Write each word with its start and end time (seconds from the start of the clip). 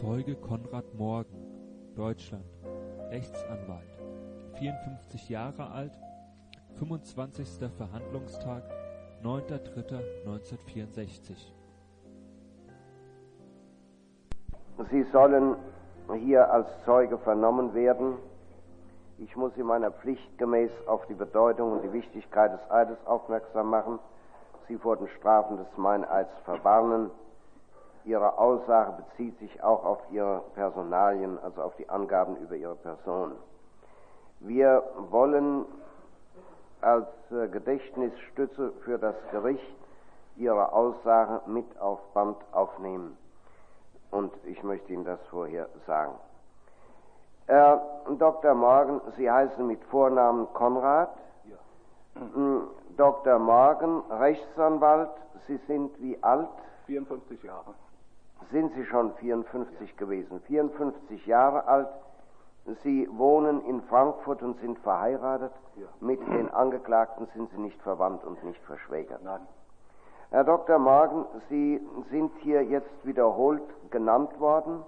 Zeuge 0.00 0.34
Konrad 0.34 0.94
Morgen, 0.94 1.36
Deutschland, 1.94 2.46
Rechtsanwalt, 3.10 4.02
54 4.58 5.28
Jahre 5.28 5.70
alt, 5.72 5.92
25. 6.78 7.70
Verhandlungstag, 7.76 8.62
9.3.1964 9.22 11.52
Sie 14.90 15.02
sollen 15.12 15.56
hier 16.16 16.50
als 16.50 16.66
Zeuge 16.86 17.18
vernommen 17.18 17.74
werden. 17.74 18.14
Ich 19.18 19.36
muss 19.36 19.54
Sie 19.54 19.62
meiner 19.62 19.90
Pflicht 19.90 20.38
gemäß 20.38 20.70
auf 20.86 21.04
die 21.08 21.14
Bedeutung 21.14 21.72
und 21.72 21.82
die 21.82 21.92
Wichtigkeit 21.92 22.54
des 22.54 22.70
Eides 22.70 22.96
aufmerksam 23.04 23.68
machen, 23.68 23.98
Sie 24.66 24.78
vor 24.78 24.96
den 24.96 25.08
Strafen 25.08 25.58
des 25.58 25.76
Meineids 25.76 26.32
verwarnen. 26.46 27.10
Ihre 28.04 28.38
Aussage 28.38 28.92
bezieht 29.02 29.38
sich 29.38 29.62
auch 29.62 29.84
auf 29.84 29.98
Ihre 30.10 30.42
Personalien, 30.54 31.38
also 31.42 31.62
auf 31.62 31.76
die 31.76 31.88
Angaben 31.88 32.36
über 32.36 32.56
Ihre 32.56 32.76
Person. 32.76 33.32
Wir 34.40 34.82
wollen 35.10 35.66
als 36.80 37.08
äh, 37.30 37.48
Gedächtnisstütze 37.48 38.72
für 38.84 38.98
das 38.98 39.14
Gericht 39.30 39.76
Ihre 40.36 40.72
Aussage 40.72 41.42
mit 41.46 41.78
auf 41.78 42.00
Band 42.14 42.36
aufnehmen. 42.52 43.18
Und 44.10 44.32
ich 44.44 44.62
möchte 44.62 44.92
Ihnen 44.92 45.04
das 45.04 45.20
vorher 45.30 45.68
sagen. 45.86 46.14
Herr 47.46 47.82
Dr. 48.18 48.54
Morgan, 48.54 49.00
Sie 49.16 49.30
heißen 49.30 49.66
mit 49.66 49.82
Vornamen 49.84 50.50
Konrad. 50.54 51.10
Ja. 51.44 51.56
Hm, 52.34 52.68
Dr. 52.96 53.38
Morgan, 53.38 54.02
Rechtsanwalt. 54.10 55.10
Sie 55.46 55.58
sind 55.66 56.00
wie 56.00 56.20
alt? 56.22 56.48
54 56.86 57.42
Jahre. 57.42 57.74
Sind 58.50 58.72
Sie 58.74 58.84
schon 58.86 59.12
54 59.14 59.96
gewesen? 59.96 60.40
54 60.40 61.26
Jahre 61.26 61.66
alt. 61.66 61.88
Sie 62.82 63.08
wohnen 63.12 63.64
in 63.64 63.82
Frankfurt 63.82 64.42
und 64.42 64.58
sind 64.60 64.78
verheiratet. 64.80 65.52
Ja. 65.76 65.86
Mit 66.00 66.20
den 66.20 66.50
Angeklagten 66.50 67.26
sind 67.34 67.50
Sie 67.50 67.58
nicht 67.60 67.80
verwandt 67.82 68.24
und 68.24 68.42
nicht 68.44 68.60
verschwägert. 68.64 69.22
Nein. 69.22 69.40
Herr 70.30 70.44
Dr. 70.44 70.78
Morgan, 70.78 71.26
Sie 71.48 71.80
sind 72.10 72.32
hier 72.40 72.62
jetzt 72.62 73.04
wiederholt 73.04 73.62
genannt 73.90 74.38
worden, 74.38 74.84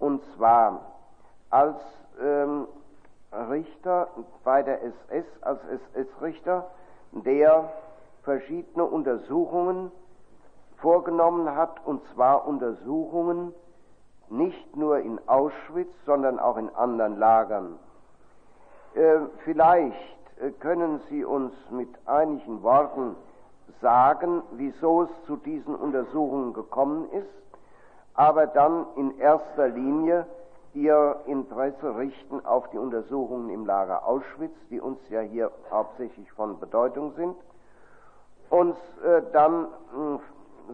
und 0.00 0.24
zwar 0.36 0.80
als 1.50 1.76
ähm, 2.20 2.66
Richter 3.32 4.08
bei 4.42 4.62
der 4.62 4.82
SS, 4.82 5.26
als 5.42 5.60
SS-Richter, 5.94 6.70
der 7.12 7.72
verschiedene 8.22 8.84
Untersuchungen 8.84 9.92
vorgenommen 10.80 11.54
hat, 11.54 11.84
und 11.84 12.02
zwar 12.14 12.46
Untersuchungen 12.46 13.54
nicht 14.28 14.76
nur 14.76 14.98
in 15.00 15.20
Auschwitz, 15.28 15.92
sondern 16.06 16.38
auch 16.38 16.56
in 16.56 16.68
anderen 16.74 17.18
Lagern. 17.18 17.78
Äh, 18.94 19.18
vielleicht 19.44 19.96
äh, 20.40 20.50
können 20.52 21.00
Sie 21.08 21.24
uns 21.24 21.52
mit 21.70 21.88
einigen 22.06 22.62
Worten 22.62 23.16
sagen, 23.80 24.42
wieso 24.52 25.02
es 25.02 25.10
zu 25.26 25.36
diesen 25.36 25.74
Untersuchungen 25.74 26.52
gekommen 26.52 27.08
ist, 27.12 27.26
aber 28.14 28.46
dann 28.46 28.86
in 28.96 29.18
erster 29.18 29.68
Linie 29.68 30.26
Ihr 30.72 31.16
Interesse 31.26 31.96
richten 31.96 32.46
auf 32.46 32.70
die 32.70 32.78
Untersuchungen 32.78 33.50
im 33.50 33.66
Lager 33.66 34.06
Auschwitz, 34.06 34.54
die 34.70 34.80
uns 34.80 35.00
ja 35.08 35.20
hier 35.20 35.50
hauptsächlich 35.68 36.30
von 36.32 36.60
Bedeutung 36.60 37.12
sind, 37.16 37.34
uns 38.50 38.76
äh, 39.04 39.22
dann 39.32 39.66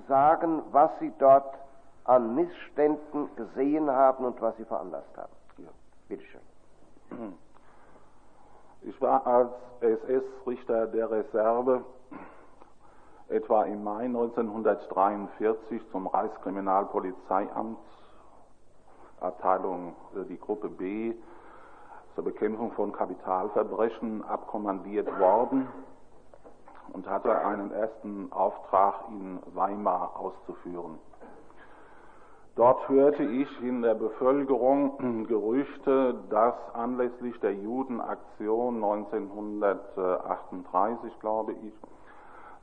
sagen, 0.09 0.63
was 0.73 0.91
Sie 1.01 1.13
dort 1.19 1.55
an 2.05 2.35
Missständen 2.35 3.35
gesehen 3.37 3.91
haben 3.91 4.25
und 4.25 4.41
was 4.41 4.57
Sie 4.57 4.65
veranlasst 4.65 5.17
haben. 5.17 5.33
Ja. 5.59 5.69
Bitte 6.09 6.23
schön. 6.25 7.35
Ich 8.83 9.01
war 9.01 9.27
als 9.27 9.51
SS-Richter 9.81 10.87
der 10.87 11.11
Reserve 11.11 11.85
etwa 13.29 13.65
im 13.65 13.83
Mai 13.83 14.05
1943 14.05 15.83
zum 15.91 16.07
Reichskriminalpolizeiamt, 16.07 17.79
Abteilung 19.21 19.97
die 20.29 20.39
Gruppe 20.39 20.69
B, 20.69 21.15
zur 22.15 22.25
Bekämpfung 22.25 22.73
von 22.73 22.93
Kapitalverbrechen 22.93 24.25
abkommandiert 24.25 25.07
worden 25.19 25.67
und 26.93 27.09
hatte 27.09 27.39
einen 27.39 27.71
ersten 27.73 28.31
Auftrag 28.33 29.05
in 29.09 29.39
Weimar 29.55 30.17
auszuführen. 30.17 30.99
Dort 32.57 32.89
hörte 32.89 33.23
ich 33.23 33.49
in 33.63 33.83
der 33.83 33.95
Bevölkerung 33.95 35.25
Gerüchte, 35.29 36.15
dass 36.31 36.55
anlässlich 36.73 37.39
der 37.41 37.53
Judenaktion 37.53 38.77
1938, 38.77 41.21
glaube 41.21 41.53
ich, 41.53 41.75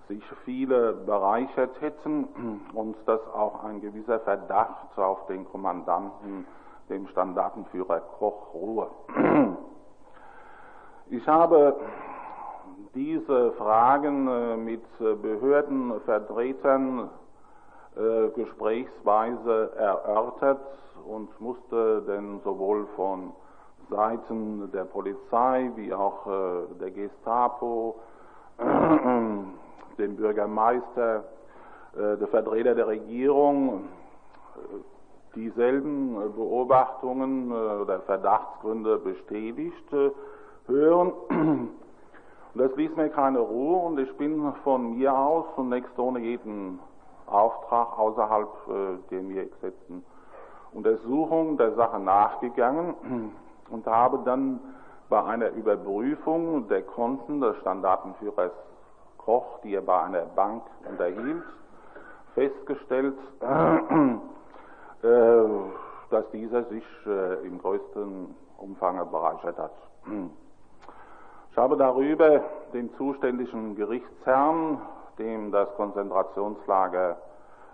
sich 0.07 0.23
viele 0.45 0.94
bereichert 0.94 1.79
hätten 1.79 2.61
und 2.73 2.95
dass 3.05 3.22
auch 3.35 3.63
ein 3.63 3.81
gewisser 3.81 4.19
Verdacht 4.22 4.97
auf 4.97 5.28
den 5.28 5.47
Kommandanten, 5.50 6.47
dem 6.90 7.07
Standartenführer 7.07 8.00
Koch, 8.17 8.51
ruhe. 8.53 8.90
Ich 11.07 11.28
habe 11.28 11.75
diese 12.96 13.52
Fragen 13.54 14.28
äh, 14.28 14.58
mit 14.58 14.84
Behördenvertretern 15.00 17.09
äh, 17.96 18.30
gesprächsweise 18.30 19.72
erörtert 19.78 20.62
und 21.06 21.30
musste 21.40 22.02
denn 22.08 22.40
sowohl 22.44 22.88
von 22.96 23.34
Seiten 23.90 24.72
der 24.72 24.86
Polizei 24.86 25.72
wie 25.76 25.94
auch 25.94 26.26
äh, 26.26 26.76
der 26.80 26.92
Gestapo 26.92 28.00
den 29.98 30.16
Bürgermeister, 30.16 31.24
äh, 31.96 32.18
der 32.18 32.28
Vertreter 32.28 32.76
der 32.76 32.88
Regierung, 32.88 33.86
äh, 34.56 35.36
dieselben 35.36 36.16
äh, 36.16 36.30
Beobachtungen 36.30 37.52
oder 37.52 38.00
Verdachtsgründe 38.02 38.98
bestätigt 38.98 39.92
hören. 40.68 41.14
Das 42.56 42.75
ließ 42.75 42.96
mir 42.96 43.09
keine 43.09 43.40
Ruhe 43.40 43.78
und 43.78 44.00
ich 44.00 44.16
bin 44.18 44.53
von 44.64 44.96
mir 44.97 45.18
aus 45.18 45.46
zunächst 45.56 45.97
ohne 45.97 46.19
jeden 46.19 46.80
Auftrag 47.25 47.97
außerhalb 47.97 48.47
der 49.09 49.22
mir 49.22 49.46
gesetzten 49.46 50.06
Untersuchung 50.72 51.58
der 51.58 51.74
Sache 51.74 52.00
nachgegangen 52.00 53.31
und 53.69 53.88
habe 53.88 54.19
dann 54.25 54.59
bei 55.09 55.24
einer 55.24 55.50
Überprüfung 55.52 56.68
der 56.68 56.84
Konten 56.84 57.41
des 57.41 57.56
Standartenführers 57.58 58.52
Koch, 59.18 59.59
die 59.64 59.75
er 59.75 59.81
bei 59.81 60.02
einer 60.02 60.25
Bank 60.25 60.64
unterhielt, 60.90 61.44
festgestellt, 62.34 63.18
äh, 65.02 65.47
dass 66.09 66.30
dieser 66.31 66.64
sich 66.66 66.84
äh, 67.06 67.46
im 67.46 67.59
größten 67.59 68.35
Umfang 68.58 68.97
bereichert 69.09 69.58
hat. 69.58 69.74
Ich 71.53 71.58
habe 71.59 71.78
darüber 71.78 72.41
dem 72.74 72.91
zuständigen 72.96 73.76
Gerichtsherrn, 73.76 74.82
dem 75.20 75.52
das 75.52 75.70
Konzentrationslager 75.76 77.17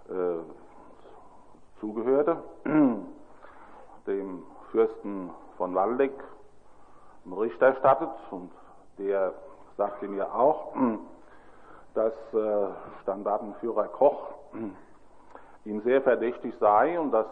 äh, 0.10 1.80
zugehörte, 1.80 2.44
dem 4.06 4.44
Fürsten 4.72 5.30
von 5.56 5.74
Waldeck, 5.76 6.12
Bericht 7.24 7.62
erstattet. 7.62 8.10
Und 8.32 8.52
der 8.98 9.32
sagte 9.78 10.10
mir 10.10 10.36
auch, 10.36 10.74
dass 11.94 12.14
äh, 12.34 12.68
Standartenführer 13.04 13.88
Koch 13.88 14.34
ihm 15.64 15.82
sehr 15.84 16.02
verdächtig 16.02 16.54
sei 16.60 17.00
und 17.00 17.12
dass 17.12 17.28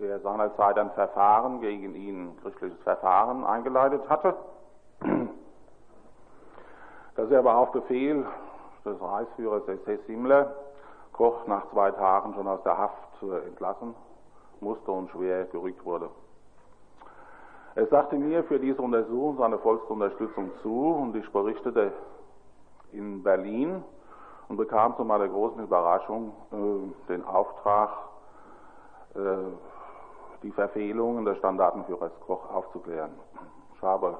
er 0.00 0.20
seinerzeit 0.20 0.78
ein 0.78 0.92
Verfahren 0.92 1.60
gegen 1.60 1.96
ihn, 1.96 2.38
gerichtliches 2.44 2.80
Verfahren, 2.84 3.44
eingeleitet 3.44 4.08
hatte, 4.08 4.36
er 7.18 7.40
aber 7.40 7.56
auf 7.56 7.72
Befehl 7.72 8.24
des 8.84 9.00
Reichsführers 9.00 9.66
SS 9.66 10.00
Himmler 10.06 10.54
Koch 11.12 11.46
nach 11.48 11.68
zwei 11.72 11.90
Tagen 11.90 12.32
schon 12.34 12.46
aus 12.46 12.62
der 12.62 12.78
Haft 12.78 13.22
entlassen 13.46 13.94
musste 14.60 14.92
und 14.92 15.10
schwer 15.10 15.46
gerügt 15.46 15.84
wurde. 15.84 16.08
Er 17.74 17.86
sagte 17.86 18.16
mir 18.16 18.44
für 18.44 18.58
diese 18.58 18.80
Untersuchung 18.80 19.36
seine 19.38 19.58
vollste 19.58 19.92
Unterstützung 19.92 20.50
zu 20.62 20.94
und 21.00 21.16
ich 21.16 21.30
berichtete 21.32 21.92
in 22.92 23.22
Berlin 23.22 23.82
und 24.48 24.56
bekam 24.56 24.96
zu 24.96 25.04
meiner 25.04 25.28
großen 25.28 25.62
Überraschung 25.62 26.32
äh, 26.52 27.08
den 27.08 27.24
Auftrag, 27.24 27.90
äh, 29.14 29.18
die 30.42 30.52
Verfehlungen 30.52 31.24
des 31.24 31.36
Standartenführers 31.38 32.12
Koch 32.26 32.48
aufzuklären. 32.52 33.10
Ich 33.74 33.82
habe 33.82 34.16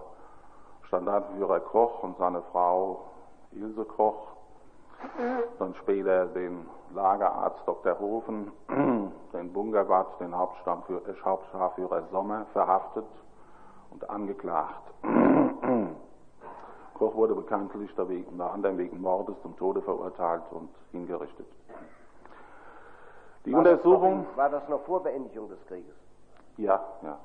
Standartenführer 0.89 1.61
Koch 1.61 2.03
und 2.03 2.17
seine 2.19 2.43
Frau 2.51 3.05
Ilse 3.53 3.85
Koch 3.85 4.39
dann 5.59 5.75
später 5.77 6.27
den 6.27 6.67
Lagerarzt 6.95 7.61
Dr. 7.67 7.99
Hofen, 7.99 8.51
den 9.33 9.53
Bungerwart, 9.53 10.21
den 10.21 10.37
Hauptstafführer 10.37 12.03
Sommer 12.11 12.47
verhaftet 12.53 13.07
und 13.91 14.09
angeklagt. 14.09 14.83
Koch 16.95 17.15
wurde 17.15 17.35
bekanntlich 17.35 17.91
unter 17.99 18.51
anderem 18.51 18.79
wegen 18.79 19.01
Mordes 19.01 19.37
zum 19.43 19.57
Tode 19.57 19.83
verurteilt 19.83 20.43
und 20.51 20.71
hingerichtet. 20.91 21.47
Die 23.45 23.53
war 23.53 23.61
Untersuchung. 23.61 24.25
Das 24.25 24.31
in, 24.33 24.37
war 24.37 24.51
das 24.51 24.69
noch 24.69 24.83
vor 24.83 25.03
Beendigung 25.03 25.49
des 25.49 25.65
Krieges? 25.67 25.95
Ja, 26.57 26.83
ja. 27.03 27.19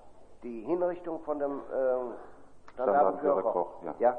Die 0.44 0.62
Hinrichtung 0.62 1.22
von 1.22 1.40
dem 1.40 1.52
äh, 1.52 2.33
Standartenführer 2.74 3.42
Koch. 3.44 3.70
Ja. 3.84 3.96
ja. 4.00 4.18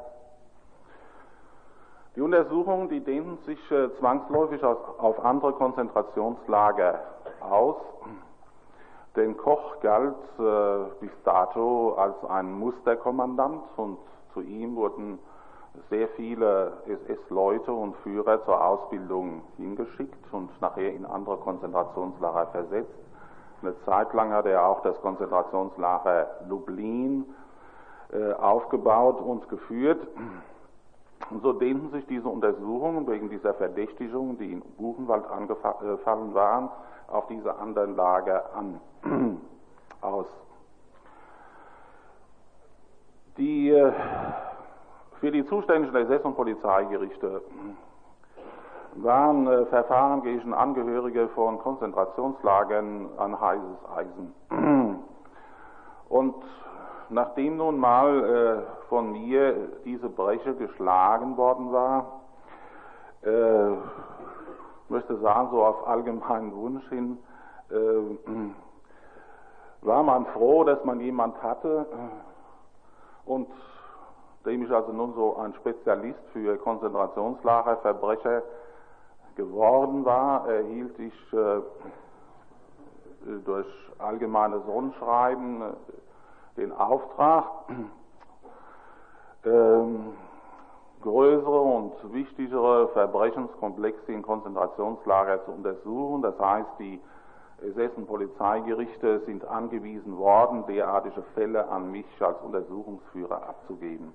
Die 2.16 2.20
Untersuchungen, 2.20 2.88
die 2.88 3.00
dehnten 3.00 3.38
sich 3.44 3.58
äh, 3.72 3.92
zwangsläufig 3.98 4.62
aus, 4.62 4.78
auf 4.98 5.24
andere 5.24 5.52
Konzentrationslager 5.54 7.00
aus. 7.40 7.76
Denn 9.16 9.36
Koch 9.36 9.80
galt 9.80 10.14
äh, 10.38 10.84
bis 11.00 11.10
dato 11.24 11.94
als 11.94 12.14
ein 12.28 12.52
Musterkommandant 12.52 13.62
und 13.76 13.98
zu 14.32 14.40
ihm 14.40 14.76
wurden 14.76 15.18
sehr 15.90 16.08
viele 16.10 16.72
SS-Leute 16.86 17.72
und 17.72 17.96
Führer 17.98 18.44
zur 18.44 18.64
Ausbildung 18.64 19.42
hingeschickt 19.56 20.32
und 20.32 20.50
nachher 20.60 20.92
in 20.92 21.04
andere 21.04 21.36
Konzentrationslager 21.38 22.46
versetzt. 22.48 22.94
Eine 23.62 23.74
Zeit 23.84 24.12
lang 24.12 24.32
hat 24.32 24.46
er 24.46 24.66
auch 24.66 24.82
das 24.82 25.00
Konzentrationslager 25.00 26.26
Lublin 26.48 27.24
aufgebaut 28.38 29.20
und 29.20 29.49
geführt. 29.49 30.06
Und 31.31 31.43
so 31.43 31.52
dehnten 31.52 31.90
sich 31.90 32.06
diese 32.06 32.28
Untersuchungen 32.28 33.06
wegen 33.08 33.31
dieser 33.31 33.55
Verdächtigungen, 33.55 34.38
die 34.38 34.52
in 34.52 34.61
Buchenwald 34.76 35.25
angefallen 35.31 36.34
waren, 36.34 36.69
auf 37.08 37.26
diese 37.28 37.56
anderen 37.56 37.96
Lager 37.96 38.44
an, 38.55 38.81
aus. 40.00 40.26
Die 43.37 43.70
äh, 43.70 43.93
für 45.20 45.31
die 45.31 45.44
zuständigen 45.46 45.94
SS- 45.96 46.22
und 46.22 46.37
Polizeigerichte 46.37 47.43
waren 48.96 49.46
äh, 49.46 49.67
Verfahren 49.67 50.22
gegen 50.22 50.55
Angehörige 50.55 51.28
von 51.28 51.58
Konzentrationslagern 51.58 53.08
ein 53.19 53.40
heißes 53.40 53.78
Eisen. 53.96 54.34
Und 56.08 56.34
nachdem 57.10 57.56
nun 57.56 57.78
mal 57.78 58.24
äh, 58.24 58.88
von 58.88 59.12
mir 59.12 59.54
diese 59.84 60.08
Breche 60.08 60.54
geschlagen 60.54 61.36
worden 61.36 61.72
war, 61.72 62.20
äh, 63.22 63.76
möchte 64.88 65.16
sagen, 65.18 65.48
so 65.50 65.64
auf 65.64 65.86
allgemeinen 65.86 66.54
Wunsch 66.54 66.88
hin, 66.88 67.18
äh, 67.70 67.74
war 69.82 70.02
man 70.02 70.26
froh, 70.26 70.64
dass 70.64 70.82
man 70.84 71.00
jemand 71.00 71.42
hatte 71.42 71.86
und 73.26 73.48
dem 74.46 74.62
ich 74.62 74.70
also 74.70 74.92
nun 74.92 75.14
so 75.14 75.36
ein 75.36 75.54
Spezialist 75.54 76.20
für 76.32 76.56
Konzentrationslagerverbrecher 76.58 78.42
geworden 79.36 80.04
war, 80.04 80.48
erhielt 80.48 80.98
ich 80.98 81.32
äh, 81.32 81.60
durch 83.44 83.66
allgemeines 83.98 84.66
Rundschreiben 84.66 85.62
äh, 85.62 85.64
den 86.56 86.72
Auftrag, 86.72 87.44
ähm, 89.44 90.12
größere 91.02 91.60
und 91.60 92.12
wichtigere 92.12 92.88
Verbrechenskomplexe 92.88 94.12
in 94.12 94.22
Konzentrationslager 94.22 95.44
zu 95.44 95.52
untersuchen. 95.52 96.22
Das 96.22 96.38
heißt, 96.38 96.70
die 96.78 97.00
SS- 97.62 97.96
und 97.96 98.06
Polizeigerichte 98.06 99.20
sind 99.20 99.44
angewiesen 99.46 100.16
worden, 100.18 100.66
derartige 100.66 101.22
Fälle 101.34 101.68
an 101.68 101.90
mich 101.90 102.06
als 102.20 102.40
Untersuchungsführer 102.42 103.48
abzugeben. 103.48 104.12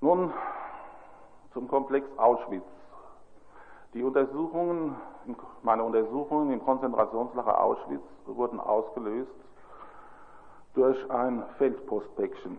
Nun 0.00 0.32
zum 1.52 1.68
Komplex 1.68 2.06
Auschwitz. 2.16 2.77
Die 3.94 4.02
Untersuchungen, 4.02 4.96
meine 5.62 5.82
Untersuchungen 5.82 6.52
im 6.52 6.62
Konzentrationslager 6.62 7.58
Auschwitz 7.58 8.02
wurden 8.26 8.60
ausgelöst 8.60 9.32
durch 10.74 11.10
ein 11.10 11.42
Feldpostpäckchen. 11.56 12.58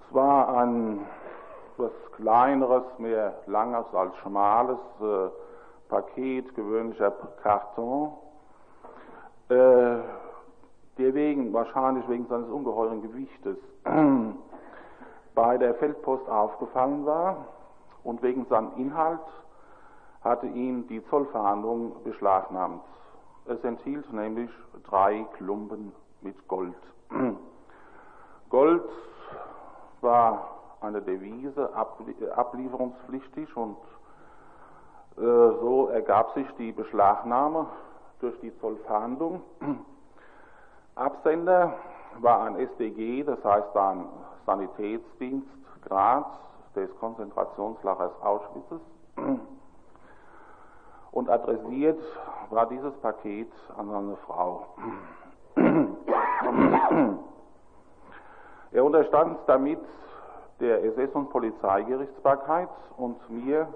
Es 0.00 0.14
war 0.14 0.56
ein 0.56 1.06
etwas 1.74 1.92
kleineres, 2.16 2.82
mehr 2.98 3.34
langes 3.46 3.86
als 3.94 4.14
schmales 4.18 4.78
äh, 5.00 5.28
Paket, 5.88 6.54
gewöhnlicher 6.56 7.12
Karton, 7.42 8.12
äh, 9.48 9.54
der 10.98 11.14
wegen, 11.14 11.52
wahrscheinlich 11.52 12.08
wegen 12.08 12.26
seines 12.26 12.48
ungeheuren 12.48 13.02
Gewichtes, 13.02 13.56
bei 15.34 15.58
der 15.58 15.74
Feldpost 15.76 16.28
aufgefallen 16.28 17.06
war 17.06 17.46
und 18.04 18.22
wegen 18.22 18.46
seinem 18.46 18.72
Inhalt 18.76 19.20
hatte 20.22 20.46
ihn 20.46 20.86
die 20.86 21.04
Zollverhandlung 21.06 22.02
beschlagnahmt. 22.04 22.82
Es 23.46 23.62
enthielt 23.64 24.12
nämlich 24.12 24.50
drei 24.84 25.26
Klumpen 25.36 25.92
mit 26.20 26.46
Gold. 26.48 26.76
Gold 28.50 28.88
war 30.00 30.48
eine 30.80 31.02
Devise, 31.02 31.70
ablieferungspflichtig 31.74 33.56
und 33.56 33.76
äh, 35.16 35.20
so 35.20 35.88
ergab 35.92 36.32
sich 36.34 36.46
die 36.58 36.72
Beschlagnahme 36.72 37.66
durch 38.20 38.38
die 38.40 38.56
Zollverhandlung. 38.58 39.42
Absender 40.94 41.74
war 42.20 42.42
ein 42.42 42.56
SDG, 42.56 43.24
das 43.24 43.42
heißt 43.44 43.76
ein 43.76 44.06
Sanitätsdienst 44.46 45.48
Graz 45.82 46.26
des 46.74 46.88
Konzentrationslagers 46.98 48.12
Auschwitz. 48.22 48.80
Und 51.12 51.28
adressiert 51.28 52.00
war 52.50 52.66
dieses 52.66 52.94
Paket 52.94 53.52
an 53.76 53.90
seine 53.90 54.16
Frau. 54.26 54.66
Er 58.72 58.84
unterstand 58.84 59.38
damit 59.46 59.80
der 60.60 60.82
SS- 60.82 61.14
und 61.14 61.28
Polizeigerichtsbarkeit 61.28 62.70
und 62.96 63.18
mir 63.28 63.68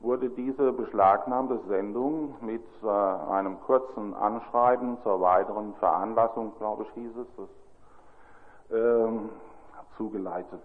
wurde 0.00 0.30
diese 0.30 0.72
beschlagnahmte 0.72 1.58
Sendung 1.68 2.34
mit 2.40 2.64
äh, 2.82 2.88
einem 2.88 3.60
kurzen 3.62 4.14
Anschreiben 4.14 4.98
zur 5.02 5.20
weiteren 5.20 5.74
Veranlassung, 5.74 6.52
glaube 6.58 6.84
ich, 6.84 6.90
hieß 6.90 7.16
es, 7.16 7.26
das, 7.36 8.78
ähm, 8.78 9.30
zugeleitet. 9.96 10.62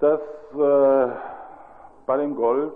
Das, 0.00 0.20
äh, 0.54 1.08
bei 2.06 2.16
dem 2.16 2.34
Gold 2.34 2.72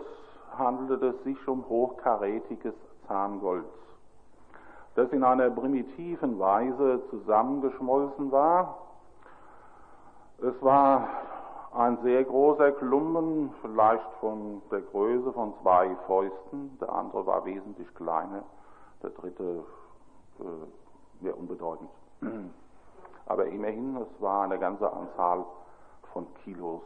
handelte 0.59 1.07
es 1.07 1.25
sich 1.25 1.49
um 1.49 1.67
hochkarätiges 1.67 2.75
Zahngold, 3.09 3.65
das 4.95 5.11
in 5.11 5.25
einer 5.25 5.49
primitiven 5.49 6.39
Weise 6.39 7.01
zusammengeschmolzen 7.09 8.31
war. 8.31 8.77
Es 10.39 10.55
war 10.63 11.09
ein 11.73 11.97
sehr 12.03 12.25
großer 12.25 12.73
Klumpen, 12.73 13.55
vielleicht 13.63 14.07
von 14.21 14.61
der 14.71 14.83
Größe 14.83 15.33
von 15.33 15.55
zwei 15.63 15.97
Fäusten, 16.07 16.77
der 16.79 16.93
andere 16.93 17.25
war 17.25 17.47
wesentlich 17.47 17.93
kleiner, 17.95 18.43
der 19.03 19.11
dritte 19.11 19.65
äh, 20.41 21.23
sehr 21.23 21.39
unbedeutend. 21.39 21.89
Aber 23.27 23.47
immerhin, 23.47 23.97
es 23.97 24.23
war 24.23 24.43
eine 24.43 24.59
ganze 24.59 24.93
Anzahl 24.93 25.47
von 26.13 26.27
Kilos. 26.45 26.83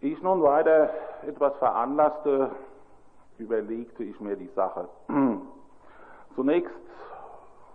Ich 0.00 0.22
nun 0.22 0.42
weiter 0.42 0.90
etwas 1.26 1.54
veranlasste, 1.56 2.50
überlegte 3.38 4.04
ich 4.04 4.20
mir 4.20 4.36
die 4.36 4.50
Sache. 4.54 4.88
Zunächst 6.34 6.72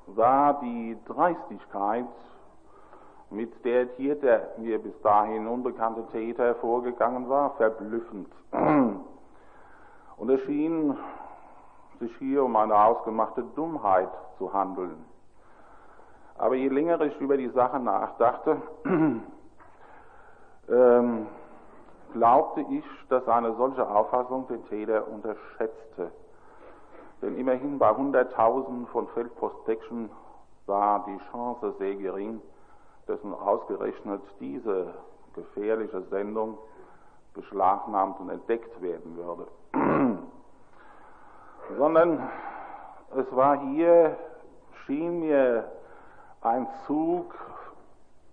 war 0.08 0.60
die 0.62 0.98
Dreistigkeit, 1.06 2.06
mit 3.30 3.66
der 3.66 3.88
hier 3.98 4.16
der 4.16 4.50
mir 4.58 4.80
bis 4.80 5.00
dahin 5.02 5.48
unbekannte 5.48 6.06
Täter 6.12 6.56
vorgegangen 6.56 7.28
war, 7.28 7.56
verblüffend. 7.56 8.30
Und 10.18 10.30
es 10.30 10.42
schien 10.42 10.96
sich 12.00 12.16
hier 12.18 12.44
um 12.44 12.56
eine 12.56 12.76
ausgemachte 12.76 13.44
Dummheit 13.56 14.10
zu 14.38 14.54
handeln. 14.54 15.04
Aber 16.38 16.56
je 16.56 16.70
länger 16.70 17.02
ich 17.02 17.20
über 17.20 17.38
die 17.38 17.50
Sache 17.50 17.80
nachdachte, 17.80 18.62
ähm, 20.70 21.28
glaubte 22.14 22.62
ich, 22.70 22.86
dass 23.10 23.28
eine 23.28 23.54
solche 23.56 23.88
Auffassung 23.88 24.48
den 24.48 24.66
Täter 24.68 25.08
unterschätzte. 25.08 26.12
Denn 27.22 27.38
immerhin 27.38 27.80
bei 27.80 27.94
Hunderttausenden 27.94 28.88
von 28.88 29.08
Feldpostpäckchen 29.10 30.10
war 30.66 31.06
die 31.06 31.18
Chance 31.32 31.74
sehr 31.80 31.96
gering, 31.96 32.42
dessen 33.08 33.34
ausgerechnet 33.34 34.22
diese 34.40 34.94
gefährliche 35.34 36.02
Sendung 36.04 36.58
beschlagnahmt 37.34 38.20
und 38.20 38.30
entdeckt 38.30 38.82
werden 38.82 39.18
würde, 39.18 39.48
sondern 41.78 42.30
es 43.16 43.36
war 43.36 43.58
hier, 43.60 44.18
schien 44.86 45.20
mir 45.20 45.72
ein 46.42 46.68
Zug 46.86 47.34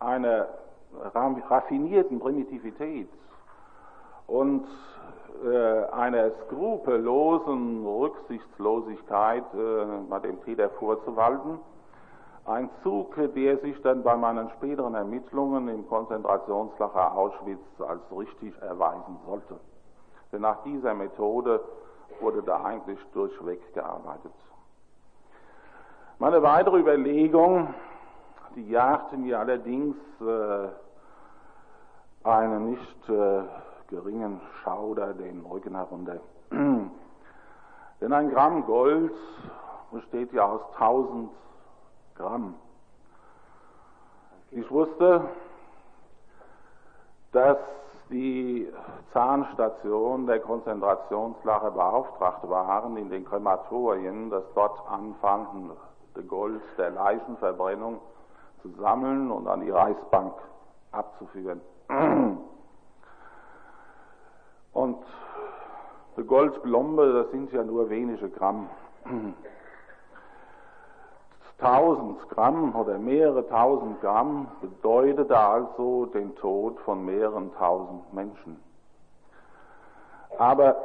einer 0.01 0.49
raffinierten 1.49 2.21
Primitivität 2.21 3.09
und 4.27 4.67
äh, 5.45 5.85
einer 5.93 6.31
skrupellosen 6.47 7.87
Rücksichtslosigkeit 7.87 9.45
äh, 9.55 9.85
bei 10.09 10.19
dem 10.21 10.43
Täter 10.45 10.71
vorzuwalten. 10.71 11.59
Ein 12.47 12.71
Zug, 12.83 13.15
der 13.35 13.59
sich 13.59 13.81
dann 13.83 14.03
bei 14.03 14.17
meinen 14.17 14.51
späteren 14.51 14.95
Ermittlungen 14.95 15.69
im 15.69 15.87
Konzentrationslager 15.89 17.17
Auschwitz 17.17 17.61
als 17.79 18.01
richtig 18.17 18.55
erweisen 18.61 19.19
sollte. 19.27 19.61
Denn 20.33 20.43
nach 20.43 20.63
dieser 20.63 20.95
Methode 20.95 21.61
wurde 22.21 22.43
da 22.43 22.65
eigentlich 22.65 22.99
durchweg 23.13 23.61
gearbeitet. 23.75 24.33
Meine 26.19 26.43
weitere 26.43 26.79
Überlegung, 26.79 27.73
die 28.55 28.69
jagte 28.69 29.17
mir 29.17 29.39
allerdings 29.39 29.97
äh, 30.21 30.69
einen 32.25 32.71
nicht 32.71 33.09
äh, 33.09 33.43
geringen 33.89 34.41
Schauder 34.63 35.15
den 35.15 35.45
Rücken 35.45 35.75
herunter. 35.75 36.21
Denn 36.51 38.13
ein 38.13 38.31
Gramm 38.31 38.65
Gold 38.67 39.15
besteht 39.91 40.33
ja 40.33 40.47
aus 40.47 40.63
1000 40.75 41.31
Gramm. 42.17 42.55
Ich 44.53 44.71
wusste, 44.71 45.29
dass 47.33 47.59
die 48.11 48.69
Zahnstation 49.13 50.27
der 50.27 50.41
Konzentrationslager 50.41 51.71
beauftragt 51.71 52.49
waren, 52.49 52.97
in 52.97 53.09
den 53.11 53.25
Krematorien 53.25 54.31
das 54.31 54.45
dort 54.55 54.81
anfallende 54.91 55.77
Gold 56.27 56.63
der 56.77 56.91
Leichenverbrennung 56.91 58.01
zu 58.63 58.71
sammeln 58.81 59.31
und 59.31 59.47
an 59.47 59.61
die 59.61 59.71
Reichsbank 59.71 60.35
abzuführen. 60.93 61.61
Und 64.73 64.99
die 66.17 66.25
Goldblombe, 66.25 67.13
das 67.13 67.31
sind 67.31 67.53
ja 67.53 67.65
nur 67.65 67.89
wenige 67.91 68.29
Gramm. 68.29 68.69
1000 71.59 72.29
Gramm 72.31 72.75
oder 72.75 72.99
mehrere 72.99 73.47
tausend 73.49 74.01
Gramm 74.01 74.49
bedeutete 74.61 75.39
also 75.39 76.07
den 76.07 76.35
Tod 76.37 76.81
von 76.81 77.05
mehreren 77.05 77.53
tausend 77.55 78.15
Menschen. 78.15 78.59
Aber 80.39 80.77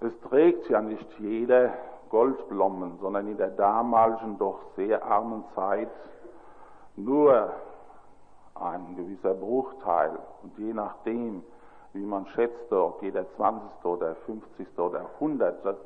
es 0.00 0.12
trägt 0.28 0.68
ja 0.68 0.82
nicht 0.82 1.06
jeder 1.18 1.72
Goldblommen, 2.10 2.98
sondern 3.00 3.28
in 3.28 3.36
der 3.36 3.50
damaligen 3.50 4.36
doch 4.38 4.58
sehr 4.76 5.04
armen 5.04 5.44
Zeit 5.54 5.88
nur 6.96 7.50
ein 8.54 8.96
gewisser 8.96 9.34
Bruchteil. 9.34 10.18
Und 10.42 10.58
je 10.58 10.72
nachdem, 10.72 11.42
wie 11.92 12.04
man 12.04 12.26
schätzte, 12.28 12.82
ob 12.82 13.02
jeder 13.02 13.24
20. 13.36 13.84
oder 13.84 14.14
50. 14.26 14.78
oder 14.78 15.06
100. 15.14 15.76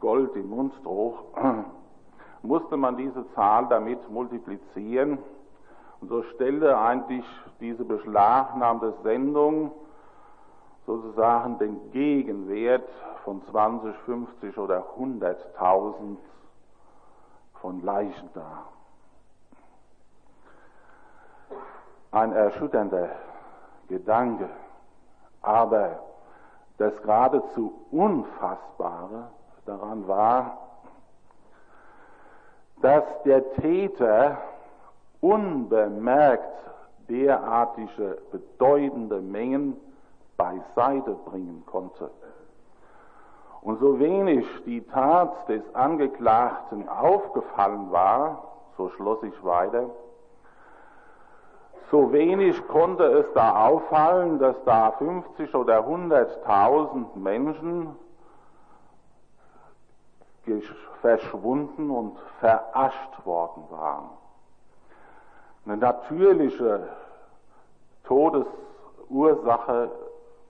Gold 0.00 0.36
im 0.36 0.50
Mund 0.50 0.74
trug, 0.82 1.14
musste 2.42 2.76
man 2.76 2.96
diese 2.96 3.24
Zahl 3.34 3.66
damit 3.68 4.10
multiplizieren. 4.10 5.18
Und 6.00 6.08
so 6.08 6.22
stellte 6.34 6.76
eigentlich 6.78 7.24
diese 7.60 7.84
beschlagnahmte 7.84 8.92
Sendung 9.02 9.72
sozusagen 10.86 11.58
den 11.58 11.90
Gegenwert 11.92 12.88
von 13.24 13.42
20, 13.50 13.96
50 14.04 14.58
oder 14.58 14.84
100.000 14.98 16.16
von 17.60 17.82
Leichen 17.82 18.28
dar. 18.34 18.68
Ein 22.10 22.32
erschütternder 22.32 23.10
Gedanke, 23.88 24.48
aber 25.42 26.00
das 26.78 26.92
geradezu 27.02 27.72
Unfassbare 27.90 29.28
daran 29.64 30.06
war, 30.08 30.58
dass 32.82 33.04
der 33.24 33.52
Täter 33.54 34.38
unbemerkt 35.20 36.52
derartige 37.08 38.18
bedeutende 38.30 39.20
Mengen 39.20 39.76
beiseite 40.36 41.12
bringen 41.24 41.64
konnte. 41.66 42.10
Und 43.62 43.80
so 43.80 43.98
wenig 43.98 44.46
die 44.64 44.82
Tat 44.82 45.48
des 45.48 45.62
Angeklagten 45.74 46.88
aufgefallen 46.88 47.90
war, 47.90 48.42
so 48.76 48.90
schloss 48.90 49.22
ich 49.22 49.44
weiter, 49.44 49.90
so 51.90 52.12
wenig 52.12 52.66
konnte 52.68 53.04
es 53.04 53.26
da 53.34 53.66
auffallen, 53.66 54.38
dass 54.38 54.56
da 54.64 54.92
50 54.92 55.54
oder 55.54 55.86
100.000 55.86 57.16
Menschen 57.16 57.96
verschwunden 61.00 61.90
und 61.90 62.18
verascht 62.40 63.24
worden 63.24 63.64
waren. 63.70 64.10
Eine 65.64 65.76
natürliche 65.76 66.88
Todesursache 68.04 69.90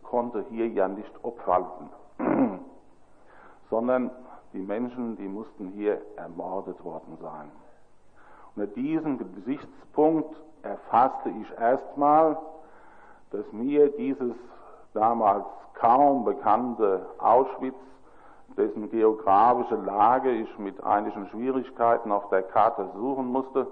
konnte 0.03 0.45
hier 0.51 0.69
ja 0.69 0.89
nicht 0.89 1.13
obwalten, 1.23 1.91
sondern 3.71 4.11
die 4.53 4.63
Menschen, 4.63 5.17
die 5.17 5.29
mussten 5.29 5.69
hier 5.69 6.01
ermordet 6.17 6.83
worden 6.85 7.17
sein. 7.21 7.51
Unter 8.55 8.69
diesem 8.69 9.19
Gesichtspunkt 9.35 10.35
erfasste 10.67 11.31
ich 11.31 11.51
erstmal, 11.59 12.37
dass 13.31 13.45
mir 13.53 13.89
dieses 13.97 14.35
damals 14.95 15.45
kaum 15.75 16.25
bekannte 16.25 17.07
Auschwitz, 17.19 17.75
dessen 18.57 18.91
geografische 18.91 19.77
Lage 19.77 20.31
ich 20.31 20.59
mit 20.59 20.83
einigen 20.83 21.29
Schwierigkeiten 21.29 22.11
auf 22.11 22.29
der 22.31 22.43
Karte 22.43 22.89
suchen 22.95 23.27
musste, 23.27 23.67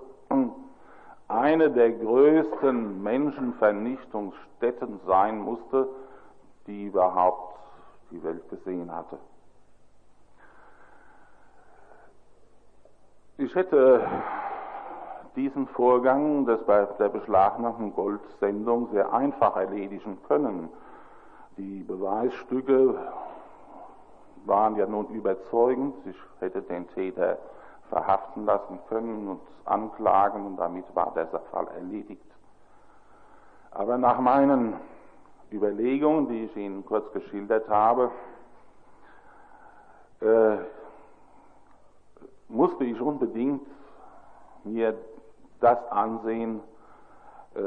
eine 1.28 1.70
der 1.70 1.92
größten 1.92 3.02
Menschenvernichtungsstätten 3.02 5.00
sein 5.06 5.40
musste, 5.40 5.88
die 6.66 6.86
überhaupt 6.86 7.58
die 8.10 8.22
Welt 8.22 8.46
gesehen 8.50 8.94
hatte. 8.94 9.18
Ich 13.38 13.54
hätte 13.54 14.06
diesen 15.36 15.66
Vorgang 15.68 16.46
des 16.46 16.60
bei 16.64 16.86
der 16.98 17.08
beschlagnahmten 17.08 17.94
Goldsendung 17.94 18.88
sehr 18.92 19.12
einfach 19.12 19.56
erledigen 19.56 20.18
können. 20.28 20.68
Die 21.56 21.82
Beweisstücke 21.82 22.94
waren 24.44 24.76
ja 24.76 24.86
nun 24.86 25.08
überzeugend. 25.08 25.94
Ich 26.06 26.16
hätte 26.40 26.62
den 26.62 26.88
Täter 26.88 27.38
verhaften 27.88 28.44
lassen 28.44 28.78
können 28.88 29.28
und 29.28 29.40
anklagen 29.64 30.46
und 30.46 30.56
damit 30.56 30.84
war 30.94 31.12
der 31.14 31.26
Fall 31.26 31.68
erledigt. 31.76 32.24
Aber 33.70 33.98
nach 33.98 34.20
meinen 34.20 34.74
Überlegungen, 35.52 36.28
die 36.28 36.44
ich 36.44 36.56
Ihnen 36.56 36.84
kurz 36.84 37.10
geschildert 37.12 37.68
habe, 37.68 38.10
äh, 40.20 40.56
musste 42.48 42.84
ich 42.84 43.00
unbedingt 43.00 43.62
mir 44.64 44.96
das 45.64 45.78
ansehen 45.90 46.60
äh, 47.54 47.60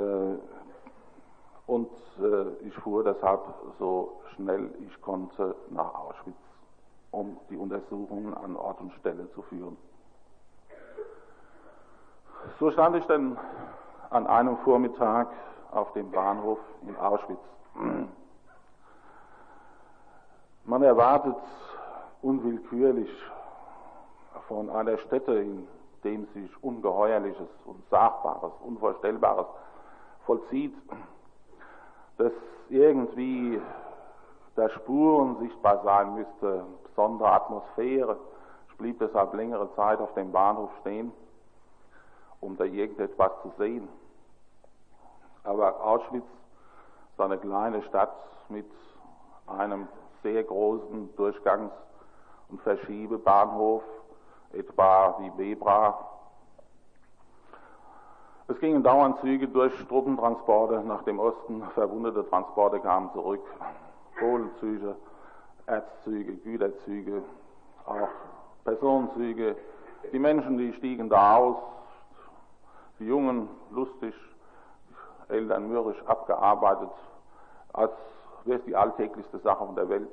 und 1.65 1.89
äh, 2.19 2.65
ich 2.67 2.73
fuhr 2.75 3.03
deshalb 3.03 3.41
so 3.79 4.21
schnell 4.35 4.69
ich 4.87 5.01
konnte 5.01 5.55
nach 5.69 5.93
Auschwitz, 5.95 6.35
um 7.11 7.37
die 7.49 7.57
Untersuchungen 7.57 8.33
an 8.35 8.55
Ort 8.55 8.79
und 8.79 8.93
Stelle 8.93 9.29
zu 9.31 9.41
führen. 9.43 9.77
So 12.59 12.71
stand 12.71 12.95
ich 12.95 13.05
dann 13.07 13.37
an 14.09 14.27
einem 14.27 14.57
Vormittag 14.57 15.29
auf 15.71 15.91
dem 15.93 16.11
Bahnhof 16.11 16.59
in 16.83 16.95
Auschwitz. 16.95 17.39
Man 20.63 20.83
erwartet 20.83 21.35
unwillkürlich 22.21 23.09
von 24.47 24.69
einer 24.69 24.97
Stätte, 24.99 25.33
in 25.33 25.67
dem 26.03 26.27
sich 26.33 26.63
Ungeheuerliches, 26.63 27.47
Unsagbares, 27.65 28.51
Unvorstellbares 28.61 29.47
vollzieht, 30.25 30.75
dass 32.17 32.31
irgendwie 32.69 33.61
der 34.55 34.69
Spuren 34.69 35.37
sichtbar 35.39 35.81
sein 35.83 36.15
müsste, 36.15 36.65
besondere 36.83 37.31
Atmosphäre. 37.31 38.17
Ich 38.69 38.77
blieb 38.77 38.99
deshalb 38.99 39.33
längere 39.33 39.73
Zeit 39.75 39.99
auf 39.99 40.13
dem 40.15 40.31
Bahnhof 40.31 40.71
stehen, 40.81 41.11
um 42.41 42.57
da 42.57 42.63
irgendetwas 42.63 43.31
zu 43.43 43.53
sehen. 43.57 43.87
Aber 45.43 45.79
Auschwitz 45.81 46.25
ist 47.11 47.21
eine 47.21 47.37
kleine 47.37 47.81
Stadt 47.83 48.15
mit 48.49 48.69
einem 49.47 49.87
sehr 50.23 50.43
großen 50.43 51.15
Durchgangs- 51.15 51.71
und 52.49 52.61
Verschiebebahnhof, 52.61 53.83
etwa 54.53 55.17
wie 55.19 55.29
Bebra. 55.31 55.97
Es 58.47 58.59
gingen 58.59 58.81
dauernd 58.81 59.19
Züge 59.19 59.47
durch 59.47 59.73
Truppentransporte 59.87 60.79
nach 60.81 61.03
dem 61.03 61.19
Osten, 61.19 61.63
verwundete 61.73 62.27
Transporte 62.29 62.79
kamen 62.79 63.11
zurück, 63.11 63.41
Kohlenzüge, 64.17 64.95
Erzzüge, 65.65 66.33
Güterzüge, 66.37 67.23
auch 67.85 68.07
Personenzüge. 68.63 69.57
Die 70.13 70.19
Menschen, 70.19 70.57
die 70.57 70.71
stiegen 70.73 71.09
da 71.09 71.35
aus, 71.35 71.57
die 72.99 73.05
Jungen 73.05 73.49
lustig, 73.71 74.13
Eltern 75.27 75.67
mürrisch 75.67 76.01
abgearbeitet, 76.05 76.89
als 77.73 77.91
wäre 78.45 78.59
es 78.59 78.65
die 78.65 78.75
alltäglichste 78.75 79.39
Sache 79.39 79.65
von 79.65 79.75
der 79.75 79.89
Welt. 79.89 80.09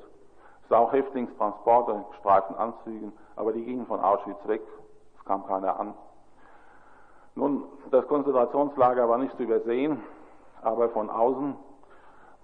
Es 0.64 0.71
sah 0.71 0.78
auch 0.78 0.92
Häftlingstransporte, 0.92 2.04
gestreiften 2.12 2.56
Anzügen, 2.56 3.12
aber 3.37 3.52
die 3.52 3.64
gingen 3.64 3.87
von 3.87 4.00
Auschwitz 4.00 4.38
weg, 4.47 4.62
es 5.18 5.25
kam 5.26 5.47
keiner 5.47 5.78
an. 5.78 5.92
Nun, 7.35 7.64
das 7.90 8.06
Konzentrationslager 8.09 9.06
war 9.06 9.18
nicht 9.18 9.37
zu 9.37 9.42
übersehen, 9.42 10.02
aber 10.62 10.88
von 10.88 11.11
außen 11.11 11.54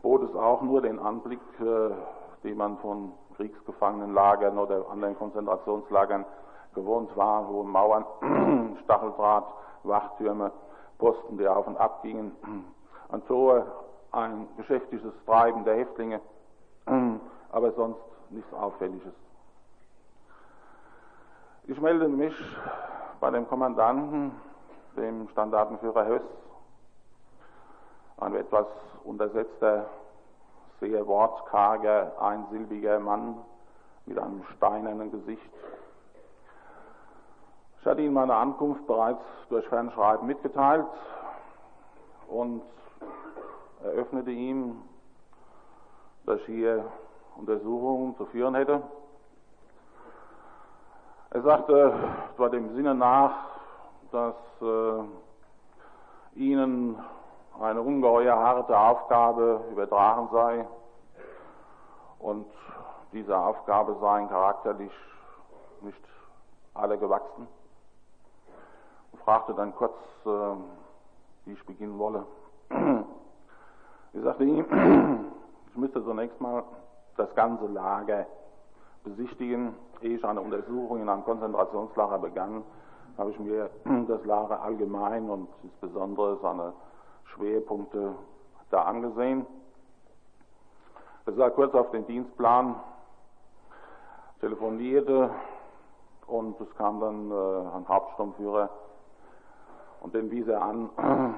bot 0.03 0.23
es 0.23 0.37
auch 0.37 0.61
nur 0.61 0.83
den 0.83 0.99
Anblick, 0.99 1.41
äh, 1.61 1.91
den 2.45 2.59
man 2.59 2.77
von 2.79 3.13
Kriegsgefangenenlagern 3.37 4.59
oder 4.59 4.85
anderen 4.91 5.17
Konzentrationslagern 5.17 6.27
gewohnt 6.75 7.17
war, 7.17 7.49
hohe 7.49 7.65
Mauern, 7.65 8.05
Stacheldraht, 8.85 9.47
Wachtürme, 9.85 10.53
Posten, 10.99 11.39
die 11.39 11.49
auf 11.49 11.67
und 11.67 11.79
ab 11.79 12.03
gingen, 12.03 12.33
an 13.09 13.25
Tor 13.27 13.65
ein 14.13 14.47
geschäftliches 14.59 15.13
Treiben 15.25 15.65
der 15.65 15.77
Häftlinge, 15.77 16.21
aber 17.53 17.73
sonst 17.73 18.10
nichts 18.31 18.53
Auffälliges. 18.53 19.13
Ich 21.65 21.81
melde 21.81 22.09
mich 22.09 22.35
bei 23.21 23.31
dem 23.31 23.47
Kommandanten, 23.49 24.33
dem 24.97 25.29
Standartenführer 25.29 26.07
Höss, 26.07 26.23
ein 28.19 28.35
etwas 28.35 28.67
untersetzter, 29.05 29.87
sehr 30.81 31.07
wortkarger, 31.07 32.13
einsilbiger 32.21 32.99
Mann 33.01 33.37
mit 34.07 34.19
einem 34.19 34.43
steinernen 34.57 35.11
Gesicht. 35.11 35.51
Ich 37.81 37.87
hatte 37.87 38.03
ihm 38.03 38.15
meine 38.15 38.35
Ankunft 38.35 38.87
bereits 38.87 39.23
durch 39.49 39.67
Fernschreiben 39.69 40.27
mitgeteilt 40.27 40.87
und 42.29 42.63
eröffnete 43.83 44.31
ihm, 44.31 44.83
dass 46.27 46.41
hier 46.43 46.85
Untersuchungen 47.41 48.17
zu 48.17 48.27
führen 48.27 48.55
hätte. 48.55 48.83
Er 51.31 51.43
sagte, 51.43 51.95
es 52.33 52.39
war 52.39 52.51
dem 52.51 52.75
Sinne 52.75 52.95
nach, 52.95 53.33
dass 54.13 54.35
äh, 54.61 55.03
ihnen 56.35 56.99
eine 57.61 57.81
ungeheuer 57.81 58.37
harte 58.37 58.79
Aufgabe 58.79 59.61
übertragen 59.71 60.29
sei 60.33 60.67
und 62.19 62.47
dieser 63.13 63.39
Aufgabe 63.47 63.97
seien 64.01 64.29
charakterlich 64.29 64.93
nicht 65.81 66.05
alle 66.75 66.99
gewachsen. 66.99 67.49
Und 69.13 69.23
fragte 69.23 69.55
dann 69.55 69.75
kurz, 69.75 69.95
äh, 70.27 70.29
wie 71.47 71.53
ich 71.53 71.67
beginnen 71.67 71.99
wolle. 71.99 72.27
Ich 74.13 74.25
sagte 74.25 74.43
ihm, 74.43 74.67
ich 75.69 75.77
müsste 75.77 76.03
zunächst 76.03 76.41
mal 76.41 76.65
das 77.21 77.35
ganze 77.35 77.67
Lager 77.67 78.27
besichtigen. 79.05 79.75
Ehe 80.01 80.17
ich 80.17 80.25
eine 80.25 80.41
Untersuchung 80.41 81.03
in 81.03 81.09
einem 81.09 81.25
Konzentrationslager 81.25 82.19
begann, 82.19 82.65
habe 83.19 83.31
ich 83.31 83.39
mir 83.39 83.69
das 84.09 84.25
Lager 84.25 84.63
allgemein 84.63 85.29
und 85.29 85.49
insbesondere 85.63 86.39
seine 86.41 86.73
Schwerpunkte 87.25 88.15
da 88.71 88.85
angesehen. 88.85 89.47
Ich 91.27 91.37
sah 91.37 91.51
kurz 91.51 91.75
auf 91.75 91.91
den 91.91 92.07
Dienstplan, 92.07 92.77
telefonierte 94.41 95.31
und 96.27 96.59
es 96.61 96.75
kam 96.77 97.01
dann 97.01 97.31
äh, 97.31 97.77
ein 97.77 97.87
Hauptsturmführer 97.87 98.71
und 100.01 100.15
den 100.15 100.31
wies 100.31 100.49
er 100.49 100.63
an, 100.63 100.89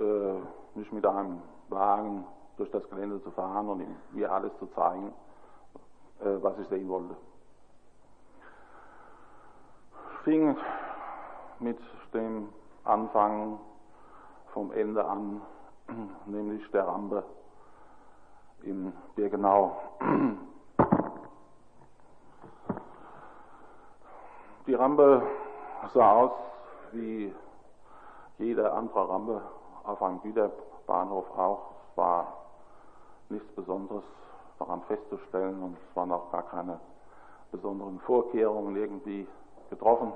äh, 0.00 0.78
mich 0.78 0.90
mit 0.90 1.06
einem 1.06 1.40
Wagen 1.68 2.26
durch 2.56 2.70
das 2.70 2.88
Gelände 2.90 3.22
zu 3.22 3.30
fahren 3.30 3.68
und 3.68 3.80
ihm, 3.80 3.96
mir 4.12 4.30
alles 4.30 4.52
zu 4.58 4.66
zeigen, 4.74 5.12
äh, 6.20 6.42
was 6.42 6.58
ich 6.58 6.68
sehen 6.68 6.88
wollte. 6.88 7.16
Fing 10.24 10.56
mit 11.58 11.78
dem 12.14 12.48
Anfang 12.84 13.58
vom 14.52 14.72
Ende 14.72 15.04
an, 15.04 15.40
nämlich 16.26 16.68
der 16.70 16.86
Rampe 16.86 17.24
in 18.62 18.92
Birkenau. 19.16 19.76
Die 24.66 24.74
Rampe 24.74 25.22
sah 25.92 26.12
aus 26.12 26.30
wie 26.92 27.34
jede 28.38 28.72
andere 28.72 29.08
Rampe 29.08 29.42
auf 29.84 30.00
einem 30.02 30.22
Güterbahnhof 30.22 31.26
auch. 31.36 31.70
Es 31.90 31.96
war 31.96 32.41
nichts 33.32 33.52
Besonderes 33.54 34.04
daran 34.58 34.82
festzustellen 34.82 35.62
und 35.62 35.76
es 35.76 35.96
waren 35.96 36.12
auch 36.12 36.30
gar 36.30 36.44
keine 36.44 36.78
besonderen 37.50 37.98
Vorkehrungen 38.00 38.76
irgendwie 38.76 39.26
getroffen. 39.70 40.12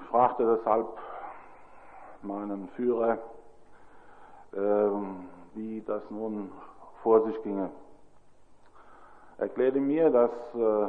Ich 0.00 0.06
fragte 0.08 0.56
deshalb 0.56 0.86
meinen 2.22 2.68
Führer, 2.76 3.18
ähm, 4.54 5.28
wie 5.54 5.80
das 5.82 6.02
nun 6.10 6.52
vor 7.02 7.24
sich 7.24 7.42
ginge. 7.42 7.70
Er 9.38 9.44
erklärte 9.44 9.80
mir, 9.80 10.10
dass 10.10 10.30
äh, 10.54 10.88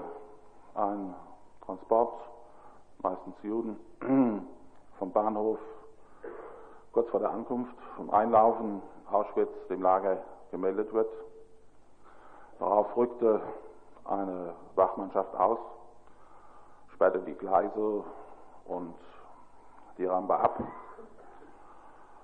ein 0.76 1.16
Transport, 1.66 2.14
meistens 3.00 3.36
Juden, 3.44 3.78
vom 5.00 5.12
Bahnhof 5.12 5.60
kurz 6.92 7.10
vor 7.10 7.20
der 7.20 7.32
Ankunft 7.32 7.76
vom 7.98 8.10
Einlaufen 8.12 8.82
Auschwitz 9.12 9.50
dem 9.70 9.82
Lager 9.82 10.18
gemeldet 10.52 10.94
wird. 10.94 11.10
Darauf 12.60 12.96
rückte 12.96 13.42
eine 14.06 14.54
Wachmannschaft 14.76 15.36
aus, 15.36 15.60
sperrte 16.94 17.20
die 17.20 17.34
Gleise 17.34 18.04
und 18.66 18.96
die 19.98 20.06
Rampe 20.06 20.36
ab. 20.36 20.62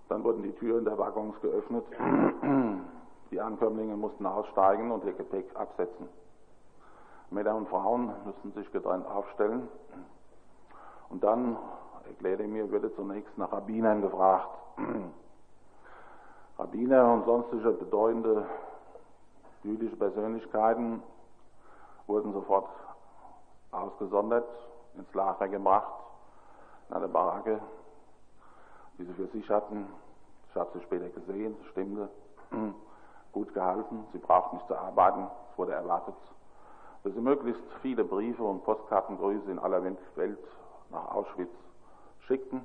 Dann 0.09 0.23
wurden 0.23 0.43
die 0.43 0.53
Türen 0.53 0.85
der 0.85 0.97
Waggons 0.97 1.39
geöffnet. 1.41 1.85
Die 3.31 3.39
Ankömmlinge 3.39 3.95
mussten 3.95 4.25
aussteigen 4.25 4.91
und 4.91 5.05
ihr 5.05 5.13
Gepäck 5.13 5.55
absetzen. 5.55 6.09
Männer 7.29 7.55
und 7.55 7.69
Frauen 7.69 8.13
mussten 8.25 8.51
sich 8.51 8.69
getrennt 8.73 9.07
aufstellen. 9.07 9.69
Und 11.09 11.23
dann, 11.23 11.57
erklärte 12.05 12.43
mir, 12.43 12.69
würde 12.71 12.93
zunächst 12.95 13.37
nach 13.37 13.51
Rabbinern 13.53 14.01
gefragt. 14.01 14.49
Rabbiner 16.61 17.11
und 17.11 17.25
sonstige 17.25 17.71
bedeutende 17.71 18.45
jüdische 19.63 19.95
Persönlichkeiten 19.95 21.01
wurden 22.05 22.33
sofort 22.33 22.69
ausgesondert, 23.71 24.45
ins 24.95 25.11
Lager 25.15 25.47
gebracht, 25.47 25.91
in 26.87 26.97
eine 26.97 27.07
Baracke, 27.07 27.59
die 28.99 29.05
sie 29.05 29.13
für 29.13 29.25
sich 29.29 29.49
hatten. 29.49 29.87
Ich 30.51 30.55
habe 30.55 30.69
sie 30.75 30.83
später 30.83 31.09
gesehen, 31.09 31.57
es 31.61 31.71
stimmte, 31.71 32.09
gut 33.31 33.51
gehalten, 33.55 34.05
sie 34.11 34.19
brauchten 34.19 34.57
nicht 34.57 34.67
zu 34.67 34.77
arbeiten, 34.77 35.25
es 35.51 35.57
wurde 35.57 35.73
erwartet, 35.73 36.13
dass 37.03 37.11
sie 37.11 37.21
möglichst 37.21 37.63
viele 37.81 38.03
Briefe 38.03 38.43
und 38.43 38.63
Postkartengrüße 38.65 39.49
in 39.49 39.57
aller 39.57 39.83
Welt 39.83 40.37
nach 40.91 41.09
Auschwitz 41.09 41.55
schickten, 42.27 42.61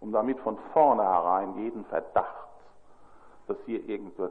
um 0.00 0.12
damit 0.12 0.40
von 0.40 0.56
vornherein 0.72 1.58
jeden 1.58 1.84
Verdacht, 1.84 2.47
dass 3.48 3.56
hier 3.66 3.86
irgendetwas 3.88 4.30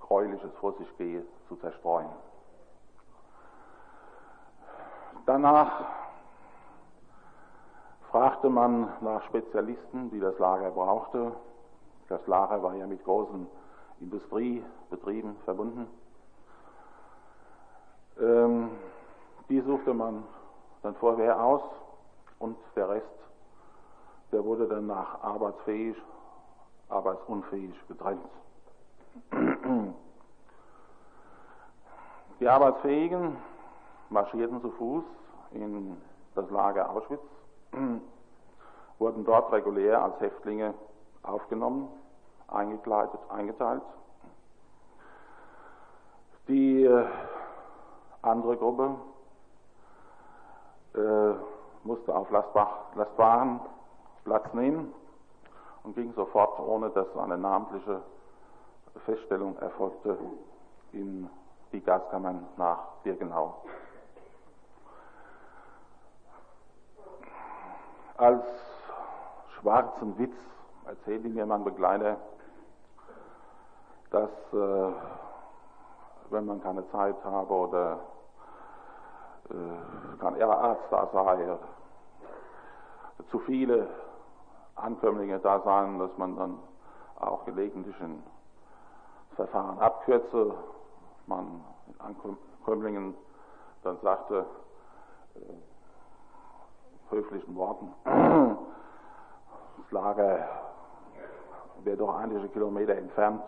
Gräuliches 0.00 0.50
vor 0.60 0.74
sich 0.74 0.96
gehe, 0.98 1.24
zu 1.48 1.56
zerstreuen. 1.56 2.08
Danach 5.26 5.84
fragte 8.10 8.50
man 8.50 8.92
nach 9.00 9.22
Spezialisten, 9.24 10.10
die 10.10 10.20
das 10.20 10.38
Lager 10.38 10.70
brauchte. 10.70 11.32
Das 12.08 12.26
Lager 12.26 12.62
war 12.62 12.74
ja 12.74 12.86
mit 12.86 13.04
großen 13.04 13.46
Industriebetrieben 14.00 15.36
verbunden. 15.44 15.86
Ähm, 18.20 18.70
die 19.48 19.60
suchte 19.60 19.94
man 19.94 20.24
dann 20.82 20.94
vorher 20.96 21.42
aus 21.42 21.62
und 22.40 22.56
der 22.74 22.88
Rest 22.88 23.20
der 24.32 24.44
wurde 24.44 24.66
dann 24.68 24.86
nach 24.86 25.22
arbeitsfähig, 25.22 25.96
arbeitsunfähig 26.90 27.74
getrennt. 27.88 28.20
Die 32.40 32.48
Arbeitsfähigen 32.48 33.36
marschierten 34.08 34.60
zu 34.60 34.70
Fuß 34.72 35.04
in 35.52 35.96
das 36.34 36.48
Lager 36.50 36.90
Auschwitz, 36.90 37.20
wurden 38.98 39.24
dort 39.24 39.52
regulär 39.52 40.02
als 40.02 40.18
Häftlinge 40.20 40.74
aufgenommen, 41.22 41.88
eingekleidet, 42.48 43.20
eingeteilt. 43.28 43.82
Die 46.48 46.84
äh, 46.84 47.06
andere 48.22 48.56
Gruppe 48.56 48.96
äh, 50.94 51.34
musste 51.84 52.14
auf 52.14 52.30
Lastwagen 52.30 53.60
Platz 54.24 54.52
nehmen 54.52 54.92
und 55.84 55.94
ging 55.94 56.12
sofort, 56.14 56.58
ohne 56.60 56.90
dass 56.90 57.06
eine 57.16 57.38
namentliche 57.38 58.02
Feststellung 59.04 59.56
erfolgte, 59.58 60.18
in 60.92 61.28
die 61.72 61.80
Gaskammern 61.80 62.46
nach 62.56 62.78
Birkenau. 63.02 63.62
Als 68.16 68.44
schwarzen 69.54 70.18
Witz 70.18 70.34
erzählte 70.86 71.28
mir 71.28 71.46
mein 71.46 71.64
Begleiter, 71.64 72.16
dass 74.10 74.30
äh, 74.52 74.92
wenn 76.30 76.46
man 76.46 76.62
keine 76.62 76.88
Zeit 76.90 77.16
habe 77.24 77.52
oder 77.54 78.00
äh, 79.48 80.20
kein 80.20 80.42
Arzt 80.42 80.82
da 80.90 81.08
sei, 81.12 81.58
zu 83.30 83.38
viele 83.40 83.88
Ankömmlinge 84.82 85.38
da 85.38 85.60
seien, 85.60 85.98
dass 85.98 86.16
man 86.16 86.36
dann 86.36 86.58
auch 87.18 87.44
gelegentlich 87.44 87.98
ein 88.00 88.22
Verfahren 89.36 89.78
abkürze. 89.78 90.54
Man 91.26 91.64
Ankömmlingen 91.98 93.14
dann 93.82 93.98
sagte, 94.02 94.46
äh, 95.36 95.40
höflichen 97.10 97.56
Worten, 97.56 97.92
das 98.04 99.90
Lager 99.90 100.48
wäre 101.84 101.96
doch 101.96 102.14
einige 102.16 102.48
Kilometer 102.48 102.94
entfernt 102.94 103.42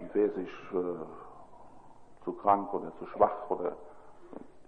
und 0.00 0.10
wer 0.14 0.30
sich 0.30 0.50
äh, 0.72 2.24
zu 2.24 2.32
krank 2.32 2.72
oder 2.74 2.92
zu 2.98 3.06
schwach 3.06 3.48
oder 3.50 3.76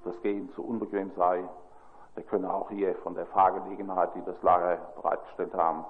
das 0.05 0.21
Gehen 0.23 0.51
zu 0.55 0.65
unbequem 0.65 1.11
sei, 1.17 1.45
der 2.19 2.25
könne 2.27 2.53
auch 2.53 2.69
hier 2.69 2.97
von 2.97 3.15
der 3.15 3.27
Fahrgelegenheit, 3.27 4.13
die 4.17 4.25
das 4.25 4.35
Lager 4.43 4.77
bereitgestellt 4.97 5.55
haben, 5.55 5.85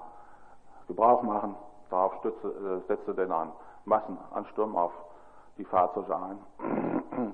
Gebrauch 0.87 1.23
machen. 1.23 1.55
Darauf 1.89 2.13
stütze, 2.19 2.49
äh, 2.49 2.87
setzte 2.87 3.15
denn 3.15 3.31
ein 3.31 3.51
Massenansturm 3.85 4.75
auf 4.75 4.91
die 5.57 5.65
Fahrzeuge 5.65 6.15
ein. 6.15 6.37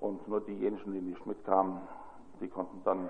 Und 0.00 0.26
nur 0.26 0.40
diejenigen, 0.40 0.92
die 0.92 1.00
nicht 1.00 1.24
mitkamen, 1.26 1.78
die 2.40 2.48
konnten 2.48 2.82
dann 2.84 3.08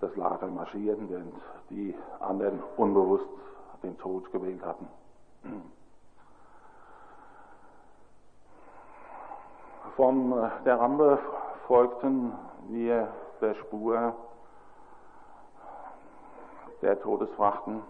das 0.00 0.14
Lager 0.16 0.48
marschieren, 0.48 1.08
während 1.08 1.34
die 1.70 1.94
anderen 2.20 2.62
unbewusst 2.76 3.24
den 3.82 3.96
Tod 3.96 4.30
gewählt 4.32 4.62
hatten. 4.66 4.86
Von 9.96 10.32
äh, 10.32 10.50
der 10.66 10.78
Rampe 10.78 11.18
folgten 11.66 12.34
wir 12.68 13.08
der 13.40 13.54
Spur 13.54 14.14
der 16.82 17.00
Todesfrachten 17.00 17.82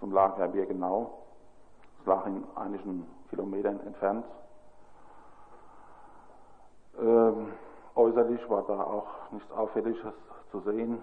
zum 0.00 0.12
Lager 0.12 0.48
Birkenau. 0.48 1.10
Es 2.00 2.06
lag 2.06 2.26
in 2.26 2.44
einigen 2.56 3.06
Kilometern 3.30 3.80
entfernt. 3.86 4.24
Ähm, 7.00 7.52
äußerlich 7.94 8.48
war 8.50 8.62
da 8.62 8.82
auch 8.82 9.06
nichts 9.30 9.50
Auffälliges 9.52 10.12
zu 10.50 10.60
sehen. 10.60 10.98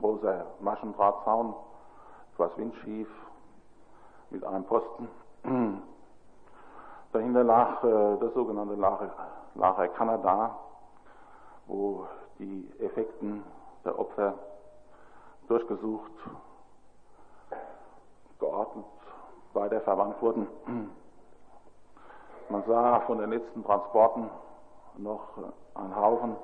Großer 0.00 0.46
Maschendrahtzaun, 0.60 1.54
etwas 2.32 2.56
windschief, 2.56 3.08
mit 4.30 4.44
einem 4.44 4.64
Posten. 4.64 5.08
Dahinter 7.12 7.42
lag 7.42 7.82
äh, 7.82 8.16
das 8.18 8.32
sogenannte 8.34 8.74
Lager, 8.74 9.10
Lager 9.56 9.88
Kanada, 9.88 10.56
wo 11.66 12.06
die 12.40 12.68
Effekten 12.80 13.44
der 13.84 13.98
Opfer 13.98 14.34
durchgesucht, 15.48 16.12
geordnet 18.38 18.86
weiter 19.52 19.80
verwandt 19.82 20.20
wurden. 20.22 20.46
Man 22.48 22.64
sah 22.64 23.00
von 23.00 23.18
den 23.18 23.30
letzten 23.30 23.62
Transporten 23.62 24.30
noch 24.96 25.28
einen 25.74 25.96
Haufen 25.96 26.36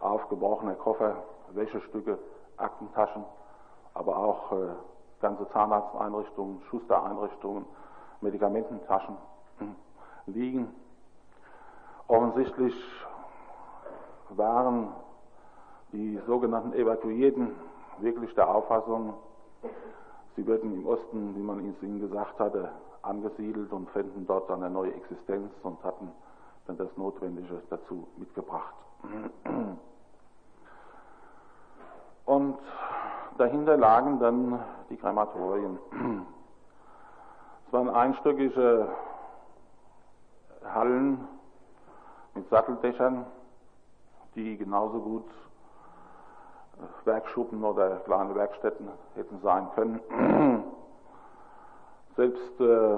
aufgebrochener 0.00 0.74
Koffer, 0.74 1.16
Wäschestücke, 1.50 2.18
Aktentaschen, 2.56 3.24
aber 3.94 4.16
auch 4.16 4.52
äh, 4.52 4.68
ganze 5.20 5.48
Zahnarzteinrichtungen, 5.50 6.62
Schustereinrichtungen, 6.70 7.64
Medikamententaschen 8.20 9.16
liegen. 10.26 10.74
Offensichtlich 12.08 12.74
waren 14.30 14.92
die 15.96 16.20
sogenannten 16.26 16.74
Evakuierten 16.74 17.52
wirklich 17.98 18.34
der 18.34 18.48
Auffassung, 18.48 19.14
sie 20.36 20.46
würden 20.46 20.74
im 20.74 20.86
Osten, 20.86 21.34
wie 21.34 21.40
man 21.42 21.58
es 21.70 21.82
ihnen 21.82 22.00
gesagt 22.00 22.38
hatte, 22.38 22.68
angesiedelt 23.00 23.72
und 23.72 23.88
fänden 23.90 24.26
dort 24.26 24.50
eine 24.50 24.68
neue 24.68 24.92
Existenz 24.92 25.50
und 25.62 25.82
hatten 25.82 26.12
dann 26.66 26.76
das 26.76 26.94
Notwendige 26.96 27.62
dazu 27.70 28.06
mitgebracht. 28.18 28.74
Und 32.26 32.58
dahinter 33.38 33.76
lagen 33.78 34.18
dann 34.18 34.60
die 34.90 34.96
Krematorien. 34.96 35.78
Es 37.66 37.72
waren 37.72 37.88
einstöckige 37.88 38.88
Hallen 40.74 41.26
mit 42.34 42.48
Satteldächern, 42.50 43.24
die 44.34 44.58
genauso 44.58 45.00
gut 45.00 45.24
Werkschuppen 47.04 47.62
oder 47.64 47.96
kleine 48.04 48.34
Werkstätten 48.34 48.88
hätten 49.14 49.38
sein 49.42 49.68
können. 49.74 50.00
Selbst 52.16 52.60
äh, 52.60 52.96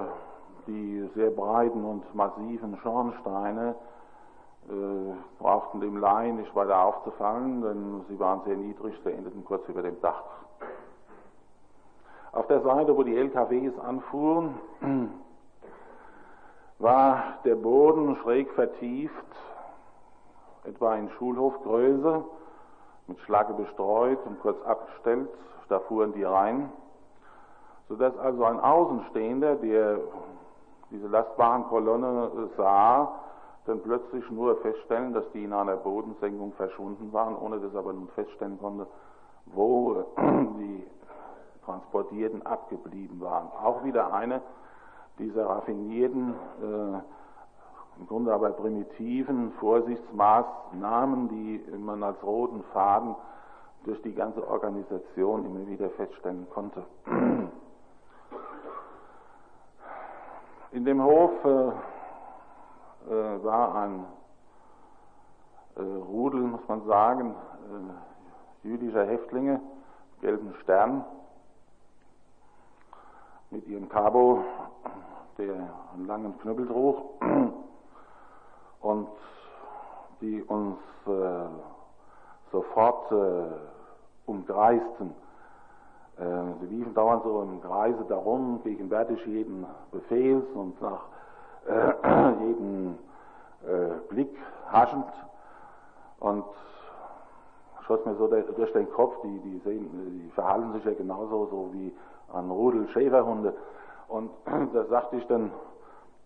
die 0.66 1.08
sehr 1.14 1.30
breiten 1.30 1.84
und 1.84 2.14
massiven 2.14 2.76
Schornsteine 2.82 3.74
äh, 4.68 4.72
brauchten 5.38 5.80
dem 5.80 5.96
Laien 5.96 6.36
nicht 6.36 6.54
weiter 6.54 6.84
aufzufallen, 6.84 7.62
denn 7.62 8.04
sie 8.08 8.18
waren 8.20 8.42
sehr 8.44 8.56
niedrig, 8.56 8.94
sie 9.02 9.12
endeten 9.12 9.44
kurz 9.44 9.66
über 9.68 9.82
dem 9.82 10.00
Dach. 10.00 10.22
Auf 12.32 12.46
der 12.46 12.60
Seite, 12.60 12.96
wo 12.96 13.02
die 13.02 13.16
LKWs 13.16 13.78
anfuhren, 13.78 14.54
war 16.78 17.38
der 17.44 17.56
Boden 17.56 18.16
schräg 18.16 18.50
vertieft, 18.52 19.14
etwa 20.64 20.94
in 20.96 21.08
Schulhofgröße, 21.10 22.24
mit 23.08 23.18
Schlacke 23.20 23.54
bestreut 23.54 24.18
und 24.26 24.40
kurz 24.40 24.60
abgestellt. 24.64 25.28
Da 25.68 25.80
fuhren 25.80 26.12
die 26.12 26.24
rein, 26.24 26.70
sodass 27.88 28.16
also 28.18 28.44
ein 28.44 28.60
Außenstehender, 28.60 29.56
der 29.56 29.98
diese 30.90 31.08
Lastwagenkolonne 31.08 32.48
sah, 32.56 33.12
dann 33.66 33.82
plötzlich 33.82 34.28
nur 34.30 34.56
feststellen, 34.56 35.12
dass 35.12 35.30
die 35.32 35.44
in 35.44 35.52
einer 35.52 35.76
Bodensenkung 35.76 36.52
verschwunden 36.52 37.12
waren, 37.12 37.36
ohne 37.36 37.60
dass 37.60 37.74
er 37.74 37.80
aber 37.80 37.92
nun 37.92 38.08
feststellen 38.14 38.58
konnte, 38.58 38.86
wo 39.46 40.04
die 40.16 40.86
Transportierten 41.66 42.46
abgeblieben 42.46 43.20
waren. 43.20 43.48
Auch 43.62 43.84
wieder 43.84 44.12
eine 44.14 44.40
dieser 45.18 45.46
raffinierten, 45.46 46.34
äh, 46.62 46.98
im 47.98 48.06
Grunde 48.06 48.32
aber 48.32 48.50
primitiven 48.50 49.52
Vorsichtsmaßnahmen, 49.52 51.28
die 51.28 51.62
man 51.78 52.02
als 52.02 52.22
roten 52.22 52.62
Faden 52.72 53.16
durch 53.84 54.00
die 54.02 54.14
ganze 54.14 54.46
Organisation 54.46 55.44
immer 55.44 55.66
wieder 55.66 55.90
feststellen 55.90 56.46
konnte. 56.50 56.84
In 60.72 60.84
dem 60.84 61.02
Hof 61.02 61.32
äh, 61.44 61.72
äh, 63.10 63.42
war 63.42 63.74
ein 63.74 64.04
äh, 65.76 65.80
Rudel, 65.80 66.42
muss 66.42 66.60
man 66.68 66.84
sagen, 66.84 67.34
äh, 68.64 68.68
jüdischer 68.68 69.06
Häftlinge, 69.06 69.60
gelben 70.20 70.54
Stern, 70.62 71.04
mit 73.50 73.66
ihrem 73.66 73.88
Cabo, 73.88 74.44
der 75.38 75.54
einen 75.94 76.06
langen 76.06 76.38
Knüppel 76.40 76.66
trug 76.66 77.18
und 78.80 79.08
die 80.20 80.42
uns 80.42 80.78
äh, 81.06 82.50
sofort 82.52 83.12
äh, 83.12 83.46
umkreisten 84.26 85.14
Äh, 86.18 86.24
sie 86.60 86.66
liefen 86.74 86.94
dauernd 86.94 87.22
so 87.22 87.42
im 87.42 87.60
Kreise 87.60 88.04
darum, 88.08 88.60
gegenwärtig 88.64 89.24
jeden 89.26 89.64
Befehls 89.92 90.44
und 90.54 90.80
nach 90.82 91.02
äh, 91.66 92.42
jedem 92.44 92.98
äh, 93.62 94.08
Blick 94.08 94.36
haschend. 94.70 95.06
Und 96.18 96.44
schoss 97.86 98.04
mir 98.04 98.16
so 98.16 98.26
durch 98.26 98.72
den 98.72 98.90
Kopf, 98.90 99.14
die, 99.22 99.38
die, 99.38 99.58
sehen, 99.60 99.88
die 100.24 100.30
verhalten 100.32 100.72
sich 100.72 100.84
ja 100.84 100.92
genauso 100.94 101.46
so 101.46 101.70
wie 101.72 101.94
ein 102.32 102.50
Rudel 102.50 102.88
Schäferhunde. 102.88 103.54
Und 104.08 104.30
da 104.74 104.84
sagte 104.86 105.16
ich 105.18 105.26
dann 105.28 105.52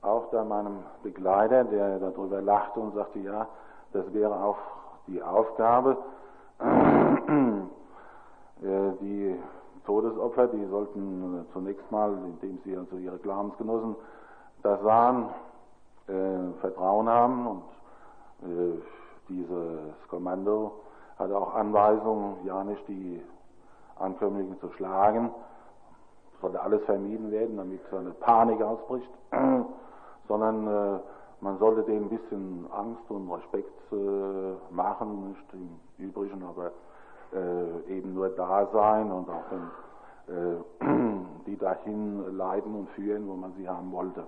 auch 0.02 0.30
da 0.30 0.44
meinem 0.44 0.80
Begleiter, 1.02 1.64
der 1.64 1.98
darüber 1.98 2.42
lachte 2.42 2.80
und 2.80 2.94
sagte, 2.94 3.20
ja, 3.20 3.46
das 3.92 4.12
wäre 4.12 4.34
auch 4.34 4.58
die 5.06 5.22
Aufgabe, 5.22 5.96
die 9.00 9.36
Todesopfer, 9.86 10.46
die 10.48 10.64
sollten 10.66 11.40
äh, 11.40 11.52
zunächst 11.52 11.90
mal, 11.90 12.12
indem 12.24 12.58
sie 12.64 12.76
also 12.76 12.96
ihre 12.96 13.18
Glaubensgenossen 13.18 13.96
das 14.62 14.80
sahen, 14.82 15.28
äh, 16.08 16.60
Vertrauen 16.60 17.08
haben 17.08 17.46
und 17.46 17.62
äh, 18.42 18.80
dieses 19.28 20.08
Kommando 20.08 20.72
hatte 21.18 21.36
auch 21.36 21.54
Anweisungen, 21.54 22.36
ja 22.44 22.62
nicht 22.64 22.86
die 22.88 23.20
Ankömmlinge 23.98 24.58
zu 24.60 24.70
schlagen, 24.72 25.30
sollte 26.40 26.60
alles 26.60 26.82
vermieden 26.84 27.30
werden, 27.30 27.56
damit 27.56 27.80
so 27.90 27.96
eine 27.96 28.10
Panik 28.10 28.62
ausbricht, 28.62 29.10
sondern 30.32 30.66
äh, 30.66 30.98
man 31.42 31.58
sollte 31.58 31.82
denen 31.82 32.06
ein 32.06 32.08
bisschen 32.08 32.66
Angst 32.72 33.02
und 33.10 33.30
Respekt 33.30 33.92
äh, 33.92 34.74
machen, 34.74 35.28
nicht 35.28 35.44
im 35.52 36.06
Übrigen, 36.06 36.42
aber 36.42 36.70
äh, 37.34 37.98
eben 37.98 38.14
nur 38.14 38.30
da 38.30 38.66
sein 38.72 39.12
und 39.12 39.28
auch 39.28 39.44
dann, 39.50 39.70
äh, 40.34 41.44
die 41.46 41.58
dahin 41.58 42.34
leiten 42.34 42.74
und 42.74 42.88
führen, 42.90 43.28
wo 43.28 43.34
man 43.34 43.52
sie 43.58 43.68
haben 43.68 43.92
wollte. 43.92 44.24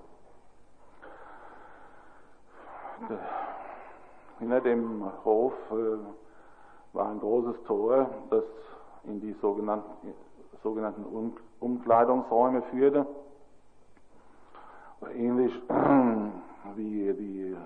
Hinter 4.41 4.61
dem 4.61 5.11
Hof 5.25 5.55
äh, 5.71 6.95
war 6.95 7.09
ein 7.09 7.21
großes 7.21 7.63
Tor, 7.67 8.11
das 8.29 8.45
in 9.05 9.23
die 9.23 9.33
sogenannten, 9.41 10.13
sogenannten 10.63 11.05
um 11.05 11.33
Umkleidungsräume 11.61 12.61
führte. 12.71 13.07
Ähnlich 15.11 15.53
wie 16.77 17.13
die 17.15 17.57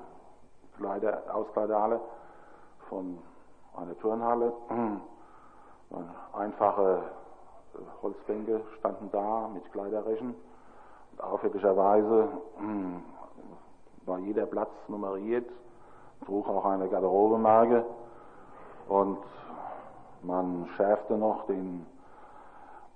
Kleider, 0.77 1.23
Auskleiderhalle 1.33 2.01
von 2.89 3.19
einer 3.77 3.99
Turnhalle. 3.99 4.53
Einfache 6.33 7.03
äh, 7.75 7.79
Holzbänke 8.03 8.61
standen 8.79 9.11
da 9.11 9.49
mit 9.49 9.71
Kleiderrechen. 9.73 10.35
Und 11.13 11.21
auffälligerweise 11.23 12.29
war 14.07 14.19
jeder 14.19 14.47
Platz 14.47 14.71
nummeriert, 14.89 15.49
trug 16.25 16.49
auch 16.49 16.65
eine 16.65 16.89
Garderobemarke 16.89 17.85
und 18.89 19.19
man 20.23 20.69
schärfte 20.77 21.17
noch 21.17 21.47
den 21.47 21.87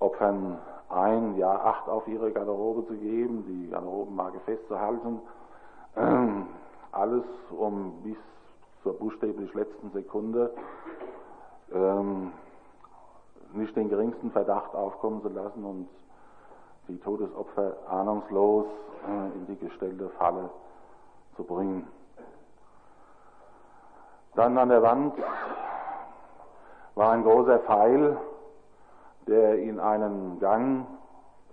Opfern 0.00 0.59
ein, 0.92 1.37
ja 1.37 1.50
acht 1.50 1.88
auf 1.88 2.07
ihre 2.07 2.33
Garderobe 2.33 2.87
zu 2.87 2.94
geben, 2.94 3.44
die 3.46 3.70
Garderobenmarke 3.70 4.40
festzuhalten. 4.40 5.20
Alles 6.92 7.24
um 7.50 8.02
bis 8.02 8.16
zur 8.83 8.98
buchstäblich 8.98 9.52
letzten 9.55 9.90
Sekunde 9.92 10.52
ähm, 11.72 12.33
nicht 13.52 13.76
den 13.76 13.88
geringsten 13.88 14.31
Verdacht 14.31 14.74
aufkommen 14.74 15.22
zu 15.22 15.28
lassen 15.28 15.64
und 15.64 15.88
die 16.88 16.98
Todesopfer 16.98 17.76
ahnungslos 17.88 18.66
äh, 19.07 19.38
in 19.38 19.46
die 19.46 19.57
gestellte 19.57 20.09
Falle 20.11 20.50
zu 21.37 21.44
bringen. 21.44 21.87
Dann 24.35 24.57
an 24.57 24.70
der 24.70 24.83
Wand 24.83 25.14
war 26.94 27.12
ein 27.12 27.22
großer 27.22 27.59
Pfeil, 27.61 28.16
der 29.26 29.58
in 29.58 29.80
einen 29.80 30.38
Gang 30.40 30.87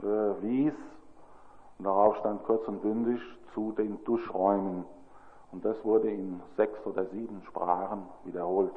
äh, 0.02 0.42
wies. 0.42 0.74
Und 1.78 1.86
darauf 1.86 2.18
stand 2.18 2.44
kurz 2.44 2.68
und 2.68 2.82
bündig 2.82 3.22
zu 3.54 3.72
den 3.74 4.04
Duschräumen. 4.04 4.86
Und 5.52 5.66
das 5.66 5.76
wurde 5.84 6.10
in 6.10 6.42
sechs 6.58 6.78
oder 6.86 7.06
sieben 7.06 7.42
Sprachen 7.48 8.04
wiederholt. 8.26 8.76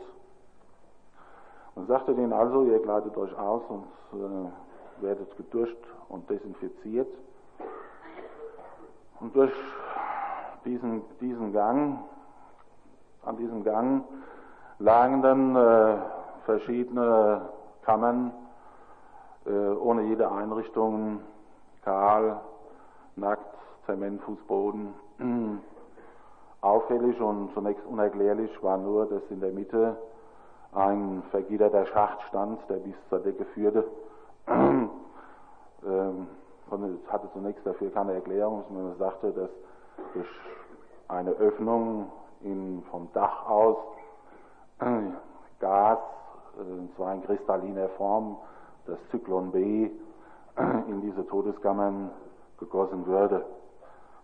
Man 1.74 1.86
sagte 1.86 2.14
denen 2.14 2.32
also, 2.32 2.64
ihr 2.64 2.80
kleidet 2.82 3.16
euch 3.16 3.36
aus 3.38 3.62
und 3.68 3.84
äh, 4.12 5.02
werdet 5.02 5.36
geduscht 5.36 5.76
und 6.08 6.28
desinfiziert. 6.28 7.08
Und 9.20 9.34
durch 9.34 9.52
diesen, 10.64 11.02
diesen 11.20 11.52
Gang, 11.52 11.98
an 13.24 13.36
diesem 13.36 13.64
Gang 13.64 14.04
lagen 14.78 15.22
dann 15.22 15.56
äh, 15.56 15.96
verschiedene 16.44 17.48
Kammern 17.82 18.32
ohne 19.46 20.02
jede 20.02 20.30
Einrichtung, 20.30 21.20
kahl, 21.84 22.40
nackt, 23.16 23.56
Zementfußboden. 23.86 24.94
Auffällig 26.60 27.20
und 27.20 27.52
zunächst 27.54 27.84
unerklärlich 27.86 28.50
war 28.62 28.78
nur, 28.78 29.06
dass 29.06 29.22
in 29.30 29.40
der 29.40 29.50
Mitte 29.50 29.96
ein 30.72 31.22
vergitterter 31.30 31.86
Schacht 31.86 32.22
stand, 32.28 32.60
der 32.68 32.76
bis 32.76 32.94
zur 33.08 33.18
Decke 33.18 33.44
führte. 33.46 33.84
ähm, 34.48 36.28
hatte 37.08 37.28
zunächst 37.32 37.66
dafür 37.66 37.90
keine 37.92 38.14
Erklärung, 38.14 38.64
sondern 38.68 38.96
sagte, 38.96 39.32
dass 39.32 39.50
durch 40.14 40.28
eine 41.08 41.30
Öffnung 41.32 42.10
in, 42.40 42.82
vom 42.90 43.08
Dach 43.12 43.48
aus 43.48 43.76
äh, 44.80 44.84
Gas, 45.60 45.98
äh, 46.58 46.96
zwar 46.96 47.14
in 47.14 47.22
kristalliner 47.24 47.88
Form, 47.90 48.38
das 48.86 48.98
Zyklon 49.10 49.52
B, 49.52 49.90
in 50.88 51.00
diese 51.00 51.26
Todeskammern 51.26 52.10
gegossen 52.58 53.06
würde. 53.06 53.44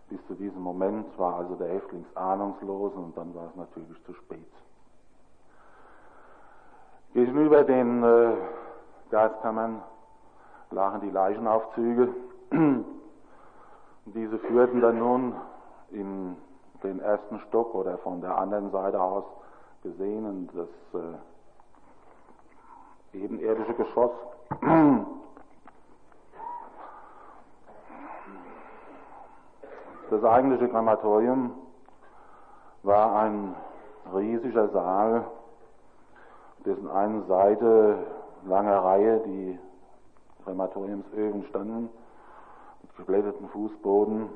Bis 0.09 0.19
zu 0.27 0.33
diesem 0.35 0.61
Moment 0.61 1.05
war 1.17 1.35
also 1.35 1.55
der 1.55 1.69
Häftling 1.69 2.05
ahnungslos 2.15 2.93
und 2.93 3.15
dann 3.17 3.33
war 3.35 3.47
es 3.47 3.55
natürlich 3.55 4.03
zu 4.05 4.13
spät. 4.13 4.45
Gegenüber 7.13 7.63
den 7.63 8.03
äh, 8.03 8.33
Gaskammern 9.09 9.81
lagen 10.71 11.01
die 11.01 11.09
Leichenaufzüge. 11.09 12.09
Diese 14.05 14.39
führten 14.39 14.81
dann 14.81 14.99
nun 14.99 15.35
in 15.91 16.35
den 16.83 16.99
ersten 16.99 17.39
Stock 17.47 17.73
oder 17.75 17.97
von 17.99 18.21
der 18.21 18.37
anderen 18.37 18.71
Seite 18.71 19.01
aus 19.01 19.25
gesehen 19.83 20.25
in 20.25 20.49
das 20.55 20.69
äh, 23.13 23.17
ebenirdische 23.17 23.73
Geschoss. 23.73 24.11
Das 30.09 30.23
eigentliche 30.23 30.67
Krematorium 30.69 31.51
war 32.83 33.15
ein 33.15 33.55
riesiger 34.13 34.69
Saal 34.69 35.25
dessen 36.65 36.89
einen 36.89 37.25
Seite 37.27 37.99
langer 38.45 38.83
Reihe 38.83 39.19
die 39.25 39.59
Krematoriumsöfen 40.43 41.43
standen, 41.49 41.89
mit 42.81 42.97
geblätterten 42.97 43.47
Fußboden. 43.49 44.29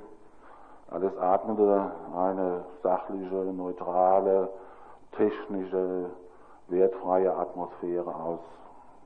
Alles 0.91 1.17
atmete 1.17 1.91
eine 2.15 2.65
sachliche, 2.81 3.35
neutrale, 3.35 4.49
technische, 5.17 6.09
wertfreie 6.67 7.35
Atmosphäre 7.35 8.13
aus. 8.13 8.39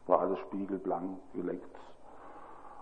War 0.07 0.21
alles 0.21 0.39
spiegelblank 0.39 1.19
geleckt. 1.33 1.75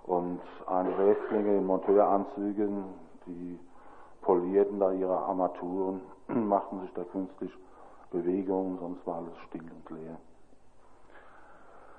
Und 0.05 0.41
einige 0.67 1.03
Häftlinge 1.03 1.57
in 1.57 1.65
Monteuranzügen, 1.65 2.85
die 3.25 3.59
polierten 4.21 4.79
da 4.79 4.91
ihre 4.91 5.17
Armaturen, 5.17 6.01
machten 6.27 6.81
sich 6.81 6.93
da 6.93 7.03
künstlich 7.03 7.51
Bewegungen, 8.11 8.77
sonst 8.79 9.05
war 9.07 9.17
alles 9.17 9.37
still 9.47 9.63
und 9.63 9.97
leer. 9.97 10.17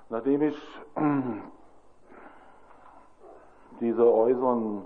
Nachdem 0.09 0.41
ich 0.41 0.57
diese 3.81 4.05
äußeren 4.05 4.85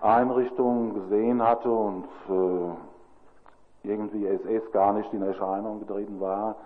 Einrichtungen 0.00 0.94
gesehen 0.94 1.42
hatte 1.42 1.70
und 1.70 2.04
äh, 2.28 3.88
irgendwie 3.88 4.26
SS 4.26 4.70
gar 4.72 4.92
nicht 4.92 5.12
in 5.12 5.22
Erscheinung 5.22 5.80
getreten 5.80 6.20
war, 6.20 6.56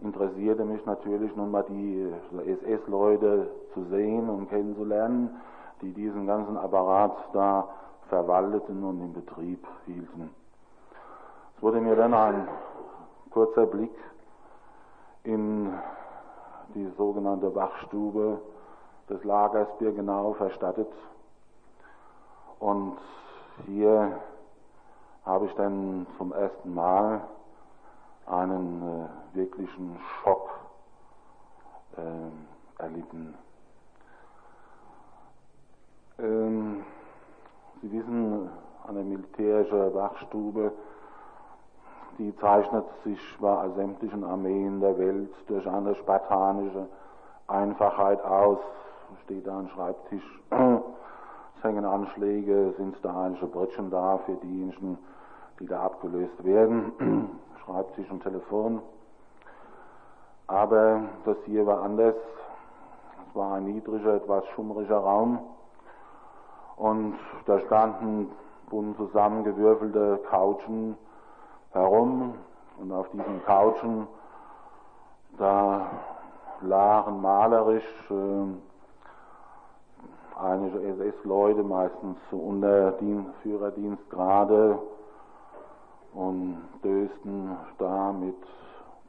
interessierte 0.00 0.64
mich 0.64 0.84
natürlich 0.86 1.34
nun 1.36 1.50
mal 1.50 1.64
die 1.64 2.12
SS-Leute 2.46 3.50
zu 3.72 3.84
sehen 3.84 4.28
und 4.28 4.48
kennenzulernen, 4.48 5.30
die 5.80 5.92
diesen 5.92 6.26
ganzen 6.26 6.56
Apparat 6.56 7.16
da 7.32 7.68
verwalteten 8.08 8.84
und 8.84 9.00
in 9.00 9.12
Betrieb 9.12 9.66
hielten. 9.86 10.30
Es 11.56 11.62
wurde 11.62 11.80
mir 11.80 11.96
dann 11.96 12.14
ein 12.14 12.48
kurzer 13.30 13.66
Blick 13.66 13.96
in 15.24 15.72
die 16.74 16.86
sogenannte 16.96 17.54
Wachstube 17.54 18.40
des 19.08 19.22
Lagers 19.24 19.68
Birkenau 19.78 20.34
verstattet. 20.34 20.92
Und 22.58 22.96
hier 23.66 24.20
habe 25.24 25.46
ich 25.46 25.54
dann 25.54 26.06
zum 26.18 26.32
ersten 26.32 26.74
Mal 26.74 27.22
einen 28.26 28.82
äh, 28.82 29.36
wirklichen 29.36 29.98
Schock 30.22 30.50
äh, 31.96 32.82
erlitten. 32.82 33.34
Ähm, 36.18 36.84
Sie 37.82 37.92
wissen, 37.92 38.48
eine 38.88 39.02
militärische 39.02 39.94
Wachstube, 39.94 40.72
die 42.18 42.34
zeichnet 42.36 42.86
sich 43.04 43.20
bei 43.38 43.68
sämtlichen 43.76 44.24
Armeen 44.24 44.80
der 44.80 44.98
Welt 44.98 45.30
durch 45.48 45.68
eine 45.68 45.94
spartanische 45.96 46.86
Einfachheit 47.46 48.24
aus. 48.24 48.58
Steht 49.24 49.46
da 49.46 49.58
ein 49.58 49.68
Schreibtisch, 49.68 50.42
es 50.50 51.64
hängen 51.64 51.84
Anschläge, 51.84 52.72
sind 52.78 52.96
da 53.02 53.24
einige 53.24 53.46
Brötchen 53.46 53.90
da 53.90 54.18
für 54.18 54.34
diejenigen, 54.36 54.98
die 55.60 55.66
da 55.66 55.82
abgelöst 55.82 56.44
werden, 56.44 57.30
Schreibtisch 57.64 58.10
und 58.10 58.22
Telefon. 58.22 58.80
Aber 60.46 61.02
das 61.24 61.36
hier 61.46 61.66
war 61.66 61.82
anders. 61.82 62.14
Es 63.28 63.34
war 63.34 63.54
ein 63.54 63.64
niedriger, 63.64 64.14
etwas 64.14 64.46
schummriger 64.54 64.98
Raum. 64.98 65.40
Und 66.76 67.14
da 67.46 67.58
standen 67.60 68.30
bunt 68.70 68.96
zusammengewürfelte 68.96 70.20
Couchen 70.30 70.96
herum. 71.72 72.34
Und 72.78 72.92
auf 72.92 73.08
diesen 73.10 73.42
Couchen, 73.44 74.06
da 75.38 75.86
lagen 76.60 77.20
malerisch 77.20 77.84
äh, 78.10 78.44
einige 80.38 80.80
SS-Leute, 80.82 81.62
meistens 81.62 82.18
unter 82.30 82.94
Führerdienstgrade, 83.42 84.78
und 86.16 86.56
dösten 86.82 87.54
da 87.76 88.10
mit 88.10 88.36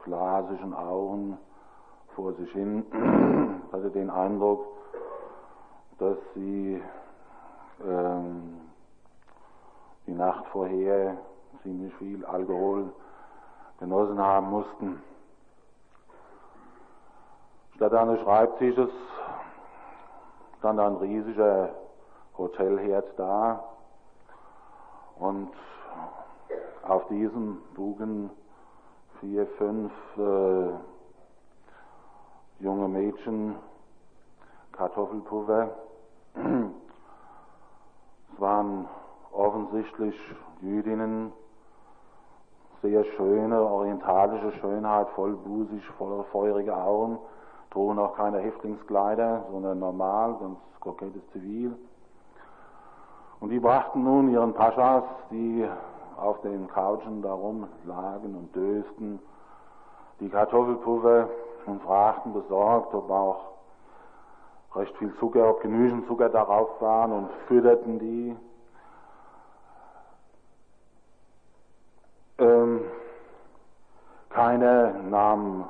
glasischen 0.04 0.74
Augen 0.74 1.38
vor 2.14 2.34
sich 2.34 2.52
hin. 2.52 2.84
Ich 3.66 3.72
hatte 3.72 3.90
den 3.90 4.10
Eindruck, 4.10 4.66
dass 5.98 6.18
sie 6.34 6.82
ähm, 7.82 8.60
die 10.06 10.12
Nacht 10.12 10.44
vorher 10.52 11.16
ziemlich 11.62 11.94
viel 11.94 12.26
Alkohol 12.26 12.92
genossen 13.80 14.18
haben 14.18 14.50
mussten. 14.50 15.02
Statt 17.76 17.94
eines 17.94 18.20
Schreibtisches 18.20 18.90
stand 20.58 20.78
ein 20.78 20.96
riesiger 20.96 21.70
Hotelherd 22.36 23.06
da 23.16 23.64
und 25.18 25.50
auf 26.88 27.06
diesem 27.08 27.58
trugen 27.74 28.30
vier, 29.20 29.46
fünf 29.58 29.92
äh, 30.16 30.70
junge 32.60 32.88
Mädchen 32.88 33.56
Kartoffelpulver. 34.72 35.70
Es 36.34 38.40
waren 38.40 38.88
offensichtlich 39.32 40.14
Jüdinnen, 40.60 41.32
sehr 42.80 43.04
schöne, 43.16 43.60
orientalische 43.60 44.52
Schönheit, 44.60 45.08
vollbusig, 45.10 45.84
voller 45.98 46.24
feurige 46.24 46.76
Augen, 46.76 47.18
trugen 47.70 47.98
auch 47.98 48.16
keine 48.16 48.38
Häftlingskleider, 48.38 49.44
sondern 49.50 49.80
normal, 49.80 50.36
ganz 50.40 50.58
kokettes 50.80 51.22
Zivil. 51.32 51.76
Und 53.40 53.50
die 53.50 53.60
brachten 53.60 54.04
nun 54.04 54.30
ihren 54.30 54.54
Paschas, 54.54 55.04
die 55.30 55.68
auf 56.18 56.40
den 56.40 56.68
Couchen 56.68 57.22
darum 57.22 57.68
lagen 57.84 58.34
und 58.34 58.54
dösten, 58.54 59.20
die 60.20 60.28
Kartoffelpuffer 60.28 61.28
und 61.66 61.82
fragten 61.82 62.32
besorgt, 62.32 62.94
ob 62.94 63.10
auch 63.10 63.40
recht 64.74 64.96
viel 64.96 65.14
Zucker, 65.18 65.50
ob 65.50 65.62
genügend 65.62 66.06
Zucker 66.06 66.28
darauf 66.28 66.80
waren 66.80 67.12
und 67.12 67.30
fütterten 67.46 67.98
die. 67.98 68.36
Ähm, 72.38 72.80
keiner 74.30 74.92
nahm 74.92 75.68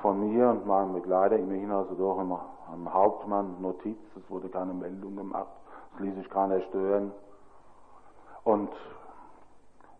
von 0.00 0.20
mir 0.20 0.48
und 0.48 0.66
meinem 0.66 0.94
Begleiter 0.94 1.36
immerhin 1.36 1.70
also 1.70 1.94
doch 1.94 2.18
im, 2.20 2.32
am 2.32 2.92
Hauptmann 2.92 3.60
Notiz, 3.60 3.98
es 4.16 4.30
wurde 4.30 4.48
keine 4.48 4.72
Meldung 4.72 5.16
gemacht, 5.16 5.48
es 5.94 6.00
ließ 6.00 6.14
sich 6.16 6.30
keiner 6.30 6.60
stören. 6.62 7.12
Und 8.44 8.70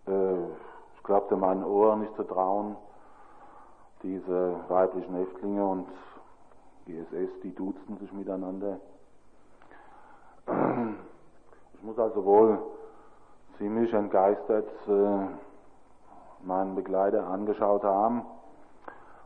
ich 0.07 1.03
glaubte 1.05 1.37
meinen 1.37 1.65
Ohren 1.65 2.01
nicht 2.01 2.15
zu 2.17 2.25
trauen, 2.25 2.77
diese 4.03 4.57
weiblichen 4.69 5.15
Häftlinge 5.15 5.65
und 5.65 5.87
GSS, 6.87 7.41
die 7.43 7.55
duzten 7.55 7.99
sich 7.99 8.13
miteinander. 8.13 8.79
Ich 11.75 11.89
muss 11.89 11.99
also 11.99 12.25
wohl 12.25 12.61
ziemlich 13.59 13.93
entgeistert 13.93 14.69
äh, 14.87 15.27
meinen 16.45 16.77
Begleiter 16.77 17.27
angeschaut 17.27 17.83
haben. 17.83 18.23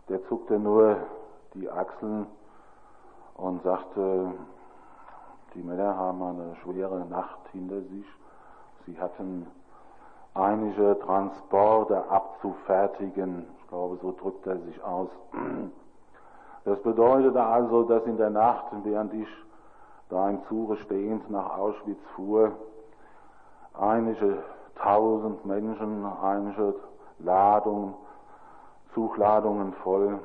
Der 0.08 0.26
zuckte 0.28 0.58
nur 0.58 0.96
die 1.52 1.68
Achseln 1.70 2.26
und 3.34 3.62
sagte, 3.62 4.32
die 5.54 5.62
Männer 5.62 5.98
haben 5.98 6.22
eine 6.22 6.56
schwere 6.62 7.04
Nacht 7.04 7.40
hinter 7.52 7.82
sich. 7.82 8.06
Sie 8.86 8.98
hatten 8.98 9.46
einige 10.36 10.98
Transporte 11.00 12.08
abzufertigen. 12.10 13.46
Ich 13.58 13.68
glaube, 13.68 13.98
so 14.02 14.12
drückt 14.12 14.46
er 14.46 14.58
sich 14.58 14.82
aus. 14.82 15.08
Das 16.64 16.80
bedeutete 16.82 17.42
also, 17.42 17.84
dass 17.84 18.04
in 18.04 18.16
der 18.16 18.30
Nacht, 18.30 18.66
während 18.82 19.14
ich 19.14 19.28
da 20.08 20.28
im 20.28 20.44
Zuge 20.48 20.76
stehend 20.78 21.30
nach 21.30 21.58
Auschwitz 21.58 22.00
fuhr, 22.14 22.52
einige 23.74 24.42
tausend 24.76 25.44
Menschen, 25.46 26.04
einige 26.04 26.74
Ladungen, 27.18 27.94
Zugladungen 28.94 29.72
voll 29.82 30.18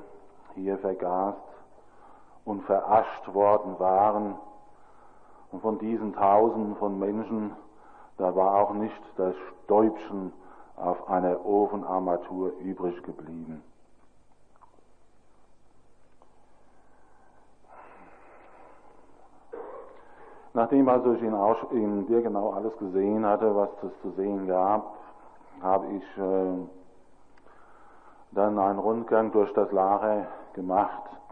hier 0.55 0.77
vergast 0.77 1.37
und 2.45 2.63
verascht 2.63 3.33
worden 3.33 3.79
waren. 3.79 4.35
Und 5.51 5.61
von 5.61 5.79
diesen 5.79 6.13
Tausenden 6.13 6.75
von 6.77 6.97
Menschen 6.97 7.51
da 8.21 8.35
war 8.35 8.55
auch 8.55 8.73
nicht 8.73 9.01
das 9.17 9.33
Stäubchen 9.63 10.31
auf 10.75 11.09
einer 11.09 11.43
Ofenarmatur 11.43 12.53
übrig 12.59 13.01
geblieben. 13.01 13.63
Nachdem 20.53 20.87
also 20.87 21.13
ich 21.13 21.23
in, 21.23 21.33
Ausch 21.33 21.65
in 21.71 22.05
Birkenau 22.05 22.51
alles 22.51 22.77
gesehen 22.77 23.25
hatte, 23.25 23.55
was 23.55 23.69
es 23.81 24.01
zu 24.03 24.11
sehen 24.11 24.47
gab, 24.47 24.93
habe 25.63 25.87
ich 25.87 26.03
äh, 26.19 26.67
dann 28.33 28.59
einen 28.59 28.77
Rundgang 28.77 29.31
durch 29.31 29.51
das 29.53 29.71
Lager 29.71 30.27
gemacht. 30.53 31.09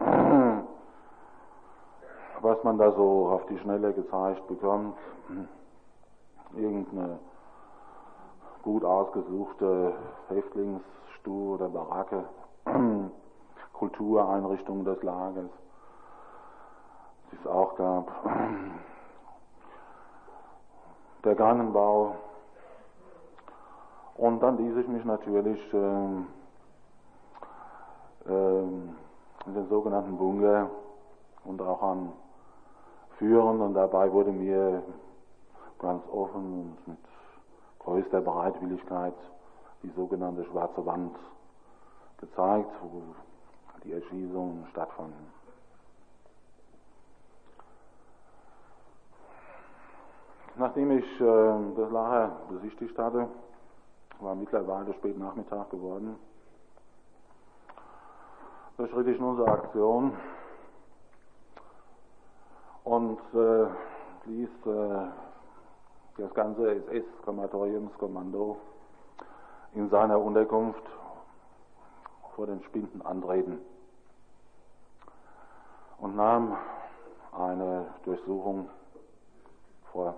was 2.40 2.64
man 2.64 2.78
da 2.78 2.90
so 2.92 3.28
auf 3.28 3.46
die 3.46 3.58
Schnelle 3.58 3.92
gezeigt 3.92 4.44
bekommt 4.48 4.96
irgendeine 6.54 7.18
gut 8.62 8.84
ausgesuchte 8.84 9.94
Häftlingsstuhl 10.28 11.54
oder 11.54 11.68
Baracke, 11.68 12.24
Kultureinrichtung 13.72 14.84
des 14.84 15.02
Lagers, 15.02 15.50
die 17.30 17.36
es 17.36 17.46
auch 17.46 17.76
gab. 17.76 18.10
Der 21.24 21.34
Gangenbau. 21.34 22.14
Und 24.16 24.40
dann 24.40 24.58
ließ 24.58 24.76
ich 24.76 24.88
mich 24.88 25.04
natürlich 25.04 25.58
äh, 25.72 26.06
äh, 28.28 28.62
in 29.46 29.54
den 29.54 29.68
sogenannten 29.68 30.18
Bunker 30.18 30.70
und 31.44 31.62
auch 31.62 31.82
an 31.82 32.12
führen 33.16 33.60
und 33.60 33.74
dabei 33.74 34.12
wurde 34.12 34.32
mir 34.32 34.82
ganz 35.80 36.02
offen 36.08 36.76
und 36.86 36.88
mit 36.88 36.98
größter 37.80 38.20
Bereitwilligkeit 38.20 39.14
die 39.82 39.90
sogenannte 39.90 40.44
Schwarze 40.44 40.84
Wand 40.84 41.16
gezeigt, 42.18 42.70
wo 42.82 43.02
die 43.82 43.92
Erschießungen 43.92 44.66
stattfanden. 44.70 45.40
Nachdem 50.56 50.90
ich 50.98 51.20
äh, 51.20 51.74
das 51.76 51.90
Lager 51.90 52.36
besichtigt 52.50 52.98
hatte, 52.98 53.28
war 54.20 54.34
mittlerweile 54.34 54.92
spät 54.94 55.18
Nachmittag 55.18 55.70
geworden, 55.70 56.16
da 58.76 58.86
schritt 58.88 59.08
ich 59.08 59.18
in 59.18 59.24
unsere 59.24 59.50
Aktion 59.50 60.12
und 62.84 63.20
äh, 63.34 63.66
ließ 64.26 64.48
äh, 64.66 65.06
das 66.16 66.32
ganze 66.34 66.70
SS-Krematoriumskommando 66.74 68.56
in 69.74 69.88
seiner 69.90 70.18
Unterkunft 70.18 70.82
vor 72.34 72.46
den 72.46 72.62
Spinden 72.64 73.02
antreten 73.02 73.58
und 75.98 76.16
nahm 76.16 76.56
eine 77.32 77.86
Durchsuchung 78.04 78.68
vor. 79.92 80.14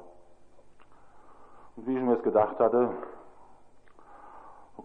Und 1.77 1.87
wie 1.87 1.97
ich 1.97 2.03
mir 2.03 2.17
es 2.17 2.23
gedacht 2.23 2.59
hatte, 2.59 2.91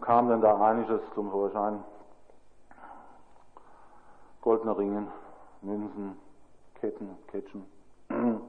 kam 0.00 0.28
denn 0.28 0.40
da 0.40 0.56
einiges 0.58 1.02
zum 1.14 1.30
Vorschein? 1.30 1.84
Goldene 4.40 4.78
Ringen, 4.78 5.08
Münzen, 5.60 6.18
Ketten, 6.76 7.18
Ketschen, 7.26 7.66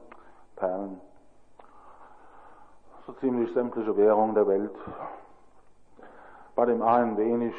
Perlen, 0.56 1.00
so 3.06 3.12
ziemlich 3.14 3.52
sämtliche 3.52 3.96
Währungen 3.96 4.34
der 4.34 4.46
Welt. 4.46 4.74
Bei 6.54 6.66
dem 6.66 6.82
einen 6.82 7.16
wenig 7.16 7.54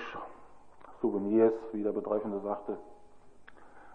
Souvenirs, 1.01 1.53
wie 1.71 1.83
der 1.83 1.91
Betreffende 1.91 2.39
sagte, 2.41 2.77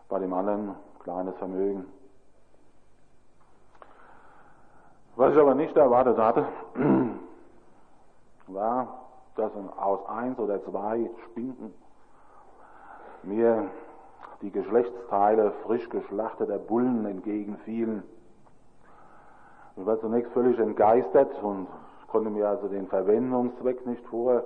bei 0.09 0.18
dem 0.18 0.32
anderen 0.32 0.74
kleines 1.03 1.36
Vermögen. 1.36 1.86
Was 5.16 5.32
ich 5.32 5.38
aber 5.38 5.55
nicht 5.55 5.76
erwartet 5.76 6.18
hatte, 6.18 6.47
war, 8.49 9.07
dass 9.36 9.53
aus 9.76 10.07
eins 10.09 10.38
oder 10.38 10.62
zwei 10.64 11.09
Spinken 11.26 11.72
mir 13.22 13.70
die 14.42 14.51
Geschlechtsteile 14.51 15.53
frisch 15.64 15.88
geschlachteter 15.88 16.59
Bullen 16.59 17.07
entgegenfielen. 17.07 18.03
Ich 19.79 19.85
war 19.85 20.01
zunächst 20.01 20.33
völlig 20.33 20.59
entgeistert 20.59 21.31
und 21.43 21.68
konnte 22.09 22.31
mir 22.31 22.49
also 22.49 22.66
den 22.66 22.87
Verwendungszweck 22.89 23.85
nicht 23.87 24.03
vorstellen, 24.07 24.43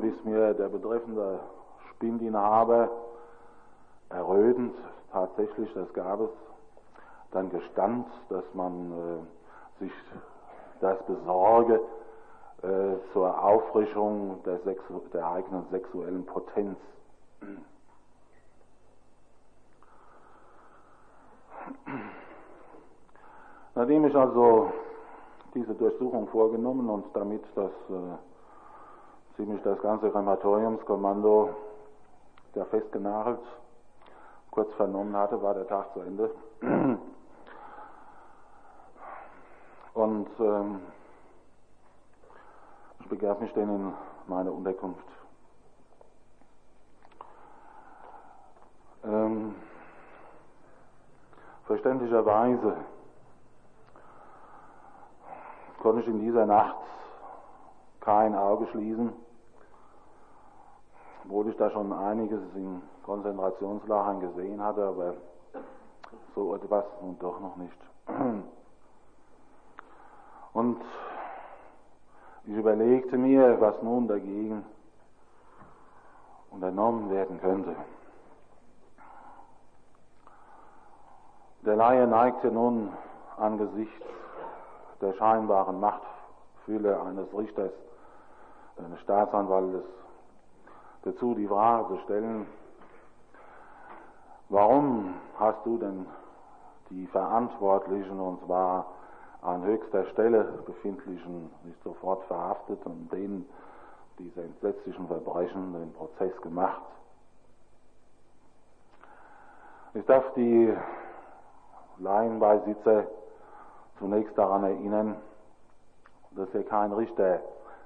bis 0.00 0.24
mir 0.24 0.54
der 0.54 0.68
betreffende 0.68 1.40
Spindinhaber 1.90 2.90
errötend, 4.10 4.76
tatsächlich, 5.10 5.68
das 5.74 5.92
gab 5.94 6.20
es, 6.20 6.30
dann 7.32 7.50
gestand, 7.50 8.06
dass 8.28 8.44
man 8.54 8.92
äh, 8.92 9.18
sich 9.80 9.92
das 10.80 11.02
besorge 11.06 11.80
äh, 12.62 12.94
zur 13.12 13.42
Auffrischung 13.42 14.40
der, 14.44 14.60
der 15.12 15.26
eigenen 15.26 15.66
sexuellen 15.70 16.24
Potenz. 16.24 16.78
Nachdem 23.74 24.04
ich 24.04 24.14
also 24.14 24.72
diese 25.52 25.74
Durchsuchung 25.74 26.28
vorgenommen 26.28 26.88
und 26.88 27.06
damit 27.14 27.42
das 27.56 27.72
äh, 27.90 28.16
ziemlich 29.36 29.60
das 29.62 29.80
ganze 29.82 30.10
Krematoriumskommando 30.10 31.50
der 32.54 32.66
festgenagelt 32.66 33.40
kurz 34.52 34.72
vernommen 34.74 35.16
hatte, 35.16 35.42
war 35.42 35.54
der 35.54 35.66
Tag 35.66 35.92
zu 35.92 36.00
Ende. 36.00 36.30
Und 39.94 40.28
ähm, 40.38 40.80
ich 43.00 43.08
begab 43.08 43.40
mich 43.40 43.52
dann 43.54 43.68
in 43.68 43.92
meine 44.28 44.52
Unterkunft. 44.52 45.04
Ähm, 49.04 49.54
verständlicherweise 51.66 52.76
konnte 55.84 56.00
ich 56.00 56.08
in 56.08 56.20
dieser 56.20 56.46
Nacht 56.46 56.76
kein 58.00 58.34
Auge 58.34 58.66
schließen, 58.68 59.12
obwohl 61.24 61.46
ich 61.50 61.56
da 61.58 61.70
schon 61.70 61.92
einiges 61.92 62.40
in 62.54 62.80
Konzentrationslagern 63.02 64.20
gesehen 64.20 64.62
hatte, 64.62 64.82
aber 64.82 65.12
so 66.34 66.54
etwas 66.54 66.86
nun 67.02 67.18
doch 67.18 67.38
noch 67.38 67.56
nicht. 67.56 67.78
Und 70.54 70.80
ich 72.44 72.54
überlegte 72.54 73.18
mir, 73.18 73.60
was 73.60 73.82
nun 73.82 74.08
dagegen 74.08 74.64
unternommen 76.50 77.10
werden 77.10 77.38
könnte. 77.42 77.76
Der 81.66 81.76
Laie 81.76 82.06
neigte 82.06 82.50
nun 82.50 82.88
angesichts 83.36 84.06
der 85.00 85.12
scheinbaren 85.14 85.80
Machtfülle 85.80 87.00
eines 87.00 87.26
Richters, 87.36 87.72
eines 88.78 89.00
Staatsanwaltes, 89.00 89.84
dazu 91.02 91.34
die 91.34 91.46
Frage 91.46 91.88
zu 91.88 92.00
stellen, 92.04 92.46
warum 94.48 95.14
hast 95.38 95.64
du 95.64 95.78
denn 95.78 96.06
die 96.90 97.06
Verantwortlichen, 97.08 98.20
und 98.20 98.44
zwar 98.46 98.86
an 99.42 99.62
höchster 99.64 100.06
Stelle 100.06 100.44
befindlichen, 100.66 101.50
nicht 101.64 101.82
sofort 101.82 102.24
verhaftet 102.24 102.84
und 102.86 103.12
denen 103.12 103.48
diese 104.18 104.42
entsetzlichen 104.42 105.06
Verbrechen 105.06 105.72
den 105.72 105.92
Prozess 105.92 106.40
gemacht? 106.42 106.82
Ich 109.94 110.04
darf 110.06 110.24
die 110.34 110.74
Laienbeisitzer 111.98 113.04
zunächst 113.98 114.36
daran 114.36 114.64
erinnern, 114.64 115.16
dass 116.32 116.48
hier 116.50 116.64
kein 116.64 116.92
Richter 116.92 117.40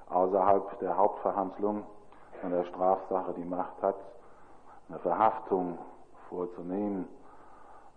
außerhalb 0.09 0.79
der 0.79 0.97
Hauptverhandlung 0.97 1.83
an 2.43 2.51
der 2.51 2.63
Strafsache 2.65 3.33
die 3.33 3.45
Macht 3.45 3.81
hat, 3.81 3.95
eine 4.89 4.99
Verhaftung 4.99 5.77
vorzunehmen, 6.29 7.07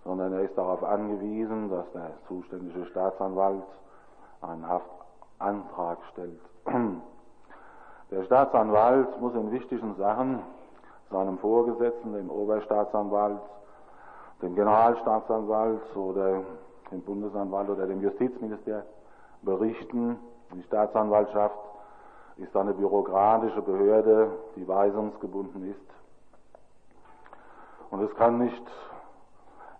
sondern 0.05 0.33
er 0.33 0.41
ist 0.41 0.57
darauf 0.59 0.83
angewiesen, 0.83 1.71
dass 1.71 1.91
der 1.93 2.11
zuständige 2.29 2.87
Staatsanwalt 2.87 3.63
einen 4.43 4.67
Haftantrag 4.69 5.99
stellt. 6.13 6.41
Der 8.11 8.25
Staatsanwalt 8.25 9.21
muss 9.23 9.35
in 9.35 9.51
wichtigen 9.53 9.95
Sachen 9.97 10.43
seinem 11.11 11.39
Vorgesetzten, 11.39 12.13
dem 12.13 12.31
Oberstaatsanwalt, 12.31 13.41
dem 14.43 14.55
Generalstaatsanwalt 14.55 15.97
oder 15.97 16.43
dem 16.93 17.03
Bundesanwalt 17.03 17.68
oder 17.70 17.86
dem 17.86 18.03
Justizminister 18.03 18.84
berichten. 19.43 20.18
Die 20.55 20.62
Staatsanwaltschaft 20.64 21.59
ist 22.36 22.57
eine 22.57 22.74
bürokratische 22.74 23.62
Behörde, 23.62 24.30
die 24.57 24.66
weisungsgebunden 24.66 25.70
ist. 25.70 25.80
Und 27.90 28.03
es 28.03 28.14
kann 28.16 28.38
nicht 28.38 28.62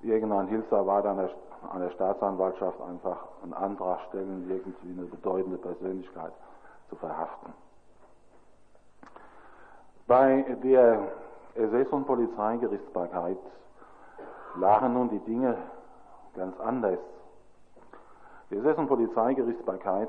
irgendein 0.02 0.48
Hilfsarbeiter 0.48 1.10
an 1.10 1.16
der, 1.16 1.30
an 1.72 1.80
der 1.80 1.90
Staatsanwaltschaft 1.90 2.80
einfach 2.82 3.18
einen 3.42 3.54
Antrag 3.54 4.00
stellen, 4.08 4.50
irgendwie 4.50 5.00
eine 5.00 5.08
bedeutende 5.08 5.58
Persönlichkeit 5.58 6.32
zu 6.90 6.96
verhaften. 6.96 7.52
Bei 10.06 10.42
der 10.62 11.08
SS- 11.54 11.90
und 11.90 12.06
Polizeigerichtsbarkeit 12.06 13.38
lagen 14.56 14.92
nun 14.92 15.08
die 15.08 15.20
Dinge 15.20 15.56
ganz 16.35 16.59
anders. 16.61 16.99
Die 18.51 18.57
SS- 18.57 18.78
und 18.78 18.89
Polizeigerichtsbarkeit 18.89 20.09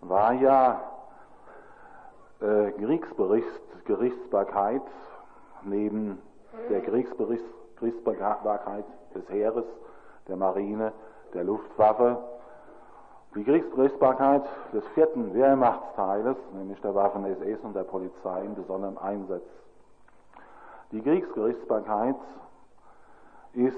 war 0.00 0.32
ja 0.32 0.80
äh, 2.40 2.70
Kriegsgerichtsbarkeit 2.72 4.82
neben 5.62 6.20
der 6.70 6.80
Kriegsgerichtsbarkeit 6.82 8.84
des 9.14 9.28
Heeres, 9.28 9.66
der 10.28 10.36
Marine, 10.36 10.92
der 11.34 11.44
Luftwaffe, 11.44 12.18
die 13.34 13.44
Kriegsgerichtsbarkeit 13.44 14.44
des 14.72 14.86
vierten 14.94 15.34
Wehrmachtsteiles, 15.34 16.36
nämlich 16.54 16.80
der 16.80 16.94
Waffen 16.94 17.24
SS 17.24 17.60
und 17.62 17.76
der 17.76 17.84
Polizei 17.84 18.44
in 18.44 18.54
besonderem 18.54 18.96
Einsatz. 18.98 19.44
Die 20.92 21.02
Kriegsgerichtsbarkeit 21.02 22.14
ist 23.52 23.74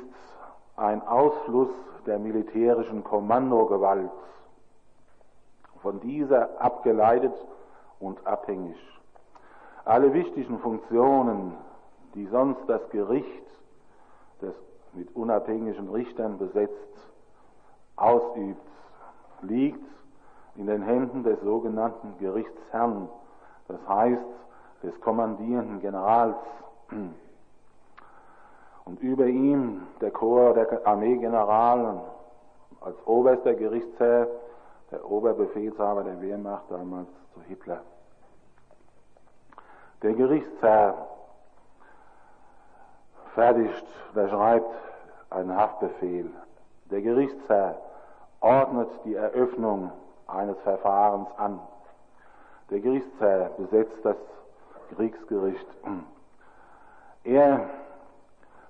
ein 0.79 1.07
Ausfluss 1.07 1.71
der 2.07 2.19
militärischen 2.19 3.05
Kommandogewalt, 3.05 4.11
von 5.83 6.01
dieser 6.01 6.61
abgeleitet 6.61 7.35
und 8.01 8.27
abhängig. 8.27 8.77
Alle 9.85 10.13
wichtigen 10.13 10.59
Funktionen, 10.59 11.55
die 12.15 12.27
sonst 12.27 12.61
das 12.69 12.89
Gericht, 12.91 13.47
das 14.41 14.55
mit 14.93 15.15
unabhängigen 15.15 15.89
Richtern 15.91 16.39
besetzt, 16.39 16.75
ausübt, 17.97 18.61
liegt 19.43 19.85
in 20.57 20.67
den 20.67 20.83
Händen 20.83 21.23
des 21.23 21.41
sogenannten 21.41 22.19
Gerichtsherrn, 22.19 23.09
das 23.69 23.79
heißt 23.89 24.27
des 24.83 25.01
kommandierenden 25.01 25.81
Generals. 25.81 26.37
Und 28.89 29.01
über 29.01 29.27
ihm 29.27 29.83
der 30.01 30.11
Chor 30.11 30.55
der 30.55 30.87
Armeegeneral 30.87 32.01
als 32.81 32.97
oberster 33.07 33.53
Gerichtsherr, 33.53 34.27
der 34.91 35.05
Oberbefehlshaber 35.11 36.05
der 36.05 36.19
Wehrmacht 36.23 36.65
damals 36.71 37.09
zu 37.35 37.43
Hitler. 37.43 37.83
Der 40.01 40.15
Gerichtsherr 40.15 41.07
fertigt, 43.35 43.87
der 44.17 44.29
schreibt 44.31 44.75
einen 45.29 45.55
Haftbefehl. 45.55 46.31
Der 46.91 47.03
Gerichtsherr 47.03 47.77
ordnet 48.41 48.89
die 49.05 49.17
Eröffnung 49.17 49.93
eines 50.29 50.59
Verfahrens 50.61 51.29
an. 51.37 51.61
Der 52.71 52.81
Gerichtsherr 52.81 53.51
besetzt 53.59 54.03
das 54.03 54.17
Kriegsgericht. 54.95 55.67
Er 57.25 57.69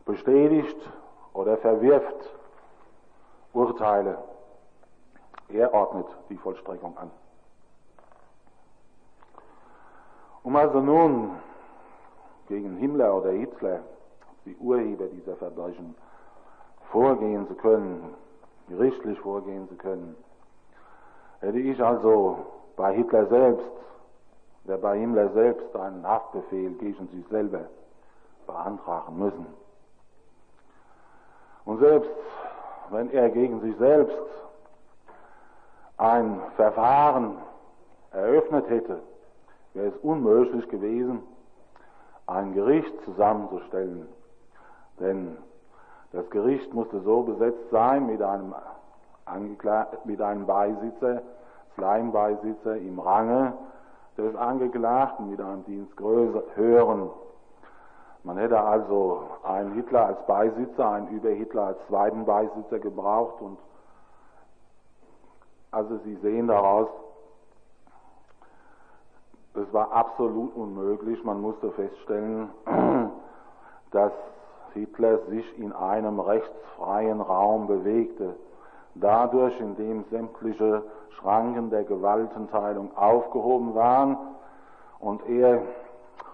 bestätigt 0.08 0.80
oder 1.34 1.58
verwirft 1.58 2.34
Urteile. 3.52 4.16
Er 5.50 5.72
ordnet 5.72 6.06
die 6.30 6.36
Vollstreckung 6.36 6.96
an. 6.96 7.10
Um 10.42 10.56
also 10.56 10.80
nun 10.80 11.32
gegen 12.48 12.76
Himmler 12.76 13.14
oder 13.14 13.32
Hitler, 13.32 13.80
die 14.46 14.56
Urheber 14.56 15.06
dieser 15.08 15.36
Verbrechen, 15.36 15.94
vorgehen 16.90 17.46
zu 17.46 17.54
können, 17.54 18.14
gerichtlich 18.68 19.18
vorgehen 19.20 19.68
zu 19.68 19.74
können, 19.76 20.16
hätte 21.40 21.58
ich 21.58 21.82
also 21.84 22.46
bei 22.76 22.94
Hitler 22.94 23.26
selbst, 23.26 23.70
der 24.64 24.78
bei 24.78 24.98
Himmler 24.98 25.28
selbst 25.32 25.76
einen 25.76 26.06
Haftbefehl 26.06 26.72
gegen 26.78 27.08
sich 27.08 27.26
selber 27.28 27.66
beantragen 28.46 29.18
müssen. 29.18 29.67
Und 31.68 31.80
selbst 31.80 32.10
wenn 32.88 33.10
er 33.10 33.28
gegen 33.28 33.60
sich 33.60 33.76
selbst 33.76 34.16
ein 35.98 36.40
Verfahren 36.56 37.36
eröffnet 38.10 38.70
hätte, 38.70 39.02
wäre 39.74 39.88
es 39.88 39.96
unmöglich 39.98 40.66
gewesen, 40.70 41.22
ein 42.26 42.54
Gericht 42.54 42.94
zusammenzustellen. 43.04 44.08
Denn 44.98 45.36
das 46.12 46.30
Gericht 46.30 46.72
musste 46.72 47.00
so 47.00 47.24
besetzt 47.24 47.68
sein 47.70 48.06
mit 48.06 48.22
einem, 48.22 48.54
mit 50.04 50.22
einem 50.22 50.46
Beisitzer, 50.46 51.20
Sleinbeisitzer 51.74 52.78
im 52.78 52.98
Range 52.98 53.52
des 54.16 54.34
Angeklagten, 54.36 55.28
mit 55.28 55.40
einem 55.42 55.66
Dienstgröße 55.66 56.44
höheren 56.54 57.10
man 58.24 58.36
hätte 58.36 58.60
also 58.60 59.22
einen 59.42 59.72
Hitler 59.74 60.06
als 60.06 60.26
Beisitzer, 60.26 60.90
einen 60.90 61.08
Über-Hitler 61.08 61.62
als 61.68 61.78
zweiten 61.88 62.24
Beisitzer 62.24 62.78
gebraucht 62.78 63.40
und 63.40 63.58
also 65.70 65.98
Sie 65.98 66.14
sehen 66.16 66.48
daraus, 66.48 66.88
es 69.54 69.72
war 69.72 69.92
absolut 69.92 70.54
unmöglich. 70.56 71.22
Man 71.24 71.40
musste 71.40 71.70
feststellen, 71.72 72.48
dass 73.90 74.12
Hitler 74.74 75.18
sich 75.28 75.58
in 75.58 75.72
einem 75.72 76.20
rechtsfreien 76.20 77.20
Raum 77.20 77.66
bewegte. 77.66 78.34
Dadurch, 78.94 79.58
indem 79.60 80.04
sämtliche 80.10 80.82
Schranken 81.18 81.70
der 81.70 81.84
Gewaltenteilung 81.84 82.96
aufgehoben 82.96 83.74
waren 83.74 84.16
und 85.00 85.26
er 85.28 85.62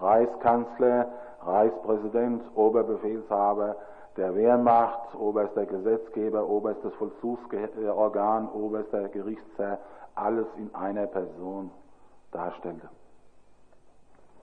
Reichskanzler 0.00 1.08
Reichspräsident, 1.46 2.42
Oberbefehlshaber 2.54 3.76
der 4.16 4.34
Wehrmacht, 4.36 5.14
oberster 5.14 5.66
Gesetzgeber, 5.66 6.48
oberstes 6.48 6.92
Vollzugsorgan, 6.94 8.48
oberster 8.50 9.08
Gerichtsherr, 9.08 9.78
alles 10.14 10.46
in 10.56 10.72
einer 10.74 11.06
Person 11.06 11.70
darstellte. 12.30 12.88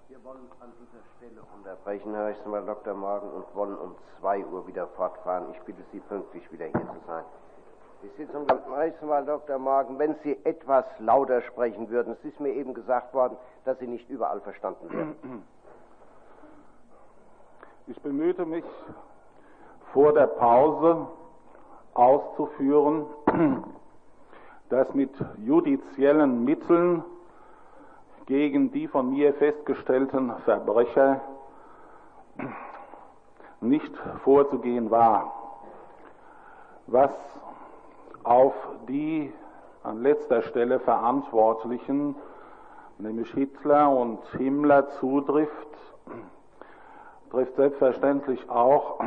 Wir 0.09 0.23
wollen 0.25 0.51
an 0.59 0.71
dieser 0.77 1.01
Stelle 1.17 1.41
unterbrechen, 1.55 2.13
Herr 2.13 2.25
Rechtsanwalt 2.27 2.67
Dr. 2.67 2.93
Morgen, 2.93 3.29
und 3.29 3.55
wollen 3.55 3.77
um 3.77 3.95
2 4.19 4.45
Uhr 4.45 4.67
wieder 4.67 4.87
fortfahren. 4.87 5.45
Ich 5.53 5.61
bitte 5.61 5.81
Sie 5.91 5.99
pünktlich 5.99 6.51
wieder 6.51 6.65
hier 6.65 6.73
zu 6.81 7.07
sein. 7.07 7.23
Die 8.03 8.09
Sitzung 8.17 8.47
der 8.47 8.59
Rechtsanwalt 8.77 9.27
Dr. 9.27 9.57
Morgen, 9.57 9.99
wenn 9.99 10.15
Sie 10.23 10.37
etwas 10.43 10.83
lauter 10.99 11.41
sprechen 11.43 11.89
würden, 11.89 12.13
es 12.13 12.25
ist 12.25 12.39
mir 12.39 12.53
eben 12.53 12.73
gesagt 12.73 13.13
worden, 13.13 13.37
dass 13.63 13.79
Sie 13.79 13.87
nicht 13.87 14.09
überall 14.09 14.41
verstanden 14.41 14.91
werden. 14.91 15.43
Ich 17.91 17.99
bemühte 17.99 18.45
mich 18.45 18.63
vor 19.91 20.13
der 20.13 20.27
Pause 20.27 21.07
auszuführen, 21.93 23.05
dass 24.69 24.93
mit 24.93 25.11
judiziellen 25.39 26.45
Mitteln 26.45 27.03
gegen 28.27 28.71
die 28.71 28.87
von 28.87 29.09
mir 29.09 29.33
festgestellten 29.33 30.31
Verbrecher 30.45 31.19
nicht 33.59 33.93
vorzugehen 34.23 34.89
war. 34.89 35.33
Was 36.87 37.11
auf 38.23 38.53
die 38.87 39.33
an 39.83 40.01
letzter 40.01 40.43
Stelle 40.43 40.79
Verantwortlichen, 40.79 42.15
nämlich 42.99 43.29
Hitler 43.33 43.89
und 43.89 44.23
Himmler, 44.37 44.87
zutrifft, 44.91 45.90
trifft 47.31 47.55
selbstverständlich 47.55 48.49
auch 48.49 48.99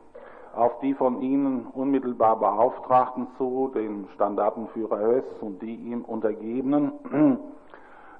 auf 0.54 0.78
die 0.80 0.94
von 0.94 1.20
Ihnen 1.20 1.66
unmittelbar 1.66 2.38
Beauftragten 2.38 3.26
zu, 3.36 3.70
den 3.74 4.08
Standartenführer 4.14 4.98
Höss 4.98 5.24
und 5.40 5.60
die 5.60 5.74
ihm 5.74 6.02
Untergebenen. 6.02 6.92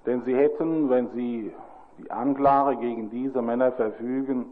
Denn 0.07 0.23
sie 0.23 0.35
hätten, 0.35 0.91
wenn 0.91 1.11
sie 1.11 1.53
die 1.99 2.11
Anklage 2.11 2.77
gegen 2.77 3.11
diese 3.11 3.41
Männer 3.41 3.71
verfügen, 3.73 4.47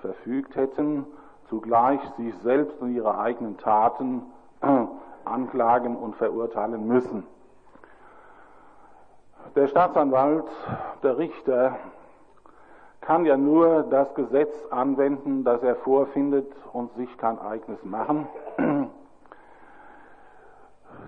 verfügt 0.00 0.56
hätten, 0.56 1.04
zugleich 1.48 2.00
sich 2.16 2.34
selbst 2.42 2.80
und 2.80 2.94
ihre 2.94 3.18
eigenen 3.18 3.58
Taten 3.58 4.22
anklagen 5.24 5.96
und 5.96 6.16
verurteilen 6.16 6.86
müssen. 6.86 7.26
Der 9.54 9.68
Staatsanwalt, 9.68 10.46
der 11.02 11.18
Richter 11.18 11.76
kann 13.04 13.26
ja 13.26 13.36
nur 13.36 13.82
das 13.90 14.12
Gesetz 14.14 14.54
anwenden, 14.70 15.44
das 15.44 15.62
er 15.62 15.76
vorfindet 15.76 16.50
und 16.72 16.90
sich 16.96 17.14
kein 17.18 17.38
eigenes 17.38 17.84
machen. 17.84 18.26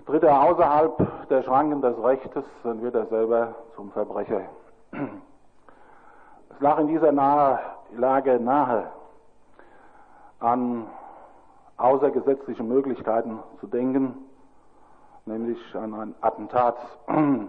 Tritt 0.05 0.23
er 0.23 0.43
außerhalb 0.43 1.27
der 1.29 1.41
Schranken 1.41 1.81
des 1.81 1.97
Rechtes, 2.01 2.45
dann 2.63 2.81
wird 2.83 2.93
er 2.93 3.07
selber 3.07 3.55
zum 3.75 3.91
Verbrecher. 3.91 4.41
Es 4.91 6.59
lag 6.59 6.77
in 6.79 6.87
dieser 6.87 7.11
nahe, 7.11 7.59
Lage 7.95 8.39
nahe, 8.39 8.91
an 10.39 10.85
außergesetzliche 11.77 12.63
Möglichkeiten 12.63 13.39
zu 13.59 13.65
denken, 13.65 14.13
nämlich 15.25 15.57
an 15.75 15.93
ein 15.95 16.15
Attentat. 16.21 16.77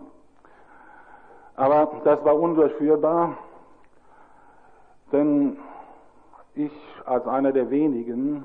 Aber 1.57 1.91
das 2.05 2.25
war 2.25 2.35
undurchführbar 2.35 3.37
denn 5.13 5.57
ich 6.55 6.73
als 7.05 7.27
einer 7.27 7.53
der 7.53 7.71
wenigen 7.71 8.45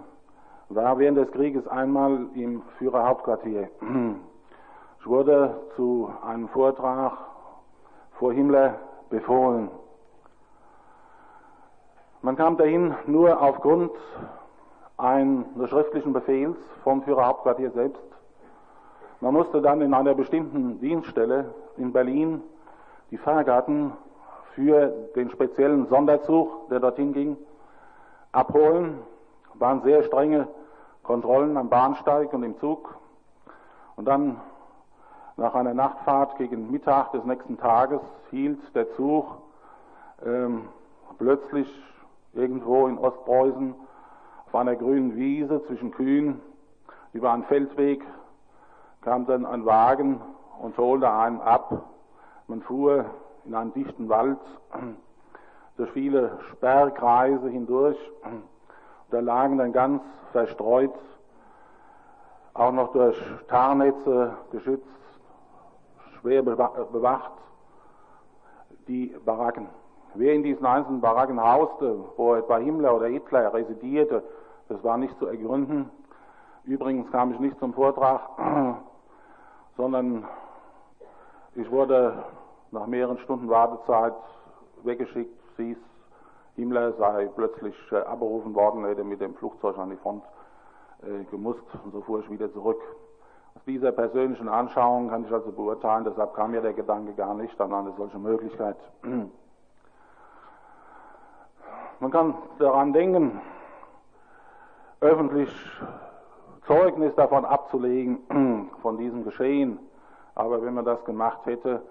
war 0.69 0.97
während 0.97 1.17
des 1.17 1.31
Krieges 1.31 1.67
einmal 1.67 2.27
im 2.35 2.61
Führerhauptquartier. 2.77 3.69
Ich 4.99 5.07
wurde 5.07 5.59
zu 5.75 6.09
einem 6.25 6.47
Vortrag 6.49 7.13
vor 8.19 8.33
Himmler 8.33 8.79
befohlen. 9.09 9.69
Man 12.21 12.37
kam 12.37 12.55
dahin 12.55 12.95
nur 13.05 13.41
aufgrund 13.41 13.91
eines 14.97 15.69
schriftlichen 15.69 16.13
Befehls 16.13 16.57
vom 16.83 17.03
Führerhauptquartier 17.03 17.71
selbst. 17.71 18.01
Man 19.19 19.33
musste 19.33 19.61
dann 19.61 19.81
in 19.81 19.93
einer 19.93 20.13
bestimmten 20.13 20.79
Dienststelle 20.79 21.53
in 21.77 21.91
Berlin 21.91 22.41
die 23.11 23.17
Fahrgarten 23.17 23.91
für 24.55 24.87
den 25.15 25.29
speziellen 25.29 25.87
Sonderzug, 25.87 26.69
der 26.69 26.79
dorthin 26.79 27.13
ging, 27.13 27.37
abholen. 28.31 28.99
Waren 29.55 29.81
sehr 29.83 30.03
strenge 30.03 30.47
Kontrollen 31.03 31.57
am 31.57 31.69
Bahnsteig 31.69 32.33
und 32.33 32.43
im 32.43 32.57
Zug. 32.59 32.95
Und 33.95 34.05
dann 34.05 34.41
nach 35.37 35.55
einer 35.55 35.73
Nachtfahrt 35.73 36.37
gegen 36.37 36.71
Mittag 36.71 37.11
des 37.11 37.23
nächsten 37.23 37.57
Tages 37.57 37.99
hielt 38.31 38.59
der 38.75 38.91
Zug 38.95 39.25
ähm, 40.25 40.69
plötzlich 41.17 41.67
irgendwo 42.33 42.87
in 42.87 42.97
Ostpreußen 42.97 43.75
auf 44.47 44.55
einer 44.55 44.75
grünen 44.75 45.15
Wiese 45.15 45.63
zwischen 45.65 45.91
Kühen 45.91 46.41
über 47.13 47.31
einen 47.31 47.43
Feldweg 47.43 48.03
kam 49.01 49.25
dann 49.25 49.45
ein 49.45 49.65
Wagen 49.65 50.21
und 50.59 50.77
holte 50.77 51.11
einen 51.11 51.41
ab. 51.41 51.83
Man 52.47 52.61
fuhr 52.61 53.05
in 53.45 53.55
einem 53.55 53.73
dichten 53.73 54.09
Wald 54.09 54.39
durch 55.77 55.91
viele 55.91 56.39
Sperrkreise 56.51 57.49
hindurch. 57.49 57.97
da 59.09 59.19
lagen 59.19 59.57
dann 59.57 59.73
ganz 59.73 60.01
verstreut, 60.31 60.93
auch 62.53 62.71
noch 62.71 62.91
durch 62.91 63.17
Tarnnetze 63.47 64.37
geschützt, 64.51 64.87
schwer 66.19 66.43
bewacht, 66.43 67.31
die 68.87 69.15
Baracken. 69.25 69.67
Wer 70.15 70.33
in 70.33 70.43
diesen 70.43 70.65
einzelnen 70.65 71.01
Baracken 71.01 71.41
hauste, 71.41 71.97
wo 72.17 72.35
etwa 72.35 72.57
Himmler 72.57 72.95
oder 72.95 73.07
Hitler 73.07 73.51
residierte, 73.53 74.23
das 74.69 74.83
war 74.83 74.97
nicht 74.97 75.17
zu 75.17 75.25
ergründen. 75.25 75.89
Übrigens 76.65 77.11
kam 77.11 77.33
ich 77.33 77.39
nicht 77.39 77.57
zum 77.59 77.73
Vortrag, 77.73 78.21
sondern 79.77 80.25
ich 81.55 81.69
wurde 81.71 82.23
nach 82.73 82.87
mehreren 82.87 83.19
Stunden 83.19 83.47
Wartezeit 83.49 84.13
weggeschickt. 84.83 85.39
Hieß, 85.57 85.77
Himmler 86.55 86.93
sei 86.93 87.29
plötzlich 87.35 87.75
äh, 87.91 87.97
abberufen 87.97 88.55
worden, 88.55 88.85
hätte 88.85 89.03
mit 89.03 89.21
dem 89.21 89.35
Flugzeug 89.35 89.77
an 89.77 89.91
die 89.91 89.97
Front 89.97 90.23
äh, 91.03 91.23
gemusst 91.25 91.63
und 91.83 91.91
so 91.91 92.01
fuhr 92.01 92.21
ich 92.21 92.29
wieder 92.29 92.51
zurück. 92.51 92.81
Aus 93.55 93.61
dieser 93.67 93.91
persönlichen 93.91 94.49
Anschauung 94.49 95.09
kann 95.09 95.25
ich 95.25 95.31
also 95.31 95.51
beurteilen, 95.51 96.05
deshalb 96.05 96.33
kam 96.33 96.51
mir 96.51 96.61
der 96.61 96.73
Gedanke 96.73 97.13
gar 97.13 97.35
nicht 97.35 97.61
an 97.61 97.71
eine 97.71 97.93
solche 97.95 98.17
Möglichkeit. 98.17 98.77
Man 101.99 102.11
kann 102.11 102.33
daran 102.57 102.91
denken, 102.93 103.39
öffentlich 104.99 105.51
Zeugnis 106.65 107.13
davon 107.15 107.45
abzulegen, 107.45 108.71
von 108.81 108.97
diesem 108.97 109.23
Geschehen. 109.23 109.77
Aber 110.35 110.63
wenn 110.63 110.73
man 110.73 110.83
das 110.83 111.05
gemacht 111.05 111.45
hätte, 111.45 111.83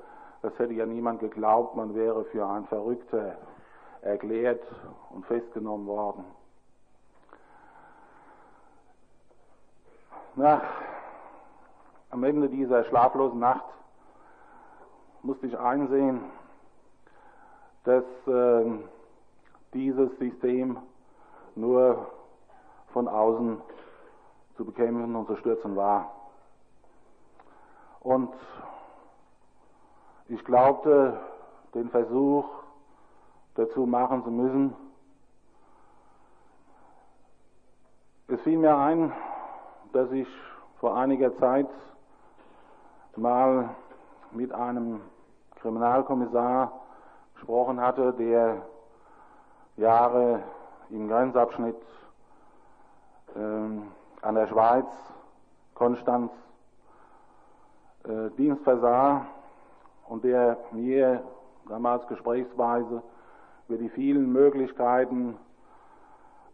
das 0.43 0.59
hätte 0.59 0.74
ja 0.74 0.86
niemand 0.86 1.20
geglaubt, 1.20 1.76
man 1.76 1.95
wäre 1.95 2.24
für 2.26 2.47
ein 2.47 2.66
Verrückter 2.66 3.36
erklärt 4.03 4.62
und 5.11 5.24
festgenommen 5.26 5.86
worden. 5.86 6.24
Nach, 10.34 10.62
am 12.11 12.24
Ende 12.24 12.49
dieser 12.49 12.84
schlaflosen 12.84 13.38
Nacht 13.38 13.64
musste 15.22 15.47
ich 15.47 15.57
einsehen, 15.57 16.24
dass 17.84 18.05
äh, 18.26 18.64
dieses 19.72 20.11
System 20.18 20.78
nur 21.55 22.11
von 22.93 23.07
außen 23.09 23.61
zu 24.57 24.64
bekämpfen 24.64 25.14
und 25.14 25.26
zu 25.26 25.36
stürzen 25.36 25.76
war. 25.76 26.12
Und 28.01 28.32
ich 30.28 30.44
glaubte, 30.44 31.18
den 31.74 31.90
Versuch 31.90 32.44
dazu 33.54 33.86
machen 33.86 34.22
zu 34.24 34.30
müssen. 34.30 34.74
Es 38.28 38.40
fiel 38.42 38.58
mir 38.58 38.76
ein, 38.76 39.12
dass 39.92 40.10
ich 40.12 40.28
vor 40.80 40.96
einiger 40.96 41.36
Zeit 41.36 41.68
mal 43.16 43.70
mit 44.30 44.52
einem 44.52 45.00
Kriminalkommissar 45.60 46.72
gesprochen 47.34 47.80
hatte, 47.80 48.12
der 48.14 48.62
Jahre 49.76 50.42
im 50.90 51.08
Grenzabschnitt 51.08 51.76
äh, 53.34 53.38
an 53.38 54.34
der 54.34 54.46
Schweiz, 54.46 54.86
Konstanz, 55.74 56.32
äh, 58.04 58.30
Dienst 58.36 58.62
versah 58.64 59.26
und 60.09 60.24
der 60.24 60.59
mir 60.72 61.22
damals 61.68 62.07
gesprächsweise 62.07 63.03
über 63.68 63.78
die 63.78 63.88
vielen 63.88 64.32
Möglichkeiten 64.32 65.36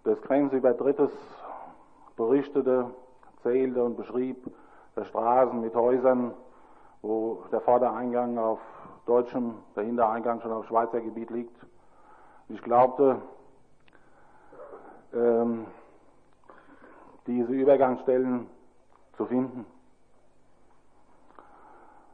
des 0.04 0.20
Grenzübertrittes 0.22 1.10
berichtete, 2.16 2.90
erzählte 3.36 3.82
und 3.84 3.96
beschrieb, 3.96 4.50
der 4.96 5.04
Straßen 5.04 5.60
mit 5.60 5.74
Häusern, 5.74 6.34
wo 7.02 7.42
der 7.52 7.60
Vordereingang 7.60 8.38
auf 8.38 8.60
deutschem, 9.06 9.54
der 9.76 9.84
Hintereingang 9.84 10.40
schon 10.40 10.52
auf 10.52 10.66
Schweizer 10.66 11.00
Gebiet 11.00 11.30
liegt. 11.30 11.56
Ich 12.48 12.60
glaubte, 12.62 13.22
ähm, 15.14 15.66
diese 17.26 17.52
Übergangsstellen 17.52 18.46
zu 19.16 19.26
finden. 19.26 19.64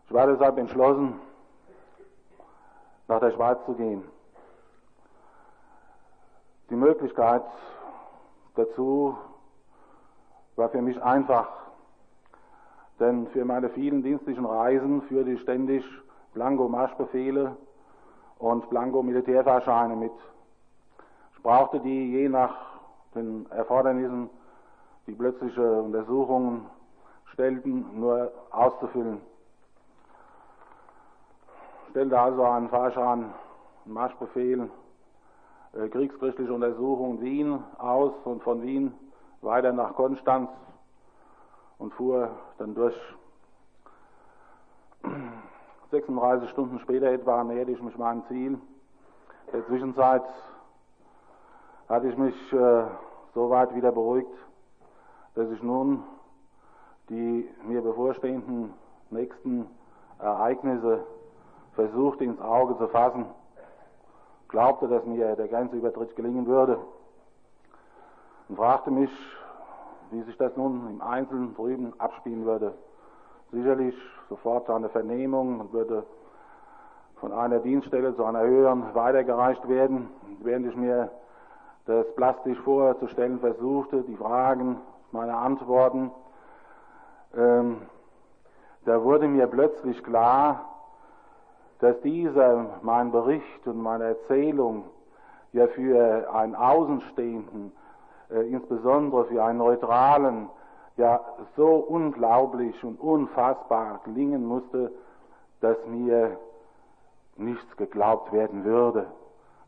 Ich 0.06 0.12
war 0.12 0.26
deshalb 0.26 0.58
entschlossen, 0.58 1.20
nach 3.08 3.20
der 3.20 3.32
Schweiz 3.32 3.58
zu 3.66 3.74
gehen. 3.74 4.04
Die 6.70 6.76
Möglichkeit 6.76 7.42
dazu 8.54 9.16
war 10.56 10.68
für 10.68 10.82
mich 10.82 11.02
einfach, 11.02 11.48
denn 13.00 13.26
für 13.28 13.44
meine 13.44 13.70
vielen 13.70 14.02
dienstlichen 14.02 14.44
Reisen 14.44 15.02
führte 15.02 15.32
ich 15.32 15.40
ständig 15.40 15.84
Blanko-Marschbefehle 16.34 17.56
und 18.38 18.68
Blanko-Militärfahrscheine 18.70 19.96
mit. 19.96 20.12
Ich 21.36 21.42
brauchte 21.42 21.80
die 21.80 22.12
je 22.12 22.28
nach 22.28 22.54
den 23.14 23.50
Erfordernissen 23.50 24.30
die 25.06 25.12
plötzliche 25.12 25.82
Untersuchungen 25.82 26.66
stellten, 27.32 28.00
nur 28.00 28.32
auszufüllen. 28.50 29.20
Stellte 31.94 32.18
also 32.18 32.42
einen 32.42 32.68
Fahrschein, 32.70 33.32
einen 33.84 33.94
Marschbefehl, 33.94 34.68
äh, 35.74 35.88
kriegsgerichtliche 35.90 36.52
Untersuchung 36.52 37.20
Wien 37.20 37.62
aus 37.78 38.10
und 38.24 38.42
von 38.42 38.62
Wien 38.62 38.92
weiter 39.42 39.72
nach 39.72 39.94
Konstanz 39.94 40.50
und 41.78 41.94
fuhr 41.94 42.30
dann 42.58 42.74
durch. 42.74 42.96
36 45.92 46.50
Stunden 46.50 46.80
später 46.80 47.12
etwa 47.12 47.44
näherte 47.44 47.70
ich 47.70 47.80
mich 47.80 47.96
meinem 47.96 48.24
Ziel. 48.26 48.54
In 48.54 49.52
der 49.52 49.64
Zwischenzeit 49.66 50.24
hatte 51.88 52.08
ich 52.08 52.18
mich 52.18 52.34
äh, 52.52 52.86
so 53.36 53.50
weit 53.50 53.72
wieder 53.72 53.92
beruhigt, 53.92 54.34
dass 55.36 55.48
ich 55.48 55.62
nun 55.62 56.02
die 57.08 57.48
mir 57.62 57.82
bevorstehenden 57.82 58.74
nächsten 59.10 59.70
Ereignisse 60.18 61.06
versuchte 61.74 62.24
ins 62.24 62.40
Auge 62.40 62.76
zu 62.78 62.88
fassen, 62.88 63.26
glaubte, 64.48 64.88
dass 64.88 65.04
mir 65.04 65.36
der 65.36 65.48
Grenzübertritt 65.48 66.14
gelingen 66.16 66.46
würde? 66.46 66.78
Und 68.48 68.56
fragte 68.56 68.90
mich, 68.90 69.10
wie 70.10 70.22
sich 70.22 70.36
das 70.36 70.56
nun 70.56 70.88
im 70.90 71.02
Einzelnen 71.02 71.54
drüben 71.54 71.92
abspielen 71.98 72.44
würde. 72.44 72.74
Sicherlich 73.52 73.94
sofort 74.28 74.68
eine 74.70 74.88
Vernehmung 74.88 75.60
und 75.60 75.72
würde 75.72 76.04
von 77.16 77.32
einer 77.32 77.58
Dienststelle 77.60 78.14
zu 78.14 78.24
einer 78.24 78.42
höheren 78.42 78.94
weitergereicht 78.94 79.68
werden, 79.68 80.08
während 80.40 80.66
ich 80.66 80.76
mir 80.76 81.10
das 81.86 82.06
plastisch 82.14 82.58
vorzustellen 82.60 83.40
versuchte, 83.40 84.02
die 84.02 84.16
Fragen 84.16 84.78
meine 85.12 85.36
Antworten, 85.36 86.10
ähm, 87.36 87.82
da 88.84 89.02
wurde 89.02 89.28
mir 89.28 89.46
plötzlich 89.46 90.02
klar, 90.04 90.73
dass 91.84 92.00
dieser, 92.00 92.78
mein 92.80 93.12
Bericht 93.12 93.66
und 93.66 93.76
meine 93.76 94.04
Erzählung 94.04 94.84
ja 95.52 95.66
für 95.66 96.32
einen 96.32 96.54
Außenstehenden, 96.54 97.72
äh, 98.30 98.40
insbesondere 98.48 99.26
für 99.26 99.44
einen 99.44 99.58
Neutralen, 99.58 100.48
ja 100.96 101.20
so 101.56 101.66
unglaublich 101.66 102.82
und 102.82 102.98
unfassbar 102.98 104.00
klingen 104.04 104.46
musste, 104.46 104.92
dass 105.60 105.76
mir 105.86 106.38
nichts 107.36 107.76
geglaubt 107.76 108.32
werden 108.32 108.64
würde. 108.64 109.04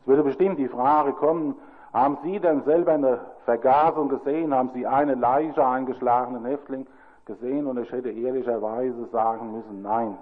Es 0.01 0.07
würde 0.07 0.23
bestimmt 0.23 0.59
die 0.59 0.69
Frage 0.69 1.13
kommen, 1.13 1.55
haben 1.93 2.17
Sie 2.23 2.41
denn 2.41 2.63
selber 2.63 2.93
eine 2.93 3.21
Vergasung 3.45 4.09
gesehen? 4.09 4.55
Haben 4.55 4.71
Sie 4.73 4.87
eine 4.87 5.17
Leiche 5.17 5.67
eingeschlagenen 5.67 6.47
Häftling 6.47 6.87
gesehen? 7.27 7.67
Und 7.67 7.79
ich 7.79 7.93
hätte 7.93 8.11
ehrlicherweise 8.11 9.05
sagen 9.13 9.53
müssen, 9.53 9.83
nein. 9.83 10.17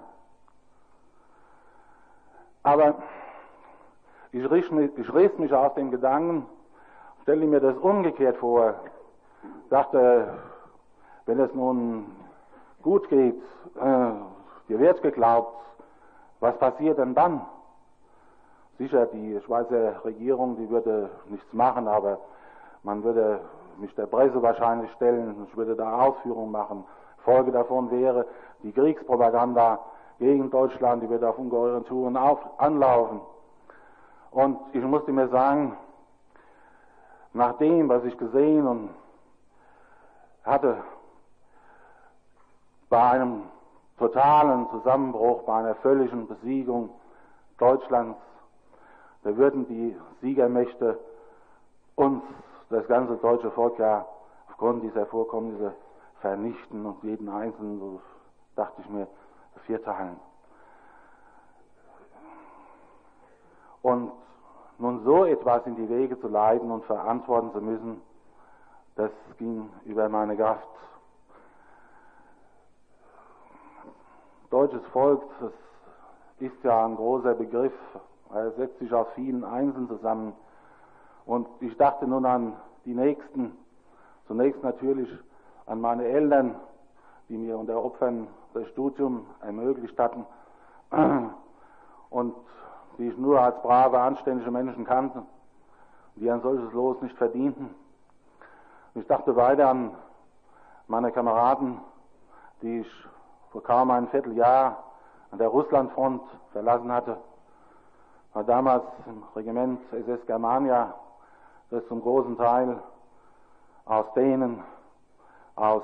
Aber 2.65 2.95
ich 4.31 4.49
riss 4.49 4.71
mich, 4.71 4.89
ich 4.97 5.13
riss 5.13 5.37
mich 5.37 5.53
aus 5.53 5.75
dem 5.75 5.91
Gedanken, 5.91 6.47
stelle 7.21 7.45
mir 7.45 7.59
das 7.59 7.77
umgekehrt 7.77 8.37
vor, 8.37 8.73
dachte, 9.69 10.33
wenn 11.27 11.39
es 11.39 11.53
nun 11.53 12.07
gut 12.81 13.07
geht, 13.09 13.35
äh, 13.75 14.11
dir 14.67 14.79
wird 14.79 14.99
geglaubt, 15.03 15.53
was 16.39 16.57
passiert 16.57 16.97
denn 16.97 17.13
dann? 17.13 17.45
Sicher, 18.79 19.05
die 19.05 19.39
Schweizer 19.45 20.03
Regierung, 20.03 20.57
die 20.57 20.67
würde 20.67 21.11
nichts 21.29 21.53
machen, 21.53 21.87
aber 21.87 22.17
man 22.81 23.03
würde 23.03 23.41
mich 23.77 23.93
der 23.93 24.07
Presse 24.07 24.41
wahrscheinlich 24.41 24.91
stellen, 24.93 25.45
ich 25.47 25.55
würde 25.55 25.75
da 25.75 25.99
Ausführungen 25.99 26.51
machen. 26.51 26.83
Folge 27.19 27.51
davon 27.51 27.91
wäre 27.91 28.25
die 28.63 28.71
Kriegspropaganda 28.71 29.79
gegen 30.19 30.49
Deutschland, 30.49 31.03
die 31.03 31.09
würde 31.09 31.29
auf 31.29 31.37
ungeheuren 31.37 31.85
Touren 31.85 32.17
auf, 32.17 32.39
anlaufen. 32.57 33.21
Und 34.31 34.59
ich 34.73 34.83
musste 34.83 35.11
mir 35.11 35.27
sagen, 35.29 35.77
nach 37.33 37.57
dem, 37.57 37.89
was 37.89 38.03
ich 38.05 38.17
gesehen 38.17 38.67
und 38.67 38.89
hatte, 40.43 40.77
bei 42.89 43.11
einem 43.11 43.43
totalen 43.97 44.69
Zusammenbruch, 44.69 45.43
bei 45.43 45.55
einer 45.55 45.75
völligen 45.75 46.27
Besiegung 46.27 46.89
Deutschlands, 47.57 48.19
da 49.23 49.35
würden 49.35 49.67
die 49.67 49.97
Siegermächte 50.21 50.99
uns, 51.95 52.21
das 52.69 52.87
ganze 52.87 53.15
deutsche 53.17 53.51
Volk 53.51 53.77
ja 53.79 54.05
aufgrund 54.49 54.83
dieser 54.83 55.05
Vorkommnisse 55.05 55.73
vernichten 56.21 56.85
und 56.85 57.03
jeden 57.03 57.29
Einzelnen, 57.29 57.79
so 57.79 58.01
dachte 58.55 58.81
ich 58.81 58.89
mir, 58.89 59.07
vierteilen. 59.61 60.19
Und 63.81 64.11
nun 64.77 65.03
so 65.03 65.25
etwas 65.25 65.65
in 65.65 65.75
die 65.75 65.89
Wege 65.89 66.19
zu 66.19 66.27
leiten 66.27 66.71
und 66.71 66.83
verantworten 66.85 67.51
zu 67.51 67.61
müssen, 67.61 68.01
das 68.95 69.11
ging 69.37 69.69
über 69.85 70.09
meine 70.09 70.35
Kraft. 70.35 70.67
Deutsches 74.49 74.83
Volk, 74.87 75.21
das 75.39 75.51
ist 76.39 76.63
ja 76.63 76.85
ein 76.85 76.95
großer 76.95 77.35
Begriff, 77.35 77.73
er 78.33 78.51
setzt 78.51 78.79
sich 78.79 78.91
aus 78.93 79.07
vielen 79.15 79.43
Einzelnen 79.43 79.87
zusammen. 79.87 80.33
Und 81.25 81.47
ich 81.61 81.75
dachte 81.77 82.07
nun 82.07 82.25
an 82.25 82.55
die 82.85 82.93
Nächsten, 82.93 83.57
zunächst 84.27 84.61
natürlich 84.63 85.09
an 85.65 85.81
meine 85.81 86.05
Eltern, 86.05 86.55
die 87.29 87.37
mir 87.37 87.57
unter 87.57 87.83
Opfern 87.83 88.27
das 88.55 88.67
Studium 88.69 89.25
ermöglicht 89.41 89.99
hatten 89.99 90.25
und 92.09 92.33
die 92.97 93.09
ich 93.09 93.17
nur 93.17 93.39
als 93.41 93.61
brave, 93.61 93.99
anständige 93.99 94.49
Menschen 94.49 94.85
kannte, 94.85 95.23
die 96.15 96.31
ein 96.31 96.41
solches 96.41 96.71
Los 96.71 97.01
nicht 97.01 97.17
verdienten. 97.17 97.75
Ich 98.93 99.05
dachte 99.07 99.35
weiter 99.35 99.69
an 99.69 99.91
meine 100.87 101.11
Kameraden, 101.11 101.81
die 102.61 102.79
ich 102.79 103.07
vor 103.51 103.61
kaum 103.61 103.91
einem 103.91 104.07
Vierteljahr 104.07 104.83
an 105.31 105.39
der 105.39 105.49
Russlandfront 105.49 106.21
verlassen 106.53 106.91
hatte. 106.91 107.17
War 108.33 108.45
damals 108.45 108.83
im 109.05 109.23
Regiment 109.35 109.81
SS 109.91 110.25
Germania, 110.27 110.93
das 111.71 111.85
zum 111.87 112.01
großen 112.01 112.37
Teil 112.37 112.81
aus 113.85 114.05
Dänen, 114.13 114.63
aus 115.55 115.83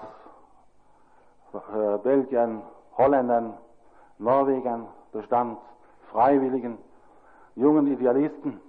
Belgiern, 2.03 2.61
Holländern, 2.97 3.53
Norwegern 4.19 4.87
bestand, 5.11 5.57
Freiwilligen, 6.11 6.77
jungen 7.55 7.87
Idealisten, 7.87 8.59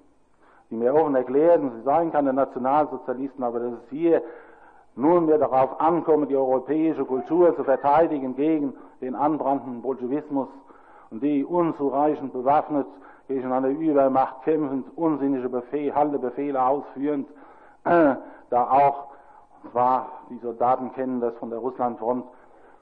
die 0.71 0.77
mir 0.77 0.95
offen 0.95 1.15
erklärten, 1.15 1.73
sie 1.77 1.83
seien 1.83 2.13
keine 2.13 2.33
Nationalsozialisten, 2.33 3.45
aber 3.45 3.61
dass 3.61 3.73
es 3.73 3.91
hier 3.91 4.23
nunmehr 4.95 5.39
darauf 5.39 5.81
ankomme, 5.81 6.27
die 6.27 6.37
europäische 6.37 7.05
Kultur 7.05 7.55
zu 7.57 7.65
verteidigen 7.65 8.35
gegen 8.37 8.75
den 9.01 9.15
anbrannenden 9.15 9.83
Bolschewismus 9.83 10.49
und 11.11 11.23
die 11.23 11.45
unzureichend 11.45 12.33
bewaffnet 12.33 12.87
gegen 13.29 13.53
eine 13.53 13.69
Übermacht 13.69 14.43
kämpfend, 14.45 14.87
unsinnige 14.97 15.49
Befehl, 15.49 15.95
Haltebefehle 15.95 16.63
ausführend, 16.63 17.29
äh, 17.85 18.15
da 18.51 18.71
auch, 18.71 19.09
zwar 19.71 20.09
die 20.29 20.39
Soldaten 20.39 20.93
kennen 20.93 21.21
das 21.21 21.35
von 21.37 21.51
der 21.51 21.59
Russlandfront, 21.61 22.25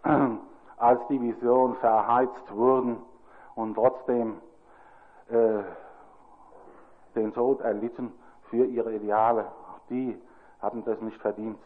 als 0.76 1.06
Division 1.08 1.76
verheizt 1.76 2.54
wurden 2.54 2.98
und 3.54 3.74
trotzdem 3.74 4.40
äh, 5.28 5.62
den 7.14 7.32
Tod 7.34 7.60
erlitten 7.60 8.12
für 8.48 8.64
ihre 8.64 8.94
Ideale. 8.94 9.46
Auch 9.46 9.80
die 9.88 10.20
hatten 10.60 10.84
das 10.84 11.00
nicht 11.00 11.20
verdient. 11.20 11.58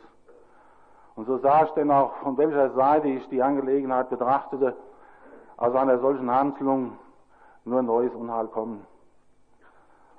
Und 1.16 1.26
so 1.26 1.38
sah 1.38 1.64
ich 1.64 1.70
denn 1.70 1.90
auch, 1.90 2.14
von 2.16 2.36
welcher 2.36 2.70
Seite 2.70 3.08
ich 3.08 3.28
die 3.28 3.42
Angelegenheit 3.42 4.10
betrachtete, 4.10 4.76
aus 5.56 5.74
einer 5.74 5.98
solchen 6.00 6.30
Handlung 6.30 6.98
nur 7.64 7.82
neues 7.82 8.12
Unheil 8.14 8.48
kommen. 8.48 8.84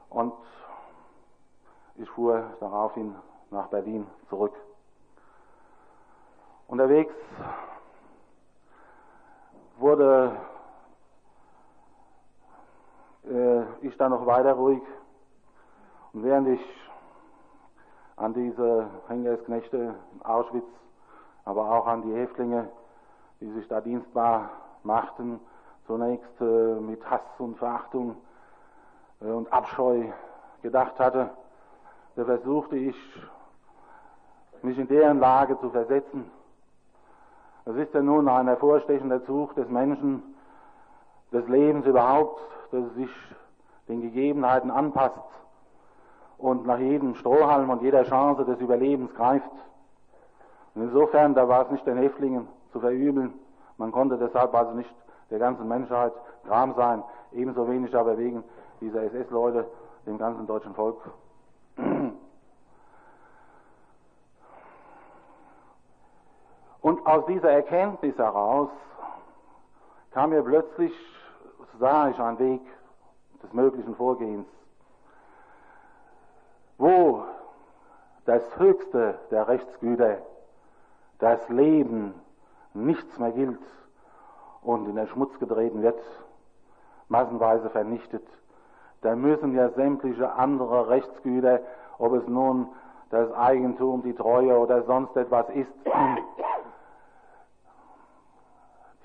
Und 0.10 0.34
ich 1.96 2.10
fuhr 2.12 2.44
daraufhin 2.60 3.16
nach 3.52 3.68
Berlin 3.68 4.08
zurück. 4.30 4.54
Unterwegs 6.68 7.14
wurde 9.78 10.36
äh, 13.24 13.64
ich 13.86 13.96
dann 13.98 14.12
noch 14.12 14.26
weiter 14.26 14.54
ruhig 14.54 14.82
und 16.14 16.24
während 16.24 16.48
ich 16.48 16.62
an 18.16 18.34
diese 18.34 18.90
Henkersknechte 19.08 19.96
in 20.14 20.22
Auschwitz, 20.24 20.68
aber 21.44 21.70
auch 21.72 21.88
an 21.88 22.02
die 22.04 22.14
Häftlinge, 22.14 22.70
die 23.42 23.52
sich 23.52 23.68
da 23.68 23.82
dienstbar 23.82 24.50
machten, 24.84 25.40
zunächst 25.86 26.42
äh, 26.42 26.80
mit 26.80 27.08
Hass 27.10 27.22
und 27.38 27.58
Verachtung 27.58 28.16
äh, 29.22 29.26
und 29.26 29.52
Abscheu 29.52 30.06
gedacht 30.62 30.98
hatte, 31.00 31.32
da 32.16 32.24
versuchte 32.24 32.78
ich, 32.78 32.96
mich 34.62 34.78
in 34.78 34.88
deren 34.88 35.20
Lage 35.20 35.60
zu 35.60 35.70
versetzen. 35.70 36.32
Es 37.68 37.76
ist 37.78 37.94
ja 37.96 38.02
nun 38.02 38.30
ein 38.30 38.48
hervorstechender 38.48 39.26
Zug 39.26 39.56
des 39.56 39.68
Menschen, 39.70 40.22
des 41.32 41.48
Lebens 41.48 41.86
überhaupt, 41.88 42.40
dass 42.72 42.84
es 42.86 42.94
sich 42.94 43.10
den 43.88 44.02
Gegebenheiten 44.02 44.70
anpasst 44.70 45.20
und 46.38 46.68
nach 46.68 46.78
jedem 46.78 47.16
Strohhalm 47.16 47.72
und 47.72 47.82
jeder 47.82 48.04
Chance 48.04 48.46
des 48.46 48.60
Überlebens 48.60 49.14
greift. 49.16 49.50
Und 50.76 50.84
insofern, 50.84 51.34
da 51.34 51.48
war 51.48 51.66
es 51.66 51.72
nicht 51.72 51.88
den 51.88 51.98
Häftlingen 51.98 52.48
zu 52.72 52.80
verübeln. 52.80 53.34
Man 53.78 53.92
konnte 53.92 54.18
deshalb 54.18 54.54
also 54.54 54.74
nicht 54.74 54.94
der 55.32 55.40
ganzen 55.40 55.68
Menschheit 55.68 56.14
Gram 56.46 56.76
sein, 56.76 57.04
ebenso 57.32 57.68
wenig 57.68 57.96
aber 57.96 58.16
wegen 58.20 58.44
dieser 58.80 59.04
SS-Leute, 59.04 59.66
dem 60.06 60.20
ganzen 60.20 60.46
deutschen 60.46 60.76
Volk. 60.76 60.98
Und 66.86 67.04
aus 67.08 67.26
dieser 67.26 67.50
Erkenntnis 67.50 68.16
heraus 68.16 68.70
kam 70.12 70.30
mir 70.30 70.44
plötzlich, 70.44 70.94
sah 71.80 72.10
ich 72.10 72.20
einen 72.20 72.38
Weg 72.38 72.62
des 73.42 73.52
möglichen 73.54 73.96
Vorgehens 73.96 74.46
wo 76.78 77.24
das 78.26 78.44
höchste 78.60 79.18
der 79.32 79.48
Rechtsgüter, 79.48 80.18
das 81.18 81.50
Leben, 81.50 82.14
nichts 82.76 83.18
mehr 83.18 83.32
gilt 83.32 83.60
und 84.62 84.88
in 84.88 84.96
den 84.96 85.08
Schmutz 85.08 85.40
getreten 85.40 85.82
wird, 85.82 86.00
massenweise 87.08 87.72
vernichtet, 87.72 88.28
da 89.02 89.16
müssen 89.16 89.56
ja 89.56 89.70
sämtliche 89.70 90.34
andere 90.34 90.88
Rechtsgüter, 90.88 91.62
ob 91.98 92.14
es 92.14 92.28
nun 92.28 92.68
das 93.10 93.32
Eigentum, 93.34 94.04
die 94.04 94.14
Treue 94.14 94.60
oder 94.60 94.84
sonst 94.84 95.18
etwas 95.18 95.50
ist, 95.50 95.72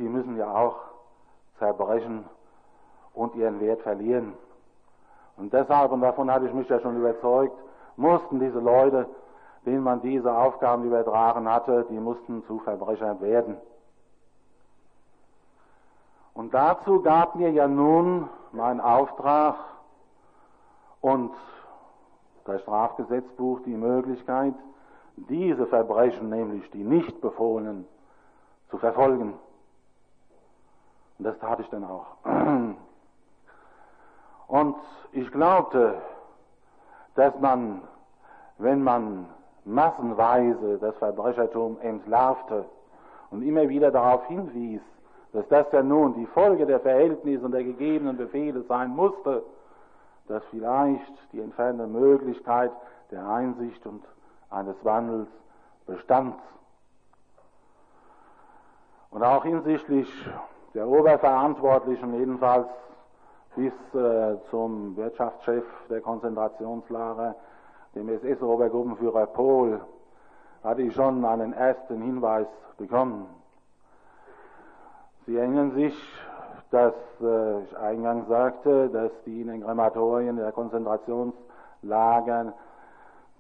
die 0.01 0.09
müssen 0.09 0.37
ja 0.39 0.53
auch 0.53 0.77
zerbrechen 1.59 2.25
und 3.13 3.35
ihren 3.37 3.61
Wert 3.61 3.83
verlieren. 3.83 4.33
Und 5.37 5.53
deshalb, 5.53 5.93
und 5.93 6.01
davon 6.01 6.31
hatte 6.33 6.47
ich 6.47 6.55
mich 6.55 6.69
ja 6.69 6.81
schon 6.81 6.97
überzeugt, 6.97 7.57
mussten 7.97 8.41
diese 8.41 8.59
Leute, 8.59 9.07
denen 9.67 9.83
man 9.83 10.01
diese 10.01 10.35
Aufgaben 10.35 10.85
übertragen 10.85 11.49
hatte, 11.49 11.87
die 11.91 12.01
mussten 12.01 12.43
zu 12.47 12.59
Verbrechern 12.61 13.21
werden. 13.21 13.59
Und 16.33 16.55
dazu 16.55 17.03
gab 17.03 17.35
mir 17.35 17.51
ja 17.51 17.69
nun 17.69 18.29
mein 18.53 18.81
Auftrag 18.81 19.57
und 21.03 21.33
das 22.47 22.63
Strafgesetzbuch 22.63 23.61
die 23.67 23.77
Möglichkeit, 23.77 24.55
diese 25.17 25.67
Verbrechen, 25.67 26.31
nämlich 26.31 26.71
die 26.71 26.85
nicht 26.85 27.21
befohlenen, 27.21 27.87
zu 28.71 28.79
verfolgen. 28.79 29.35
Und 31.21 31.25
das 31.25 31.39
tat 31.39 31.61
ich 31.61 31.69
dann 31.69 31.85
auch. 31.85 32.07
Und 34.49 34.77
ich 35.13 35.31
glaubte, 35.31 35.97
dass 37.15 37.39
man, 37.41 37.83
wenn 38.57 38.83
man 38.83 39.27
massenweise 39.67 40.79
das 40.79 40.97
Verbrechertum 40.97 41.79
entlarvte 41.83 42.65
und 43.31 43.43
immer 43.43 43.69
wieder 43.69 43.91
darauf 43.91 44.25
hinwies, 44.29 44.81
dass 45.35 45.47
das 45.49 45.71
ja 45.73 45.83
nun 45.83 46.15
die 46.15 46.25
Folge 46.25 46.65
der 46.65 46.81
Verhältnisse 46.81 47.45
und 47.45 47.53
der 47.53 47.65
gegebenen 47.65 48.17
Befehle 48.17 48.63
sein 48.63 48.89
musste, 48.89 49.43
dass 50.27 50.43
vielleicht 50.47 51.33
die 51.33 51.41
entfernte 51.43 51.87
Möglichkeit 51.87 52.73
der 53.11 53.29
Einsicht 53.29 53.87
und 53.87 54.03
eines 54.49 54.83
Wandels 54.87 55.29
bestand. 55.87 56.37
Und 59.11 59.23
auch 59.23 59.45
hinsichtlich 59.45 60.09
der 60.75 60.87
Oberverantwortlichen, 60.87 62.19
jedenfalls 62.19 62.69
bis 63.57 63.73
äh, 63.95 64.37
zum 64.51 64.97
Wirtschaftschef 64.97 65.65
der 65.89 66.01
Konzentrationslager 66.01 67.35
dem 67.95 68.09
SS-Obergruppenführer 68.09 69.27
Pohl, 69.27 69.81
hatte 70.63 70.83
ich 70.83 70.95
schon 70.95 71.25
einen 71.25 71.53
ersten 71.53 72.01
Hinweis 72.01 72.47
bekommen. 72.79 73.27
Sie 75.27 75.37
erinnern 75.37 75.73
sich, 75.73 75.95
dass 76.71 76.95
äh, 77.21 77.63
ich 77.63 77.77
eingangs 77.77 78.29
sagte, 78.29 78.89
dass 78.91 79.11
die 79.27 79.43
in 79.43 79.49
den 79.49 79.63
Krematorien 79.63 80.37
der 80.37 80.53
Konzentrationslagern 80.53 82.53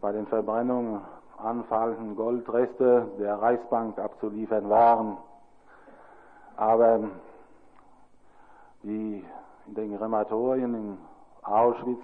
bei 0.01 0.12
den 0.12 0.26
Verbrennungen 0.26 1.01
anfallenden 1.39 2.16
Goldreste 2.16 3.09
der 3.18 3.41
Reichsbank 3.41 3.99
abzuliefern 3.99 4.68
waren. 4.68 5.16
Aber 6.61 7.00
die 8.82 9.24
in 9.66 9.74
den 9.74 9.96
Krematorien 9.96 10.74
in 10.74 10.98
Auschwitz 11.42 12.02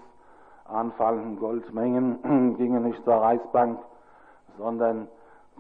anfallenden 0.65 1.39
Goldmengen 1.39 2.55
gingen 2.57 2.85
nicht 2.85 3.05
zur 3.05 3.17
Reichsbank, 3.17 3.79
sondern 4.57 5.09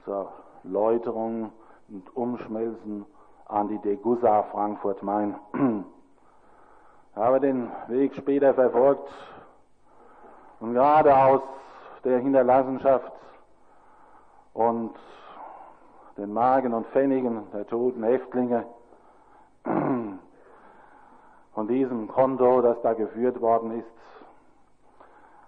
zur 0.03 0.33
Läuterung 0.63 1.53
und 1.91 2.17
Umschmelzen 2.17 3.05
an 3.49 3.69
die 3.69 3.79
Degussa 3.81 4.45
Frankfurt-Main. 4.45 5.35
Ich 7.13 7.17
habe 7.17 7.39
den 7.39 7.71
Weg 7.89 8.15
später 8.15 8.55
verfolgt 8.55 9.11
und 10.61 10.73
gerade 10.73 11.15
aus 11.15 11.43
der 12.03 12.21
Hinterlassenschaft 12.21 13.13
und 14.55 14.95
den 16.17 16.33
Magen 16.33 16.73
und 16.73 16.87
Pfennigen 16.87 17.43
der 17.53 17.67
toten 17.67 18.03
Häftlinge 18.03 18.65
von 21.55 21.69
diesem 21.69 22.09
Konto, 22.09 22.61
das 22.63 22.81
da 22.83 22.93
geführt 22.93 23.41
worden 23.41 23.79
ist, 23.81 23.87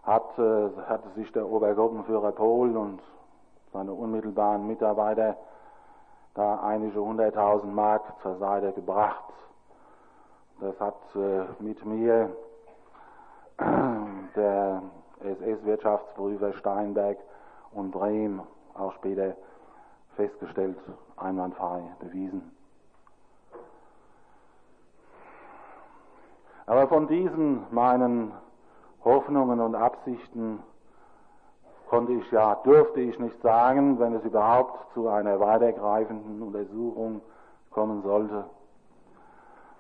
hat, 0.03 0.39
äh, 0.39 0.69
sich 1.17 1.31
der 1.33 1.47
Obergruppenführer 1.47 2.33
Pohl 2.33 2.77
und 2.77 3.01
seine 3.73 3.93
unmittelbaren 3.93 4.67
Mitarbeiter 4.67 5.37
da 6.35 6.61
einige 6.61 7.01
hunderttausend 7.01 7.75
Mark 7.75 8.03
zur 8.23 8.39
Seite 8.39 8.73
gebracht. 8.73 9.33
Das 10.61 10.79
hat 10.81 10.97
äh, 11.15 11.45
mit 11.63 11.85
mir 11.85 12.31
der 14.37 14.83
SS-Wirtschaftsprüfer 15.21 16.53
Steinberg 16.55 17.19
und 17.73 17.91
Brehm 17.91 18.41
auch 18.75 18.93
später 18.95 19.35
festgestellt, 20.17 20.79
einwandfrei 21.17 21.83
bewiesen. 22.01 22.58
Aber 26.69 26.87
von 26.87 27.09
diesen 27.09 27.63
meinen 27.71 28.31
Hoffnungen 29.03 29.59
und 29.59 29.75
Absichten 29.75 30.63
konnte 31.89 32.13
ich 32.13 32.31
ja, 32.31 32.57
durfte 32.57 33.01
ich 33.01 33.19
nicht 33.19 33.41
sagen, 33.41 33.99
wenn 33.99 34.15
es 34.15 34.23
überhaupt 34.23 34.93
zu 34.93 35.09
einer 35.09 35.41
weitergreifenden 35.41 36.43
Untersuchung 36.43 37.23
kommen 37.71 38.03
sollte. 38.03 38.45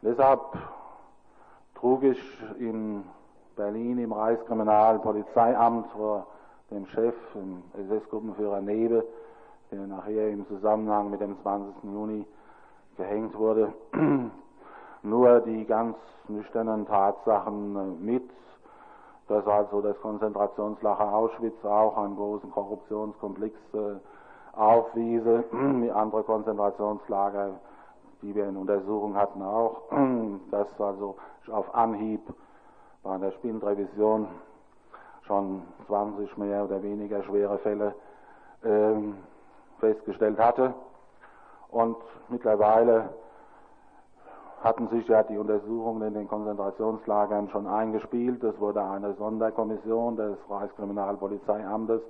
Deshalb 0.00 0.40
trug 1.74 2.04
ich 2.04 2.42
in 2.58 3.04
Berlin 3.54 3.98
im 3.98 4.12
Reichskriminalpolizeiamt 4.12 5.88
vor 5.88 6.26
dem 6.70 6.86
Chef, 6.86 7.14
dem 7.34 7.64
SS-Gruppenführer 7.84 8.62
Nebe, 8.62 9.04
der 9.70 9.86
nachher 9.86 10.30
im 10.30 10.46
Zusammenhang 10.48 11.10
mit 11.10 11.20
dem 11.20 11.38
20. 11.42 11.84
Juni 11.84 12.24
gehängt 12.96 13.36
wurde, 13.36 13.74
nur 15.08 15.40
die 15.40 15.64
ganz 15.64 15.96
nüchternen 16.28 16.86
Tatsachen 16.86 18.04
mit, 18.04 18.28
dass 19.28 19.46
also 19.46 19.80
das 19.80 19.98
Konzentrationslager 20.00 21.12
Auschwitz 21.12 21.64
auch 21.64 21.96
einen 21.98 22.16
großen 22.16 22.50
Korruptionskomplex 22.50 23.54
äh, 23.74 24.58
aufwiese, 24.58 25.44
wie 25.52 25.90
andere 25.90 26.22
Konzentrationslager, 26.22 27.50
die 28.22 28.34
wir 28.34 28.48
in 28.48 28.56
Untersuchung 28.56 29.16
hatten, 29.16 29.42
auch, 29.42 29.82
dass 30.50 30.68
also 30.80 31.16
auf 31.50 31.74
Anhieb 31.74 32.20
bei 33.02 33.16
der 33.18 33.32
Spindrevision 33.32 34.26
schon 35.26 35.62
20 35.86 36.36
mehr 36.38 36.64
oder 36.64 36.82
weniger 36.82 37.22
schwere 37.22 37.58
Fälle 37.58 37.94
äh, 38.62 38.94
festgestellt 39.78 40.38
hatte. 40.38 40.74
Und 41.70 41.96
mittlerweile 42.28 43.10
hatten 44.62 44.88
sich 44.88 45.06
ja 45.08 45.22
die 45.22 45.38
Untersuchungen 45.38 46.02
in 46.08 46.14
den 46.14 46.28
Konzentrationslagern 46.28 47.48
schon 47.50 47.66
eingespielt. 47.66 48.42
Es 48.42 48.58
wurde 48.60 48.82
eine 48.82 49.14
Sonderkommission 49.14 50.16
des 50.16 50.36
Reichskriminalpolizeiamtes 50.48 52.02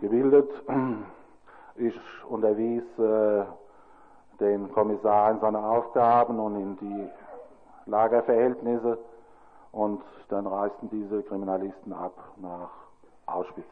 gebildet. 0.00 0.50
Ich 1.80 1.94
unterwies 2.28 2.82
äh, 2.98 3.44
den 4.40 4.72
Kommissar 4.72 5.30
in 5.30 5.38
seine 5.38 5.60
Aufgaben 5.64 6.40
und 6.40 6.56
in 6.56 6.76
die 6.78 7.08
Lagerverhältnisse 7.86 8.98
und 9.70 10.02
dann 10.28 10.48
reisten 10.48 10.90
diese 10.90 11.22
Kriminalisten 11.22 11.92
ab 11.92 12.14
nach 12.36 12.70
Auschwitz. 13.26 13.68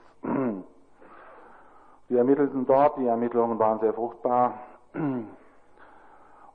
Die 2.09 2.17
ermittelten 2.17 2.65
dort, 2.67 2.97
die 2.99 3.07
Ermittlungen 3.07 3.59
waren 3.59 3.81
sehr 3.81 3.93
fruchtbar. 3.93 4.55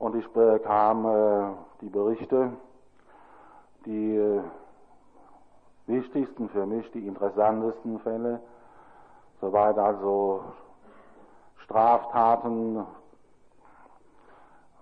Und 0.02 0.16
ich 0.16 0.28
bekam 0.32 1.06
äh, 1.06 1.54
die 1.80 1.88
Berichte, 1.88 2.54
die 3.86 4.16
äh, 4.16 4.42
wichtigsten 5.86 6.48
für 6.48 6.66
mich, 6.66 6.90
die 6.90 7.06
interessantesten 7.06 8.00
Fälle, 8.00 8.40
soweit 9.40 9.78
also 9.78 10.42
Straftaten 11.58 12.84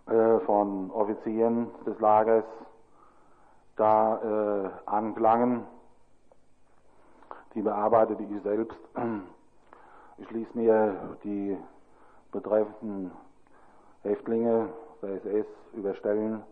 äh, 0.07 0.39
von 0.47 0.91
Offizieren 0.91 1.69
des 1.85 2.01
Lagers 2.01 2.47
da 3.77 4.23
äh, 4.23 4.71
anklangen. 4.87 5.67
Die 7.55 7.61
bearbeitete 7.61 8.23
ich 8.23 8.43
selbst. 8.43 8.79
Ich 10.17 10.31
ließ 10.31 10.55
mir 10.55 11.19
die 11.25 11.59
betreffenden 12.33 13.11
Häftlinge 14.03 14.71
der 15.03 15.15
SS 15.17 15.47
überstellen, 15.73 16.43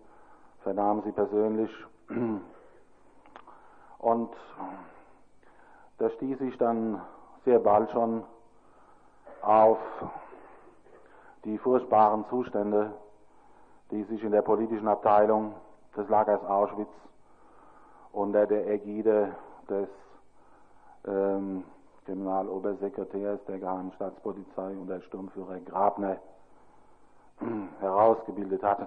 vernahm 0.62 1.02
sie 1.02 1.12
persönlich. 1.12 1.70
Und 3.98 4.30
da 5.98 6.10
stieß 6.10 6.40
ich 6.42 6.56
dann 6.58 7.00
sehr 7.44 7.58
bald 7.58 7.90
schon 7.90 8.22
auf 9.42 9.78
die 11.44 11.58
furchtbaren 11.58 12.24
Zustände, 12.28 12.92
die 13.90 14.04
sich 14.04 14.22
in 14.22 14.32
der 14.32 14.42
politischen 14.42 14.88
Abteilung 14.88 15.54
des 15.96 16.08
Lagers 16.08 16.44
Auschwitz 16.44 16.90
unter 18.12 18.46
der 18.46 18.66
Ägide 18.68 19.34
des 19.68 19.88
ähm, 21.06 21.64
Kriminalobersekretärs 22.04 23.40
der 23.46 23.58
Geheimen 23.58 23.92
Staatspolizei 23.92 24.76
und 24.76 24.88
der 24.88 25.00
Sturmführer 25.02 25.60
Grabner 25.60 26.18
herausgebildet 27.80 28.62
hatten. 28.62 28.86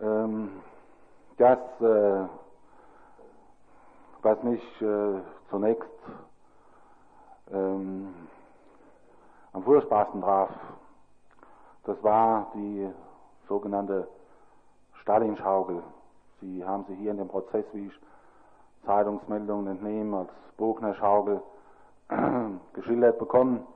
Ähm, 0.00 0.62
das, 1.38 1.58
äh, 1.80 2.28
was 4.22 4.42
mich 4.42 4.82
äh, 4.82 5.20
zunächst 5.50 5.88
ähm, 7.52 8.14
am 9.52 9.62
furchtbarsten 9.62 10.20
traf, 10.22 10.50
das 11.84 12.02
war 12.02 12.50
die 12.54 12.90
sogenannte 13.48 14.08
Stalin-Schaukel. 15.02 15.82
Sie 16.40 16.64
haben 16.64 16.84
sie 16.88 16.94
hier 16.94 17.10
in 17.10 17.18
dem 17.18 17.28
Prozess, 17.28 17.64
wie 17.72 17.86
ich 17.86 18.00
Zeitungsmeldungen 18.86 19.66
entnehme, 19.68 20.18
als 20.20 20.30
Bogner-Schaukel 20.56 21.42
geschildert 22.72 23.18
bekommen. 23.18 23.66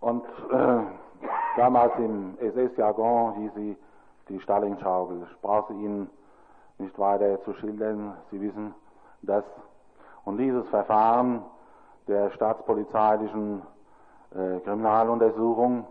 Und 0.00 0.24
äh, 0.50 0.80
damals 1.68 1.92
im 1.98 2.38
SS-Jargon 2.40 3.34
hieß 3.34 3.50
sie 3.54 3.76
die 4.30 4.40
Stalin-Schaukel. 4.40 5.26
Ich 5.30 5.40
brauche 5.42 5.74
Ihnen 5.74 6.08
nicht 6.78 6.98
weiter 6.98 7.42
zu 7.42 7.52
schildern. 7.52 8.14
Sie 8.30 8.40
wissen 8.40 8.74
das. 9.20 9.44
Und 10.24 10.38
dieses 10.38 10.66
Verfahren 10.68 11.42
der 12.06 12.30
staatspolizeilichen 12.30 13.60
äh, 14.34 14.60
Kriminaluntersuchung, 14.60 15.86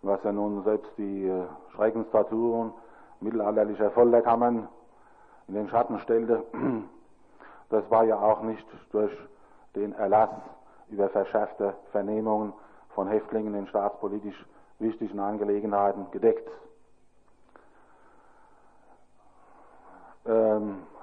was 0.00 0.18
ja 0.24 0.32
nun 0.32 0.64
selbst 0.64 0.90
die 0.96 1.28
äh, 1.28 1.42
Schreckenstorturen 1.74 2.72
mittelalterlicher 3.20 3.90
Folterkammern 3.90 4.66
in 5.46 5.54
den 5.54 5.68
Schatten 5.68 5.98
stellte, 5.98 6.42
das 7.68 7.90
war 7.90 8.04
ja 8.04 8.18
auch 8.18 8.40
nicht 8.40 8.66
durch 8.92 9.12
den 9.76 9.92
Erlass 9.92 10.30
über 10.88 11.10
verschärfte 11.10 11.74
Vernehmungen 11.90 12.54
von 12.94 13.08
Häftlingen 13.08 13.54
in 13.54 13.66
staatspolitisch 13.66 14.46
wichtigen 14.82 15.20
Angelegenheiten 15.20 16.10
gedeckt. 16.10 16.48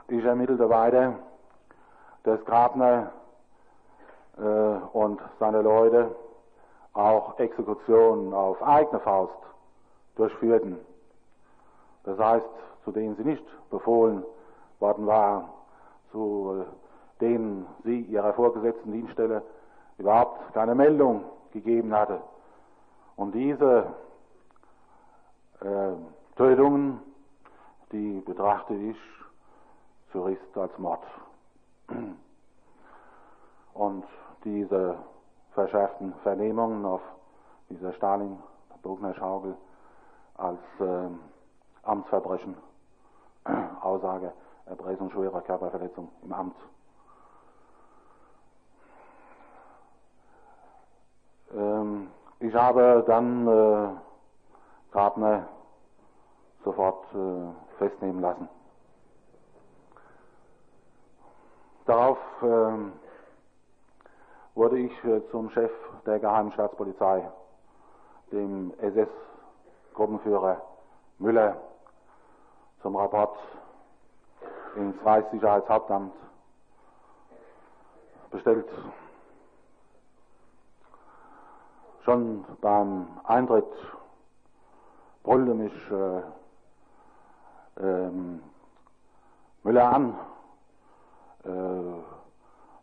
ich 0.08 0.24
ermittelte 0.24 0.70
weiter, 0.70 1.16
dass 2.24 2.44
Grabner 2.46 3.12
äh, 4.38 4.42
und 4.42 5.20
seine 5.40 5.62
Leute 5.62 6.16
auch 6.94 7.38
Exekutionen 7.40 8.34
auf 8.34 8.62
eigene 8.62 9.00
Faust 9.00 9.34
durchführten. 10.16 10.78
Das 12.04 12.18
heißt, 12.18 12.46
zu 12.84 12.92
denen 12.92 13.16
sie 13.16 13.24
nicht 13.24 13.44
befohlen 13.70 14.24
worden 14.80 15.08
waren, 15.08 15.50
zu 16.12 16.66
denen 17.22 17.68
sie 17.84 18.02
ihrer 18.02 18.34
vorgesetzten 18.34 18.92
Dienststelle 18.92 19.44
überhaupt 19.98 20.54
keine 20.54 20.76
Meldung 20.76 21.24
gegeben 21.52 21.94
hatte. 21.94 22.22
Und 23.20 23.34
diese 23.34 23.94
äh, 25.60 25.92
Tötungen, 26.38 27.02
die 27.92 28.22
betrachte 28.22 28.74
ich 28.74 28.98
zunächst 30.14 30.58
als 30.58 30.72
Mord. 30.78 31.04
Und 33.74 34.06
diese 34.46 34.96
verschärften 35.52 36.14
Vernehmungen 36.24 36.86
auf 36.86 37.02
dieser 37.70 37.92
Stalin-Bogner-Schaukel 37.92 39.58
als 40.36 40.62
äh, 40.80 41.10
Amtsverbrechen, 41.84 42.56
Aussage, 43.82 44.32
Erpressung 44.66 45.12
schwerer 45.12 45.42
Körperverletzung 45.42 46.08
im 46.24 46.32
Amt. 46.32 46.56
Ähm, 51.54 52.12
ich 52.40 52.54
habe 52.54 53.04
dann 53.08 53.48
äh, 53.48 53.90
Grabner 54.92 55.48
sofort 56.64 57.06
äh, 57.14 57.78
festnehmen 57.78 58.22
lassen. 58.22 58.50
Darauf 61.86 62.18
äh, 62.42 62.78
wurde 64.56 64.80
ich 64.80 65.04
äh, 65.04 65.22
zum 65.32 65.50
Chef 65.52 65.72
der 66.06 66.20
Geheimen 66.20 66.52
Staatspolizei, 66.54 67.30
dem 68.32 68.74
SS-Gruppenführer 68.80 70.62
Müller, 71.18 71.58
zum 72.82 72.96
Rapport 72.96 73.38
ins 74.76 74.96
Reichssicherheitshauptamt 75.04 76.14
bestellt. 78.32 78.68
Schon 82.04 82.46
beim 82.62 83.08
Eintritt 83.26 83.66
brüllte 85.24 85.54
mich 85.54 85.74
äh, 85.92 86.22
ähm, 87.82 88.42
Müller 89.64 89.94
an, 89.94 90.16
äh, 91.44 91.50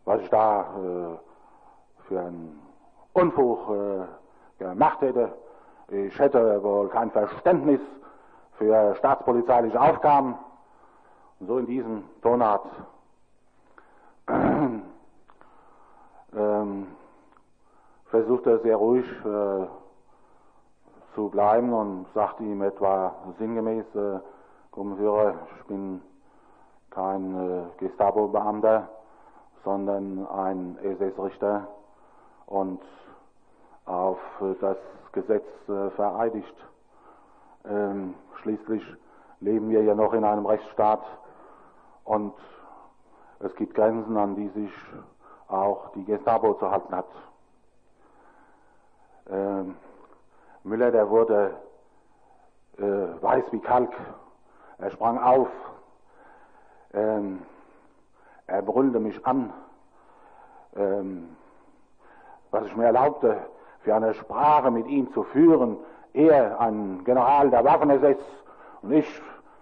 was 0.05 0.21
ich 0.21 0.29
da 0.29 0.61
äh, 0.61 1.17
für 2.07 2.19
einen 2.19 2.59
Unfug 3.13 3.69
äh, 3.69 4.05
gemacht 4.59 5.01
hätte. 5.01 5.33
Ich 5.89 6.17
hätte 6.19 6.61
wohl 6.63 6.89
kein 6.89 7.09
Verständnis 7.11 7.81
für 8.57 8.95
staatspolizeiliche 8.95 9.79
Aufgaben. 9.79 10.35
Und 11.39 11.47
so 11.47 11.59
in 11.59 11.65
diesem 11.65 12.03
Tonart 12.21 12.65
ähm, 14.29 14.81
versuchte 18.09 18.51
er 18.51 18.59
sehr 18.59 18.75
ruhig 18.75 19.05
äh, 19.25 19.67
zu 21.15 21.29
bleiben 21.29 21.73
und 21.73 22.05
sagte 22.13 22.43
ihm 22.43 22.61
etwa 22.61 23.15
sinngemäß, 23.37 23.85
äh, 23.95 24.19
Gruppenführer, 24.71 25.35
ich 25.57 25.65
bin 25.65 26.01
kein 26.91 27.35
äh, 27.35 27.63
Gestapo-Beamter, 27.79 28.89
sondern 29.63 30.27
ein 30.27 30.77
SS-Richter 30.81 31.67
und 32.45 32.81
auf 33.85 34.19
das 34.61 34.77
Gesetz 35.11 35.45
äh, 35.67 35.89
vereidigt. 35.91 36.55
Ähm, 37.65 38.13
schließlich 38.41 38.83
leben 39.39 39.69
wir 39.69 39.83
ja 39.83 39.95
noch 39.95 40.13
in 40.13 40.23
einem 40.23 40.45
Rechtsstaat 40.45 41.03
und 42.03 42.33
es 43.39 43.53
gibt 43.55 43.75
Grenzen, 43.75 44.15
an 44.17 44.35
die 44.35 44.47
sich 44.49 44.71
auch 45.47 45.91
die 45.93 46.03
Gestapo 46.05 46.53
zu 46.55 46.69
halten 46.69 46.95
hat. 46.95 47.07
Ähm, 49.29 49.75
Müller, 50.63 50.91
der 50.91 51.09
wurde 51.09 51.55
äh, 52.77 53.21
weiß 53.21 53.45
wie 53.51 53.59
Kalk. 53.59 53.93
Er 54.77 54.91
sprang 54.91 55.17
auf. 55.19 55.49
Ähm, 56.93 57.41
er 58.45 58.61
brüllte 58.61 58.99
mich 58.99 59.25
an. 59.25 59.51
Ähm, 60.75 61.35
was 62.51 62.65
ich 62.65 62.75
mir 62.75 62.85
erlaubte, 62.85 63.37
für 63.81 63.95
eine 63.95 64.13
Sprache 64.13 64.71
mit 64.71 64.87
ihm 64.87 65.11
zu 65.13 65.23
führen. 65.23 65.77
Er, 66.13 66.59
ein 66.59 67.03
General 67.03 67.49
der 67.49 67.63
Waffen-SS 67.63 68.17
und 68.81 68.91
ich, 68.91 69.21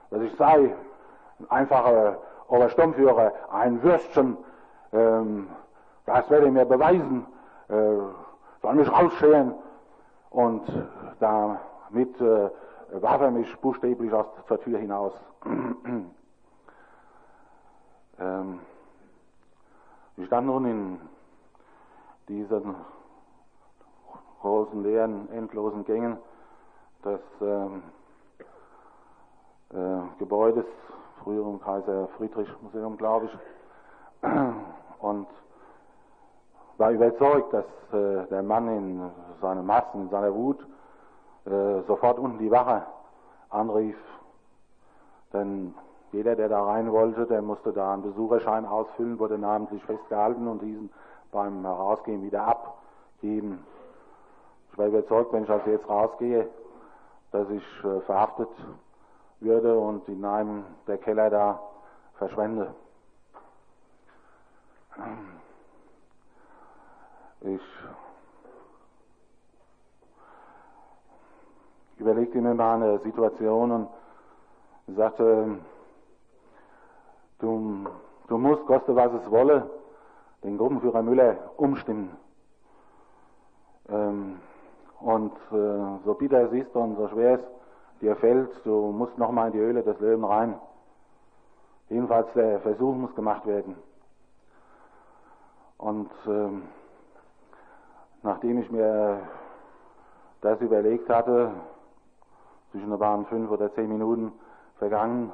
dass 0.10 0.22
ich 0.22 0.36
sei, 0.36 0.76
ein 1.40 1.50
einfacher 1.50 2.20
Oberstummführer, 2.48 3.34
ein 3.52 3.82
Würstchen, 3.84 4.38
ähm, 4.94 5.50
das 6.06 6.30
werde 6.30 6.48
ich 6.48 6.54
mir 6.54 6.66
beweisen, 6.66 7.26
äh, 7.70 7.74
soll 8.66 8.74
mich 8.74 8.92
rausscheren 8.92 9.54
und 10.32 10.64
damit 11.20 12.20
äh, 12.20 12.50
warf 12.94 13.22
er 13.22 13.30
mich 13.30 13.56
buchstäblich 13.58 14.12
aus 14.12 14.26
zur 14.48 14.60
Tür 14.62 14.80
hinaus. 14.80 15.14
ähm, 18.20 18.60
ich 20.18 20.26
stand 20.26 20.48
nun 20.48 20.66
in 20.66 21.00
diesen 22.28 22.76
großen, 24.42 24.82
leeren, 24.82 25.30
endlosen 25.32 25.86
Gängen 25.86 26.18
des 27.04 27.22
ähm, 27.42 27.84
äh, 29.70 30.02
Gebäudes, 30.18 30.66
früheren 31.24 31.62
Kaiser 31.62 32.08
Friedrich 32.18 32.50
Museum, 32.64 32.98
glaube 32.98 33.28
ich, 33.28 34.28
und 35.02 35.28
war 36.78 36.92
überzeugt, 36.92 37.54
dass 37.54 37.66
äh, 37.94 38.28
der 38.28 38.44
Mann 38.44 38.68
in 38.68 39.12
seinem 39.42 39.66
Massen, 39.66 40.04
in 40.04 40.10
seiner 40.10 40.34
Wut, 40.34 40.60
äh, 41.46 41.82
sofort 41.88 42.20
unten 42.20 42.40
die 42.40 42.52
Wache 42.52 42.84
anrief. 43.50 43.98
Denn 45.34 45.74
jeder, 46.12 46.36
der 46.36 46.50
da 46.50 46.64
rein 46.64 46.92
wollte, 46.92 47.26
der 47.26 47.42
musste 47.42 47.74
da 47.74 47.94
einen 47.94 48.04
Besucherschein 48.04 48.66
ausfüllen, 48.66 49.20
wurde 49.20 49.38
namentlich 49.38 49.84
festgehalten 49.86 50.48
und 50.48 50.62
diesen 50.62 50.90
beim 51.32 51.64
Herausgehen 51.64 52.24
wieder 52.24 52.48
abgeben. 52.48 53.64
Ich 54.72 54.78
war 54.78 54.88
überzeugt, 54.88 55.34
wenn 55.34 55.44
ich 55.44 55.50
also 55.50 55.70
jetzt 55.70 55.90
rausgehe, 55.90 56.50
dass 57.32 57.50
ich 57.50 57.64
äh, 57.84 58.00
verhaftet 58.02 58.50
würde 59.42 59.78
und 59.78 60.08
in 60.08 60.24
einem 60.24 60.64
der 60.88 60.98
Keller 60.98 61.30
da 61.30 61.60
verschwende. 62.18 62.74
Ich 67.46 67.62
überlegte 72.00 72.42
mir 72.42 72.56
mal 72.56 72.76
eine 72.76 72.98
Situation 73.00 73.72
und 73.72 73.88
sagte, 74.88 75.60
du, 77.38 77.86
du 78.28 78.38
musst, 78.40 78.66
koste 78.66 78.96
was 78.96 79.14
es 79.14 79.30
wolle, 79.30 79.70
den 80.44 80.58
Gruppenführer 80.58 81.04
Müller 81.04 81.52
umstimmen. 81.58 82.18
Ähm, 83.90 84.40
und 85.02 85.34
äh, 85.52 86.00
so 86.04 86.16
bitter 86.18 86.52
es 86.52 86.52
ist 86.52 86.76
und 86.76 86.96
so 86.96 87.08
schwer 87.10 87.36
es 87.36 87.42
dir 88.02 88.16
fällt, 88.16 88.50
du 88.66 88.92
musst 88.92 89.20
nochmal 89.20 89.48
in 89.48 89.54
die 89.54 89.60
Höhle 89.60 89.84
des 89.84 90.00
Löwen 90.00 90.24
rein. 90.24 90.60
Jedenfalls 91.90 92.28
der 92.34 92.60
Versuch 92.62 92.96
muss 92.96 93.14
gemacht 93.14 93.46
werden. 93.46 93.76
Und 95.78 96.10
ähm, 96.26 96.64
nachdem 98.26 98.60
ich 98.60 98.70
mir 98.72 99.20
das 100.42 100.60
überlegt 100.60 101.10
hatte, 101.10 101.52
zwischen 102.72 103.00
waren 103.00 103.26
fünf 103.28 103.50
oder 103.52 103.74
zehn 103.76 103.88
Minuten 103.88 104.34
vergangen, 104.80 105.32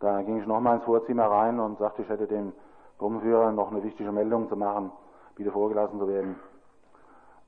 da 0.00 0.22
ging 0.22 0.38
ich 0.38 0.46
nochmal 0.46 0.76
ins 0.76 0.84
Vorzimmer 0.84 1.26
rein 1.26 1.58
und 1.58 1.78
sagte, 1.78 2.02
ich 2.02 2.08
hätte 2.08 2.26
dem 2.26 2.52
Gruppenführer 2.98 3.52
noch 3.52 3.70
eine 3.70 3.82
wichtige 3.82 4.12
Meldung 4.12 4.48
zu 4.48 4.56
machen, 4.56 4.92
bitte 5.34 5.50
vorgelassen 5.50 5.98
zu 5.98 6.08
werden. 6.08 6.36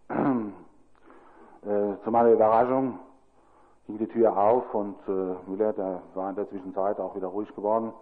äh, 1.62 2.02
zu 2.02 2.10
meiner 2.10 2.30
Überraschung 2.30 2.98
ging 3.86 3.98
die 3.98 4.08
Tür 4.08 4.36
auf 4.36 4.74
und 4.74 4.96
äh, 5.08 5.36
Müller, 5.48 5.72
der 5.72 6.02
war 6.14 6.28
in 6.30 6.36
der 6.36 6.48
Zwischenzeit 6.48 6.98
auch 6.98 7.14
wieder 7.14 7.28
ruhig 7.28 7.54
geworden. 7.54 7.92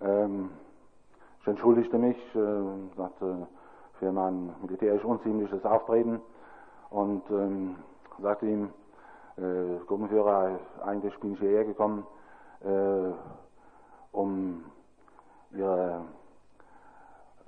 Ähm, 0.00 0.50
ich 1.40 1.46
entschuldigte 1.46 1.98
mich, 1.98 2.16
äh, 2.34 2.96
sagte 2.96 3.46
für 4.02 4.10
mein 4.10 4.52
militärisch 4.60 5.04
unziemliches 5.04 5.64
Auftreten 5.64 6.20
und 6.90 7.22
ähm, 7.30 7.76
sagte 8.20 8.46
ihm, 8.46 8.70
äh, 9.36 9.78
Gruppenführer, 9.86 10.58
eigentlich 10.84 11.16
bin 11.20 11.34
ich 11.34 11.38
hierher 11.38 11.64
gekommen, 11.64 12.04
äh, 12.64 13.12
um 14.10 14.64
ihre, 15.52 16.02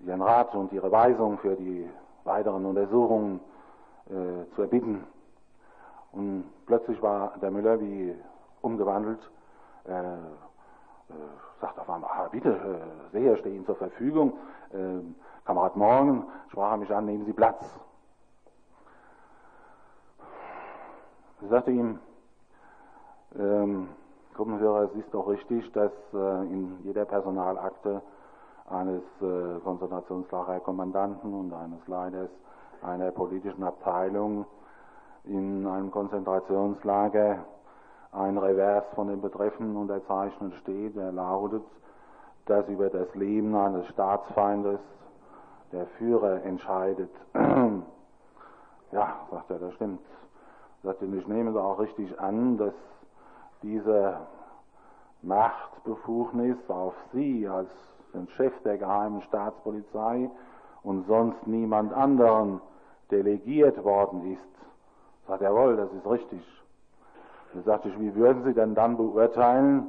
ihren 0.07 0.23
Rat 0.23 0.55
und 0.55 0.73
ihre 0.73 0.93
Weisung 0.93 1.39
für 1.39 1.57
die 1.57 1.91
weiteren 2.23 2.65
Untersuchungen 2.67 3.41
äh, 4.07 4.55
zu 4.55 4.63
erbitten. 4.63 5.05
Und 6.13 6.45
plötzlich 6.67 7.03
war 7.03 7.37
der 7.43 7.51
Müller 7.51 7.81
wie 7.81 8.15
umgewandelt, 8.61 9.29
äh, 9.87 9.99
sagt 11.61 11.81
auf 11.81 11.91
einmal, 11.91 12.11
ah, 12.13 12.29
bitte, 12.31 12.51
äh, 12.51 13.11
sehr, 13.11 13.37
stehe 13.39 13.57
Ihnen 13.57 13.67
zur 13.67 13.75
Verfügung. 13.75 14.35
Kamerad 15.45 15.77
Morgen 15.77 16.25
sprach 16.49 16.73
er 16.73 16.77
mich 16.79 16.95
an, 16.95 17.05
nehmen 17.05 17.27
Sie 17.27 17.33
Platz. 17.35 17.63
Ich 21.43 21.49
sagte 21.51 21.71
ihm, 21.71 21.99
ähm, 23.39 23.89
Gruppenführer, 24.35 24.85
es 24.85 24.95
ist 24.95 25.13
doch 25.13 25.29
richtig, 25.29 25.71
dass 25.73 25.93
äh, 26.15 26.43
in 26.47 26.79
jeder 26.85 27.05
Personalakte 27.05 28.01
eines 28.71 29.03
äh, 29.21 29.61
Konzentrationslagerkommandanten 29.63 31.35
und 31.35 31.53
eines 31.53 31.87
Leiters 31.87 32.31
einer 32.83 33.11
politischen 33.11 33.63
Abteilung 33.63 34.47
in 35.25 35.67
einem 35.67 35.91
Konzentrationslager 35.91 37.45
ein 38.13 38.39
Revers 38.39 38.85
von 38.95 39.09
dem 39.09 39.21
Betreffenden 39.21 39.77
unterzeichnet 39.77 40.55
steht, 40.63 40.97
der 40.97 41.13
lautet, 41.13 41.65
dass 42.47 42.67
über 42.69 42.89
das 42.89 43.15
Leben 43.15 43.55
eines 43.55 43.87
Staatsfeindes 43.89 44.81
der 45.75 45.87
Führer 45.99 46.43
entscheidet. 46.45 47.11
ja, 48.93 49.17
sagt 49.31 49.51
er, 49.51 49.59
das 49.59 49.75
stimmt. 49.75 50.01
Sagt 50.83 51.03
er, 51.03 51.13
ich 51.13 51.27
nehme 51.27 51.53
da 51.53 51.61
auch 51.61 51.81
richtig 51.81 52.19
an, 52.21 52.57
dass 52.57 52.75
diese 53.63 54.19
Machtbefugnis 55.23 56.57
auf 56.69 56.95
Sie 57.13 57.49
als 57.49 57.71
den 58.13 58.29
Chef 58.37 58.53
der 58.63 58.79
geheimen 58.79 59.23
Staatspolizei 59.23 60.31
und 60.85 61.07
sonst 61.07 61.47
niemand 61.47 61.93
anderen 61.93 62.61
delegiert 63.11 63.83
worden 63.83 64.33
ist. 64.33 65.27
Sagt 65.27 65.43
er, 65.43 65.51
jawohl, 65.51 65.77
das 65.77 65.93
ist 65.93 66.07
richtig. 66.07 66.43
Da 67.55 67.63
sagte 67.63 67.89
ich, 67.89 67.99
wie 67.99 68.15
würden 68.15 68.45
Sie 68.45 68.55
denn 68.55 68.75
dann 68.75 68.97
beurteilen, 68.97 69.87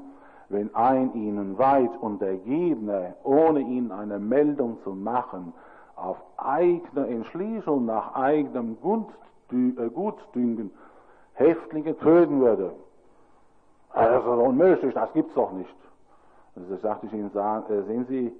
wenn 0.49 0.73
ein 0.75 1.13
Ihnen 1.13 1.57
weit 1.57 1.95
Untergebener, 1.99 3.15
ohne 3.23 3.59
Ihnen 3.59 3.91
eine 3.91 4.19
Meldung 4.19 4.77
zu 4.83 4.91
machen, 4.91 5.53
auf 5.95 6.17
eigene 6.37 7.07
Entschließung 7.07 7.85
nach 7.85 8.15
eigenem 8.15 8.77
äh, 9.51 9.89
Gutdünken 9.89 10.71
Häftlinge 11.33 11.97
töten 11.97 12.39
würde? 12.39 12.71
Das 13.93 14.21
ist 14.21 14.27
unmöglich, 14.27 14.93
das 14.93 15.11
gibt's 15.13 15.33
doch 15.35 15.51
nicht. 15.53 15.75
Also 16.55 16.77
sagte 16.77 17.07
ich 17.07 17.13
Ihnen, 17.13 17.31
äh, 17.35 17.83
sehen 17.83 18.05
Sie, 18.07 18.33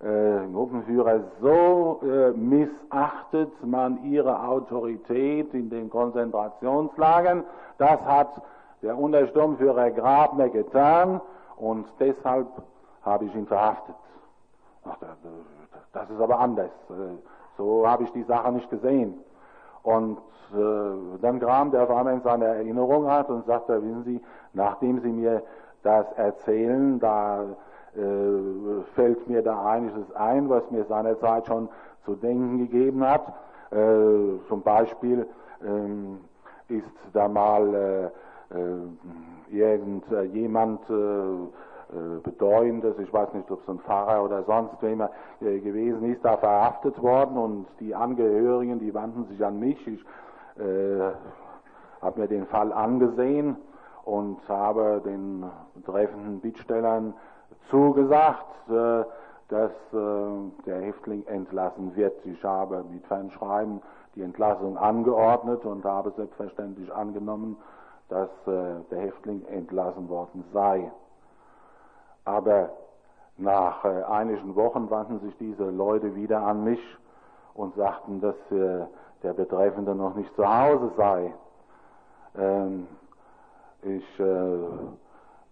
äh, 0.00 0.46
Gruppenführer, 0.52 1.20
so 1.40 2.00
äh, 2.02 2.30
missachtet 2.32 3.50
man 3.64 4.04
ihre 4.04 4.46
Autorität 4.46 5.54
in 5.54 5.70
den 5.70 5.88
Konzentrationslagern. 5.88 7.44
Das 7.78 8.00
hat 8.02 8.42
der 8.82 8.98
Untersturmführer 8.98 9.90
Grabner 9.92 10.50
getan 10.50 11.20
und 11.56 11.86
deshalb 11.98 12.46
habe 13.02 13.24
ich 13.24 13.34
ihn 13.34 13.46
verhaftet. 13.46 13.94
Ach, 14.84 14.96
das 15.96 16.10
ist 16.10 16.20
aber 16.20 16.38
anders. 16.38 16.70
Äh, 16.90 17.16
so 17.56 17.88
habe 17.88 18.04
ich 18.04 18.12
die 18.12 18.24
Sache 18.24 18.52
nicht 18.52 18.68
gesehen. 18.68 19.14
Und 19.82 20.18
äh, 20.52 21.18
dann 21.22 21.40
kam 21.40 21.70
der 21.70 21.84
auf 21.84 21.90
einmal 21.90 22.14
in 22.14 22.22
seine 22.22 22.44
Erinnerung 22.46 23.10
hat 23.10 23.30
und 23.30 23.46
sagte, 23.46 23.82
wissen 23.82 24.04
Sie, 24.04 24.20
nachdem 24.52 25.00
Sie 25.00 25.08
mir 25.08 25.42
das 25.82 26.06
erzählen, 26.16 26.98
da 26.98 27.44
äh, 27.94 28.82
fällt 28.94 29.26
mir 29.28 29.42
da 29.42 29.64
einiges 29.64 30.12
ein, 30.14 30.50
was 30.50 30.70
mir 30.70 30.84
seinerzeit 30.84 31.46
schon 31.46 31.68
zu 32.04 32.14
denken 32.14 32.58
gegeben 32.58 33.06
hat. 33.06 33.26
Äh, 33.70 34.38
zum 34.48 34.62
Beispiel 34.62 35.26
ähm, 35.64 36.18
ist 36.68 36.84
da 37.12 37.28
mal 37.28 37.74
äh, 37.74 38.04
äh 38.54 38.80
irgendjemand 39.48 40.80
äh, 40.90 40.94
Bedeutendes, 42.22 42.98
ich 42.98 43.12
weiß 43.12 43.32
nicht, 43.34 43.50
ob 43.50 43.62
es 43.62 43.68
ein 43.68 43.78
Pfarrer 43.78 44.24
oder 44.24 44.42
sonst 44.42 44.74
wer 44.80 45.10
äh, 45.40 45.60
gewesen 45.60 46.12
ist, 46.12 46.24
da 46.24 46.36
verhaftet 46.36 47.00
worden 47.00 47.36
und 47.36 47.66
die 47.78 47.94
Angehörigen, 47.94 48.80
die 48.80 48.92
wandten 48.92 49.24
sich 49.26 49.44
an 49.44 49.60
mich. 49.60 49.86
Ich 49.86 50.04
äh, 50.58 51.12
habe 52.02 52.20
mir 52.20 52.28
den 52.28 52.46
Fall 52.46 52.72
angesehen 52.72 53.56
und 54.04 54.38
habe 54.48 55.00
den 55.04 55.44
betreffenden 55.74 56.40
Bittstellern 56.40 57.14
zugesagt, 57.70 58.68
äh, 58.68 59.04
dass 59.48 59.70
äh, 59.92 60.50
der 60.66 60.80
Häftling 60.80 61.24
entlassen 61.26 61.94
wird. 61.94 62.24
Ich 62.26 62.42
habe 62.42 62.84
mit 62.90 63.06
Fernschreiben 63.06 63.80
die 64.14 64.22
Entlassung 64.22 64.76
angeordnet 64.76 65.64
und 65.64 65.84
habe 65.84 66.12
selbstverständlich 66.16 66.92
angenommen, 66.92 67.56
dass 68.08 68.30
äh, 68.46 68.80
der 68.90 69.00
Häftling 69.00 69.44
entlassen 69.46 70.08
worden 70.08 70.44
sei. 70.52 70.90
Aber 72.26 72.70
nach 73.38 73.84
einigen 73.84 74.54
Wochen 74.54 74.90
wandten 74.90 75.20
sich 75.20 75.36
diese 75.38 75.64
Leute 75.70 76.14
wieder 76.14 76.42
an 76.42 76.64
mich 76.64 76.80
und 77.54 77.74
sagten, 77.76 78.20
dass 78.20 78.34
der 78.50 79.32
Betreffende 79.32 79.94
noch 79.94 80.14
nicht 80.14 80.34
zu 80.36 80.46
Hause 80.46 80.90
sei. 80.96 81.32
Ähm, 82.36 82.86
ich 83.82 84.22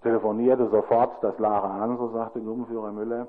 telefonierte 0.02 0.68
sofort 0.68 1.22
das 1.22 1.38
Lager 1.38 1.70
an, 1.70 1.96
so 1.96 2.08
sagte 2.08 2.40
Gruppenführer 2.40 2.92
Müller, 2.92 3.26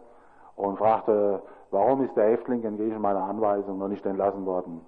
und 0.55 0.77
fragte, 0.77 1.41
warum 1.71 2.03
ist 2.03 2.15
der 2.15 2.29
Häftling 2.31 2.63
entgegen 2.63 3.01
meiner 3.01 3.23
Anweisung 3.23 3.79
noch 3.79 3.87
nicht 3.87 4.05
entlassen 4.05 4.45
worden. 4.45 4.81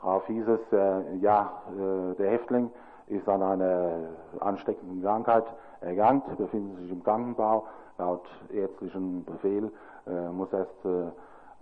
Darauf 0.00 0.26
hieß 0.26 0.46
es, 0.46 0.60
äh, 0.72 1.16
ja, 1.16 1.50
äh, 1.70 2.14
der 2.14 2.30
Häftling 2.30 2.70
ist 3.08 3.28
an 3.28 3.42
einer 3.42 4.10
ansteckenden 4.40 5.02
Krankheit 5.02 5.44
erkrankt, 5.80 6.36
befindet 6.36 6.78
sich 6.78 6.90
im 6.90 7.02
Krankenbau. 7.02 7.66
Laut 7.98 8.26
ärztlichem 8.52 9.24
Befehl 9.24 9.72
äh, 10.06 10.28
muss, 10.30 10.52
erst, 10.52 10.84
äh, 10.84 11.08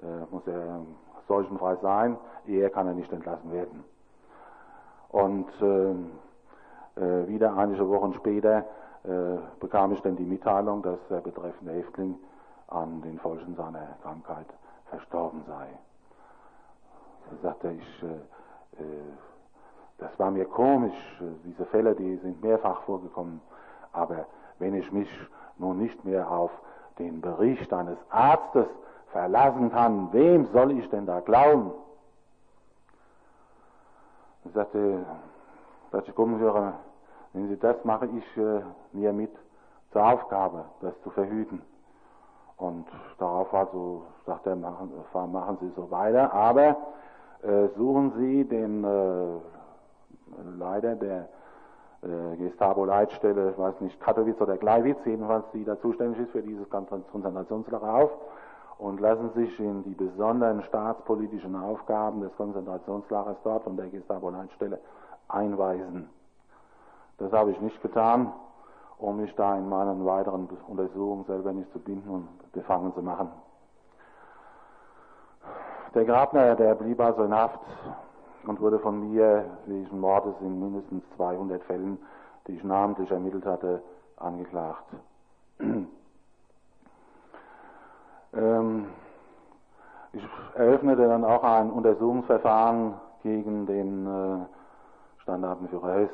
äh, 0.06 0.26
muss 0.30 0.46
er 0.46 0.82
seuchenfrei 1.28 1.76
sein, 1.76 2.18
eher 2.46 2.70
kann 2.70 2.86
er 2.86 2.94
nicht 2.94 3.12
entlassen 3.12 3.52
werden. 3.52 3.84
Und 5.08 5.48
ähm, 5.62 6.10
äh, 6.96 7.26
wieder 7.26 7.56
einige 7.56 7.88
Wochen 7.88 8.12
später 8.14 8.64
äh, 9.04 9.38
bekam 9.60 9.92
ich 9.92 10.00
dann 10.02 10.16
die 10.16 10.24
Mitteilung, 10.24 10.82
dass 10.82 10.98
der 11.08 11.20
betreffende 11.20 11.72
Häftling 11.72 12.18
an 12.68 13.00
den 13.02 13.18
Folgen 13.18 13.54
seiner 13.54 13.96
Krankheit 14.02 14.46
verstorben 14.90 15.42
sei. 15.46 15.68
Da 17.30 17.48
sagte 17.48 17.72
ich, 17.72 18.02
äh, 18.02 18.82
äh, 18.82 19.02
das 19.98 20.18
war 20.18 20.30
mir 20.30 20.44
komisch, 20.44 20.94
diese 21.44 21.64
Fälle, 21.66 21.94
die 21.94 22.16
sind 22.16 22.42
mehrfach 22.42 22.82
vorgekommen, 22.82 23.40
aber 23.96 24.26
wenn 24.58 24.74
ich 24.74 24.90
mich 24.92 25.08
nun 25.58 25.78
nicht 25.78 26.04
mehr 26.04 26.30
auf 26.30 26.50
den 26.98 27.20
Bericht 27.20 27.72
eines 27.72 27.98
Arztes 28.10 28.66
verlassen 29.12 29.70
kann, 29.70 30.12
wem 30.12 30.46
soll 30.52 30.72
ich 30.72 30.88
denn 30.90 31.06
da 31.06 31.20
glauben? 31.20 31.72
Ich 34.44 34.52
sagte, 34.52 35.04
kommen 36.14 36.38
würde, 36.40 36.72
wenn 37.32 37.48
Sie 37.48 37.58
das 37.58 37.76
mache 37.84 38.06
ich 38.06 38.36
äh, 38.36 38.62
mir 38.92 39.12
mit 39.12 39.30
zur 39.92 40.04
Aufgabe, 40.04 40.64
das 40.80 40.94
zu 41.02 41.10
verhüten. 41.10 41.62
Und 42.56 42.86
darauf 43.18 43.52
also 43.52 44.04
sagt 44.24 44.46
er, 44.46 44.56
machen, 44.56 44.90
machen 45.32 45.58
Sie 45.60 45.70
so 45.76 45.90
weiter, 45.90 46.32
aber 46.32 46.76
äh, 47.42 47.68
suchen 47.76 48.12
Sie 48.18 48.44
den 48.44 48.84
äh, 48.84 49.38
Leiter 50.58 50.94
der 50.96 51.28
äh, 52.08 52.36
Gestapo-Leitstelle, 52.36 53.50
ich 53.50 53.58
weiß 53.58 53.80
nicht, 53.80 54.00
Katowice 54.00 54.40
oder 54.40 54.56
Gleiwitz, 54.56 54.98
jedenfalls 55.04 55.44
die 55.52 55.64
da 55.64 55.78
zuständig 55.80 56.20
ist 56.20 56.32
für 56.32 56.42
dieses 56.42 56.68
Konzentrationslager 56.70 57.94
auf 57.94 58.10
und 58.78 59.00
lassen 59.00 59.30
sich 59.34 59.58
in 59.58 59.82
die 59.84 59.94
besonderen 59.94 60.62
staatspolitischen 60.64 61.56
Aufgaben 61.56 62.20
des 62.20 62.34
Konzentrationslagers 62.36 63.36
dort 63.44 63.64
von 63.64 63.76
der 63.76 63.88
Gestapo-Leitstelle 63.88 64.78
einweisen. 65.28 66.08
Das 67.18 67.32
habe 67.32 67.50
ich 67.52 67.60
nicht 67.60 67.80
getan, 67.82 68.32
um 68.98 69.16
mich 69.16 69.34
da 69.34 69.56
in 69.56 69.68
meinen 69.68 70.04
weiteren 70.04 70.48
Untersuchungen 70.68 71.24
selber 71.24 71.52
nicht 71.52 71.70
zu 71.72 71.78
binden 71.78 72.08
und 72.08 72.52
befangen 72.52 72.94
zu 72.94 73.02
machen. 73.02 73.30
Der 75.94 76.04
Grabner, 76.04 76.54
der 76.56 76.74
blieb 76.74 77.00
also 77.00 77.24
in 77.24 77.34
Haft 77.34 77.60
und 78.46 78.60
wurde 78.60 78.78
von 78.78 79.10
mir 79.10 79.44
wegen 79.66 80.00
Mordes 80.00 80.34
in 80.40 80.60
mindestens 80.60 81.02
200 81.16 81.62
Fällen, 81.64 81.98
die 82.46 82.52
ich 82.52 82.64
namentlich 82.64 83.10
ermittelt 83.10 83.44
hatte, 83.44 83.82
angeklagt. 84.16 84.84
ähm, 88.34 88.86
ich 90.12 90.26
eröffnete 90.54 91.06
dann 91.08 91.24
auch 91.24 91.42
ein 91.42 91.70
Untersuchungsverfahren 91.70 92.94
gegen 93.22 93.66
den 93.66 94.06
äh, 94.06 94.38
Standartenführer 95.22 95.94
Hess 95.94 96.10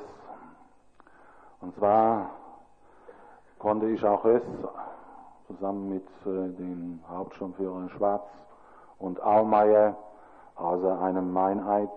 und 1.60 1.76
zwar 1.76 2.30
konnte 3.58 3.88
ich 3.88 4.04
auch 4.04 4.24
Höss 4.24 4.42
zusammen 5.46 5.90
mit 5.90 6.06
äh, 6.26 6.48
den 6.56 7.02
Hauptsturmführern 7.08 7.90
Schwarz 7.90 8.24
und 8.98 9.22
Aumeier 9.22 9.96
außer 10.56 11.00
einem 11.00 11.32
Meineid 11.32 11.90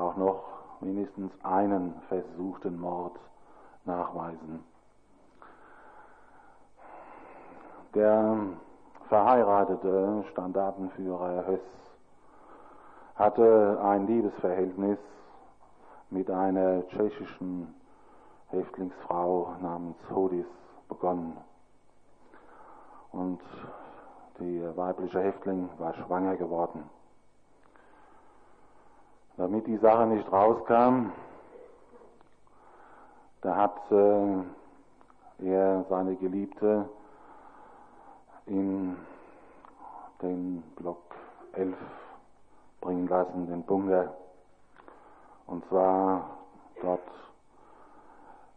auch 0.00 0.16
noch 0.16 0.42
mindestens 0.80 1.32
einen 1.42 1.94
versuchten 2.08 2.78
Mord 2.80 3.16
nachweisen. 3.84 4.64
Der 7.94 8.36
verheiratete 9.08 10.24
Standartenführer 10.30 11.46
Höss 11.46 11.60
hatte 13.16 13.80
ein 13.82 14.06
Liebesverhältnis 14.06 14.98
mit 16.10 16.30
einer 16.30 16.86
tschechischen 16.88 17.74
Häftlingsfrau 18.48 19.56
namens 19.60 19.96
Hodis 20.10 20.46
begonnen. 20.88 21.36
Und 23.12 23.40
die 24.38 24.62
weibliche 24.76 25.20
Häftling 25.20 25.68
war 25.78 25.94
schwanger 25.94 26.36
geworden. 26.36 26.88
Damit 29.38 29.68
die 29.68 29.76
Sache 29.76 30.04
nicht 30.08 30.30
rauskam, 30.32 31.12
da 33.40 33.54
hat 33.54 33.92
äh, 33.92 35.48
er 35.48 35.84
seine 35.88 36.16
Geliebte 36.16 36.88
in 38.46 38.96
den 40.20 40.62
Block 40.74 41.14
11 41.52 41.76
bringen 42.80 43.06
lassen, 43.06 43.46
den 43.46 43.62
Bunker. 43.62 44.12
Und 45.46 45.64
zwar 45.68 46.30
dort 46.82 47.00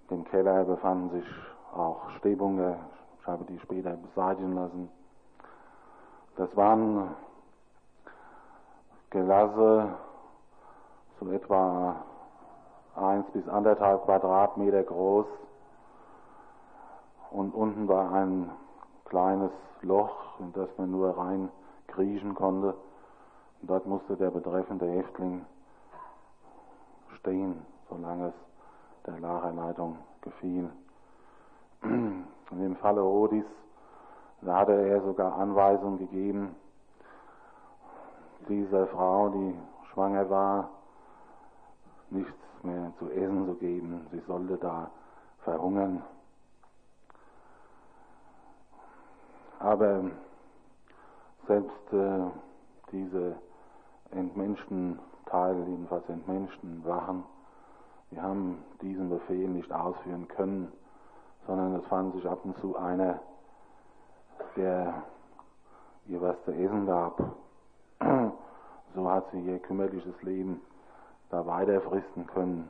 im 0.09 0.25
Keller 0.25 0.63
befanden 0.63 1.11
sich 1.11 1.29
auch 1.75 2.09
Stehbunker. 2.17 2.77
Ich 3.19 3.27
habe 3.27 3.43
die 3.43 3.59
später 3.59 3.91
beseitigen 3.91 4.55
lassen. 4.55 4.89
Das 6.37 6.49
waren 6.57 7.15
Gelasse, 9.11 9.93
so 11.21 11.31
etwa 11.31 12.03
eins 12.95 13.25
bis 13.31 13.47
anderthalb 13.47 14.03
Quadratmeter 14.05 14.83
groß. 14.83 15.27
Und 17.29 17.53
unten 17.53 17.87
war 17.87 18.11
ein 18.11 18.49
kleines 19.05 19.51
Loch, 19.81 20.39
in 20.39 20.51
das 20.53 20.67
man 20.77 20.91
nur 20.91 21.17
rein 21.17 21.49
kriechen 21.87 22.33
konnte. 22.33 22.73
Und 23.61 23.69
dort 23.69 23.85
musste 23.85 24.17
der 24.17 24.31
betreffende 24.31 24.89
Häftling 24.89 25.45
stehen, 27.19 27.65
solange 27.89 28.27
es 28.27 28.33
der 29.05 29.19
Lagerleitung 29.19 29.97
gefiel. 30.21 30.69
In 31.83 32.25
dem 32.51 32.75
Falle 32.77 33.01
Rodis, 33.01 33.45
da 34.41 34.57
hatte 34.57 34.73
er 34.73 35.01
sogar 35.01 35.37
Anweisungen 35.37 35.99
gegeben, 35.99 36.55
dieser 38.49 38.87
Frau, 38.87 39.29
die 39.29 39.55
schwanger 39.93 40.29
war, 40.29 40.69
nichts 42.11 42.33
mehr 42.63 42.91
zu 42.99 43.09
essen 43.09 43.45
zu 43.45 43.55
geben. 43.55 44.07
Sie 44.11 44.19
sollte 44.27 44.57
da 44.57 44.91
verhungern. 45.43 46.03
Aber 49.59 50.11
selbst 51.47 51.93
äh, 51.93 52.19
diese 52.91 53.35
entmenschten 54.11 54.99
Teile, 55.25 55.63
jedenfalls 55.65 56.07
entmenschten 56.09 56.83
Wachen, 56.85 57.23
die 58.11 58.19
haben 58.19 58.63
diesen 58.81 59.09
Befehl 59.09 59.47
nicht 59.47 59.71
ausführen 59.71 60.27
können, 60.27 60.71
sondern 61.47 61.75
es 61.75 61.85
fand 61.85 62.13
sich 62.13 62.27
ab 62.27 62.39
und 62.43 62.57
zu 62.57 62.75
einer, 62.75 63.19
der 64.55 65.03
ihr 66.07 66.21
was 66.21 66.35
zu 66.43 66.51
essen 66.51 66.85
gab. 66.85 67.21
So 68.93 69.09
hat 69.09 69.31
sie 69.31 69.39
ihr 69.39 69.57
kümmerliches 69.59 70.21
Leben 70.21 70.59
da 71.31 71.45
weiter 71.45 71.79
können. 72.27 72.69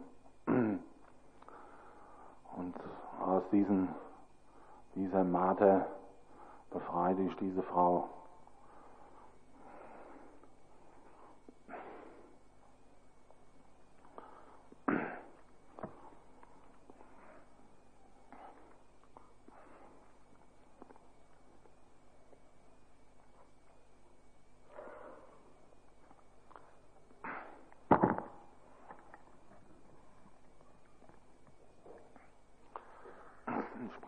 Und 2.56 2.76
aus 3.20 3.44
diesen, 3.52 3.90
dieser 4.96 5.24
Marter 5.24 5.88
befreite 6.70 7.24
ich 7.24 7.36
diese 7.38 7.64
Frau. 7.64 8.10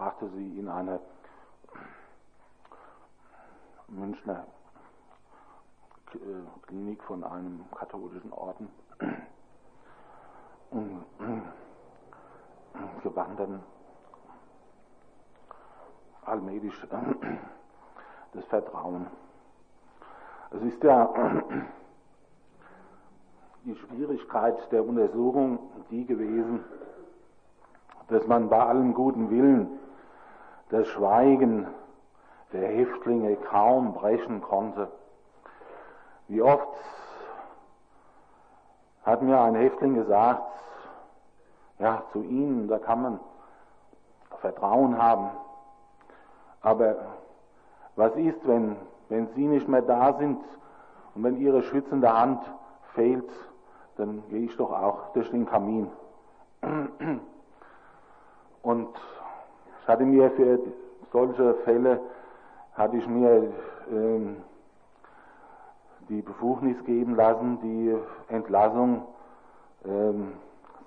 brachte 0.03 0.29
sie 0.35 0.59
in 0.59 0.67
eine 0.67 0.99
Münchner 3.87 4.45
Klinik 6.67 7.01
von 7.03 7.23
einem 7.23 7.63
katholischen 7.75 8.31
Orden 8.33 8.69
und 10.71 11.05
gewann 13.01 13.37
dann 13.37 13.63
allmählich 16.25 16.73
das 18.33 18.42
Vertrauen. 18.53 19.07
Es 20.51 20.61
ist 20.61 20.83
ja 20.83 21.11
die 23.65 23.73
Schwierigkeit 23.73 24.71
der 24.71 24.85
Untersuchung 24.85 25.57
die 25.89 26.05
gewesen, 26.05 26.63
dass 28.09 28.27
man 28.27 28.49
bei 28.49 28.59
allem 28.63 28.93
guten 28.93 29.31
Willen 29.31 29.79
das 30.69 30.87
Schweigen 30.89 31.65
der 32.51 32.67
Häftlinge 32.67 33.37
kaum 33.37 33.95
brechen 33.95 34.43
konnte. 34.43 34.91
Wie 36.27 36.43
oft 36.43 36.77
hat 39.03 39.23
mir 39.23 39.41
ein 39.41 39.55
Häftling 39.55 39.95
gesagt, 39.95 40.43
ja, 41.79 42.03
zu 42.11 42.21
Ihnen, 42.21 42.67
da 42.67 42.77
kann 42.77 43.01
man 43.01 43.19
Vertrauen 44.41 45.01
haben. 45.01 45.31
Aber 46.61 46.97
was 47.95 48.15
ist, 48.15 48.47
wenn, 48.47 48.75
wenn 49.09 49.27
Sie 49.35 49.47
nicht 49.47 49.67
mehr 49.67 49.81
da 49.81 50.13
sind 50.17 50.39
und 51.15 51.23
wenn 51.23 51.37
Ihre 51.37 51.63
schützende 51.63 52.11
Hand 52.11 52.41
fehlt, 52.93 53.29
dann 53.97 54.23
gehe 54.29 54.45
ich 54.45 54.55
doch 54.57 54.71
auch 54.71 55.13
durch 55.13 55.29
den 55.29 55.45
Kamin. 55.45 55.89
Und 58.63 58.89
ich 59.81 59.87
hatte 59.87 60.05
mir 60.05 60.31
für 60.31 60.59
solche 61.11 61.53
Fälle 61.65 61.99
hatte 62.73 62.97
ich 62.97 63.07
mir 63.07 63.51
ähm, 63.91 64.37
die 66.09 66.21
Befugnis 66.21 66.83
geben 66.85 67.15
lassen, 67.15 67.59
die 67.61 67.95
Entlassung 68.33 69.03
ähm, 69.85 70.33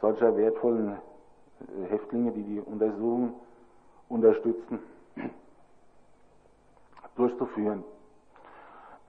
solcher 0.00 0.36
wertvollen 0.36 0.96
äh, 1.60 1.90
Häftlinge, 1.90 2.32
die 2.32 2.42
die 2.42 2.60
Untersuchung 2.60 3.34
unterstützen, 4.08 4.80
durchzuführen. 7.16 7.84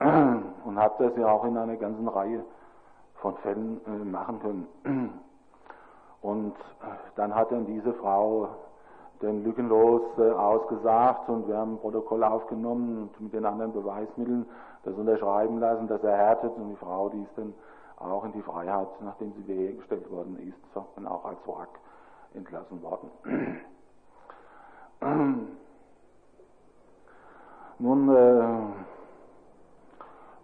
Und 0.00 0.78
habe 0.78 1.04
das 1.04 1.16
ja 1.16 1.28
auch 1.28 1.44
in 1.44 1.56
einer 1.56 1.76
ganzen 1.76 2.08
Reihe 2.08 2.44
von 3.16 3.36
Fällen 3.38 3.80
äh, 3.86 4.04
machen 4.04 4.40
können. 4.40 4.68
Und 6.22 6.54
dann 7.16 7.34
hat 7.34 7.52
dann 7.52 7.66
diese 7.66 7.92
Frau 7.94 8.48
den 9.22 9.44
lückenlos 9.44 10.02
äh, 10.18 10.30
ausgesagt 10.30 11.28
und 11.28 11.48
wir 11.48 11.56
haben 11.56 11.74
ein 11.74 11.78
Protokoll 11.78 12.22
aufgenommen 12.22 13.02
und 13.02 13.20
mit 13.20 13.32
den 13.32 13.44
anderen 13.44 13.72
Beweismitteln 13.72 14.46
das 14.84 14.94
unterschreiben 14.94 15.58
lassen, 15.58 15.88
das 15.88 16.02
erhärtet 16.02 16.52
und 16.56 16.70
die 16.70 16.76
Frau, 16.76 17.08
die 17.08 17.22
ist 17.22 17.36
dann 17.36 17.54
auch 17.96 18.24
in 18.24 18.32
die 18.32 18.42
Freiheit, 18.42 18.88
nachdem 19.00 19.32
sie 19.32 19.48
wiederhergestellt 19.48 20.10
worden 20.10 20.38
ist, 20.38 20.56
dann 20.94 21.06
auch 21.06 21.24
als 21.24 21.38
Wrack 21.46 21.80
entlassen 22.34 22.80
worden. 22.82 23.10
Nun, 27.80 28.08
äh, 28.08 28.42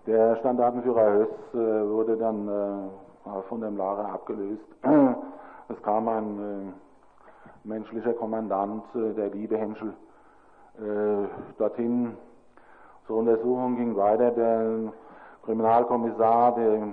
der 0.07 0.37
Standartenführer 0.37 1.15
Höss 1.15 1.29
äh, 1.53 1.89
wurde 1.91 2.17
dann 2.17 2.47
äh, 2.47 3.43
von 3.49 3.61
dem 3.61 3.77
Lager 3.77 4.09
abgelöst. 4.09 4.65
Es 5.69 5.83
kam 5.83 6.07
ein 6.09 6.39
äh, 6.39 7.67
menschlicher 7.67 8.13
Kommandant, 8.13 8.85
äh, 8.95 9.15
der 9.15 9.31
liebe 9.31 9.57
Henschel, 9.57 9.95
äh, 10.79 11.27
dorthin 11.59 12.17
zur 13.09 13.17
Untersuchung 13.17 13.77
ging 13.77 13.97
weiter. 13.97 14.31
Der 14.31 14.93
Kriminalkommissar, 15.45 16.55
der 16.55 16.89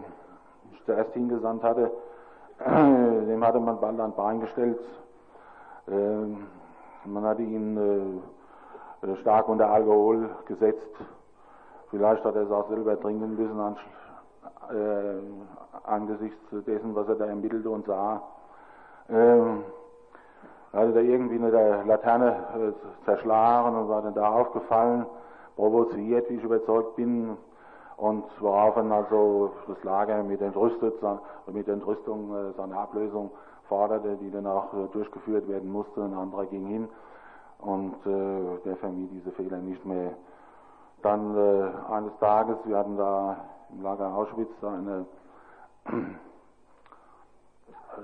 ich 0.71 0.83
zuerst 0.85 1.13
hingesandt 1.13 1.61
hatte, 1.61 1.91
dem 2.65 3.45
hatte 3.45 3.59
man 3.59 3.79
bald 3.79 3.99
ein 3.99 4.15
Bein 4.15 4.39
gestellt. 4.39 4.79
Ähm, 5.87 6.47
man 7.05 7.25
hatte 7.25 7.43
ihn 7.43 8.23
stark 9.21 9.49
unter 9.49 9.69
Alkohol 9.69 10.29
gesetzt. 10.45 10.87
Vielleicht 11.89 12.23
hat 12.23 12.35
er 12.35 12.43
es 12.43 12.51
auch 12.51 12.69
selber 12.69 12.99
trinken 12.99 13.35
müssen 13.35 13.59
an, 13.59 13.77
äh, 14.73 15.89
angesichts 15.89 16.37
dessen, 16.51 16.95
was 16.95 17.07
er 17.07 17.15
da 17.15 17.25
ermittelte 17.25 17.69
und 17.69 17.85
sah. 17.85 18.21
Ähm, 19.09 19.63
hatte 20.71 20.93
da 20.93 20.99
irgendwie 20.99 21.35
eine 21.35 21.83
Laterne 21.83 22.31
äh, 22.55 23.05
zerschlagen 23.05 23.75
und 23.75 23.89
war 23.89 24.01
dann 24.01 24.13
da 24.13 24.31
aufgefallen, 24.31 25.05
provoziert, 25.55 26.29
wie 26.29 26.35
ich 26.35 26.43
überzeugt 26.43 26.95
bin, 26.95 27.37
und 27.97 28.23
worauf 28.39 28.73
dann 28.75 28.91
also 28.91 29.51
das 29.67 29.83
Lager 29.83 30.23
mit 30.23 30.41
Entrüstet, 30.41 30.95
mit 31.45 31.67
Entrüstung 31.67 32.35
äh, 32.35 32.51
seine 32.57 32.75
Ablösung 32.75 33.29
forderte, 33.69 34.17
die 34.17 34.31
dann 34.31 34.47
auch 34.47 34.73
äh, 34.73 34.87
durchgeführt 34.91 35.47
werden 35.47 35.71
musste. 35.71 36.01
Ein 36.01 36.15
anderer 36.15 36.47
ging 36.47 36.65
hin 36.65 36.89
und 37.61 37.95
äh, 38.05 38.59
der 38.65 38.75
vermied 38.77 39.11
diese 39.11 39.31
Fehler 39.31 39.57
nicht 39.57 39.85
mehr. 39.85 40.13
Dann 41.01 41.35
äh, 41.35 41.71
eines 41.91 42.17
Tages, 42.19 42.57
wir 42.65 42.77
hatten 42.77 42.95
da 42.97 43.37
im 43.71 43.81
Lager 43.83 44.13
Auschwitz 44.13 44.51
eine 44.63 45.05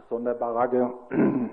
Sonderbaracke, 0.10 0.92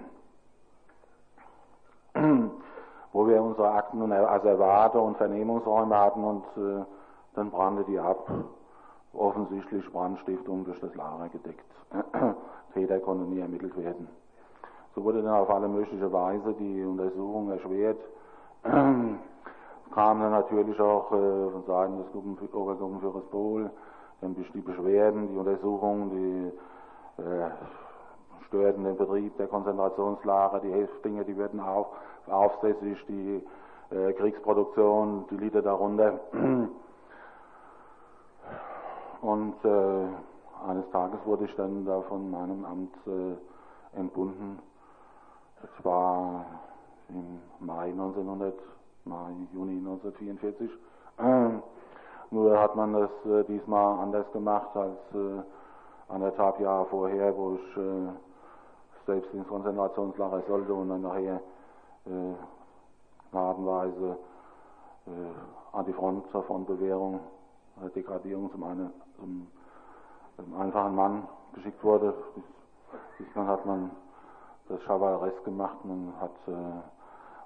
wo 3.12 3.26
wir 3.26 3.42
unsere 3.42 3.72
Akten 3.72 4.00
und 4.02 4.12
Asservate 4.12 4.98
und 4.98 5.16
Vernehmungsräume 5.16 5.98
hatten 5.98 6.22
und 6.24 6.44
äh, 6.56 6.84
dann 7.34 7.50
brannte 7.50 7.84
die 7.84 7.98
ab. 7.98 8.30
Offensichtlich 9.12 9.90
Brandstiftung 9.92 10.64
durch 10.64 10.80
das 10.80 10.94
Lager 10.94 11.28
gedeckt. 11.28 11.66
Täter 12.74 13.00
konnten 13.00 13.30
nie 13.30 13.40
ermittelt 13.40 13.76
werden. 13.76 14.08
So 14.94 15.02
wurde 15.02 15.22
dann 15.22 15.34
auf 15.34 15.50
alle 15.50 15.68
mögliche 15.68 16.12
Weise 16.12 16.54
die 16.54 16.84
Untersuchung 16.84 17.50
erschwert. 17.50 17.98
Kamen 18.62 19.20
dann 20.22 20.32
natürlich 20.32 20.80
auch 20.80 21.12
äh, 21.12 21.50
von 21.50 21.64
Seiten 21.66 21.98
des 21.98 22.14
Obergruppenführers 22.14 23.24
Bohl 23.30 23.70
dann 24.20 24.34
die 24.34 24.60
Beschwerden, 24.60 25.28
die 25.28 25.36
Untersuchungen, 25.36 26.10
die 26.10 27.22
äh, 27.22 27.50
störten 28.46 28.84
den 28.84 28.96
Betrieb 28.96 29.36
der 29.36 29.48
Konzentrationslager, 29.48 30.60
die 30.60 30.72
Häftlinge, 30.72 31.24
die 31.24 31.36
werden 31.36 31.60
auf, 31.60 31.88
aufsässig, 32.26 33.04
die 33.06 33.42
äh, 33.90 34.12
Kriegsproduktion, 34.14 35.26
die 35.30 35.36
lieder 35.36 35.62
darunter. 35.62 36.20
Und 39.20 39.54
äh, 39.64 40.06
eines 40.68 40.90
Tages 40.90 41.18
wurde 41.24 41.44
ich 41.44 41.54
dann 41.56 41.84
da 41.84 42.00
von 42.02 42.30
meinem 42.30 42.64
Amt 42.64 42.94
äh, 43.06 43.36
entbunden. 43.98 44.58
Das 45.64 45.84
war 45.84 46.44
im 47.08 47.40
Mai 47.60 47.86
1900, 47.86 48.54
Mai, 49.06 49.30
Juni 49.54 49.78
1944. 49.78 50.70
Äh, 51.16 51.48
nur 52.30 52.60
hat 52.60 52.76
man 52.76 52.92
das 52.92 53.10
äh, 53.24 53.44
diesmal 53.44 53.98
anders 54.00 54.30
gemacht 54.32 54.76
als 54.76 54.98
äh, 55.14 55.42
anderthalb 56.12 56.60
Jahre 56.60 56.84
vorher, 56.86 57.34
wo 57.34 57.54
ich 57.54 57.76
äh, 57.78 58.12
selbst 59.06 59.32
ins 59.32 59.48
Konzentrationslager 59.48 60.42
sollte 60.46 60.74
und 60.74 60.90
dann 60.90 61.00
nachher 61.00 61.40
äh, 62.04 62.32
äh, 63.32 64.14
an 65.72 65.84
die 65.86 65.94
Front 65.94 66.30
zur 66.30 66.42
Frontbewährung, 66.42 67.20
äh, 67.82 67.88
Degradierung 67.88 68.52
zum, 68.52 68.64
eine, 68.64 68.90
zum, 69.18 69.46
zum 70.36 70.60
einfachen 70.60 70.94
Mann 70.94 71.26
geschickt 71.54 71.82
wurde. 71.82 72.12
Diesmal 73.18 73.46
hat 73.46 73.64
man 73.64 73.90
das 74.68 74.80
Chevaleresque 74.82 75.44
gemacht, 75.44 75.84
man 75.84 76.14
hat 76.20 76.34
äh, 76.46 76.52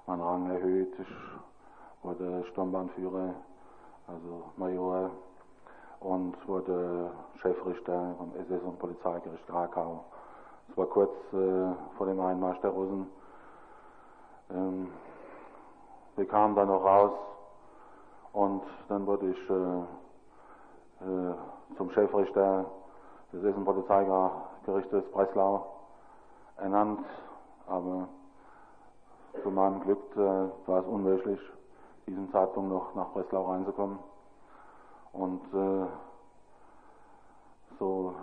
meinen 0.07 0.21
Rang 0.21 0.49
erhöht, 0.49 0.93
ich 0.97 1.15
wurde 2.03 2.45
Sturmbannführer, 2.51 3.33
also 4.07 4.43
Major 4.55 5.11
und 5.99 6.35
wurde 6.47 7.11
Chefrichter 7.41 8.15
vom 8.17 8.31
SS- 8.35 8.63
und 8.63 8.79
Polizeigericht 8.79 9.45
Krakau. 9.47 10.05
Es 10.69 10.77
war 10.77 10.85
kurz 10.85 11.11
äh, 11.33 11.73
vor 11.97 12.07
dem 12.07 12.21
Einmarsch 12.21 12.59
der 12.61 12.69
Russen. 12.69 13.07
Ähm, 14.51 14.89
wir 16.15 16.27
kamen 16.27 16.55
dann 16.55 16.69
noch 16.69 16.83
raus 16.83 17.11
und 18.31 18.63
dann 18.87 19.05
wurde 19.05 19.29
ich 19.29 19.49
äh, 19.49 19.79
äh, 21.05 21.35
zum 21.75 21.91
Chefrichter 21.91 22.65
des 23.33 23.43
SS- 23.43 23.57
und 23.57 23.65
Polizeigerichtes 23.65 25.11
Breslau 25.11 25.78
ernannt, 26.61 27.05
aber 27.67 28.07
zu 29.43 29.51
meinem 29.51 29.81
Glück 29.81 30.15
äh, 30.15 30.67
war 30.67 30.79
es 30.79 30.85
unmöglich, 30.85 31.39
diesem 32.07 32.31
Zeitpunkt 32.31 32.69
noch 32.69 32.95
nach 32.95 33.09
Breslau 33.09 33.51
reinzukommen. 33.51 33.99
Und 35.13 35.41
äh, 35.53 35.87
so 37.77 38.15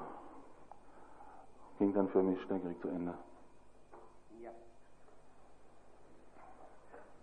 ging 1.79 1.93
dann 1.95 2.09
für 2.09 2.23
mich 2.23 2.39
der 2.49 2.59
Krieg 2.59 2.81
zu 2.81 2.89
Ende. 2.89 3.15
Ja. 4.41 4.51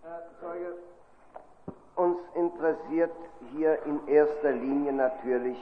Herr 0.04 0.22
Zeuge, 0.42 0.74
uns 1.96 2.18
interessiert 2.36 3.12
hier 3.52 3.84
in 3.84 4.08
erster 4.08 4.52
Linie 4.52 4.94
natürlich, 4.94 5.58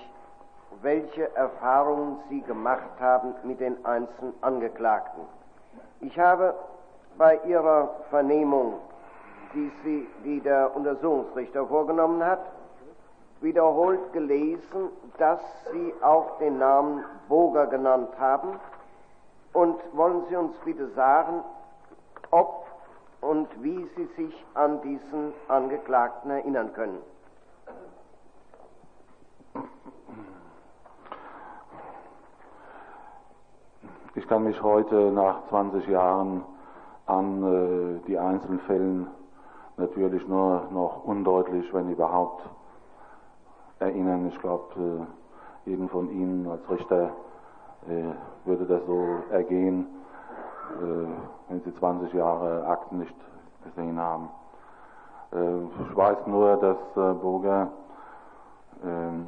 welche 0.81 1.33
Erfahrungen 1.35 2.17
Sie 2.29 2.41
gemacht 2.41 2.99
haben 2.99 3.35
mit 3.43 3.59
den 3.59 3.85
einzelnen 3.85 4.33
Angeklagten. 4.41 5.23
Ich 6.01 6.17
habe 6.17 6.55
bei 7.17 7.39
Ihrer 7.45 7.89
Vernehmung, 8.09 8.73
die, 9.53 9.71
Sie, 9.83 10.07
die 10.23 10.41
der 10.41 10.75
Untersuchungsrichter 10.75 11.67
vorgenommen 11.67 12.25
hat, 12.25 12.41
wiederholt 13.41 14.11
gelesen, 14.11 14.89
dass 15.19 15.39
Sie 15.71 15.93
auch 16.01 16.39
den 16.39 16.57
Namen 16.57 17.05
Boger 17.29 17.67
genannt 17.67 18.09
haben. 18.19 18.59
Und 19.53 19.77
wollen 19.93 20.23
Sie 20.29 20.35
uns 20.35 20.55
bitte 20.65 20.87
sagen, 20.89 21.43
ob 22.31 22.65
und 23.19 23.47
wie 23.61 23.87
Sie 23.95 24.05
sich 24.15 24.45
an 24.55 24.81
diesen 24.81 25.33
Angeklagten 25.49 26.31
erinnern 26.31 26.73
können? 26.73 26.97
Ich 34.13 34.27
kann 34.27 34.43
mich 34.43 34.61
heute 34.61 35.09
nach 35.13 35.47
20 35.47 35.87
Jahren 35.87 36.43
an 37.05 37.43
äh, 37.43 38.07
die 38.07 38.19
einzelnen 38.19 38.59
Fällen 38.61 39.07
natürlich 39.77 40.27
nur 40.27 40.67
noch 40.69 41.05
undeutlich, 41.05 41.73
wenn 41.73 41.89
überhaupt, 41.89 42.41
erinnern. 43.79 44.27
Ich 44.27 44.37
glaube, 44.39 45.07
äh, 45.65 45.69
jeden 45.69 45.87
von 45.87 46.09
Ihnen 46.11 46.45
als 46.45 46.69
Richter 46.69 47.11
äh, 47.87 48.13
würde 48.43 48.65
das 48.65 48.85
so 48.85 49.01
ergehen, 49.31 49.87
äh, 50.81 51.07
wenn 51.47 51.61
Sie 51.61 51.73
20 51.73 52.11
Jahre 52.11 52.65
Akten 52.67 52.99
nicht 52.99 53.15
gesehen 53.63 53.97
haben. 53.97 54.27
Äh, 55.31 55.63
ich 55.89 55.95
weiß 55.95 56.27
nur, 56.27 56.57
dass 56.57 56.77
äh, 56.97 57.13
Burger 57.13 57.69
ähm, 58.83 59.27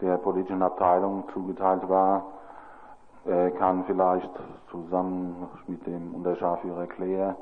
der 0.00 0.16
politischen 0.16 0.62
Abteilung 0.62 1.24
zugeteilt 1.34 1.86
war. 1.90 2.24
Er 3.26 3.50
kann 3.50 3.84
vielleicht 3.84 4.30
zusammen 4.70 5.48
mit 5.66 5.86
dem 5.86 6.14
Unterscharführer 6.14 6.86
Claire 6.86 7.36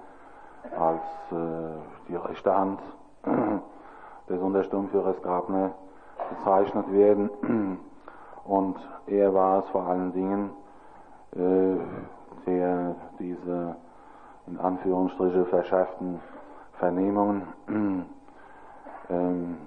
als 0.77 1.03
äh, 1.31 2.09
die 2.09 2.17
rechte 2.17 2.55
Hand 2.55 2.81
des 4.29 4.41
Untersturmführers 4.41 5.23
Grabner 5.23 5.73
bezeichnet 6.31 6.93
werden. 6.93 7.31
Und 8.45 8.77
er 9.07 9.33
war 9.35 9.61
es 9.61 9.69
vor 9.69 9.87
allen 9.87 10.13
Dingen, 10.13 10.51
äh, 11.33 11.77
der 12.47 12.97
diese 13.19 13.77
in 14.47 14.59
Anführungsstriche 14.59 15.45
verschärften 15.45 16.21
Vernehmungen 16.79 17.43
ähm, 19.11 19.59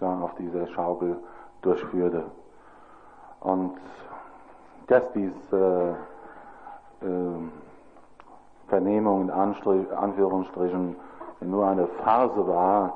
da 0.00 0.20
auf 0.20 0.34
dieser 0.36 0.66
Schaukel 0.68 1.16
durchführte. 1.62 2.24
Und 3.40 3.76
dass 4.92 5.10
diese 5.12 5.96
äh, 7.00 7.06
äh, 7.06 7.50
Vernehmung 8.68 9.22
in 9.22 9.30
Anführungsstrichen 9.30 10.96
nur 11.40 11.66
eine 11.66 11.86
Phase 12.04 12.46
war, 12.46 12.94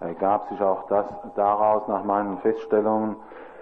ergab 0.00 0.48
sich 0.48 0.60
auch 0.60 0.88
das 0.88 1.06
daraus 1.36 1.86
nach 1.86 2.02
meinen 2.02 2.38
Feststellungen, 2.38 3.14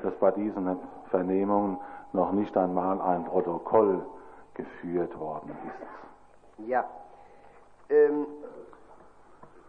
dass 0.03 0.15
bei 0.15 0.31
diesen 0.31 0.79
Vernehmungen 1.11 1.79
noch 2.15 2.33
nicht 2.33 2.57
einmal 2.57 3.03
ein 3.03 3.25
Protokoll 3.27 4.01
geführt 4.55 5.19
worden 5.19 5.51
ist. 5.67 6.69
Ja. 6.69 6.85
Ähm, 7.91 8.27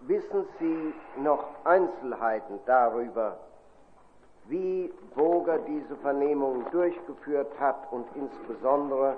wissen 0.01 0.45
Sie 0.59 0.93
noch 1.21 1.43
Einzelheiten 1.65 2.59
darüber, 2.65 3.37
wie 4.49 4.91
Boger 5.15 5.59
diese 5.59 5.95
Vernehmung 5.97 6.65
durchgeführt 6.71 7.51
hat 7.59 7.91
und 7.91 8.05
insbesondere 8.15 9.15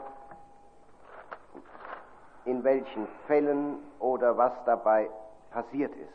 in 2.46 2.64
welchen 2.64 3.08
Fällen 3.28 3.78
oder 4.00 4.38
was 4.38 4.52
dabei 4.66 5.10
passiert 5.52 5.94
ist? 5.96 6.14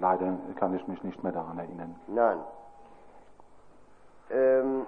Leider 0.00 0.32
kann 0.56 0.74
ich 0.74 0.86
mich 0.88 1.02
nicht 1.02 1.22
mehr 1.22 1.32
daran 1.32 1.58
erinnern. 1.58 1.94
Nein. 2.06 2.38
Ähm, 4.30 4.86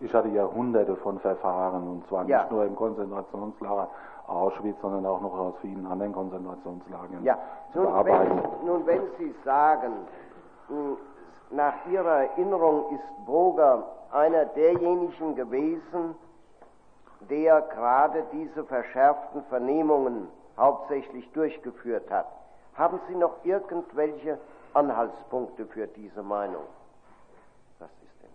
Ich 0.00 0.12
hatte 0.12 0.28
ja 0.28 0.44
hunderte 0.44 0.96
von 0.96 1.20
Verfahren, 1.20 1.86
und 1.88 2.06
zwar 2.08 2.24
Ja. 2.26 2.40
nicht 2.40 2.50
nur 2.50 2.64
im 2.64 2.74
Konzentrationslager 2.74 3.88
Auschwitz, 4.26 4.76
sondern 4.82 5.06
auch 5.06 5.20
noch 5.20 5.32
aus 5.38 5.54
vielen 5.60 5.86
anderen 5.86 6.12
Konzentrationslagern 6.12 7.22
ja, 7.22 7.38
zu 7.72 7.78
nun 7.80 7.86
bearbeiten. 7.92 8.42
wenn, 8.42 8.66
nun 8.66 8.86
wenn 8.86 9.02
Sie 9.18 9.32
sagen, 9.44 9.92
nach 11.50 11.74
Ihrer 11.90 12.24
Erinnerung 12.24 12.94
ist 12.94 13.26
Boger 13.26 13.84
einer 14.10 14.46
derjenigen 14.46 15.34
gewesen, 15.34 16.14
der 17.30 17.60
gerade 17.62 18.24
diese 18.32 18.64
verschärften 18.64 19.44
Vernehmungen 19.44 20.28
hauptsächlich 20.56 21.30
durchgeführt 21.32 22.10
hat. 22.10 22.26
Haben 22.74 23.00
Sie 23.08 23.14
noch 23.14 23.44
irgendwelche 23.44 24.38
Anhaltspunkte 24.74 25.66
für 25.66 25.86
diese 25.86 26.22
Meinung? 26.22 26.64
Was 27.78 27.90
ist 28.02 28.22
denn? 28.22 28.30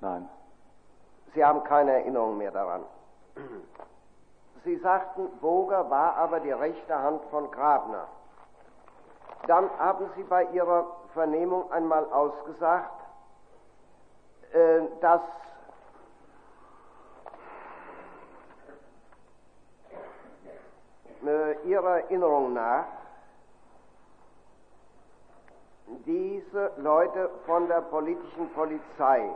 Nein, 0.00 0.28
Sie 1.34 1.40
haben 1.52 1.64
keine 1.64 1.92
Erinnerung 1.92 2.38
mehr 2.38 2.50
daran. 2.50 2.82
Sie 4.64 4.76
sagten, 4.78 5.28
Boger 5.40 5.90
war 5.90 6.16
aber 6.16 6.40
die 6.40 6.50
rechte 6.50 6.98
Hand 6.98 7.22
von 7.30 7.50
Grabner. 7.50 8.08
Dann 9.46 9.68
haben 9.78 10.08
Sie 10.16 10.22
bei 10.22 10.44
Ihrer 10.44 10.86
Vernehmung 11.12 11.70
einmal 11.70 12.10
ausgesagt, 12.10 13.00
äh, 14.52 14.80
dass 15.02 15.20
äh, 21.26 21.68
Ihrer 21.68 22.00
Erinnerung 22.04 22.54
nach 22.54 22.86
diese 26.06 26.72
Leute 26.78 27.28
von 27.44 27.68
der 27.68 27.82
politischen 27.82 28.48
Polizei 28.54 29.28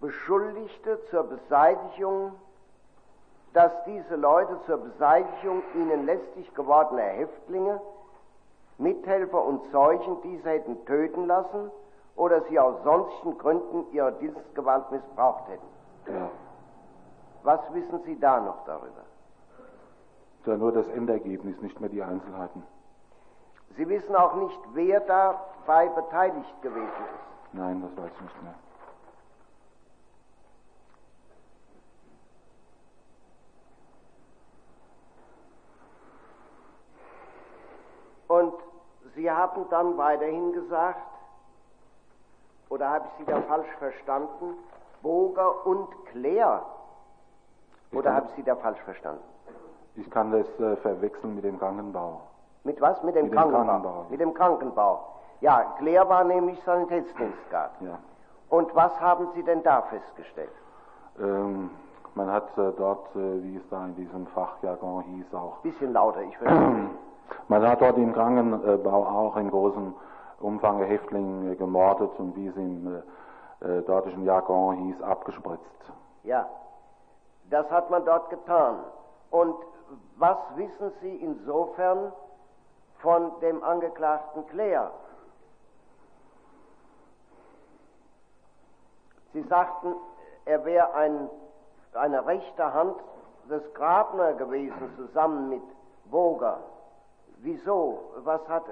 beschuldigte 0.00 0.98
zur 1.10 1.24
Beseitigung, 1.24 2.32
dass 3.52 3.72
diese 3.84 4.16
Leute 4.16 4.58
zur 4.66 4.78
Beseitigung 4.78 5.62
ihnen 5.74 6.06
lästig 6.06 6.52
gewordener 6.54 7.02
Häftlinge, 7.02 7.80
Mithelfer 8.78 9.44
und 9.44 9.70
Zeugen 9.70 10.20
diese 10.22 10.48
hätten 10.50 10.84
töten 10.84 11.26
lassen 11.26 11.70
oder 12.16 12.42
sie 12.42 12.58
aus 12.58 12.82
sonstigen 12.82 13.38
Gründen 13.38 13.86
ihre 13.92 14.12
Dienstgewalt 14.12 14.90
missbraucht 14.90 15.48
hätten. 15.48 15.66
ja. 16.06 16.30
Was 17.44 17.60
wissen 17.74 18.00
Sie 18.04 18.18
da 18.18 18.40
noch 18.40 18.64
darüber? 18.64 19.04
ja 20.46 20.56
nur 20.56 20.72
das 20.72 20.88
Endergebnis, 20.88 21.60
nicht 21.60 21.80
mehr 21.80 21.90
die 21.90 22.02
Einzelheiten. 22.02 22.62
Sie 23.76 23.88
wissen 23.88 24.14
auch 24.14 24.34
nicht, 24.36 24.60
wer 24.72 25.00
dabei 25.00 25.88
beteiligt 25.88 26.62
gewesen 26.62 26.84
ist. 26.84 27.54
Nein, 27.54 27.82
das 27.82 27.96
weiß 27.96 28.10
ich 28.14 28.20
nicht 28.20 28.42
mehr. 28.42 28.54
Und 38.28 38.54
Sie 39.24 39.30
haben 39.30 39.64
dann 39.70 39.96
weiterhin 39.96 40.52
gesagt, 40.52 41.00
oder 42.68 42.90
habe 42.90 43.06
ich 43.06 43.12
Sie 43.16 43.24
da 43.24 43.40
falsch 43.40 43.70
verstanden, 43.78 44.52
Boger 45.00 45.64
und 45.66 45.88
Claire? 46.10 46.60
Oder 47.94 48.14
habe 48.14 48.26
ich 48.28 48.34
Sie 48.34 48.42
da 48.42 48.54
falsch 48.54 48.80
verstanden? 48.82 49.24
Ich 49.94 50.10
kann 50.10 50.30
das 50.30 50.46
äh, 50.60 50.76
verwechseln 50.76 51.36
mit 51.36 51.44
dem 51.44 51.58
Gangenbau. 51.58 52.20
Mit 52.64 52.78
was? 52.82 53.02
Mit 53.02 53.16
dem, 53.16 53.30
Mit 53.30 53.32
dem 53.32 53.38
Krankenbau. 53.38 53.64
Krankenbau. 53.64 54.06
Mit 54.10 54.20
dem 54.20 54.34
Krankenbau. 54.34 55.08
Ja, 55.40 55.74
Claire 55.78 56.06
war 56.06 56.24
nämlich 56.24 56.62
Sanitätsdienstgrad. 56.64 57.70
Ja. 57.80 57.98
Und 58.50 58.74
was 58.74 59.00
haben 59.00 59.28
Sie 59.34 59.42
denn 59.42 59.62
da 59.62 59.80
festgestellt? 59.80 60.52
Ähm, 61.18 61.70
man 62.14 62.30
hat 62.30 62.58
äh, 62.58 62.72
dort, 62.76 63.08
äh, 63.16 63.42
wie 63.42 63.56
es 63.56 63.66
da 63.70 63.86
in 63.86 63.94
diesem 63.94 64.26
Fachjargon 64.26 65.02
hieß, 65.04 65.34
auch 65.34 65.60
Bisschen 65.62 65.94
lauter, 65.94 66.20
ich 66.20 66.36
verstehe. 66.36 66.90
Man 67.48 67.66
hat 67.66 67.80
dort 67.80 67.96
im 67.98 68.12
Krankenbau 68.12 69.06
auch 69.06 69.36
in 69.36 69.50
großem 69.50 69.94
Umfang 70.40 70.82
Häftlinge 70.82 71.56
gemordet 71.56 72.10
und 72.18 72.36
wie 72.36 72.48
es 72.48 72.56
im 72.56 73.02
äh, 73.60 73.78
äh, 73.78 73.82
dortigen 73.82 74.24
Jargon 74.24 74.76
hieß, 74.76 75.02
abgespritzt. 75.02 75.92
Ja, 76.22 76.48
das 77.50 77.70
hat 77.70 77.90
man 77.90 78.04
dort 78.04 78.30
getan. 78.30 78.80
Und 79.30 79.56
was 80.16 80.38
wissen 80.56 80.92
Sie 81.00 81.16
insofern 81.16 82.12
von 82.98 83.32
dem 83.40 83.62
Angeklagten 83.62 84.46
Claire? 84.48 84.90
Sie 89.32 89.42
sagten, 89.42 89.94
er 90.44 90.64
wäre 90.64 90.92
ein, 90.94 91.28
eine 91.94 92.24
rechte 92.26 92.72
Hand 92.72 92.96
des 93.48 93.62
Grabner 93.74 94.34
gewesen, 94.34 94.92
zusammen 94.96 95.48
mit 95.48 95.62
Boger. 96.10 96.58
Wieso? 97.44 98.00
Was 98.24 98.40
hat, 98.48 98.64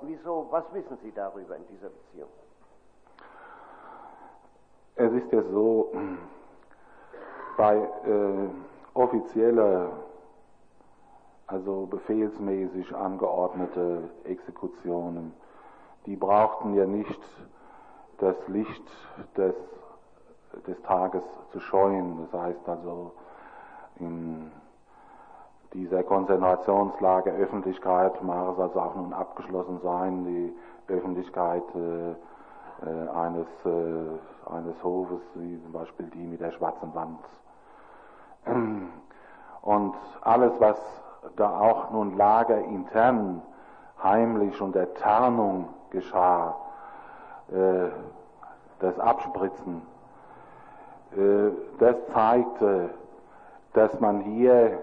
wieso? 0.00 0.46
Was 0.50 0.64
wissen 0.72 0.96
Sie 1.02 1.12
darüber 1.12 1.56
in 1.56 1.66
dieser 1.66 1.90
Beziehung? 1.90 2.30
Es 4.96 5.12
ist 5.12 5.30
ja 5.30 5.42
so, 5.42 5.92
bei 7.58 7.76
äh, 7.76 8.48
offizieller, 8.94 9.90
also 11.46 11.86
befehlsmäßig 11.86 12.96
angeordnete 12.96 14.08
Exekutionen, 14.24 15.34
die 16.06 16.16
brauchten 16.16 16.74
ja 16.74 16.86
nicht 16.86 17.20
das 18.16 18.36
Licht 18.48 18.90
des, 19.36 19.54
des 20.66 20.80
Tages 20.82 21.22
zu 21.52 21.60
scheuen. 21.60 22.26
Das 22.32 22.40
heißt 22.40 22.68
also, 22.68 23.12
in 24.00 24.50
dieser 25.74 26.02
Konzentrationslage 26.02 27.30
Öffentlichkeit 27.32 28.22
mag 28.22 28.54
es 28.54 28.58
also 28.58 28.80
auch 28.80 28.94
nun 28.94 29.12
abgeschlossen 29.12 29.80
sein, 29.82 30.24
die 30.24 30.92
Öffentlichkeit 30.92 31.62
äh, 31.74 32.10
äh, 32.10 33.08
eines, 33.14 33.46
äh, 33.64 34.50
eines 34.52 34.82
Hofes, 34.82 35.20
wie 35.34 35.60
zum 35.62 35.72
Beispiel 35.72 36.06
die 36.06 36.26
mit 36.26 36.40
der 36.40 36.52
schwarzen 36.52 36.94
Wand. 36.94 37.18
Und 39.62 39.94
alles, 40.22 40.52
was 40.58 40.78
da 41.36 41.60
auch 41.60 41.90
nun 41.90 42.16
lagerintern 42.16 43.42
heimlich 44.02 44.60
unter 44.60 44.94
Tarnung 44.94 45.68
geschah, 45.90 46.56
äh, 47.50 47.88
das 48.78 48.98
Abspritzen, 48.98 49.82
äh, 51.16 51.50
das 51.78 51.96
zeigte, 52.12 52.90
dass 53.72 53.98
man 54.00 54.20
hier 54.20 54.82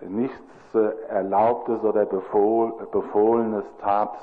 nichts 0.00 0.40
äh, 0.74 1.08
Erlaubtes 1.08 1.82
oder 1.82 2.04
Befohl, 2.06 2.72
Befohlenes 2.92 3.64
tat, 3.80 4.16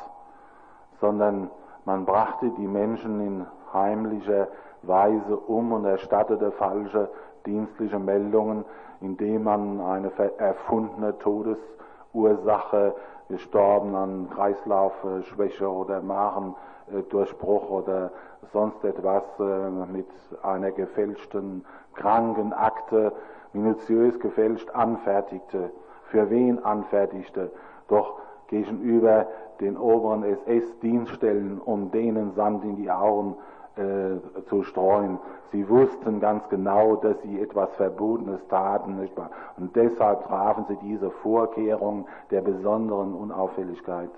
sondern 1.00 1.50
man 1.86 2.06
brachte 2.06 2.50
die 2.58 2.68
Menschen 2.68 3.20
in 3.20 3.45
heimlicher 3.74 4.48
Weise 4.84 5.38
um 5.38 5.72
und 5.72 5.86
erstattete 5.86 6.52
falsche 6.52 7.10
dienstliche 7.45 8.00
Meldungen, 8.00 8.66
indem 9.02 9.44
man 9.44 9.82
eine 9.82 10.12
erfundene 10.38 11.18
Todesursache, 11.20 12.95
gestorben 13.30 13.95
an 13.95 14.30
Kreislaufschwäche 14.30 15.68
oder 15.68 16.02
Magendurchbruch 16.02 17.70
oder 17.70 18.12
sonst 18.52 18.84
etwas 18.84 19.24
äh, 19.40 19.70
mit 19.91 20.08
einer 20.44 20.72
gefälschten 20.72 21.66
Krankenakte 21.95 23.14
minutiös 23.53 24.19
gefälscht 24.19 24.69
anfertigte. 24.71 25.71
Für 26.09 26.30
wen 26.30 26.63
anfertigte? 26.63 27.51
Doch 27.88 28.19
gegenüber 28.47 29.27
den 29.59 29.77
oberen 29.77 30.23
SS-Dienststellen, 30.23 31.59
um 31.59 31.91
denen 31.91 32.34
Sand 32.34 32.63
in 32.63 32.75
die 32.75 32.91
Augen 32.91 33.35
äh, 33.75 34.19
zu 34.49 34.63
streuen. 34.63 35.17
Sie 35.51 35.67
wussten 35.67 36.19
ganz 36.19 36.47
genau, 36.49 36.95
dass 36.97 37.19
sie 37.21 37.39
etwas 37.41 37.71
Verbotenes 37.75 38.45
taten, 38.47 38.99
nicht 38.99 39.15
wahr? 39.17 39.31
Und 39.57 39.75
deshalb 39.75 40.25
trafen 40.27 40.65
sie 40.67 40.77
diese 40.77 41.09
Vorkehrung 41.09 42.07
der 42.30 42.41
besonderen 42.41 43.13
Unauffälligkeit. 43.13 44.11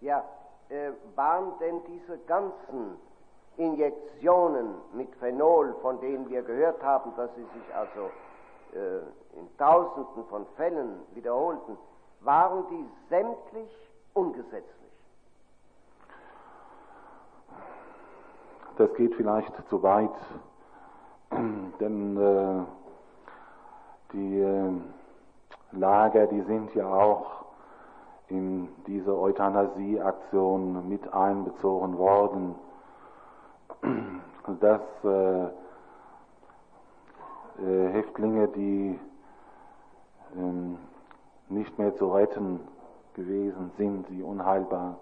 Ja, 0.00 0.24
äh, 0.68 0.90
waren 1.14 1.52
denn 1.60 1.80
diese 1.86 2.18
ganzen 2.26 2.98
Injektionen 3.56 4.74
mit 4.94 5.14
Phenol, 5.16 5.74
von 5.82 6.00
denen 6.00 6.28
wir 6.28 6.42
gehört 6.42 6.82
haben, 6.82 7.12
dass 7.16 7.30
sie 7.34 7.42
sich 7.42 7.74
also 7.74 8.10
äh, 8.74 9.38
in 9.38 9.56
Tausenden 9.58 10.24
von 10.30 10.46
Fällen 10.56 11.00
wiederholten, 11.14 11.76
waren 12.20 12.64
die 12.70 12.86
sämtlich 13.10 13.70
ungesetzlich. 14.14 14.72
Das 18.78 18.92
geht 18.94 19.14
vielleicht 19.14 19.52
zu 19.68 19.82
weit, 19.82 20.10
denn 21.80 22.16
äh, 22.16 22.64
die 24.12 24.40
äh, 24.40 24.70
Lager, 25.72 26.26
die 26.26 26.40
sind 26.42 26.74
ja 26.74 26.86
auch 26.86 27.44
in 28.28 28.68
diese 28.86 29.16
Euthanasieaktion 29.16 30.88
mit 30.88 31.12
einbezogen 31.12 31.98
worden, 31.98 32.54
dass 34.60 34.80
äh, 35.04 35.44
äh, 37.62 37.88
Häftlinge, 37.92 38.48
die 38.48 38.98
ähm, 40.36 40.78
nicht 41.48 41.78
mehr 41.78 41.94
zu 41.96 42.08
retten 42.12 42.60
gewesen 43.14 43.72
sind, 43.76 44.08
die 44.08 44.22
unheilbar 44.22 44.98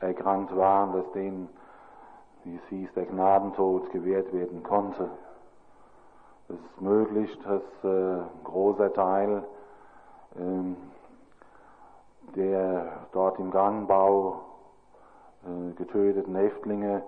erkrankt 0.00 0.56
waren, 0.56 0.92
dass 0.92 1.10
denen, 1.12 1.48
wie 2.44 2.56
es 2.56 2.62
hieß, 2.68 2.92
der 2.94 3.06
Gnadentod 3.06 3.90
gewährt 3.90 4.32
werden 4.32 4.62
konnte. 4.62 5.10
Es 6.48 6.54
ist 6.54 6.80
möglich, 6.80 7.36
dass 7.44 7.62
äh, 7.82 8.20
ein 8.20 8.44
großer 8.44 8.92
Teil 8.92 9.44
ähm, 10.38 10.76
der 12.36 13.06
dort 13.12 13.38
im 13.38 13.50
Gangbau 13.50 14.40
äh, 15.44 15.72
getöteten 15.74 16.36
Häftlinge, 16.36 17.02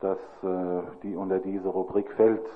dass 0.00 0.18
äh, 0.42 0.82
die 1.02 1.16
unter 1.16 1.38
diese 1.38 1.68
Rubrik 1.68 2.10
fällt. 2.12 2.46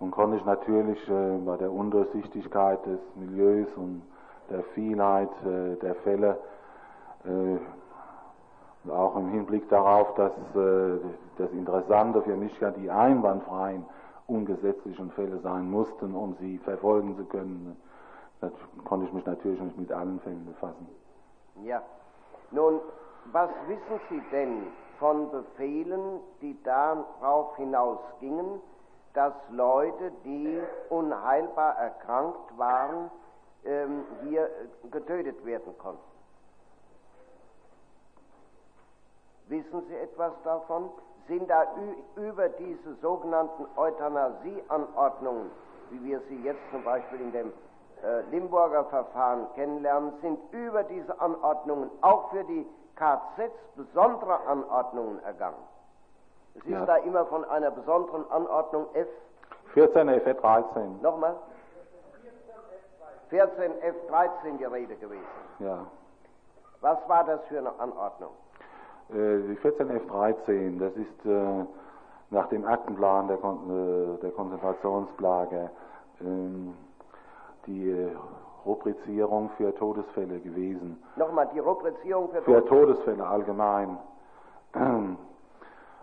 Nun 0.00 0.10
konnte 0.10 0.36
ich 0.36 0.44
natürlich 0.44 0.98
äh, 1.08 1.38
bei 1.44 1.56
der 1.56 1.70
Undurchsichtigkeit 1.70 2.84
des 2.86 2.98
Milieus 3.16 3.68
und 3.76 4.02
der 4.50 4.62
Vielheit 4.74 5.30
äh, 5.44 5.76
der 5.76 5.94
Fälle 5.96 6.38
und 7.24 8.90
auch 8.90 9.16
im 9.16 9.30
Hinblick 9.30 9.66
darauf, 9.70 10.14
dass 10.16 10.32
das 10.52 11.50
Interessante 11.52 12.20
für 12.20 12.36
mich 12.36 12.52
ja 12.60 12.70
die 12.70 12.90
einwandfreien 12.90 13.82
ungesetzlichen 14.26 15.10
Fälle 15.12 15.38
sein 15.38 15.70
mussten, 15.70 16.14
um 16.14 16.36
sie 16.38 16.58
verfolgen 16.58 17.16
zu 17.16 17.24
können, 17.24 17.78
da 18.42 18.50
konnte 18.84 19.06
ich 19.06 19.12
mich 19.14 19.24
natürlich 19.24 19.58
nicht 19.58 19.78
mit 19.78 19.90
allen 19.90 20.20
Fällen 20.20 20.44
befassen. 20.44 20.86
Ja. 21.62 21.80
Nun, 22.50 22.80
was 23.32 23.48
wissen 23.66 24.00
Sie 24.10 24.22
denn 24.30 24.66
von 24.98 25.30
Befehlen, 25.30 26.20
die 26.40 26.60
darauf 26.62 27.56
hinausgingen, 27.56 28.60
dass 29.14 29.32
Leute, 29.50 30.10
die 30.24 30.60
unheilbar 30.88 31.76
erkrankt 31.78 32.58
waren, 32.58 33.10
ähm, 33.64 34.04
hier 34.22 34.50
getötet 34.90 35.44
werden 35.44 35.76
konnten? 35.78 36.02
Wissen 39.48 39.82
Sie 39.88 39.94
etwas 39.96 40.32
davon? 40.42 40.90
Sind 41.28 41.48
da 41.48 41.66
über 42.16 42.48
diese 42.48 42.94
sogenannten 43.00 43.66
Euthanasieanordnungen, 43.76 45.50
wie 45.90 46.04
wir 46.04 46.20
sie 46.28 46.42
jetzt 46.42 46.60
zum 46.70 46.82
Beispiel 46.84 47.20
in 47.20 47.32
dem 47.32 47.52
äh, 48.02 48.20
Limburger 48.30 48.84
Verfahren 48.86 49.46
kennenlernen, 49.54 50.12
sind 50.20 50.38
über 50.52 50.82
diese 50.82 51.18
Anordnungen 51.20 51.90
auch 52.02 52.30
für 52.30 52.44
die 52.44 52.66
KZs 52.96 53.52
besondere 53.76 54.38
Anordnungen 54.46 55.22
ergangen. 55.24 55.62
Es 56.54 56.62
ist 56.64 56.68
Ja. 56.70 56.86
da 56.86 56.96
immer 56.98 57.26
von 57.26 57.44
einer 57.46 57.70
besonderen 57.70 58.30
Anordnung 58.30 58.86
F. 58.94 59.08
14 59.72 60.08
F 60.08 60.40
13. 60.40 61.00
Nochmal? 61.02 61.34
14 63.30 63.72
F13 63.80 64.58
die 64.58 64.64
Rede 64.64 64.94
gewesen. 64.96 65.24
Ja. 65.58 65.78
Was 66.80 66.98
war 67.08 67.24
das 67.24 67.40
für 67.48 67.58
eine 67.58 67.72
Anordnung? 67.80 68.30
Äh, 69.10 69.40
Die 69.48 69.56
14 69.56 69.90
F 69.90 70.06
13, 70.06 70.78
das 70.78 70.92
ist 70.94 71.26
äh, 71.26 71.64
nach 72.30 72.48
dem 72.48 72.64
Aktenplan 72.64 73.28
der, 73.28 73.38
Kon 73.38 74.16
äh, 74.16 74.20
der 74.20 74.30
Konzentrationslager 74.32 75.70
ähm, 76.20 76.76
die 77.66 78.08
Rubrizierung 78.64 79.50
für 79.56 79.74
Todesfälle 79.74 80.40
gewesen. 80.40 81.02
Nochmal, 81.16 81.48
die 81.54 81.58
Rubrizierung 81.58 82.30
für, 82.30 82.42
Für 82.42 82.64
Todesfälle 82.64 83.26
allgemein. 83.26 83.98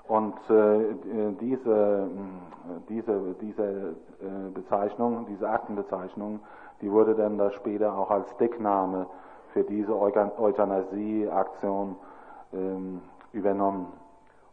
Und 0.07 0.35
äh, 0.49 0.95
diese, 1.39 2.09
mh, 2.09 2.81
diese, 2.89 3.35
diese 3.41 3.95
äh, 4.19 4.49
Bezeichnung, 4.53 5.25
diese 5.27 5.49
Aktenbezeichnung, 5.49 6.39
die 6.81 6.91
wurde 6.91 7.15
dann 7.15 7.37
da 7.37 7.51
später 7.51 7.97
auch 7.97 8.09
als 8.11 8.35
Deckname 8.37 9.07
für 9.53 9.63
diese 9.63 9.93
Euthanasie-Aktion 9.97 11.95
ähm, 12.53 13.01
übernommen. 13.33 13.93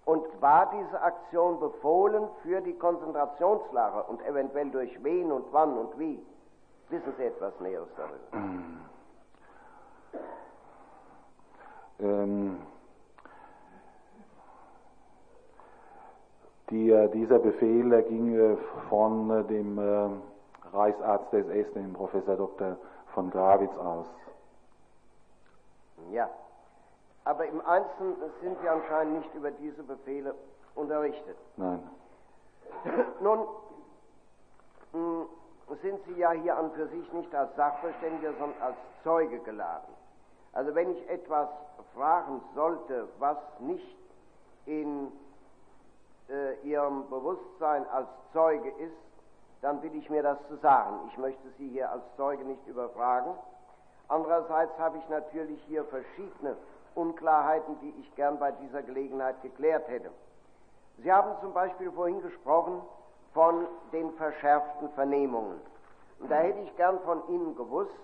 Und 0.04 0.24
war 0.40 0.70
diese 0.70 1.00
Aktion 1.02 1.60
befohlen 1.60 2.28
für 2.42 2.60
die 2.60 2.74
Konzentrationslager 2.74 4.08
und 4.08 4.24
eventuell 4.26 4.70
durch 4.70 5.02
wen 5.04 5.30
und 5.30 5.44
wann 5.52 5.76
und 5.76 5.98
wie? 5.98 6.24
Wissen 6.90 7.14
Sie 7.16 7.24
etwas 7.24 7.58
Näheres 7.60 7.88
darüber? 7.96 8.48
Ähm, 12.00 12.62
die, 16.70 16.90
äh, 16.90 17.08
dieser 17.10 17.38
Befehl 17.38 18.02
ging 18.04 18.34
äh, 18.34 18.56
von 18.88 19.30
äh, 19.30 19.44
dem 19.44 19.78
Reichsarzt 20.72 21.32
des 21.32 21.46
SS, 21.48 21.72
dem 21.74 21.92
Professor 21.92 22.36
Dr. 22.36 22.76
von 23.14 23.30
Grawitz 23.30 23.76
aus. 23.78 24.06
Ja. 26.10 26.28
Aber 27.24 27.46
im 27.46 27.60
Einzelnen 27.66 28.16
sind 28.40 28.58
Sie 28.60 28.68
anscheinend 28.68 29.18
nicht 29.18 29.34
über 29.34 29.50
diese 29.50 29.82
Befehle 29.82 30.34
unterrichtet. 30.74 31.36
Nein. 31.56 31.82
Nun 33.20 33.46
mh, 34.92 35.26
sind 35.76 36.00
Sie 36.06 36.14
ja 36.18 36.30
hier 36.32 36.56
an 36.56 36.70
für 36.72 36.88
sich 36.88 37.12
nicht 37.12 37.34
als 37.34 37.54
Sachverständiger, 37.56 38.32
sondern 38.38 38.60
als 38.62 38.76
Zeuge 39.04 39.38
geladen. 39.40 39.94
Also 40.52 40.74
wenn 40.74 40.90
ich 40.90 41.08
etwas 41.10 41.48
fragen 41.94 42.40
sollte, 42.54 43.08
was 43.18 43.36
nicht 43.60 43.96
in 44.66 45.12
äh, 46.28 46.54
Ihrem 46.62 47.08
Bewusstsein 47.08 47.86
als 47.88 48.08
Zeuge 48.32 48.70
ist, 48.70 48.96
dann 49.60 49.80
bitte 49.80 49.96
ich 49.96 50.08
mir 50.08 50.22
das 50.22 50.38
zu 50.48 50.56
sagen. 50.56 51.00
Ich 51.08 51.18
möchte 51.18 51.48
Sie 51.58 51.68
hier 51.68 51.90
als 51.90 52.02
Zeuge 52.16 52.44
nicht 52.44 52.66
überfragen. 52.66 53.32
Andererseits 54.08 54.76
habe 54.78 54.98
ich 54.98 55.08
natürlich 55.08 55.62
hier 55.64 55.84
verschiedene 55.84 56.56
Unklarheiten, 56.94 57.78
die 57.80 57.94
ich 58.00 58.14
gern 58.16 58.38
bei 58.38 58.52
dieser 58.52 58.82
Gelegenheit 58.82 59.40
geklärt 59.42 59.86
hätte. 59.88 60.10
Sie 60.98 61.12
haben 61.12 61.38
zum 61.40 61.52
Beispiel 61.52 61.92
vorhin 61.92 62.20
gesprochen 62.22 62.82
von 63.38 63.68
den 63.92 64.12
verschärften 64.14 64.88
Vernehmungen. 64.96 65.60
Und 66.18 66.28
da 66.28 66.38
hätte 66.38 66.58
ich 66.58 66.76
gern 66.76 66.98
von 67.04 67.22
Ihnen 67.28 67.54
gewusst, 67.54 67.94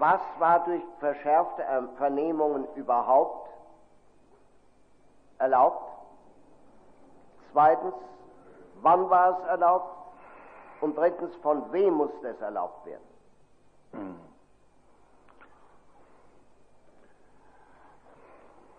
was 0.00 0.18
war 0.40 0.64
durch 0.64 0.82
verschärfte 0.98 1.62
ähm, 1.62 1.88
Vernehmungen 1.96 2.66
überhaupt 2.74 3.48
erlaubt? 5.38 5.92
Zweitens, 7.52 7.94
wann 8.82 9.08
war 9.10 9.38
es 9.38 9.46
erlaubt? 9.46 9.94
Und 10.80 10.98
drittens, 10.98 11.36
von 11.36 11.72
wem 11.72 11.94
musste 11.94 12.30
es 12.30 12.40
erlaubt 12.40 12.84
werden? 12.84 14.18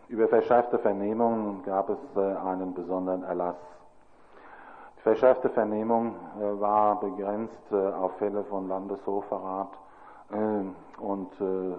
Über 0.10 0.28
verschärfte 0.28 0.78
Vernehmungen 0.78 1.64
gab 1.64 1.90
es 1.90 1.98
äh, 2.18 2.20
einen 2.20 2.74
besonderen 2.74 3.24
Erlass. 3.24 3.56
Die 5.00 5.04
verschärfte 5.04 5.50
Vernehmung 5.52 6.14
äh, 6.42 6.60
war 6.60 7.00
begrenzt 7.00 7.72
äh, 7.72 7.76
auf 7.76 8.18
Fälle 8.18 8.44
von 8.44 8.68
Landeshochverrat 8.68 9.70
äh, 10.30 11.02
und 11.02 11.32
äh, 11.40 11.78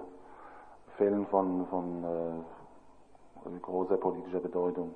Fällen 0.96 1.26
von, 1.26 1.66
von 1.66 2.02
äh, 2.02 3.58
großer 3.60 3.98
politischer 3.98 4.40
Bedeutung. 4.40 4.94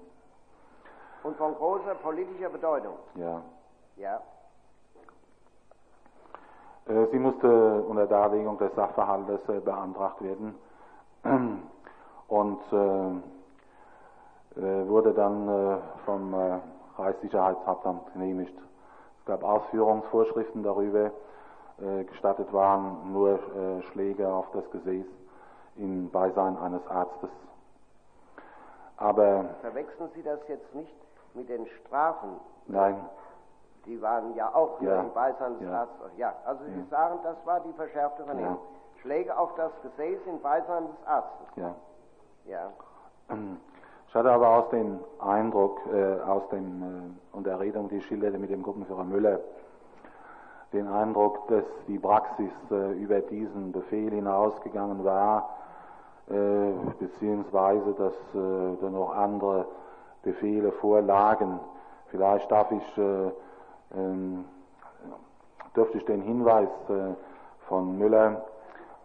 Und 1.23 1.37
von 1.37 1.55
großer 1.55 1.97
politischer 1.97 2.49
Bedeutung. 2.49 2.95
Ja. 3.15 3.43
Ja. 3.97 4.23
Äh, 6.87 7.07
Sie 7.13 7.19
musste 7.19 7.83
unter 7.83 8.07
Darlegung 8.07 8.57
des 8.57 8.75
Sachverhaltes 8.75 9.41
beantragt 9.63 10.23
werden 10.23 10.55
und 12.29 12.61
wurde 14.57 15.15
dann 15.15 15.81
vom 16.05 16.35
Reichssicherheitshauptamt 16.99 18.12
genehmigt. 18.12 18.57
Es 19.21 19.25
gab 19.27 19.43
Ausführungsvorschriften 19.45 20.62
darüber. 20.62 21.11
Äh, 21.81 22.05
gestattet 22.05 22.53
waren 22.53 23.12
nur 23.12 23.31
äh, 23.57 23.83
Schläge 23.91 24.33
auf 24.33 24.47
das 24.53 24.69
Gesäß 24.71 25.07
in 25.77 26.09
Beisein 26.11 26.57
eines 26.59 26.87
Arztes. 26.89 27.31
Aber 28.97 29.47
Verwechseln 29.61 30.09
Sie 30.15 30.23
das 30.23 30.39
jetzt 30.49 30.73
nicht 30.75 30.95
mit 31.35 31.49
den 31.49 31.66
Strafen, 31.66 32.39
nein, 32.66 32.97
Die 33.87 34.01
waren 34.01 34.35
ja 34.35 34.55
auch 34.55 34.81
Ja. 34.81 35.01
im 35.01 35.12
Beisein 35.12 35.59
des 35.59 35.69
Ja. 35.69 35.81
Arztes. 35.81 36.11
Ja, 36.16 36.35
also 36.47 36.65
Sie 36.65 36.79
Ja. 36.79 36.87
sagen, 36.91 37.19
das 37.23 37.37
war 37.45 37.61
die 37.61 37.73
verschärfte 37.75 38.25
Vernehmung. 38.25 38.57
Schläge 39.03 39.37
auf 39.37 39.55
das 39.57 39.73
Gesäß 39.83 40.21
im 40.27 40.41
Beisein 40.41 40.87
des 40.87 41.07
Arztes. 41.07 41.47
Ja. 41.57 41.75
Ja. 42.47 42.73
Ich 44.15 44.16
hatte 44.16 44.31
aber 44.31 44.49
aus 44.49 44.69
dem 44.69 45.01
Eindruck, 45.19 45.81
äh, 45.93 46.20
aus 46.20 46.49
dem 46.51 46.82
äh, 46.82 47.36
Unterredung, 47.36 47.89
die 47.89 47.97
ich 47.97 48.07
schilderte 48.07 48.39
mit 48.39 48.49
dem 48.49 48.62
Gruppenführer 48.62 49.03
Müller, 49.03 49.41
den 50.73 50.86
Eindruck, 50.86 51.49
dass 51.49 51.65
die 51.89 51.99
Praxis 51.99 52.53
äh, 52.70 52.93
über 52.93 53.19
diesen 53.23 53.73
Befehl 53.73 54.12
hinausgegangen 54.12 55.05
war, 55.05 55.57
äh, 56.31 56.70
beziehungsweise 57.01 57.93
dass 57.95 58.12
äh, 58.41 58.77
da 58.81 58.89
noch 58.89 59.16
andere 59.16 59.66
Befehle 60.23 60.70
vorlagen. 60.70 61.59
Vielleicht 62.12 62.49
darf 62.53 62.70
ich, 62.70 62.99
äh, 62.99 63.32
ähm, 63.97 64.45
dürfte 65.74 65.99
ich 65.99 66.05
den 66.05 66.23
Hinweis 66.23 66.69
von 67.66 67.99
Müller, 67.99 68.45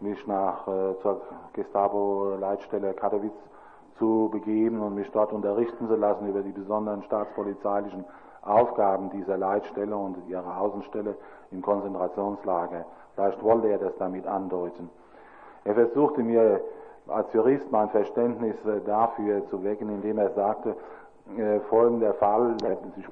mich 0.02 0.28
nach 0.28 0.66
zur 0.66 1.22
Gestapo-Leitstelle 1.54 2.94
Katowice 2.94 3.50
zu 4.00 4.30
begeben 4.32 4.82
und 4.82 4.96
mich 4.96 5.10
dort 5.12 5.32
unterrichten 5.32 5.88
zu 5.88 5.96
lassen 5.96 6.28
über 6.28 6.42
die 6.42 6.52
besonderen 6.52 7.04
staatspolizeilichen 7.04 8.06
Aufgaben 8.42 9.10
dieser 9.12 9.38
Leitstelle 9.38 9.96
und 9.96 10.18
ihrer 10.28 10.60
Außenstelle 10.60 11.16
im 11.52 11.62
Konzentrationslager. 11.62 12.86
Vielleicht 13.14 13.44
wollte 13.44 13.68
er 13.68 13.78
das 13.78 13.94
damit 14.00 14.26
andeuten. 14.26 14.90
Er 15.66 15.76
versuchte 15.76 16.24
mir 16.24 16.62
als 17.08 17.32
Jurist 17.34 17.70
mein 17.72 17.90
Verständnis 17.90 18.56
äh, 18.66 18.82
dafür 18.86 19.48
zu 19.50 19.64
wecken, 19.64 19.90
indem 19.90 20.18
er 20.18 20.32
sagte, 20.32 20.76
äh, 21.38 21.60
folgender 21.62 22.14
Fall, 22.16 22.56
der 22.58 22.78
sich 22.96 23.06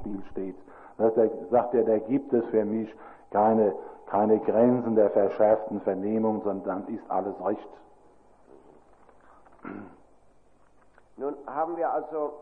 Spiel 0.00 0.22
steht. 0.30 0.56
Er, 0.98 1.10
sagt 1.50 1.74
er, 1.74 1.84
da 1.84 1.98
gibt 1.98 2.32
es 2.32 2.44
für 2.46 2.64
mich 2.64 2.94
keine, 3.30 3.74
keine 4.14 4.38
Grenzen 4.38 4.94
der 4.94 5.10
verschärften 5.10 5.80
Vernehmung, 5.80 6.40
sondern 6.44 6.84
dann 6.84 6.94
ist 6.94 7.10
alles 7.10 7.34
recht. 7.44 7.68
Nun 11.16 11.34
haben 11.48 11.76
wir 11.76 11.90
also 11.90 12.34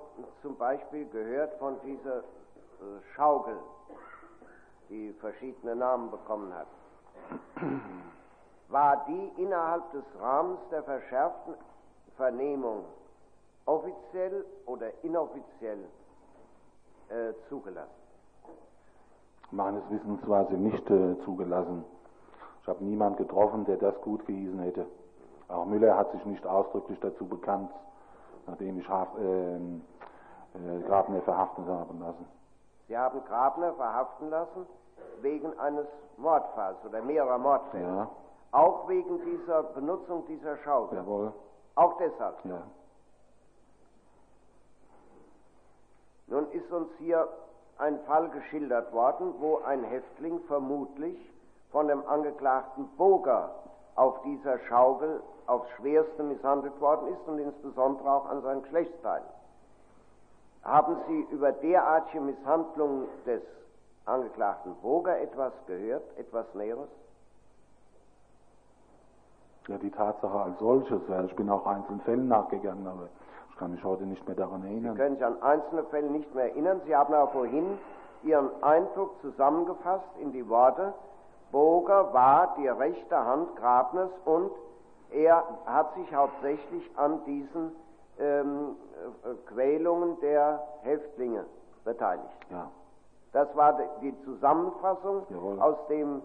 zum 0.43 0.55
Beispiel 0.59 1.09
gehört 1.09 1.55
von 1.55 1.77
dieser 1.82 2.19
äh, 2.19 2.23
Schaukel, 3.15 3.57
die 4.90 5.15
verschiedene 5.15 5.74
Namen 5.74 6.11
bekommen 6.11 6.53
hat. 6.53 6.66
War 8.69 9.07
die 9.09 9.43
innerhalb 9.43 9.90
des 9.93 10.05
Rahmens 10.20 10.61
der 10.70 10.82
verschärften 10.82 11.55
Vernehmung 12.19 12.85
offiziell 13.65 14.44
oder 14.66 14.90
inoffiziell 15.03 15.85
äh, 17.09 17.32
zugelassen? 17.49 18.02
Meines 19.53 19.83
Wissens 19.91 20.27
war 20.29 20.47
sie 20.47 20.57
nicht 20.57 20.89
äh, 20.91 21.16
zugelassen. 21.24 21.85
Ich 22.62 22.69
habe 22.69 22.83
niemand 22.85 23.19
getroffen, 23.19 23.65
der 23.66 23.77
das 23.77 23.95
gut 24.01 24.24
gehießen 24.27 24.59
hätte. 24.61 24.87
Auch 25.49 25.66
Müller 25.66 25.97
hat 25.97 26.11
sich 26.12 26.24
nicht 26.24 26.47
ausdrücklich 26.47 26.99
dazu 27.01 27.27
bekannt, 27.27 27.70
nachdem 28.47 28.79
ich 28.79 28.89
Haf, 28.89 29.09
äh, 29.19 29.57
äh, 29.57 29.61
Grabner 30.87 31.20
verhaften 31.23 31.66
haben 31.66 32.01
lassen. 32.01 32.27
Sie 32.89 32.97
haben 32.97 33.23
Grabner 33.27 33.73
verhaften 33.74 34.31
lassen 34.31 34.66
wegen 35.20 35.59
eines 35.59 35.87
Mordfalls 36.16 36.79
oder 36.87 37.03
mehrerer 37.03 37.39
Mordfälle. 37.39 37.85
Ja, 37.87 38.11
Auch 38.53 38.89
wegen 38.89 39.20
dieser 39.24 39.62
Benutzung 39.65 40.24
dieser 40.27 40.57
Schaukel. 40.59 40.97
jawohl, 40.99 41.33
Auch 41.74 41.97
deshalb. 41.99 42.43
ja. 42.45 42.62
Nun 46.29 46.51
ist 46.53 46.70
uns 46.73 46.89
hier 46.99 47.29
ein 47.83 47.99
Fall 48.07 48.29
geschildert 48.29 48.93
worden, 48.93 49.35
wo 49.41 49.59
ein 49.67 49.83
Häftling 49.83 50.41
vermutlich 50.47 51.19
von 51.73 51.89
dem 51.89 52.07
Angeklagten 52.07 52.87
Boger 52.97 53.51
auf 53.97 54.23
dieser 54.23 54.61
Schaukel 54.61 55.21
aufs 55.47 55.69
Schwerste 55.77 56.23
misshandelt 56.23 56.81
worden 56.81 57.09
ist 57.13 57.27
und 57.27 57.41
insbesondere 57.41 58.09
auch 58.11 58.27
an 58.27 58.41
seinen 58.43 58.63
Geschlechtsteilen. 58.63 59.27
Haben 60.63 60.97
Sie 61.09 61.27
über 61.33 61.51
derartige 61.51 62.21
Misshandlungen 62.21 63.09
des 63.27 63.43
Angeklagten 64.05 64.77
Boger 64.77 65.21
etwas 65.21 65.53
gehört, 65.67 66.05
etwas 66.17 66.47
Näheres? 66.55 66.89
Ja, 69.67 69.77
die 69.79 69.91
Tatsache 69.91 70.41
als 70.41 70.59
solches, 70.61 71.01
ich 71.27 71.37
bin 71.37 71.51
auch 71.51 71.67
einzelnen 71.67 72.01
Fällen 72.03 72.29
nachgegangen, 72.29 72.87
aber 72.87 73.09
ich 73.53 73.59
kann 73.59 73.73
mich 73.73 73.85
heute 73.85 74.05
nicht 74.05 74.27
mehr 74.27 74.37
daran 74.37 74.62
Sie 74.62 74.69
erinnern. 74.69 74.97
können 74.97 75.16
sich 75.16 75.24
an 75.24 75.41
einzelne 75.43 75.85
Fälle 75.85 76.11
nicht 76.11 76.35
mehr 76.35 76.45
erinnern. 76.51 76.81
Sie 76.87 76.97
haben 76.97 77.12
aber 77.15 77.31
vorhin 77.33 77.79
Ihren 78.24 78.51
Eindruck 78.62 79.20
zusammengefasst 79.20 80.07
in 80.20 80.33
die 80.33 80.49
Worte, 80.49 80.95
Boger 81.51 82.12
war 82.15 82.55
die 82.57 82.69
rechte 82.69 83.16
Hand 83.16 83.57
Grabners 83.57 84.11
und 84.24 84.51
er 85.11 85.45
hat 85.66 85.95
sich 85.97 86.15
hauptsächlich 86.15 86.91
an 86.97 87.23
diesen 87.27 87.73
ähm, 88.19 88.77
äh, 89.24 89.35
Quälungen 89.53 90.19
der 90.20 90.62
Häftlinge 90.83 91.45
beteiligt. 91.85 92.24
Ja, 92.51 92.70
Das 93.33 93.55
war 93.57 93.79
die 94.01 94.15
Zusammenfassung 94.24 95.27
Jawohl. 95.29 95.61
aus 95.61 95.77
dem 95.89 96.23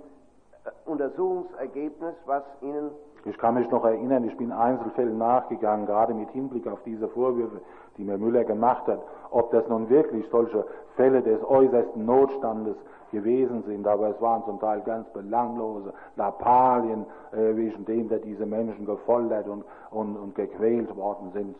äh, 0.63 0.69
Untersuchungsergebnis, 0.89 2.15
was 2.25 2.43
Ihnen 2.61 2.91
Ich 3.27 3.37
kann 3.37 3.55
mich 3.55 3.69
noch 3.71 3.83
erinnern, 3.83 4.23
ich 4.23 4.37
bin 4.37 4.53
Einzelfällen 4.53 5.17
nachgegangen, 5.17 5.85
gerade 5.85 6.13
mit 6.13 6.29
Hinblick 6.29 6.65
auf 6.65 6.81
diese 6.85 7.09
Vorwürfe, 7.09 7.59
die 7.97 8.03
mir 8.03 8.17
Müller 8.17 8.45
gemacht 8.45 8.87
hat, 8.87 9.01
ob 9.31 9.51
das 9.51 9.67
nun 9.67 9.89
wirklich 9.89 10.25
solche 10.31 10.65
Fälle 10.95 11.21
des 11.21 11.43
äußersten 11.43 12.05
Notstandes 12.05 12.77
gewesen 13.11 13.63
sind, 13.63 13.85
aber 13.85 14.09
es 14.09 14.21
waren 14.21 14.45
zum 14.45 14.59
Teil 14.61 14.79
ganz 14.81 15.09
belanglose 15.09 15.93
Lappalien, 16.15 17.05
äh, 17.33 17.55
wegen 17.55 17.83
dem 17.85 18.07
da 18.07 18.17
diese 18.17 18.45
Menschen 18.45 18.85
gefoltert 18.85 19.47
und, 19.47 19.65
und, 19.91 20.15
und 20.15 20.35
gequält 20.35 20.95
worden 20.95 21.31
sind. 21.33 21.55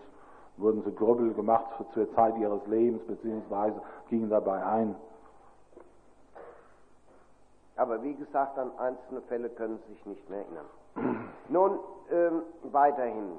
Wurden 0.55 0.83
sie 0.83 0.95
Grübbel 0.95 1.33
gemacht 1.33 1.65
zur 1.93 2.13
Zeit 2.15 2.37
ihres 2.37 2.65
Lebens, 2.67 3.01
beziehungsweise 3.07 3.75
gingen 4.09 4.29
dabei 4.29 4.63
ein. 4.65 4.95
Aber 7.75 8.01
wie 8.03 8.15
gesagt, 8.15 8.57
an 8.57 8.71
einzelne 8.79 9.21
Fälle 9.27 9.49
können 9.49 9.79
Sie 9.85 9.93
sich 9.93 10.05
nicht 10.05 10.29
mehr 10.29 10.39
erinnern. 10.39 10.65
Nun 11.49 11.79
ähm, 12.11 12.43
weiterhin. 12.63 13.37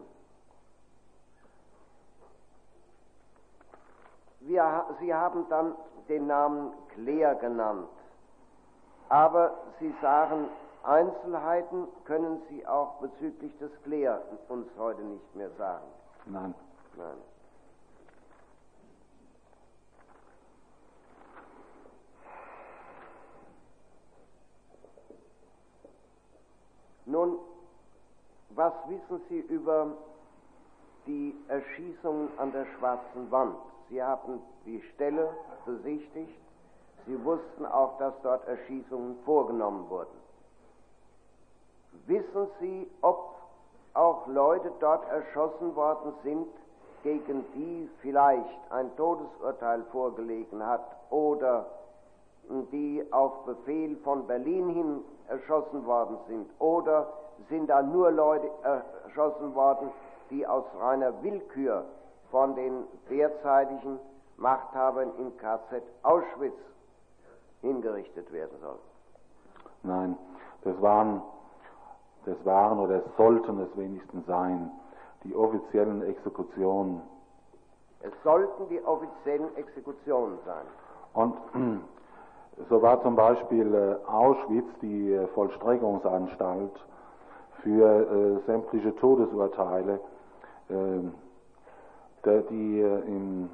Wir, 4.41 4.85
Sie 5.01 5.13
haben 5.13 5.47
dann 5.49 5.75
den 6.09 6.27
Namen 6.27 6.73
Claire 6.95 7.37
genannt. 7.37 7.89
Aber 9.09 9.55
Sie 9.81 9.95
sagen, 10.01 10.49
Einzelheiten 10.85 11.89
können 12.05 12.41
Sie 12.49 12.67
auch 12.67 12.95
bezüglich 13.01 13.57
des 13.59 13.71
Claire 13.85 14.23
uns 14.49 14.69
heute 14.79 15.03
nicht 15.03 15.35
mehr 15.35 15.51
sagen. 15.59 15.87
Nein. 16.27 16.55
Nein. 16.97 17.17
Nun, 27.09 27.39
was 28.51 28.75
wissen 28.87 29.23
Sie 29.31 29.39
über 29.39 29.87
die 31.07 31.35
Erschießungen 31.49 32.29
an 32.39 32.53
der 32.53 32.67
Schwarzen 32.77 33.31
Wand? 33.31 33.57
Sie 33.89 34.03
haben 34.03 34.43
die 34.67 34.83
Stelle 34.93 35.31
besichtigt. 35.65 36.39
Sie 37.07 37.25
wussten 37.25 37.65
auch, 37.65 37.97
dass 37.97 38.13
dort 38.23 38.47
Erschießungen 38.47 39.17
vorgenommen 39.25 39.89
wurden. 39.89 40.19
Wissen 42.07 42.47
Sie, 42.61 42.87
ob 43.01 43.37
auch 43.95 44.27
Leute 44.27 44.71
dort 44.79 45.09
erschossen 45.09 45.75
worden 45.75 46.13
sind, 46.23 46.47
gegen 47.03 47.43
die 47.55 47.89
vielleicht 48.03 48.71
ein 48.71 48.95
Todesurteil 48.97 49.83
vorgelegen 49.93 50.63
hat 50.67 50.85
oder 51.09 51.71
die 52.71 53.03
auf 53.13 53.47
Befehl 53.47 53.97
von 54.05 54.27
Berlin 54.27 54.69
hin 54.69 55.05
erschossen 55.29 55.87
worden 55.87 56.17
sind? 56.27 56.51
Oder 56.59 57.07
sind 57.49 57.69
da 57.69 57.83
nur 57.83 58.11
Leute 58.11 58.49
erschossen 58.63 59.55
worden, 59.55 59.91
die 60.31 60.47
aus 60.47 60.65
reiner 60.79 61.23
Willkür 61.23 61.85
von 62.31 62.55
den 62.55 62.85
derzeitigen 63.09 63.99
Machthabern 64.37 65.11
im 65.19 65.37
KZ 65.39 65.83
Auschwitz 66.03 66.59
hingerichtet 67.61 68.33
werden 68.33 68.59
sollen? 68.61 68.79
Nein, 69.83 70.19
das 70.63 70.81
waren, 70.83 71.23
das 72.25 72.37
waren 72.45 72.79
oder 72.79 73.03
sollten 73.17 73.61
es 73.61 73.77
wenigstens 73.77 74.27
sein, 74.27 74.71
die 75.25 75.35
offiziellen 75.35 76.03
Exekutionen. 76.03 77.03
Es 78.01 78.13
sollten 78.23 78.69
die 78.69 78.83
offiziellen 78.85 79.57
Exekutionen 79.57 80.39
sein. 80.45 80.67
Und 81.15 81.37
so 82.69 82.83
war 82.83 83.01
zum 83.03 83.17
Beispiel 83.17 83.75
äh, 83.75 84.09
Auschwitz 84.09 84.67
die 84.83 85.13
äh, 85.13 85.27
Vollstreckungsanstalt 85.29 86.73
für 87.63 87.87
äh, 87.87 88.47
sämtliche 88.47 88.95
Todesurteile, 88.97 90.01
äh, 90.69 90.75
der, 92.25 92.43
die 92.43 92.81
im 92.81 93.49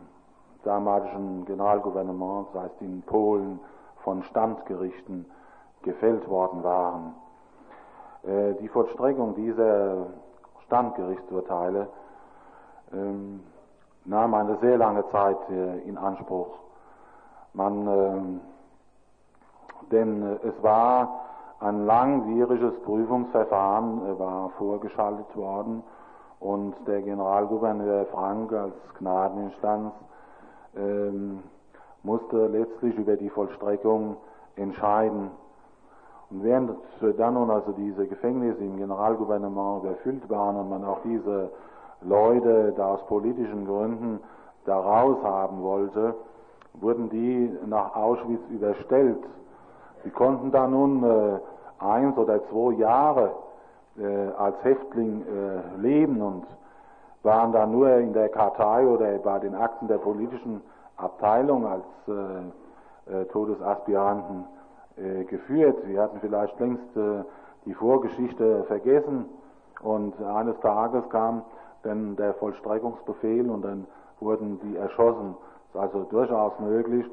damaligen 0.64 1.44
Generalgouvernements, 1.44 2.50
das 2.54 2.62
heißt 2.64 2.80
in 2.80 3.02
Polen, 3.02 3.60
von 4.02 4.22
Standgerichten 4.24 5.26
gefällt 5.82 6.28
worden 6.28 6.62
waren. 6.64 7.14
Die 8.60 8.68
Vollstreckung 8.68 9.34
dieser 9.34 10.06
Standgerichtsurteile 10.64 11.88
ähm, 12.94 13.40
nahm 14.06 14.32
eine 14.32 14.56
sehr 14.62 14.78
lange 14.78 15.06
Zeit 15.10 15.36
in 15.84 15.98
Anspruch. 15.98 16.54
Man, 17.52 17.86
ähm, 17.86 18.40
denn 19.90 20.22
äh, 20.22 20.48
es 20.48 20.62
war 20.62 21.20
ein 21.60 21.86
langwieriges 21.86 22.74
Prüfungsverfahren 22.84 24.02
äh, 24.06 24.18
war 24.18 24.50
vorgeschaltet 24.58 25.36
worden 25.36 25.82
und 26.40 26.74
der 26.86 27.02
Generalgouverneur 27.02 28.06
Frank 28.06 28.52
als 28.52 28.74
Gnadeninstanz 28.98 29.92
ähm, 30.76 31.42
musste 32.02 32.46
letztlich 32.48 32.96
über 32.96 33.16
die 33.16 33.30
Vollstreckung 33.30 34.16
entscheiden. 34.56 35.30
Und 36.30 36.44
während 36.44 36.76
dann 37.18 37.34
nun 37.34 37.50
also 37.50 37.72
diese 37.72 38.06
Gefängnisse 38.06 38.62
im 38.62 38.76
Generalgouvernement 38.76 39.84
überfüllt 39.84 40.28
waren 40.28 40.56
und 40.56 40.68
man 40.68 40.84
auch 40.84 41.00
diese 41.02 41.50
Leute 42.02 42.74
da 42.76 42.94
aus 42.94 43.06
politischen 43.06 43.66
Gründen 43.66 44.20
da 44.64 44.78
raus 44.78 45.18
haben 45.22 45.62
wollte, 45.62 46.14
wurden 46.74 47.08
die 47.08 47.56
nach 47.66 47.94
Auschwitz 47.94 48.42
überstellt. 48.50 49.22
Sie 50.04 50.10
konnten 50.10 50.52
da 50.52 50.66
nun 50.66 51.02
äh, 51.02 51.38
eins 51.78 52.16
oder 52.18 52.40
zwei 52.50 52.74
Jahre 52.74 53.32
äh, 53.98 54.28
als 54.36 54.62
Häftling 54.62 55.22
äh, 55.22 55.80
leben 55.80 56.20
und 56.20 56.46
waren 57.22 57.52
da 57.52 57.66
nur 57.66 57.90
in 57.96 58.12
der 58.12 58.28
Kartei 58.28 58.86
oder 58.86 59.16
bei 59.18 59.38
den 59.38 59.54
Akten 59.54 59.88
der 59.88 59.96
politischen 59.98 60.60
Abteilung 60.96 61.66
als 61.66 61.84
äh, 62.06 63.20
äh 63.20 63.24
Todesaspiranten 63.26 64.44
äh, 64.96 65.24
geführt. 65.24 65.78
Sie 65.86 65.98
hatten 65.98 66.18
vielleicht 66.20 66.58
längst 66.60 66.84
die 67.64 67.74
Vorgeschichte 67.74 68.64
vergessen 68.64 69.24
und 69.82 70.22
eines 70.22 70.58
Tages 70.60 71.08
kam 71.08 71.42
dann 71.82 72.14
der 72.16 72.34
Vollstreckungsbefehl 72.34 73.50
und 73.50 73.62
dann 73.62 73.86
wurden 74.20 74.60
die 74.60 74.76
erschossen. 74.76 75.34
Es 75.68 75.74
ist 75.74 75.80
also 75.80 76.04
durchaus 76.04 76.52
möglich, 76.60 77.06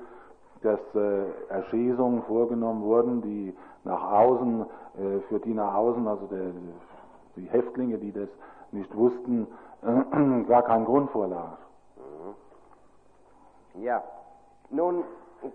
dass 0.62 0.80
äh, 0.96 1.26
Erschießungen 1.50 2.24
vorgenommen 2.24 2.84
wurden, 2.84 3.22
die 3.22 3.56
nach 3.84 4.12
außen, 4.12 4.62
äh, 4.62 5.20
für 5.28 5.40
die 5.40 5.54
nach 5.54 5.74
außen, 5.74 6.08
also 6.08 6.28
der, 6.28 6.52
die 7.36 7.50
Häftlinge, 7.50 7.98
die 7.98 8.12
das 8.12 8.30
nicht 8.72 8.96
wussten, 8.96 9.48
äh, 9.82 10.44
gar 10.48 10.64
kein 10.64 10.86
Grund 10.86 11.10
vorlag. 11.12 11.58
Mhm. 11.98 13.84
Ja, 13.84 14.04
nun 14.70 15.04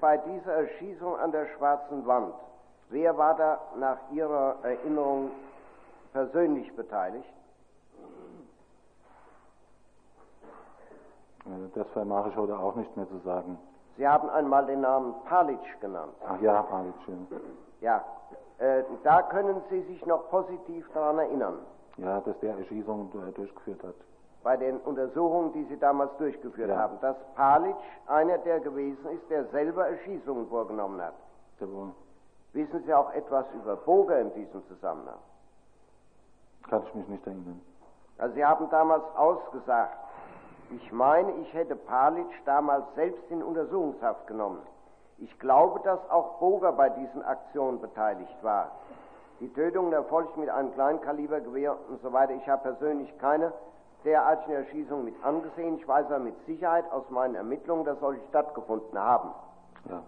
bei 0.00 0.16
dieser 0.16 0.52
Erschießung 0.52 1.16
an 1.16 1.32
der 1.32 1.46
Schwarzen 1.56 2.06
Wand, 2.06 2.34
wer 2.90 3.16
war 3.16 3.36
da 3.36 3.60
nach 3.78 3.98
Ihrer 4.10 4.56
Erinnerung 4.62 5.30
persönlich 6.12 6.74
beteiligt? 6.74 7.32
Äh, 11.46 11.68
das 11.74 11.86
vermag 11.88 12.26
ich 12.28 12.36
heute 12.36 12.58
auch 12.58 12.74
nicht 12.74 12.96
mehr 12.96 13.08
zu 13.08 13.18
sagen. 13.18 13.58
Sie 13.96 14.06
haben 14.06 14.28
einmal 14.30 14.66
den 14.66 14.82
Namen 14.82 15.14
Palic 15.24 15.80
genannt. 15.80 16.12
Ach 16.26 16.40
ja, 16.40 16.62
Palic. 16.62 16.94
Ja, 17.80 18.04
äh, 18.58 18.82
da 19.02 19.22
können 19.22 19.62
Sie 19.70 19.82
sich 19.82 20.04
noch 20.06 20.28
positiv 20.30 20.86
daran 20.92 21.18
erinnern. 21.18 21.58
Ja, 21.96 22.20
dass 22.20 22.38
der 22.40 22.56
Erschießungen 22.58 23.10
durchgeführt 23.10 23.82
hat. 23.82 23.94
Bei 24.42 24.56
den 24.56 24.78
Untersuchungen, 24.80 25.52
die 25.52 25.64
Sie 25.64 25.78
damals 25.78 26.14
durchgeführt 26.18 26.68
ja. 26.68 26.76
haben, 26.76 27.00
dass 27.00 27.16
Palic 27.34 27.74
einer 28.06 28.38
der 28.38 28.60
gewesen 28.60 29.06
ist, 29.10 29.28
der 29.30 29.46
selber 29.46 29.88
Erschießungen 29.88 30.46
vorgenommen 30.48 31.00
hat. 31.00 31.14
Jawohl. 31.58 31.92
Wissen 32.52 32.82
Sie 32.84 32.94
auch 32.94 33.12
etwas 33.12 33.46
über 33.54 33.76
Boger 33.76 34.20
in 34.20 34.32
diesem 34.34 34.66
Zusammenhang? 34.68 35.18
Kann 36.68 36.82
ich 36.86 36.94
mich 36.94 37.08
nicht 37.08 37.26
erinnern. 37.26 37.60
Also 38.18 38.34
Sie 38.34 38.44
haben 38.44 38.68
damals 38.70 39.04
ausgesagt, 39.16 40.05
ich 40.70 40.92
meine, 40.92 41.32
ich 41.42 41.52
hätte 41.52 41.76
Palic 41.76 42.26
damals 42.44 42.84
selbst 42.94 43.22
in 43.30 43.42
Untersuchungshaft 43.42 44.26
genommen. 44.26 44.60
Ich 45.18 45.38
glaube, 45.38 45.80
dass 45.80 45.98
auch 46.10 46.38
Boger 46.38 46.72
bei 46.72 46.90
diesen 46.90 47.22
Aktionen 47.22 47.80
beteiligt 47.80 48.36
war. 48.42 48.72
Die 49.40 49.52
Tötungen 49.52 49.92
erfolgten 49.92 50.40
mit 50.40 50.50
einem 50.50 50.72
Kleinkalibergewehr 50.72 51.76
und 51.88 52.02
so 52.02 52.12
weiter. 52.12 52.34
Ich 52.34 52.48
habe 52.48 52.62
persönlich 52.62 53.16
keine 53.18 53.52
derartigen 54.04 54.54
Erschießungen 54.54 55.04
mit 55.04 55.24
angesehen. 55.24 55.76
Ich 55.76 55.86
weiß 55.86 56.06
aber 56.06 56.20
mit 56.20 56.34
Sicherheit 56.46 56.90
aus 56.90 57.08
meinen 57.10 57.34
Ermittlungen, 57.34 57.84
dass 57.84 57.98
solche 58.00 58.22
stattgefunden 58.28 58.98
haben. 58.98 59.30
Ja. 59.88 60.02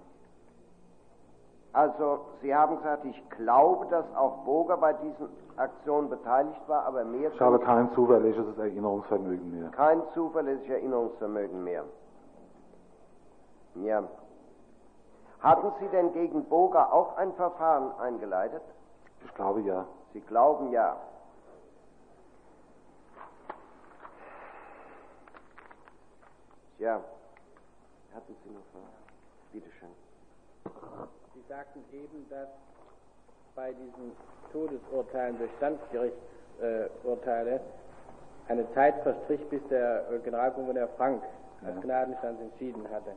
Also, 1.73 2.21
Sie 2.41 2.55
haben 2.55 2.79
gesagt, 2.79 3.05
ich 3.05 3.31
glaube, 3.31 3.87
dass 3.87 4.05
auch 4.17 4.45
Boger 4.45 4.79
bei 4.79 4.95
diesen 4.95 5.29
Aktionen 5.57 6.09
beteiligt 6.09 6.67
war, 6.67 6.87
aber 6.87 7.05
mehr. 7.05 7.31
Ich 7.33 7.41
habe 7.41 7.59
kein 7.59 7.93
zuverlässiges 7.93 8.57
Erinnerungsvermögen 8.57 9.61
mehr. 9.61 9.71
Kein 9.71 10.03
zuverlässiges 10.15 10.71
Erinnerungsvermögen 10.71 11.63
mehr. 11.63 11.85
Ja. 13.75 14.03
Hatten 15.41 15.73
Sie 15.81 15.89
denn 15.89 16.13
gegen 16.13 16.45
Boger 16.47 16.93
auch 16.93 17.17
ein 17.17 17.33
Verfahren 17.35 17.93
eingeleitet? 18.01 18.63
Ich 19.25 19.35
glaube 19.35 19.61
ja. 19.61 19.85
Sie 20.13 20.21
glauben 20.21 20.73
ja. 20.73 20.97
Ja. 26.79 27.01
Hatten 28.15 28.37
Sie 28.43 28.51
noch 28.51 28.65
Fragen? 28.73 28.87
Bitte 29.53 29.71
schön. 29.79 29.89
Sie 30.65 31.18
sagten 31.49 31.83
eben, 31.93 32.29
dass 32.29 32.49
bei 33.55 33.73
diesen 33.73 34.13
Todesurteilen 34.53 35.39
durch 35.39 35.51
Standgerichtsurteile 35.57 37.55
äh, 37.55 37.61
eine 38.49 38.71
Zeit 38.75 38.95
verstrich, 39.03 39.41
bis 39.49 39.67
der 39.69 40.11
äh, 40.11 40.19
Generalgouverneur 40.19 40.89
Frank 40.97 41.23
als 41.65 41.75
ja. 41.77 41.81
Gnadenstand 41.81 42.41
entschieden 42.41 42.87
hatte. 42.93 43.13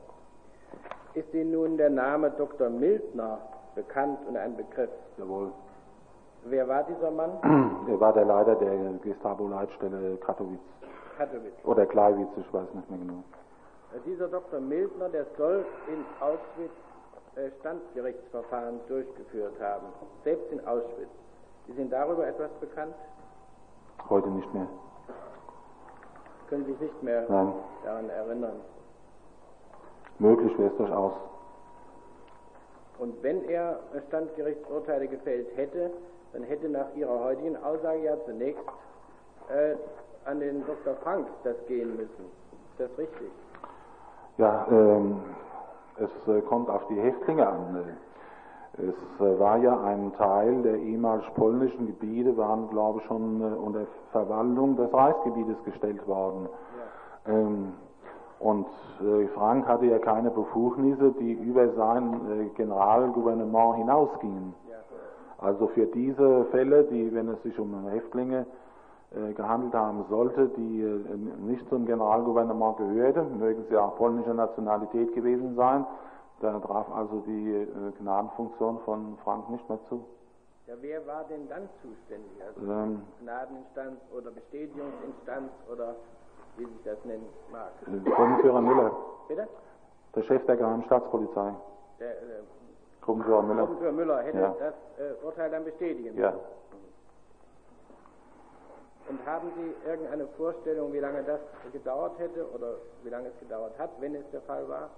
Ist 1.13 1.33
Ihnen 1.33 1.51
nun 1.51 1.77
der 1.77 1.89
Name 1.89 2.31
Dr. 2.31 2.69
Mildner 2.69 3.39
bekannt 3.75 4.19
und 4.27 4.37
ein 4.37 4.55
Begriff? 4.55 4.89
Jawohl. 5.17 5.51
Wer 6.45 6.67
war 6.67 6.83
dieser 6.83 7.11
Mann? 7.11 7.31
Er 7.87 7.99
war 7.99 8.13
der 8.13 8.25
Leiter 8.25 8.55
der 8.55 8.93
Gestapo-Leitstelle 9.03 10.15
Katowice. 10.17 10.59
Katowice. 11.17 11.65
Oder 11.65 11.85
Kleiwitz, 11.85 12.29
ich 12.37 12.53
weiß 12.53 12.73
nicht 12.73 12.89
mehr 12.89 12.99
genau. 12.99 13.23
Dieser 14.05 14.27
Dr. 14.29 14.59
Mildner, 14.61 15.09
der 15.09 15.25
soll 15.37 15.65
in 15.87 16.05
Auschwitz 16.21 16.71
Standgerichtsverfahren 17.59 18.79
durchgeführt 18.87 19.53
haben, 19.61 19.87
selbst 20.23 20.51
in 20.51 20.65
Auschwitz. 20.67 21.09
Ist 21.67 21.77
Ihnen 21.77 21.89
darüber 21.89 22.27
etwas 22.27 22.51
bekannt? 22.59 22.95
Heute 24.09 24.29
nicht 24.29 24.53
mehr. 24.53 24.67
Können 26.49 26.65
Sie 26.65 26.73
sich 26.73 26.81
nicht 26.81 27.03
mehr 27.03 27.25
Nein. 27.29 27.53
daran 27.85 28.09
erinnern? 28.09 28.59
Möglich 30.19 30.57
wäre 30.59 30.69
es 30.69 30.77
durchaus. 30.77 31.13
Und 32.99 33.23
wenn 33.23 33.47
er 33.49 33.79
Standgerichtsurteile 34.09 35.07
gefällt 35.07 35.47
hätte, 35.55 35.91
dann 36.33 36.43
hätte 36.43 36.69
nach 36.69 36.93
Ihrer 36.95 37.23
heutigen 37.23 37.57
Aussage 37.57 38.03
ja 38.03 38.15
zunächst 38.25 38.63
äh, 39.49 39.75
an 40.25 40.39
den 40.39 40.65
Dr. 40.65 40.95
Frank 41.03 41.27
das 41.43 41.55
gehen 41.67 41.95
müssen. 41.95 42.25
Ist 42.71 42.79
das 42.79 42.97
richtig? 42.97 43.31
Ja, 44.37 44.67
ähm, 44.69 45.21
es 46.01 46.27
äh, 46.27 46.41
kommt 46.41 46.69
auf 46.69 46.85
die 46.87 46.99
Häftlinge 46.99 47.47
an. 47.47 47.83
Es 48.73 49.25
äh, 49.25 49.39
war 49.39 49.57
ja 49.57 49.79
ein 49.81 50.13
Teil 50.17 50.61
der 50.63 50.75
ehemals 50.75 51.23
polnischen 51.35 51.87
Gebiete, 51.87 52.35
waren 52.37 52.69
glaube 52.69 52.99
ich 52.99 53.05
schon 53.05 53.41
äh, 53.41 53.55
unter 53.55 53.85
Verwaltung 54.11 54.75
des 54.77 54.93
Reichsgebietes 54.93 55.63
gestellt 55.65 56.07
worden. 56.07 56.47
Ja. 57.27 57.33
Ähm, 57.33 57.73
und 58.39 58.65
Frank 59.35 59.67
hatte 59.67 59.85
ja 59.85 59.99
keine 59.99 60.31
Befugnisse, 60.31 61.13
die 61.19 61.33
über 61.33 61.69
sein 61.73 62.49
Generalgouvernement 62.55 63.75
hinausgingen. 63.75 64.55
Also 65.37 65.67
für 65.67 65.85
diese 65.85 66.45
Fälle, 66.45 66.85
die, 66.85 67.13
wenn 67.13 67.27
es 67.27 67.43
sich 67.43 67.59
um 67.59 67.87
Häftlinge 67.87 68.39
äh, 68.39 68.45
gehandelt 69.35 69.73
haben 69.73 70.05
sollte, 70.09 70.47
die 70.49 70.81
äh, 70.81 71.17
nicht 71.45 71.67
zum 71.69 71.85
Generalgouvernement 71.85 72.77
gehörte, 72.77 73.23
mögen 73.23 73.65
sie 73.69 73.77
auch 73.77 73.95
polnischer 73.97 74.33
Nationalität 74.33 75.13
gewesen 75.13 75.55
sein. 75.55 75.85
Da 76.39 76.59
traf 76.59 76.89
also 76.95 77.21
die 77.27 77.51
äh, 77.51 77.67
Gnadenfunktion 77.99 78.79
von 78.85 79.17
Frank 79.23 79.49
nicht 79.49 79.67
mehr 79.69 79.79
zu. 79.89 80.05
Ja, 80.67 80.75
wer 80.79 81.05
war 81.05 81.25
denn 81.25 81.47
dann 81.49 81.67
zuständig? 81.81 82.31
Also 82.47 82.71
ähm, 82.71 83.01
Gnadeninstanz 83.21 83.99
oder 84.17 84.31
Bestätigungsinstanz 84.31 85.51
oder 85.71 85.95
wie 86.57 86.65
sich 86.65 86.83
das 86.85 87.03
nennen 87.03 87.25
mag? 87.51 87.71
Gruppenführer 88.05 88.61
Müller. 88.61 88.91
Bitte? 89.27 89.47
Der 90.15 90.23
Chef 90.23 90.45
der 90.45 90.55
Geheimen 90.55 90.83
Staatspolizei. 90.83 91.53
Der, 91.99 92.11
äh, 92.11 92.15
Gruppenführer 93.01 93.41
Müller. 93.41 93.65
Gruppenführer 93.65 93.91
Müller 93.91 94.21
hätte 94.23 94.37
ja. 94.37 94.55
das 94.59 94.73
äh, 94.97 95.25
Urteil 95.25 95.51
dann 95.51 95.65
bestätigen 95.65 96.17
Ja. 96.17 96.33
Und 99.11 99.25
haben 99.25 99.51
Sie 99.57 99.89
irgendeine 99.89 100.25
Vorstellung, 100.37 100.93
wie 100.93 100.99
lange 100.99 101.21
das 101.23 101.41
gedauert 101.73 102.17
hätte 102.17 102.49
oder 102.49 102.75
wie 103.03 103.09
lange 103.09 103.27
es 103.27 103.37
gedauert 103.41 103.77
hat, 103.77 103.89
wenn 103.99 104.15
es 104.15 104.23
der 104.31 104.39
Fall 104.43 104.65
war? 104.69 104.89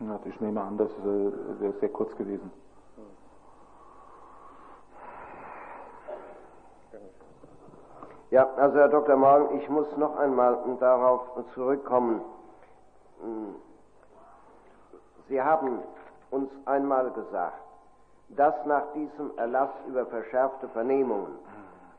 Ja, 0.00 0.18
ich 0.24 0.40
nehme 0.40 0.60
an, 0.60 0.76
das 0.76 0.90
äh, 0.90 1.60
wäre 1.60 1.72
sehr 1.78 1.88
kurz 1.90 2.10
gewesen. 2.16 2.50
Ja, 8.30 8.50
also 8.56 8.78
Herr 8.78 8.88
Dr. 8.88 9.14
Morgen, 9.14 9.60
ich 9.60 9.68
muss 9.68 9.86
noch 9.96 10.16
einmal 10.16 10.58
darauf 10.80 11.20
zurückkommen. 11.54 12.22
Sie 15.28 15.40
haben 15.40 15.84
uns 16.32 16.50
einmal 16.64 17.12
gesagt, 17.12 17.62
dass 18.30 18.54
nach 18.66 18.92
diesem 18.92 19.38
Erlass 19.38 19.70
über 19.86 20.04
verschärfte 20.06 20.68
Vernehmungen 20.70 21.38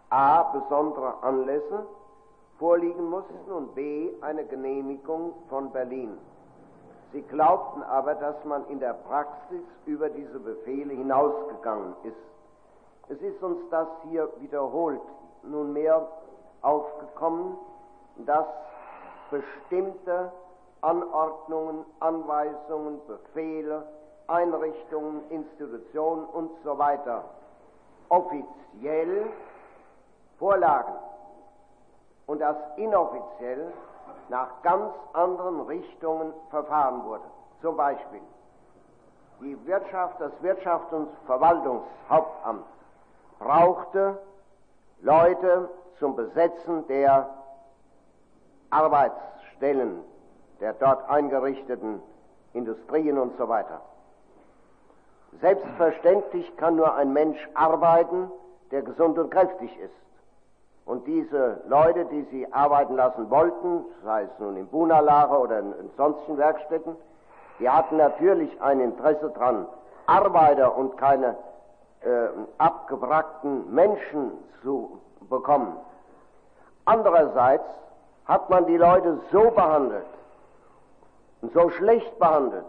a. 0.09 0.43
besondere 0.43 1.21
Anlässe 1.21 1.85
vorliegen 2.59 3.09
mussten 3.09 3.51
und 3.51 3.75
b. 3.75 4.09
eine 4.21 4.45
Genehmigung 4.45 5.33
von 5.49 5.71
Berlin. 5.71 6.17
Sie 7.13 7.21
glaubten 7.21 7.83
aber, 7.83 8.15
dass 8.15 8.35
man 8.45 8.65
in 8.67 8.79
der 8.79 8.93
Praxis 8.93 9.61
über 9.85 10.09
diese 10.09 10.39
Befehle 10.39 10.93
hinausgegangen 10.93 11.93
ist. 12.03 12.15
Es 13.09 13.21
ist 13.21 13.41
uns 13.41 13.59
das 13.69 13.87
hier 14.09 14.29
wiederholt 14.39 15.01
nunmehr 15.43 16.05
aufgekommen, 16.61 17.57
dass 18.25 18.45
bestimmte 19.29 20.31
Anordnungen, 20.81 21.85
Anweisungen, 21.99 22.99
Befehle, 23.07 23.83
Einrichtungen, 24.27 25.21
Institutionen 25.29 26.25
und 26.25 26.51
so 26.63 26.77
offiziell 28.09 29.25
vorlagen 30.37 30.93
und 32.25 32.39
dass 32.39 32.57
inoffiziell 32.75 33.71
nach 34.29 34.61
ganz 34.61 34.93
anderen 35.13 35.61
Richtungen 35.61 36.33
verfahren 36.49 37.03
wurde. 37.05 37.23
Zum 37.61 37.77
Beispiel 37.77 38.21
die 39.41 39.65
Wirtschaft, 39.65 40.19
das 40.19 40.31
Wirtschafts- 40.41 40.93
und 40.93 41.09
Verwaltungshauptamt 41.25 42.65
brauchte 43.39 44.17
Leute 45.01 45.69
zum 45.99 46.15
Besetzen 46.15 46.87
der 46.87 47.29
Arbeitsstellen 48.69 50.03
der 50.59 50.73
dort 50.73 51.07
eingerichteten 51.09 52.01
Industrien 52.53 53.17
und 53.17 53.37
so 53.37 53.47
weiter. 53.47 53.81
Selbstverständlich 55.39 56.55
kann 56.57 56.75
nur 56.75 56.95
ein 56.95 57.13
Mensch 57.13 57.37
arbeiten, 57.53 58.31
der 58.71 58.81
gesund 58.81 59.19
und 59.19 59.29
kräftig 59.29 59.77
ist. 59.79 59.93
Und 60.87 61.05
diese 61.05 61.59
Leute, 61.67 62.05
die 62.05 62.21
sie 62.31 62.51
arbeiten 62.53 62.95
lassen 62.95 63.29
wollten, 63.29 63.83
sei 64.05 64.23
es 64.23 64.39
nun 64.39 64.55
in 64.55 64.67
Bunalager 64.67 65.41
oder 65.41 65.59
in, 65.59 65.73
sonstigen 65.97 66.37
Werkstätten, 66.37 66.95
die 67.59 67.69
hatten 67.69 67.97
natürlich 67.97 68.49
ein 68.61 68.79
Interesse 68.79 69.29
daran, 69.31 69.67
Arbeiter 70.05 70.77
und 70.77 70.97
keine 70.97 71.35
äh, 72.01 72.29
abgebrachten 72.57 73.73
Menschen 73.73 74.31
zu 74.61 74.97
bekommen. 75.29 75.75
Andererseits 76.85 77.67
hat 78.25 78.49
man 78.49 78.65
die 78.65 78.77
Leute 78.77 79.19
so 79.29 79.51
behandelt 79.51 80.05
und 81.41 81.51
so 81.53 81.69
schlecht 81.71 82.17
behandelt, 82.17 82.63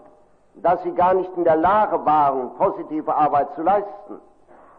dass 0.56 0.82
sie 0.82 0.92
gar 0.92 1.14
nicht 1.14 1.30
in 1.36 1.44
der 1.44 1.56
Lage 1.56 2.04
waren, 2.04 2.52
positive 2.56 3.14
Arbeit 3.14 3.54
zu 3.54 3.62
leisten. 3.62 4.20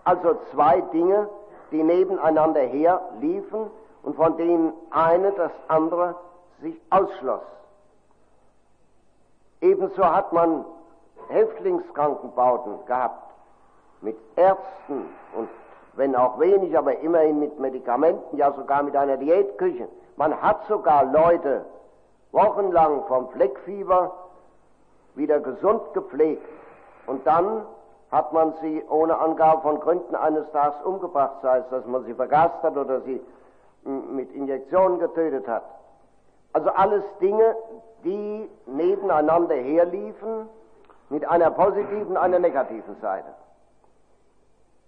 Also 0.04 0.36
zwei 0.52 0.82
Dinge, 0.82 1.30
die 1.72 1.84
nebeneinander 1.84 2.62
her 2.62 3.02
liefen 3.20 3.70
und 4.04 4.16
von 4.16 4.38
denen 4.38 4.74
eine 4.92 5.32
das 5.32 5.52
andere 5.68 6.16
sich 6.62 6.80
ausschloss. 6.90 7.42
Ebenso 9.62 10.04
hat 10.04 10.32
man 10.34 10.66
Häftlingskrankenbauten 11.30 12.86
gehabt 12.86 13.34
mit 14.02 14.18
Ärzten 14.36 15.06
und 15.36 15.50
wenn 15.94 16.16
auch 16.16 16.40
wenig, 16.40 16.78
aber 16.78 16.98
immerhin 17.00 17.40
mit 17.40 17.60
Medikamenten, 17.60 18.38
ja 18.38 18.54
sogar 18.54 18.84
mit 18.84 18.96
einer 18.96 19.18
Diätküche. 19.18 19.90
Man 20.16 20.42
hat 20.42 20.66
sogar 20.68 21.04
Leute 21.06 21.66
wochenlang 22.32 23.04
vom 23.08 23.30
Fleckfieber 23.30 24.14
wieder 25.16 25.40
gesund 25.40 25.82
gepflegt 25.94 26.48
und 27.08 27.26
dann 27.28 27.66
hat 28.12 28.34
man 28.34 28.54
sie 28.62 28.84
ohne 28.90 29.18
Angabe 29.18 29.62
von 29.62 29.80
Gründen 29.80 30.16
eines 30.16 30.50
Tages 30.52 30.82
umgebracht, 30.84 31.42
sei 31.42 31.60
es, 31.60 31.70
dass 31.70 31.86
man 31.86 32.04
sie 32.06 32.14
vergast 32.14 32.62
hat 32.64 32.76
oder 32.76 33.02
sie 33.02 33.22
mit 33.84 34.32
Injektionen 34.34 35.00
getötet 35.00 35.48
hat. 35.48 35.64
Also 36.54 36.70
alles 36.72 37.04
Dinge, 37.22 37.56
die 38.04 38.50
nebeneinander 38.66 39.56
herliefen 39.56 40.50
mit 41.10 41.26
einer 41.26 41.52
positiven, 41.52 42.18
einer 42.18 42.40
negativen 42.40 42.96
Seite. 43.02 43.30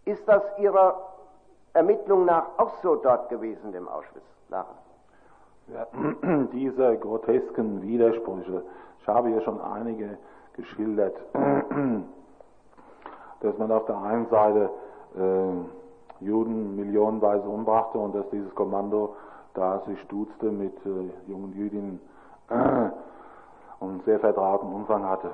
Ist 0.05 0.27
das 0.27 0.41
Ihrer 0.57 0.99
Ermittlung 1.73 2.25
nach 2.25 2.45
auch 2.57 2.73
so 2.81 2.95
dort 2.95 3.29
gewesen, 3.29 3.71
dem 3.71 3.87
Auschwitz-Lager? 3.87 4.75
Ja, 5.67 5.87
diese 6.51 6.97
grotesken 6.97 7.81
Widersprüche, 7.83 8.63
ich 8.99 9.07
habe 9.07 9.29
hier 9.29 9.41
schon 9.41 9.61
einige 9.61 10.17
geschildert, 10.53 11.15
dass 13.41 13.57
man 13.57 13.71
auf 13.71 13.85
der 13.85 13.97
einen 13.97 14.27
Seite 14.29 14.69
äh, 15.15 16.23
Juden 16.23 16.75
millionenweise 16.75 17.47
umbrachte 17.47 17.97
und 17.97 18.15
dass 18.15 18.29
dieses 18.29 18.53
Kommando 18.55 19.15
da 19.53 19.79
sich 19.87 19.99
stuzte 20.01 20.51
mit 20.51 20.73
äh, 20.85 21.29
jungen 21.29 21.53
Jüdinnen 21.53 21.99
äh, 22.49 22.89
und 23.79 24.03
sehr 24.05 24.19
vertrauten 24.19 24.71
Umfang 24.71 25.07
hatte. 25.07 25.31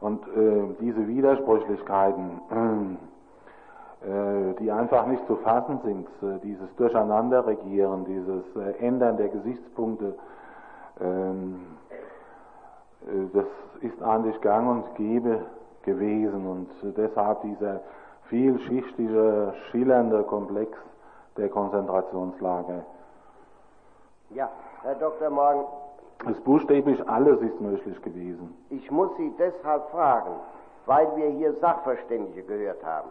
Und 0.00 0.22
äh, 0.28 0.74
diese 0.80 1.06
Widersprüchlichkeiten, 1.06 2.98
äh, 4.02 4.54
die 4.60 4.70
einfach 4.70 5.06
nicht 5.06 5.26
zu 5.26 5.36
fassen 5.36 5.80
sind, 5.82 6.06
äh, 6.22 6.38
dieses 6.42 6.74
Durcheinanderregieren, 6.76 8.04
dieses 8.04 8.44
Ändern 8.78 9.16
der 9.16 9.28
Gesichtspunkte, 9.28 10.14
ähm, 11.00 11.60
das 13.34 13.44
ist 13.82 14.02
eigentlich 14.02 14.40
gang 14.40 14.68
und 14.68 14.94
gäbe 14.94 15.40
gewesen 15.84 16.46
und 16.46 16.96
deshalb 16.96 17.42
dieser 17.42 17.80
vielschichtige, 18.28 19.54
schillernde 19.70 20.22
Komplex 20.24 20.76
der 21.36 21.48
Konzentrationslager. 21.48 22.84
Ja, 24.30 24.50
Herr 24.82 24.94
Dr. 24.96 25.30
Morgen. 25.30 25.64
Es 26.30 26.40
buchstäblich 26.40 27.06
alles 27.08 27.40
ist 27.42 27.60
möglich 27.60 28.00
gewesen. 28.02 28.56
Ich 28.70 28.90
muss 28.90 29.10
Sie 29.16 29.32
deshalb 29.38 29.90
fragen, 29.90 30.32
weil 30.86 31.06
wir 31.16 31.28
hier 31.30 31.54
Sachverständige 31.60 32.42
gehört 32.42 32.84
haben. 32.84 33.10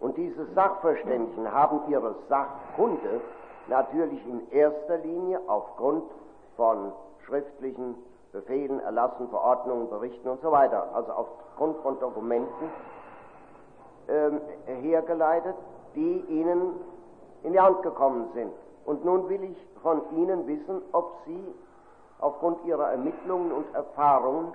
Und 0.00 0.16
diese 0.16 0.46
Sachverständigen 0.54 1.50
haben 1.50 1.80
ihre 1.88 2.14
Sachkunde 2.28 3.20
natürlich 3.68 4.24
in 4.26 4.50
erster 4.50 4.98
Linie 4.98 5.40
aufgrund 5.46 6.04
von 6.56 6.92
schriftlichen 7.26 7.94
Befehlen, 8.32 8.80
Erlassen, 8.80 9.28
Verordnungen, 9.28 9.90
Berichten 9.90 10.28
und 10.28 10.40
so 10.40 10.50
weiter, 10.50 10.88
also 10.94 11.12
aufgrund 11.12 11.76
von 11.82 12.00
Dokumenten 12.00 12.70
ähm, 14.08 14.40
hergeleitet, 14.66 15.54
die 15.94 16.20
ihnen 16.28 16.74
in 17.42 17.52
die 17.52 17.60
Hand 17.60 17.82
gekommen 17.82 18.30
sind. 18.34 18.52
Und 18.84 19.04
nun 19.04 19.28
will 19.28 19.44
ich 19.44 19.56
von 19.82 20.00
Ihnen 20.16 20.46
wissen, 20.46 20.82
ob 20.92 21.12
Sie 21.26 21.54
aufgrund 22.20 22.64
Ihrer 22.64 22.90
Ermittlungen 22.90 23.52
und 23.52 23.74
Erfahrungen 23.74 24.52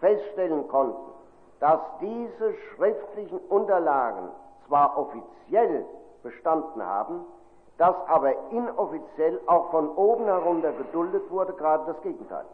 feststellen 0.00 0.66
konnten, 0.68 1.12
dass 1.60 1.80
diese 2.00 2.54
schriftlichen 2.54 3.38
Unterlagen 3.48 4.30
zwar 4.66 4.96
offiziell 4.96 5.84
bestanden 6.22 6.84
haben, 6.84 7.24
das 7.76 7.94
aber 8.06 8.32
inoffiziell 8.50 9.40
auch 9.46 9.70
von 9.70 9.88
oben 9.96 10.24
herunter 10.24 10.72
geduldet 10.72 11.30
wurde, 11.30 11.52
gerade 11.52 11.92
das 11.92 12.00
Gegenteil. 12.02 12.44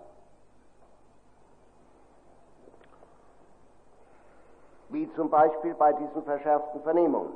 Wie 4.95 5.13
zum 5.15 5.29
Beispiel 5.29 5.75
bei 5.75 5.93
diesen 5.93 6.23
verschärften 6.23 6.81
Vernehmungen. 6.83 7.33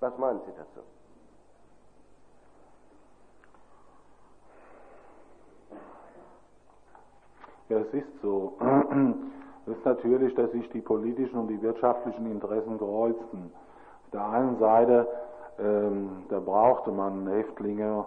Was 0.00 0.16
meinen 0.16 0.40
Sie 0.46 0.52
dazu? 0.56 0.80
Ja, 7.68 7.78
es 7.78 7.92
ist 7.92 8.22
so. 8.22 8.56
Ist 9.66 9.84
natürlich, 9.84 10.34
dass 10.34 10.50
sich 10.50 10.68
die 10.70 10.80
politischen 10.80 11.38
und 11.38 11.46
die 11.46 11.62
wirtschaftlichen 11.62 12.26
Interessen 12.26 12.78
kreuzten. 12.78 13.52
Auf 14.04 14.10
der 14.12 14.28
einen 14.28 14.58
Seite, 14.58 15.06
ähm, 15.60 16.24
da 16.28 16.40
brauchte 16.40 16.90
man 16.90 17.28
Häftlinge 17.28 18.04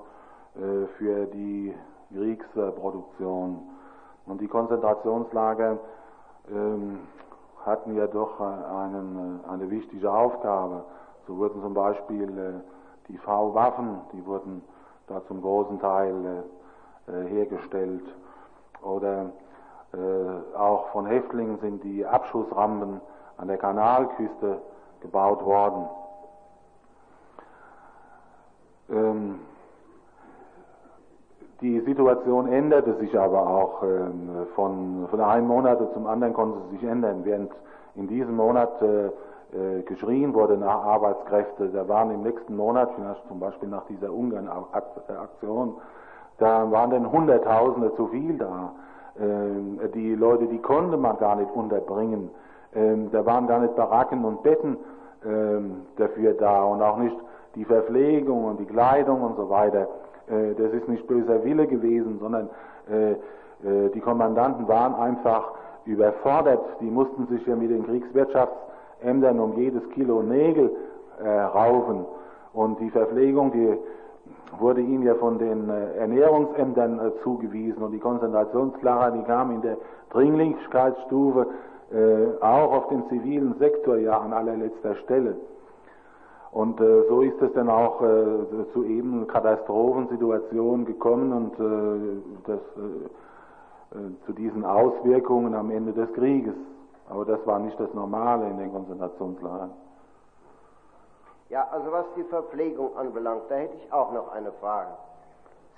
äh, 0.56 0.86
für 0.98 1.26
die 1.28 1.74
Kriegsproduktion. 2.14 3.62
Und 4.26 4.42
die 4.42 4.48
Konzentrationslager 4.48 5.78
ähm, 6.52 7.00
hatten 7.66 7.96
ja 7.96 8.08
doch 8.08 8.42
einen, 8.42 9.40
eine 9.48 9.70
wichtige 9.70 10.12
Aufgabe. 10.12 10.84
So 11.26 11.38
wurden 11.38 11.62
zum 11.62 11.74
Beispiel 11.74 12.62
die 13.08 13.18
V-Waffen, 13.18 14.02
die 14.14 14.24
wurden 14.26 14.62
da 15.08 15.24
zum 15.26 15.42
großen 15.42 15.80
Teil 15.80 16.44
hergestellt. 17.08 18.04
Oder 18.84 19.32
auch 20.58 20.88
von 20.90 21.06
Häftlingen 21.06 21.58
sind 21.60 21.84
die 21.84 22.06
Abschussrampen 22.06 23.02
an 23.38 23.48
der 23.48 23.58
Kanalküste 23.58 24.60
gebaut 25.02 25.44
worden. 25.46 25.88
Ähm, 28.90 29.40
die 31.62 31.80
Situation 31.82 32.48
änderte 32.52 32.96
sich 32.96 33.18
aber 33.18 33.48
auch 33.48 33.84
ähm, 33.84 34.46
von, 34.56 35.08
von 35.10 35.22
einem 35.22 35.48
Monat 35.48 35.80
zum 35.94 36.06
anderen 36.06 36.34
konnte 36.34 36.60
sie 36.70 36.78
sich 36.78 36.88
ändern. 36.88 37.22
Während 37.24 37.52
in 37.96 38.08
diesem 38.08 38.36
Monat 38.36 38.82
äh, 38.82 39.06
äh, 39.06 39.82
geschrien 39.84 40.34
wurde 40.34 40.58
nach 40.58 40.84
Arbeitskräfte, 40.84 41.70
da 41.70 41.88
waren 41.88 42.12
im 42.12 42.24
nächsten 42.24 42.56
Monat, 42.56 42.90
zum 43.28 43.40
Beispiel 43.40 43.70
nach 43.70 43.86
dieser 43.86 44.12
Ungarn-Aktion, 44.12 45.76
da 46.38 46.70
waren 46.72 46.92
dann 46.92 47.12
Hunderttausende 47.12 47.96
zu 47.96 48.08
viel 48.08 48.38
da. 48.38 48.74
Ähm, 49.20 49.80
die 49.94 50.14
Leute, 50.16 50.48
die 50.48 50.60
konnte 50.60 50.98
man 50.98 51.18
gar 51.18 51.36
nicht 51.36 51.52
unterbringen. 51.54 52.30
Ähm, 52.74 53.10
da 53.12 53.26
waren 53.26 53.48
gar 53.48 53.60
nicht 53.60 53.76
Baracken 53.76 54.26
und 54.26 54.44
Betten 54.44 54.78
ähm, 55.26 55.84
dafür 55.98 56.34
da 56.34 56.64
und 56.64 56.82
auch 56.82 56.98
nicht 56.98 57.16
die 57.56 57.66
Verpflegung 57.66 58.44
und 58.44 58.60
die 58.60 58.66
Kleidung 58.66 59.22
und 59.22 59.38
so 59.38 59.50
weiter. 59.50 59.88
Äh, 60.28 60.54
das 60.56 60.74
ist 60.74 60.88
nicht 60.88 61.08
böser 61.08 61.44
Wille 61.44 61.68
gewesen, 61.68 62.20
sondern 62.20 62.50
äh, 62.90 63.12
äh, 63.12 63.90
die 63.94 64.02
Kommandanten 64.02 64.68
waren 64.68 64.96
einfach 64.96 65.52
überfordert. 65.86 66.62
Die 66.82 66.90
mussten 66.90 67.28
sich 67.28 67.46
ja 67.46 67.56
mit 67.56 67.70
den 67.70 67.86
Kriegswirtschaftsämtern 67.86 69.40
um 69.40 69.58
jedes 69.58 69.88
Kilo 69.92 70.22
Nägel 70.22 70.76
raufen. 71.18 72.04
Und 72.52 72.78
die 72.82 72.90
Verpflegung, 72.90 73.50
die 73.54 73.78
wurde 74.60 74.82
ihnen 74.82 75.04
ja 75.04 75.16
von 75.16 75.38
den 75.38 75.70
Ernährungsämtern 75.70 77.00
zugewiesen 77.24 77.84
und 77.84 77.92
die 77.92 78.00
Konzentrationslager, 78.00 79.12
die 79.18 79.24
kamen 79.24 79.56
in 79.56 79.62
der 79.62 79.78
Dringlichkeitsstufe 80.12 81.48
auch 82.42 82.72
auf 82.74 82.88
den 82.88 83.08
zivilen 83.10 83.56
Sektor 83.60 83.98
ja 83.98 84.18
an 84.20 84.34
allerletzter 84.34 84.96
Stelle. 85.04 85.36
Und 86.56 86.80
äh, 86.80 87.04
so 87.10 87.20
ist 87.20 87.42
es 87.42 87.52
dann 87.52 87.68
auch 87.68 88.02
äh, 88.02 88.72
zu 88.72 88.86
eben 88.86 89.28
Katastrophensituationen 89.28 90.86
gekommen 90.86 91.34
und 91.34 91.60
äh, 91.60 92.22
das, 92.46 92.60
äh, 92.78 93.98
äh, 93.98 94.26
zu 94.26 94.32
diesen 94.32 94.64
Auswirkungen 94.64 95.54
am 95.54 95.70
Ende 95.70 95.92
des 95.92 96.14
Krieges. 96.14 96.56
Aber 97.10 97.26
das 97.26 97.46
war 97.46 97.60
nicht 97.60 97.78
das 97.78 97.94
Normale 97.94 98.50
in 98.50 98.58
den 98.58 98.72
Konzentrationslagern. 98.72 99.72
Ja, 101.56 101.70
also 101.72 101.90
was 101.90 102.06
die 102.18 102.24
Verpflegung 102.26 102.98
anbelangt, 102.98 103.44
da 103.48 103.56
hätte 103.56 103.78
ich 103.78 103.94
auch 103.94 104.12
noch 104.12 104.30
eine 104.34 104.52
Frage. 104.60 104.90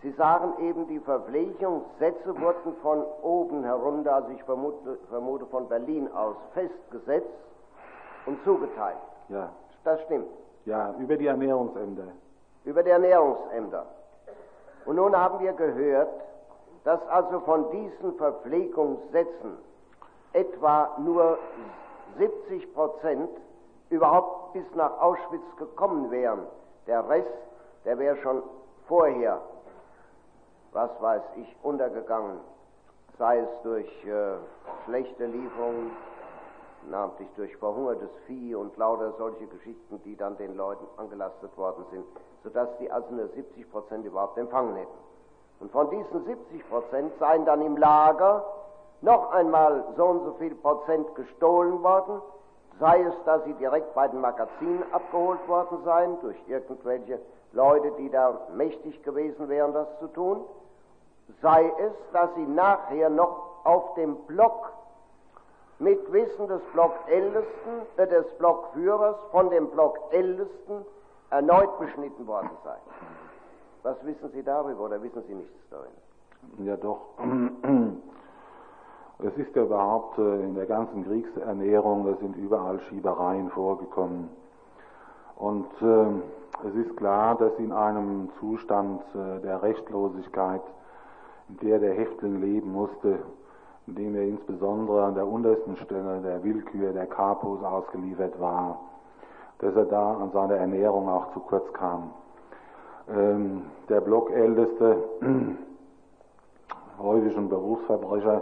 Sie 0.01 0.09
sagen 0.13 0.55
eben, 0.59 0.87
die 0.87 0.99
Verpflegungssätze 0.99 2.41
wurden 2.41 2.75
von 2.81 3.03
oben 3.21 3.63
herunter, 3.63 4.15
also 4.15 4.29
ich 4.29 4.43
vermute, 4.45 4.97
vermute 5.07 5.45
von 5.45 5.69
Berlin 5.69 6.11
aus, 6.13 6.35
festgesetzt 6.55 7.29
und 8.25 8.43
zugeteilt. 8.43 8.97
Ja. 9.29 9.51
Das 9.83 10.01
stimmt. 10.01 10.25
Ja, 10.65 10.95
über 10.97 11.15
die 11.15 11.27
Ernährungsämter. 11.27 12.07
Über 12.65 12.81
die 12.81 12.89
Ernährungsämter. 12.89 13.85
Und 14.87 14.95
nun 14.95 15.15
haben 15.15 15.39
wir 15.41 15.53
gehört, 15.53 16.09
dass 16.85 17.07
also 17.07 17.39
von 17.41 17.69
diesen 17.69 18.15
Verpflegungssätzen 18.15 19.59
etwa 20.33 20.97
nur 20.97 21.37
70 22.17 22.73
Prozent 22.73 23.29
überhaupt 23.89 24.53
bis 24.53 24.65
nach 24.75 24.99
Auschwitz 24.99 25.55
gekommen 25.57 26.11
wären. 26.11 26.45
Der 26.87 27.07
Rest, 27.07 27.27
der 27.85 27.97
wäre 27.99 28.17
schon 28.17 28.43
vorher, 28.87 29.41
was 30.71 30.89
weiß 31.01 31.23
ich, 31.37 31.55
untergegangen, 31.63 32.39
sei 33.17 33.39
es 33.39 33.49
durch 33.63 34.05
äh, 34.05 34.37
schlechte 34.85 35.25
Lieferungen 35.25 35.91
namentlich 36.89 37.27
durch 37.35 37.55
verhungertes 37.57 38.09
Vieh 38.25 38.55
und 38.55 38.75
lauter 38.77 39.13
solche 39.17 39.45
Geschichten, 39.47 40.01
die 40.03 40.15
dann 40.15 40.37
den 40.37 40.55
Leuten 40.55 40.85
angelastet 40.97 41.55
worden 41.57 41.85
sind, 41.91 42.05
sodass 42.43 42.69
die 42.79 42.89
also 42.89 43.13
nur 43.13 43.27
70 43.29 43.69
Prozent 43.71 44.05
überhaupt 44.05 44.37
empfangen 44.37 44.75
hätten. 44.75 44.97
Und 45.59 45.71
von 45.71 45.89
diesen 45.89 46.25
70 46.25 46.69
Prozent 46.69 47.13
seien 47.19 47.45
dann 47.45 47.61
im 47.61 47.77
Lager 47.77 48.45
noch 49.01 49.31
einmal 49.31 49.83
so 49.95 50.05
und 50.05 50.23
so 50.23 50.33
viel 50.33 50.55
Prozent 50.55 51.13
gestohlen 51.15 51.81
worden, 51.83 52.21
sei 52.79 53.01
es, 53.01 53.13
dass 53.25 53.43
sie 53.45 53.53
direkt 53.53 53.93
bei 53.93 54.07
den 54.07 54.21
Magazinen 54.21 54.83
abgeholt 54.91 55.45
worden 55.47 55.79
seien, 55.83 56.19
durch 56.21 56.37
irgendwelche 56.47 57.19
Leute, 57.53 57.91
die 57.97 58.09
da 58.09 58.39
mächtig 58.55 59.01
gewesen 59.03 59.49
wären, 59.49 59.73
das 59.73 59.87
zu 59.99 60.07
tun, 60.07 60.41
sei 61.41 61.71
es, 61.79 61.93
dass 62.13 62.33
sie 62.35 62.45
nachher 62.45 63.09
noch 63.09 63.65
auf 63.65 63.93
dem 63.95 64.15
Block 64.25 64.71
mit 65.79 66.11
Wissen 66.11 66.47
des 66.47 66.61
Blockältesten, 66.73 67.81
äh, 67.97 68.07
des 68.07 68.25
Blockführers 68.37 69.17
von 69.31 69.49
dem 69.49 69.69
Blockältesten 69.69 70.85
erneut 71.29 71.77
beschnitten 71.79 72.25
worden 72.25 72.49
sei. 72.63 72.77
Was 73.83 74.03
wissen 74.05 74.29
Sie 74.31 74.43
darüber 74.43 74.85
oder 74.85 75.01
wissen 75.01 75.23
Sie 75.27 75.35
nichts 75.35 75.53
darüber? 75.69 75.89
Ja 76.59 76.75
doch. 76.77 76.99
Es 79.19 79.35
ist 79.35 79.55
ja 79.55 79.63
überhaupt 79.63 80.19
äh, 80.19 80.43
in 80.43 80.53
der 80.53 80.67
ganzen 80.67 81.03
Kriegsernährung, 81.03 82.05
da 82.05 82.15
sind 82.17 82.35
überall 82.35 82.79
Schiebereien 82.81 83.49
vorgekommen. 83.49 84.29
Und 85.37 85.65
äh, 85.81 86.67
es 86.67 86.85
ist 86.85 86.95
klar, 86.97 87.35
dass 87.35 87.51
in 87.57 87.71
einem 87.71 88.29
Zustand 88.39 89.01
äh, 89.15 89.41
der 89.41 89.63
Rechtlosigkeit, 89.63 90.61
in 91.49 91.67
der 91.67 91.79
der 91.79 91.95
Häftling 91.95 92.41
leben 92.41 92.71
musste, 92.71 93.17
indem 93.87 94.15
er 94.15 94.23
insbesondere 94.23 95.05
an 95.05 95.15
der 95.15 95.25
untersten 95.25 95.77
Stelle 95.77 96.19
der 96.21 96.43
Willkür 96.43 96.93
der 96.93 97.07
Kapos 97.07 97.63
ausgeliefert 97.63 98.39
war, 98.39 98.79
dass 99.59 99.75
er 99.75 99.85
da 99.85 100.13
an 100.13 100.31
seiner 100.31 100.57
Ernährung 100.57 101.09
auch 101.09 101.33
zu 101.33 101.39
kurz 101.39 101.71
kam. 101.73 102.11
Ähm, 103.09 103.63
der 103.89 104.01
Blockälteste, 104.01 105.03
häufig 106.99 107.35
ein 107.35 107.49
Berufsverbrecher, 107.49 108.41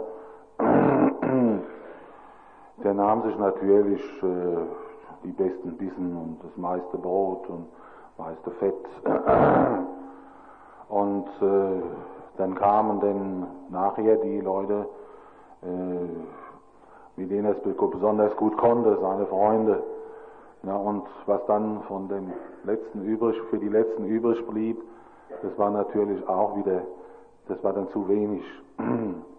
der 2.84 2.94
nahm 2.94 3.22
sich 3.22 3.38
natürlich 3.38 4.02
äh, 4.22 4.56
die 5.24 5.32
besten 5.32 5.76
Bissen 5.76 6.16
und 6.16 6.38
das 6.42 6.56
meiste 6.56 6.98
Brot 6.98 7.48
und 7.48 7.66
meiste 8.18 8.50
Fett. 8.52 8.74
Und 10.88 11.26
äh, 11.42 11.82
dann 12.36 12.54
kamen 12.54 13.00
dann 13.00 13.46
nachher 13.70 14.16
die 14.18 14.40
Leute, 14.40 14.86
äh, 15.62 17.20
mit 17.20 17.28
denen 17.28 17.46
er 17.46 17.56
es 17.56 17.76
besonders 17.90 18.36
gut 18.36 18.56
konnte, 18.56 18.96
seine 19.00 19.26
Freunde. 19.26 19.82
Ja, 20.62 20.76
und 20.76 21.02
was 21.26 21.44
dann 21.46 21.82
von 21.88 22.08
dem 22.08 22.32
letzten 22.64 23.02
übrig, 23.02 23.36
für 23.50 23.58
die 23.58 23.68
letzten 23.68 24.04
übrig 24.04 24.46
blieb, 24.46 24.80
das 25.42 25.58
war 25.58 25.70
natürlich 25.70 26.26
auch 26.28 26.56
wieder, 26.56 26.82
das 27.48 27.62
war 27.64 27.72
dann 27.72 27.88
zu 27.90 28.08
wenig. 28.08 28.44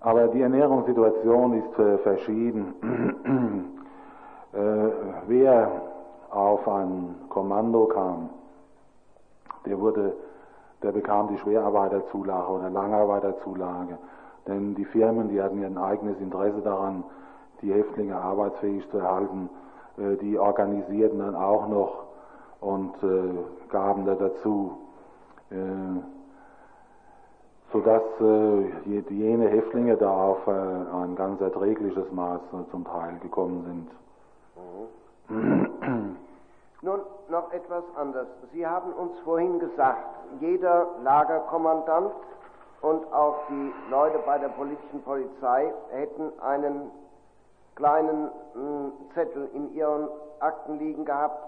Aber 0.00 0.28
die 0.28 0.42
Ernährungssituation 0.42 1.54
ist 1.54 1.78
äh, 1.78 1.98
verschieden. 1.98 2.74
äh, 4.52 4.58
wer 5.26 5.82
auf 6.30 6.66
ein 6.68 7.14
Kommando 7.28 7.86
kam, 7.86 8.30
der 9.64 9.80
wurde, 9.80 10.12
der 10.82 10.92
bekam 10.92 11.28
die 11.28 11.38
Schwerarbeiterzulage 11.38 12.52
oder 12.52 12.70
Langarbeiterzulage. 12.70 13.98
Denn 14.46 14.74
die 14.74 14.84
Firmen, 14.84 15.28
die 15.28 15.42
hatten 15.42 15.64
ein 15.64 15.78
eigenes 15.78 16.20
Interesse 16.20 16.60
daran, 16.62 17.02
die 17.62 17.72
Häftlinge 17.72 18.16
arbeitsfähig 18.16 18.88
zu 18.90 18.98
erhalten. 18.98 19.50
Äh, 19.98 20.16
die 20.16 20.38
organisierten 20.38 21.18
dann 21.18 21.34
auch 21.34 21.68
noch 21.68 22.04
und 22.60 22.94
äh, 23.02 23.68
gaben 23.70 24.06
da 24.06 24.14
dazu, 24.14 24.78
äh, 27.76 28.64
sodass 28.86 29.10
jene 29.10 29.48
Häftlinge 29.48 29.96
da 29.96 30.10
auf 30.10 30.48
ein 30.48 31.14
ganz 31.16 31.40
erträgliches 31.40 32.10
Maß 32.12 32.40
zum 32.70 32.84
Teil 32.84 33.18
gekommen 33.20 33.64
sind. 33.64 33.90
Mhm. 35.28 36.16
Nun 36.82 37.00
noch 37.28 37.52
etwas 37.52 37.84
anderes. 37.96 38.28
Sie 38.52 38.66
haben 38.66 38.92
uns 38.92 39.18
vorhin 39.24 39.58
gesagt, 39.58 40.04
jeder 40.40 40.86
Lagerkommandant 41.02 42.12
und 42.82 43.12
auch 43.12 43.36
die 43.48 43.72
Leute 43.90 44.18
bei 44.24 44.38
der 44.38 44.48
politischen 44.48 45.02
Polizei 45.02 45.72
hätten 45.90 46.32
einen 46.40 46.90
kleinen 47.74 48.24
mh, 48.24 48.30
hm, 48.54 48.92
Zettel 49.14 49.48
in 49.54 49.74
ihren 49.74 50.08
Akten 50.40 50.78
liegen 50.78 51.04
gehabt, 51.04 51.42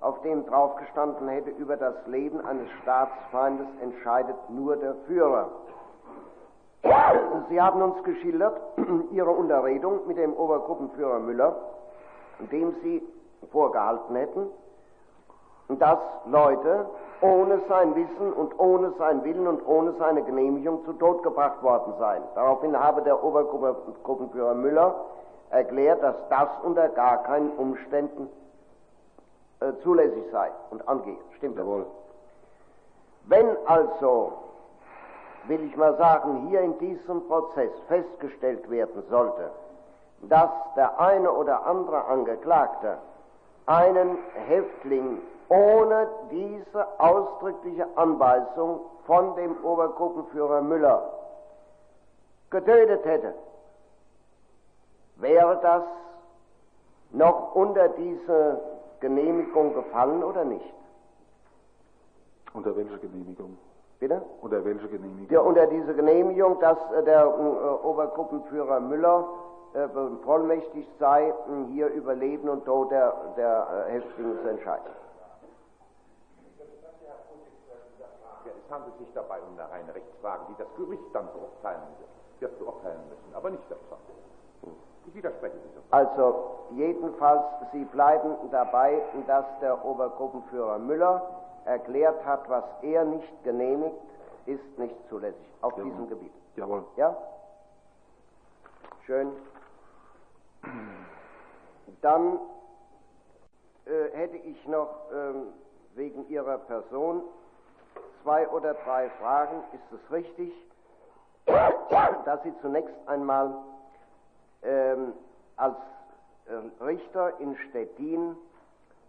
auf 0.00 0.20
dem 0.20 0.44
draufgestanden 0.46 1.28
hätte, 1.28 1.50
über 1.50 1.76
das 1.76 1.94
Leben 2.06 2.44
eines 2.44 2.68
Staatsfeindes 2.82 3.66
entscheidet 3.80 4.36
nur 4.50 4.76
der 4.76 4.94
Führer. 5.06 5.50
Sie 7.48 7.60
haben 7.60 7.80
uns 7.82 8.02
geschildert 8.04 8.60
Ihre 9.10 9.30
Unterredung 9.30 10.06
mit 10.06 10.18
dem 10.18 10.34
Obergruppenführer 10.34 11.18
Müller, 11.18 11.56
dem 12.52 12.74
Sie 12.82 13.02
vorgehalten 13.52 14.14
hätten, 14.16 14.46
dass 15.68 15.98
Leute 16.26 16.86
ohne 17.20 17.60
sein 17.68 17.94
Wissen 17.94 18.32
und 18.32 18.58
ohne 18.58 18.92
sein 18.98 19.24
Willen 19.24 19.46
und 19.46 19.66
ohne 19.66 19.92
seine 19.98 20.22
Genehmigung 20.22 20.84
zu 20.84 20.92
Tod 20.94 21.22
gebracht 21.22 21.62
worden 21.62 21.94
seien. 21.98 22.22
Daraufhin 22.34 22.78
habe 22.78 23.02
der 23.02 23.22
Obergruppenführer 23.22 24.54
Müller 24.54 24.94
erklärt, 25.50 26.02
dass 26.02 26.16
das 26.28 26.48
unter 26.62 26.88
gar 26.90 27.22
keinen 27.22 27.50
Umständen 27.52 28.28
äh, 29.60 29.72
zulässig 29.82 30.24
sei 30.32 30.50
und 30.70 30.86
angehe. 30.86 31.16
Stimmt 31.36 31.56
das? 31.56 31.64
Jawohl. 31.64 31.86
Wenn 33.26 33.56
also, 33.66 34.32
will 35.48 35.62
ich 35.64 35.76
mal 35.76 35.96
sagen, 35.96 36.48
hier 36.48 36.60
in 36.60 36.78
diesem 36.78 37.26
Prozess 37.26 37.70
festgestellt 37.88 38.68
werden 38.70 39.02
sollte, 39.08 39.50
dass 40.22 40.50
der 40.76 40.98
eine 40.98 41.30
oder 41.30 41.66
andere 41.66 42.04
Angeklagte 42.04 42.98
einen 43.66 44.18
Häftling 44.46 45.20
ohne 45.48 46.08
diese 46.30 46.86
ausdrückliche 46.98 47.86
Anweisung 47.96 48.80
von 49.06 49.36
dem 49.36 49.62
Obergruppenführer 49.62 50.62
Müller 50.62 51.12
getötet 52.50 53.04
hätte, 53.04 53.34
wäre 55.16 55.58
das 55.60 55.82
noch 57.10 57.54
unter 57.54 57.88
diese 57.88 58.60
Genehmigung 59.00 59.74
gefallen 59.74 60.24
oder 60.24 60.44
nicht? 60.44 60.74
Unter 62.54 62.76
welcher 62.76 62.98
Genehmigung? 62.98 63.58
Bitte? 64.04 64.20
Unter 64.42 64.62
welcher 64.66 64.88
Genehmigung? 64.88 65.30
Ja, 65.30 65.40
unter 65.40 65.66
diese 65.66 65.94
Genehmigung, 65.94 66.60
dass 66.60 66.76
äh, 66.92 67.02
der 67.04 67.22
äh, 67.24 67.86
Obergruppenführer 67.86 68.78
Müller 68.80 69.26
äh, 69.72 69.88
vollmächtig 70.22 70.86
sei, 70.98 71.28
äh, 71.28 71.32
hier 71.72 71.86
über 71.86 72.14
Leben 72.14 72.50
und 72.50 72.66
Tod 72.66 72.90
der, 72.90 73.14
der 73.38 73.86
äh, 73.88 73.92
Häftlinge 73.92 74.42
zu 74.42 74.48
entscheiden. 74.48 74.84
Ja, 78.44 78.52
es 78.52 78.70
handelt 78.70 78.98
sich 78.98 79.08
dabei 79.14 79.38
um 79.40 79.58
eine 79.58 79.70
reine 79.70 79.94
Rechtsfrage, 79.94 80.42
die 80.50 80.56
das 80.58 80.68
Gericht 80.76 81.14
dann 81.14 81.26
beurteilen 81.32 81.80
wird, 81.98 82.10
wird 82.40 82.58
beurteilen 82.58 83.00
müssen, 83.08 83.34
aber 83.34 83.48
nicht 83.48 83.70
der 83.70 83.78
Pfarrer. 83.88 84.00
Ich 85.06 85.14
widerspreche 85.14 85.56
dieser. 85.66 85.80
Also 85.90 86.66
jedenfalls, 86.72 87.42
Sie 87.72 87.84
bleiben 87.86 88.34
dabei, 88.50 89.00
dass 89.26 89.46
der 89.62 89.82
Obergruppenführer 89.82 90.78
Müller 90.78 91.22
erklärt 91.64 92.24
hat, 92.24 92.48
was 92.48 92.64
er 92.82 93.04
nicht 93.04 93.44
genehmigt, 93.44 93.96
ist 94.46 94.78
nicht 94.78 94.94
zulässig 95.08 95.40
auf 95.60 95.72
Jawohl. 95.76 95.90
diesem 95.90 96.08
Gebiet. 96.08 96.32
Jawohl. 96.56 96.84
Ja? 96.96 97.16
Schön. 99.06 99.32
Dann 102.00 102.38
äh, 103.86 104.10
hätte 104.16 104.36
ich 104.36 104.66
noch 104.66 104.88
ähm, 105.12 105.52
wegen 105.94 106.28
Ihrer 106.28 106.58
Person 106.58 107.22
zwei 108.22 108.48
oder 108.48 108.74
drei 108.74 109.10
Fragen. 109.20 109.62
Ist 109.72 110.00
es 110.00 110.12
richtig, 110.12 110.52
dass 111.46 112.42
Sie 112.42 112.54
zunächst 112.62 112.94
einmal 113.06 113.54
ähm, 114.62 115.12
als 115.56 115.76
äh, 116.46 116.82
Richter 116.82 117.38
in 117.40 117.56
Stettin 117.68 118.36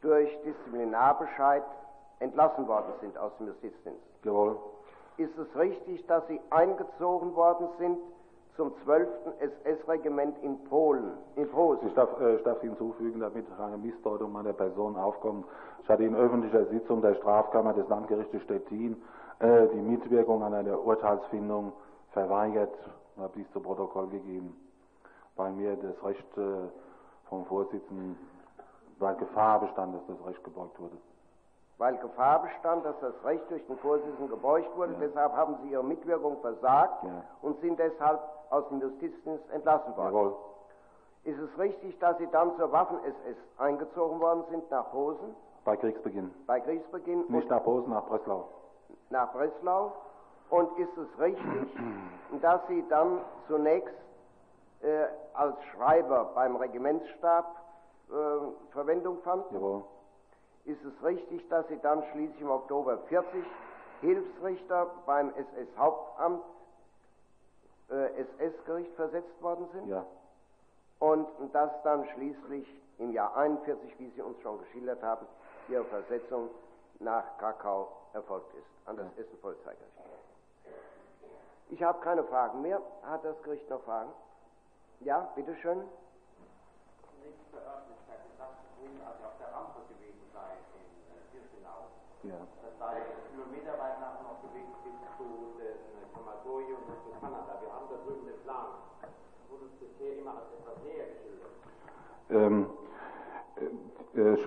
durch 0.02 0.30
Disziplinarbescheid 0.44 1.64
entlassen 2.20 2.68
worden 2.68 2.94
sind 3.02 3.18
aus 3.18 3.32
dem 3.38 3.48
Justizdienst? 3.48 4.02
Jawohl. 4.24 4.58
Ist 5.18 5.38
es 5.38 5.56
richtig, 5.58 6.06
dass 6.08 6.28
Sie 6.28 6.40
eingezogen 6.50 7.36
worden 7.36 7.68
sind 7.80 7.98
zum 8.58 8.74
12. 8.84 9.08
SS-Regiment 9.40 10.38
in 10.44 10.62
Polen, 10.66 11.12
in 11.36 11.50
Posen? 11.50 11.88
Ich 11.88 11.94
darf, 11.94 12.20
äh, 12.20 12.36
ich 12.36 12.44
darf 12.44 12.60
hinzufügen, 12.62 13.20
damit 13.20 13.46
eine 13.60 13.78
Missdeutung 13.78 14.32
meiner 14.32 14.54
Person 14.54 14.96
aufkommt. 14.96 15.46
Ich 15.84 15.90
hatte 15.90 16.04
in 16.04 16.16
öffentlicher 16.16 16.66
Sitzung 16.66 17.02
der 17.02 17.16
Strafkammer 17.16 17.74
des 17.74 17.88
Landgerichtes 17.88 18.42
Stettin 18.44 19.02
äh, 19.40 19.68
die 19.68 19.82
Mitwirkung 19.82 20.44
an 20.44 20.54
einer 20.54 20.80
Urteilsfindung 20.80 21.74
verweigert 22.12 22.74
und 23.16 23.24
habe 23.24 23.34
dies 23.36 23.50
zu 23.52 23.60
Protokoll 23.60 24.08
gegeben. 24.08 24.56
Weil 25.36 25.52
mir 25.52 25.76
das 25.76 26.04
Recht 26.04 26.38
äh, 26.38 26.70
vom 27.30 27.46
Vorsitzenden, 27.46 28.18
weil 29.00 29.16
Gefahr 29.16 29.60
bestand, 29.60 29.96
dass 29.96 30.08
das 30.08 30.28
Recht 30.28 30.44
gebeugt 30.44 30.80
wurde. 30.80 30.98
Weil 31.78 31.98
Gefahr 31.98 32.42
bestand, 32.42 32.86
dass 32.86 32.98
das 33.02 33.14
Recht 33.26 33.50
durch 33.52 33.66
den 33.68 33.78
Vorsitzenden 33.80 34.30
gebeugt 34.30 34.70
wurde. 34.78 34.94
Ja. 34.94 35.00
Deshalb 35.00 35.34
haben 35.34 35.58
Sie 35.62 35.70
Ihre 35.72 35.84
Mitwirkung 35.84 36.38
versagt 36.40 37.04
Ja. 37.04 37.24
und 37.42 37.60
sind 37.62 37.78
deshalb 37.80 38.20
aus 38.50 38.68
dem 38.70 38.80
Justizdienst 38.80 39.50
entlassen 39.52 39.96
worden. 39.98 40.14
Jawohl. 40.16 40.36
Ist 41.26 41.40
es 41.40 41.60
richtig, 41.60 41.98
dass 42.00 42.18
Sie 42.20 42.28
dann 42.28 42.56
zur 42.56 42.72
Waffen-SS 42.72 43.36
eingezogen 43.58 44.20
worden 44.22 44.44
sind 44.52 44.70
nach 44.72 44.90
Posen 44.92 45.36
Bei 45.66 45.76
Kriegsbeginn. 45.76 46.34
bei 46.48 46.60
Kriegsbeginn 46.62 47.26
Nicht 47.30 47.50
nach 47.50 47.64
Posen, 47.64 47.92
nach 47.92 48.06
Breslau. 48.06 48.48
nach 49.10 49.34
Breslau? 49.34 49.92
Und 50.52 50.78
ist 50.78 50.96
es 50.98 51.20
richtig, 51.20 51.78
dass 52.42 52.62
Sie 52.68 52.86
dann 52.90 53.20
zunächst 53.48 53.94
äh, 54.82 55.06
als 55.34 55.56
Schreiber 55.74 56.32
beim 56.36 56.56
Regimentsstab 56.56 57.46
äh, 58.12 58.14
Verwendung 58.72 59.18
fanden? 59.24 59.56
Jawohl. 59.56 59.84
Ist 60.66 60.84
es 60.84 61.04
richtig, 61.04 61.48
dass 61.50 61.68
Sie 61.68 61.78
dann 61.80 62.04
schließlich 62.12 62.42
im 62.42 62.50
Oktober 62.52 62.98
40 63.10 63.46
Hilfsrichter 64.02 64.88
beim 65.06 65.34
SS-Hauptamt, 65.36 66.44
äh, 67.90 68.22
SS-Gericht 68.22 68.94
versetzt 68.96 69.42
worden 69.42 69.68
sind 69.74 69.88
Ja. 69.88 70.06
und 71.00 71.28
dass 71.54 71.72
dann 71.84 72.08
schließlich 72.10 72.68
im 72.98 73.12
Jahr 73.12 73.36
41, 73.38 74.00
wie 74.00 74.10
Sie 74.12 74.22
uns 74.22 74.40
schon 74.42 74.60
geschildert 74.60 75.02
haben, 75.04 75.26
Ihre 75.70 75.86
Versetzung 75.86 76.50
nach 77.00 77.38
Krakau 77.38 77.90
erfolgt 78.14 78.54
ist, 78.56 78.88
an 78.88 78.96
das 78.98 79.08
Essen-Polizeigericht. 79.18 79.92
Ich 81.70 81.82
habe 81.84 82.00
keine 82.02 82.24
Fragen 82.24 82.62
mehr. 82.62 82.82
Hat 83.04 83.24
das 83.26 83.42
Gericht 83.44 83.68
noch 83.70 83.82
Fragen? 83.84 84.12
Ja, 85.02 85.30
bitteschön. 85.36 85.80
nicht 87.24 87.52
zur 87.52 87.60
Gesagt, 88.86 88.94
wohin 88.94 89.02
also 89.02 89.26
auf 89.26 89.38
der 89.42 89.50
Rampe 89.50 89.82
gewesen 89.90 90.26
sei 90.34 90.62
in 90.78 90.86
äh, 91.10 91.26
Birkenau. 91.34 91.90
Ja. 92.22 92.38
Das 92.62 92.74
sei 92.78 93.02
kilometerweit 93.34 93.98
nachher 94.00 94.24
noch 94.30 94.40
gewesen 94.46 94.74
bis 94.86 94.94
zu 95.18 95.26
dem 95.58 95.74
äh, 95.74 96.06
Krematorium 96.14 96.82
und 96.86 97.00
zu 97.02 97.10
Kanada. 97.18 97.58
Wir 97.62 97.72
haben 97.74 97.88
da 97.90 97.98
drüben 98.06 98.26
den 98.30 98.40
Plan. 98.46 98.78
Das 99.02 99.46
wurde 99.50 99.66
uns 99.66 99.78
bisher 99.82 100.22
immer 100.22 100.38
als 100.38 100.50
etwas 100.54 100.78
näher 100.86 101.08
geschildert. 101.18 101.54
Ähm, 102.30 102.70
äh, 103.58 104.22
äh, 104.22 104.38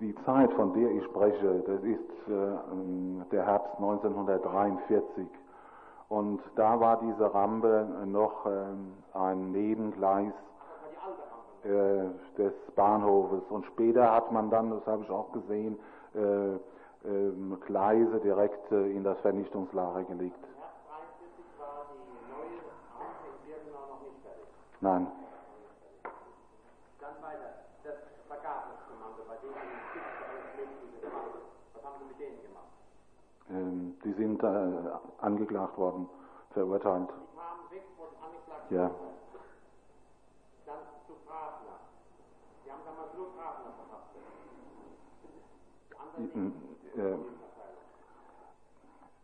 die 0.00 0.14
Zeit, 0.24 0.52
von 0.52 0.72
der 0.74 0.90
ich 0.90 1.04
spreche, 1.04 1.64
das 1.64 1.80
ist 1.82 2.12
äh, 2.28 3.24
der 3.32 3.46
Herbst 3.46 3.74
1943. 3.76 5.28
Und 6.08 6.40
da 6.54 6.78
war 6.78 7.00
diese 7.00 7.32
Rampe 7.32 8.04
noch 8.06 8.46
ähm, 8.46 8.94
ein 9.12 9.50
Nebengleis 9.50 10.32
äh, 10.32 10.55
des 11.66 12.52
Bahnhofes. 12.74 13.42
Und 13.50 13.66
später 13.66 14.12
hat 14.12 14.30
man 14.32 14.50
dann, 14.50 14.70
das 14.70 14.86
habe 14.86 15.02
ich 15.02 15.10
auch 15.10 15.32
gesehen, 15.32 15.78
äh, 16.14 16.58
ähm, 17.06 17.58
Gleise 17.66 18.18
direkt 18.20 18.70
äh, 18.72 18.90
in 18.90 19.04
das 19.04 19.18
Vernichtungslager 19.20 20.04
gelegt. 20.04 20.38
Herbst 20.58 20.82
43 20.88 21.44
war 21.58 21.86
die 21.92 22.32
neue 22.32 22.58
Rampe 22.98 23.26
in 23.30 23.36
Birkenau 23.46 23.86
noch 23.94 24.02
nicht 24.02 24.18
fertig. 24.22 24.46
Nein, 24.80 25.06
Dann 27.00 27.22
weiter. 27.22 27.50
Das 27.84 27.94
Vergabeskommando, 28.26 29.22
bei 29.28 29.36
Sie 29.38 29.48
Tipps 29.94 30.18
alles 30.26 30.46
Mögliche 30.56 30.98
gemacht. 31.06 31.46
Was 31.74 31.84
haben 31.84 31.94
Sie 32.00 32.06
mit 32.10 32.18
denen 32.18 32.42
gemacht? 32.42 32.72
ähm, 33.50 33.96
die 34.02 34.12
sind 34.14 34.42
äh, 34.42 35.24
angeklagt 35.24 35.78
worden, 35.78 36.08
verurteilt. 36.50 37.08
Die 37.08 37.36
kamen 37.38 37.70
weg, 37.70 37.84
wurden 37.96 38.16
angeklagt. 38.24 38.70
Ja. 38.70 38.90
Grafner. 41.26 41.78
Die 42.64 42.70
haben 42.72 42.80
damals 42.84 43.14
nur 43.14 43.26
Grafner 43.34 43.72
verhaftet. 43.78 44.22
Die 45.90 45.96
anderen 45.96 46.46
nicht. 46.48 46.98
Äh, 46.98 47.18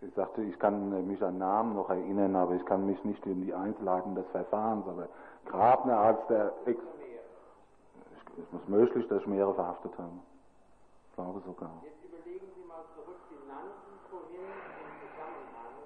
Ich 0.04 0.14
sagte, 0.14 0.42
ich 0.42 0.58
kann 0.58 1.06
mich 1.06 1.22
an 1.22 1.38
Namen 1.38 1.74
noch 1.76 1.88
erinnern, 1.88 2.34
aber 2.34 2.54
ich 2.54 2.64
kann 2.66 2.84
mich 2.86 3.02
nicht 3.04 3.24
in 3.24 3.42
die 3.46 3.54
Einzelheiten 3.54 4.16
des 4.16 4.26
Verfahrens. 4.32 4.84
Aber 4.88 5.08
Grabner 5.46 5.96
als 5.96 6.26
der 6.26 6.52
Ex. 6.66 6.80
Es 8.36 8.60
ist 8.60 8.68
möglich, 8.68 9.06
dass 9.08 9.20
ich 9.20 9.26
mehrere 9.28 9.54
verhaftet 9.54 9.92
habe. 9.98 10.18
Ich 11.08 11.14
glaube 11.14 11.40
sogar. 11.46 11.70
Jetzt 11.84 12.02
überlegen 12.02 12.46
Sie 12.56 12.64
mal 12.66 12.82
zurück, 12.96 13.20
Sie 13.28 13.36
nannten 13.46 13.92
vorhin 14.10 14.40
im 14.42 14.90
Zusammenhang 15.06 15.76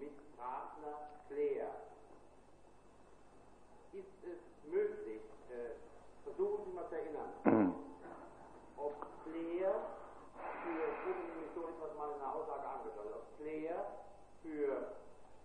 mit 0.00 0.12
Grafner 0.36 0.96
Flair. 1.28 1.68
Ist 3.92 4.24
es 4.24 4.40
möglich, 4.72 5.07
versuchen 6.24 6.64
Sie 6.64 6.72
mal 6.72 6.88
zu 6.88 6.94
erinnern, 6.94 7.74
ob 8.76 8.94
Flair 9.24 9.72
wurde 11.06 11.22
nämlich 11.32 11.50
so 11.54 11.64
etwas 11.68 11.96
mal 11.96 12.12
in 12.12 12.20
der 12.20 12.32
Aussage 12.34 12.66
angedeutet. 12.68 13.14
Ob 13.16 13.24
Claire 13.38 13.82
für 14.42 14.94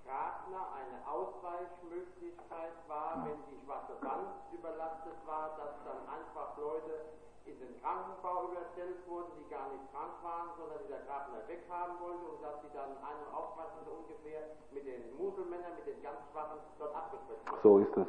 Grafner 0.03 0.63
eine 0.75 0.99
Ausweichmöglichkeit 1.07 2.75
war, 2.87 3.23
wenn 3.23 3.39
die 3.47 3.59
schwarze 3.63 3.95
Wand 4.03 4.35
überlastet 4.51 5.15
war, 5.25 5.55
dass 5.55 5.73
dann 5.87 6.03
einfach 6.11 6.57
Leute 6.57 7.15
in 7.45 7.59
den 7.59 7.75
Krankenbau 7.81 8.51
überstellt 8.51 9.03
wurden, 9.07 9.31
die 9.39 9.47
gar 9.49 9.67
nicht 9.71 9.83
krank 9.91 10.15
waren, 10.23 10.51
sondern 10.59 10.79
die 10.83 10.91
der 10.91 11.03
Grafner 11.07 11.43
weghaben 11.47 11.99
wollte 11.99 12.23
und 12.23 12.39
dass 12.43 12.61
sie 12.63 12.71
dann 12.71 12.91
einen 13.03 13.27
aufpassen 13.35 13.83
so 13.83 13.91
ungefähr 14.03 14.55
mit 14.71 14.87
den 14.87 15.15
Muselmännern, 15.17 15.75
mit 15.75 15.87
den 15.87 16.01
ganz 16.03 16.19
Schwachen 16.31 16.59
dort 16.79 16.95
abgetreten 16.95 17.43
wurden. 17.47 17.63
So 17.63 17.79
ist 17.79 17.95
es. 17.97 18.07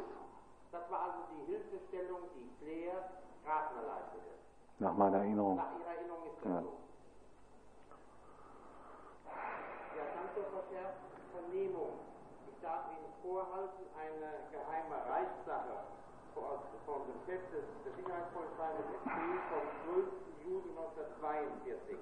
Das 0.75 0.91
war 0.91 1.01
also 1.07 1.23
die 1.31 1.45
Hilfestellung, 1.47 2.27
die 2.35 2.51
Claire 2.59 2.99
Grafner 3.45 3.81
leistete. 3.87 4.35
Nach 4.79 4.93
meiner 4.93 5.23
Erinnerung. 5.23 5.55
Nach 5.55 5.71
Ihrer 5.79 5.95
Erinnerung 5.95 6.27
ist 6.27 6.43
das 6.43 6.51
Ja. 6.51 6.61
so. 6.61 6.73
Zur 10.35 10.43
verschärften 10.51 11.15
Vernehmung. 11.31 11.95
Ich 12.51 12.59
darf 12.59 12.91
Ihnen 12.91 13.07
vorhalten, 13.23 13.87
eine 13.95 14.51
geheime 14.51 14.99
Reichssache 15.07 15.87
von 16.35 16.59
von 16.85 17.07
dem 17.07 17.19
Chef 17.23 17.39
des, 17.55 17.63
der 17.87 17.93
Sicherheitspolizei 17.95 18.69
des 18.75 18.87
SP 18.99 19.15
vom 19.47 19.63
12. 19.95 20.11
Juli 20.43 20.69
1942. 20.75 21.97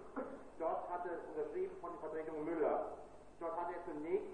Dort 0.57 0.89
hatte 0.89 1.09
es 1.13 1.21
unterschrieben 1.29 1.77
von 1.79 1.91
der 1.93 1.99
Vertretung 2.09 2.43
Müller. 2.43 2.97
Dort 3.39 3.55
hat 3.55 3.69
er 3.69 3.85
zunächst 3.85 4.33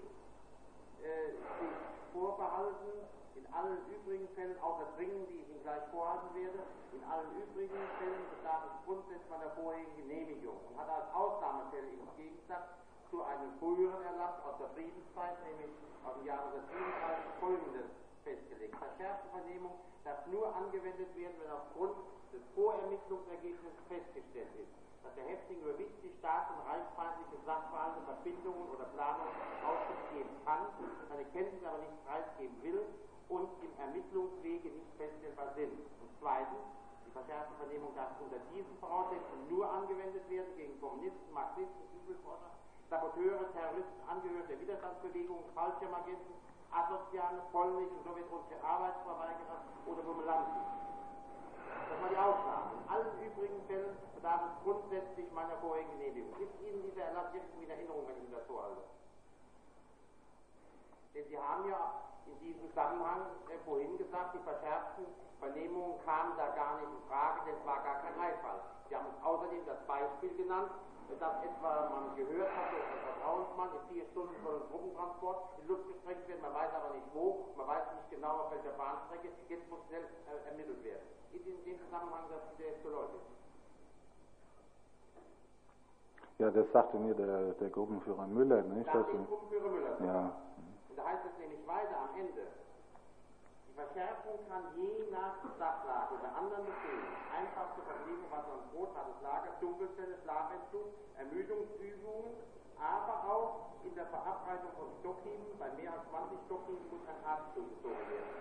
äh, 1.04 1.36
sich 1.60 1.76
vorbehalten, 2.14 3.04
in 3.36 3.46
allen 3.54 3.78
übrigen 3.90 4.28
Fällen, 4.34 4.58
außer 4.60 4.86
Dringen, 4.96 5.26
die 5.28 5.42
ich 5.42 5.48
Ihnen 5.50 5.62
gleich 5.62 5.82
vorhalten 5.90 6.34
werde, 6.34 6.58
in 6.92 7.02
allen 7.06 7.30
übrigen 7.38 7.78
Fällen 7.98 8.24
bedarf 8.38 8.66
es 8.66 8.74
grundsätzlich 8.86 9.30
meiner 9.30 9.50
vorherigen 9.54 9.94
Genehmigung 9.96 10.58
und 10.70 10.74
hat 10.78 10.88
als 10.90 11.08
Ausnahmefälle 11.14 11.88
im 11.94 12.06
Gegensatz 12.16 12.74
zu 13.10 13.22
einem 13.22 13.50
früheren 13.58 14.02
Erlass 14.06 14.38
aus 14.46 14.58
der 14.58 14.70
Friedenszeit, 14.74 15.34
nämlich 15.46 15.74
aus 16.06 16.14
dem 16.14 16.26
Jahre 16.26 16.46
1937, 16.62 17.42
folgendes 17.42 17.88
festgelegt. 18.22 18.74
Verschärfte 18.78 19.26
Vernehmung 19.34 19.74
darf 20.06 20.26
nur 20.30 20.46
angewendet 20.54 21.10
werden, 21.18 21.36
wenn 21.42 21.50
aufgrund 21.50 21.98
des 22.30 22.42
Vorermittlungsergebnisses 22.54 23.82
festgestellt 23.90 24.54
ist, 24.62 24.72
dass 25.02 25.12
der 25.18 25.26
Häftling 25.26 25.58
über 25.62 25.74
wichtig 25.78 26.14
staats- 26.22 26.54
und 26.54 26.62
reichsfeindliche 26.70 27.38
Sachverhalte, 27.42 27.98
Verbindungen 28.06 28.70
oder 28.70 28.86
Planungen 28.94 29.34
Auskunft 29.66 30.06
geben 30.14 30.34
kann, 30.46 30.70
seine 31.10 31.26
Kenntnis 31.34 31.62
aber 31.66 31.82
nicht 31.82 31.98
preisgeben 32.06 32.54
will 32.62 32.80
und 33.30 33.48
im 33.62 33.72
Ermittlungswege 33.78 34.68
nicht 34.68 34.92
feststellbar 34.98 35.54
sind. 35.54 35.72
Und 35.72 36.10
zweitens, 36.18 36.66
die 37.06 37.14
verschärfte 37.14 37.54
Vernehmung 37.62 37.94
darf 37.94 38.18
unter 38.18 38.42
diesen 38.50 38.74
Voraussetzungen 38.82 39.46
nur 39.48 39.70
angewendet 39.70 40.26
werden 40.28 40.50
gegen 40.58 40.78
Kommunisten, 40.82 41.30
Marxisten, 41.32 41.82
Übelforscher, 42.02 42.50
Saboteure, 42.90 43.46
Terroristen, 43.54 43.98
Angehörige 44.10 44.58
der 44.58 44.60
Widerstandsbewegung, 44.60 45.46
Fallschirmagenten, 45.54 46.34
Asoziale, 46.70 47.42
polnische 47.50 47.94
und 47.94 48.04
sowjetrussische 48.04 48.58
Arbeitsverweigerer 48.62 49.58
oder 49.86 50.02
Bumulanten. 50.02 50.62
Das 51.90 51.98
war 52.02 52.10
die 52.10 52.18
Ausnahme. 52.18 52.78
In 52.78 52.86
allen 52.90 53.14
übrigen 53.26 53.62
Fällen 53.66 53.94
bedarf 54.14 54.42
es 54.46 54.54
grundsätzlich 54.62 55.26
meiner 55.32 55.58
vorherigen 55.58 55.90
Genehmigung. 55.98 56.34
Ist 56.38 56.54
Ihnen 56.62 56.82
dieser 56.82 57.10
Erlass 57.10 57.34
jetzt 57.34 57.50
in 57.58 57.70
Erinnerung, 57.70 58.06
wenn 58.06 58.22
ich 58.22 58.30
das 58.30 58.46
vorhalte? 58.46 58.82
Denn 61.20 61.28
Sie 61.28 61.36
haben 61.36 61.68
ja 61.68 62.00
in 62.24 62.38
diesem 62.40 62.64
Zusammenhang 62.72 63.28
äh, 63.52 63.58
vorhin 63.68 63.92
gesagt, 63.98 64.32
die 64.32 64.40
verschärften 64.40 65.04
Vernehmungen 65.36 66.00
kamen 66.08 66.32
da 66.40 66.48
gar 66.56 66.80
nicht 66.80 66.88
in 66.88 67.02
Frage, 67.12 67.44
denn 67.44 67.60
es 67.60 67.66
war 67.68 67.84
gar 67.84 68.00
kein 68.00 68.16
Einfall. 68.16 68.60
Sie 68.88 68.96
haben 68.96 69.04
außerdem 69.20 69.60
das 69.66 69.84
Beispiel 69.84 70.32
genannt, 70.40 70.72
dass 71.20 71.44
etwa 71.44 71.90
man 71.92 72.16
gehört 72.16 72.48
hat, 72.56 72.72
dass 72.72 72.86
der 72.88 73.02
Vertrauensmann 73.12 73.68
in 73.68 73.82
vier 73.92 74.04
Stunden 74.16 74.32
soll 74.40 74.64
ein 74.64 74.68
Truppentransport 74.72 75.60
in 75.60 75.68
Luft 75.68 75.84
gesprengt 75.92 76.24
werden, 76.28 76.40
man 76.40 76.54
weiß 76.54 76.72
aber 76.72 76.94
nicht 76.94 77.08
wo, 77.12 77.52
man 77.56 77.66
weiß 77.68 77.84
nicht 78.00 78.08
genau 78.16 78.46
auf 78.46 78.50
welcher 78.52 78.72
Bahnstrecke, 78.80 79.28
jetzt 79.48 79.68
muss 79.68 79.84
schnell 79.88 80.06
äh, 80.24 80.48
ermittelt 80.48 80.80
werden. 80.84 81.04
Ist 81.36 81.44
in 81.44 81.60
dem 81.68 81.76
Zusammenhang 81.84 82.24
das 82.32 82.40
jetzt 82.56 82.80
geläufig? 82.80 83.20
Ja, 86.38 86.48
das 86.50 86.64
sagte 86.72 86.96
mir 86.96 87.12
der, 87.14 87.52
der 87.60 87.68
Gruppenführer 87.68 88.26
Müller, 88.26 88.62
nicht? 88.62 88.88
Da 88.88 88.92
Also, 88.92 89.04
steht 89.12 89.28
Gruppenführer 89.28 89.68
Müller. 89.68 89.96
ja, 90.00 90.20
Und 90.24 90.32
da 91.00 91.08
heißt 91.08 91.24
es 91.24 91.38
nämlich 91.38 91.66
weiter 91.66 91.96
am 91.96 92.12
Ende, 92.18 92.44
die 93.68 93.72
Verschärfung 93.72 94.36
kann 94.48 94.64
je 94.76 95.08
nach 95.10 95.40
Sachlage 95.56 96.14
oder 96.20 96.28
anderen 96.36 96.66
Befehlen 96.66 97.08
einfach 97.32 97.72
zur 97.74 97.84
Verpflegung 97.84 98.28
Wasser 98.28 98.52
und 98.60 98.66
Brot, 98.72 98.92
hartes 98.92 99.16
Lager, 99.22 99.52
Dunkelzelle, 99.60 100.18
Schlafentzug, 100.22 100.92
Ermüdungsübungen, 101.16 102.36
aber 102.76 103.16
auch 103.24 103.80
in 103.84 103.94
der 103.94 104.06
Verabreitung 104.12 104.72
von 104.76 104.88
Stockhieben, 105.00 105.56
bei 105.58 105.70
mehr 105.80 105.92
als 105.92 106.04
20 106.10 106.36
Stockhieben 106.44 106.84
muss 106.92 107.04
ein 107.08 107.20
Arzt 107.24 107.48
zugezogen 107.54 108.04
werden. 108.12 108.36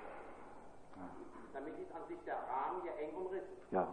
Damit 1.53 1.79
ist 1.79 1.91
an 1.95 2.03
sich 2.07 2.19
der 2.25 2.35
Rahmen 2.43 2.83
ja 2.85 2.91
eng 2.99 3.15
umrissen. 3.15 3.55
ja, 3.71 3.87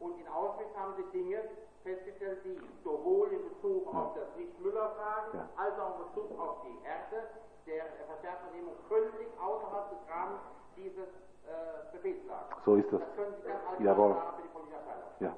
Und 0.00 0.18
in 0.20 0.28
Auschwitz 0.28 0.72
haben 0.76 0.94
sie 0.96 1.04
Dinge 1.12 1.44
festgestellt, 1.84 2.40
die 2.44 2.60
sowohl 2.82 3.28
in 3.32 3.42
Bezug 3.48 3.86
auf 3.94 4.14
das 4.14 4.28
Nicht-Müller-Fragen 4.36 5.36
Ja. 5.36 5.48
als 5.56 5.78
auch 5.78 5.98
in 6.00 6.04
Bezug 6.08 6.38
auf 6.40 6.56
die 6.64 6.76
Härte 6.82 7.28
der 7.66 7.84
Verstärkvernehmung 8.06 8.74
völlig 8.88 9.28
außerhalb 9.42 9.90
des 9.90 9.98
Rahmens 10.08 10.40
dieses 10.76 11.08
äh, 11.46 11.92
Befehls 11.92 12.24
lagen. 12.26 12.54
so 12.64 12.76
ist 12.76 12.92
es. 12.92 13.00
Das 13.00 13.14
können 13.16 13.34
Sie 13.42 13.48
ganz 13.48 13.60
allgemein 13.68 13.86
Jawohl. 13.86 14.14
für 14.36 14.42
die 14.42 14.48
Polizeiabteilung. 14.48 15.10
Ja. 15.20 15.32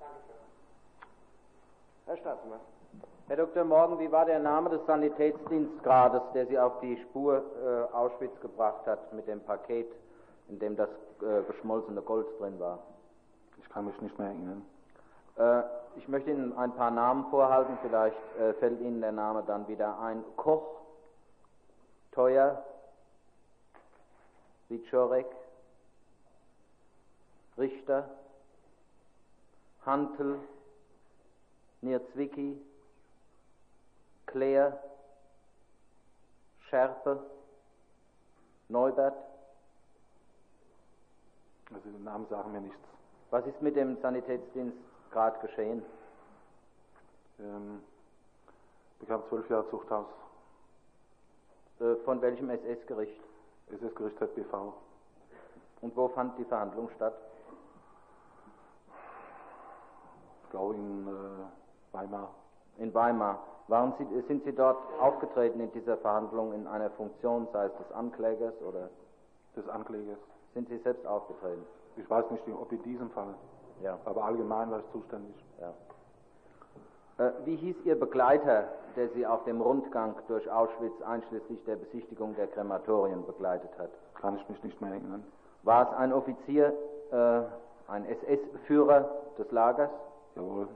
Dankeschön. 0.00 0.36
Herr 2.06 2.16
Staatsmann. 2.18 2.60
Herr 3.28 3.36
Dr. 3.36 3.64
Morgen, 3.64 3.98
wie 3.98 4.10
war 4.12 4.24
der 4.24 4.38
Name 4.38 4.70
des 4.70 4.86
Sanitätsdienstgrades, 4.86 6.22
der 6.32 6.46
Sie 6.46 6.58
auf 6.58 6.78
die 6.80 6.96
Spur 7.02 7.42
äh, 7.60 7.92
Auschwitz 7.94 8.38
gebracht 8.40 8.86
hat 8.86 9.12
mit 9.12 9.26
dem 9.26 9.40
Paket, 9.40 9.88
in 10.48 10.58
dem 10.60 10.76
das 10.76 10.88
äh, 11.22 11.42
geschmolzene 11.42 12.02
Gold 12.02 12.26
drin 12.38 12.58
war? 12.60 12.78
Ich 13.58 13.68
kann 13.70 13.86
mich 13.86 14.00
nicht 14.00 14.16
mehr 14.18 14.28
erinnern. 14.28 14.64
Äh, 15.38 15.62
ich 15.98 16.06
möchte 16.08 16.30
Ihnen 16.30 16.56
ein 16.56 16.72
paar 16.76 16.92
Namen 16.92 17.26
vorhalten, 17.30 17.76
vielleicht 17.82 18.16
äh, 18.38 18.52
fällt 18.54 18.80
Ihnen 18.80 19.00
der 19.00 19.12
Name 19.12 19.42
dann 19.46 19.66
wieder 19.66 19.98
ein. 19.98 20.22
Koch, 20.36 20.62
Teuer, 22.16 22.64
Wiczorek, 24.70 25.26
Richter, 27.58 28.08
Hantel, 29.84 30.40
Nierzwicki, 31.82 32.58
Claire, 34.24 34.78
Schärpe, 36.70 37.22
Neubert. 38.70 39.16
Also 41.74 41.90
die 41.90 42.02
Namen 42.02 42.26
sagen 42.28 42.50
mir 42.52 42.62
nichts. 42.62 42.78
Was 43.30 43.46
ist 43.46 43.60
mit 43.60 43.76
dem 43.76 44.00
Sanitätsdienstgrad 44.00 45.42
geschehen? 45.42 45.84
Ähm, 47.40 47.82
bekam 49.00 49.22
zwölf 49.28 49.50
Jahre 49.50 49.68
Zuchthaus. 49.68 50.06
Äh, 51.80 51.96
von 52.04 52.20
welchem 52.22 52.50
SS-Gericht? 52.50 53.20
SS-Gericht 53.72 54.18
ZBV. 54.18 54.72
Und 55.82 55.96
wo 55.96 56.08
fand 56.08 56.38
die 56.38 56.44
Verhandlung 56.44 56.88
statt? 56.96 57.14
Ich 60.44 60.50
glaube 60.50 60.74
in 60.74 61.06
äh, 61.08 61.92
Weimar. 61.94 62.30
In 62.78 62.94
Weimar. 62.94 63.38
Waren 63.68 63.94
Sie, 63.98 64.06
sind 64.28 64.44
Sie 64.44 64.52
dort 64.54 64.78
aufgetreten 65.00 65.58
in 65.60 65.72
dieser 65.72 65.96
Verhandlung 65.98 66.52
in 66.52 66.66
einer 66.68 66.88
Funktion, 66.90 67.48
sei 67.52 67.66
es 67.66 67.72
des 67.78 67.90
Anklägers 67.92 68.54
oder 68.62 68.88
des 69.56 69.68
Anklägers. 69.68 70.18
sind 70.54 70.68
Sie 70.68 70.78
selbst 70.78 71.04
aufgetreten? 71.06 71.64
Ich 71.96 72.08
weiß 72.08 72.30
nicht, 72.30 72.44
ob 72.48 72.70
in 72.70 72.82
diesem 72.84 73.10
Fall, 73.10 73.34
Ja. 73.82 73.98
aber 74.04 74.22
allgemein 74.24 74.70
war 74.70 74.78
ich 74.80 74.90
zuständig. 74.92 75.34
ja. 75.60 75.72
Äh, 77.18 77.32
wie 77.44 77.56
hieß 77.56 77.76
Ihr 77.84 77.98
Begleiter, 77.98 78.68
der 78.96 79.08
Sie 79.10 79.26
auf 79.26 79.44
dem 79.44 79.60
Rundgang 79.60 80.16
durch 80.28 80.50
Auschwitz 80.50 81.00
einschließlich 81.02 81.62
der 81.64 81.76
Besichtigung 81.76 82.34
der 82.34 82.48
Krematorien 82.48 83.24
begleitet 83.26 83.70
hat? 83.78 83.90
Kann 84.20 84.36
ich 84.36 84.48
mich 84.48 84.62
nicht 84.64 84.80
mehr 84.80 84.90
erinnern. 84.90 85.24
War 85.62 85.90
es 85.90 85.96
ein 85.96 86.12
Offizier, 86.12 86.72
äh, 87.10 87.42
ein 87.90 88.04
SS-Führer 88.06 89.08
des 89.38 89.50
Lagers? 89.52 89.90
Jawohl. 90.34 90.68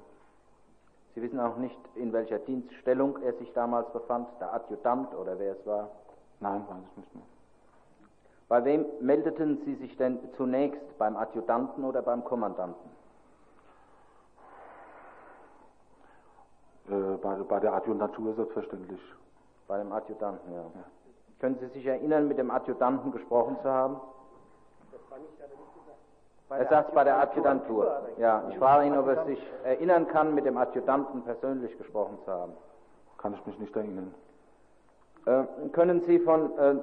Sie 1.15 1.23
wissen 1.23 1.41
auch 1.41 1.57
nicht, 1.57 1.79
in 1.97 2.13
welcher 2.13 2.39
Dienststellung 2.39 3.19
er 3.23 3.33
sich 3.35 3.53
damals 3.53 3.91
befand, 3.93 4.29
der 4.41 4.55
Adjutant 4.55 5.15
oder 5.15 5.39
wer 5.39 5.53
es 5.53 5.67
war. 5.67 5.89
Nein, 6.41 6.65
weiß 6.69 6.79
ich 6.91 6.97
nicht 6.99 7.15
mehr. 7.15 7.25
Bei 8.49 8.65
wem 8.65 8.85
meldeten 9.01 9.63
Sie 9.65 9.75
sich 9.77 9.97
denn 9.97 10.19
zunächst? 10.37 10.99
Beim 10.99 11.17
Adjutanten 11.17 11.85
oder 11.85 12.03
beim 12.03 12.25
Kommandanten? 12.25 12.90
Äh, 16.91 17.17
bei, 17.23 17.35
bei 17.49 17.61
der 17.61 17.75
Adjutantur 17.75 18.35
selbstverständlich. 18.35 19.01
Bei 19.69 19.79
dem 19.79 19.93
Adjutanten, 19.93 20.53
ja. 20.53 20.65
Können 21.39 21.57
Sie 21.61 21.69
sich 21.69 21.87
erinnern, 21.87 22.27
mit 22.27 22.39
dem 22.39 22.51
Adjutanten 22.51 23.13
gesprochen 23.13 23.57
zu 23.63 23.71
haben? 23.71 24.01
Das 24.91 25.01
war 25.09 25.19
nicht, 25.19 25.33
aber 25.39 25.53
nicht 25.53 25.75
gesagt. 25.75 26.63
Er 26.63 26.69
sagt 26.69 26.95
bei 26.95 27.05
der 27.05 27.19
Adjutantur. 27.21 28.09
Ja, 28.19 28.43
ich 28.51 28.59
frage 28.59 28.89
ihn, 28.89 28.99
ob 28.99 29.07
er 29.07 29.25
sich 29.25 29.41
erinnern 29.63 30.09
kann, 30.09 30.35
mit 30.35 30.47
dem 30.47 30.57
Adjutanten 30.57 31.23
persönlich 31.23 31.79
gesprochen 31.79 32.19
zu 32.25 32.33
haben. 32.33 32.53
Kann 33.19 33.35
ich 33.35 33.47
mich 33.47 33.59
nicht 33.61 33.77
erinnern. 33.77 34.13
Äh, 35.27 35.69
können 35.73 36.03
Sie 36.07 36.19
von 36.19 36.59
äh, 36.59 36.75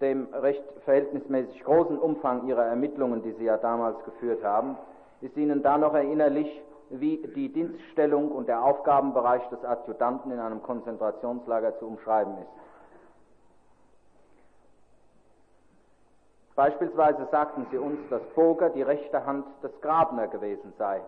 dem 0.00 0.26
recht 0.34 0.64
verhältnismäßig 0.84 1.62
großen 1.62 1.96
Umfang 1.96 2.48
Ihrer 2.48 2.64
Ermittlungen, 2.64 3.22
die 3.22 3.32
Sie 3.32 3.44
ja 3.44 3.56
damals 3.56 4.02
geführt 4.04 4.42
haben, 4.42 4.76
ist 5.20 5.36
Ihnen 5.36 5.62
da 5.62 5.78
noch 5.78 5.94
erinnerlich, 5.94 6.60
wie 6.92 7.18
die 7.34 7.52
Dienststellung 7.52 8.30
und 8.30 8.48
der 8.48 8.62
Aufgabenbereich 8.62 9.46
des 9.48 9.64
Adjutanten 9.64 10.30
in 10.30 10.38
einem 10.38 10.62
Konzentrationslager 10.62 11.78
zu 11.78 11.86
umschreiben 11.86 12.34
ist? 12.38 12.62
Beispielsweise 16.54 17.26
sagten 17.30 17.66
Sie 17.70 17.78
uns, 17.78 17.98
dass 18.10 18.22
Boger 18.34 18.68
die 18.70 18.82
rechte 18.82 19.24
Hand 19.24 19.46
des 19.62 19.72
Grabner 19.80 20.28
gewesen 20.28 20.72
sei. 20.78 21.00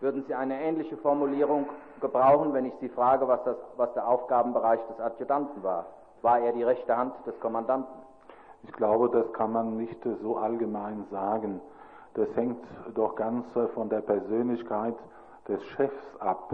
Würden 0.00 0.24
Sie 0.26 0.34
eine 0.34 0.60
ähnliche 0.60 0.96
Formulierung 0.96 1.68
gebrauchen, 2.00 2.54
wenn 2.54 2.66
ich 2.66 2.74
Sie 2.80 2.88
frage, 2.88 3.26
was, 3.26 3.42
das, 3.44 3.56
was 3.76 3.92
der 3.94 4.06
Aufgabenbereich 4.06 4.80
des 4.88 5.00
Adjutanten 5.00 5.62
war? 5.62 5.86
War 6.22 6.38
er 6.38 6.52
die 6.52 6.62
rechte 6.62 6.96
Hand 6.96 7.14
des 7.26 7.38
Kommandanten? 7.40 8.00
Ich 8.62 8.72
glaube, 8.72 9.10
das 9.10 9.32
kann 9.32 9.52
man 9.52 9.76
nicht 9.76 9.98
so 10.22 10.36
allgemein 10.36 11.04
sagen. 11.10 11.60
Das 12.14 12.28
hängt 12.34 12.58
doch 12.94 13.14
ganz 13.14 13.46
von 13.74 13.88
der 13.88 14.00
Persönlichkeit 14.00 14.96
des 15.48 15.62
Chefs 15.76 16.16
ab. 16.18 16.52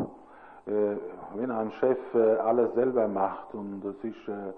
Äh, 0.67 0.97
wenn 1.35 1.51
ein 1.53 1.71
Chef 1.73 1.99
äh, 2.15 2.37
alles 2.39 2.75
selber 2.75 3.07
macht 3.07 3.55
und 3.55 3.83
sich 4.03 4.17
äh, 4.29 4.53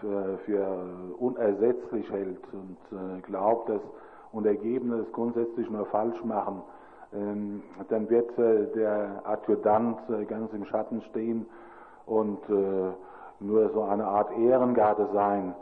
für, 0.00 0.78
unersetzlich 1.18 2.10
hält 2.10 2.40
und 2.52 3.22
glaubt, 3.22 3.68
dass 3.68 3.80
Untergebene 4.32 4.96
es 4.96 5.12
grundsätzlich 5.12 5.70
nur 5.70 5.86
falsch 5.86 6.22
machen, 6.24 6.62
ähm, 7.12 7.62
dann 7.88 8.10
wird 8.10 8.36
der 8.36 9.22
Adjutant 9.24 9.98
ganz 10.26 10.52
im 10.52 10.64
Schatten 10.64 11.02
stehen 11.02 11.46
und 12.04 12.40
nur 13.38 13.70
so 13.70 13.82
eine 13.84 14.06
Art 14.06 14.36
Ehrengarde 14.36 15.08
sein. 15.12 15.54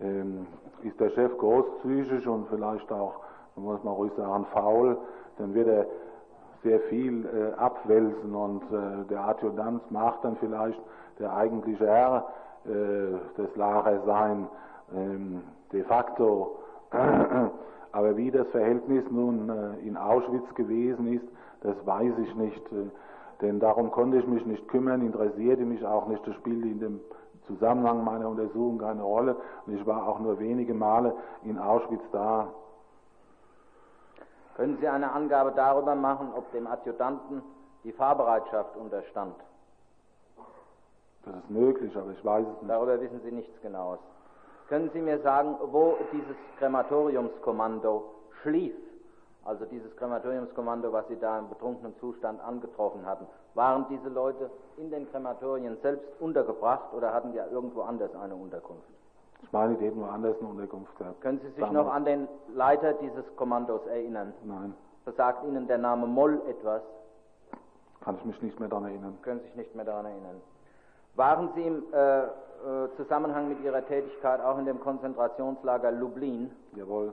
Ähm, 0.00 0.46
ist 0.82 0.98
der 1.00 1.10
Chef 1.10 1.36
großzügig 1.38 2.26
und 2.26 2.48
vielleicht 2.48 2.90
auch, 2.92 3.20
muss 3.60 3.82
man 3.84 3.94
ruhig 3.94 4.12
sagen, 4.16 4.46
faul, 4.52 4.96
dann 5.38 5.54
wird 5.54 5.68
er 5.68 5.86
sehr 6.62 6.80
viel 6.80 7.26
äh, 7.26 7.58
abwälzen 7.58 8.34
und 8.34 8.62
äh, 8.64 9.06
der 9.08 9.26
Adjutant 9.28 9.90
macht 9.90 10.24
dann 10.24 10.36
vielleicht 10.36 10.80
der 11.18 11.34
eigentliche 11.34 11.86
Herr 11.86 12.26
äh, 12.66 13.40
des 13.40 13.56
Lagers 13.56 14.04
sein, 14.04 14.46
ähm, 14.94 15.42
de 15.72 15.82
facto. 15.84 16.58
Aber 17.92 18.16
wie 18.16 18.30
das 18.30 18.46
Verhältnis 18.48 19.04
nun 19.10 19.48
äh, 19.48 19.86
in 19.86 19.96
Auschwitz 19.96 20.54
gewesen 20.54 21.06
ist, 21.12 21.24
das 21.62 21.74
weiß 21.86 22.12
ich 22.18 22.34
nicht. 22.36 22.72
Äh, 22.72 22.90
denn 23.40 23.58
darum 23.58 23.90
konnte 23.90 24.18
ich 24.18 24.26
mich 24.26 24.44
nicht 24.44 24.68
kümmern, 24.68 25.00
interessierte 25.00 25.64
mich 25.64 25.84
auch 25.84 26.06
nicht. 26.08 26.26
Das 26.26 26.34
spielte 26.36 26.68
in 26.68 26.80
dem 26.80 27.00
Zusammenhang 27.46 28.04
meiner 28.04 28.28
Untersuchung 28.28 28.78
keine 28.78 29.02
Rolle. 29.02 29.36
Und 29.66 29.74
ich 29.74 29.86
war 29.86 30.06
auch 30.06 30.20
nur 30.20 30.38
wenige 30.38 30.74
Male 30.74 31.14
in 31.44 31.58
Auschwitz 31.58 32.02
da. 32.12 32.48
Können 34.60 34.76
Sie 34.78 34.86
eine 34.86 35.10
Angabe 35.10 35.52
darüber 35.52 35.94
machen, 35.94 36.34
ob 36.36 36.52
dem 36.52 36.66
Adjutanten 36.66 37.40
die 37.82 37.92
Fahrbereitschaft 37.92 38.76
unterstand? 38.76 39.34
Das 41.24 41.34
ist 41.34 41.48
möglich, 41.48 41.96
aber 41.96 42.10
ich 42.10 42.22
weiß 42.22 42.44
es 42.46 42.60
nicht. 42.60 42.70
Darüber 42.70 43.00
wissen 43.00 43.22
Sie 43.24 43.32
nichts 43.32 43.58
Genaues. 43.62 44.00
Können 44.68 44.90
Sie 44.92 45.00
mir 45.00 45.18
sagen, 45.22 45.56
wo 45.62 45.96
dieses 46.12 46.36
Krematoriumskommando 46.58 48.04
schlief? 48.42 48.74
Also 49.46 49.64
dieses 49.64 49.96
Krematoriumskommando, 49.96 50.92
was 50.92 51.08
Sie 51.08 51.18
da 51.18 51.38
im 51.38 51.48
betrunkenen 51.48 51.98
Zustand 51.98 52.38
angetroffen 52.42 53.06
hatten. 53.06 53.26
Waren 53.54 53.86
diese 53.88 54.10
Leute 54.10 54.50
in 54.76 54.90
den 54.90 55.10
Krematorien 55.10 55.78
selbst 55.80 56.06
untergebracht 56.20 56.92
oder 56.92 57.14
hatten 57.14 57.32
die 57.32 57.38
ja 57.38 57.46
irgendwo 57.46 57.80
anders 57.80 58.14
eine 58.14 58.34
Unterkunft? 58.34 58.99
Ich 59.42 59.52
meine, 59.52 59.74
die 59.76 59.86
hätten 59.86 60.00
woanders 60.00 60.38
eine 60.38 60.48
Unterkunft 60.48 60.96
gehabt. 60.96 61.20
Können 61.20 61.40
Sie 61.40 61.48
sich 61.48 61.56
Damals. 61.56 61.74
noch 61.74 61.92
an 61.92 62.04
den 62.04 62.28
Leiter 62.54 62.92
dieses 62.94 63.24
Kommandos 63.36 63.84
erinnern? 63.86 64.32
Nein. 64.44 64.74
Sagt 65.16 65.44
Ihnen 65.44 65.66
der 65.66 65.78
Name 65.78 66.06
Moll 66.06 66.40
etwas? 66.48 66.82
Kann 68.04 68.16
ich 68.16 68.24
mich 68.24 68.40
nicht 68.42 68.60
mehr 68.60 68.68
daran 68.68 68.84
erinnern. 68.84 69.18
Können 69.22 69.40
Sie 69.40 69.46
sich 69.46 69.56
nicht 69.56 69.74
mehr 69.74 69.84
daran 69.84 70.06
erinnern. 70.06 70.40
Waren 71.16 71.50
Sie 71.54 71.62
im 71.62 71.82
äh, 71.92 72.22
äh, 72.22 72.28
Zusammenhang 72.96 73.48
mit 73.48 73.60
Ihrer 73.62 73.84
Tätigkeit 73.86 74.40
auch 74.40 74.58
in 74.58 74.66
dem 74.66 74.80
Konzentrationslager 74.80 75.90
Lublin? 75.90 76.50
Jawohl. 76.76 77.12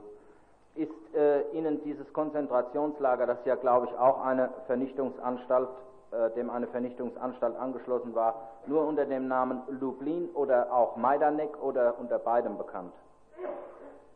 Ist 0.76 0.92
äh, 1.14 1.42
Ihnen 1.50 1.82
dieses 1.82 2.10
Konzentrationslager, 2.12 3.26
das 3.26 3.38
ja, 3.44 3.56
glaube 3.56 3.86
ich, 3.86 3.98
auch 3.98 4.24
eine 4.24 4.50
Vernichtungsanstalt 4.66 5.68
äh, 6.10 6.30
dem 6.30 6.48
eine 6.48 6.66
Vernichtungsanstalt 6.68 7.56
angeschlossen 7.56 8.14
war, 8.14 8.34
nur 8.66 8.86
unter 8.86 9.04
dem 9.04 9.28
Namen 9.28 9.60
Lublin 9.80 10.30
oder 10.34 10.72
auch 10.72 10.96
Majdanek 10.96 11.62
oder 11.62 11.98
unter 11.98 12.18
beidem 12.18 12.56
bekannt? 12.56 12.92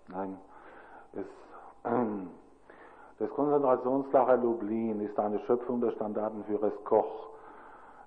Nein. 0.09 0.39
Es, 1.13 1.27
äh, 1.85 1.91
das 3.19 3.31
Konzentrationslager 3.31 4.39
Lublin 4.39 5.01
ist 5.01 5.19
eine 5.19 5.39
Schöpfung 5.41 5.81
des 5.83 5.93
Standartenführers 5.95 6.73
Koch, 6.85 7.29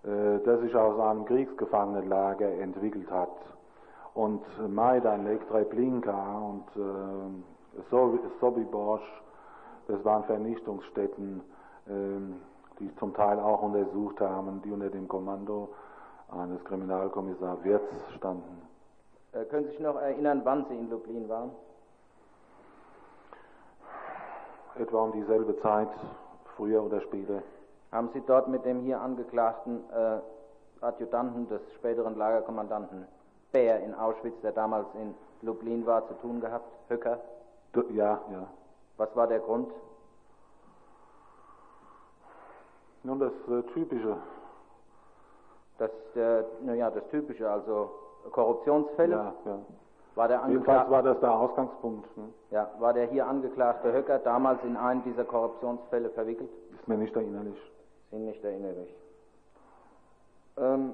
äh, 0.04 0.40
der 0.40 0.58
sich 0.60 0.76
aus 0.76 1.00
einem 1.00 1.26
Kriegsgefangenenlager 1.26 2.52
entwickelt 2.54 3.10
hat. 3.12 3.30
Und 4.16 4.42
Majdanek, 4.68 5.48
Treblinka 5.50 6.40
und 6.40 6.66
äh, 6.76 8.32
Sobibor, 8.40 9.02
das 9.88 10.04
waren 10.04 10.24
Vernichtungsstätten, 10.24 11.42
äh, 11.88 11.92
die 12.80 12.94
zum 12.96 13.14
Teil 13.14 13.40
auch 13.40 13.62
untersucht 13.62 14.20
haben, 14.22 14.62
die 14.64 14.72
unter 14.72 14.90
dem 14.90 15.08
Kommando 15.08 15.70
eines 16.30 16.64
Kriminalkommissar 16.66 17.64
Wirz 17.64 17.84
standen. 18.18 18.62
Äh, 19.32 19.46
können 19.46 19.66
Sie 19.66 19.72
sich 19.72 19.80
noch 19.80 19.96
erinnern, 19.96 20.42
wann 20.44 20.66
Sie 20.70 20.78
in 20.78 20.90
Lublin 20.90 21.28
waren? 21.30 21.52
Etwa 24.78 25.04
um 25.04 25.12
dieselbe 25.14 25.60
Zeit, 25.62 25.90
früher 26.56 26.84
oder 26.84 27.02
später. 27.02 27.42
Haben 27.92 28.10
Sie 28.14 28.22
dort 28.28 28.48
mit 28.48 28.66
dem 28.66 28.82
hier 28.82 29.00
angeklagten 29.00 29.84
äh, 29.92 30.20
Adjutanten 30.82 31.48
des 31.48 31.62
späteren 31.76 32.18
Lagerkommandanten 32.18 33.08
Bär 33.52 33.82
in 33.82 33.94
Auschwitz, 33.94 34.36
der 34.42 34.52
damals 34.52 34.88
in 34.96 35.16
Lublin 35.42 35.86
war, 35.86 36.06
zu 36.08 36.14
tun 36.16 36.42
gehabt? 36.42 36.66
Höcker? 36.90 37.20
Ja, 37.92 38.20
ja. 38.32 38.48
Was 38.98 39.16
war 39.16 39.28
der 39.28 39.40
Grund? 39.40 39.72
Nun, 43.06 43.20
das 43.20 43.34
äh, 43.50 43.62
Typische. 43.74 44.18
Das, 45.78 45.92
äh, 46.16 46.44
naja, 46.62 46.90
das 46.90 47.08
Typische, 47.10 47.48
also 47.48 47.92
Korruptionsfälle. 48.32 49.16
Ja, 49.16 49.34
ja. 49.46 49.60
War 50.16 50.28
der 50.28 50.42
Jedenfalls 50.48 50.90
war 50.90 51.04
das 51.04 51.20
der 51.20 51.32
Ausgangspunkt. 51.32 52.18
Ne? 52.18 52.30
Ja, 52.50 52.72
war 52.80 52.94
der 52.94 53.06
hier 53.08 53.28
angeklagte 53.28 53.92
Höcker 53.94 54.18
damals 54.20 54.64
in 54.64 54.76
einen 54.76 55.04
dieser 55.04 55.26
Korruptionsfälle 55.26 56.10
verwickelt? 56.12 56.50
Ist 56.74 56.88
mir 56.88 56.98
nicht 56.98 57.16
erinnerlich. 57.16 57.58
Ist 57.58 58.14
Ihnen 58.14 58.26
nicht 58.26 58.44
erinnerlich. 58.44 58.96
Ähm, 60.58 60.94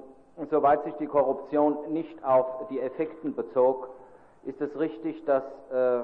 soweit 0.50 0.84
sich 0.84 0.94
die 0.94 1.06
Korruption 1.06 1.92
nicht 1.92 2.22
auf 2.24 2.66
die 2.68 2.80
Effekten 2.80 3.34
bezog, 3.34 3.88
ist 4.44 4.60
es 4.60 4.76
richtig, 4.78 5.24
dass 5.24 5.44
äh, 5.70 6.02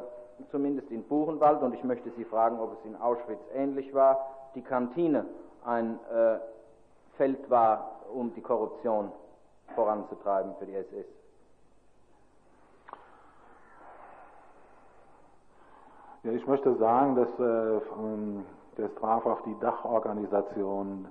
zumindest 0.53 0.91
in 0.91 1.03
Buchenwald, 1.03 1.61
und 1.61 1.75
ich 1.75 1.83
möchte 1.83 2.11
Sie 2.17 2.25
fragen, 2.25 2.61
ob 2.61 2.79
es 2.79 2.85
in 2.87 2.97
Auschwitz 2.97 3.41
ähnlich 3.53 3.93
war, 3.93 4.25
die 4.55 4.63
Kantine 4.63 5.27
ein 5.65 5.99
äh, 6.11 6.39
Feld 7.17 7.51
war, 7.51 8.01
um 8.13 8.33
die 8.35 8.41
Korruption 8.41 9.13
voranzutreiben 9.75 10.55
für 10.59 10.67
die 10.67 10.75
SS. 10.75 11.07
Ja, 16.25 16.33
ich 16.33 16.47
möchte 16.47 16.75
sagen, 16.77 17.15
dass 17.15 17.29
äh, 17.39 17.81
das 18.77 18.95
traf 18.97 19.25
auf 19.27 19.43
die 19.43 19.59
Dachorganisation, 19.61 21.09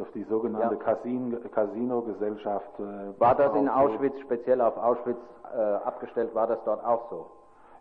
auf 0.00 0.10
die 0.12 0.24
sogenannte 0.24 0.76
ja. 0.76 1.48
Casino-Gesellschaft. 1.48 2.80
Äh, 2.80 3.20
war 3.20 3.34
das 3.34 3.54
in 3.54 3.68
Auschwitz, 3.68 4.18
speziell 4.20 4.60
auf 4.62 4.76
Auschwitz 4.78 5.18
äh, 5.54 5.60
abgestellt, 5.60 6.34
war 6.34 6.46
das 6.46 6.58
dort 6.64 6.82
auch 6.84 7.10
so? 7.10 7.26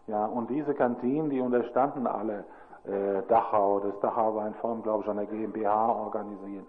Ja, 0.07 0.25
und 0.25 0.49
diese 0.49 0.73
Kantinen, 0.73 1.29
die 1.29 1.39
unterstanden 1.39 2.07
alle 2.07 2.43
äh, 2.89 3.21
Dachau. 3.27 3.79
Das 3.79 3.99
Dachau 4.01 4.35
war 4.35 4.47
in 4.47 4.53
Form, 4.55 4.81
glaube 4.83 5.03
ich, 5.03 5.09
einer 5.09 5.25
GmbH 5.25 5.91
organisiert. 5.91 6.67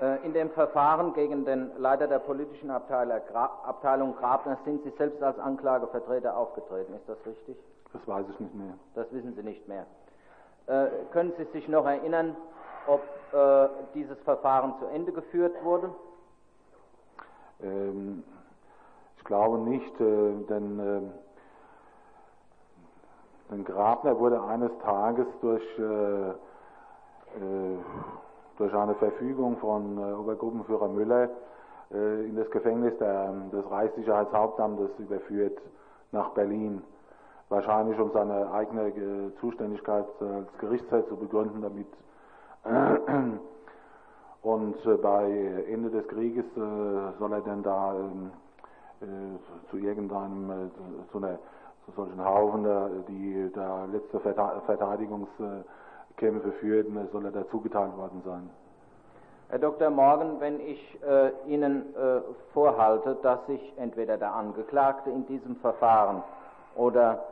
Äh, 0.00 0.24
in 0.26 0.32
dem 0.32 0.50
Verfahren 0.50 1.12
gegen 1.14 1.44
den 1.44 1.70
Leiter 1.78 2.08
der 2.08 2.18
politischen 2.18 2.70
Abteilung 2.70 4.16
Grabner 4.16 4.58
sind 4.64 4.82
Sie 4.82 4.92
selbst 4.98 5.22
als 5.22 5.38
Anklagevertreter 5.38 6.36
aufgetreten. 6.36 6.94
Ist 6.94 7.08
das 7.08 7.18
richtig? 7.24 7.56
Das 7.92 8.06
weiß 8.06 8.26
ich 8.28 8.40
nicht 8.40 8.54
mehr. 8.54 8.74
Das 8.94 9.06
wissen 9.12 9.34
Sie 9.36 9.42
nicht 9.42 9.68
mehr. 9.68 9.86
Äh, 10.66 10.86
können 11.12 11.32
Sie 11.38 11.44
sich 11.52 11.68
noch 11.68 11.86
erinnern, 11.86 12.36
ob 12.86 13.02
äh, 13.32 13.68
dieses 13.94 14.18
Verfahren 14.20 14.74
zu 14.80 14.86
Ende 14.86 15.12
geführt 15.12 15.54
wurde? 15.62 15.94
Ähm, 17.62 18.24
ich 19.18 19.24
glaube 19.24 19.58
nicht, 19.58 20.00
äh, 20.00 20.32
denn 20.48 21.12
Denn 23.50 23.64
Grabner 23.64 24.18
wurde 24.18 24.42
eines 24.42 24.70
Tages 24.82 25.26
durch, 25.40 25.62
äh, 25.78 26.30
äh, 26.30 26.34
durch 28.56 28.74
eine 28.74 28.94
Verfügung 28.94 29.58
von 29.58 29.98
äh, 29.98 30.14
Obergruppenführer 30.14 30.88
Müller 30.88 31.28
äh, 31.92 32.26
in 32.26 32.36
das 32.36 32.50
Gefängnis 32.50 32.96
der, 32.98 33.32
des 33.52 33.70
Reichssicherheitshauptamtes 33.70 34.90
überführt 34.98 35.58
nach 36.12 36.30
Berlin. 36.30 36.82
Wahrscheinlich 37.50 37.98
um 38.00 38.10
seine 38.12 38.50
eigene 38.50 38.88
äh, 38.88 39.34
Zuständigkeit 39.40 40.06
als 40.20 40.58
Gerichtsherr 40.58 41.06
zu 41.08 41.16
begründen, 41.16 41.62
damit 41.62 41.86
und 44.40 45.02
bei 45.02 45.64
Ende 45.68 45.90
des 45.90 46.08
Krieges 46.08 46.46
soll 46.54 47.32
er 47.32 47.42
dann 47.42 47.62
da 47.62 47.94
ähm, 47.94 48.30
zu 49.68 49.76
irgendeinem, 49.76 50.70
zu 51.12 51.18
einer 51.18 51.38
zu 51.86 51.92
solchen 51.92 52.24
Haufen, 52.24 52.64
die 53.08 53.50
da 53.54 53.84
letzte 53.86 54.20
Verteidigungskämpfe 54.20 56.52
führten, 56.60 57.08
soll 57.12 57.24
er 57.26 57.32
dazu 57.32 57.60
geteilt 57.60 57.96
worden 57.96 58.22
sein. 58.24 58.50
Herr 59.48 59.58
Dr. 59.58 59.90
Morgan, 59.90 60.40
wenn 60.40 60.58
ich 60.58 60.98
äh, 61.02 61.30
Ihnen 61.46 61.94
äh, 61.94 62.20
vorhalte, 62.52 63.16
dass 63.22 63.44
sich 63.46 63.72
entweder 63.76 64.16
der 64.16 64.34
Angeklagte 64.34 65.10
in 65.10 65.26
diesem 65.26 65.56
Verfahren 65.56 66.22
oder 66.74 67.22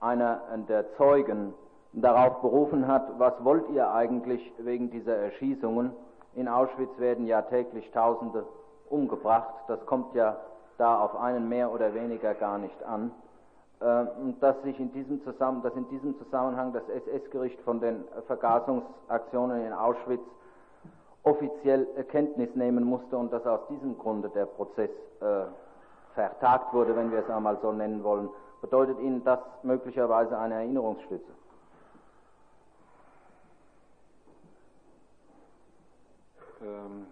einer 0.00 0.40
der 0.68 0.94
Zeugen 0.96 1.54
darauf 1.92 2.40
berufen 2.40 2.86
hat, 2.86 3.18
was 3.18 3.32
wollt 3.42 3.68
ihr 3.70 3.90
eigentlich 3.90 4.52
wegen 4.58 4.90
dieser 4.90 5.16
Erschießungen? 5.16 5.92
In 6.34 6.48
Auschwitz 6.48 6.90
werden 6.98 7.26
ja 7.26 7.42
täglich 7.42 7.90
Tausende 7.92 8.46
umgebracht. 8.88 9.54
Das 9.68 9.84
kommt 9.86 10.14
ja 10.14 10.36
da 10.78 11.00
auf 11.00 11.16
einen 11.16 11.48
mehr 11.48 11.72
oder 11.72 11.94
weniger 11.94 12.34
gar 12.34 12.58
nicht 12.58 12.82
an. 12.84 13.10
Äh, 13.78 14.04
dass 14.40 14.60
sich 14.62 14.78
in 14.80 14.90
diesem 14.92 15.22
Zusammenhang, 15.22 15.62
dass 15.62 15.74
in 15.74 15.88
diesem 15.90 16.16
Zusammenhang 16.18 16.72
das 16.72 16.88
SS-Gericht 16.88 17.60
von 17.60 17.78
den 17.78 18.04
Vergasungsaktionen 18.26 19.66
in 19.66 19.72
Auschwitz 19.72 20.22
offiziell 21.24 21.86
Kenntnis 22.08 22.54
nehmen 22.54 22.84
musste 22.84 23.18
und 23.18 23.32
dass 23.32 23.44
aus 23.46 23.66
diesem 23.68 23.98
Grunde 23.98 24.30
der 24.30 24.46
Prozess 24.46 24.90
äh, 25.20 25.44
vertagt 26.14 26.72
wurde, 26.72 26.96
wenn 26.96 27.10
wir 27.10 27.18
es 27.18 27.28
einmal 27.28 27.58
so 27.60 27.72
nennen 27.72 28.02
wollen. 28.02 28.30
Bedeutet 28.62 28.98
Ihnen 29.00 29.22
das 29.24 29.40
möglicherweise 29.62 30.38
eine 30.38 30.54
Erinnerungsstütze? 30.54 31.32
Ähm, 36.62 37.06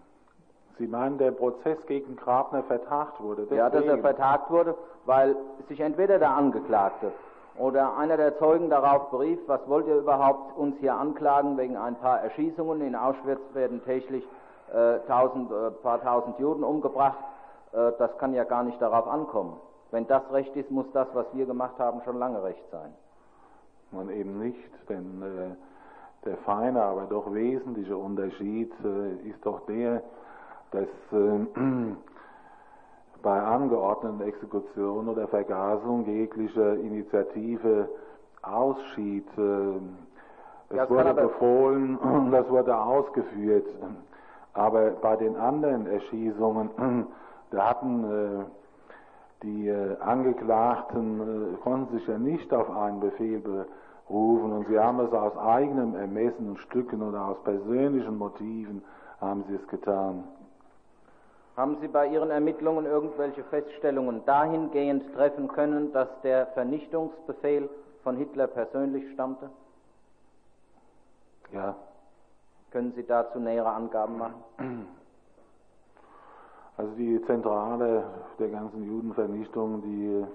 Sie 0.77 0.87
meinen, 0.87 1.17
der 1.17 1.31
Prozess 1.31 1.77
gegen 1.87 2.15
Grabner 2.15 2.63
vertagt 2.63 3.21
wurde? 3.21 3.43
Deswegen. 3.43 3.59
Ja, 3.59 3.69
dass 3.69 3.85
er 3.85 3.97
vertagt 3.99 4.51
wurde, 4.51 4.75
weil 5.05 5.35
sich 5.69 5.79
entweder 5.79 6.19
der 6.19 6.31
Angeklagte 6.31 7.11
oder 7.57 7.97
einer 7.97 8.17
der 8.17 8.37
Zeugen 8.37 8.69
darauf 8.69 9.09
berief, 9.09 9.39
was 9.47 9.61
wollt 9.67 9.87
ihr 9.87 9.95
überhaupt 9.95 10.57
uns 10.57 10.77
hier 10.79 10.95
anklagen 10.95 11.57
wegen 11.57 11.77
ein 11.77 11.95
paar 11.95 12.21
Erschießungen. 12.21 12.81
In 12.81 12.95
Auschwitz 12.95 13.39
werden 13.53 13.81
täglich 13.85 14.23
äh, 14.73 14.99
tausend, 15.07 15.51
äh, 15.51 15.71
paar 15.81 16.01
tausend 16.01 16.37
Juden 16.39 16.63
umgebracht. 16.63 17.17
Äh, 17.71 17.91
das 17.97 18.17
kann 18.17 18.33
ja 18.33 18.43
gar 18.43 18.63
nicht 18.63 18.81
darauf 18.81 19.07
ankommen. 19.07 19.57
Wenn 19.91 20.07
das 20.07 20.23
Recht 20.31 20.55
ist, 20.55 20.69
muss 20.71 20.87
das, 20.93 21.07
was 21.13 21.25
wir 21.33 21.45
gemacht 21.45 21.79
haben, 21.79 22.01
schon 22.03 22.19
lange 22.19 22.43
Recht 22.43 22.63
sein. 22.71 22.93
Man 23.91 24.09
eben 24.09 24.39
nicht, 24.39 24.89
denn 24.89 25.21
äh, 25.21 26.25
der 26.25 26.37
feine, 26.37 26.81
aber 26.83 27.03
doch 27.03 27.33
wesentliche 27.33 27.95
Unterschied 27.95 28.73
äh, 28.83 29.29
ist 29.29 29.45
doch 29.45 29.61
der, 29.67 30.01
dass 30.75 31.19
äh, 31.19 31.45
bei 33.23 33.41
angeordneten 33.41 34.21
Exekution 34.21 35.09
oder 35.09 35.27
Vergasung 35.27 36.05
jegliche 36.05 36.75
Initiative 36.75 37.89
ausschied. 38.41 39.25
Äh, 39.37 39.77
es 40.69 40.77
das 40.77 40.89
wurde 40.89 41.13
befohlen 41.13 41.97
und 41.97 42.31
das 42.31 42.49
wurde 42.49 42.77
ausgeführt. 42.77 43.67
Aber 44.53 44.91
bei 44.91 45.15
den 45.15 45.35
anderen 45.35 45.87
Erschießungen, 45.87 46.69
da 47.51 47.69
hatten 47.69 48.03
äh, 48.03 48.45
die 49.43 49.67
äh, 49.67 49.97
Angeklagten, 49.99 51.57
konnten 51.63 51.97
sich 51.97 52.07
ja 52.07 52.17
nicht 52.17 52.53
auf 52.53 52.69
einen 52.69 52.99
Befehl 52.99 53.39
berufen 53.39 54.53
und 54.53 54.67
sie 54.67 54.79
haben 54.79 54.99
es 55.01 55.11
aus 55.13 55.37
eigenem 55.37 55.95
Ermessen 55.95 56.49
und 56.49 56.59
Stücken 56.59 57.01
oder 57.01 57.25
aus 57.25 57.43
persönlichen 57.43 58.17
Motiven 58.17 58.81
haben 59.21 59.43
sie 59.47 59.55
es 59.55 59.67
getan. 59.67 60.23
Haben 61.55 61.77
Sie 61.79 61.87
bei 61.87 62.07
Ihren 62.07 62.31
Ermittlungen 62.31 62.85
irgendwelche 62.85 63.43
Feststellungen 63.45 64.25
dahingehend 64.25 65.13
treffen 65.13 65.47
können, 65.47 65.93
dass 65.93 66.09
der 66.21 66.47
Vernichtungsbefehl 66.47 67.69
von 68.03 68.17
Hitler 68.17 68.47
persönlich 68.47 69.09
stammte? 69.13 69.49
Ja. 71.53 71.75
Können 72.71 72.91
Sie 72.93 73.05
dazu 73.05 73.39
nähere 73.39 73.69
Angaben 73.69 74.17
machen? 74.17 74.87
Also 76.77 76.91
die 76.95 77.21
Zentrale 77.25 78.03
der 78.37 78.49
ganzen 78.49 78.83
Judenvernichtung, 78.83 79.81
die 79.81 80.25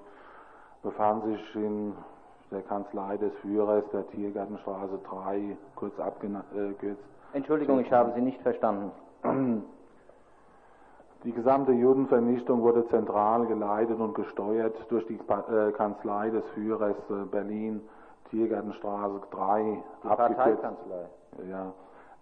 befand 0.83 1.25
sich 1.25 1.55
in 1.55 1.93
der 2.51 2.63
Kanzlei 2.63 3.19
des 3.19 3.35
Führers 3.43 3.85
der 3.93 4.09
Tiergartenstraße 4.09 4.99
3, 5.07 5.55
kurz 5.77 6.01
abgekürzt. 6.01 7.03
Entschuldigung, 7.35 7.81
ich 7.81 7.93
habe 7.93 8.15
Sie 8.15 8.23
nicht 8.23 8.41
verstanden. 8.41 8.91
Die 11.25 11.33
gesamte 11.33 11.73
Judenvernichtung 11.73 12.63
wurde 12.63 12.89
zentral 12.89 13.45
geleitet 13.47 14.01
und 14.01 14.15
gesteuert 14.15 14.75
durch 14.89 15.07
die 15.07 15.17
äh, 15.19 15.71
Kanzlei 15.73 16.31
des 16.31 16.45
Führers 16.55 16.97
äh, 17.11 17.25
Berlin, 17.31 17.83
Tiergartenstraße 18.31 19.21
3, 19.31 19.83
die 20.03 20.09
abgekürzt, 20.09 20.65
ja, 21.51 21.73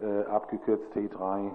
äh, 0.00 0.24
abgekürzt 0.24 0.84
T3. 0.94 1.52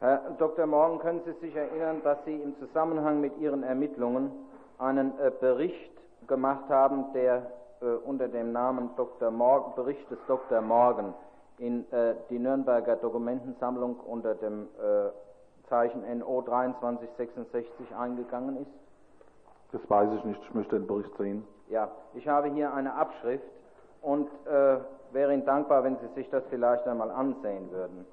Herr 0.00 0.18
Dr. 0.38 0.66
Morgen, 0.66 0.98
können 0.98 1.20
Sie 1.24 1.46
sich 1.46 1.54
erinnern, 1.54 2.00
dass 2.02 2.18
Sie 2.24 2.34
im 2.34 2.58
Zusammenhang 2.58 3.20
mit 3.20 3.38
Ihren 3.38 3.62
Ermittlungen 3.62 4.32
einen 4.78 5.16
äh, 5.20 5.30
Bericht 5.30 5.92
gemacht 6.26 6.68
haben, 6.68 7.12
der 7.14 7.52
äh, 7.80 7.86
unter 8.04 8.26
dem 8.26 8.50
Namen 8.50 8.90
Dr. 8.96 9.30
Morgan, 9.30 9.74
Bericht 9.76 10.10
des 10.10 10.18
Dr. 10.26 10.60
Morgan 10.60 11.14
in 11.58 11.90
äh, 11.92 12.14
die 12.30 12.38
Nürnberger 12.38 12.96
Dokumentensammlung 12.96 14.00
unter 14.00 14.34
dem 14.34 14.68
äh, 14.78 15.10
Zeichen 15.68 16.02
NO 16.18 16.42
2366 16.42 17.94
eingegangen 17.94 18.56
ist? 18.56 18.70
Das 19.72 19.80
weiß 19.88 20.08
ich 20.18 20.24
nicht, 20.24 20.40
ich 20.42 20.54
möchte 20.54 20.78
den 20.78 20.86
Bericht 20.86 21.16
sehen. 21.16 21.46
Ja, 21.68 21.90
ich 22.14 22.28
habe 22.28 22.48
hier 22.50 22.72
eine 22.72 22.94
Abschrift 22.94 23.44
und 24.02 24.28
äh, 24.46 24.78
wäre 25.12 25.32
Ihnen 25.32 25.44
dankbar, 25.44 25.82
wenn 25.84 25.96
Sie 25.96 26.08
sich 26.14 26.28
das 26.30 26.44
vielleicht 26.50 26.86
einmal 26.86 27.10
ansehen 27.10 27.70
würden. 27.70 28.06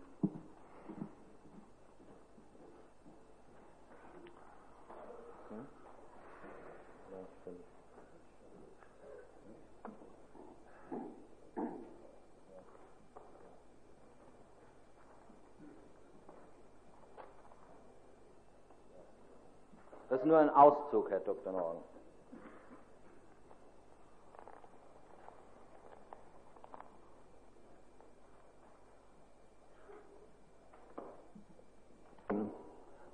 Ist 20.21 20.27
nur 20.27 20.37
ein 20.37 20.49
Auszug, 20.51 21.09
Herr 21.09 21.19
Dr. 21.21 21.51
Norgen. 21.51 21.79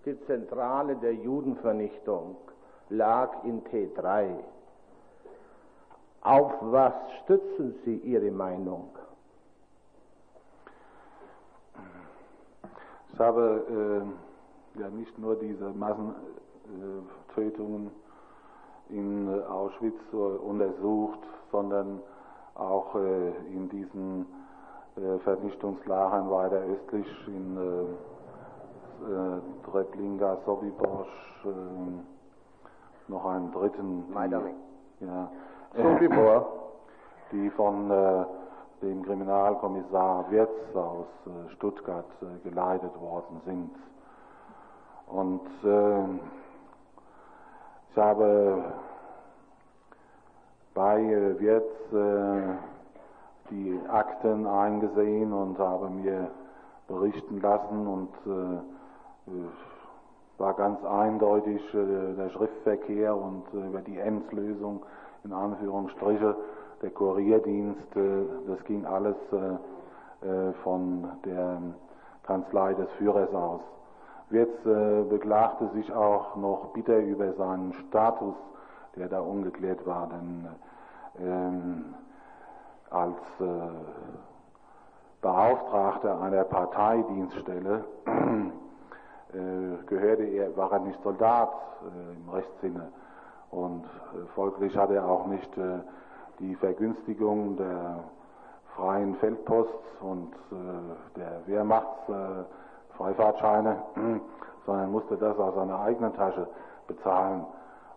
Die 0.05 0.25
Zentrale 0.25 0.95
der 0.97 1.13
Judenvernichtung 1.13 2.37
lag 2.89 3.43
in 3.43 3.63
T3. 3.63 4.43
Auf 6.21 6.53
was 6.61 6.93
stützen 7.23 7.79
Sie 7.85 7.97
Ihre 7.97 8.31
Meinung? 8.31 8.89
Ich 13.13 13.19
habe 13.19 14.05
äh, 14.75 14.79
ja 14.79 14.89
nicht 14.89 15.17
nur 15.17 15.37
diese 15.37 15.69
Massen 15.71 16.15
Tötungen 17.33 17.91
in 18.89 19.27
äh, 19.27 19.43
Auschwitz 19.45 19.99
untersucht, 20.11 21.19
sondern 21.51 22.01
auch 22.55 22.95
äh, 22.95 23.29
in 23.53 23.69
diesen 23.69 24.25
Vernichtungslagern 25.23 26.31
weiter 26.31 26.55
östlich 26.55 27.05
in 27.27 27.55
Treblinka, 29.69 30.37
Sobibosch, 30.43 31.45
noch 33.07 33.25
einen 33.27 33.51
dritten. 33.51 34.05
Ja. 35.01 35.29
Sobibor. 35.75 36.47
Die 37.31 37.47
von 37.51 37.89
dem 38.81 39.03
Kriminalkommissar 39.03 40.31
Wirz 40.31 40.49
aus 40.73 41.05
Stuttgart 41.57 42.07
geleitet 42.43 42.99
worden 42.99 43.39
sind. 43.45 43.69
Und 45.07 45.41
äh, 45.63 46.03
habe 47.97 48.63
bei 50.77 51.01
äh, 51.01 51.39
Wirtz 51.39 51.91
äh, 51.91 52.53
die 53.49 53.79
Akten 53.89 54.45
eingesehen 54.45 55.33
und 55.33 55.57
habe 55.57 55.89
mir 55.89 56.29
berichten 56.87 57.41
lassen 57.41 57.87
und 57.87 58.09
äh, 58.27 59.39
war 60.37 60.53
ganz 60.53 60.83
eindeutig 60.85 61.61
der 61.73 62.29
Schriftverkehr 62.29 63.15
und 63.15 63.43
über 63.53 63.81
die 63.81 63.97
Endslösung 63.97 64.85
in 65.23 65.33
Anführungsstriche 65.33 66.35
der 66.83 66.91
Kurierdienst, 66.91 67.87
das 67.95 68.63
ging 68.65 68.85
alles 68.85 69.15
von 70.63 71.09
der 71.25 71.59
Kanzlei 72.23 72.75
des 72.75 72.87
Führers 72.99 73.33
aus. 73.33 73.61
Wirtz 74.29 74.65
äh, 74.65 75.03
beklagte 75.03 75.69
sich 75.69 75.91
auch 75.93 76.35
noch 76.35 76.73
bitter 76.73 76.97
über 76.99 77.33
seinen 77.33 77.73
Status, 77.73 78.35
der 78.95 79.07
da 79.07 79.21
ungeklärt 79.21 79.85
war, 79.85 80.09
denn 80.09 80.47
ähm, 81.19 81.85
als 82.89 83.17
äh, 83.39 83.45
Beauftragter 85.21 86.21
einer 86.21 86.43
Parteidienststelle 86.43 87.85
äh, 88.05 89.85
gehörte 89.85 90.23
er, 90.23 90.55
war 90.55 90.71
er 90.73 90.79
nicht 90.79 91.01
Soldat 91.03 91.51
äh, 91.81 92.15
im 92.15 92.29
Rechtssinne. 92.29 92.91
Und 93.51 93.85
äh, 93.85 94.25
folglich 94.35 94.77
hat 94.77 94.91
er 94.91 95.05
auch 95.05 95.25
nicht 95.27 95.57
äh, 95.57 95.79
die 96.39 96.55
Vergünstigung 96.55 97.57
der 97.57 98.03
freien 98.75 99.15
Feldpost 99.15 99.73
und 100.01 100.31
der 101.15 101.41
Wehrmachtsfreifahrtscheine, 102.97 103.77
sondern 104.65 104.91
musste 104.91 105.17
das 105.17 105.37
aus 105.37 105.55
seiner 105.55 105.79
eigenen 105.79 106.13
Tasche 106.13 106.47
bezahlen. 106.87 107.45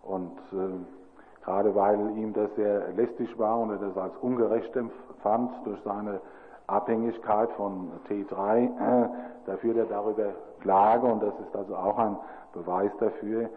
Und 0.03 0.37
äh, 0.51 1.43
gerade 1.43 1.75
weil 1.75 2.17
ihm 2.17 2.33
das 2.33 2.53
sehr 2.55 2.91
lästig 2.93 3.37
war 3.37 3.59
und 3.59 3.71
er 3.71 3.77
das 3.77 3.97
als 3.97 4.15
ungerecht 4.21 4.75
empfand 4.75 5.51
durch 5.65 5.79
seine 5.83 6.19
Abhängigkeit 6.67 7.51
von 7.51 7.91
T3, 8.07 8.63
äh, 8.63 9.09
da 9.45 9.57
führt 9.57 9.77
er 9.77 9.85
darüber 9.85 10.33
Klage 10.61 11.05
und 11.05 11.21
das 11.21 11.33
ist 11.45 11.55
also 11.55 11.75
auch 11.75 11.97
ein 11.97 12.17
Beweis 12.53 12.91
dafür, 12.99 13.49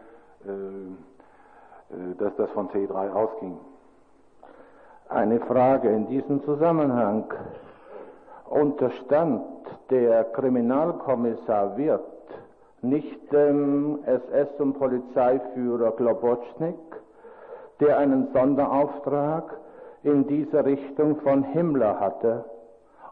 äh, 0.44 0.48
äh, 0.48 2.14
dass 2.18 2.34
das 2.36 2.50
von 2.50 2.68
T3 2.70 3.12
ausging. 3.12 3.58
Eine 5.08 5.38
Frage 5.40 5.90
in 5.90 6.06
diesem 6.08 6.42
Zusammenhang. 6.44 7.24
Unterstand 8.48 9.42
der 9.90 10.24
Kriminalkommissar 10.24 11.76
Wirth 11.76 12.00
nicht 12.82 13.32
dem 13.32 13.98
SS- 14.04 14.60
und 14.60 14.74
Polizeiführer 14.74 15.92
Globotschnik, 15.92 16.76
der 17.80 17.98
einen 17.98 18.28
Sonderauftrag 18.32 19.56
in 20.02 20.26
dieser 20.26 20.64
Richtung 20.64 21.16
von 21.16 21.42
Himmler 21.42 21.98
hatte 21.98 22.44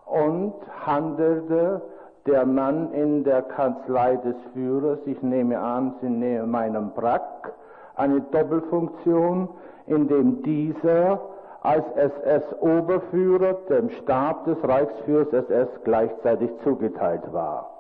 und 0.07 0.55
handelte 0.85 1.81
der 2.27 2.47
Mann 2.47 2.93
in 2.93 3.25
der 3.25 3.43
Kanzlei 3.43 4.17
des 4.17 4.37
Führers, 4.53 4.99
ich 5.07 5.21
nehme 5.23 5.59
an, 5.59 5.95
Sie 6.01 6.09
nehmen 6.09 6.51
meinen 6.51 6.91
Brack, 6.91 7.53
eine 7.97 8.21
Doppelfunktion, 8.21 9.49
indem 9.87 10.43
dieser 10.43 11.21
als 11.63 11.85
SS-Oberführer 11.95 13.55
dem 13.69 13.91
Stab 13.91 14.45
des 14.45 14.59
Reichsführers 14.65 15.33
SS 15.33 15.69
gleichzeitig 15.85 16.51
zugeteilt 16.65 17.33
war. 17.33 17.71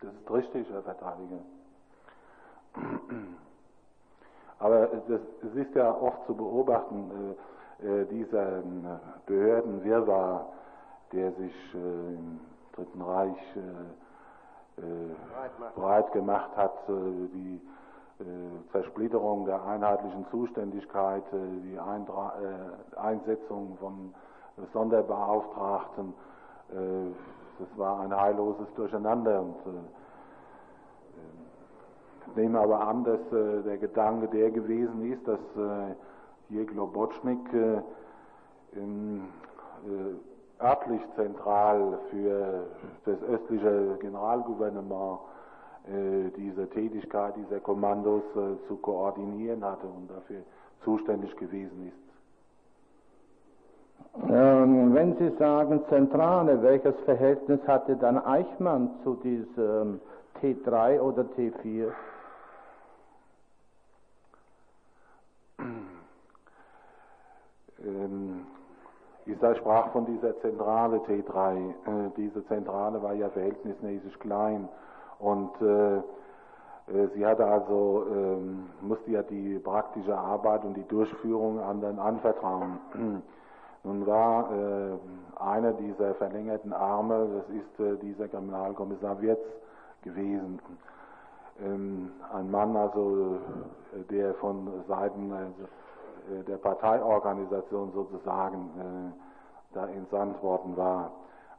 Das 0.00 0.10
ist 0.12 0.30
richtig, 0.30 0.70
Herr 0.70 0.82
Verteidiger. 0.82 1.40
Aber 4.58 4.86
das, 5.08 5.20
es 5.42 5.54
ist 5.54 5.74
ja 5.74 5.94
oft 5.94 6.24
zu 6.26 6.34
beobachten, 6.34 7.10
äh, 7.10 7.34
äh, 7.80 8.04
dieser 8.06 8.58
äh, 8.58 8.62
Behördenwirrwarr, 9.26 10.46
der 11.12 11.32
sich 11.32 11.74
äh, 11.74 12.14
im 12.14 12.40
Dritten 12.74 13.02
Reich 13.02 13.56
äh, 13.56 14.80
breit 15.74 16.12
gemacht 16.12 16.56
hat, 16.56 16.72
die 16.88 17.60
Zersplitterung 18.72 19.46
der 19.46 19.64
einheitlichen 19.64 20.26
Zuständigkeit, 20.30 21.22
äh, 21.32 21.36
die 21.62 21.78
Eindra 21.78 22.32
äh, 22.40 22.96
Einsetzung 22.96 23.76
von 23.78 24.14
Sonderbeauftragten, 24.72 26.14
äh, 26.70 27.12
das 27.58 27.78
war 27.78 28.00
ein 28.00 28.14
heilloses 28.14 28.66
Durcheinander. 28.74 29.40
Und, 29.40 29.56
äh, 29.66 29.78
ich 32.26 32.36
nehme 32.36 32.60
aber 32.60 32.80
an, 32.86 33.04
dass 33.04 33.20
äh, 33.32 33.62
der 33.62 33.78
Gedanke 33.78 34.28
der 34.28 34.50
gewesen 34.50 35.12
ist, 35.12 35.26
dass 35.26 35.40
äh, 35.56 35.94
äh, 37.52 37.82
in, 38.72 39.28
äh, 39.86 40.62
örtlich 40.62 41.02
zentral 41.14 41.98
für 42.10 42.66
das 43.04 43.22
östliche 43.22 43.96
Generalgouvernement 44.00 45.20
äh, 45.20 45.37
diese 46.36 46.68
Tätigkeit 46.70 47.34
dieser 47.36 47.60
Kommandos 47.60 48.22
äh, 48.34 48.66
zu 48.68 48.76
koordinieren 48.76 49.64
hatte 49.64 49.86
und 49.86 50.10
dafür 50.10 50.42
zuständig 50.84 51.34
gewesen 51.36 51.88
ist. 51.88 52.08
Ähm, 54.30 54.94
wenn 54.94 55.16
Sie 55.16 55.30
sagen 55.38 55.82
Zentrale, 55.88 56.62
welches 56.62 56.94
Verhältnis 57.04 57.60
hatte 57.66 57.96
dann 57.96 58.18
Eichmann 58.18 58.90
zu 59.02 59.14
diesem 59.14 60.00
T3 60.42 61.00
oder 61.00 61.22
T4? 61.22 61.92
Ähm, 67.84 68.46
ich 69.24 69.36
sprach 69.58 69.92
von 69.92 70.06
dieser 70.06 70.38
Zentrale 70.40 70.98
T3. 70.98 71.56
Äh, 71.56 72.10
diese 72.16 72.46
Zentrale 72.46 73.02
war 73.02 73.14
ja 73.14 73.28
verhältnismäßig 73.28 74.18
klein 74.18 74.68
und 75.18 75.50
äh, 75.60 76.02
äh, 76.88 77.08
sie 77.14 77.26
hatte 77.26 77.44
also, 77.46 78.06
ähm, 78.10 78.70
musste 78.80 79.10
ja 79.10 79.22
die 79.22 79.58
praktische 79.58 80.16
Arbeit 80.16 80.64
und 80.64 80.74
die 80.74 80.86
Durchführung 80.88 81.60
anderen 81.60 81.98
anvertrauen. 81.98 82.78
Nun 83.84 84.06
war 84.06 84.50
äh, 84.52 84.98
einer 85.40 85.72
dieser 85.72 86.14
verlängerten 86.14 86.72
Arme, 86.72 87.28
das 87.32 87.56
ist 87.56 88.02
dieser 88.02 88.28
Kriminalkommissar 88.28 89.20
Wirz 89.20 89.40
gewesen. 90.02 90.60
Ähm, 91.60 92.10
ein 92.32 92.50
Mann 92.50 92.76
also, 92.76 93.38
der 94.10 94.34
von 94.34 94.68
Seiten 94.86 95.32
der 96.46 96.56
Parteiorganisation 96.56 97.90
sozusagen 97.92 99.14
da 99.72 99.86
entsandt 99.86 100.42
worden 100.42 100.76
war. 100.76 101.10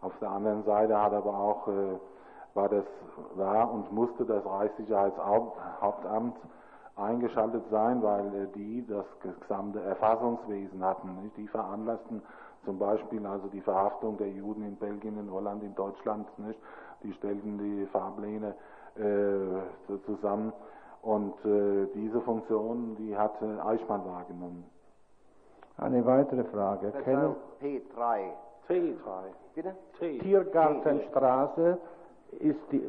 Auf 0.02 0.14
der 0.20 0.30
anderen 0.30 0.64
Seite 0.64 1.02
hat 1.02 1.14
aber 1.14 1.34
auch 1.34 1.68
war 2.54 2.70
das 2.70 2.86
war 3.36 3.72
und 3.72 3.92
musste 3.92 4.26
das 4.26 4.46
Reichssicherheitshauptamt 4.46 6.36
eingeschaltet 6.96 7.64
sein, 7.72 8.02
weil 8.04 8.28
äh, 8.36 8.48
die 8.56 8.86
das 8.88 9.06
gesamte 9.22 9.82
Erfassungswesen 9.82 10.84
hatten. 10.84 11.32
Die 11.38 11.48
veranlassten 11.48 12.22
zum 12.66 12.78
Beispiel 12.78 13.26
also 13.26 13.48
die 13.48 13.62
Verhaftung 13.62 14.18
der 14.18 14.30
Juden 14.30 14.64
in 14.64 14.76
Belgien, 14.76 15.18
in 15.18 15.32
Holland, 15.32 15.64
in 15.64 15.76
Deutschland. 15.76 16.28
Nicht? 16.40 16.60
Die 17.04 17.14
stellten 17.14 17.58
die 17.58 17.86
Fahrpläne 17.88 18.54
äh, 18.96 19.98
zusammen 20.06 20.52
und 21.02 21.34
äh, 21.46 21.88
diese 21.96 22.20
Funktion, 22.22 22.96
die 22.98 23.16
hat 23.18 23.42
äh, 23.42 23.60
Eichmann 23.62 24.06
wahrgenommen. 24.06 24.66
Eine 25.78 26.06
weitere 26.06 26.44
Frage. 26.46 26.92
Kennen 27.04 27.36
P3. 27.62 28.32
T3. 28.68 28.96
Bitte? 29.56 29.76
T. 29.98 30.20
Tiergartenstraße 30.20 31.78
ist 32.32 32.60
die 32.72 32.84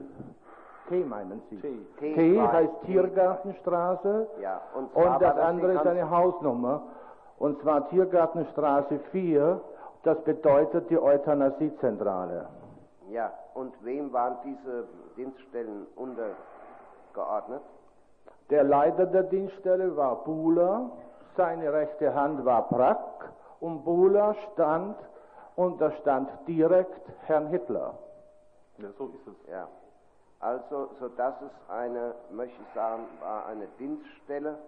T 0.88 1.04
meinen 1.04 1.40
Sie? 1.50 1.56
T. 1.56 1.86
T, 1.98 2.14
T3. 2.14 2.52
heißt 2.52 2.72
Tiergartenstraße 2.84 4.26
Ja, 4.40 4.60
und, 4.74 4.94
und 4.94 5.22
das 5.22 5.38
andere 5.38 5.74
ist 5.74 5.86
eine 5.86 6.10
Hausnummer 6.10 6.82
und 7.38 7.60
zwar 7.62 7.88
Tiergartenstraße 7.88 8.98
4. 9.12 9.60
Das 10.02 10.18
bedeutet 10.24 10.90
die 10.90 10.98
Euthanasiezentrale. 10.98 12.46
Ja, 13.10 13.32
und 13.54 13.72
wem 13.84 14.12
waren 14.12 14.36
diese 14.44 14.84
Dienststellen 15.16 15.86
untergeordnet? 15.96 17.62
Der 18.50 18.64
Leiter 18.64 19.06
der 19.06 19.24
Dienststelle 19.24 19.96
war 19.96 20.24
Buhler, 20.24 20.90
seine 21.36 21.72
rechte 21.72 22.14
Hand 22.14 22.44
war 22.44 22.68
Brack 22.68 23.30
und 23.60 23.84
Buhler 23.84 24.34
stand 24.52 24.96
unterstand 25.56 26.30
direkt 26.46 27.00
Herrn 27.26 27.48
Hitler. 27.48 27.94
Ja, 28.80 28.88
so 28.98 29.06
ist 29.06 29.26
es. 29.26 29.50
Ja. 29.50 29.68
Also, 30.40 30.88
so 30.98 31.08
dass 31.08 31.34
es 31.42 31.70
eine, 31.70 32.14
möchte 32.30 32.56
ich 32.62 32.74
sagen, 32.74 33.04
war 33.20 33.46
eine 33.46 33.66
Dienststelle 33.78 34.58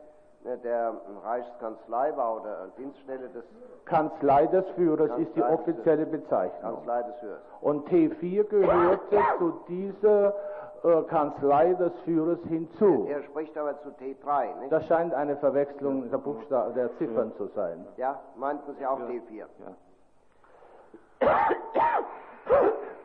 äh, 0.45 0.59
der 0.59 0.95
Reichskanzlei 1.25 2.17
war 2.17 2.41
oder 2.41 2.69
Dienststelle 2.77 3.29
des 3.29 3.45
Kanzlei 3.85 4.47
des 4.47 4.69
Führers 4.71 5.11
ist 5.19 5.35
die 5.35 5.41
Kanzlei 5.41 5.55
offizielle 5.55 6.07
Bezeichnung. 6.07 6.75
Kanzlei 6.75 7.03
des 7.03 7.17
Führers. 7.21 7.41
Und 7.61 7.89
T4 7.89 8.45
gehörte 8.45 9.19
zu 9.39 9.61
dieser 9.69 10.35
äh, 10.83 11.03
Kanzlei 11.09 11.75
des 11.75 11.93
Führers 12.05 12.41
hinzu. 12.49 13.07
Er 13.09 13.23
spricht 13.23 13.57
aber 13.57 13.81
zu 13.83 13.91
T3, 13.91 14.59
nicht? 14.61 14.73
Das 14.73 14.85
scheint 14.87 15.15
eine 15.15 15.37
Verwechslung 15.37 16.11
der, 16.11 16.19
Buchsta 16.19 16.71
der 16.71 16.97
Ziffern 16.99 17.33
zu 17.37 17.47
sein. 17.55 17.87
ja, 17.97 18.21
meinten 18.37 18.75
Sie 18.75 18.87
auch 18.87 18.99
T4? 19.01 19.47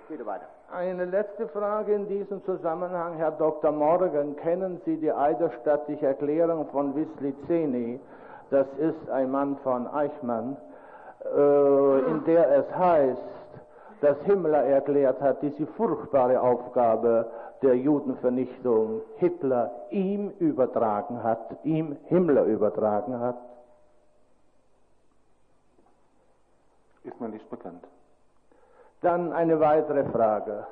Bitte 0.09 0.25
weiter. 0.25 0.47
Eine 0.69 1.05
letzte 1.05 1.47
Frage 1.47 1.93
in 1.93 2.09
diesem 2.09 2.43
Zusammenhang, 2.43 3.15
Herr 3.15 3.31
Dr. 3.31 3.71
Morgan. 3.71 4.35
Kennen 4.35 4.81
Sie 4.83 4.97
die 4.97 5.11
eidesstattliche 5.11 6.07
Erklärung 6.07 6.67
von 6.67 6.93
Wisliceni? 6.93 8.01
Das 8.49 8.67
ist 8.77 9.09
ein 9.09 9.31
Mann 9.31 9.55
von 9.63 9.87
Eichmann, 9.87 10.57
äh, 11.23 11.99
in 12.09 12.25
der 12.25 12.51
es 12.51 12.75
heißt, 12.75 13.21
dass 14.01 14.17
Himmler 14.25 14.65
erklärt 14.65 15.21
hat, 15.21 15.41
diese 15.41 15.67
furchtbare 15.67 16.41
Aufgabe 16.41 17.31
der 17.61 17.77
Judenvernichtung 17.77 19.01
Hitler 19.15 19.71
ihm 19.89 20.31
übertragen 20.39 21.23
hat, 21.23 21.63
ihm 21.63 21.95
Himmler 22.07 22.43
übertragen 22.43 23.17
hat. 23.21 23.37
Ist 27.05 27.19
mir 27.21 27.29
nicht 27.29 27.49
bekannt. 27.49 27.87
Dann 29.01 29.31
eine 29.31 29.59
weitere 29.59 30.03
Frage. 30.05 30.65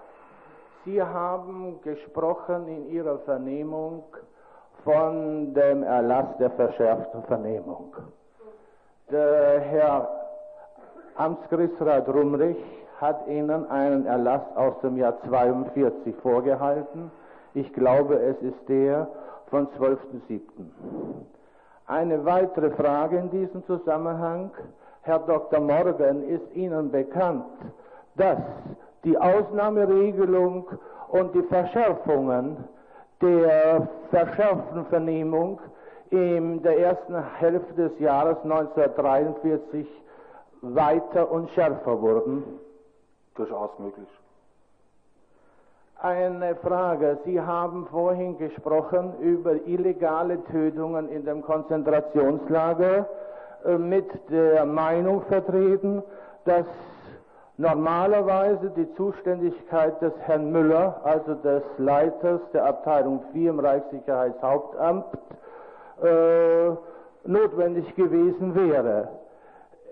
Sie 0.83 1.01
haben 1.01 1.79
gesprochen 1.83 2.67
in 2.67 2.89
Ihrer 2.89 3.19
Vernehmung 3.19 4.03
von 4.83 5.53
dem 5.53 5.83
Erlass 5.83 6.25
der 6.39 6.49
verschärften 6.51 7.23
Vernehmung. 7.23 7.95
Der 9.11 9.59
Herr 9.59 10.09
Amtsgerichtsrat 11.15 12.07
Rumrich 12.09 12.57
hat 12.99 13.27
Ihnen 13.27 13.69
einen 13.69 14.07
Erlass 14.07 14.41
aus 14.55 14.79
dem 14.81 14.97
Jahr 14.97 15.21
42 15.27 16.15
vorgehalten. 16.17 17.11
Ich 17.53 17.71
glaube, 17.73 18.15
es 18.15 18.41
ist 18.41 18.67
der 18.67 19.07
von 19.51 19.67
12.07. 19.79 20.41
Eine 21.87 22.25
weitere 22.25 22.71
Frage 22.71 23.17
in 23.17 23.29
diesem 23.29 23.63
Zusammenhang. 23.65 24.51
Herr 25.03 25.19
Dr. 25.19 25.59
Morgan, 25.59 26.23
ist 26.23 26.55
Ihnen 26.55 26.89
bekannt, 26.89 27.45
dass 28.15 28.37
die 29.03 29.17
Ausnahmeregelung 29.17 30.67
und 31.09 31.33
die 31.35 31.43
Verschärfungen 31.43 32.57
der 33.21 33.87
verschärften 34.09 34.85
Vernehmung 34.87 35.59
in 36.09 36.61
der 36.61 36.79
ersten 36.79 37.15
Hälfte 37.37 37.89
des 37.89 37.99
Jahres 37.99 38.37
1943 38.43 39.87
weiter 40.61 41.31
und 41.31 41.49
schärfer 41.51 42.01
wurden? 42.01 42.43
Durchaus 43.35 43.77
möglich. 43.79 44.07
Eine 46.01 46.55
Frage. 46.55 47.17
Sie 47.25 47.39
haben 47.39 47.87
vorhin 47.87 48.37
gesprochen 48.37 49.13
über 49.19 49.53
illegale 49.65 50.43
Tötungen 50.45 51.09
in 51.09 51.25
dem 51.25 51.41
Konzentrationslager 51.41 53.07
äh, 53.65 53.77
mit 53.77 54.05
der 54.29 54.65
Meinung 54.65 55.21
vertreten, 55.23 56.03
dass 56.43 56.65
normalerweise 57.57 58.69
die 58.75 58.93
Zuständigkeit 58.95 60.01
des 60.01 60.13
Herrn 60.21 60.51
Müller, 60.51 60.99
also 61.03 61.35
des 61.35 61.63
Leiters 61.77 62.41
der 62.53 62.65
Abteilung 62.65 63.21
4 63.31 63.49
im 63.51 63.59
Reichssicherheitshauptamt, 63.59 65.05
äh, 66.03 66.69
notwendig 67.25 67.95
gewesen 67.95 68.55
wäre. 68.55 69.07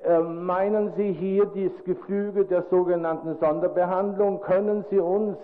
Äh, 0.06 0.20
meinen 0.20 0.92
Sie 0.98 1.14
hier 1.14 1.46
das 1.46 1.84
Gefüge 1.86 2.44
der 2.46 2.64
sogenannten 2.70 3.38
Sonderbehandlung? 3.40 4.42
Können 4.42 4.84
Sie 4.90 5.00
uns 5.00 5.38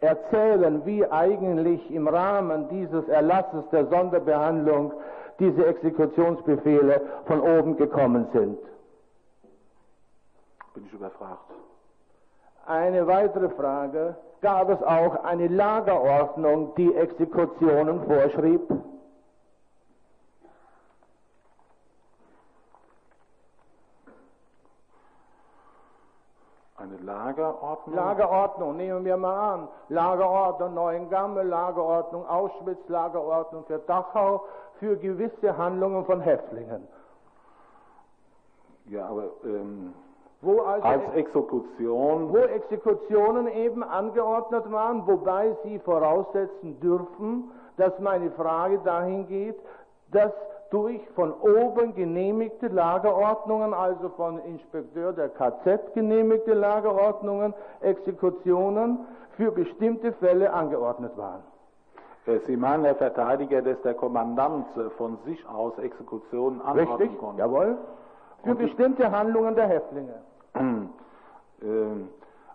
erzählen, 0.00 0.82
wie 0.84 1.06
eigentlich 1.06 1.90
im 1.92 2.08
Rahmen 2.08 2.68
dieses 2.68 3.08
Erlasses 3.08 3.64
der 3.70 3.86
Sonderbehandlung 3.86 4.92
diese 5.38 5.64
Exekutionsbefehle 5.66 7.00
von 7.26 7.40
oben 7.40 7.76
gekommen 7.76 8.26
sind? 8.32 8.58
Bin 10.76 10.84
ich 10.84 10.92
überfragt. 10.92 11.40
Eine 12.66 13.06
weitere 13.06 13.48
Frage. 13.48 14.14
Gab 14.42 14.68
es 14.68 14.82
auch 14.82 15.24
eine 15.24 15.48
Lagerordnung, 15.48 16.74
die 16.74 16.94
Exekutionen 16.94 18.04
vorschrieb? 18.04 18.60
Eine 26.76 26.98
Lagerordnung? 26.98 27.96
Lagerordnung, 27.96 28.76
nehmen 28.76 29.04
wir 29.06 29.16
mal 29.16 29.54
an. 29.54 29.68
Lagerordnung 29.88 30.74
Neuengamme, 30.74 31.42
Lagerordnung 31.42 32.28
Auschwitz, 32.28 32.86
Lagerordnung 32.88 33.64
für 33.64 33.78
Dachau, 33.78 34.44
für 34.78 34.98
gewisse 34.98 35.56
Handlungen 35.56 36.04
von 36.04 36.20
Häftlingen. 36.20 36.86
Ja, 38.84 39.06
aber 39.06 39.30
ähm, 39.42 39.94
Wo 40.42 40.60
also 40.60 40.86
als 40.86 41.02
Exekution 41.14 42.32
wo 42.32 42.38
Exekutionen 42.38 43.48
eben 43.48 43.82
angeordnet 43.82 44.70
waren, 44.70 45.06
wobei 45.06 45.56
Sie 45.64 45.78
voraussetzen 45.78 46.78
dürfen, 46.80 47.50
dass 47.76 47.98
meine 47.98 48.30
Frage 48.32 48.78
dahin 48.80 49.26
geht, 49.28 49.56
dass 50.12 50.32
durch 50.70 51.00
von 51.14 51.32
oben 51.32 51.94
genehmigte 51.94 52.68
Lagerordnungen, 52.68 53.72
also 53.72 54.08
von 54.10 54.38
Inspekteur 54.40 55.12
der 55.12 55.28
KZ 55.30 55.94
genehmigte 55.94 56.54
Lagerordnungen, 56.54 57.54
Exekutionen 57.80 59.06
für 59.36 59.52
bestimmte 59.52 60.12
Fälle 60.12 60.52
angeordnet 60.52 61.16
waren. 61.16 61.42
Äh, 62.26 62.38
Sie 62.46 62.56
meinen, 62.56 62.84
Herr 62.84 62.96
Verteidiger, 62.96 63.62
dass 63.62 63.80
der 63.82 63.94
Kommandant 63.94 64.66
äh, 64.76 64.90
von 64.90 65.18
sich 65.24 65.46
aus 65.48 65.78
Exekutionen 65.78 66.60
anordnen 66.60 66.96
Richtig? 66.96 67.18
konnte? 67.18 67.40
Jawohl. 67.40 67.78
Für 68.46 68.52
Und 68.52 68.58
bestimmte 68.58 69.10
Handlungen 69.10 69.54
der 69.54 69.66
Häftlinge. 69.68 70.14
Ähm, 71.62 72.08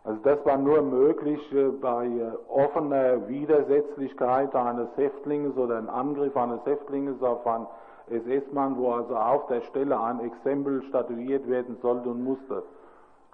Also 0.03 0.19
das 0.23 0.45
war 0.45 0.57
nur 0.57 0.81
möglich 0.83 1.39
äh, 1.53 1.69
bei 1.69 2.05
äh, 2.05 2.31
offener 2.49 3.27
Widersetzlichkeit 3.27 4.55
eines 4.55 4.87
Häftlings 4.95 5.55
oder 5.57 5.77
ein 5.77 5.89
Angriff 5.89 6.35
eines 6.37 6.63
Häftlings 6.65 7.21
auf 7.23 7.45
einen 7.47 7.65
SS-Mann, 8.09 8.77
wo 8.77 8.91
also 8.93 9.15
auf 9.15 9.47
der 9.47 9.61
Stelle 9.61 9.99
ein 9.99 10.19
Exempel 10.21 10.83
statuiert 10.89 11.47
werden 11.49 11.77
sollte 11.81 12.09
und 12.09 12.23
musste. 12.23 12.63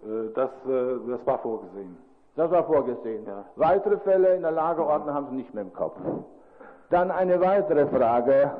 Äh, 0.03 0.33
Das, 0.35 0.49
das 0.65 1.25
war 1.25 1.37
vorgesehen. 1.39 1.97
Das 2.37 2.49
war 2.51 2.63
vorgesehen. 2.63 3.25
Ja. 3.25 3.43
Weitere 3.57 3.97
Fälle 3.99 4.35
in 4.35 4.41
der 4.41 4.51
Lagerordnung 4.51 5.13
haben 5.13 5.27
Sie 5.31 5.35
nicht 5.35 5.53
mehr 5.53 5.63
im 5.63 5.73
Kopf. 5.73 5.97
Dann 6.89 7.11
eine 7.11 7.39
weitere 7.41 7.87
Frage. 7.87 8.51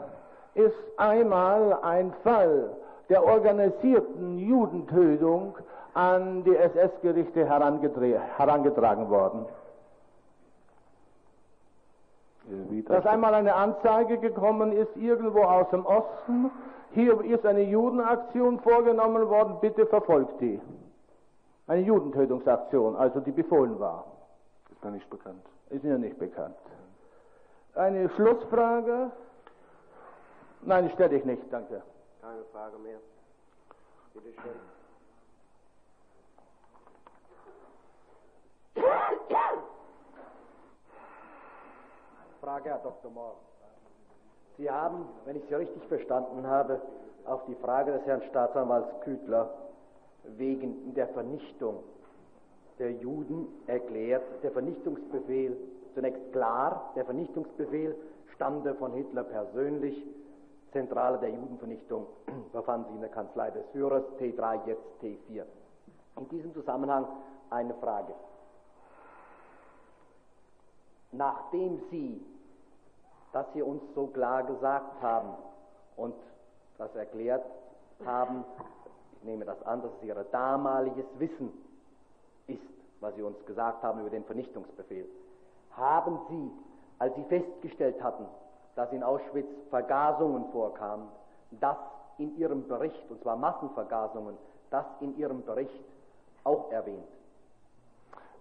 Ist 0.56 0.76
einmal 0.98 1.77
ein 1.84 2.11
Fall 2.24 2.69
der 3.10 3.24
organisierten 3.24 4.38
Judentötung 4.38 5.58
an 5.94 6.44
die 6.44 6.56
SS-Gerichte 6.56 7.45
herangetragen 7.45 9.10
worden? 9.10 9.45
Dass 12.88 13.06
einmal 13.06 13.34
eine 13.34 13.56
Anzeige 13.56 14.18
gekommen 14.19 14.72
ist, 14.72 14.95
irgendwo 14.95 15.44
aus 15.44 15.69
dem 15.69 15.86
Osten, 15.86 16.52
hier 16.92 17.19
ist 17.26 17.45
eine 17.45 17.64
Judenaktion 17.64 18.60
vorgenommen 18.60 19.27
worden, 19.30 19.58
bitte 19.60 19.86
verfolgt 19.86 20.40
die. 20.40 20.61
Eine 21.68 21.82
Judentötungsaktion, 21.82 22.95
also 22.95 23.19
die 23.19 23.32
befohlen 23.32 23.77
war. 23.80 24.06
ist 24.72 24.84
mir 24.84 24.92
nicht 24.92 25.10
bekannt. 25.10 25.45
Ist 25.69 25.84
mir 25.84 25.98
nicht 25.98 26.18
bekannt. 26.18 26.56
Eine 27.76 28.10
Schlussfrage? 28.10 29.11
Nein, 30.61 30.90
stelle 30.94 31.18
ich 31.18 31.26
nicht, 31.26 31.42
danke. 31.52 31.82
Keine 32.22 32.44
Frage 32.52 32.78
mehr. 32.80 33.00
Bitte 34.14 34.34
schön. 34.42 34.60
Frage, 42.42 42.70
Herr 42.70 42.80
Dr. 42.80 43.12
Mohr. 43.12 43.36
Sie 44.58 44.70
haben, 44.70 45.06
wenn 45.26 45.36
ich 45.36 45.44
Sie 45.48 45.54
richtig 45.54 45.84
verstanden 45.88 46.48
habe, 46.48 46.82
auf 47.26 47.46
die 47.46 47.56
Frage 47.56 47.92
des 47.92 48.06
Herrn 48.06 48.24
Staatsanwalts 48.30 49.02
Kütler 49.02 49.54
wegen 50.24 50.94
der 50.94 51.08
Vernichtung 51.10 51.84
der 52.80 52.94
Juden 52.94 53.48
erklärt, 53.68 54.24
der 54.44 54.52
Vernichtungsbefehl, 54.52 55.58
zunächst 55.94 56.32
klar, 56.32 56.92
der 56.96 57.06
Vernichtungsbefehl 57.06 57.96
stammte 58.36 58.76
von 58.76 58.94
Hitler 58.94 59.24
persönlich, 59.24 60.04
Zentrale 60.78 61.18
der 61.18 61.30
Judenvernichtung 61.30 62.06
befand 62.54 62.86
sich 62.88 62.96
in 62.96 63.02
der 63.02 63.10
Kanzlei 63.10 63.50
des 63.50 63.66
Führers, 63.72 64.04
T3, 64.20 64.68
jetzt 64.68 64.86
T4. 65.02 65.44
In 66.18 66.30
diesem 66.30 66.54
Zusammenhang 66.54 67.08
eine 67.50 67.74
Frage. 67.76 68.14
Nachdem 71.12 71.82
Sie 71.90 72.24
das 73.34 73.46
Sie 73.54 73.62
uns 73.62 73.82
so 73.94 74.08
klar 74.08 74.44
gesagt 74.44 75.02
haben 75.02 75.30
und 75.96 76.16
das 76.78 76.96
erklärt 76.96 77.46
haben, 78.06 78.46
ich 79.14 79.24
nehme 79.24 79.46
das 79.46 79.62
an, 79.64 79.82
dass 79.82 79.92
es 80.00 80.04
Ihr 80.08 80.16
damaliges 80.32 81.06
Wissen 81.18 81.52
ist, 82.48 82.62
was 83.00 83.16
Sie 83.16 83.22
uns 83.22 83.38
gesagt 83.46 83.84
haben 83.84 84.02
über 84.02 84.10
den 84.10 84.24
Vernichtungsbefehl. 84.24 85.08
haben 85.76 86.20
Sie, 86.30 86.52
als 87.00 87.16
Sie 87.16 87.24
festgestellt 87.26 88.02
hatten, 88.02 88.26
dass 88.78 88.92
in 88.92 89.04
Auschwitz 89.04 89.48
Vergasungen 89.72 90.46
vorkamen, 90.52 91.08
das 91.60 91.78
in 92.20 92.38
Ihrem 92.38 92.68
Bericht, 92.68 93.10
und 93.10 93.22
zwar 93.24 93.36
Massenvergasungen, 93.36 94.38
das 94.70 94.86
in 95.00 95.18
Ihrem 95.18 95.44
Bericht 95.44 95.84
auch 96.44 96.72
erwähnt? 96.72 97.08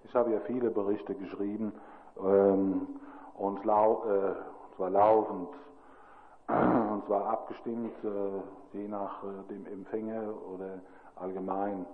Ich 0.04 0.14
habe 0.14 0.30
ja 0.32 0.40
viele 0.40 0.70
Berichte 0.70 1.14
geschrieben 1.14 1.72
ähm, 2.22 2.86
und 3.38 3.64
lau 3.64 4.04
äh, 4.04 4.34
zwar 4.76 4.90
laufend 4.90 5.48
und 6.48 7.04
zwar 7.06 7.26
abgestimmt, 7.28 7.96
äh, 8.04 8.76
je 8.76 8.88
nach 8.88 9.24
äh, 9.24 9.48
dem 9.48 9.66
Empfänger 9.66 10.34
oder 10.54 10.80
allgemein 11.16 11.86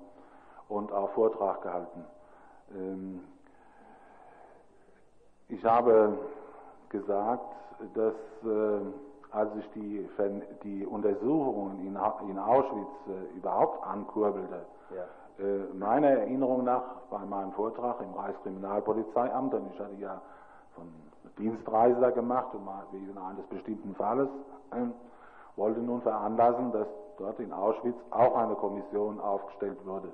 und 0.68 0.92
auch 0.92 1.10
Vortrag 1.10 1.62
gehalten. 1.62 2.04
Ähm, 2.74 3.20
ich 5.48 5.64
habe 5.64 6.18
gesagt, 6.92 7.44
dass 7.94 8.14
äh, 8.44 8.80
als 9.32 9.50
ich 9.56 9.70
die, 9.72 10.08
die 10.62 10.86
Untersuchungen 10.86 11.80
in, 11.80 11.96
in 12.28 12.38
Auschwitz 12.38 12.88
äh, 13.08 13.36
überhaupt 13.36 13.84
ankurbelte, 13.86 14.66
ja. 14.94 15.44
äh, 15.44 15.74
meiner 15.74 16.08
Erinnerung 16.08 16.64
nach 16.64 16.82
bei 17.10 17.24
meinem 17.24 17.52
Vortrag 17.52 18.00
im 18.00 18.12
Reichskriminalpolizeiamt, 18.12 19.54
und 19.54 19.72
ich 19.72 19.80
hatte 19.80 19.94
ja 19.94 20.20
von 20.74 20.86
Dienstreise 21.38 22.12
gemacht 22.12 22.54
und 22.54 22.64
mal 22.64 22.84
wegen 22.92 23.16
eines 23.16 23.46
bestimmten 23.46 23.94
Falles, 23.94 24.28
äh, 24.72 24.86
wollte 25.56 25.80
nun 25.80 26.02
veranlassen, 26.02 26.72
dass 26.72 26.86
dort 27.16 27.40
in 27.40 27.52
Auschwitz 27.52 27.96
auch 28.10 28.36
eine 28.36 28.54
Kommission 28.54 29.18
aufgestellt 29.20 29.84
wurde. 29.86 30.08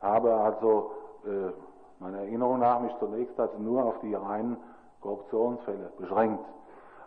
Habe 0.00 0.32
also 0.34 0.92
äh, 1.24 1.52
meiner 2.00 2.18
Erinnerung 2.18 2.60
nach 2.60 2.80
mich 2.80 2.92
zunächst 2.98 3.38
also 3.38 3.58
nur 3.58 3.84
auf 3.84 3.98
die 4.00 4.14
reinen 4.14 4.56
Korruptionsfälle 5.02 5.92
beschränkt. 5.98 6.44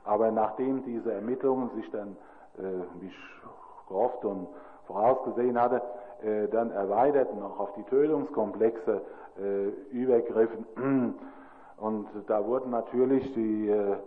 Aber 0.03 0.31
nachdem 0.31 0.83
diese 0.83 1.11
Ermittlungen 1.13 1.69
sich 1.75 1.89
dann, 1.91 2.15
äh, 2.57 2.61
wie 2.99 3.07
ich 3.07 3.17
gehofft 3.87 4.23
und 4.23 4.47
vorausgesehen 4.85 5.59
hatte, 5.59 5.81
äh, 6.21 6.47
dann 6.47 6.71
erweiterten 6.71 7.41
auch 7.41 7.59
auf 7.59 7.73
die 7.73 7.83
Tötungskomplexe 7.83 9.01
äh, 9.37 9.67
übergriffen. 9.91 10.65
Und 11.77 12.07
da 12.27 12.45
wurden 12.45 12.71
natürlich 12.71 13.33
die, 13.33 13.67
äh, 13.67 13.97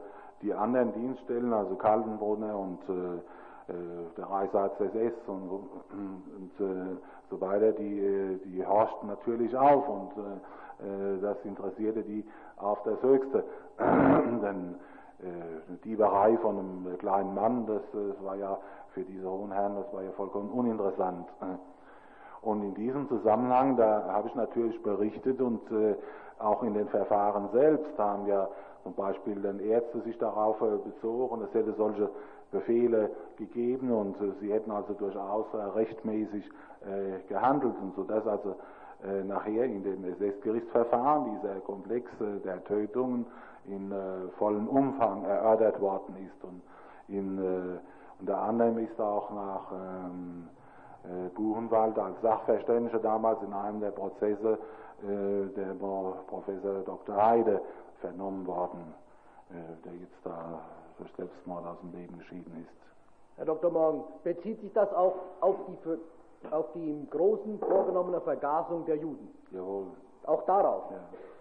die 0.41 0.55
anderen 0.55 0.95
Dienststellen, 0.95 1.53
also 1.53 1.75
Kaltenbrunner 1.75 2.57
und 2.57 2.79
äh, 2.89 3.73
äh, 3.73 3.75
der 4.17 4.25
Reichsarzt 4.25 4.81
SS 4.81 5.13
und, 5.27 5.51
und, 5.51 6.23
und 6.59 6.99
so 7.29 7.41
weiter, 7.43 7.73
die, 7.73 8.41
die 8.47 8.65
horchten 8.65 9.09
natürlich 9.09 9.55
auf 9.55 9.87
und 9.87 10.13
das 11.21 11.37
interessierte 11.45 12.03
die 12.03 12.25
auf 12.61 12.83
das 12.85 13.01
Höchste. 13.03 13.45
Denn 13.79 14.77
eine 15.21 15.79
Dieberei 15.85 16.37
von 16.39 16.59
einem 16.59 16.99
kleinen 16.99 17.35
Mann, 17.35 17.67
das, 17.67 17.83
das 17.93 18.25
war 18.25 18.37
ja 18.37 18.57
für 18.95 19.03
diese 19.03 19.29
hohen 19.29 19.51
Herren, 19.51 19.75
das 19.77 19.93
war 19.93 20.03
ja 20.03 20.13
vollkommen 20.13 20.51
uninteressant. 20.51 21.27
Und 22.43 22.63
in 22.63 22.75
diesem 22.75 23.09
Zusammenhang, 23.09 23.77
da 23.77 24.05
habe 24.13 24.29
ich 24.29 24.35
natürlich 24.35 24.81
berichtet 24.83 25.41
und 25.41 25.61
äh, 25.73 25.97
auch 26.39 26.63
in 26.63 26.75
den 26.75 26.89
Verfahren 26.89 27.49
selbst 27.53 27.99
haben 27.99 28.27
ja 28.27 28.49
zum 28.85 28.95
Beispiel 28.95 29.41
dann 29.43 29.59
Ärzte 29.59 30.01
sich 30.03 30.17
darauf 30.19 30.61
äh, 30.61 30.77
bezogen, 30.85 31.43
es 31.43 31.53
hätte 31.53 31.75
solche 31.75 32.09
Befehle 32.53 33.11
gegeben 33.37 33.91
und 33.91 34.21
äh, 34.21 34.33
sie 34.41 34.53
hätten 34.53 34.71
also 34.71 34.95
durchaus 34.95 35.47
äh, 35.53 35.57
rechtmäßig 35.57 36.49
äh, 36.83 37.29
gehandelt 37.29 37.75
und 37.83 37.95
so 37.97 38.05
dass 38.05 38.27
also 38.27 38.51
äh, 38.51 38.55
nachher 39.25 39.65
in 39.65 39.85
dem 39.85 40.05
SS-Gerichtsverfahren 40.05 41.37
dieser 41.37 41.61
Komplex 41.61 42.11
der 42.45 42.65
Tötungen 42.65 43.27
in 43.67 43.95
vollem 44.39 44.67
Umfang 44.67 45.25
erörtert 45.25 45.81
worden 45.81 46.17
ist. 46.27 46.45
Und 46.45 46.63
in, 47.07 47.79
unter 48.21 48.39
anderem 48.43 48.79
ist 48.79 49.01
auch 49.01 49.31
nach 49.31 49.73
ähm, 49.73 50.49
Buchenwald 51.37 51.97
als 51.99 52.21
Sachverständiger 52.23 52.99
damals 52.99 53.41
in 53.43 53.53
einem 53.53 53.81
der 53.81 53.93
Prozesse 53.93 54.59
der 55.01 55.75
Professor 56.27 56.81
Dr. 56.85 57.17
Heide 57.17 57.61
vernommen 58.01 58.45
worden, 58.49 58.95
der 59.85 59.93
jetzt 59.93 60.19
da 60.25 60.61
durch 60.99 61.11
Selbstmord 61.17 61.67
aus 61.67 61.79
dem 61.81 61.93
Leben 61.93 62.19
geschieden 62.19 62.67
ist. 62.67 62.79
Herr 63.37 63.47
Dr. 63.47 63.71
Morgen, 63.71 64.03
bezieht 64.25 64.61
sich 64.61 64.73
das 64.73 64.93
auch 64.93 65.15
auf 65.41 65.57
die, 65.69 65.99
auf 66.51 66.67
die 66.75 66.91
im 66.91 67.09
Großen 67.11 67.59
vorgenommene 67.59 68.21
Vergasung 68.21 68.85
der 68.87 68.97
Juden? 68.97 69.29
Jawohl. 69.51 69.87
Auch 70.25 70.45
darauf? 70.45 70.85
Ja. 70.91 70.99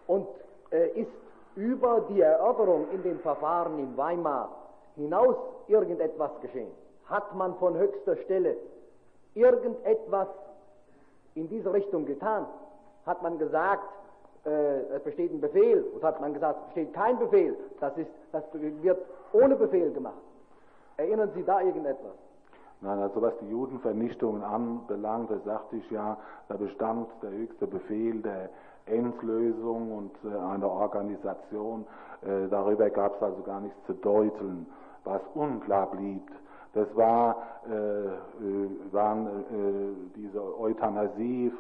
Und 0.08 0.28
äh, 0.72 0.90
ist 1.02 1.12
über 1.56 2.02
die 2.10 2.22
Erörterung 2.22 2.88
in 2.92 3.04
den 3.04 3.20
Verfahren 3.20 3.80
in 3.80 3.98
Weimar 3.98 4.50
hinaus 4.96 5.36
irgendetwas 5.68 6.32
geschehen? 6.42 6.72
Hat 7.06 7.36
man 7.36 7.56
von 7.56 7.78
höchster 7.78 8.18
Stelle 8.18 8.58
irgendetwas 9.34 10.28
in 11.36 11.48
diese 11.50 11.72
Richtung 11.72 12.06
getan? 12.06 12.46
Hat 13.06 13.22
man 13.22 13.38
gesagt, 13.38 13.88
äh, 14.46 14.80
es 14.96 15.04
besteht 15.04 15.32
ein 15.32 15.42
Befehl, 15.42 15.84
und 15.94 16.04
hat 16.04 16.20
man 16.22 16.34
gesagt, 16.34 16.60
es 16.60 16.66
besteht 16.68 16.94
kein 16.94 17.18
Befehl, 17.20 17.56
das, 17.80 17.98
ist, 17.98 18.10
das 18.32 18.44
wird 18.54 19.00
ohne 19.34 19.56
Befehl 19.56 19.92
gemacht. 19.92 20.16
Erinnern 20.98 21.32
Sie 21.36 21.44
da 21.44 21.62
irgendetwas? 21.62 22.16
Nein, 22.82 23.00
also 23.00 23.22
was 23.22 23.34
die 23.40 23.50
Judenvernichtungen 23.50 24.44
anbelangt, 24.44 25.32
da 25.32 25.40
sagte 25.40 25.78
ich 25.78 25.90
ja, 25.90 26.18
da 26.48 26.58
bestand 26.58 27.08
der 27.24 27.32
höchste 27.32 27.66
Befehl 27.66 28.22
der 28.22 28.50
Endlösung 28.86 29.92
und 29.92 30.12
äh, 30.24 30.38
einer 30.38 30.70
Organisation. 30.70 31.86
Äh, 32.22 32.48
darüber 32.50 32.90
gab 32.90 33.16
es 33.16 33.24
also 33.24 33.42
gar 33.42 33.62
nichts 33.62 33.78
zu 33.88 33.94
deuteln. 33.94 34.68
Was 35.04 35.22
unklar 35.34 35.90
blieb, 35.92 36.24
das 36.74 36.88
war, 36.96 37.38
äh, 37.68 38.06
äh 38.06 38.70
waren 38.92 39.28
äh, 39.28 39.32
diese 40.16 40.60
Euthanasie, 40.60 41.52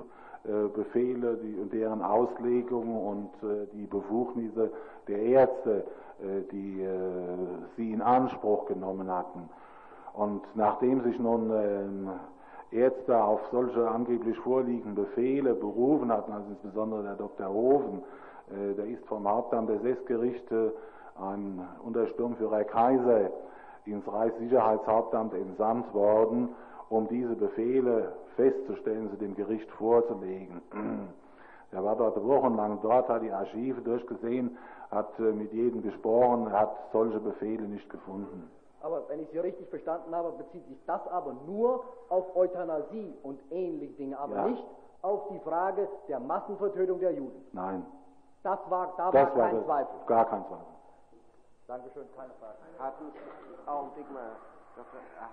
äh, 0.43 0.69
die, 0.93 1.57
und 1.59 1.73
deren 1.73 2.01
Auslegung 2.03 3.05
und 3.07 3.29
die 3.73 3.85
Befugnisse 3.87 4.71
der 5.07 5.19
Ärzte, 5.19 5.83
die 6.51 6.87
sie 7.75 7.91
in 7.91 8.01
Anspruch 8.01 8.65
genommen 8.67 9.11
hatten. 9.11 9.49
Und 10.17 10.41
nachdem 10.55 11.03
sich 11.03 11.19
nun 11.19 11.51
ähm, 11.53 12.09
Ärzte 12.71 13.23
auf 13.23 13.39
solche 13.51 13.87
angeblich 13.87 14.37
vorliegenden 14.39 14.95
Befehle 14.95 15.53
berufen 15.53 16.11
hatten, 16.11 16.31
also 16.31 16.49
insbesondere 16.49 17.03
der 17.03 17.15
Dr. 17.15 17.47
Hofen, 17.47 18.03
der 18.49 18.85
ist 18.85 19.05
vom 19.07 19.27
Hauptamt 19.27 19.69
des 19.69 19.83
SS-Gerichts 19.83 20.51
ein 21.19 21.67
Untersturmführer 21.83 22.63
Kaiser 22.63 23.29
ins 23.85 24.07
Reichssicherheitshauptamt 24.11 25.33
entsandt 25.33 25.93
worden, 25.93 26.49
um 26.89 27.07
diese 27.07 27.35
Befehle 27.35 28.13
festzustellen, 28.35 29.09
sie 29.11 29.17
dem 29.17 29.35
Gericht 29.35 29.69
vorzulegen. 29.71 30.61
Er 31.73 31.83
war 31.83 31.97
dort 31.97 32.15
wochenlang 32.25 32.79
dort, 32.81 33.09
hat 33.09 33.23
die 33.23 33.31
Archive 33.31 33.81
durchgesehen, 33.81 34.57
hat 34.89 35.19
äh, 35.19 35.33
mit 35.33 35.51
jedem 35.51 35.81
gesprochen, 35.81 36.49
hat 36.49 36.73
solche 36.93 37.19
Befehle 37.19 37.63
nicht 37.63 37.89
gefunden. 37.89 38.49
Aber 38.87 39.03
wenn 39.09 39.19
ich 39.19 39.29
Sie 39.31 39.39
richtig 39.39 39.67
verstanden 39.67 40.15
habe, 40.15 40.31
bezieht 40.31 40.65
sich 40.65 40.77
das 40.85 41.05
aber 41.09 41.33
nur 41.45 41.83
auf 42.07 42.33
Euthanasie 42.37 43.13
und 43.21 43.37
ähnliche 43.51 43.91
Dinge, 43.95 44.17
aber 44.17 44.35
ja. 44.37 44.47
nicht 44.47 44.63
auf 45.01 45.27
die 45.27 45.39
Frage 45.39 45.89
der 46.07 46.21
Massenvertötung 46.21 46.97
der 47.01 47.11
Juden. 47.11 47.45
Nein. 47.51 47.85
Das 48.43 48.59
war, 48.69 48.93
da 48.95 49.11
das 49.11 49.35
war 49.35 49.49
kein 49.49 49.57
war 49.57 49.65
Zweifel. 49.65 49.95
Gar 50.05 50.25
kein 50.29 50.45
Zweifel. 50.47 50.65
Dankeschön, 51.67 52.07
keine 52.15 52.31
Frage. 52.39 52.57
Hatten, 52.79 53.11
Augenblick 53.65 54.09
mal, 54.13 54.31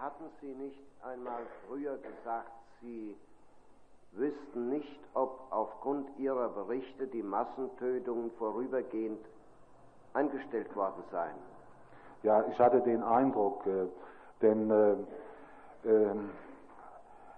hatten 0.00 0.24
Sie 0.40 0.52
nicht 0.54 0.80
einmal 1.04 1.42
früher 1.68 1.96
gesagt, 1.98 2.50
Sie 2.80 3.16
wüssten 4.14 4.68
nicht, 4.68 5.00
ob 5.14 5.46
aufgrund 5.50 6.08
Ihrer 6.18 6.48
Berichte 6.48 7.06
die 7.06 7.22
Massentötungen 7.22 8.32
vorübergehend 8.32 9.24
eingestellt 10.12 10.74
worden 10.74 11.04
seien? 11.12 11.53
Ja, 12.24 12.42
ich 12.50 12.58
hatte 12.58 12.80
den 12.80 13.02
Eindruck, 13.02 13.66
äh, 13.66 13.86
denn 14.40 14.70
äh, 14.70 14.92
äh, 15.88 16.10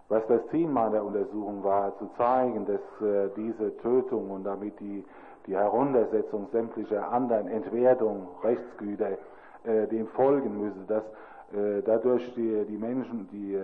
was 0.08 0.22
das 0.28 0.40
Ziel 0.52 0.68
meiner 0.68 1.02
Untersuchung 1.02 1.64
war, 1.64 1.98
zu 1.98 2.08
zeigen, 2.16 2.64
dass 2.66 3.06
äh, 3.06 3.28
diese 3.36 3.76
Tötung 3.78 4.30
und 4.30 4.44
damit 4.44 4.78
die, 4.78 5.04
die 5.46 5.56
Heruntersetzung 5.56 6.46
sämtlicher 6.52 7.10
anderen 7.10 7.48
Entwertung 7.48 8.28
Rechtsgüter 8.42 9.18
dem 9.64 10.06
folgen 10.08 10.60
müsse, 10.60 10.78
dass 10.86 11.02
dadurch 11.84 12.22
die, 12.34 12.64
die 12.66 12.76
Menschen, 12.76 13.28
die 13.32 13.58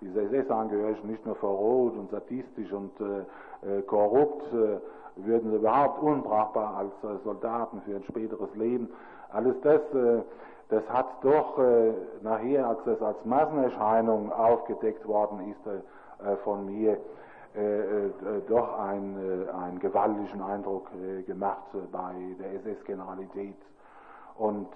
diese 0.00 0.22
SS-Angehörigen 0.22 1.08
nicht 1.08 1.24
nur 1.24 1.36
verroht 1.36 1.96
und 1.96 2.10
sadistisch 2.10 2.72
und 2.72 2.90
äh, 3.00 3.82
korrupt, 3.82 4.52
äh, 4.52 4.80
würden 5.16 5.54
überhaupt 5.54 6.02
unbrauchbar 6.02 6.76
als 6.76 6.92
äh, 7.04 7.22
Soldaten 7.24 7.82
für 7.82 7.96
ein 7.96 8.04
späteres 8.04 8.54
Leben. 8.54 8.88
Alles 9.32 9.54
das, 9.62 9.80
äh, 9.94 10.22
das 10.68 10.82
hat 10.88 11.06
doch 11.22 11.58
äh, 11.58 11.92
nachher, 12.22 12.66
als 12.68 12.78
das 12.84 13.00
als 13.02 13.24
Massenerscheinung 13.24 14.32
aufgedeckt 14.32 15.06
worden 15.06 15.52
ist 15.52 15.66
äh, 15.66 16.36
von 16.44 16.66
mir, 16.66 16.98
doch 18.48 18.78
einen, 18.78 19.48
einen 19.48 19.80
gewaltigen 19.80 20.40
Eindruck 20.40 20.86
gemacht 21.26 21.64
bei 21.90 22.14
der 22.38 22.54
SS-Generalität. 22.60 23.56
Und 24.38 24.68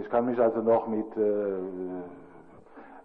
ich 0.00 0.10
kann 0.10 0.26
mich 0.26 0.40
also 0.40 0.62
noch 0.62 0.88
mit 0.88 1.06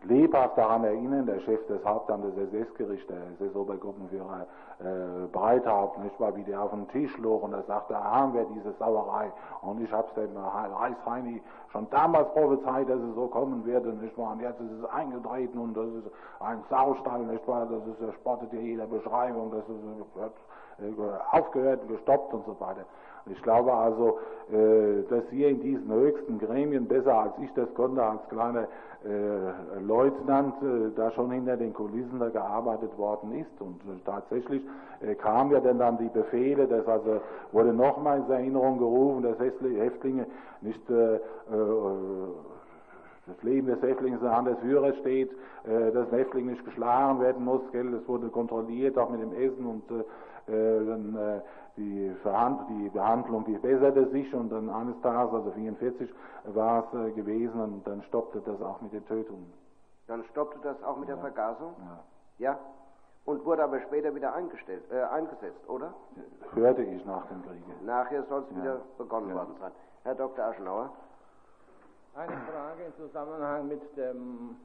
lebhaft 0.08 0.58
daran 0.58 0.84
erinnern, 0.84 1.25
der 1.25 1.40
Chef 1.42 1.66
des 1.67 1.84
Hauptamtes 1.85 2.34
des 2.35 2.53
SS-Gerichts, 2.53 3.08
der 3.08 3.17
SS-Obergruppenführer 3.40 4.45
äh, 4.80 5.27
Breithaupt, 5.32 6.00
nicht 6.00 6.19
wahr, 6.19 6.35
wie 6.35 6.43
der 6.43 6.61
auf 6.61 6.72
den 6.72 6.88
Tisch 6.90 7.17
log 7.17 7.43
und 7.43 7.53
er 7.53 7.64
sagte, 7.64 7.93
da 7.93 8.03
haben 8.03 8.34
wir 8.34 8.45
diese 8.56 8.74
Sauerei. 8.74 9.32
Und 9.61 9.82
ich 9.82 9.92
hab's 9.92 10.14
dem 10.16 10.35
Reichsheini 10.38 11.42
schon 11.72 11.90
damals 11.90 12.30
prophezeit, 12.34 12.90
dass 12.90 13.00
es 13.00 13.16
so 13.16 13.27
kommen 13.27 13.66
werde, 13.66 13.90
nicht 13.93 14.17
wahr, 14.17 14.34
und 14.34 14.42
jetzt 14.42 14.59
ist 14.59 14.72
es 14.72 14.90
eingetreten 14.92 15.58
und 15.59 15.75
das 15.75 15.88
ist 15.88 16.11
ein 16.40 16.64
Saustall, 16.69 17.22
nicht 17.22 17.48
wahr, 17.48 17.66
das 17.66 17.85
ist, 17.88 18.01
er 18.01 18.14
spottet 18.14 18.53
ja 18.53 18.59
jeder 18.59 18.85
Beschreibung, 18.88 19.51
das 19.51 19.64
ist, 19.67 20.32
äh, 20.78 20.92
aufgehört, 21.32 21.88
gestoppt 21.88 22.34
und 22.34 22.45
so 22.45 22.60
weiter. 22.60 22.86
Ich 23.28 23.42
glaube 23.42 23.74
also, 23.74 24.20
äh, 24.52 25.04
dass 25.10 25.24
hier 25.32 25.48
in 25.48 25.62
diesen 25.62 25.90
höchsten 25.92 26.38
Gremien 26.38 26.86
besser 26.86 27.18
als 27.18 27.34
ich 27.42 27.52
das 27.54 27.74
konnte, 27.76 28.04
als 28.04 28.20
kleiner 28.30 28.68
äh, 29.06 29.80
Leutnant, 29.80 30.56
da 30.95 31.12
schon 31.12 31.32
hinter 31.32 31.56
den 31.56 31.74
Kulissen 31.74 32.20
da 32.20 32.28
gearbeitet 32.30 32.98
worden 32.98 33.34
ist. 33.34 33.62
Und 33.62 33.80
tatsächlich 34.06 34.62
kamen 35.20 35.52
ja 35.52 35.60
dann, 35.60 35.80
dann 35.80 35.98
die 35.98 36.10
Befehle, 36.10 36.68
das 36.68 36.88
also 36.88 37.22
wurde 37.52 37.72
nochmal 37.72 38.20
in 38.20 38.32
Erinnerung 38.32 38.80
gerufen, 38.80 39.24
dass 39.24 39.40
Häftlinge 39.40 40.26
nicht 40.62 40.82
das 40.90 41.22
Leben 43.44 43.68
des 43.68 43.82
Häftlings 43.82 44.18
in 44.18 44.24
der 44.24 44.36
Hand 44.36 44.48
des 44.48 44.58
Führers 44.60 44.95
steht, 44.98 45.30
dass 45.66 46.12
ein 46.12 46.18
Häftling 46.18 46.48
nicht 46.48 46.66
geschlagen 46.66 47.20
werden 47.20 47.45
muss, 47.45 47.62
das 47.72 48.08
wurde 48.08 48.30
kontrolliert, 48.30 48.98
auch 48.98 49.12
mit 49.12 49.22
dem 49.22 49.34
Essen 49.34 49.66
und 49.68 49.84
dann 50.48 51.41
die, 51.77 52.15
die 52.69 52.90
Behandlung, 52.90 53.45
die 53.45 53.57
besserte 53.57 54.07
sich 54.09 54.33
und 54.33 54.49
dann 54.49 54.69
eines 54.69 54.99
Tages, 55.01 55.33
also 55.33 55.51
44, 55.51 56.09
war 56.45 56.88
es 56.93 56.99
äh, 56.99 57.11
gewesen 57.11 57.59
und 57.59 57.88
dann 57.88 58.01
stoppte 58.03 58.41
das 58.41 58.61
auch 58.61 58.82
mit 58.82 58.93
den 58.93 59.06
Tötungen. 59.06 59.51
Dann 60.07 60.24
stoppte 60.25 60.59
das 60.61 60.82
auch 60.83 60.98
mit 60.98 61.09
ja. 61.09 61.15
der 61.15 61.24
Vergasung? 61.24 61.75
Ja. 62.40 62.51
Ja? 62.51 62.59
Und 63.25 63.43
wurde 63.43 63.64
aber 63.64 63.82
später 63.82 64.14
wieder 64.14 64.33
eingestellt, 64.35 64.83
äh, 64.91 65.01
eingesetzt, 65.01 65.67
oder? 65.67 65.93
Hörte 66.53 66.83
ich 66.83 67.03
nach 67.06 67.25
dem 67.27 67.41
Kriege. 67.41 67.83
Nachher 67.83 68.24
soll 68.25 68.43
es 68.43 68.56
ja. 68.56 68.61
wieder 68.61 68.82
begonnen 68.98 69.30
ja. 69.30 69.35
worden 69.35 69.56
sein. 69.59 69.72
Herr 70.03 70.15
Dr. 70.15 70.45
Aschenauer? 70.45 70.91
Eine 72.15 72.38
Frage 72.38 72.83
im 72.85 72.95
Zusammenhang 72.95 73.67
mit 73.67 73.98
dem 73.98 74.56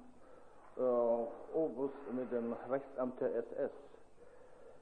äh, 0.77 1.57
Obus, 1.57 1.91
mit 2.13 2.31
dem 2.31 2.55
Rechtsamt 2.69 3.19
der 3.21 3.35
SS. 3.37 3.73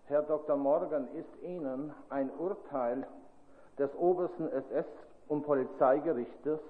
Herr 0.09 0.23
Dr. 0.23 0.57
Morgan, 0.57 1.07
ist 1.19 1.43
Ihnen 1.43 1.93
ein 2.09 2.31
Urteil 2.39 3.07
des 3.79 3.95
obersten 3.95 4.49
SS- 4.49 4.87
und 5.29 5.45
Polizeigerichtes 5.45 6.61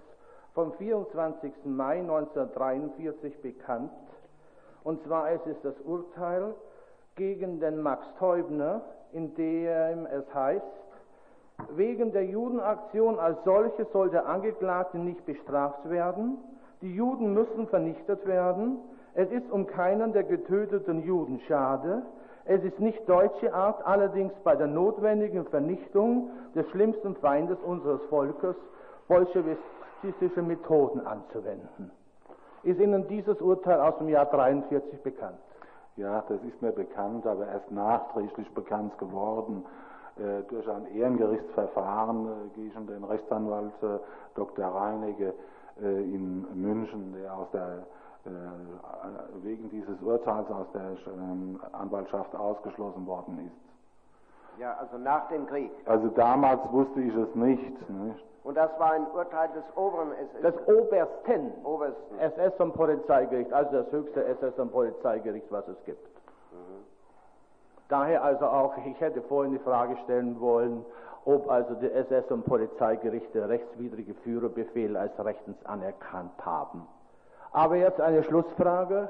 vom 0.55 0.73
24. 0.73 1.53
Mai 1.65 2.01
1943 2.01 3.41
bekannt? 3.41 3.93
Und 4.83 5.05
zwar 5.05 5.31
es 5.31 5.47
ist 5.47 5.65
das 5.65 5.79
Urteil 5.85 6.53
gegen 7.15 7.61
den 7.61 7.81
Max 7.81 8.05
Teubner, 8.19 8.81
in 9.13 9.33
dem 9.37 10.07
es 10.07 10.35
heißt, 10.35 10.65
wegen 11.77 12.11
der 12.11 12.25
Judenaktion 12.25 13.21
als 13.21 13.39
solche 13.45 13.85
soll 13.93 14.11
der 14.11 14.27
Angeklagte 14.27 14.99
nicht 14.99 15.25
bestraft 15.27 15.89
werden. 15.89 16.39
Die 16.83 16.93
Juden 16.93 17.35
müssen 17.35 17.69
vernichtet 17.69 18.27
werden. 18.27 18.81
Es 19.15 19.31
ist 19.31 19.49
um 19.53 19.69
keinen 19.69 20.13
der 20.13 20.25
getöteten 20.25 21.05
Juden 21.05 21.39
schade. 21.47 22.03
Es 22.49 22.65
ist 22.65 22.81
nicht 22.81 23.07
deutsche 23.07 23.53
Art, 23.53 23.87
allerdings 23.87 24.33
bei 24.43 24.57
der 24.57 24.69
notwendigen 24.69 25.45
Vernichtung 25.49 26.31
des 26.55 26.67
schlimmsten 26.71 27.15
Feindes 27.17 27.59
unseres 27.63 28.01
Volkes 28.09 28.57
bolschewistische 29.07 30.41
Methoden 30.41 31.07
anzuwenden. 31.07 31.91
Ist 32.63 32.81
Ihnen 32.81 33.07
dieses 33.07 33.39
Urteil 33.43 33.79
aus 33.81 33.99
dem 33.99 34.09
Jahr 34.09 34.25
43 34.25 35.03
bekannt? 35.03 35.37
Ja, 35.97 36.25
das 36.27 36.43
ist 36.43 36.63
mir 36.63 36.73
bekannt, 36.73 37.27
aber 37.27 37.47
erst 37.49 37.71
nachträglich 37.71 38.51
bekannt 38.55 38.97
geworden. 38.97 39.67
Äh, 40.17 40.43
durch 40.49 40.67
ein 40.71 40.87
Ehrengerichtsverfahren 40.97 42.29
äh, 42.29 42.31
gegen 42.55 42.87
den 42.87 43.05
Rechtsanwalt 43.05 43.75
äh, 43.83 43.99
Dr. 44.35 44.65
Reinecke 44.65 45.35
äh, 45.83 45.87
in 45.87 46.47
München, 46.55 47.15
der 47.21 47.37
aus 47.37 47.51
der 47.53 47.85
wegen 49.43 49.71
dieses 49.71 50.01
Urteils 50.03 50.51
aus 50.51 50.67
der 50.75 50.97
ähm, 51.13 51.61
Anwaltschaft 51.73 52.35
ausgeschlossen 52.35 53.07
worden 53.07 53.47
ist. 53.47 54.61
Ja, 54.61 54.77
also 54.81 54.99
nach 54.99 55.29
dem 55.29 55.47
Krieg. 55.47 55.71
Also 55.87 56.09
damals 56.09 56.61
wusste 56.73 57.01
ich 57.01 57.15
es 57.15 57.35
nicht. 57.35 57.91
nicht? 57.91 58.25
Und 58.43 58.57
das 58.57 58.71
war 58.79 58.93
ein 58.93 59.07
Urteil 59.09 59.49
des 59.51 59.65
oberen 59.77 60.13
SS. 60.13 60.41
Des 60.43 60.69
Obersten. 60.69 61.53
Obersten. 61.65 62.19
SS 62.19 62.53
und 62.59 62.73
Polizeigericht, 62.73 63.53
also 63.53 63.83
das 63.83 63.93
höchste 63.93 64.25
SS 64.25 64.59
und 64.59 64.73
Polizeigericht, 64.73 65.47
was 65.51 65.69
es 65.69 65.77
gibt. 65.85 66.05
Mhm. 66.53 66.85
Daher 67.89 68.23
also 68.23 68.47
auch, 68.47 68.75
ich 68.85 69.01
hätte 69.01 69.23
vorhin 69.23 69.53
die 69.53 69.59
Frage 69.59 69.97
stellen 70.05 70.41
wollen, 70.41 70.85
ob 71.25 71.51
also 71.51 71.75
die 71.75 71.91
SS 71.91 72.31
und 72.31 72.45
Polizeigerichte 72.45 73.49
rechtswidrige 73.49 74.15
Führerbefehl 74.25 74.97
als 74.97 75.13
rechtens 75.23 75.57
anerkannt 75.67 76.33
haben. 76.45 76.87
Aber 77.53 77.77
jetzt 77.77 78.01
eine 78.01 78.25
Schlussfrage 78.25 79.09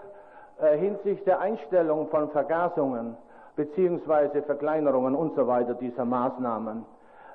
äh, 0.61 0.77
hinsichtlich 0.77 1.25
der 1.25 1.41
Einstellung 1.41 2.09
von 2.09 2.31
Vergasungen 2.31 3.17
beziehungsweise 3.57 4.43
Verkleinerungen 4.43 5.15
und 5.15 5.35
so 5.35 5.47
weiter 5.47 5.73
dieser 5.75 6.05
Maßnahmen. 6.05 6.85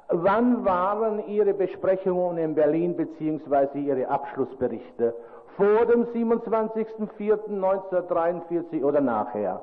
Wann 0.09 0.65
waren 0.65 1.25
Ihre 1.27 1.53
Besprechungen 1.53 2.37
in 2.37 2.55
Berlin 2.55 2.95
beziehungsweise 2.95 3.77
Ihre 3.77 4.07
Abschlussberichte? 4.07 5.13
Vor 5.57 5.85
dem 5.85 6.05
27.04.1943 6.05 8.83
oder 8.83 9.01
nachher? 9.01 9.61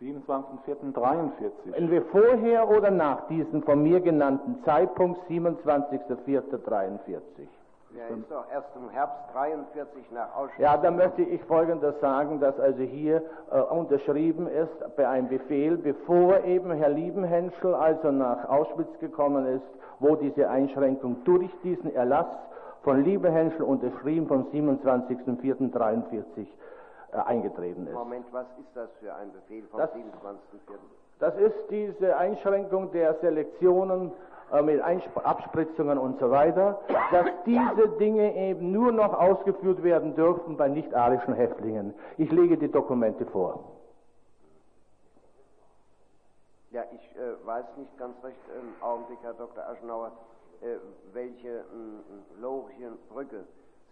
27.04.43. 0.00 1.74
Entweder 1.74 2.06
vorher 2.06 2.68
oder 2.68 2.90
nach 2.90 3.28
diesem 3.28 3.62
von 3.62 3.82
mir 3.82 4.00
genannten 4.00 4.62
Zeitpunkt 4.64 5.20
27.04.43. 5.30 7.20
Er 7.96 8.16
ist 8.16 8.30
doch 8.30 8.44
erst 8.52 8.68
im 8.74 8.90
Herbst 8.90 9.32
43 9.32 10.10
nach 10.10 10.34
Auschwitz. 10.34 10.58
Ja, 10.58 10.76
da 10.76 10.90
möchte 10.90 11.22
ich 11.22 11.42
Folgendes 11.44 11.98
sagen, 12.00 12.40
dass 12.40 12.58
also 12.58 12.82
hier 12.82 13.22
äh, 13.52 13.60
unterschrieben 13.60 14.48
ist 14.48 14.96
bei 14.96 15.08
einem 15.08 15.28
Befehl, 15.28 15.76
bevor 15.76 16.42
eben 16.44 16.72
Herr 16.72 16.88
Liebenhenschel 16.88 17.74
also 17.74 18.10
nach 18.10 18.48
Auschwitz 18.48 18.98
gekommen 18.98 19.46
ist, 19.46 19.64
wo 20.00 20.16
diese 20.16 20.48
Einschränkung 20.48 21.22
durch 21.24 21.50
diesen 21.62 21.94
Erlass 21.94 22.26
von 22.82 23.02
Liebenhenschel 23.04 23.62
unterschrieben 23.62 24.26
vom 24.26 24.44
27.04.43 24.50 26.46
äh, 27.12 27.16
eingetreten 27.16 27.86
ist. 27.86 27.94
Moment, 27.94 28.26
was 28.32 28.46
ist 28.58 28.74
das 28.74 28.90
für 29.00 29.14
ein 29.14 29.32
Befehl 29.32 29.64
vom 29.68 29.80
27.04.? 29.80 29.92
Das 31.20 31.36
ist 31.36 31.54
diese 31.70 32.16
Einschränkung 32.16 32.90
der 32.90 33.14
Selektionen 33.20 34.12
äh, 34.52 34.62
mit 34.62 34.80
Abspritzungen 35.22 35.98
und 35.98 36.18
so 36.18 36.30
weiter, 36.30 36.80
dass 37.10 37.26
diese 37.46 37.88
Dinge 37.98 38.34
eben 38.36 38.72
nur 38.72 38.92
noch 38.92 39.12
ausgeführt 39.18 39.82
werden 39.82 40.14
dürfen 40.14 40.56
bei 40.56 40.68
nicht-arischen 40.68 41.34
Häftlingen. 41.34 41.94
Ich 42.18 42.30
lege 42.30 42.56
die 42.56 42.70
Dokumente 42.70 43.26
vor. 43.26 43.64
Ja, 46.70 46.82
ich 46.92 47.16
äh, 47.16 47.46
weiß 47.46 47.64
nicht 47.76 47.96
ganz 47.98 48.16
recht 48.24 48.36
im 48.58 48.82
Augenblick, 48.82 49.18
Herr 49.22 49.34
Dr. 49.34 49.64
Aschenauer, 49.68 50.10
äh, 50.60 50.76
welche 51.12 51.48
äh, 51.48 52.40
Lorchen 52.40 52.98
Brücke 53.12 53.44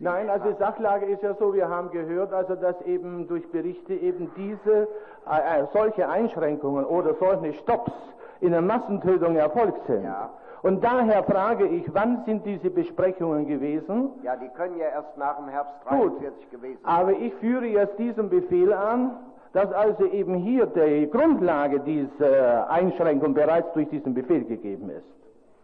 Nein, 0.03 0.29
also 0.29 0.51
die 0.51 0.59
Sachlage 0.59 1.07
ist 1.07 1.23
ja 1.23 1.35
so, 1.35 1.55
wir 1.55 1.69
haben 1.69 1.91
gehört, 1.93 2.33
also 2.33 2.57
dass 2.57 2.81
eben 2.83 3.29
durch 3.29 3.49
Berichte 3.53 3.95
eben 3.95 4.33
diese 4.37 4.89
äh, 5.31 5.61
äh 5.61 5.67
solche 5.73 6.09
Einschränkungen 6.09 6.85
oder 6.85 7.15
solche 7.15 7.53
Stopps 7.61 7.93
in 8.41 8.51
der 8.51 8.63
Massentötung 8.63 9.37
erfolgt 9.37 9.87
sind. 9.87 10.03
Ja. 10.03 10.31
Und 10.63 10.85
daher 10.85 11.25
frage 11.25 11.67
ich, 11.67 11.93
wann 11.93 12.23
sind 12.25 12.47
diese 12.47 12.71
Besprechungen 12.71 13.47
gewesen? 13.47 14.11
Ja, 14.23 14.37
die 14.37 14.49
können 14.51 14.79
ja 14.79 14.87
erst 14.87 15.17
nach 15.19 15.37
dem 15.37 15.49
Herbst 15.49 15.75
43 15.89 16.51
gewesen 16.51 16.79
sein. 16.83 16.95
Aber 16.95 17.13
ich 17.13 17.35
führe 17.35 17.67
jetzt 17.67 17.99
diesen 17.99 18.29
Befehl 18.29 18.73
an, 18.73 19.11
dass 19.53 19.73
also 19.73 20.07
eben 20.07 20.35
hier 20.35 20.67
die 20.67 21.11
Grundlage 21.11 21.81
dieser 21.81 22.71
Einschränkung 22.71 23.35
bereits 23.35 23.73
durch 23.75 23.89
diesen 23.89 24.15
Befehl 24.15 24.45
gegeben 24.45 24.89
ist. 24.91 25.05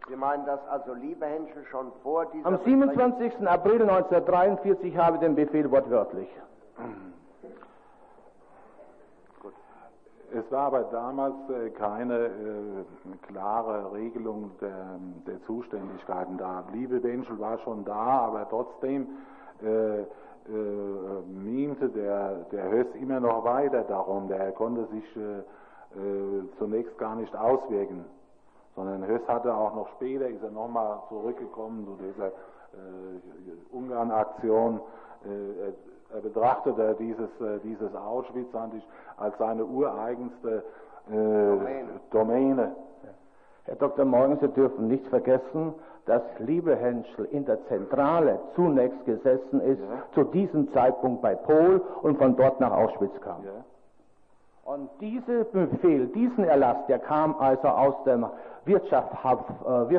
Sie 0.09 0.15
meinen, 0.15 0.45
dass 0.45 0.59
also 0.67 0.93
Liebehenschel 0.93 1.63
schon 1.71 1.91
vor 2.03 2.25
dieser 2.25 2.45
Am 2.45 2.59
27. 2.65 3.47
April 3.47 3.83
1943 3.83 4.97
habe 4.97 5.15
ich 5.15 5.21
den 5.21 5.35
Befehl 5.35 5.71
wortwörtlich. 5.71 6.27
Es 10.31 10.51
war 10.51 10.67
aber 10.67 10.83
damals 10.83 11.35
äh, 11.49 11.69
keine 11.71 12.25
äh, 12.25 12.31
klare 13.27 13.91
Regelung 13.93 14.51
der, 14.61 14.99
der, 15.25 15.41
Zuständigkeiten 15.43 16.37
da. 16.37 16.63
Liebe 16.71 16.99
Benschel 16.99 17.39
war 17.39 17.57
schon 17.59 17.83
da, 17.83 18.27
aber 18.27 18.47
trotzdem 18.47 19.07
äh, 19.63 20.01
äh, 20.01 20.05
miente 21.27 21.89
der, 21.89 22.45
der 22.51 22.69
Höss 22.69 22.87
immer 22.95 23.19
noch 23.19 23.43
weiter 23.43 23.83
darum. 23.83 24.27
Der 24.27 24.51
konnte 24.51 24.85
sich 24.87 25.17
äh, 25.17 25.39
äh, 25.39 26.43
zunächst 26.59 26.95
gar 26.99 27.15
nicht 27.15 27.35
auswirken, 27.35 28.05
sondern 28.75 29.07
Höss 29.07 29.27
hatte 29.27 29.53
auch 29.53 29.73
noch 29.75 29.89
später, 29.95 30.27
ist 30.27 30.43
er 30.43 30.51
nochmal 30.51 30.99
zurückgekommen 31.09 31.85
zu 31.85 31.97
dieser 32.03 32.31
Ungarn-Aktion. 33.71 34.79
Äh, 36.11 36.15
er 36.15 36.21
betrachtete 36.21 36.95
dieses, 36.99 37.29
äh, 37.41 37.59
dieses 37.63 37.95
Auschwitz 37.95 38.53
als 39.17 39.37
seine 39.37 39.65
ureigenste 39.65 40.63
äh, 41.09 41.11
Domäne. 41.11 41.99
Domäne. 42.11 42.75
Herr 43.65 43.75
Dr. 43.75 44.05
Morgen, 44.05 44.37
Sie 44.39 44.47
dürfen 44.47 44.87
nicht 44.87 45.05
vergessen, 45.07 45.73
dass 46.05 46.23
Liebehenschel 46.39 47.25
in 47.25 47.45
der 47.45 47.63
Zentrale 47.67 48.39
zunächst 48.55 49.05
gesessen 49.05 49.61
ist, 49.61 49.79
ja. 49.79 50.03
zu 50.15 50.23
diesem 50.23 50.71
Zeitpunkt 50.73 51.21
bei 51.21 51.35
Pol 51.35 51.81
und 52.01 52.17
von 52.17 52.35
dort 52.35 52.59
nach 52.59 52.71
Auschwitz 52.71 53.13
kam. 53.21 53.43
Ja. 53.43 53.51
Und 54.65 54.89
dieser 54.99 55.43
Befehl, 55.45 56.07
diesen 56.07 56.43
Erlass, 56.45 56.77
der 56.87 56.99
kam 56.99 57.35
also 57.39 57.67
aus 57.67 58.03
dem 58.05 58.25
Wirtschaft, 58.65 59.13
äh, 59.13 59.89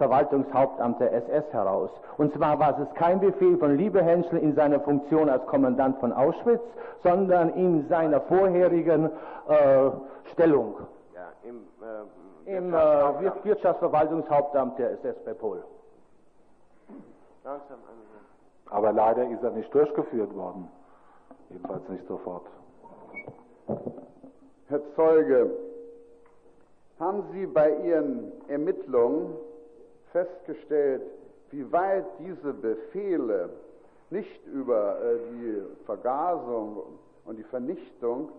Wirtschaftsverwaltungshauptamt 0.00 1.00
der 1.00 1.12
SS 1.12 1.52
heraus. 1.52 1.90
Und 2.16 2.32
zwar 2.34 2.58
war 2.58 2.78
es 2.80 2.94
kein 2.94 3.20
Befehl 3.20 3.58
von 3.58 3.76
Liebehenschel 3.76 4.38
in 4.38 4.54
seiner 4.54 4.80
Funktion 4.80 5.28
als 5.28 5.44
Kommandant 5.46 5.98
von 5.98 6.12
Auschwitz, 6.12 6.62
sondern 7.02 7.50
in 7.50 7.86
seiner 7.88 8.20
vorherigen 8.22 9.10
äh, 9.48 9.90
Stellung. 10.32 10.76
Ja, 11.14 11.32
im, 11.42 11.66
äh, 12.46 12.56
im 12.56 12.74
äh, 12.74 13.44
Wirtschaftsverwaltungshauptamt 13.44 14.78
der 14.78 14.92
SS 14.92 15.16
bei 15.24 15.34
Pol. 15.34 15.62
Aber 18.70 18.92
leider 18.92 19.28
ist 19.28 19.42
er 19.42 19.50
nicht 19.50 19.72
durchgeführt 19.74 20.34
worden. 20.34 20.68
Jedenfalls 21.50 21.88
nicht 21.88 22.06
sofort. 22.06 22.46
Herr 24.68 24.80
Zeuge, 24.94 25.50
haben 27.00 27.24
Sie 27.32 27.46
bei 27.46 27.74
Ihren 27.78 28.30
Ermittlungen 28.48 29.34
festgestellt, 30.12 31.02
wie 31.50 31.70
weit 31.72 32.04
diese 32.18 32.52
Befehle 32.52 33.50
nicht 34.10 34.46
über 34.46 34.96
äh, 35.00 35.18
die 35.32 35.62
Vergasung 35.86 36.82
und 37.24 37.38
die 37.38 37.44
Vernichtung 37.44 38.30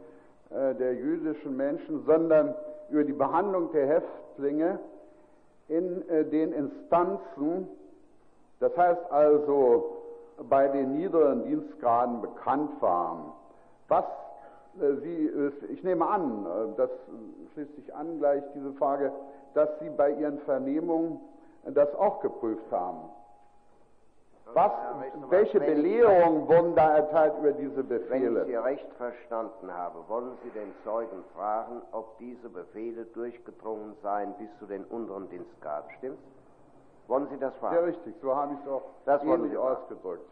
äh, 0.50 0.75
der 0.75 0.95
jüdischen 0.95 1.56
Menschen, 1.56 2.03
sondern 2.06 2.53
über 2.90 3.03
die 3.03 3.14
Behandlung 3.14 3.72
der 3.72 3.88
Häftlinge 3.88 4.80
in 5.69 6.08
äh, 6.09 6.25
den 6.25 6.51
Instanzen, 6.51 7.67
das 8.59 8.75
heißt 8.75 9.11
also 9.11 9.98
bei 10.50 10.67
den 10.67 10.93
niederen 10.93 11.43
Dienstgraden 11.43 12.22
bekannt 12.22 12.82
waren. 12.82 13.32
Was 13.88 14.06
Sie, 15.03 15.30
ich 15.69 15.83
nehme 15.83 16.08
an, 16.08 16.45
das 16.77 16.90
schließt 17.53 17.75
sich 17.75 17.93
an 17.93 18.19
gleich 18.19 18.41
diese 18.56 18.72
Frage, 18.74 19.11
dass 19.53 19.67
Sie 19.80 19.90
bei 19.90 20.11
Ihren 20.11 20.40
Vernehmungen 20.40 21.19
das 21.65 21.93
auch 21.95 22.22
geprüft 22.22 22.72
haben. 22.72 23.09
Was, 24.53 24.72
welche 25.30 25.59
Belehrungen 25.59 26.48
wurden 26.48 26.75
da 26.75 26.95
erteilt 26.98 27.38
über 27.40 27.53
diese 27.53 27.83
Befehle? 27.83 28.35
Wenn 28.35 28.41
ich 28.41 28.48
Sie 28.48 28.56
recht 28.56 28.93
verstanden 28.98 29.73
habe, 29.73 30.03
wollen 30.09 30.38
Sie 30.43 30.49
den 30.49 30.73
Zeugen 30.83 31.23
fragen, 31.33 31.81
ob 31.93 32.17
diese 32.17 32.49
Befehle 32.49 33.06
durchgedrungen 33.06 33.95
seien 34.03 34.33
bis 34.33 34.49
zu 34.59 34.65
den 34.65 34.83
unteren 34.85 35.30
Dienstgraden. 35.30 35.90
Stimmt's? 35.98 36.23
Wollen 37.07 37.27
Sie 37.30 37.38
das 37.38 37.56
fragen? 37.56 37.75
Ja, 37.75 37.81
richtig. 37.81 38.15
So 38.22 38.35
habe 38.35 38.53
ich 38.53 38.59
es 38.61 38.67
auch 38.67 38.83
das 39.06 39.23
ähnlich 39.23 39.57
ausgedrückt. 39.57 40.30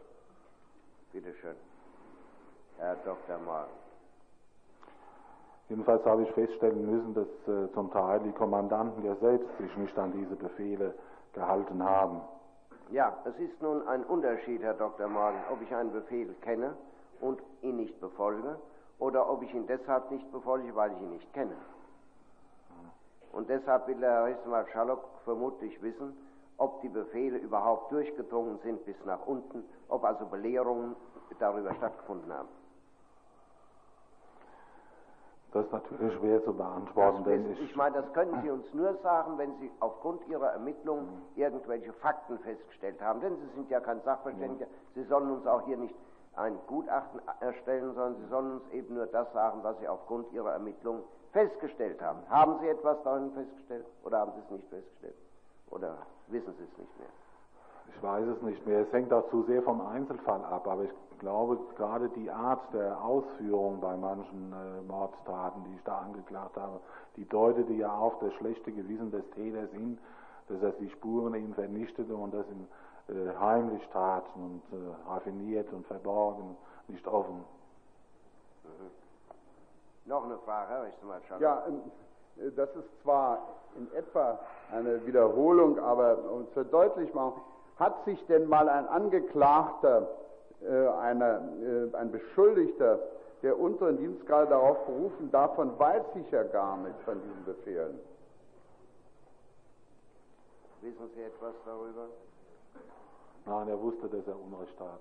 Bitte 1.12 1.32
schön. 1.34 1.56
Herr 2.78 2.96
Dr. 3.04 3.38
Morgen. 3.44 3.70
Jedenfalls 5.68 6.04
habe 6.04 6.22
ich 6.24 6.32
feststellen 6.32 6.84
müssen, 6.84 7.14
dass 7.14 7.54
äh, 7.54 7.72
zum 7.72 7.90
Teil 7.92 8.20
die 8.20 8.32
Kommandanten 8.32 9.04
ja 9.04 9.14
selbst 9.16 9.48
sich 9.58 9.76
nicht 9.76 9.96
an 9.98 10.12
diese 10.12 10.34
Befehle 10.36 10.94
gehalten 11.32 11.82
haben. 11.82 12.20
Ja, 12.90 13.16
es 13.24 13.36
ist 13.38 13.60
nun 13.62 13.86
ein 13.86 14.04
Unterschied, 14.04 14.62
Herr 14.62 14.74
Dr. 14.74 15.08
Morgen, 15.08 15.38
ob 15.52 15.62
ich 15.62 15.74
einen 15.74 15.92
Befehl 15.92 16.34
kenne 16.42 16.74
und 17.20 17.40
ihn 17.62 17.76
nicht 17.76 18.00
befolge 18.00 18.58
oder 18.98 19.30
ob 19.30 19.42
ich 19.42 19.54
ihn 19.54 19.66
deshalb 19.66 20.10
nicht 20.10 20.30
befolge, 20.32 20.74
weil 20.74 20.92
ich 20.92 21.00
ihn 21.00 21.10
nicht 21.10 21.32
kenne. 21.32 21.56
Und 23.32 23.48
deshalb 23.48 23.86
will 23.86 24.00
der 24.00 24.10
Herr 24.10 24.24
Rechtsanwalt 24.24 24.68
Schallock 24.70 25.04
vermutlich 25.24 25.80
wissen, 25.82 26.16
ob 26.56 26.82
die 26.82 26.88
Befehle 26.88 27.38
überhaupt 27.38 27.92
durchgedrungen 27.92 28.58
sind 28.62 28.84
bis 28.84 28.96
nach 29.04 29.24
unten, 29.26 29.64
ob 29.88 30.04
also 30.04 30.26
Belehrungen 30.26 30.96
darüber 31.38 31.74
stattgefunden 31.74 32.32
haben. 32.32 32.48
Das 35.52 35.64
ist 35.66 35.72
natürlich 35.72 36.14
schwer 36.18 36.44
zu 36.44 36.52
beantworten. 36.52 37.24
Denn 37.24 37.50
ich, 37.50 37.60
ich 37.60 37.76
meine, 37.76 37.96
das 38.02 38.12
können 38.12 38.40
Sie 38.42 38.50
uns 38.50 38.72
nur 38.72 38.94
sagen, 38.98 39.36
wenn 39.36 39.56
Sie 39.58 39.70
aufgrund 39.80 40.26
Ihrer 40.28 40.52
Ermittlungen 40.52 41.22
irgendwelche 41.34 41.92
Fakten 41.94 42.38
festgestellt 42.38 43.00
haben. 43.02 43.20
Denn 43.20 43.36
Sie 43.36 43.54
sind 43.56 43.70
ja 43.70 43.80
kein 43.80 44.00
Sachverständiger. 44.02 44.66
Sie 44.94 45.02
sollen 45.04 45.30
uns 45.30 45.46
auch 45.46 45.62
hier 45.62 45.76
nicht 45.76 45.94
ein 46.36 46.56
Gutachten 46.68 47.20
erstellen, 47.40 47.94
sondern 47.94 48.16
Sie 48.16 48.28
sollen 48.28 48.52
uns 48.52 48.70
eben 48.72 48.94
nur 48.94 49.06
das 49.06 49.32
sagen, 49.32 49.60
was 49.62 49.76
Sie 49.80 49.88
aufgrund 49.88 50.32
Ihrer 50.32 50.52
Ermittlungen 50.52 51.02
festgestellt 51.32 52.00
haben. 52.00 52.20
Haben 52.28 52.58
Sie 52.60 52.68
etwas 52.68 53.02
darin 53.02 53.32
festgestellt 53.32 53.86
oder 54.04 54.20
haben 54.20 54.32
Sie 54.36 54.40
es 54.40 54.50
nicht 54.50 54.68
festgestellt? 54.68 55.16
Oder 55.70 55.98
wissen 56.28 56.54
Sie 56.58 56.64
es 56.64 56.78
nicht 56.78 56.98
mehr? 56.98 57.08
Ich 57.94 58.02
weiß 58.02 58.26
es 58.26 58.42
nicht 58.42 58.66
mehr. 58.66 58.80
Es 58.80 58.92
hängt 58.92 59.12
auch 59.12 59.28
zu 59.30 59.42
sehr 59.44 59.62
vom 59.62 59.80
Einzelfall 59.80 60.44
ab. 60.44 60.66
Aber 60.66 60.84
ich 60.84 60.90
glaube, 61.18 61.58
gerade 61.76 62.08
die 62.10 62.30
Art 62.30 62.72
der 62.72 63.02
Ausführung 63.02 63.80
bei 63.80 63.96
manchen 63.96 64.52
äh, 64.52 64.82
Mordtaten, 64.82 65.64
die 65.64 65.74
ich 65.76 65.84
da 65.84 65.98
angeklagt 65.98 66.56
habe, 66.56 66.80
die 67.16 67.28
deutete 67.28 67.72
ja 67.72 67.92
auf 67.92 68.18
das 68.20 68.32
schlechte 68.34 68.72
Gewissen 68.72 69.10
des 69.10 69.28
Täters 69.30 69.70
hin, 69.70 69.98
dass 70.48 70.62
er 70.62 70.72
die 70.72 70.90
Spuren 70.90 71.34
eben 71.34 71.54
vernichtete 71.54 72.14
und 72.14 72.32
das 72.32 72.46
in, 72.48 72.68
äh, 73.14 73.36
heimlich 73.38 73.86
tat 73.92 74.24
und 74.34 74.62
äh, 74.72 75.08
raffiniert 75.08 75.72
und 75.72 75.86
verborgen, 75.86 76.56
nicht 76.88 77.06
offen. 77.06 77.44
Mhm. 78.64 78.90
Noch 80.06 80.24
eine 80.24 80.38
Frage, 80.38 80.70
Herr 80.70 80.82
Rechtsanwalt 80.84 81.22
Ja, 81.38 81.64
ähm, 81.68 81.80
äh, 82.36 82.50
das 82.52 82.70
ist 82.76 83.02
zwar 83.02 83.38
in 83.76 83.92
etwa 83.94 84.38
eine 84.72 85.04
Wiederholung, 85.06 85.78
aber 85.78 86.18
um 86.32 86.42
es 86.42 86.52
verdeutlich 86.52 87.12
machen, 87.14 87.40
hat 87.80 88.04
sich 88.04 88.24
denn 88.26 88.46
mal 88.48 88.68
ein 88.68 88.86
Angeklagter, 88.86 90.06
äh, 90.62 90.86
eine, 90.86 91.90
äh, 91.92 91.96
ein 91.96 92.12
Beschuldigter 92.12 93.00
der 93.42 93.58
unteren 93.58 93.96
Dienstgrade 93.96 94.50
darauf 94.50 94.84
berufen, 94.84 95.30
davon 95.32 95.78
weiß 95.78 96.02
ich 96.16 96.30
ja 96.30 96.42
gar 96.42 96.76
nicht 96.76 97.00
von 97.06 97.20
diesen 97.22 97.44
Befehlen. 97.46 97.98
Wissen 100.82 101.10
Sie 101.14 101.22
etwas 101.22 101.54
darüber? 101.64 102.06
Nein, 103.46 103.68
er 103.68 103.80
wusste, 103.80 104.08
dass 104.08 104.26
er 104.26 104.36
Unrecht 104.36 104.78
hat. 104.78 105.00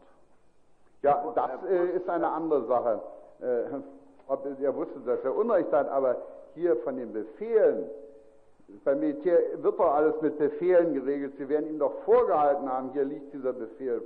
Ja, 1.01 1.31
das 1.35 1.63
äh, 1.69 1.97
ist 1.97 2.09
eine 2.09 2.29
andere 2.29 2.65
Sache. 2.65 3.01
Äh, 3.41 3.81
ob 4.27 4.45
er 4.61 4.75
wusste, 4.75 4.99
dass 5.01 5.23
er 5.23 5.35
Unrecht 5.35 5.71
hat, 5.73 5.89
aber 5.89 6.15
hier 6.55 6.77
von 6.77 6.95
den 6.95 7.11
Befehlen, 7.11 7.89
beim 8.83 8.99
Militär 8.99 9.61
wird 9.61 9.79
doch 9.79 9.93
alles 9.93 10.21
mit 10.21 10.37
Befehlen 10.37 10.93
geregelt. 10.93 11.35
Sie 11.37 11.47
werden 11.49 11.69
ihm 11.69 11.79
doch 11.79 11.93
vorgehalten 12.03 12.69
haben, 12.69 12.91
hier 12.91 13.05
liegt 13.05 13.33
dieser 13.33 13.53
Befehl 13.53 14.01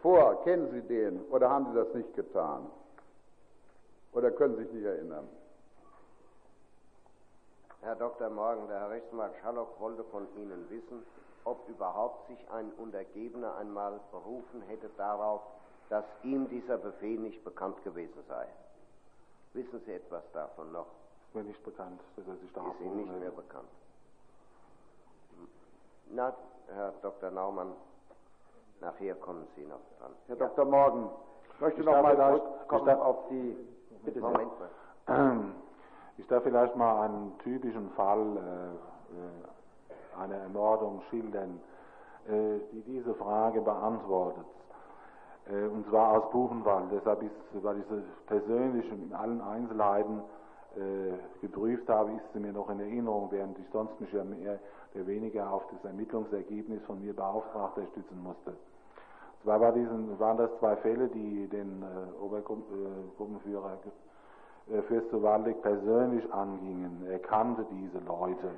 vor. 0.00 0.42
Kennen 0.44 0.70
Sie 0.72 0.82
den 0.82 1.20
oder 1.30 1.50
haben 1.50 1.66
Sie 1.72 1.78
das 1.78 1.92
nicht 1.94 2.14
getan? 2.14 2.66
Oder 4.12 4.30
können 4.30 4.56
Sie 4.56 4.64
sich 4.64 4.72
nicht 4.72 4.84
erinnern? 4.84 5.28
Herr 7.80 7.96
Dr. 7.96 8.30
Morgen, 8.30 8.68
der 8.68 8.80
Herr 8.80 8.90
Rechtsanwalt 8.90 9.32
Schallock 9.42 9.80
wollte 9.80 10.04
von 10.04 10.26
Ihnen 10.36 10.70
wissen, 10.70 11.02
ob 11.44 11.68
überhaupt 11.68 12.28
sich 12.28 12.38
ein 12.50 12.70
Untergebener 12.78 13.56
einmal 13.56 13.98
berufen 14.12 14.62
hätte 14.68 14.88
darauf, 14.96 15.40
dass 15.88 16.04
ihm 16.22 16.48
dieser 16.48 16.78
Befehl 16.78 17.18
nicht 17.18 17.42
bekannt 17.44 17.82
gewesen 17.82 18.22
sei. 18.28 18.46
Wissen 19.54 19.80
Sie 19.84 19.92
etwas 19.92 20.22
davon 20.32 20.70
noch? 20.72 20.86
Ist 21.26 21.34
mir 21.34 21.42
nicht 21.44 21.64
bekannt, 21.64 22.00
dass 22.16 22.26
er 22.26 22.36
sich 22.36 22.52
darauf 22.52 22.74
Ist 22.78 22.86
Ihnen 22.86 22.98
nicht 22.98 23.20
mehr 23.20 23.30
bekannt. 23.30 23.68
Na, 26.14 26.30
Herr 26.74 26.92
Dr. 27.00 27.30
Naumann, 27.30 27.72
nachher 28.80 29.14
kommen 29.14 29.46
Sie 29.56 29.64
noch 29.64 29.80
dran. 29.98 30.12
Herr 30.26 30.36
ja. 30.36 30.46
Dr. 30.46 30.66
Morgen, 30.66 31.08
ich 31.54 31.60
möchte 31.60 31.80
ich 31.80 31.86
noch 31.86 32.02
mal 32.02 33.00
auf 33.00 33.28
die. 33.30 33.56
Bitte 34.04 34.20
Moment 34.20 34.50
mal. 35.06 35.54
Ich 36.18 36.26
darf 36.26 36.42
vielleicht 36.42 36.76
mal 36.76 37.06
einen 37.06 37.38
typischen 37.38 37.88
Fall 37.92 38.20
äh, 38.20 39.16
äh, 39.16 40.22
einer 40.22 40.36
Ermordung 40.36 41.00
schildern, 41.08 41.58
äh, 42.28 42.58
die 42.72 42.82
diese 42.82 43.14
Frage 43.14 43.62
beantwortet. 43.62 44.44
Äh, 45.46 45.64
und 45.68 45.88
zwar 45.88 46.18
aus 46.18 46.30
Buchenwald. 46.30 46.92
Deshalb 46.92 47.22
ist, 47.22 47.64
weil 47.64 47.78
ich 47.78 48.26
persönlich 48.26 48.92
und 48.92 49.02
in 49.04 49.14
allen 49.14 49.40
Einzelheiten 49.40 50.22
geprüft 51.40 51.88
habe, 51.88 52.12
ist 52.12 52.32
sie 52.32 52.40
mir 52.40 52.52
noch 52.52 52.68
in 52.70 52.80
Erinnerung, 52.80 53.28
während 53.30 53.56
ich 53.58 53.66
sonst 53.72 54.00
mich 54.00 54.12
ja 54.12 54.24
mehr 54.24 54.58
oder 54.94 55.06
weniger 55.06 55.52
auf 55.52 55.62
das 55.72 55.84
Ermittlungsergebnis 55.84 56.82
von 56.86 57.00
mir 57.00 57.14
Beauftragter 57.14 57.82
stützen 57.92 58.20
musste. 58.22 58.54
zwar 59.42 59.60
war 59.60 59.72
diesen, 59.72 60.18
waren 60.18 60.38
das 60.38 60.50
zwei 60.58 60.76
Fälle, 60.76 61.08
die 61.08 61.46
den 61.48 61.82
äh, 61.82 61.86
Obergruppenführer 62.22 63.78
äh, 64.70 64.80
Fürst 64.82 65.12
Waldeck 65.22 65.60
persönlich 65.62 66.32
angingen. 66.32 67.04
Er 67.08 67.18
kannte 67.18 67.66
diese 67.70 67.98
Leute 68.06 68.52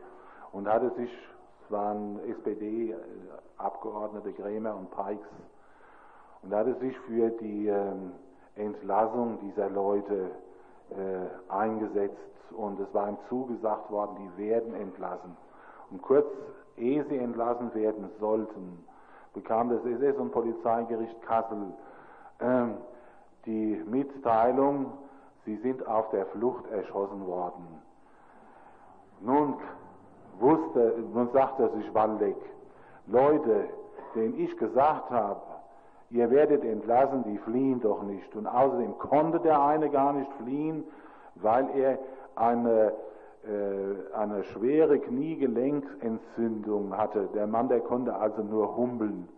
und 0.53 0.69
hatte 0.69 0.91
sich, 0.97 1.11
es 1.65 1.71
waren 1.71 2.21
SPD-Abgeordnete 2.29 4.33
Grämer 4.33 4.77
und 4.77 4.91
Peix, 4.91 5.21
und 6.43 6.55
hatte 6.55 6.75
sich 6.75 6.99
für 7.01 7.31
die 7.31 7.69
ähm, 7.69 8.13
Entlassung 8.55 9.39
dieser 9.41 9.71
Leute 9.71 10.15
äh, 10.15 10.29
eingesetzt 11.49 12.19
und 12.57 12.79
es 12.79 12.93
war 12.95 13.09
ihm 13.09 13.19
zugesagt 13.29 13.91
worden, 13.91 14.17
die 14.19 14.43
werden 14.49 14.75
entlassen. 14.75 15.37
Und 15.91 16.03
kurz 16.03 16.27
ehe 16.77 17.05
sie 17.05 17.19
entlassen 17.19 17.75
werden 17.75 18.11
sollten, 18.21 18.85
bekam 19.33 19.71
das 19.71 19.85
SS- 19.85 20.17
und 20.19 20.31
Polizeigericht 20.31 21.21
Kassel 21.23 21.73
äh, 22.39 22.67
die 23.47 23.83
Mitteilung, 23.87 24.93
sie 25.45 25.57
sind 25.57 25.87
auf 25.87 26.11
der 26.11 26.27
Flucht 26.27 26.67
erschossen 26.71 27.27
worden. 27.27 27.67
Nun 29.21 29.55
wusste, 30.39 30.95
nun 31.13 31.31
sagte 31.33 31.71
sich 31.77 31.93
Waldeck, 31.95 32.37
Leute, 33.07 33.69
denen 34.15 34.39
ich 34.39 34.57
gesagt 34.57 35.11
habe, 35.11 35.43
ihr 36.15 36.31
werdet 36.31 36.65
entlassen, 36.65 37.25
die 37.25 37.39
fliehen 37.39 37.81
doch 37.81 38.05
nicht. 38.05 38.35
Und 38.37 38.47
außerdem 38.47 38.97
konnte 38.99 39.41
der 39.41 39.61
eine 39.61 39.91
gar 39.91 40.13
nicht 40.13 40.33
fliehen, 40.35 40.85
weil 41.35 41.69
er 41.77 41.99
eine, 42.37 42.93
äh, 43.43 44.15
eine 44.15 44.45
schwere 44.45 45.01
Kniegelenksentzündung 45.01 46.97
hatte. 46.97 47.29
Der 47.35 47.49
Mann, 47.49 47.69
der 47.69 47.81
konnte 47.81 48.15
also 48.15 48.43
nur 48.43 48.77
humpeln. 48.77 49.29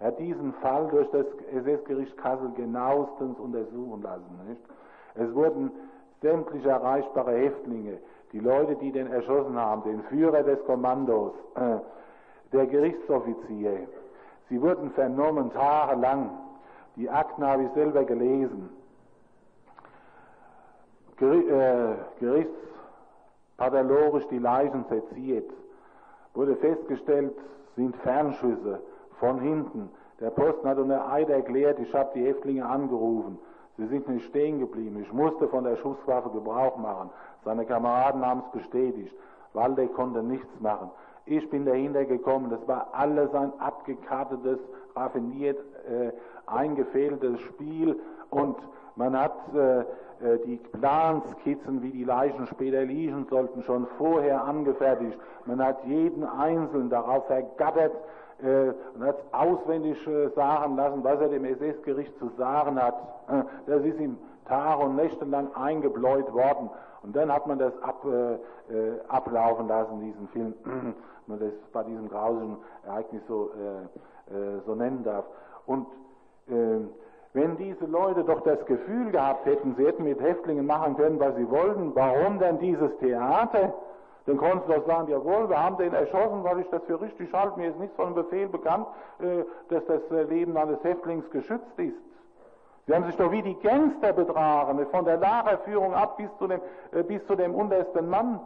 Er 0.00 0.06
hat 0.08 0.18
diesen 0.18 0.54
Fall 0.54 0.88
durch 0.88 1.08
das 1.10 1.26
SS-Gericht 1.52 2.16
Kassel 2.16 2.50
genauestens 2.56 3.38
untersuchen 3.38 4.02
lassen. 4.02 4.40
Nicht? 4.48 4.62
Es 5.14 5.34
wurden 5.34 5.70
sämtliche 6.22 6.70
erreichbare 6.70 7.32
Häftlinge, 7.32 7.98
die 8.32 8.40
Leute, 8.40 8.74
die 8.76 8.90
den 8.90 9.08
erschossen 9.08 9.56
haben, 9.56 9.82
den 9.82 10.02
Führer 10.04 10.42
des 10.42 10.64
Kommandos, 10.64 11.34
äh, 11.56 11.76
der 12.54 12.66
Gerichtsoffizier, 12.66 13.86
Sie 14.48 14.60
wurden 14.60 14.90
vernommen 14.92 15.52
tagelang. 15.52 16.30
Die 16.96 17.08
Akten 17.08 17.44
habe 17.44 17.64
ich 17.64 17.72
selber 17.72 18.04
gelesen. 18.04 18.68
Geri 21.16 21.48
äh, 21.48 21.94
gerichtspathologisch 22.20 24.26
die 24.28 24.38
Leichen 24.38 24.84
seziert. 24.88 25.50
Wurde 26.34 26.56
festgestellt, 26.56 27.34
sind 27.76 27.96
Fernschüsse 27.96 28.80
von 29.20 29.40
hinten. 29.40 29.90
Der 30.20 30.30
Posten 30.30 30.68
hat 30.68 30.78
unter 30.78 31.10
Eid 31.10 31.30
erklärt, 31.30 31.78
ich 31.78 31.92
habe 31.94 32.10
die 32.14 32.24
Häftlinge 32.24 32.66
angerufen. 32.66 33.38
Sie 33.78 33.86
sind 33.86 34.08
nicht 34.08 34.26
stehen 34.26 34.60
geblieben. 34.60 35.00
Ich 35.00 35.12
musste 35.12 35.48
von 35.48 35.64
der 35.64 35.76
Schusswaffe 35.76 36.30
Gebrauch 36.30 36.76
machen. 36.76 37.10
Seine 37.44 37.64
Kameraden 37.64 38.24
haben 38.24 38.42
es 38.46 38.60
bestätigt. 38.60 39.14
Waldeck 39.54 39.94
konnte 39.94 40.22
nichts 40.22 40.60
machen. 40.60 40.90
Ich 41.24 41.48
bin 41.50 41.64
dahinter 41.64 42.04
gekommen, 42.04 42.50
das 42.50 42.66
war 42.66 42.88
alles 42.92 43.32
ein 43.34 43.52
abgekartetes, 43.60 44.58
raffiniert 44.94 45.58
äh, 45.88 46.12
eingefädeltes 46.46 47.40
Spiel 47.40 47.98
und 48.30 48.56
man 48.96 49.18
hat 49.18 49.32
äh, 49.54 49.80
äh, 49.80 50.38
die 50.44 50.56
Planskizzen, 50.56 51.82
wie 51.82 51.90
die 51.90 52.04
Leichen 52.04 52.46
später 52.46 52.84
liegen 52.84 53.26
sollten, 53.30 53.62
schon 53.62 53.86
vorher 53.98 54.44
angefertigt. 54.44 55.18
Man 55.46 55.64
hat 55.64 55.84
jeden 55.84 56.24
Einzelnen 56.24 56.90
darauf 56.90 57.26
vergattert 57.26 57.92
äh, 58.42 58.72
und 58.94 59.04
hat 59.04 59.18
auswendig 59.32 60.06
äh, 60.06 60.28
sagen 60.30 60.76
lassen, 60.76 61.02
was 61.02 61.20
er 61.20 61.28
dem 61.28 61.44
SS-Gericht 61.44 62.16
zu 62.18 62.30
sagen 62.36 62.80
hat. 62.82 62.94
Äh, 63.28 63.42
das 63.66 63.82
ist 63.84 63.98
ihm 63.98 64.18
Tage 64.46 64.84
und 64.84 64.96
Nächte 64.96 65.24
lang 65.24 65.48
eingebläut 65.54 66.32
worden. 66.32 66.68
Und 67.02 67.16
dann 67.16 67.32
hat 67.32 67.46
man 67.46 67.58
das 67.58 67.72
ab, 67.82 68.04
äh, 68.04 68.34
äh 68.72 69.00
ablaufen 69.08 69.68
lassen, 69.68 70.00
diesen 70.00 70.28
Film, 70.28 70.54
man 71.26 71.38
das 71.38 71.52
bei 71.72 71.82
diesem 71.84 72.08
grausigen 72.08 72.56
Ereignis 72.86 73.22
so, 73.28 73.50
äh, 73.50 74.34
äh, 74.34 74.60
so 74.66 74.74
nennen 74.74 75.04
darf. 75.04 75.24
Und 75.66 75.86
ähm, 76.48 76.90
wenn 77.34 77.56
diese 77.56 77.86
Leute 77.86 78.24
doch 78.24 78.40
das 78.42 78.64
Gefühl 78.66 79.10
gehabt 79.10 79.46
hätten, 79.46 79.74
sie 79.76 79.86
hätten 79.86 80.04
mit 80.04 80.20
Häftlingen 80.20 80.66
machen 80.66 80.96
können, 80.96 81.18
was 81.18 81.34
sie 81.36 81.50
wollten, 81.50 81.94
warum 81.94 82.38
denn 82.38 82.58
dieses 82.58 82.96
Theater? 82.98 83.72
Dann 84.26 84.36
konnten 84.36 84.68
sie 84.68 84.74
doch 84.74 84.86
sagen, 84.86 85.08
jawohl, 85.08 85.48
wir 85.48 85.60
haben 85.60 85.76
den 85.78 85.94
erschossen, 85.94 86.44
weil 86.44 86.60
ich 86.60 86.68
das 86.68 86.82
für 86.84 87.00
richtig 87.00 87.32
halte. 87.32 87.58
Mir 87.58 87.70
ist 87.70 87.78
nichts 87.78 87.96
von 87.96 88.06
dem 88.06 88.14
Befehl 88.14 88.48
bekannt, 88.48 88.86
äh, 89.20 89.44
dass 89.68 89.84
das 89.86 90.28
Leben 90.28 90.56
eines 90.56 90.82
Häftlings 90.84 91.28
geschützt 91.30 91.78
ist. 91.78 91.96
Sie 92.86 92.94
haben 92.94 93.04
sich 93.04 93.16
doch 93.16 93.30
wie 93.30 93.42
die 93.42 93.58
Gangster 93.60 94.12
betragen, 94.12 94.84
von 94.90 95.04
der 95.04 95.16
Lagerführung 95.16 95.94
ab 95.94 96.16
bis 96.16 96.28
zu 96.38 96.46
dem, 96.48 96.60
äh, 96.92 97.02
bis 97.02 97.24
zu 97.26 97.34
dem 97.34 97.54
untersten 97.54 98.08
Mann. 98.08 98.40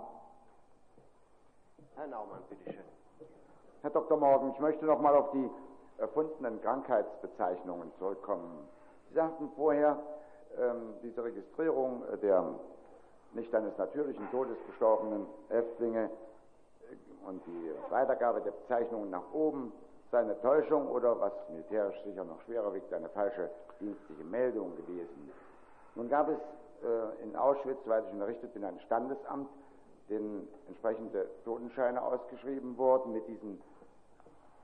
Herr 1.96 2.08
Naumann, 2.08 2.42
bitteschön. 2.50 2.84
Herr 3.80 3.90
Dr. 3.90 4.18
Morgen, 4.18 4.50
ich 4.52 4.60
möchte 4.60 4.84
noch 4.84 5.00
mal 5.00 5.14
auf 5.14 5.30
die 5.30 5.50
erfundenen 5.96 6.60
Krankheitsbezeichnungen 6.60 7.90
zurückkommen. 7.98 8.68
Sie 9.08 9.14
sagten 9.14 9.48
vorher, 9.56 9.98
ähm, 10.60 10.92
diese 11.02 11.24
Registrierung 11.24 12.02
der 12.20 12.44
nicht 13.32 13.54
eines 13.54 13.78
natürlichen 13.78 14.30
Todes 14.30 14.58
gestorbenen 14.66 15.26
Häftlinge 15.48 16.10
äh, 16.10 17.28
und 17.28 17.42
die 17.46 17.70
Weitergabe 17.88 18.42
der 18.42 18.50
Bezeichnungen 18.50 19.08
nach 19.08 19.32
oben 19.32 19.72
sei 20.10 20.18
eine 20.18 20.38
Täuschung 20.42 20.88
oder, 20.88 21.18
was 21.18 21.32
militärisch 21.48 21.96
sicher 22.04 22.24
noch 22.24 22.42
schwerer 22.42 22.74
wiegt, 22.74 22.92
eine 22.92 23.08
falsche 23.08 23.48
dienstliche 23.80 24.24
Meldung 24.24 24.76
gewesen. 24.76 25.32
Nun 25.94 26.10
gab 26.10 26.28
es 26.28 26.38
äh, 26.84 27.22
in 27.22 27.34
Auschwitz, 27.36 27.78
soweit 27.84 28.04
ich 28.06 28.12
unterrichtet 28.12 28.52
bin, 28.52 28.64
ein 28.64 28.78
Standesamt, 28.80 29.48
den 30.08 30.48
entsprechende 30.68 31.26
Totenscheine 31.44 32.00
ausgeschrieben 32.00 32.76
wurden 32.76 33.12
mit 33.12 33.26
diesen 33.26 33.60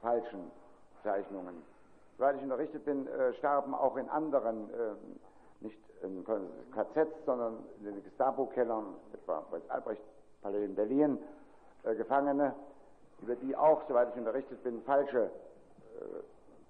falschen 0.00 0.50
Zeichnungen. 1.02 1.62
Soweit 2.18 2.36
ich 2.36 2.42
unterrichtet 2.42 2.84
bin, 2.84 3.06
äh, 3.06 3.32
starben 3.34 3.74
auch 3.74 3.96
in 3.96 4.08
anderen, 4.08 4.70
äh, 4.70 4.94
nicht 5.60 5.78
in 6.02 6.24
KZs, 6.24 7.24
sondern 7.24 7.58
in 7.78 7.86
den 7.86 8.04
Gestapo-Kellern, 8.04 8.94
etwa 9.14 9.44
bei 9.50 9.60
Albrecht-Palais 9.68 10.64
in 10.64 10.74
Berlin, 10.74 11.18
äh, 11.84 11.94
Gefangene, 11.94 12.54
über 13.22 13.36
die 13.36 13.56
auch, 13.56 13.82
soweit 13.88 14.10
ich 14.10 14.16
unterrichtet 14.16 14.62
bin, 14.62 14.82
falsche 14.82 15.24
äh, 15.24 16.04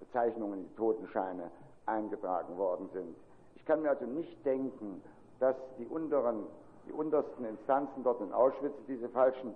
Bezeichnungen 0.00 0.60
in 0.60 0.68
die 0.68 0.74
Totenscheine 0.76 1.50
eingetragen 1.86 2.56
worden 2.56 2.88
sind. 2.92 3.16
Ich 3.56 3.64
kann 3.64 3.82
mir 3.82 3.90
also 3.90 4.04
nicht 4.04 4.44
denken, 4.44 5.02
dass 5.40 5.56
die 5.78 5.86
unteren, 5.86 6.46
die 6.92 6.98
untersten 6.98 7.44
Instanzen 7.44 8.02
dort 8.02 8.20
in 8.20 8.32
Auschwitz 8.32 8.74
diese 8.86 9.08
falschen 9.08 9.54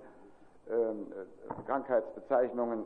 ähm, 0.71 1.13
äh, 1.13 1.63
Krankheitsbezeichnungen 1.67 2.85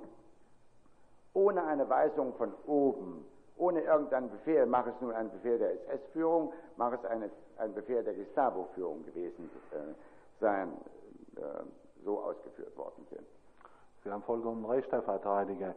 ohne 1.33 1.63
eine 1.65 1.89
Weisung 1.89 2.35
von 2.35 2.53
oben, 2.67 3.25
ohne 3.57 3.83
irgendeinen 3.83 4.31
Befehl, 4.31 4.67
mach 4.67 4.87
es 4.87 4.95
nun 5.01 5.13
ein 5.13 5.31
Befehl 5.31 5.59
der 5.59 5.75
SS-Führung, 5.75 6.53
mach 6.77 6.93
es 6.93 7.05
eine, 7.05 7.31
ein 7.59 7.73
Befehl 7.73 8.03
der 8.03 8.15
Gestapo-Führung 8.15 9.05
gewesen 9.05 9.49
äh, 9.71 9.95
sein, 10.41 10.73
äh, 11.37 11.41
so 12.05 12.19
ausgeführt 12.21 12.77
worden 12.77 13.07
sind. 13.11 13.27
Sie 14.03 14.11
haben 14.11 14.23
vollkommen 14.23 14.65
recht, 14.65 14.91
Herr 14.91 15.03
Verteidiger. 15.03 15.75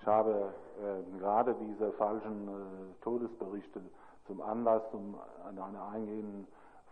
Ich 0.00 0.06
habe 0.06 0.52
äh, 0.82 1.18
gerade 1.18 1.54
diese 1.60 1.92
falschen 1.92 2.48
äh, 2.48 3.04
Todesberichte 3.04 3.80
zum 4.26 4.40
Anlass 4.40 4.82
zum 4.90 5.16
einer, 5.46 5.64
einer 5.64 5.88
eingehenden 5.88 6.48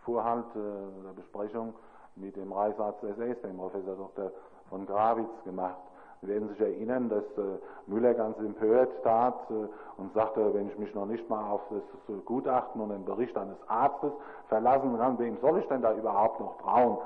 Vorhalt 0.07 0.45
äh, 0.55 0.59
oder 1.01 1.13
Besprechung 1.13 1.73
mit 2.15 2.35
dem 2.37 2.51
Reichsarzt 2.51 3.03
SS, 3.03 3.41
dem 3.41 3.57
Professor 3.57 3.95
Dr. 3.95 4.31
von 4.69 4.85
Grawitz, 4.85 5.29
gemacht. 5.43 5.75
Sie 6.21 6.29
werden 6.29 6.47
sich 6.47 6.61
erinnern, 6.61 7.09
dass 7.09 7.25
äh, 7.37 7.59
Müller 7.87 8.13
ganz 8.13 8.37
empört 8.39 8.89
tat 9.03 9.35
äh, 9.51 10.01
und 10.01 10.13
sagte, 10.13 10.53
wenn 10.53 10.69
ich 10.69 10.77
mich 10.79 10.95
noch 10.95 11.05
nicht 11.05 11.29
mal 11.29 11.51
auf 11.51 11.61
das 11.69 12.23
Gutachten 12.25 12.81
und 12.81 12.89
den 12.89 13.03
Bericht 13.03 13.37
eines 13.37 13.57
Arztes 13.67 14.13
verlassen 14.47 14.97
kann, 14.97 15.19
wem 15.19 15.37
soll 15.41 15.59
ich 15.59 15.67
denn 15.67 15.81
da 15.81 15.93
überhaupt 15.93 16.39
noch 16.39 16.57
trauen? 16.61 16.97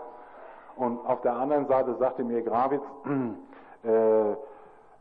Und 0.75 1.05
auf 1.07 1.21
der 1.21 1.33
anderen 1.33 1.67
Seite 1.67 1.95
sagte 1.95 2.23
mir 2.23 2.43
Grawitz, 2.43 2.83
äh, 3.83 4.31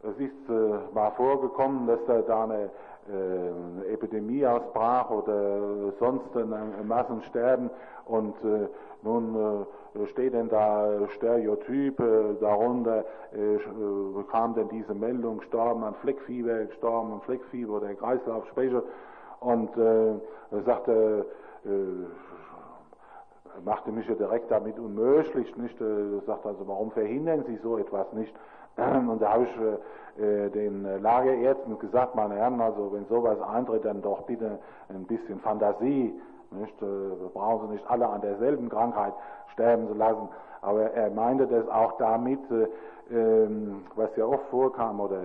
es 0.03 0.17
ist 0.19 0.49
äh, 0.49 0.95
mal 0.95 1.11
vorgekommen, 1.13 1.87
dass 1.87 2.01
da, 2.07 2.23
da 2.23 2.45
eine, 2.45 2.71
äh, 3.11 3.93
Epidemie 3.93 4.47
ausbrach 4.47 5.11
oder 5.11 5.93
sonst 5.99 6.37
ein 6.37 6.87
Massensterben 6.87 7.71
und 8.07 8.35
äh, 8.45 8.69
nun 9.03 9.67
äh, 9.95 10.07
steht 10.07 10.35
denn 10.35 10.49
da 10.49 11.09
Stereotyp, 11.15 11.97
darunter 12.41 13.05
äh, 13.33 13.59
kam 14.31 14.55
denn 14.55 14.69
diese 14.69 14.95
Meldung, 14.95 15.39
gestorben 15.39 15.83
an 15.85 15.95
Fleckfieber, 15.95 16.67
gestorben 16.67 17.15
an 17.15 17.21
Fleckfieber 17.23 17.75
oder 17.75 17.95
Kreislaufschwäche 17.95 18.83
und 19.41 19.77
äh, 19.77 20.15
sagte, 20.65 21.27
machte 23.65 23.93
mich 23.93 24.07
ja 24.09 24.15
direkt 24.15 24.51
damit 24.51 24.79
unmöglich, 24.79 25.57
nicht? 25.57 25.81
Äh, 25.81 26.21
sagt 26.27 26.47
also, 26.47 26.67
warum 26.67 26.91
verhindern 26.91 27.45
Sie 27.47 27.57
so 27.63 27.79
etwas 27.79 28.13
nicht? 28.13 28.35
Und 28.77 29.21
da 29.21 29.35
habe 29.35 29.45
ich 29.45 30.23
äh, 30.23 30.49
den 30.51 31.03
Lagerärzten 31.03 31.79
gesagt, 31.79 32.15
meine 32.15 32.35
Herren, 32.35 32.61
also 32.61 32.93
wenn 32.93 33.07
sowas 33.07 33.41
eintritt, 33.41 33.85
dann 33.85 34.03
doch 34.03 34.23
bitte 34.23 34.59
ein 34.89 35.05
bisschen 35.07 35.41
Fantasie. 35.41 36.15
Nicht? 36.51 36.83
Äh, 36.83 36.87
brauchen 37.33 37.69
Sie 37.69 37.75
nicht 37.75 37.91
alle 37.91 38.09
an 38.09 38.21
derselben 38.21 38.69
Krankheit 38.69 39.13
sterben 39.53 39.87
zu 39.89 39.95
lassen. 39.95 40.29
Aber 40.63 40.91
er 40.93 41.11
meinte 41.11 41.47
das 41.47 41.69
auch 41.69 41.97
damit, 41.99 42.41
äh, 42.51 42.67
ähm, 43.15 43.85
was 43.95 44.15
ja 44.17 44.25
oft 44.25 44.47
vorkam, 44.51 45.01
oder 45.01 45.21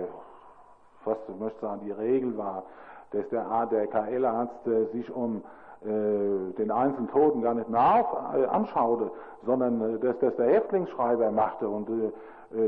fast, 1.04 1.20
ich 1.28 1.38
möchte 1.38 1.60
sagen, 1.60 1.80
die 1.84 1.92
Regel 1.92 2.36
war, 2.36 2.64
dass 3.12 3.28
der, 3.28 3.66
der 3.66 3.86
KL-Arzt 3.86 4.66
äh, 4.66 4.86
sich 4.92 5.14
um 5.14 5.42
äh, 5.82 6.52
den 6.58 6.70
einzelnen 6.70 7.08
Toten 7.08 7.42
gar 7.42 7.54
nicht 7.54 7.68
mehr 7.68 7.80
auf, 7.80 8.34
äh, 8.34 8.44
anschaute, 8.46 9.10
sondern 9.44 9.96
äh, 9.96 9.98
dass 9.98 10.18
das 10.18 10.34
der 10.36 10.46
Häftlingsschreiber 10.46 11.30
machte 11.30 11.68
und 11.68 11.88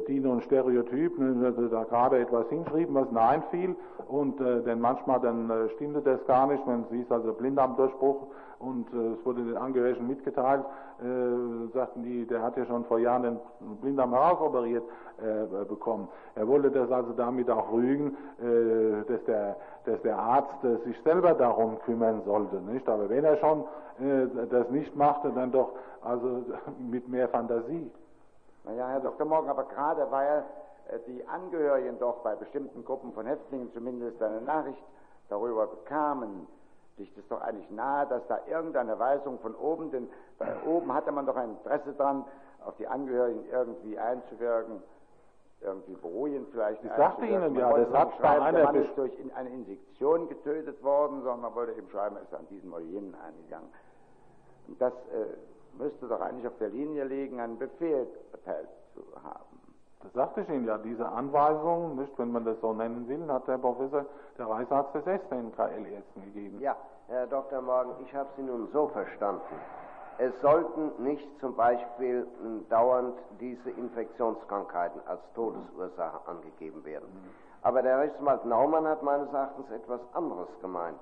die 0.08 0.20
nun 0.20 0.42
Stereotypen 0.42 1.70
da 1.70 1.84
gerade 1.84 2.18
etwas 2.18 2.48
hinschrieben, 2.48 2.94
was 2.94 3.08
ihnen 3.08 3.18
einfiel 3.18 3.76
und 4.08 4.40
äh, 4.40 4.62
denn 4.62 4.80
manchmal 4.80 5.20
dann 5.20 5.50
äh, 5.50 5.68
stimmte 5.70 6.00
das 6.00 6.24
gar 6.26 6.46
nicht, 6.46 6.66
wenn 6.66 6.84
sie 6.90 7.02
ist 7.02 7.12
also 7.12 7.32
Blinddarmdurchbruch 7.34 8.26
und 8.58 8.92
äh, 8.92 9.12
es 9.12 9.24
wurde 9.24 9.44
den 9.44 9.56
Angehörigen 9.56 10.06
mitgeteilt, 10.06 10.64
äh, 11.00 11.72
sagten 11.74 12.02
die, 12.02 12.26
der 12.26 12.42
hat 12.42 12.56
ja 12.56 12.64
schon 12.66 12.84
vor 12.86 12.98
Jahren 12.98 13.22
den 13.22 13.38
Blinddarm 13.80 14.12
herausoperiert 14.12 14.82
äh, 15.18 15.64
bekommen. 15.64 16.08
Er 16.34 16.48
wollte 16.48 16.70
das 16.70 16.90
also 16.90 17.12
damit 17.12 17.50
auch 17.50 17.70
rügen, 17.72 18.16
äh, 18.40 19.04
dass, 19.06 19.24
der, 19.26 19.56
dass 19.84 20.00
der 20.02 20.18
Arzt 20.18 20.64
äh, 20.64 20.76
sich 20.86 21.00
selber 21.02 21.34
darum 21.34 21.78
kümmern 21.80 22.22
sollte. 22.24 22.56
Nicht? 22.62 22.88
Aber 22.88 23.08
wenn 23.08 23.24
er 23.24 23.36
schon 23.36 23.60
äh, 24.00 24.46
das 24.50 24.70
nicht 24.70 24.96
machte, 24.96 25.30
dann 25.34 25.52
doch 25.52 25.72
also 26.02 26.44
mit 26.90 27.08
mehr 27.08 27.28
Fantasie. 27.28 27.90
Naja, 28.68 28.88
Herr 28.88 29.00
Dr. 29.00 29.26
Morgen, 29.26 29.48
aber 29.48 29.64
gerade 29.64 30.10
weil 30.10 30.44
äh, 30.88 30.98
die 31.06 31.26
Angehörigen 31.26 31.98
doch 31.98 32.18
bei 32.18 32.36
bestimmten 32.36 32.84
Gruppen 32.84 33.12
von 33.14 33.26
Häftlingen 33.26 33.72
zumindest 33.72 34.22
eine 34.22 34.42
Nachricht 34.42 34.82
darüber 35.30 35.66
bekamen, 35.66 36.46
liegt 36.98 37.16
es 37.16 37.26
doch 37.28 37.40
eigentlich 37.40 37.70
nahe, 37.70 38.06
dass 38.08 38.26
da 38.28 38.40
irgendeine 38.46 38.98
Weisung 38.98 39.38
von 39.38 39.54
oben, 39.54 39.90
denn 39.90 40.08
bei 40.38 40.48
oben 40.66 40.92
hatte 40.92 41.12
man 41.12 41.24
doch 41.24 41.36
ein 41.36 41.50
Interesse 41.50 41.94
dran, 41.94 42.26
auf 42.64 42.76
die 42.76 42.86
Angehörigen 42.86 43.44
irgendwie 43.50 43.98
einzuwirken, 43.98 44.82
irgendwie 45.62 45.94
beruhigend 45.94 46.48
vielleicht. 46.50 46.84
Ich 46.84 46.92
sagte 46.92 47.24
Ihnen 47.24 47.54
ja, 47.54 47.72
das 47.72 47.92
hat 47.94 48.12
schreiben, 48.16 48.42
einer 48.42 48.58
der 48.58 48.66
Mann 48.66 48.74
ist 48.76 48.98
durch 48.98 49.12
eine 49.34 49.48
Insektion 49.48 50.28
getötet 50.28 50.82
worden, 50.84 51.22
sondern 51.22 51.40
man 51.40 51.54
wollte 51.54 51.72
eben 51.72 51.88
schreiben, 51.88 52.16
er 52.16 52.22
ist 52.22 52.34
an 52.34 52.46
diesem 52.48 52.72
oder 52.72 52.82
jenen 52.82 53.14
eingegangen. 53.14 53.68
Das 54.78 54.92
äh, 54.92 55.24
müsste 55.78 56.06
doch 56.06 56.20
eigentlich 56.20 56.46
auf 56.46 56.58
der 56.58 56.68
Linie 56.68 57.04
liegen, 57.04 57.40
einen 57.40 57.58
Befehl 57.58 58.06
erteilt 58.32 58.68
zu 58.94 59.02
haben. 59.22 59.58
Das 60.02 60.12
sagte 60.12 60.42
ich 60.42 60.48
Ihnen 60.48 60.66
ja, 60.66 60.78
diese 60.78 61.08
Anweisung, 61.08 61.96
nicht, 61.96 62.16
wenn 62.18 62.30
man 62.30 62.44
das 62.44 62.60
so 62.60 62.72
nennen 62.72 63.08
will, 63.08 63.26
hat 63.32 63.48
der 63.48 63.58
Professor, 63.58 64.04
der 64.38 64.46
Reichsarzt 64.46 64.94
des 64.94 65.06
Est 65.06 65.30
den 65.30 65.52
KL-Ärzten 65.54 66.22
gegeben. 66.24 66.60
Ja, 66.60 66.76
Herr 67.08 67.26
Dr. 67.26 67.60
Morgen, 67.62 67.90
ich 68.04 68.14
habe 68.14 68.28
Sie 68.36 68.42
nun 68.42 68.68
so 68.72 68.88
verstanden. 68.88 69.42
Es 70.18 70.32
sollten 70.40 71.02
nicht 71.02 71.26
zum 71.40 71.54
Beispiel 71.54 72.26
dauernd 72.68 73.14
diese 73.40 73.70
Infektionskrankheiten 73.70 75.00
als 75.06 75.20
Todesursache 75.34 76.20
angegeben 76.26 76.84
werden. 76.84 77.08
Mhm. 77.12 77.30
Aber 77.62 77.82
der 77.82 77.98
Rechtsanwalt 78.00 78.44
Naumann 78.44 78.86
hat 78.86 79.02
meines 79.02 79.32
Erachtens 79.32 79.70
etwas 79.70 80.00
anderes 80.14 80.48
gemeint. 80.60 80.98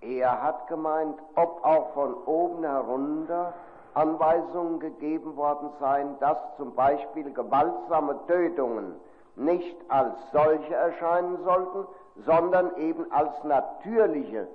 Er 0.00 0.42
hat 0.42 0.66
gemeint, 0.68 1.18
ob 1.34 1.64
auch 1.64 1.92
von 1.92 2.14
oben 2.24 2.62
herunter 2.62 3.54
Anweisungen 3.94 4.80
gegeben 4.80 5.36
worden 5.36 5.70
sein, 5.80 6.16
dass 6.20 6.38
zum 6.56 6.74
Beispiel 6.74 7.32
gewaltsame 7.32 8.18
Tötungen 8.26 8.94
nicht 9.36 9.76
als 9.88 10.14
solche 10.32 10.74
erscheinen 10.74 11.42
sollten, 11.44 11.86
sondern 12.24 12.76
eben 12.76 13.10
als 13.12 13.32
natürliche 13.44 14.46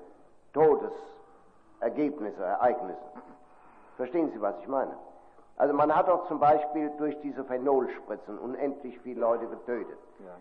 Todesergebnisse, 0.54 2.44
Ereignisse. 2.44 3.00
Verstehen 3.98 4.32
Sie, 4.32 4.42
was 4.42 4.56
ich 4.62 4.68
meine? 4.68 4.94
Also 5.58 5.74
man 5.74 5.94
hat 5.94 6.08
doch 6.08 6.26
zum 6.28 6.40
Beispiel 6.40 6.90
durch 6.98 7.20
diese 7.22 7.44
Phenolspritzen 7.44 8.40
unendlich 8.40 8.98
viele 9.00 9.20
Leute 9.20 9.46
getötet. 9.48 9.98
Ja. 10.20 10.36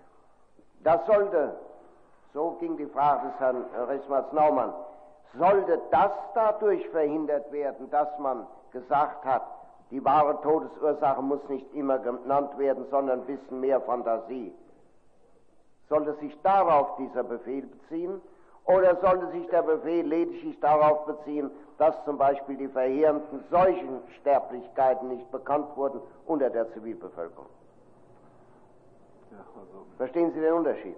Das 0.84 1.04
sollte, 1.06 1.56
so 2.32 2.52
ging 2.60 2.76
die 2.76 2.86
Frage 2.86 3.26
des 3.28 3.40
Herrn 3.40 3.64
Rechtsanwalts 3.88 4.32
Naumann, 4.32 4.72
sollte 5.36 5.80
das 5.90 6.12
dadurch 6.34 6.88
verhindert 6.90 7.50
werden, 7.50 7.90
dass 7.90 8.16
man 8.20 8.46
gesagt 8.72 9.24
hat, 9.24 9.42
die 9.90 10.04
wahre 10.04 10.40
Todesursache 10.42 11.22
muss 11.22 11.40
nicht 11.48 11.72
immer 11.74 11.98
genannt 11.98 12.58
werden, 12.58 12.84
sondern 12.90 13.20
ein 13.20 13.26
bisschen 13.26 13.60
mehr 13.60 13.80
Fantasie. 13.80 14.52
Sollte 15.88 16.14
sich 16.16 16.38
darauf 16.42 16.96
dieser 16.96 17.24
Befehl 17.24 17.62
beziehen 17.66 18.20
oder 18.66 18.96
sollte 19.00 19.30
sich 19.30 19.46
der 19.48 19.62
Befehl 19.62 20.06
lediglich 20.06 20.60
darauf 20.60 21.06
beziehen, 21.06 21.50
dass 21.78 21.94
zum 22.04 22.18
Beispiel 22.18 22.56
die 22.58 22.68
verheerenden 22.68 23.42
Seuchensterblichkeiten 23.50 25.08
nicht 25.08 25.30
bekannt 25.30 25.74
wurden 25.74 26.00
unter 26.26 26.50
der 26.50 26.70
Zivilbevölkerung? 26.74 27.46
Ja, 29.30 29.38
also 29.38 29.86
Verstehen 29.96 30.32
Sie 30.34 30.40
den 30.40 30.52
Unterschied? 30.52 30.96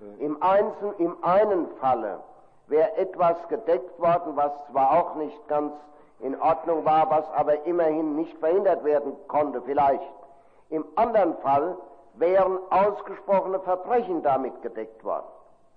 Äh. 0.00 0.24
Im, 0.24 0.42
Einzel, 0.42 0.94
Im 0.98 1.16
einen 1.24 1.68
Falle 1.80 2.20
wäre 2.68 2.96
etwas 2.96 3.36
gedeckt 3.48 3.98
worden, 4.00 4.36
was 4.36 4.52
zwar 4.70 4.90
auch 4.92 5.14
nicht 5.16 5.48
ganz 5.48 5.72
in 6.20 6.40
Ordnung 6.40 6.84
war, 6.84 7.10
was 7.10 7.24
aber 7.32 7.64
immerhin 7.66 8.16
nicht 8.16 8.36
verhindert 8.38 8.82
werden 8.84 9.12
konnte, 9.28 9.60
vielleicht. 9.62 10.02
Im 10.70 10.84
anderen 10.96 11.36
Fall 11.38 11.76
wären 12.14 12.58
ausgesprochene 12.70 13.60
Verbrechen 13.60 14.22
damit 14.22 14.62
gedeckt 14.62 15.04
worden, 15.04 15.26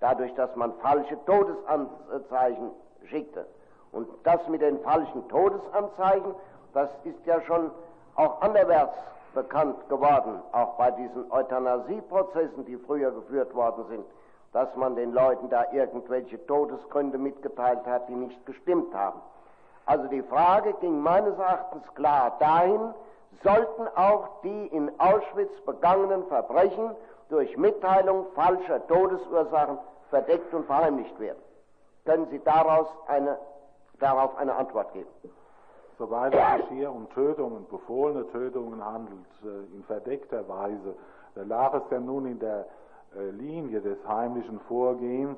dadurch, 0.00 0.34
dass 0.34 0.54
man 0.56 0.72
falsche 0.80 1.16
Todesanzeichen 1.26 2.70
schickte. 3.06 3.46
Und 3.92 4.08
das 4.24 4.46
mit 4.48 4.62
den 4.62 4.80
falschen 4.80 5.28
Todesanzeichen, 5.28 6.34
das 6.72 6.88
ist 7.04 7.24
ja 7.26 7.40
schon 7.42 7.70
auch 8.16 8.40
anderwärts 8.40 8.94
bekannt 9.34 9.88
geworden, 9.88 10.40
auch 10.52 10.76
bei 10.76 10.90
diesen 10.92 11.30
Euthanasieprozessen, 11.30 12.64
die 12.64 12.76
früher 12.78 13.12
geführt 13.12 13.54
worden 13.54 13.84
sind 13.88 14.04
dass 14.52 14.74
man 14.76 14.96
den 14.96 15.12
Leuten 15.12 15.48
da 15.48 15.64
irgendwelche 15.72 16.44
Todesgründe 16.46 17.18
mitgeteilt 17.18 17.86
hat, 17.86 18.08
die 18.08 18.14
nicht 18.14 18.44
gestimmt 18.46 18.92
haben. 18.94 19.20
Also 19.86 20.06
die 20.08 20.22
Frage 20.22 20.74
ging 20.74 21.00
meines 21.00 21.38
Erachtens 21.38 21.84
klar 21.94 22.36
dahin, 22.38 22.94
sollten 23.42 23.88
auch 23.96 24.40
die 24.42 24.66
in 24.68 24.90
Auschwitz 24.98 25.52
begangenen 25.64 26.26
Verbrechen 26.26 26.90
durch 27.28 27.56
Mitteilung 27.56 28.26
falscher 28.34 28.86
Todesursachen 28.86 29.78
verdeckt 30.10 30.52
und 30.52 30.66
verheimlicht 30.66 31.18
werden. 31.20 31.38
Können 32.04 32.26
Sie 32.30 32.40
daraus 32.40 32.88
eine, 33.06 33.38
darauf 34.00 34.36
eine 34.36 34.54
Antwort 34.56 34.92
geben? 34.92 35.08
Soweit 35.98 36.34
es 36.34 36.60
sich 36.62 36.70
hier 36.70 36.90
um 36.90 37.08
Tötungen, 37.10 37.66
befohlene 37.68 38.26
Tötungen 38.32 38.84
handelt, 38.84 39.26
äh, 39.44 39.76
in 39.76 39.84
verdeckter 39.84 40.48
Weise, 40.48 40.94
da 41.34 41.42
lag 41.42 41.74
es 41.74 41.82
ja 41.90 42.00
nun 42.00 42.26
in 42.26 42.38
der 42.38 42.60
äh, 42.60 42.79
Linie 43.32 43.80
des 43.80 43.98
heimlichen 44.06 44.60
Vorgehens, 44.68 45.36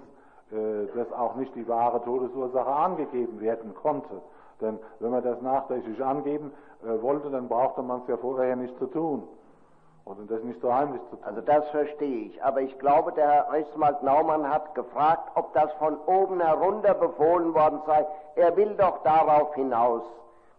äh, 0.51 0.86
dass 0.94 1.10
auch 1.12 1.36
nicht 1.36 1.55
die 1.55 1.67
wahre 1.67 2.02
Todesursache 2.05 2.70
angegeben 2.70 3.41
werden 3.41 3.75
konnte. 3.75 4.20
Denn 4.60 4.78
wenn 5.01 5.10
man 5.10 5.23
das 5.23 5.41
nachträglich 5.41 6.02
angeben 6.05 6.52
äh, 6.84 7.01
wollte, 7.02 7.31
dann 7.31 7.49
brauchte 7.49 7.83
man 7.83 8.02
es 8.02 8.09
ja 8.09 8.17
vorher 8.17 8.57
nicht 8.57 8.76
zu 8.78 8.86
tun. 8.86 9.23
Oder 10.05 10.25
das 10.28 10.42
nicht 10.42 10.60
so 10.60 10.73
heimlich 10.73 11.01
zu 11.10 11.17
tun. 11.17 11.25
Also 11.25 11.41
das 11.41 11.67
verstehe 11.70 12.26
ich. 12.26 12.42
Aber 12.44 12.60
ich 12.60 12.78
glaube, 12.78 13.12
der 13.12 13.28
Herr 13.28 13.52
Rechtsanwalt 13.52 14.02
Naumann 14.02 14.49
hat 14.49 14.75
gefragt, 14.75 15.31
ob 15.36 15.52
das 15.55 15.73
von 15.75 15.97
oben 16.07 16.41
herunter 16.41 16.94
befohlen 16.94 17.55
worden 17.55 17.81
sei. 17.86 18.05
Er 18.34 18.57
will 18.57 18.75
doch 18.76 19.02
darauf 19.05 19.55
hinaus, 19.55 20.02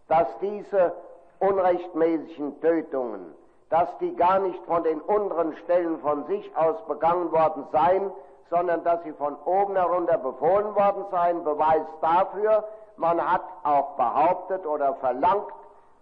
dass 0.08 0.26
diese 0.40 0.92
unrechtmäßigen 1.38 2.60
Tötungen 2.60 3.34
dass 3.74 3.88
die 3.98 4.14
gar 4.14 4.38
nicht 4.38 4.64
von 4.66 4.84
den 4.84 5.00
unteren 5.00 5.56
Stellen 5.64 5.98
von 5.98 6.24
sich 6.26 6.56
aus 6.56 6.76
begangen 6.86 7.32
worden 7.32 7.66
seien, 7.72 8.08
sondern 8.48 8.84
dass 8.84 9.02
sie 9.02 9.12
von 9.14 9.34
oben 9.46 9.74
herunter 9.74 10.16
befohlen 10.16 10.76
worden 10.76 11.04
seien. 11.10 11.42
Beweis 11.42 11.82
dafür, 12.00 12.62
man 12.96 13.20
hat 13.20 13.42
auch 13.64 13.96
behauptet 13.96 14.64
oder 14.64 14.94
verlangt, 14.94 15.52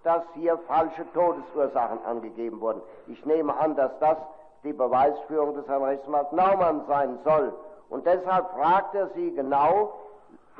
dass 0.05 0.23
hier 0.35 0.59
falsche 0.69 1.11
Todesursachen 1.15 2.05
angegeben 2.05 2.61
wurden. 2.61 2.83
Ich 3.07 3.25
nehme 3.25 3.57
an, 3.57 3.75
dass 3.75 3.99
das 4.01 4.19
die 4.65 4.75
Beweisführung 4.75 5.55
des 5.55 5.67
Herrn 5.67 5.85
Rechtsanwalts 5.85 6.33
Naumann 6.33 6.83
sein 6.87 7.19
soll. 7.25 7.55
Und 7.89 8.05
deshalb 8.05 8.51
fragt 8.51 8.95
er 8.95 9.09
Sie 9.15 9.33
genau, 9.35 9.95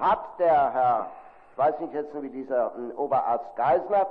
hat 0.01 0.39
der 0.39 0.73
Herr, 0.73 1.07
ich 1.51 1.59
weiß 1.59 1.79
nicht 1.79 1.93
jetzt, 1.93 2.23
wie 2.23 2.31
dieser 2.31 2.73
Oberarzt 2.97 3.55
Geisner, 3.57 3.99
hat 3.99 4.09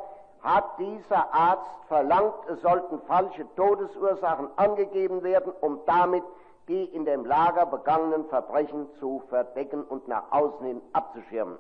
dieser 0.78 1.34
Arzt 1.34 1.70
verlangt, 1.88 2.34
es 2.50 2.62
sollten 2.62 3.00
falsche 3.02 3.46
Todesursachen 3.56 4.50
angegeben 4.56 5.24
werden, 5.24 5.54
um 5.62 5.80
damit 5.86 6.24
die 6.68 6.86
in 6.86 7.06
dem 7.06 7.26
Lager 7.26 7.66
begangenen 7.66 8.26
Verbrechen 8.26 8.88
zu 9.00 9.22
verdecken 9.30 9.84
und 9.84 10.08
nach 10.08 10.32
außen 10.32 10.66
hin 10.66 10.82
abzuschirmen. 10.94 11.58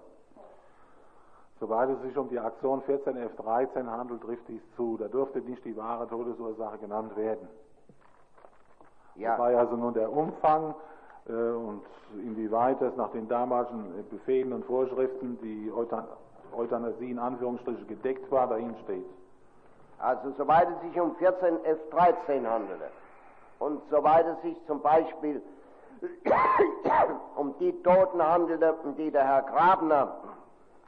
Soweit 1.59 1.89
es 1.89 2.01
sich 2.01 2.17
um 2.17 2.27
die 2.29 2.39
Aktion 2.39 2.81
14F13 2.83 3.85
handelt, 3.87 4.21
trifft 4.23 4.47
dies 4.47 4.61
zu. 4.75 4.97
Da 4.97 5.07
dürfte 5.07 5.41
nicht 5.41 5.63
die 5.63 5.77
wahre 5.77 6.07
Todesursache 6.07 6.79
genannt 6.79 7.15
werden. 7.15 7.47
Ja. 9.15 9.37
Wobei 9.37 9.57
also 9.57 9.75
nun 9.75 9.93
der 9.93 10.11
Umfang 10.11 10.73
äh, 11.27 11.31
und 11.31 11.83
inwieweit 12.23 12.81
es 12.81 12.95
nach 12.95 13.11
den 13.11 13.27
damaligen 13.27 14.07
Befehlen 14.09 14.53
und 14.53 14.65
Vorschriften 14.65 15.37
die 15.43 15.71
Euthan 15.71 16.05
Euthanasie 16.53 17.11
in 17.11 17.19
Anführungsstrichen 17.19 17.87
gedeckt 17.87 18.31
war, 18.31 18.47
dahin 18.47 18.75
steht. 18.83 19.05
Also 19.99 20.31
soweit 20.37 20.67
es 20.67 20.89
sich 20.89 20.99
um 20.99 21.15
14F13 21.17 22.45
handelte 22.45 22.89
und 23.59 23.81
soweit 23.89 24.25
es 24.25 24.41
sich 24.41 24.57
zum 24.65 24.81
Beispiel 24.81 25.41
um 27.35 27.53
die 27.59 27.71
Toten 27.83 28.21
handelte, 28.21 28.73
die 28.97 29.11
der 29.11 29.23
Herr 29.23 29.43
Grabner 29.43 30.15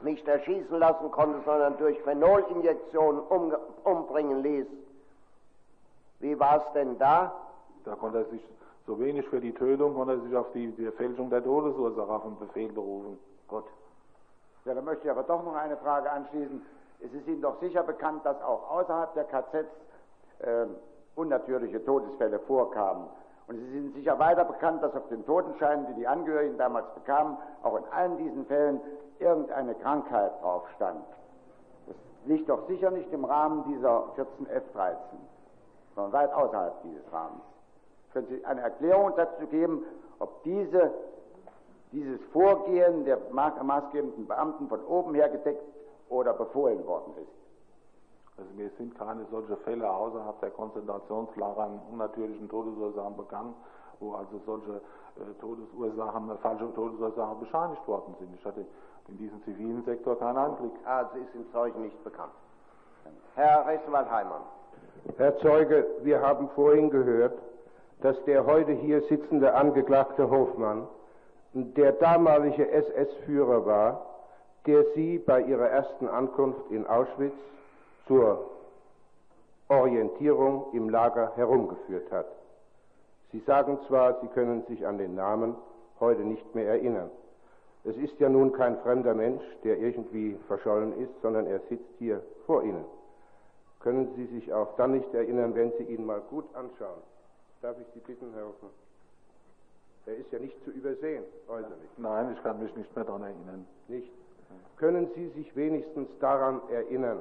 nicht 0.00 0.26
erschießen 0.26 0.78
lassen 0.78 1.10
konnte, 1.12 1.40
sondern 1.44 1.76
durch 1.78 2.00
Phenolinjektionen 2.02 3.22
um, 3.22 3.54
umbringen 3.84 4.42
ließ. 4.42 4.66
Wie 6.20 6.38
war 6.38 6.58
es 6.58 6.72
denn 6.72 6.98
da? 6.98 7.32
Da 7.84 7.94
konnte 7.94 8.18
er 8.18 8.24
sich 8.24 8.42
so 8.86 8.98
wenig 8.98 9.26
für 9.28 9.40
die 9.40 9.52
Tötung, 9.52 9.94
konnte 9.94 10.14
er 10.14 10.20
sich 10.20 10.36
auf 10.36 10.50
die, 10.52 10.72
die 10.72 10.90
Fälschung 10.92 11.30
der 11.30 11.44
Todesursache 11.44 12.10
auf 12.10 12.22
den 12.22 12.38
Befehl 12.38 12.72
berufen. 12.72 13.18
Gut. 13.46 13.64
Ja, 14.64 14.72
da 14.72 14.80
möchte 14.80 15.04
ich 15.04 15.10
aber 15.10 15.24
doch 15.24 15.44
noch 15.44 15.54
eine 15.54 15.76
Frage 15.76 16.10
anschließen. 16.10 16.64
Es 17.00 17.12
ist 17.12 17.26
Ihnen 17.28 17.42
doch 17.42 17.60
sicher 17.60 17.82
bekannt, 17.82 18.24
dass 18.24 18.40
auch 18.42 18.70
außerhalb 18.70 19.12
der 19.12 19.24
KZs 19.24 19.66
äh, 20.38 20.66
unnatürliche 21.16 21.84
Todesfälle 21.84 22.38
vorkamen. 22.40 23.06
Und 23.46 23.56
es 23.56 23.62
ist 23.62 23.74
Ihnen 23.74 23.92
sicher 23.92 24.18
weiter 24.18 24.44
bekannt, 24.44 24.82
dass 24.82 24.94
auf 24.94 25.06
den 25.08 25.24
Totenscheinen, 25.26 25.86
die 25.88 25.94
die 25.94 26.06
Angehörigen 26.06 26.56
damals 26.56 26.86
bekamen, 26.94 27.36
auch 27.62 27.76
in 27.76 27.84
allen 27.92 28.16
diesen 28.16 28.46
Fällen 28.46 28.80
irgendeine 29.18 29.74
Krankheit 29.74 30.32
drauf 30.40 30.66
stand. 30.76 31.04
Das 31.86 31.96
liegt 32.24 32.48
doch 32.48 32.66
sicher 32.66 32.90
nicht 32.90 33.12
im 33.12 33.26
Rahmen 33.26 33.64
dieser 33.64 34.04
14F13, 34.16 34.96
sondern 35.94 36.12
weit 36.12 36.32
außerhalb 36.32 36.82
dieses 36.84 37.12
Rahmens. 37.12 37.42
Können 38.14 38.28
Sie 38.28 38.44
eine 38.46 38.62
Erklärung 38.62 39.12
dazu 39.14 39.46
geben, 39.46 39.84
ob 40.20 40.42
diese, 40.44 40.90
dieses 41.94 42.20
Vorgehen 42.32 43.04
der 43.04 43.18
maßgebenden 43.30 44.26
Beamten 44.26 44.68
von 44.68 44.84
oben 44.84 45.14
her 45.14 45.28
gedeckt 45.28 45.62
oder 46.08 46.34
befohlen 46.34 46.84
worden 46.86 47.14
ist? 47.22 47.32
Also 48.36 48.50
mir 48.56 48.68
sind 48.76 48.98
keine 48.98 49.24
solche 49.30 49.56
Fälle 49.58 49.88
außerhalb 49.88 50.40
der 50.40 50.50
Konzentrationslager 50.50 51.62
an 51.62 51.80
unnatürlichen 51.92 52.48
Todesursachen 52.48 53.16
bekannt, 53.16 53.54
wo 54.00 54.14
also 54.14 54.40
solche 54.44 54.72
äh, 54.72 55.40
Todesursachen, 55.40 56.30
äh, 56.30 56.36
falsche 56.38 56.74
Todesursachen 56.74 57.38
bescheinigt 57.38 57.86
worden 57.86 58.16
sind. 58.18 58.34
Ich 58.34 58.44
hatte 58.44 58.66
in 59.06 59.18
diesem 59.18 59.40
zivilen 59.44 59.84
Sektor 59.84 60.18
keinen 60.18 60.36
Einblick. 60.36 60.72
Also 60.84 61.16
ist 61.18 61.34
im 61.34 61.48
Zeugen 61.52 61.82
nicht 61.82 62.02
bekannt. 62.02 62.32
Herr 63.36 63.66
Rechtsanwalt-Heimann. 63.66 64.42
Herr 65.16 65.36
Zeuge, 65.38 65.86
wir 66.02 66.20
haben 66.20 66.48
vorhin 66.56 66.90
gehört, 66.90 67.38
dass 68.00 68.16
der 68.24 68.44
heute 68.46 68.72
hier 68.72 69.02
sitzende 69.02 69.54
Angeklagte 69.54 70.28
Hofmann 70.28 70.88
der 71.54 71.92
damalige 71.92 72.68
SS-Führer 72.68 73.64
war, 73.64 74.06
der 74.66 74.84
Sie 74.94 75.18
bei 75.18 75.40
Ihrer 75.42 75.68
ersten 75.68 76.08
Ankunft 76.08 76.70
in 76.70 76.86
Auschwitz 76.86 77.34
zur 78.08 78.50
Orientierung 79.68 80.66
im 80.72 80.88
Lager 80.88 81.32
herumgeführt 81.36 82.10
hat. 82.10 82.26
Sie 83.30 83.40
sagen 83.40 83.78
zwar, 83.86 84.20
Sie 84.20 84.28
können 84.28 84.64
sich 84.66 84.86
an 84.86 84.98
den 84.98 85.14
Namen 85.14 85.54
heute 86.00 86.22
nicht 86.22 86.54
mehr 86.54 86.68
erinnern. 86.68 87.10
Es 87.84 87.96
ist 87.96 88.18
ja 88.18 88.28
nun 88.28 88.52
kein 88.52 88.78
fremder 88.78 89.14
Mensch, 89.14 89.42
der 89.62 89.78
irgendwie 89.78 90.36
verschollen 90.48 90.98
ist, 90.98 91.12
sondern 91.22 91.46
er 91.46 91.60
sitzt 91.68 91.92
hier 91.98 92.22
vor 92.46 92.62
Ihnen. 92.64 92.84
Können 93.80 94.14
Sie 94.16 94.26
sich 94.26 94.52
auch 94.52 94.74
dann 94.76 94.92
nicht 94.92 95.12
erinnern, 95.14 95.54
wenn 95.54 95.72
Sie 95.72 95.84
ihn 95.84 96.04
mal 96.04 96.20
gut 96.20 96.46
anschauen? 96.54 97.02
Darf 97.60 97.76
ich 97.78 97.86
Sie 97.92 98.00
bitten, 98.00 98.32
Herr 98.34 98.46
Hoffmann? 98.46 98.83
Er 100.06 100.16
ist 100.16 100.30
ja 100.32 100.38
nicht 100.38 100.62
zu 100.64 100.70
übersehen, 100.70 101.24
äußerlich. 101.48 101.90
Nein, 101.96 102.34
ich 102.36 102.42
kann 102.42 102.62
mich 102.62 102.74
nicht 102.76 102.94
mehr 102.94 103.04
daran 103.04 103.22
erinnern. 103.22 103.66
Nicht? 103.88 104.12
Können 104.76 105.08
Sie 105.14 105.28
sich 105.30 105.56
wenigstens 105.56 106.08
daran 106.20 106.60
erinnern, 106.70 107.20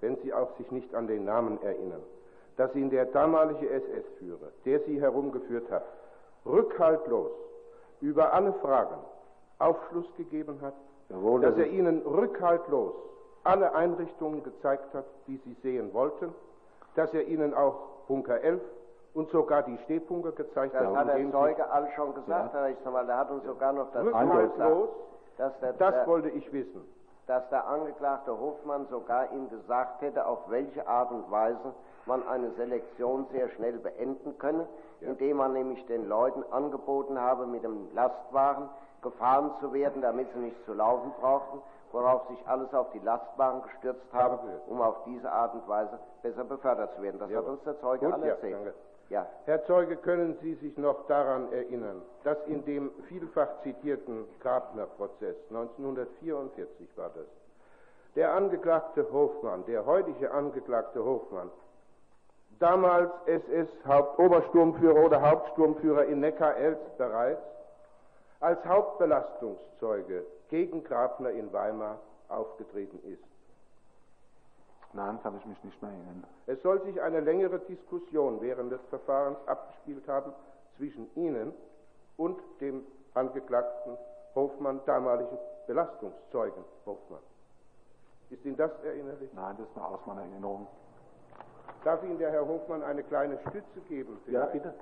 wenn 0.00 0.16
Sie 0.16 0.32
auch 0.32 0.56
sich 0.56 0.70
nicht 0.70 0.94
an 0.94 1.06
den 1.06 1.24
Namen 1.24 1.62
erinnern, 1.62 2.02
dass 2.56 2.74
Ihnen 2.74 2.90
der 2.90 3.06
damalige 3.06 3.68
SS-Führer, 3.68 4.50
der 4.64 4.80
Sie 4.80 5.00
herumgeführt 5.00 5.70
hat, 5.70 5.84
rückhaltlos 6.46 7.30
über 8.00 8.32
alle 8.32 8.52
Fragen 8.54 8.96
Aufschluss 9.58 10.06
gegeben 10.16 10.60
hat, 10.60 10.74
Jawohl, 11.08 11.40
dass 11.42 11.54
das 11.54 11.66
er 11.66 11.70
Ihnen 11.70 12.02
rückhaltlos 12.02 12.94
alle 13.44 13.74
Einrichtungen 13.74 14.42
gezeigt 14.42 14.92
hat, 14.94 15.04
die 15.26 15.36
Sie 15.44 15.54
sehen 15.62 15.92
wollten, 15.92 16.34
dass 16.94 17.12
er 17.12 17.26
Ihnen 17.26 17.54
auch 17.54 18.06
Bunker 18.08 18.40
11 18.40 18.60
und 19.14 19.30
sogar 19.30 19.62
die 19.62 19.76
Stehpunkte 19.84 20.32
gezeigt 20.32 20.74
Das 20.74 20.86
hat. 20.86 20.94
hat 20.96 21.16
in 21.16 21.30
der 21.30 21.40
Zeuge 21.40 21.70
alles 21.70 21.92
schon 21.94 22.14
gesagt, 22.14 22.52
Herr 22.54 22.64
Rechtsanwalt. 22.64 23.08
Er 23.08 23.18
hat 23.18 23.30
uns 23.30 23.44
sogar 23.44 23.72
noch 23.72 23.90
das 23.92 24.04
Rückhaltlos, 24.04 24.88
dass 25.38 25.58
der, 25.60 25.72
das 25.74 25.94
der, 25.94 26.06
wollte 26.06 26.28
ich 26.30 26.50
wissen. 26.52 26.82
dass 27.26 27.48
der 27.50 27.66
Angeklagte 27.66 28.38
Hofmann 28.38 28.86
sogar 28.88 29.30
ihm 29.32 29.48
gesagt 29.50 30.00
hätte, 30.02 30.26
auf 30.26 30.38
welche 30.48 30.86
Art 30.88 31.10
und 31.10 31.30
Weise 31.30 31.74
man 32.06 32.26
eine 32.26 32.50
Selektion 32.52 33.26
sehr 33.32 33.48
schnell 33.50 33.78
beenden 33.78 34.36
könne, 34.38 34.66
indem 35.00 35.36
man 35.36 35.52
nämlich 35.52 35.84
den 35.86 36.08
Leuten 36.08 36.42
angeboten 36.52 37.20
habe, 37.20 37.46
mit 37.46 37.62
dem 37.62 37.94
Lastwagen 37.94 38.68
gefahren 39.02 39.50
zu 39.60 39.72
werden, 39.72 40.00
damit 40.02 40.32
sie 40.32 40.38
nicht 40.40 40.64
zu 40.64 40.72
laufen 40.74 41.12
brauchten, 41.20 41.60
worauf 41.92 42.26
sich 42.28 42.38
alles 42.48 42.72
auf 42.74 42.90
die 42.92 42.98
Lastwagen 43.00 43.62
gestürzt 43.62 44.12
haben, 44.12 44.38
um 44.68 44.80
auf 44.80 44.96
diese 45.04 45.30
Art 45.30 45.54
und 45.54 45.68
Weise 45.68 45.98
besser 46.22 46.44
befördert 46.44 46.94
zu 46.96 47.02
werden. 47.02 47.18
Das 47.20 47.30
hat 47.30 47.44
uns 47.46 47.62
der 47.64 47.78
Zeuge 47.80 48.06
Gut, 48.06 48.14
alle 48.14 48.26
ja, 48.26 48.32
erzählt. 48.34 48.54
danke. 48.54 48.74
Ja. 49.12 49.26
Herr 49.44 49.62
Zeuge, 49.66 49.96
können 49.96 50.38
Sie 50.40 50.54
sich 50.54 50.78
noch 50.78 51.06
daran 51.06 51.52
erinnern, 51.52 52.00
dass 52.24 52.38
in 52.46 52.64
dem 52.64 52.90
vielfach 53.08 53.60
zitierten 53.62 54.24
Grabner-Prozess, 54.40 55.36
1944 55.50 56.96
war 56.96 57.10
das, 57.14 57.26
der 58.16 58.32
Angeklagte 58.32 59.06
Hofmann, 59.12 59.66
der 59.66 59.84
heutige 59.84 60.30
Angeklagte 60.30 61.04
Hofmann, 61.04 61.50
damals 62.58 63.10
SS-Obersturmführer 63.26 65.04
oder 65.04 65.20
Hauptsturmführer 65.20 66.06
in 66.06 66.20
Neckar-Elst 66.20 66.96
bereits, 66.96 67.42
als 68.40 68.64
Hauptbelastungszeuge 68.64 70.24
gegen 70.48 70.84
Grabner 70.84 71.32
in 71.32 71.52
Weimar 71.52 71.98
aufgetreten 72.30 72.98
ist. 73.04 73.31
Nein, 74.94 75.18
kann 75.22 75.36
ich 75.38 75.46
mich 75.46 75.62
nicht 75.64 75.80
mehr 75.80 75.90
erinnern. 75.90 76.24
Es 76.46 76.60
soll 76.62 76.82
sich 76.82 77.00
eine 77.00 77.20
längere 77.20 77.58
Diskussion 77.60 78.40
während 78.42 78.72
des 78.72 78.80
Verfahrens 78.90 79.38
abgespielt 79.46 80.06
haben 80.06 80.32
zwischen 80.76 81.08
Ihnen 81.16 81.54
und 82.16 82.38
dem 82.60 82.84
Angeklagten 83.14 83.96
Hofmann, 84.34 84.80
damaligen 84.86 85.38
Belastungszeugen 85.66 86.64
Hofmann. 86.86 87.20
Ist 88.30 88.44
Ihnen 88.44 88.56
das 88.56 88.70
erinnerlich? 88.84 89.30
Nein, 89.34 89.56
das 89.58 89.66
ist 89.68 89.76
noch 89.76 89.92
aus 89.92 90.00
meiner 90.06 90.22
Erinnerung. 90.22 90.66
Darf 91.84 92.02
Ihnen 92.02 92.18
der 92.18 92.30
Herr 92.30 92.46
Hofmann 92.46 92.82
eine 92.82 93.02
kleine 93.02 93.38
Stütze 93.48 93.80
geben? 93.88 94.18
Ja, 94.26 94.46
bitte. 94.46 94.74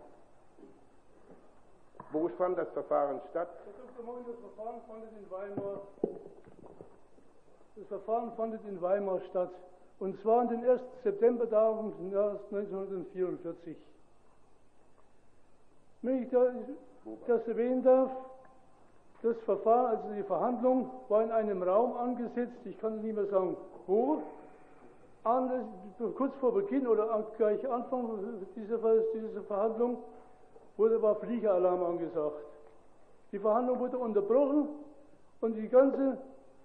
Wo 2.13 2.29
fand 2.31 2.59
das 2.59 2.69
Verfahren 2.71 3.21
statt? 3.31 3.49
Das 3.67 3.95
Verfahren 3.97 4.81
fand 4.89 5.05
in 5.05 5.31
Weimar. 5.31 5.81
Das 7.77 7.87
Verfahren 7.87 8.33
fand 8.37 8.65
in 8.67 8.83
Weimar 8.83 9.21
statt. 9.31 9.51
Und 10.01 10.19
zwar 10.23 10.41
an 10.41 10.49
den 10.49 10.65
1. 10.65 10.81
Septembertagen 11.05 11.93
des 12.01 12.13
Jahres 12.13 12.41
1944. 12.51 13.77
Wenn 16.03 16.23
ich 16.23 16.31
da, 16.31 16.47
das 17.27 17.47
erwähnen 17.47 17.83
darf, 17.83 18.11
das 19.23 19.37
Verfahren, 19.45 19.99
also 19.99 20.15
die 20.17 20.23
Verhandlung, 20.23 20.91
war 21.11 21.23
in 21.23 21.31
einem 21.31 21.63
Raum 21.63 21.95
angesetzt, 21.99 22.57
ich 22.65 22.81
kann 22.81 23.03
nicht 23.03 23.15
mehr 23.15 23.27
sagen 23.27 23.59
wo, 23.87 24.23
an, 25.25 25.69
kurz 26.17 26.35
vor 26.37 26.55
Beginn 26.55 26.87
oder 26.87 27.13
an, 27.13 27.25
gleich 27.37 27.69
Anfang 27.71 28.09
dieser, 28.57 28.79
dieser 28.79 29.43
Verhandlung 29.43 29.99
wurde, 30.79 31.03
war 31.03 31.17
Fliegeralarm 31.17 31.83
angesagt. 31.83 32.47
Die 33.33 33.39
Verhandlung 33.39 33.79
wurde 33.81 33.99
unterbrochen 33.99 34.69
und 35.43 35.55
die 35.57 35.69
ganze 35.69 36.17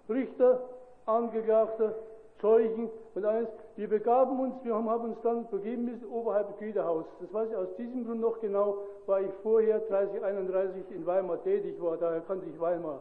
Richter, 0.08 0.60
Angeklagte, 1.04 1.94
Zeugen 2.40 2.90
und 3.14 3.24
alles, 3.24 3.48
wir 3.76 3.88
begaben 3.88 4.38
uns, 4.40 4.54
wir 4.62 4.74
haben, 4.74 4.88
uns 4.88 5.16
dann 5.22 5.48
begeben 5.48 5.86
müssen 5.86 6.06
oberhalb 6.06 6.58
Güterhaus. 6.58 7.04
Das 7.20 7.32
weiß 7.32 7.50
ich 7.50 7.56
aus 7.56 7.74
diesem 7.76 8.04
Grund 8.04 8.20
noch 8.20 8.40
genau, 8.40 8.78
weil 9.06 9.26
ich 9.26 9.32
vorher 9.42 9.80
30, 9.80 10.22
31 10.22 10.90
in 10.90 11.06
Weimar 11.06 11.42
tätig 11.42 11.80
war, 11.80 11.96
daher 11.96 12.20
kannte 12.20 12.46
ich 12.46 12.60
Weimar. 12.60 13.00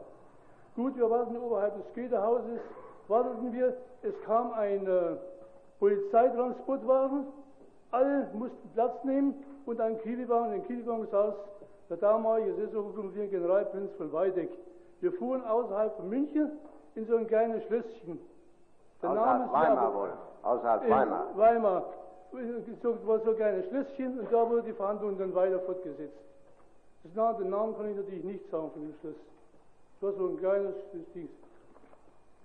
Gut, 0.76 0.96
wir 0.98 1.10
warten 1.10 1.38
oberhalb 1.38 1.76
des 1.76 1.94
Güterhauses, 1.94 2.60
warteten 3.08 3.54
wir, 3.54 3.76
es 4.02 4.14
kam 4.26 4.54
ein 4.54 4.88
äh, 4.88 5.16
Polizeitransportwagen, 5.80 7.28
alle 7.92 8.30
mussten 8.34 8.70
Platz 8.74 9.04
nehmen 9.04 9.36
und 9.66 9.80
ein 9.80 9.98
Kielwagen, 10.00 10.54
in 10.54 10.64
Kielwagen 10.64 11.08
saß 11.08 11.34
der 11.90 11.98
damalige 11.98 12.68
Generalprinz 13.28 13.94
von 13.96 14.12
Weideck. 14.12 14.50
Wir 15.02 15.12
fuhren 15.14 15.44
außerhalb 15.46 15.96
von 15.98 16.10
München 16.10 16.52
in 16.96 17.06
so 17.06 17.16
ein 17.16 17.28
kleines 17.28 17.64
Schlösschen. 17.66 18.20
Der 19.14 19.14
Name 19.14 19.46
ist 19.46 19.54
Weimar 19.54 19.94
wohl. 19.94 20.10
Außerhalb 20.44 20.90
Weimar. 20.90 21.26
Weimar. 21.36 21.84
So, 22.82 23.08
war 23.08 23.20
so 23.20 23.30
ein 23.32 23.36
kleines 23.38 23.66
Schlösschen 23.68 24.20
und 24.20 24.32
da 24.32 24.50
wurde 24.50 24.64
die 24.64 24.74
Verhandlung 24.74 25.18
dann 25.18 25.34
weiter 25.34 25.60
fortgesetzt. 25.62 26.18
Das 27.04 27.38
den 27.38 27.50
Namen 27.50 27.76
kann 27.78 27.90
ich 27.90 27.96
natürlich 27.96 28.24
nicht 28.24 28.50
sagen 28.52 28.72
von 28.72 28.82
dem 28.82 28.94
Schloss. 29.00 29.16
Das 30.02 30.10
war 30.10 30.18
so 30.20 30.28
ein 30.32 30.38
kleines 30.38 30.74
Ding. 31.14 31.30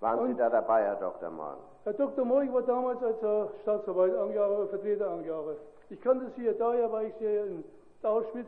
Waren 0.01 0.27
Sie 0.27 0.33
Und- 0.33 0.39
da 0.39 0.49
dabei, 0.51 0.83
Herr 0.85 0.97
Dr. 0.97 1.31
Morgen? 1.31 1.61
Herr 1.85 1.93
Dr. 1.95 2.25
Morg 2.25 2.53
war 2.53 2.63
damals 2.63 3.03
als 3.03 3.23
äh, 3.23 3.47
Staatsanwalt 3.63 4.17
angearbeitet, 4.17 4.71
Vertreter 4.71 5.11
angearbeitet. 5.11 5.61
Ich 5.89 6.01
kannte 6.03 6.27
Sie 6.37 6.45
ja 6.45 6.53
daher, 6.53 6.93
weil 6.93 7.07
ich 7.07 7.15
Sie 7.19 7.25
ja 7.25 7.45
in 7.45 7.65
Auschwitz 8.03 8.47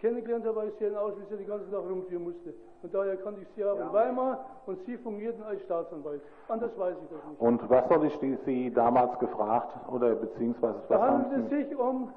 kennengelernt 0.00 0.44
habe, 0.44 0.56
weil 0.56 0.68
ich 0.68 0.74
Sie 0.78 0.84
in 0.86 0.96
Auschwitz 0.96 1.30
ja 1.30 1.36
die 1.36 1.44
ganze 1.44 1.70
Nacht 1.70 1.84
rumführen 1.88 2.24
musste. 2.24 2.52
Und 2.82 2.92
daher 2.92 3.16
kannte 3.16 3.42
ich 3.42 3.48
Sie 3.54 3.64
auch 3.64 3.78
in 3.78 3.92
Weimar 3.92 4.44
und 4.66 4.84
Sie 4.86 4.96
fungierten 4.96 5.42
als 5.44 5.62
Staatsanwalt. 5.62 6.20
Anders 6.48 6.76
weiß 6.76 6.96
ich 7.02 7.08
das 7.10 7.28
nicht. 7.28 7.40
Und 7.40 7.70
was 7.70 7.88
soll 7.88 8.06
ich 8.06 8.38
Sie 8.44 8.70
damals 8.72 9.16
gefragt 9.20 9.76
oder 9.92 10.14
beziehungsweise 10.14 10.74
was 10.74 10.88
Da 10.88 11.00
handelt 11.00 11.44
es 11.44 11.50
sich 11.50 11.78
um 11.78 12.12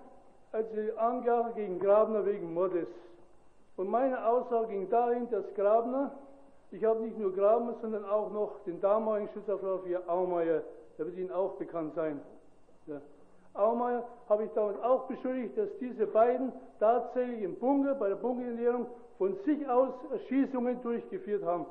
die 0.53 0.97
Anklage 0.97 1.53
gegen 1.55 1.79
Grabner 1.79 2.25
wegen 2.25 2.53
Mordes. 2.53 2.87
Und 3.77 3.89
meine 3.89 4.25
Aussage 4.25 4.67
ging 4.67 4.89
dahin, 4.89 5.29
dass 5.29 5.43
Grabner, 5.55 6.11
ich 6.71 6.83
habe 6.83 7.01
nicht 7.01 7.17
nur 7.19 7.33
Grabner, 7.35 7.75
sondern 7.81 8.05
auch 8.05 8.31
noch 8.31 8.63
den 8.65 8.79
damaligen 8.81 9.29
Schutzauflaufierer 9.33 10.03
Aumeier, 10.07 10.61
der 10.97 11.05
wird 11.05 11.17
Ihnen 11.17 11.31
auch 11.31 11.55
bekannt 11.55 11.93
sein. 11.93 12.21
Ja. 12.87 13.01
Aumeier 13.53 14.03
habe 14.29 14.45
ich 14.45 14.51
damals 14.51 14.81
auch 14.81 15.07
beschuldigt, 15.07 15.57
dass 15.57 15.69
diese 15.79 16.07
beiden 16.07 16.51
tatsächlich 16.79 17.41
im 17.41 17.55
Bunker, 17.55 17.95
bei 17.95 18.09
der 18.09 18.15
Bunkerernährung, 18.15 18.87
von 19.17 19.35
sich 19.45 19.67
aus 19.69 19.93
Erschießungen 20.11 20.81
durchgeführt 20.81 21.43
haben. 21.43 21.65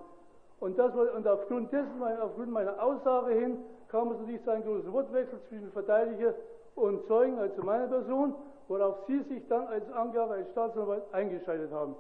Und, 0.61 0.79
das 0.79 0.95
und 0.95 1.27
aufgrund 1.27 1.73
dessen, 1.73 2.03
aufgrund 2.23 2.51
meiner 2.51 2.83
Aussage 2.83 3.35
hin, 3.35 3.59
kam 3.89 4.13
es 4.13 4.19
natürlich 4.19 4.43
zu 4.45 4.51
einem 4.51 4.65
großen 4.65 4.93
Wortwechsel 4.93 5.39
zwischen 5.49 5.71
Verteidiger 5.73 6.35
und 6.75 7.07
Zeugen, 7.07 7.39
also 7.39 7.63
meiner 7.63 7.87
Person, 7.87 8.35
worauf 8.69 8.97
Sie 9.07 9.21
sich 9.25 9.47
dann 9.49 9.67
als 9.67 9.91
Anklage, 9.93 10.33
als 10.33 10.51
Staatsanwalt 10.53 11.03
eingeschaltet 11.13 11.71
haben. 11.71 11.95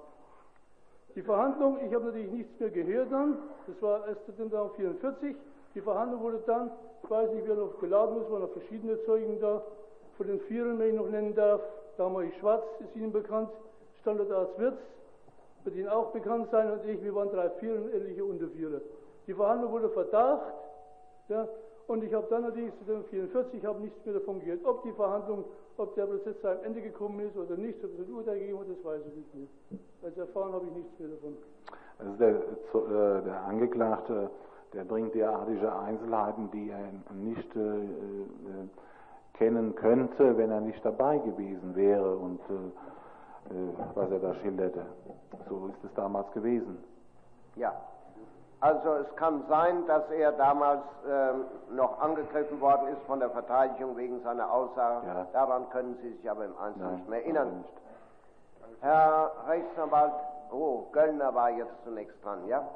Die 1.14 1.22
Verhandlung, 1.22 1.78
ich 1.86 1.94
habe 1.94 2.06
natürlich 2.06 2.30
nichts 2.32 2.58
mehr 2.58 2.70
gehört 2.70 3.12
dann, 3.12 3.38
das 3.66 3.80
war 3.82 4.08
erst 4.08 4.22
dann 4.26 4.46
1944. 4.46 5.36
Die 5.74 5.80
Verhandlung 5.80 6.22
wurde 6.22 6.40
dann, 6.46 6.70
ich 7.02 7.10
weiß 7.10 7.30
nicht, 7.32 7.46
wer 7.46 7.56
noch 7.56 7.78
geladen 7.80 8.20
ist, 8.20 8.30
waren 8.30 8.42
noch 8.42 8.50
verschiedene 8.50 9.00
Zeugen 9.04 9.38
da. 9.40 9.62
Von 10.16 10.26
den 10.26 10.40
Vieren, 10.42 10.78
wenn 10.78 10.90
ich 10.90 10.94
noch 10.94 11.08
nennen 11.08 11.34
darf, 11.34 11.60
damalig 11.96 12.36
Schwarz 12.38 12.64
ist 12.80 12.96
Ihnen 12.96 13.12
bekannt, 13.12 13.50
Standardarzt 14.00 14.58
Wirz, 14.58 14.78
wird 15.64 15.76
Ihnen 15.76 15.88
auch 15.88 16.12
bekannt 16.12 16.48
sein 16.50 16.70
und 16.70 16.84
ich, 16.84 17.02
wir 17.02 17.14
waren 17.14 17.30
drei 17.30 17.50
Vierer 17.50 17.82
und 17.82 17.92
etliche 17.92 18.24
Untervierer. 18.24 18.80
Die 19.26 19.34
Verhandlung 19.34 19.72
wurde 19.72 19.88
verdacht, 19.88 20.52
ja, 21.28 21.48
und 21.86 22.02
ich 22.02 22.14
habe 22.14 22.26
dann 22.30 22.42
natürlich 22.42 22.72
zu 22.78 22.84
den 22.84 23.04
44, 23.04 23.54
ich 23.54 23.66
habe 23.66 23.80
nichts 23.80 24.04
mehr 24.04 24.14
davon 24.14 24.40
gehört. 24.40 24.64
Ob 24.64 24.82
die 24.82 24.92
Verhandlung, 24.92 25.44
ob 25.76 25.94
der 25.94 26.06
Prozess 26.06 26.40
zu 26.40 26.48
einem 26.48 26.64
Ende 26.64 26.80
gekommen 26.80 27.20
ist 27.20 27.36
oder 27.36 27.56
nicht, 27.56 27.82
ob 27.84 27.98
es 27.98 28.06
ein 28.06 28.14
Urteil 28.14 28.38
gegeben 28.38 28.60
hat, 28.60 28.68
das 28.70 28.84
weiß 28.84 29.02
ich 29.06 29.16
nicht 29.16 29.34
mehr. 29.34 29.48
Also 30.02 30.20
erfahren 30.20 30.52
habe 30.52 30.66
ich 30.66 30.72
nichts 30.72 30.98
mehr 30.98 31.08
davon. 31.10 31.36
Also 31.98 32.12
der, 32.18 33.18
äh, 33.18 33.22
der 33.22 33.42
Angeklagte, 33.44 34.30
der 34.72 34.84
bringt 34.84 35.14
derartige 35.14 35.74
Einzelheiten, 35.74 36.50
die 36.52 36.70
er 36.70 37.14
nicht 37.14 37.54
äh, 37.56 37.60
äh, 37.60 38.68
kennen 39.34 39.74
könnte, 39.74 40.36
wenn 40.36 40.50
er 40.50 40.60
nicht 40.60 40.84
dabei 40.84 41.18
gewesen 41.18 41.76
wäre 41.76 42.16
und 42.16 42.40
äh, 42.40 42.54
was 43.94 44.10
er 44.10 44.18
da 44.18 44.34
schilderte. 44.36 44.86
So 45.48 45.66
ist 45.66 45.84
es 45.84 45.94
damals 45.94 46.30
gewesen. 46.32 46.82
Ja. 47.56 47.72
Also 48.60 48.94
es 48.94 49.16
kann 49.16 49.44
sein, 49.48 49.86
dass 49.86 50.10
er 50.10 50.32
damals 50.32 50.82
ähm, 51.06 51.44
noch 51.76 52.00
angegriffen 52.00 52.60
worden 52.60 52.88
ist 52.88 53.02
von 53.02 53.20
der 53.20 53.28
Verteidigung 53.30 53.96
wegen 53.96 54.22
seiner 54.22 54.50
Aussage. 54.50 55.06
Ja. 55.06 55.26
Daran 55.32 55.68
können 55.70 55.98
Sie 56.00 56.12
sich 56.12 56.30
aber 56.30 56.46
im 56.46 56.56
Einzelnen 56.56 56.86
Nein, 56.86 56.94
nicht 56.96 57.08
mehr 57.10 57.22
erinnern. 57.24 57.58
nicht. 57.58 57.68
Herr 58.80 59.32
Rechtsanwalt, 59.48 60.12
oh, 60.50 60.86
Göllner 60.92 61.34
war 61.34 61.50
jetzt 61.50 61.74
zunächst 61.84 62.16
dran, 62.24 62.46
ja? 62.48 62.66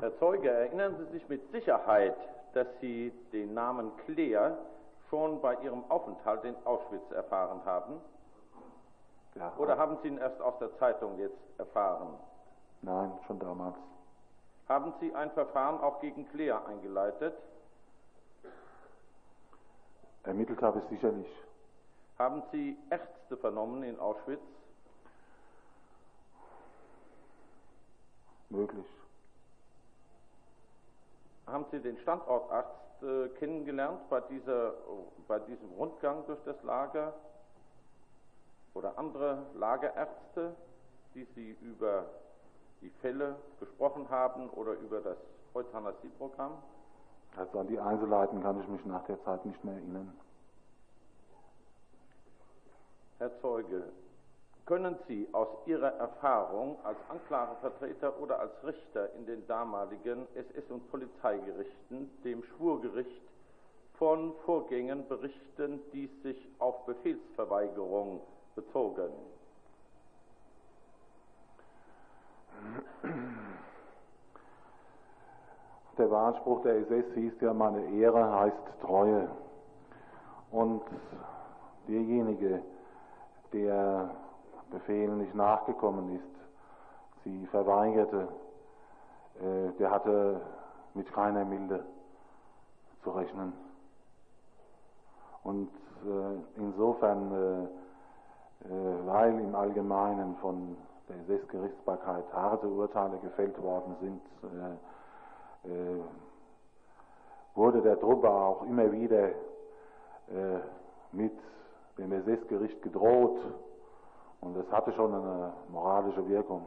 Herr 0.00 0.16
Zeuge, 0.18 0.50
erinnern 0.50 0.94
Sie 0.98 1.12
sich 1.18 1.28
mit 1.28 1.50
Sicherheit, 1.50 2.16
dass 2.54 2.66
Sie 2.80 3.12
den 3.32 3.54
Namen 3.54 3.90
Claire 4.06 4.56
schon 5.10 5.40
bei 5.40 5.54
Ihrem 5.56 5.90
Aufenthalt 5.90 6.44
in 6.44 6.54
Auschwitz 6.64 7.10
erfahren 7.10 7.64
haben? 7.64 8.00
Ja. 9.34 9.52
Oder 9.56 9.78
haben 9.78 9.98
Sie 10.02 10.08
ihn 10.08 10.18
erst 10.18 10.40
aus 10.40 10.58
der 10.58 10.76
Zeitung 10.78 11.18
jetzt 11.18 11.38
erfahren? 11.58 12.18
Nein, 12.82 13.12
schon 13.26 13.38
damals. 13.38 13.76
Haben 14.68 14.92
Sie 15.00 15.14
ein 15.14 15.30
Verfahren 15.30 15.80
auch 15.80 16.00
gegen 16.00 16.28
Claire 16.30 16.66
eingeleitet? 16.66 17.34
Ermittelt 20.24 20.60
habe 20.60 20.80
ich 20.80 20.84
sicherlich. 20.90 21.28
Haben 22.18 22.42
Sie 22.52 22.76
Ärzte 22.90 23.36
vernommen 23.36 23.82
in 23.82 23.98
Auschwitz? 23.98 24.42
Möglich. 28.50 28.86
Haben 31.50 31.64
Sie 31.70 31.80
den 31.80 31.98
Standortarzt 31.98 33.02
äh, 33.02 33.28
kennengelernt 33.38 34.00
bei, 34.10 34.20
dieser, 34.20 34.74
bei 35.26 35.38
diesem 35.40 35.70
Rundgang 35.70 36.26
durch 36.26 36.40
das 36.44 36.62
Lager? 36.62 37.14
Oder 38.74 38.98
andere 38.98 39.46
Lagerärzte, 39.54 40.54
die 41.14 41.24
Sie 41.34 41.56
über 41.62 42.06
die 42.80 42.90
Fälle 43.00 43.36
gesprochen 43.58 44.08
haben 44.10 44.50
oder 44.50 44.72
über 44.74 45.00
das 45.00 45.16
Euthanasieprogramm? 45.54 46.62
Also 47.36 47.58
an 47.60 47.66
die 47.66 47.78
Einzelheiten 47.78 48.42
kann 48.42 48.60
ich 48.60 48.68
mich 48.68 48.84
nach 48.84 49.04
der 49.04 49.22
Zeit 49.24 49.44
nicht 49.46 49.62
mehr 49.64 49.74
erinnern. 49.74 50.12
Herr 53.18 53.40
Zeuge, 53.40 53.84
können 54.68 54.96
Sie 55.08 55.26
aus 55.32 55.48
Ihrer 55.64 55.94
Erfahrung 55.94 56.76
als 56.84 56.98
Anklagevertreter 57.08 58.20
oder 58.20 58.38
als 58.38 58.52
Richter 58.62 59.10
in 59.14 59.24
den 59.24 59.46
damaligen 59.46 60.28
SS- 60.34 60.70
und 60.70 60.90
Polizeigerichten, 60.90 62.10
dem 62.22 62.42
Schwurgericht, 62.42 63.22
von 63.94 64.34
Vorgängen 64.44 65.08
berichten, 65.08 65.80
die 65.94 66.06
sich 66.22 66.36
auf 66.58 66.84
Befehlsverweigerung 66.84 68.20
bezogen? 68.54 69.10
Der 75.96 76.10
Wahlspruch 76.10 76.60
der 76.62 76.76
SS 76.76 77.14
hieß 77.14 77.40
ja, 77.40 77.54
meine 77.54 77.90
Ehre 77.90 78.38
heißt 78.38 78.80
Treue. 78.82 79.30
Und 80.50 80.82
derjenige, 81.88 82.62
der 83.54 84.10
Befehlen 84.70 85.18
nicht 85.18 85.34
nachgekommen 85.34 86.16
ist, 86.16 87.24
sie 87.24 87.46
verweigerte, 87.46 88.28
äh, 89.40 89.72
der 89.78 89.90
hatte 89.90 90.40
mit 90.94 91.12
keiner 91.12 91.44
Milde 91.44 91.84
zu 93.02 93.10
rechnen. 93.10 93.52
Und 95.44 95.70
äh, 96.04 96.58
insofern, 96.60 97.32
äh, 97.32 98.66
weil 99.06 99.40
im 99.40 99.54
Allgemeinen 99.54 100.36
von 100.36 100.76
der 101.08 101.16
SS-Gerichtsbarkeit 101.20 102.24
harte 102.34 102.68
Urteile 102.68 103.18
gefällt 103.18 103.62
worden 103.62 103.96
sind, 104.00 104.20
wurde 107.54 107.80
der 107.80 107.98
Trupper 107.98 108.30
auch 108.30 108.62
immer 108.64 108.90
wieder 108.92 109.30
mit 111.12 111.32
dem 111.96 112.12
SS-Gericht 112.12 112.82
gedroht 112.82 113.38
und 114.40 114.54
das 114.54 114.70
hatte 114.70 114.92
schon 114.92 115.14
eine 115.14 115.52
moralische 115.68 116.26
Wirkung. 116.28 116.66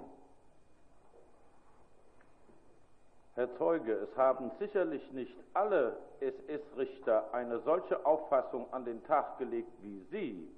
Herr 3.35 3.57
Zeuge, 3.57 3.93
es 3.93 4.17
haben 4.17 4.51
sicherlich 4.59 5.09
nicht 5.13 5.35
alle 5.53 5.95
SS-Richter 6.19 7.33
eine 7.33 7.59
solche 7.61 8.05
Auffassung 8.05 8.71
an 8.73 8.83
den 8.83 9.03
Tag 9.05 9.37
gelegt 9.37 9.71
wie 9.81 10.01
Sie 10.11 10.49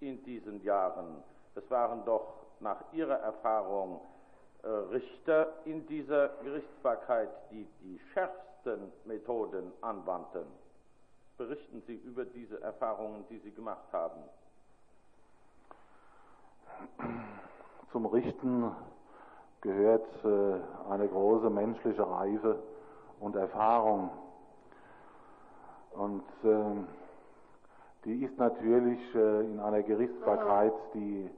in 0.00 0.22
diesen 0.24 0.62
Jahren. 0.62 1.22
Es 1.54 1.68
waren 1.70 2.04
doch 2.04 2.34
nach 2.60 2.82
Ihrer 2.92 3.16
Erfahrung 3.16 4.00
äh, 4.62 4.68
Richter 4.68 5.54
in 5.64 5.86
dieser 5.86 6.28
Gerichtsbarkeit, 6.42 7.30
die 7.50 7.66
die 7.80 7.98
schärfsten 8.12 8.92
Methoden 9.04 9.72
anwandten. 9.80 10.46
Berichten 11.38 11.82
Sie 11.86 11.94
über 11.94 12.24
diese 12.24 12.60
Erfahrungen, 12.60 13.24
die 13.30 13.38
Sie 13.38 13.52
gemacht 13.52 13.86
haben. 13.92 14.20
Zum 17.92 18.06
Richten 18.06 18.70
gehört 19.60 20.06
äh, 20.24 20.90
eine 20.90 21.08
große 21.08 21.50
menschliche 21.50 22.08
Reife 22.08 22.58
und 23.20 23.34
Erfahrung. 23.34 24.10
Und 25.92 26.24
äh, 26.44 26.84
die 28.04 28.24
ist 28.24 28.38
natürlich 28.38 29.00
äh, 29.14 29.40
in 29.40 29.58
einer 29.58 29.82
Gerichtsbarkeit, 29.82 30.72
die 30.94 31.28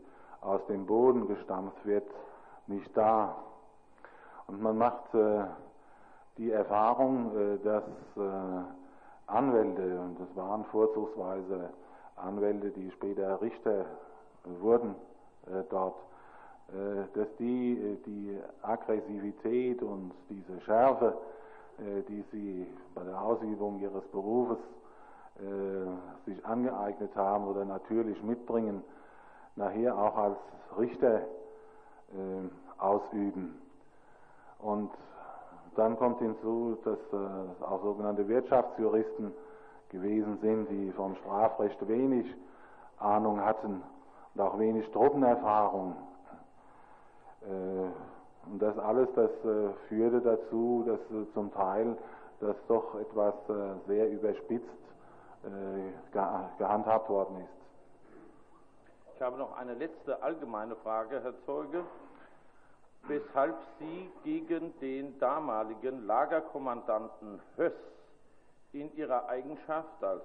aus 0.40 0.60
dem 0.66 0.86
Boden 0.86 1.28
gestampft 1.28 1.84
wird, 1.86 2.08
nicht 2.66 2.94
da. 2.96 3.36
Und 4.46 4.60
man 4.60 4.76
macht 4.76 5.14
äh, 5.14 5.44
die 6.36 6.50
Erfahrung, 6.50 7.32
dass 7.62 7.82
Anwälte, 9.26 10.00
und 10.00 10.18
das 10.18 10.34
waren 10.36 10.64
vorzugsweise 10.66 11.68
Anwälte, 12.16 12.70
die 12.70 12.90
später 12.92 13.42
Richter 13.42 13.84
wurden 14.60 14.94
dort, 15.70 15.96
äh, 16.72 17.18
dass 17.18 17.28
die 17.38 17.72
äh, 17.72 17.96
die 18.06 18.38
Aggressivität 18.62 19.82
und 19.82 20.12
diese 20.28 20.60
Schärfe, 20.60 21.16
äh, 21.78 22.02
die 22.02 22.24
sie 22.30 22.66
bei 22.94 23.02
der 23.02 23.20
Ausübung 23.20 23.80
ihres 23.80 24.04
Berufes 24.12 24.58
äh, 25.38 26.30
sich 26.30 26.44
angeeignet 26.46 27.14
haben 27.16 27.48
oder 27.48 27.64
natürlich 27.64 28.22
mitbringen, 28.22 28.84
nachher 29.56 29.98
auch 29.98 30.16
als 30.16 30.38
Richter 30.78 31.22
äh, 31.22 32.78
ausüben. 32.78 33.60
Und 34.60 34.90
dann 35.74 35.96
kommt 35.96 36.20
hinzu, 36.20 36.78
dass 36.84 36.98
äh, 37.12 37.64
auch 37.64 37.82
sogenannte 37.82 38.28
Wirtschaftsjuristen 38.28 39.32
gewesen 39.88 40.38
sind, 40.40 40.68
die 40.70 40.92
vom 40.92 41.16
Strafrecht 41.16 41.88
wenig 41.88 42.26
Ahnung 42.98 43.40
hatten 43.40 43.82
und 44.34 44.40
auch 44.40 44.58
wenig 44.58 44.88
Truppenerfahrung. 44.90 45.96
Äh, 47.42 48.50
und 48.50 48.58
das 48.60 48.78
alles, 48.78 49.08
das 49.14 49.30
äh, 49.44 49.72
führte 49.88 50.20
dazu, 50.20 50.84
dass 50.86 51.00
äh, 51.10 51.32
zum 51.34 51.52
Teil 51.52 51.96
das 52.40 52.56
doch 52.68 52.94
etwas 52.94 53.34
sehr 53.86 54.10
überspitzt 54.10 54.64
ge 55.42 56.22
gehandhabt 56.56 57.10
worden 57.10 57.36
ist. 57.42 57.60
Ich 59.14 59.20
habe 59.20 59.36
noch 59.36 59.54
eine 59.58 59.74
letzte 59.74 60.22
allgemeine 60.22 60.74
Frage, 60.76 61.22
Herr 61.22 61.34
Zeuge. 61.44 61.84
Weshalb 63.08 63.56
Sie 63.78 64.10
gegen 64.24 64.78
den 64.80 65.18
damaligen 65.18 66.06
Lagerkommandanten 66.06 67.42
Höss 67.56 67.74
in 68.72 68.94
Ihrer 68.96 69.28
Eigenschaft 69.28 70.02
als 70.02 70.22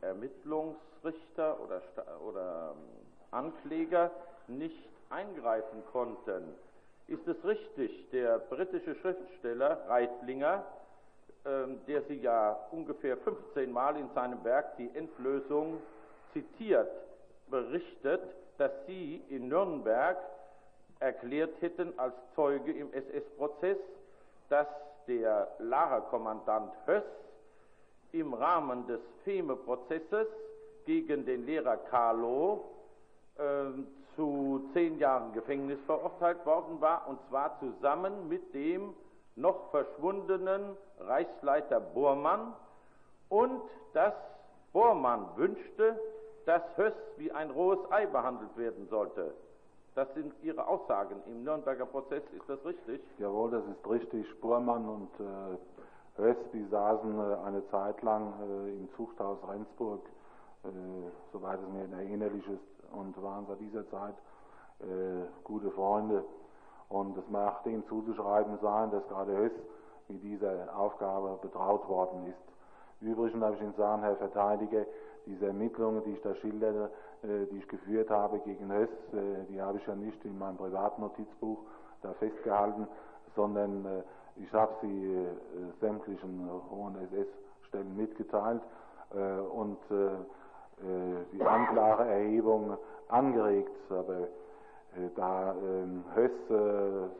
Ermittlungsrichter 0.00 1.60
oder, 1.60 1.82
oder 2.26 2.72
ähm, 2.72 3.03
Ankläger 3.34 4.10
nicht 4.48 4.88
eingreifen 5.10 5.82
konnten. 5.92 6.54
Ist 7.06 7.26
es 7.28 7.36
richtig, 7.44 8.10
der 8.10 8.38
britische 8.38 8.94
Schriftsteller 8.96 9.86
Reitlinger, 9.88 10.64
ähm, 11.44 11.78
der 11.86 12.02
Sie 12.02 12.20
ja 12.20 12.58
ungefähr 12.70 13.16
15 13.18 13.70
Mal 13.70 13.96
in 13.96 14.08
seinem 14.14 14.42
Werk 14.44 14.76
Die 14.78 14.90
Endlösung 14.94 15.82
zitiert, 16.32 16.90
berichtet, 17.48 18.22
dass 18.56 18.72
Sie 18.86 19.22
in 19.28 19.48
Nürnberg 19.48 20.16
erklärt 21.00 21.60
hätten 21.60 21.92
als 21.98 22.14
Zeuge 22.34 22.72
im 22.72 22.92
SS-Prozess, 22.92 23.76
dass 24.48 24.66
der 25.06 25.48
Lagerkommandant 25.58 26.72
Höss 26.86 27.04
im 28.12 28.32
Rahmen 28.32 28.86
des 28.86 29.00
FEME-Prozesses 29.24 30.28
gegen 30.86 31.26
den 31.26 31.44
Lehrer 31.44 31.76
Carlo 31.76 32.64
zu 34.16 34.68
zehn 34.72 34.98
Jahren 34.98 35.32
Gefängnis 35.32 35.78
verurteilt 35.86 36.44
worden 36.46 36.80
war, 36.80 37.08
und 37.08 37.18
zwar 37.28 37.58
zusammen 37.58 38.28
mit 38.28 38.54
dem 38.54 38.94
noch 39.36 39.70
verschwundenen 39.70 40.76
Reichsleiter 41.00 41.80
Bormann 41.80 42.54
und 43.28 43.62
dass 43.92 44.14
Bormann 44.72 45.26
wünschte, 45.36 45.98
dass 46.46 46.62
Höss 46.76 46.92
wie 47.16 47.32
ein 47.32 47.50
rohes 47.50 47.80
Ei 47.90 48.06
behandelt 48.06 48.56
werden 48.56 48.86
sollte. 48.88 49.34
Das 49.94 50.12
sind 50.14 50.32
Ihre 50.42 50.66
Aussagen 50.66 51.16
im 51.26 51.44
Nürnberger 51.44 51.86
Prozess, 51.86 52.22
ist 52.36 52.48
das 52.48 52.64
richtig? 52.64 53.00
Jawohl, 53.18 53.52
das 53.52 53.64
ist 53.64 53.88
richtig. 53.88 54.40
Bormann 54.40 54.88
und 54.88 55.10
äh, 55.20 56.20
Höss, 56.20 56.36
die 56.52 56.64
saßen 56.64 57.18
äh, 57.18 57.36
eine 57.44 57.68
Zeit 57.70 58.02
lang 58.02 58.32
äh, 58.40 58.76
im 58.76 58.88
Zuchthaus 58.96 59.38
Rendsburg, 59.48 60.00
äh, 60.64 60.68
soweit 61.32 61.60
es 61.60 61.68
mir 61.68 61.96
erinnerlich 61.96 62.46
ist, 62.48 62.73
und 62.92 63.20
waren 63.22 63.46
seit 63.46 63.60
dieser 63.60 63.88
Zeit 63.90 64.14
gute 65.44 65.70
Freunde. 65.70 66.24
Und 66.88 67.16
es 67.16 67.28
mag 67.30 67.62
dem 67.62 67.86
zuzuschreiben 67.86 68.58
sein, 68.60 68.90
dass 68.90 69.06
gerade 69.08 69.36
Höss 69.36 69.52
mit 70.08 70.22
dieser 70.22 70.76
Aufgabe 70.76 71.38
betraut 71.40 71.88
worden 71.88 72.26
ist. 72.26 73.00
Übrigens 73.00 73.40
darf 73.40 73.54
ich 73.54 73.62
Ihnen 73.62 73.74
sagen, 73.74 74.02
Herr 74.02 74.16
Verteidiger, 74.16 74.84
diese 75.26 75.46
Ermittlungen, 75.46 76.02
die 76.04 76.10
ich 76.10 76.22
da 76.22 76.34
schilderte, 76.34 76.90
die 77.22 77.56
ich 77.56 77.68
geführt 77.68 78.10
habe 78.10 78.40
gegen 78.40 78.70
Höss, 78.70 78.90
die 79.48 79.62
habe 79.62 79.78
ich 79.78 79.86
ja 79.86 79.94
nicht 79.94 80.22
in 80.24 80.38
meinem 80.38 80.56
Privatnotizbuch 80.56 81.58
da 82.02 82.12
festgehalten, 82.14 82.86
sondern 83.34 84.04
ich 84.36 84.52
habe 84.52 84.72
sie 84.82 85.14
äh, 85.14 85.26
sämtlichen 85.80 86.50
hohen 86.70 86.96
SS-Stellen 86.96 87.96
mitgeteilt 87.96 88.62
äh, 89.14 89.40
und 89.40 89.78
äh, 89.90 90.10
die 91.32 91.42
Anklageerhebung 91.42 92.76
angeregt. 93.08 93.70
Aber 93.90 94.28
da 95.16 95.54
ähm, 95.54 96.04
Höss 96.14 97.10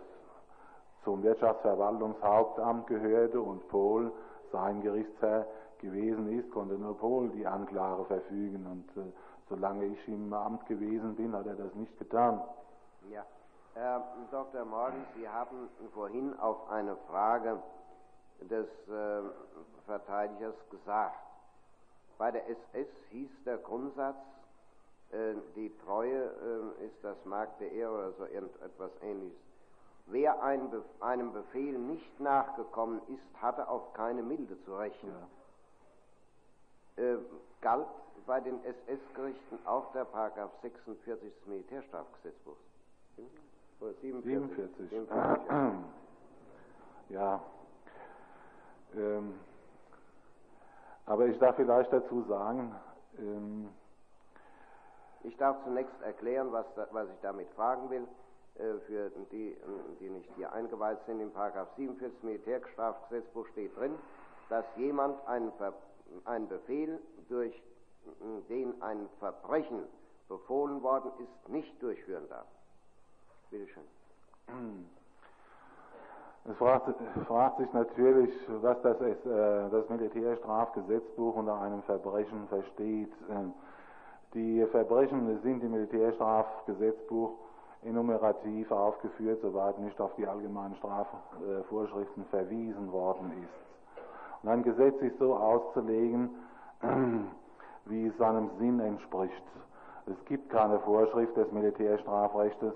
zum 1.05 1.23
Wirtschaftsverwaltungshauptamt 1.23 2.87
gehörte 2.87 3.41
und 3.41 3.67
Pohl 3.69 4.13
sein 4.53 4.81
Gerichtsherr 4.81 5.47
gewesen 5.79 6.39
ist, 6.39 6.51
konnte 6.51 6.75
nur 6.75 6.97
Pohl 6.99 7.29
die 7.31 7.47
Anklage 7.47 8.05
verfügen. 8.05 8.67
Und 8.67 9.15
solange 9.49 9.85
ich 9.87 10.09
im 10.09 10.33
Amt 10.33 10.67
gewesen 10.67 11.15
bin, 11.15 11.35
hat 11.35 11.47
er 11.47 11.57
das 11.57 11.75
nicht 11.75 11.97
getan. 11.99 12.41
Ja. 13.11 13.25
Herr 13.75 14.05
Dr. 14.31 14.65
Morgen, 14.65 15.05
Sie 15.17 15.29
haben 15.29 15.69
vorhin 15.93 16.39
auf 16.39 16.71
eine 16.71 16.97
Frage 17.09 17.61
des 18.41 18.67
äh, 18.89 19.23
Verteidigers 19.85 20.55
gesagt, 20.71 21.19
bei 22.19 22.31
der 22.31 22.49
SS 22.49 22.89
hieß 23.11 23.31
der 23.45 23.59
Grundsatz, 23.59 24.17
äh, 25.11 25.35
die 25.55 25.73
Treue 25.85 26.75
äh, 26.81 26.87
ist 26.87 26.97
das 27.03 27.17
Mark 27.25 27.59
der 27.59 27.73
Ehre 27.73 27.93
oder 27.93 28.13
so 28.13 28.27
irgendetwas 28.27 28.91
ähnliches. 29.03 29.39
Wer 30.07 30.43
ein 30.43 30.71
Be 30.71 30.85
einem 31.01 31.33
Befehl 31.33 31.79
nicht 31.79 32.21
nachgekommen 32.21 33.01
ist, 33.09 33.43
hatte 33.43 33.69
auf 33.69 33.95
keine 33.95 34.23
Milde 34.23 34.63
zu 34.65 34.77
rechnen. 34.77 35.15
Ja. 36.97 37.05
Äh, 37.05 37.19
galt 37.61 37.87
bei 38.27 38.41
den 38.41 38.63
SS-Gerichten 38.65 39.59
auch 39.67 39.93
der 39.93 40.05
Paragraph 40.05 40.53
46 40.63 41.33
des 41.33 41.47
Militärstrafgesetzbuchs. 41.47 42.59
47. 44.01 44.91
47. 44.91 45.09
ja. 47.11 47.43
Ähm, 48.97 49.35
aber 51.07 51.27
ich 51.27 51.39
darf 51.39 51.57
vielleicht 51.57 51.93
dazu 51.93 52.23
sagen, 52.23 52.75
ähm, 53.19 53.69
ich 55.23 55.37
darf 55.37 55.63
zunächst 55.65 56.01
erklären, 56.03 56.53
was, 56.53 56.67
was 56.91 57.09
ich 57.09 57.21
damit 57.23 57.49
fragen 57.51 57.89
will, 57.91 58.07
äh, 58.57 58.79
für 58.87 59.11
die, 59.33 59.57
die 60.01 60.11
nicht 60.11 60.31
hier 60.37 60.53
eingeweiht 60.53 60.99
sind. 61.07 61.21
Im 61.21 61.33
Paragraph 61.33 61.69
47 61.77 62.23
Militärstrafgesetzbuch 62.23 63.47
steht 63.49 63.77
drin, 63.77 63.95
dass 64.49 64.65
jemand 64.77 65.27
einen, 65.27 65.53
Ver 65.53 65.73
einen 66.25 66.49
Befehl, 66.49 67.01
durch 67.29 67.63
den 68.51 68.83
ein 68.83 69.09
Verbrechen 69.19 69.85
befohlen 70.29 70.83
worden 70.83 71.11
ist, 71.19 71.49
nicht 71.49 71.83
durchführen 71.83 72.29
darf. 72.29 72.47
Bitte 73.51 73.67
schön. 73.69 74.91
Es 76.47 76.57
fragt, 76.59 76.95
fragt, 77.27 77.59
sich 77.59 77.73
natürlich, 77.73 78.31
was 78.61 78.81
das, 78.83 79.01
ist, 79.01 79.25
äh, 79.25 79.71
das 79.71 79.89
Militärstrafgesetzbuch 79.89 81.37
unter 81.37 81.59
einem 81.59 81.83
Verbrechen 81.83 82.47
versteht. 82.49 83.13
Ähm, 83.31 83.55
die 84.35 84.65
Verbrechen 84.67 85.41
sind 85.43 85.63
im 85.63 85.71
Militärstrafgesetzbuch 85.71 87.31
enumerativ 87.83 88.71
aufgeführt, 88.71 89.41
soweit 89.41 89.79
nicht 89.79 89.99
auf 90.01 90.15
die 90.17 90.27
allgemeinen 90.27 90.75
Strafvorschriften 90.77 92.25
verwiesen 92.27 92.93
worden 92.93 93.33
ist. 93.43 94.43
Und 94.43 94.51
ein 94.51 94.63
Gesetz 94.63 95.01
ist 95.01 95.19
so 95.19 95.37
auszulegen, 95.37 96.31
wie 97.87 98.07
es 98.07 98.17
seinem 98.19 98.51
Sinn 98.59 98.81
entspricht. 98.81 99.43
Es 100.07 100.25
gibt 100.27 100.51
keine 100.51 100.79
Vorschrift 100.81 101.37
des 101.37 101.51
Militärstrafrechtes, 101.53 102.75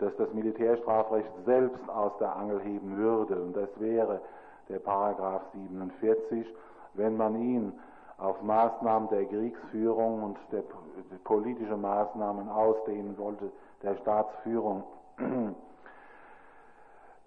dass 0.00 0.14
das 0.16 0.32
Militärstrafrecht 0.32 1.30
selbst 1.44 1.88
aus 1.88 2.12
der 2.18 2.34
Angel 2.36 2.60
heben 2.60 2.96
würde. 2.96 3.40
Und 3.40 3.56
das 3.56 3.68
wäre 3.78 4.20
der 4.68 4.78
Paragraph 4.78 5.42
47, 5.52 6.46
wenn 6.94 7.16
man 7.16 7.36
ihn 7.36 7.72
auf 8.18 8.40
Maßnahmen 8.42 9.08
der 9.08 9.24
Kriegsführung 9.26 10.22
und 10.22 10.38
der, 10.52 10.62
politische 11.24 11.76
Maßnahmen 11.76 12.48
ausdehnen 12.48 13.16
wollte, 13.18 13.50
der 13.82 13.96
Staatsführung. 13.96 14.84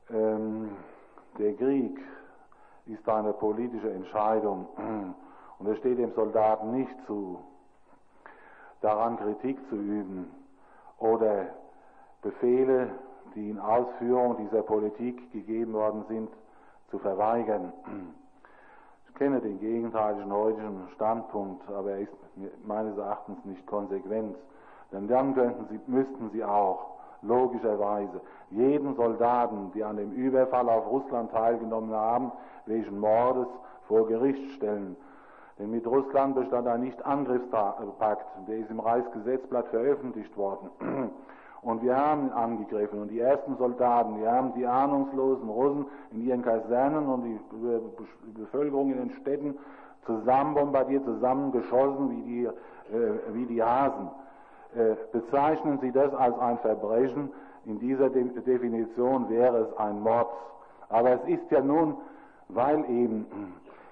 ähm, 0.10 0.78
der 1.38 1.54
Krieg 1.56 2.00
ist 2.86 3.08
eine 3.10 3.34
politische 3.34 3.92
Entscheidung 3.92 4.68
und 5.60 5.68
es 5.68 5.78
steht 5.80 5.98
dem 5.98 6.14
Soldaten 6.14 6.72
nicht 6.72 6.96
zu, 7.06 7.40
daran 8.82 9.18
Kritik 9.18 9.58
zu 9.70 9.76
üben 9.76 10.32
oder 11.00 11.48
Befehle, 12.22 12.90
die 13.36 13.50
in 13.50 13.60
Ausführung 13.60 14.38
dieser 14.38 14.64
Politik 14.64 15.32
gegeben 15.32 15.74
worden 15.74 16.04
sind, 16.08 16.30
zu 16.90 17.00
verweigern. 17.00 17.74
Ich 19.10 19.16
kenne 19.16 19.42
den 19.42 19.60
gegenteiligen 19.60 20.32
heutigen 20.32 20.88
Standpunkt, 20.96 21.68
aber 21.70 21.92
er 21.92 22.00
ist 22.02 22.14
meines 22.66 22.98
Erachtens 22.98 23.44
nicht 23.46 23.66
konsequent. 23.66 24.36
Denn 24.92 25.08
dann 25.08 25.34
sie, 25.70 25.80
müssten 25.88 26.30
sie 26.32 26.44
auch 26.44 26.98
logischerweise 27.22 28.22
jeden 28.52 28.96
Soldaten, 28.96 29.72
die 29.74 29.84
an 29.84 29.98
dem 29.98 30.12
Überfall 30.12 30.70
auf 30.70 30.88
Russland 30.88 31.32
teilgenommen 31.32 31.94
haben, 31.94 32.32
wegen 32.66 33.00
Mordes 33.00 33.48
vor 33.88 34.08
Gericht 34.08 34.52
stellen. 34.56 34.96
Denn 35.58 35.72
mit 35.72 35.88
Russland 35.88 36.36
bestand 36.36 36.68
ein 36.68 36.82
Nicht-Angriffspakt, 36.82 38.26
der 38.48 38.58
ist 38.58 38.70
im 38.70 38.80
Reichsgesetzblatt 38.80 39.68
veröffentlicht 39.70 40.36
worden. 40.38 40.70
Und 41.62 41.82
wir 41.82 41.96
haben 41.96 42.32
angegriffen. 42.32 43.02
Und 43.02 43.10
die 43.10 43.20
ersten 43.20 43.58
Soldaten, 43.58 44.20
die 44.20 44.28
haben 44.28 44.54
die 44.54 44.66
ahnungslosen 44.66 45.50
Russen 45.50 45.86
in 46.12 46.26
ihren 46.26 46.42
Kasernen 46.44 47.08
und 47.08 47.24
die 47.24 47.40
Bevölkerung 48.40 48.92
in 48.92 48.98
den 48.98 49.12
Städten 49.22 49.58
zusammen 50.06 50.54
bombardiert, 50.54 51.04
zusammen 51.06 51.52
geschossen 51.52 52.12
wie 52.12 52.22
die, 52.22 52.46
äh, 52.46 53.34
wie 53.34 53.46
die 53.46 53.62
Hasen. 53.62 54.10
Äh, 54.76 54.96
bezeichnen 55.12 55.80
Sie 55.82 55.92
das 55.92 56.14
als 56.14 56.38
ein 56.40 56.58
Verbrechen? 56.60 57.32
In 57.66 57.80
dieser 57.80 58.10
De 58.10 58.24
Definition 58.42 59.30
wäre 59.30 59.58
es 59.58 59.78
ein 59.78 60.00
Mord. 60.00 60.28
Aber 60.90 61.12
es 61.12 61.28
ist 61.28 61.52
ja 61.52 61.62
nun, 61.62 61.98
weil 62.50 62.80
eben 62.90 63.26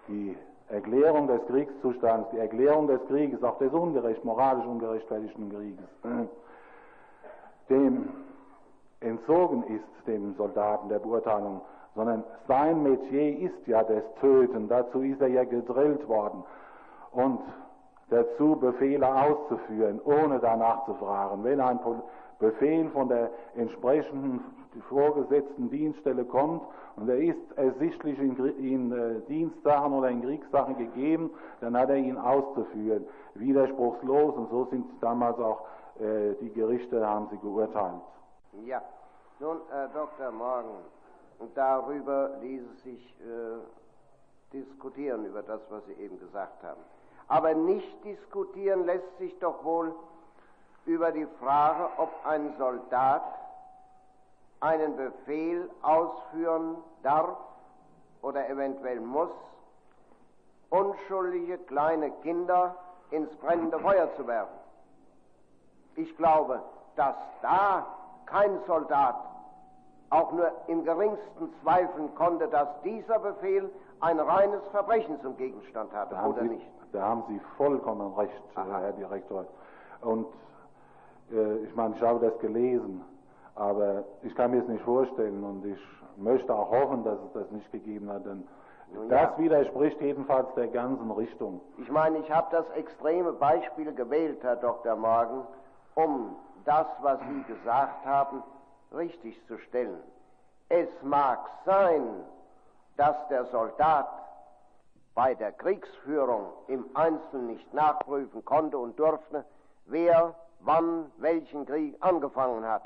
die 0.07 0.37
Erklärung 0.69 1.27
des 1.27 1.45
Kriegszustands, 1.47 2.29
die 2.31 2.39
Erklärung 2.39 2.87
des 2.87 3.05
Krieges, 3.07 3.43
auch 3.43 3.57
des 3.57 3.73
ungerecht, 3.73 4.23
moralisch 4.23 4.65
ungerechtfertigten 4.65 5.49
Krieges, 5.49 5.85
dem 7.69 8.09
entzogen 8.99 9.63
ist, 9.63 10.07
dem 10.07 10.35
Soldaten 10.35 10.89
der 10.89 10.99
Beurteilung, 10.99 11.61
sondern 11.95 12.23
sein 12.47 12.83
Metier 12.83 13.39
ist 13.39 13.67
ja 13.67 13.83
das 13.83 14.03
Töten, 14.19 14.67
dazu 14.67 15.01
ist 15.01 15.21
er 15.21 15.29
ja 15.29 15.43
gedrillt 15.43 16.07
worden. 16.07 16.43
Und 17.11 17.39
dazu 18.09 18.57
Befehle 18.57 19.07
auszuführen, 19.07 20.01
ohne 20.03 20.39
danach 20.39 20.85
zu 20.85 20.93
fragen. 20.95 21.43
Wenn 21.43 21.61
ein 21.61 21.79
Befehl 22.39 22.89
von 22.89 23.07
der 23.07 23.31
entsprechenden 23.55 24.41
vorgesetzten 24.89 25.69
Dienststelle 25.69 26.25
kommt 26.25 26.61
und 26.97 27.07
er 27.09 27.17
ist 27.17 27.39
ersichtlich 27.55 28.19
in, 28.19 28.35
in 28.57 28.91
äh, 28.91 29.21
Dienstsachen 29.29 29.93
oder 29.93 30.09
in 30.09 30.21
Kriegssachen 30.21 30.77
gegeben, 30.77 31.29
dann 31.61 31.77
hat 31.77 31.89
er 31.89 31.95
ihn 31.95 32.17
auszuführen, 32.17 33.05
widerspruchslos. 33.35 34.35
Und 34.35 34.49
so 34.49 34.65
sind 34.65 34.85
damals 35.01 35.39
auch 35.39 35.61
äh, 35.99 36.33
die 36.41 36.51
Gerichte 36.51 37.05
haben 37.05 37.27
sie 37.29 37.37
geurteilt. 37.37 38.01
Ja, 38.65 38.81
nun, 39.39 39.59
Herr 39.69 39.87
Dr. 39.89 40.31
Morgen, 40.31 40.77
darüber 41.55 42.31
ließe 42.41 42.73
sich 42.83 43.15
äh, 43.21 44.53
diskutieren, 44.53 45.25
über 45.25 45.43
das, 45.43 45.59
was 45.69 45.85
Sie 45.85 45.93
eben 45.93 46.19
gesagt 46.19 46.63
haben. 46.63 46.81
Aber 47.27 47.53
nicht 47.53 48.03
diskutieren 48.03 48.85
lässt 48.85 49.17
sich 49.17 49.37
doch 49.39 49.63
wohl 49.63 49.93
über 50.85 51.11
die 51.11 51.27
Frage, 51.39 51.89
ob 51.97 52.09
ein 52.25 52.53
Soldat 52.57 53.23
einen 54.59 54.95
Befehl 54.95 55.69
ausführen 55.81 56.77
darf 57.03 57.37
oder 58.21 58.47
eventuell 58.49 58.99
muss, 58.99 59.29
unschuldige 60.69 61.57
kleine 61.57 62.11
Kinder 62.21 62.75
ins 63.11 63.35
brennende 63.37 63.79
Feuer 63.79 64.13
zu 64.15 64.25
werfen. 64.27 64.64
Ich 65.95 66.15
glaube, 66.17 66.61
dass 66.95 67.15
da 67.41 67.85
kein 68.25 68.59
Soldat 68.67 69.15
auch 70.09 70.31
nur 70.31 70.51
im 70.67 70.83
geringsten 70.83 71.49
zweifeln 71.61 72.13
konnte, 72.15 72.47
dass 72.47 72.67
dieser 72.83 73.19
Befehl 73.19 73.69
ein 74.01 74.19
reines 74.19 74.61
Verbrechen 74.71 75.19
zum 75.21 75.35
Gegenstand 75.37 75.91
hatte, 75.93 76.15
oder 76.15 76.41
Sie, 76.41 76.49
nicht? 76.49 76.67
Da 76.91 77.01
haben 77.01 77.23
Sie 77.27 77.39
vollkommen 77.57 78.13
recht, 78.13 78.43
Aha. 78.55 78.79
Herr 78.79 78.93
Direktor. 78.93 79.45
Und 80.01 80.27
äh, 81.31 81.57
ich 81.57 81.75
meine, 81.75 81.95
ich 81.95 82.01
habe 82.01 82.19
das 82.19 82.37
gelesen, 82.39 83.03
aber 83.55 84.03
ich 84.21 84.35
kann 84.35 84.51
mir 84.51 84.61
es 84.61 84.67
nicht 84.67 84.83
vorstellen 84.83 85.43
und 85.43 85.65
ich 85.65 85.79
möchte 86.17 86.53
auch 86.53 86.71
hoffen, 86.71 87.03
dass 87.03 87.19
es 87.19 87.33
das 87.33 87.51
nicht 87.51 87.71
gegeben 87.71 88.09
hat, 88.09 88.25
denn 88.25 88.47
ja. 88.93 89.27
das 89.27 89.37
widerspricht 89.37 89.99
jedenfalls 90.01 90.53
der 90.55 90.67
ganzen 90.67 91.09
Richtung. 91.11 91.61
Ich 91.77 91.89
meine, 91.89 92.19
ich 92.19 92.31
habe 92.31 92.47
das 92.51 92.69
extreme 92.75 93.33
Beispiel 93.33 93.93
gewählt, 93.93 94.39
Herr 94.43 94.57
Dr. 94.57 94.95
Morgen, 94.95 95.43
um 95.95 96.35
das, 96.65 96.87
was 97.01 97.19
Sie 97.29 97.43
gesagt 97.43 98.05
haben, 98.05 98.43
richtig 98.93 99.39
zu 99.47 99.57
stellen. 99.57 100.01
Es 100.69 100.89
mag 101.01 101.39
sein, 101.65 102.23
dass 102.97 103.15
der 103.29 103.45
Soldat 103.45 104.07
bei 105.13 105.33
der 105.35 105.51
Kriegsführung 105.53 106.51
im 106.67 106.85
Einzelnen 106.93 107.47
nicht 107.47 107.73
nachprüfen 107.73 108.43
konnte 108.43 108.77
und 108.77 108.97
durfte, 108.99 109.45
wer 109.85 110.35
wann 110.59 111.11
welchen 111.17 111.65
Krieg 111.65 111.95
angefangen 112.01 112.65
hat. 112.65 112.83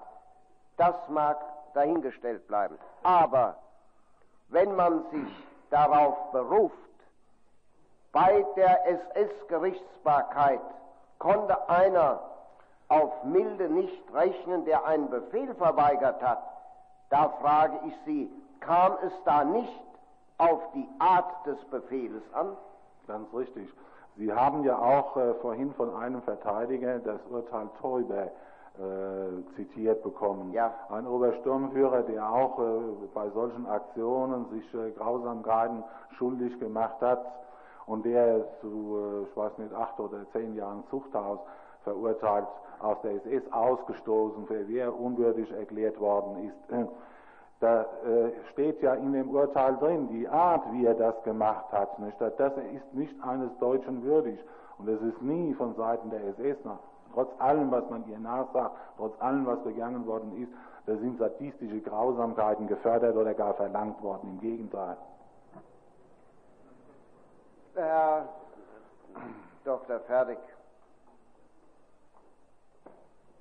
Das 0.78 0.96
mag 1.08 1.38
dahingestellt 1.74 2.48
bleiben. 2.48 2.78
Aber 3.04 3.56
wenn 4.50 4.76
man 4.76 5.04
sich 5.12 5.32
darauf 5.70 6.32
beruft, 6.32 6.76
bei 8.12 8.46
der 8.56 8.88
SS-Gerichtsbarkeit 8.88 10.62
konnte 11.20 11.70
einer 11.70 12.20
auf 12.90 13.24
Milde 13.24 13.70
nicht 13.70 14.14
rechnen, 14.14 14.66
der 14.66 14.86
einen 14.86 15.10
Befehl 15.10 15.54
verweigert 15.56 16.22
hat, 16.22 16.44
da 17.10 17.30
frage 17.42 17.80
ich 17.88 17.94
Sie, 18.06 18.32
kam 18.60 18.94
es 19.06 19.14
da 19.26 19.44
nicht 19.44 19.82
auf 20.38 20.60
die 20.74 20.88
Art 21.00 21.46
des 21.46 21.58
Befehles 21.66 22.24
an? 22.34 22.56
Ganz 23.08 23.34
richtig. 23.34 23.68
Sie 24.18 24.34
haben 24.34 24.64
ja 24.64 24.78
auch 24.78 25.16
äh, 25.18 25.34
vorhin 25.36 25.74
von 25.76 25.96
einem 25.96 26.22
Verteidiger 26.24 27.00
das 27.00 27.20
Urteil 27.30 27.70
Teuber 27.80 28.28
äh, 28.80 29.56
zitiert 29.56 30.04
bekommen. 30.04 30.52
Ja. 30.54 30.74
Ein 30.90 31.08
Obersturmführer, 31.08 32.04
der 32.04 32.30
auch 32.30 32.60
äh, 32.60 33.08
bei 33.14 33.30
solchen 33.30 33.66
Aktionen 33.68 34.46
sich 34.52 34.74
äh, 34.74 34.92
Grausamkeiten 34.92 35.84
schuldig 36.18 36.60
gemacht 36.60 37.02
hat 37.02 37.26
und 37.88 38.06
der 38.06 38.46
zu, 38.62 39.24
äh, 39.26 39.30
ich 39.30 39.38
weiß 39.38 39.58
nicht, 39.58 39.74
acht 39.74 40.00
oder 40.00 40.20
zehn 40.32 40.56
Jahren 40.56 40.84
Zuchthaus 40.90 41.40
verurteilt, 41.84 42.48
aus 42.80 42.98
der 43.02 43.12
SS 43.16 43.52
ausgestoßen, 43.52 44.48
für 44.48 44.68
wer 44.68 44.98
unwürdig 44.98 45.52
erklärt 45.52 46.00
worden 46.00 46.50
ist. 46.50 46.90
Da 47.62 47.82
äh, 47.82 48.32
steht 48.54 48.82
ja 48.82 48.94
in 48.94 49.12
dem 49.12 49.32
Urteil 49.32 49.76
drin, 49.76 50.08
die 50.08 50.30
Art, 50.30 50.64
wie 50.72 50.86
er 50.86 50.94
das 50.94 51.22
gemacht 51.24 51.66
hat. 51.74 51.90
Das 52.38 52.54
ist 52.56 52.94
nicht 52.94 53.14
eines 53.22 53.50
Deutschen 53.58 54.02
würdig. 54.02 54.40
Und 54.78 54.88
es 54.88 55.02
ist 55.02 55.22
nie 55.22 55.54
von 55.56 55.76
Seiten 55.76 56.10
der 56.10 56.24
SS, 56.24 56.64
nach, 56.64 56.80
trotz 57.14 57.30
allem, 57.40 57.70
was 57.70 57.84
man 57.90 58.08
ihr 58.08 58.18
nachsagt, 58.18 58.72
trotz 58.96 59.22
allem, 59.22 59.46
was 59.46 59.62
begangen 59.64 60.08
worden 60.08 60.42
ist, 60.42 60.54
da 60.86 60.96
sind 60.96 61.20
sadistische 61.20 61.82
Grausamkeiten 61.82 62.68
gefördert 62.68 63.16
oder 63.18 63.34
gar 63.34 63.54
verlangt 63.56 64.02
worden. 64.02 64.30
Im 64.30 64.40
Gegenteil. 64.40 64.96
Herr 67.76 68.30
Dr. 69.66 70.00
Fertig. 70.00 70.38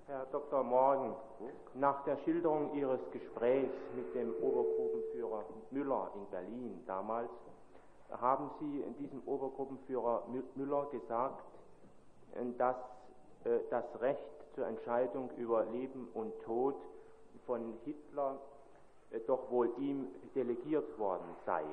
Herr 0.09 0.25
Dr. 0.33 0.65
Morgen, 0.65 1.15
nach 1.75 2.03
der 2.05 2.17
Schilderung 2.25 2.73
Ihres 2.73 3.01
Gesprächs 3.12 3.75
mit 3.95 4.15
dem 4.15 4.33
Obergruppenführer 4.41 5.45
Müller 5.70 6.11
in 6.15 6.25
Berlin 6.31 6.83
damals, 6.87 7.28
haben 8.11 8.51
Sie 8.59 8.83
diesem 8.99 9.20
Obergruppenführer 9.27 10.23
Müller 10.55 10.87
gesagt, 10.87 11.45
dass 12.57 12.77
äh, 13.45 13.59
das 13.69 13.85
Recht 14.01 14.25
zur 14.55 14.67
Entscheidung 14.67 15.28
über 15.37 15.67
Leben 15.67 16.09
und 16.15 16.33
Tod 16.41 16.77
von 17.45 17.75
Hitler 17.85 18.39
äh, 19.11 19.20
doch 19.27 19.51
wohl 19.51 19.70
ihm 19.77 20.07
delegiert 20.35 20.99
worden 20.99 21.37
sei. 21.45 21.65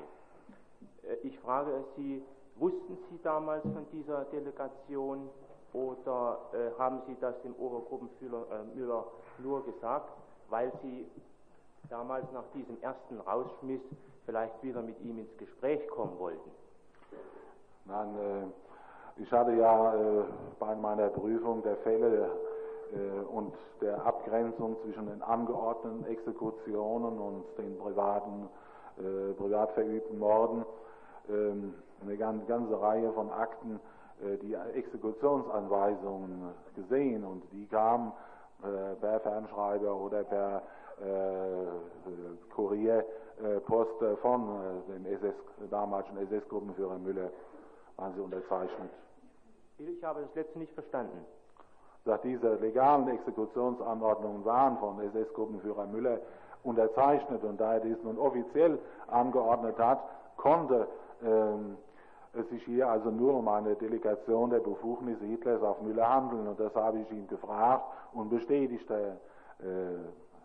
Äh, 1.04 1.14
ich 1.22 1.38
frage 1.38 1.84
Sie, 1.96 2.22
wussten 2.56 2.98
Sie 3.08 3.18
damals 3.22 3.62
von 3.62 3.86
dieser 3.92 4.26
Delegation 4.26 5.30
oder 5.72 6.38
äh, 6.52 6.78
haben 6.78 7.02
Sie 7.06 7.16
das 7.20 7.40
dem 7.42 7.54
Obergruppenführer 7.56 8.46
äh, 8.50 8.76
Müller 8.76 9.04
nur 9.38 9.64
gesagt, 9.64 10.10
weil 10.48 10.72
Sie 10.82 11.06
damals 11.88 12.24
nach 12.32 12.44
diesem 12.54 12.80
ersten 12.82 13.20
Rausschmiss 13.20 13.80
vielleicht 14.24 14.62
wieder 14.62 14.82
mit 14.82 15.00
ihm 15.00 15.18
ins 15.18 15.36
Gespräch 15.38 15.86
kommen 15.88 16.18
wollten? 16.18 16.50
Nein, 17.84 18.16
äh, 18.18 19.22
ich 19.22 19.30
hatte 19.32 19.52
ja 19.52 19.94
äh, 19.94 20.24
bei 20.58 20.74
meiner 20.74 21.08
Prüfung 21.08 21.62
der 21.62 21.76
Fälle 21.78 22.30
äh, 22.92 23.24
und 23.34 23.54
der 23.80 24.04
Abgrenzung 24.04 24.76
zwischen 24.82 25.06
den 25.06 25.22
angeordneten 25.22 26.04
Exekutionen 26.06 27.18
und 27.18 27.44
den 27.58 27.78
privaten, 27.78 28.48
äh, 28.98 29.32
privat 29.34 29.72
verübten 29.72 30.18
Morden 30.18 30.64
ähm, 31.28 31.74
eine 32.02 32.16
ganze 32.16 32.80
Reihe 32.80 33.12
von 33.12 33.30
Akten 33.30 33.80
die 34.42 34.54
Exekutionsanweisungen 34.54 36.54
gesehen 36.74 37.24
und 37.24 37.42
die 37.52 37.66
kamen 37.66 38.12
äh, 38.62 38.94
per 38.96 39.20
Fernschreiber 39.20 39.94
oder 39.94 40.24
per 40.24 40.62
äh, 41.00 41.04
Kurierpost 42.54 44.02
äh, 44.02 44.16
von 44.16 44.48
äh, 44.48 44.92
dem 44.92 45.06
SS, 45.06 45.34
damaligen 45.70 46.16
SS-Gruppenführer 46.16 46.98
Müller 46.98 47.30
waren 47.96 48.14
sie 48.14 48.20
unterzeichnet. 48.20 48.90
Ich 49.78 50.02
habe 50.02 50.22
das 50.22 50.34
letzte 50.34 50.58
nicht 50.58 50.72
verstanden. 50.72 51.24
Sagt, 52.06 52.24
diese 52.24 52.54
legalen 52.54 53.08
Exekutionsanordnungen 53.08 54.44
waren 54.44 54.78
von 54.78 55.00
SS-Gruppenführer 55.00 55.86
Müller 55.86 56.20
unterzeichnet 56.62 57.44
und 57.44 57.60
da 57.60 57.74
er 57.74 57.80
dies 57.80 58.02
nun 58.02 58.18
offiziell 58.18 58.78
angeordnet 59.08 59.78
hat, 59.78 60.00
konnte 60.36 60.88
ähm, 61.22 61.76
es 62.36 62.48
sich 62.48 62.64
hier 62.64 62.88
also 62.88 63.10
nur 63.10 63.34
um 63.34 63.48
eine 63.48 63.74
Delegation 63.76 64.50
der 64.50 64.60
Befugnisse 64.60 65.24
Hitlers 65.24 65.62
auf 65.62 65.80
Müller 65.82 66.08
handeln 66.08 66.46
und 66.46 66.58
das 66.60 66.74
habe 66.74 66.98
ich 66.98 67.10
ihn 67.10 67.26
gefragt 67.28 67.84
und 68.12 68.30
bestätigt 68.30 68.90
äh, 68.90 69.16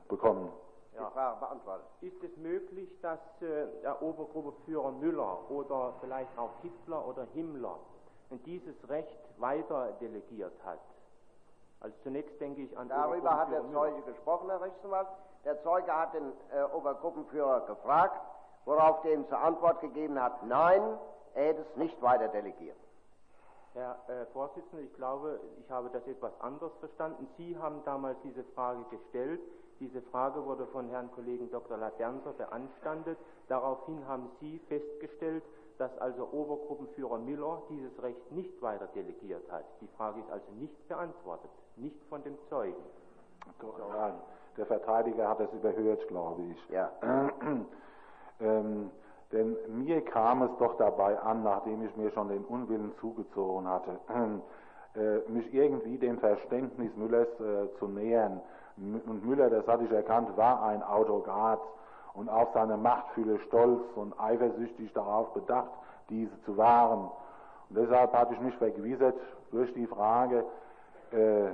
bekommen. 0.07 0.49
Ja. 0.95 1.05
Die 1.07 1.13
Frage 1.13 1.39
beantwortet. 1.39 1.85
Ist 2.01 2.23
es 2.23 2.35
möglich, 2.37 2.89
dass 3.01 3.19
äh, 3.41 3.67
der 3.81 4.01
Obergruppeführer 4.01 4.91
Müller 4.91 5.49
oder 5.49 5.93
vielleicht 6.01 6.37
auch 6.37 6.51
Hitler 6.61 7.07
oder 7.07 7.25
Himmler 7.33 7.75
dieses 8.45 8.75
Recht 8.89 9.19
weiter 9.37 9.93
delegiert 10.01 10.53
hat? 10.65 10.79
Also 11.79 11.95
zunächst 12.03 12.39
denke 12.39 12.61
ich 12.61 12.77
an 12.77 12.89
Darüber 12.89 13.37
hat 13.37 13.51
der 13.51 13.61
Zeuge 13.71 13.95
Müller. 13.95 14.05
gesprochen, 14.05 14.49
Herr 14.49 14.61
Rechtsanwalt. 14.61 15.07
Der 15.45 15.61
Zeuge 15.63 15.91
hat 15.91 16.13
den 16.13 16.31
äh, 16.53 16.63
Obergruppenführer 16.75 17.61
gefragt, 17.61 18.19
worauf 18.65 19.01
der 19.01 19.13
ihm 19.13 19.27
zur 19.27 19.39
Antwort 19.39 19.81
gegeben 19.81 20.21
hat, 20.21 20.43
nein, 20.45 20.81
er 21.35 21.45
hätte 21.45 21.61
es 21.61 21.77
nicht 21.77 22.01
weiter 22.01 22.27
delegiert. 22.29 22.77
Herr 23.73 23.97
äh, 24.09 24.25
Vorsitzender, 24.33 24.83
ich 24.83 24.93
glaube, 24.95 25.39
ich 25.59 25.71
habe 25.71 25.89
das 25.93 26.05
etwas 26.05 26.33
anders 26.41 26.71
verstanden. 26.79 27.27
Sie 27.37 27.57
haben 27.57 27.81
damals 27.85 28.17
diese 28.23 28.43
Frage 28.55 28.83
gestellt. 28.89 29.39
Diese 29.79 30.01
Frage 30.01 30.45
wurde 30.45 30.67
von 30.67 30.89
Herrn 30.89 31.09
Kollegen 31.11 31.49
Dr. 31.49 31.77
Laternser 31.77 32.33
beanstandet. 32.33 33.17
Daraufhin 33.47 34.05
haben 34.07 34.29
Sie 34.39 34.59
festgestellt, 34.67 35.43
dass 35.77 35.97
also 35.99 36.27
Obergruppenführer 36.31 37.17
Miller 37.17 37.63
dieses 37.69 37.91
Recht 38.03 38.31
nicht 38.31 38.61
weiter 38.61 38.87
delegiert 38.93 39.49
hat. 39.51 39.63
Die 39.79 39.87
Frage 39.97 40.19
ist 40.19 40.29
also 40.29 40.51
nicht 40.59 40.87
beantwortet, 40.87 41.49
nicht 41.77 42.03
von 42.09 42.21
dem 42.23 42.37
Zeugen. 42.49 42.83
Der 44.57 44.65
Verteidiger 44.65 45.29
hat 45.29 45.39
das 45.39 45.51
überhört, 45.53 46.07
glaube 46.09 46.43
ich. 46.43 46.69
Ja. 46.69 46.91
ähm, 48.39 48.91
denn 49.31 49.55
mir 49.67 50.03
kam 50.03 50.41
es 50.43 50.51
doch 50.59 50.77
dabei 50.77 51.17
an, 51.19 51.43
nachdem 51.43 51.85
ich 51.85 51.95
mir 51.95 52.11
schon 52.11 52.29
den 52.29 52.43
Unwillen 52.45 52.91
zugezogen 52.99 53.67
hatte, 53.67 53.99
äh, 54.95 55.29
mich 55.29 55.53
irgendwie 55.53 55.97
dem 55.97 56.19
Verständnis 56.19 56.95
Müllers 56.95 57.27
äh, 57.39 57.67
zu 57.79 57.87
nähern. 57.87 58.41
Und 58.77 59.25
Müller, 59.25 59.49
das 59.49 59.67
hatte 59.67 59.83
ich 59.83 59.91
erkannt, 59.91 60.35
war 60.37 60.63
ein 60.63 60.81
Autokrat 60.81 61.59
und 62.13 62.29
auf 62.29 62.49
seine 62.53 62.77
Machtfülle 62.77 63.39
stolz 63.47 63.81
und 63.95 64.19
eifersüchtig 64.19 64.91
darauf 64.93 65.33
bedacht, 65.33 65.71
diese 66.09 66.41
zu 66.43 66.57
wahren. 66.57 67.09
Und 67.69 67.77
deshalb 67.77 68.13
hatte 68.13 68.33
ich 68.33 68.39
mich 68.41 68.55
vergewissert 68.55 69.15
durch 69.51 69.73
die 69.73 69.87
Frage, 69.87 70.45
äh, 71.11 71.49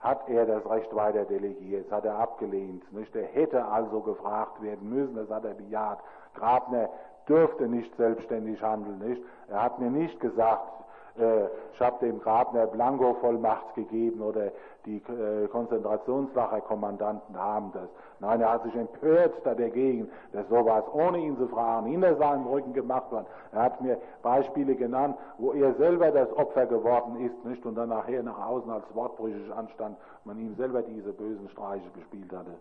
hat 0.00 0.28
er 0.28 0.46
das 0.46 0.68
Recht 0.68 0.94
weiter 0.94 1.24
delegiert, 1.24 1.86
das 1.86 1.98
hat 1.98 2.04
er 2.04 2.18
abgelehnt. 2.18 2.90
Nicht? 2.92 3.14
Er 3.14 3.26
hätte 3.26 3.64
also 3.64 4.00
gefragt 4.00 4.60
werden 4.60 4.90
müssen, 4.90 5.14
das 5.14 5.30
hat 5.30 5.44
er 5.44 5.54
bejaht. 5.54 6.00
Grabner 6.34 6.88
dürfte 7.28 7.68
nicht 7.68 7.94
selbstständig 7.96 8.62
handeln. 8.62 8.98
Nicht? 8.98 9.22
Er 9.48 9.62
hat 9.62 9.78
mir 9.78 9.90
nicht 9.90 10.18
gesagt, 10.20 10.82
äh, 11.18 11.44
ich 11.74 11.80
habe 11.80 12.06
dem 12.06 12.20
Grabner 12.20 12.66
Blanko-Vollmacht 12.66 13.74
gegeben 13.74 14.22
oder 14.22 14.50
die 14.86 14.96
äh, 14.96 15.46
Konzentrationslagerkommandanten 15.48 17.36
haben 17.36 17.70
das. 17.72 17.88
Nein, 18.20 18.40
er 18.40 18.52
hat 18.52 18.62
sich 18.64 18.74
empört 18.74 19.34
dagegen, 19.44 20.10
dass 20.32 20.48
sowas 20.48 20.84
ohne 20.92 21.18
ihn 21.18 21.36
zu 21.36 21.48
fragen 21.48 21.86
hinter 21.86 22.16
seinem 22.16 22.46
Rücken 22.46 22.72
gemacht 22.72 23.10
wird. 23.10 23.26
Er 23.52 23.62
hat 23.62 23.80
mir 23.80 23.98
Beispiele 24.22 24.74
genannt, 24.74 25.16
wo 25.38 25.52
er 25.52 25.74
selber 25.74 26.10
das 26.10 26.32
Opfer 26.36 26.66
geworden 26.66 27.20
ist, 27.24 27.44
nicht? 27.44 27.64
Und 27.66 27.74
dann 27.74 27.90
nachher 27.90 28.22
nach 28.22 28.38
außen 28.46 28.70
als 28.70 28.84
wortbrüchig 28.94 29.52
anstand, 29.52 29.96
man 30.24 30.38
ihm 30.38 30.54
selber 30.56 30.82
diese 30.82 31.12
bösen 31.12 31.48
Streiche 31.50 31.90
gespielt 31.90 32.32
hatte. 32.32 32.54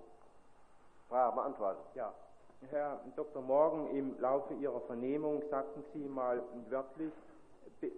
Frage 1.09 1.35
beantwortet. 1.35 1.83
Ja. 1.95 2.11
Herr 2.69 3.01
Dr. 3.15 3.41
Morgen, 3.41 3.89
im 3.95 4.19
Laufe 4.19 4.53
Ihrer 4.53 4.81
Vernehmung 4.81 5.41
sagten 5.49 5.83
Sie 5.93 6.07
mal 6.07 6.43
wörtlich, 6.69 7.11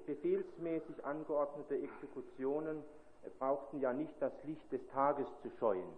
befehlsmäßig 0.06 1.04
angeordnete 1.04 1.76
Exekutionen 1.76 2.82
brauchten 3.40 3.82
ja 3.82 3.92
nicht 3.92 4.14
das 4.22 4.32
Licht 4.46 4.72
des 4.72 4.80
Tages 4.88 5.28
zu 5.42 5.50
scheuen. 5.60 5.90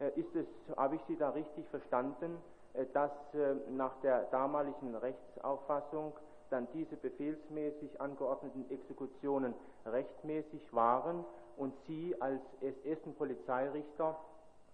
Äh, 0.00 0.10
ist 0.20 0.34
es, 0.36 0.46
habe 0.76 0.96
ich 0.96 1.00
Sie 1.08 1.16
da 1.16 1.30
richtig 1.30 1.66
verstanden, 1.68 2.36
äh, 2.74 2.84
dass 2.92 3.10
äh, 3.32 3.54
nach 3.70 3.98
der 4.02 4.24
damaligen 4.24 4.94
Rechtsauffassung 4.94 6.12
dann 6.50 6.68
diese 6.74 6.96
befehlsmäßig 6.96 8.00
angeordneten 8.00 8.70
Exekutionen 8.70 9.54
rechtmäßig 9.86 10.72
waren 10.74 11.24
und 11.56 11.74
Sie 11.86 12.14
als 12.20 12.42
SS-Polizeirichter 12.60 14.16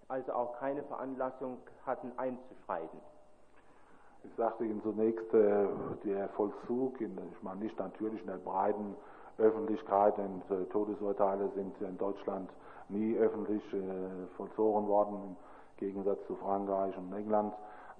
also 0.09 0.33
auch 0.33 0.59
keine 0.59 0.83
Veranlassung 0.85 1.59
hatten 1.87 2.13
einzuschreiten. 2.17 2.99
Ich 4.25 4.35
sagte 4.37 4.65
Ihnen 4.65 4.83
zunächst, 4.83 5.35
äh, 5.35 5.67
der 6.05 6.29
Vollzug, 6.31 7.01
in, 7.01 7.17
ich 7.33 7.43
meine 7.43 7.61
nicht 7.61 7.79
natürlich 7.79 8.21
in 8.21 8.27
der 8.27 8.39
breiten 8.39 8.97
Öffentlichkeit, 9.39 10.17
denn 10.17 10.43
äh, 10.51 10.65
Todesurteile 10.67 11.51
sind 11.55 11.79
in 11.81 11.99
Deutschland 11.99 12.49
nie 12.89 13.17
öffentlich 13.17 13.63
äh, 13.75 14.27
vollzogen 14.37 14.89
worden, 14.89 15.15
im 15.15 15.37
Gegensatz 15.77 16.19
zu 16.27 16.37
Frankreich 16.37 16.97
und 16.97 17.13
England, 17.13 17.53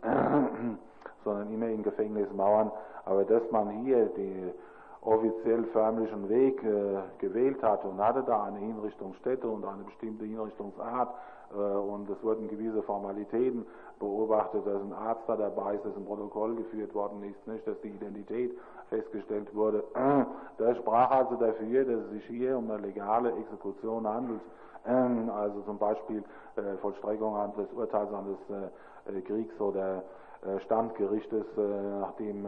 sondern 1.25 1.53
immer 1.53 1.69
in 1.69 1.83
Gefängnismauern. 1.83 2.71
Aber 3.05 3.25
dass 3.25 3.43
man 3.51 3.71
hier 3.83 4.07
den 4.07 4.53
offiziell 5.05 5.65
förmlichen 5.65 6.29
Weg 6.29 6.63
äh, 6.65 6.97
gewählt 7.19 7.63
hat 7.63 7.85
und 7.85 7.99
hatte 7.99 8.23
da 8.23 8.45
eine 8.45 8.59
Hinrichtungsstätte 8.59 9.47
und 9.47 9.65
eine 9.65 9.85
bestimmte 9.85 10.25
Hinrichtungsart, 10.25 11.11
äh, 11.53 11.57
und 11.57 12.09
es 12.09 12.23
wurden 12.23 12.49
gewisse 12.49 12.83
Formalitäten 12.83 13.67
beobachtet, 13.99 14.67
dass 14.67 14.81
ein 14.81 14.93
Arzt 14.93 15.23
da 15.27 15.37
dabei 15.37 15.75
ist, 15.75 15.85
dass 15.85 15.97
ein 15.97 16.05
Protokoll 16.05 16.57
geführt 16.57 16.95
worden 16.95 17.23
ist, 17.23 17.47
nicht, 17.47 17.67
dass 17.67 17.81
die 17.83 17.89
Identität 17.89 18.57
festgestellt 18.89 19.55
wurde. 19.55 19.85
Das 20.57 20.77
sprach 20.77 21.11
also 21.11 21.35
dafür, 21.35 21.85
dass 21.85 22.05
es 22.05 22.11
sich 22.13 22.27
hier 22.27 22.57
um 22.57 22.71
eine 22.71 22.81
legale 22.81 23.33
Exekution 23.33 24.07
handelt, 24.07 24.41
also 24.85 25.63
zum 25.63 25.79
Beispiel 25.79 26.23
äh, 26.57 26.77
Vollstreckung 26.81 27.35
des 27.59 27.73
Urteils 27.73 28.09
eines 28.13 28.39
äh, 29.17 29.21
Kriegs- 29.23 29.61
oder 29.61 30.03
Standgerichtes, 30.67 31.47
nachdem 31.57 32.47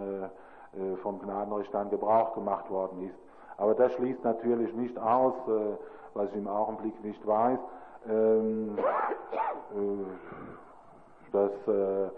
vom 1.02 1.20
Gnadenrecht 1.20 1.72
dann 1.72 1.90
Gebrauch 1.90 2.34
gemacht 2.34 2.68
worden 2.70 3.08
ist. 3.08 3.16
Aber 3.58 3.74
das 3.74 3.92
schließt 3.92 4.24
natürlich 4.24 4.72
nicht 4.74 4.98
aus, 4.98 5.34
was 6.14 6.30
ich 6.30 6.36
im 6.36 6.48
Augenblick 6.48 7.02
nicht 7.05 7.24
weiß, 7.26 7.58
ähm, 8.08 8.78
äh, 8.78 8.82
dass 11.32 11.52
äh, 11.68 12.10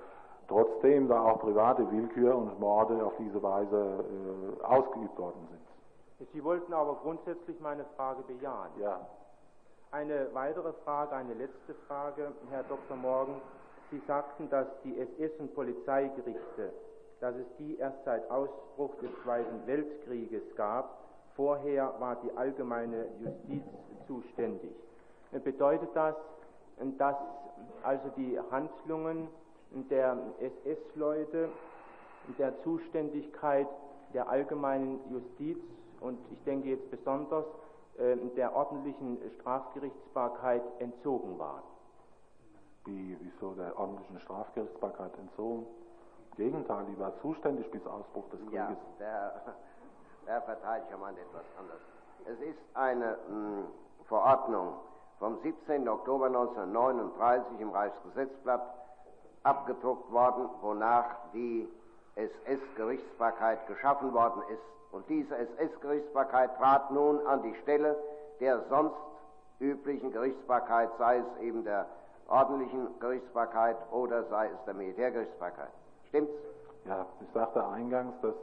trotzdem 0.46 1.08
da 1.08 1.22
auch 1.22 1.40
private 1.40 1.90
Willkür 1.90 2.36
und 2.36 2.60
Morde 2.60 3.04
auf 3.04 3.14
diese 3.18 3.42
Weise 3.42 4.04
äh, 4.04 4.64
ausgeübt 4.64 5.18
worden 5.18 5.48
sind. 5.50 5.58
Sie 6.32 6.44
wollten 6.44 6.72
aber 6.72 6.96
grundsätzlich 7.02 7.60
meine 7.60 7.84
Frage 7.96 8.22
bejahen. 8.22 8.70
Ja. 8.80 9.00
Eine 9.90 10.28
weitere 10.34 10.72
Frage, 10.84 11.14
eine 11.14 11.34
letzte 11.34 11.74
Frage, 11.86 12.32
Herr 12.50 12.64
Dr. 12.64 12.96
Morgen. 12.96 13.40
Sie 13.90 14.02
sagten, 14.06 14.50
dass 14.50 14.66
die 14.84 15.00
SS- 15.00 15.38
und 15.38 15.54
Polizeigerichte, 15.54 16.72
dass 17.20 17.34
es 17.36 17.46
die 17.58 17.76
erst 17.78 18.04
seit 18.04 18.30
Ausbruch 18.30 18.94
des 18.96 19.10
Zweiten 19.22 19.66
Weltkrieges 19.66 20.42
gab. 20.56 20.98
Vorher 21.36 21.94
war 21.98 22.16
die 22.16 22.36
allgemeine 22.36 23.06
Justiz 23.20 23.64
zuständig 24.06 24.72
bedeutet 25.32 25.90
das, 25.94 26.14
dass 26.96 27.16
also 27.82 28.08
die 28.16 28.38
Handlungen 28.50 29.28
der 29.90 30.16
SS-Leute 30.40 31.48
der 32.38 32.60
Zuständigkeit 32.62 33.66
der 34.14 34.28
allgemeinen 34.28 35.00
Justiz 35.10 35.58
und 36.00 36.18
ich 36.32 36.42
denke 36.44 36.68
jetzt 36.68 36.90
besonders 36.90 37.44
äh, 37.98 38.16
der 38.36 38.54
ordentlichen 38.54 39.18
Strafgerichtsbarkeit 39.38 40.62
entzogen 40.78 41.38
waren. 41.38 41.62
Wie, 42.84 43.16
wieso 43.20 43.52
der 43.54 43.78
ordentlichen 43.78 44.20
Strafgerichtsbarkeit 44.20 45.12
entzogen? 45.18 45.66
Gegenteil, 46.38 46.86
die 46.88 46.98
war 46.98 47.12
zuständig 47.20 47.68
bis 47.70 47.84
Ausbruch 47.86 48.24
des 48.30 48.40
Krieges. 48.46 48.54
Ja, 48.58 48.76
der, 48.98 49.32
der 50.26 50.42
Verteidiger 50.42 50.96
meint 50.96 51.18
etwas 51.18 51.44
anderes. 51.58 51.80
Es 52.26 52.40
ist 52.40 52.58
eine 52.74 53.16
mh, 53.28 53.28
hm, 53.28 53.64
Verordnung 54.06 54.74
vom 55.18 55.38
17. 55.42 55.88
Oktober 55.88 56.26
1939 56.26 57.60
im 57.60 57.70
Reichsgesetzblatt 57.70 58.62
abgedruckt 59.42 60.12
worden, 60.12 60.48
wonach 60.62 61.06
die 61.32 61.68
SS-Gerichtsbarkeit 62.14 63.66
geschaffen 63.66 64.12
worden 64.14 64.42
ist. 64.48 64.62
Und 64.92 65.08
diese 65.08 65.36
SS-Gerichtsbarkeit 65.36 66.56
trat 66.56 66.90
nun 66.92 67.26
an 67.26 67.42
die 67.42 67.54
Stelle 67.62 67.96
der 68.40 68.60
sonst 68.68 68.94
üblichen 69.58 70.12
Gerichtsbarkeit, 70.12 70.90
sei 70.98 71.18
es 71.18 71.42
eben 71.42 71.64
der 71.64 71.86
ordentlichen 72.28 72.88
Gerichtsbarkeit 73.00 73.76
oder 73.90 74.24
sei 74.24 74.46
es 74.46 74.64
der 74.66 74.74
Militärgerichtsbarkeit. 74.74 75.72
Stimmt's? 76.08 76.32
Ja, 76.86 77.06
ich 77.20 77.28
sagte 77.34 77.64
eingangs, 77.66 78.14
dass 78.22 78.34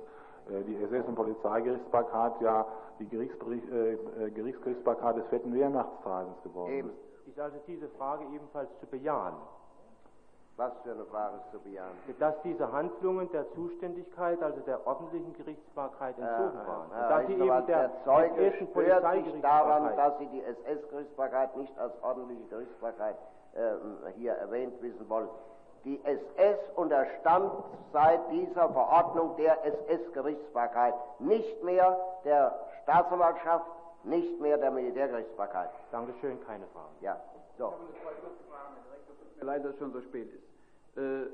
äh, 0.50 0.64
die 0.64 0.76
SS- 0.84 1.08
und 1.08 1.16
Polizeigerichtsbarkeit 1.16 2.40
ja 2.42 2.66
die 3.00 3.06
äh, 3.06 3.94
äh, 3.94 4.32
Gerichtsgerichtsbarkeit 4.32 5.18
des 5.18 5.28
vierten 5.28 5.54
Wehrmachtstages 5.54 6.34
geworden 6.44 6.72
Eben. 6.72 6.90
ist. 6.90 7.28
Ist 7.30 7.40
also 7.40 7.58
diese 7.68 7.90
Frage 7.90 8.24
ebenfalls 8.34 8.70
zu 8.80 8.86
bejahen? 8.86 9.34
Was 10.58 10.72
für 10.84 10.92
eine 10.92 11.04
Frage 11.06 11.36
ist 11.38 11.52
zu 11.52 11.60
bejahen? 11.60 11.92
Dass 12.18 12.36
diese 12.44 12.72
Handlungen 12.72 13.30
der 13.32 13.52
Zuständigkeit, 13.56 14.42
also 14.42 14.62
der 14.62 14.88
ordentlichen 14.88 15.34
Gerichtsbarkeit 15.34 16.18
entzogen 16.18 16.62
Äh, 16.62 16.68
waren. 16.68 16.92
Herr 16.94 17.10
dass 17.10 17.28
sie 17.28 17.34
eben 17.34 17.42
Rechtsanwalt, 17.42 17.68
der, 17.68 17.88
der 17.90 18.04
Zeuge 18.06 18.54
stört 18.72 19.26
sich 19.26 19.42
daran, 19.42 19.96
dass 19.98 20.18
Sie 20.20 20.28
die 20.28 20.44
SS-Gerichtsbarkeit 20.44 21.58
nicht 21.58 21.78
als 21.78 21.92
ordentliche 22.02 22.46
Gerichtsbarkeit 22.46 23.18
ähm, 23.56 23.98
hier 24.16 24.34
erwähnt 24.34 24.82
wissen 24.82 25.10
wollen. 25.10 25.28
Die 25.86 26.04
SS 26.04 26.58
unterstand 26.76 27.52
seit 27.94 28.20
dieser 28.32 28.68
Verordnung 28.70 29.36
der 29.38 29.64
SS-Gerichtsbarkeit, 29.66 30.94
nicht 31.20 31.64
mehr 31.64 31.98
der 32.26 32.54
Staatsanwaltschaft, 32.84 33.66
nicht 34.04 34.42
mehr 34.42 34.58
der 34.58 34.72
Militärgerichtsbarkeit. 34.72 35.70
Dankeschön, 35.92 36.44
keine 36.46 36.66
Frage. 36.68 36.88
Ja, 37.02 37.18
so. 37.58 37.74
mir 39.40 39.46
leid, 39.46 39.64
dass 39.64 39.74
es 39.74 39.80
schon 39.80 39.94
so 39.94 40.02
spät 40.02 40.28
ist. 40.34 40.98
Äh, 40.98 41.28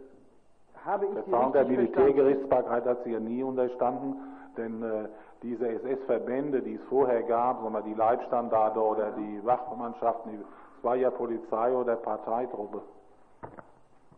habe 0.86 1.06
ich 1.06 1.32
Zaun 1.32 1.54
der? 1.54 1.66
Militärgerichtsbarkeit 1.66 2.86
hat 2.86 3.04
sie 3.04 3.12
ja 3.12 3.20
nie 3.20 3.44
unterstanden, 3.44 4.16
denn 4.58 4.84
äh, 4.84 5.08
diese 5.44 5.68
SS-Verbände, 5.68 6.62
die 6.62 6.76
es 6.76 6.82
vorher 6.90 7.24
gab, 7.24 7.62
sagen 7.62 7.74
wir, 7.74 7.82
die 7.82 7.94
Leitstandarte 7.94 8.80
oder 8.82 9.12
die 9.12 9.46
Wachmannschaften, 9.46 10.32
die- 10.32 10.38
es 10.78 10.84
war 10.84 10.96
ja 10.96 11.10
Polizei 11.12 11.72
oder 11.74 11.96
Parteitruppe. 11.96 12.82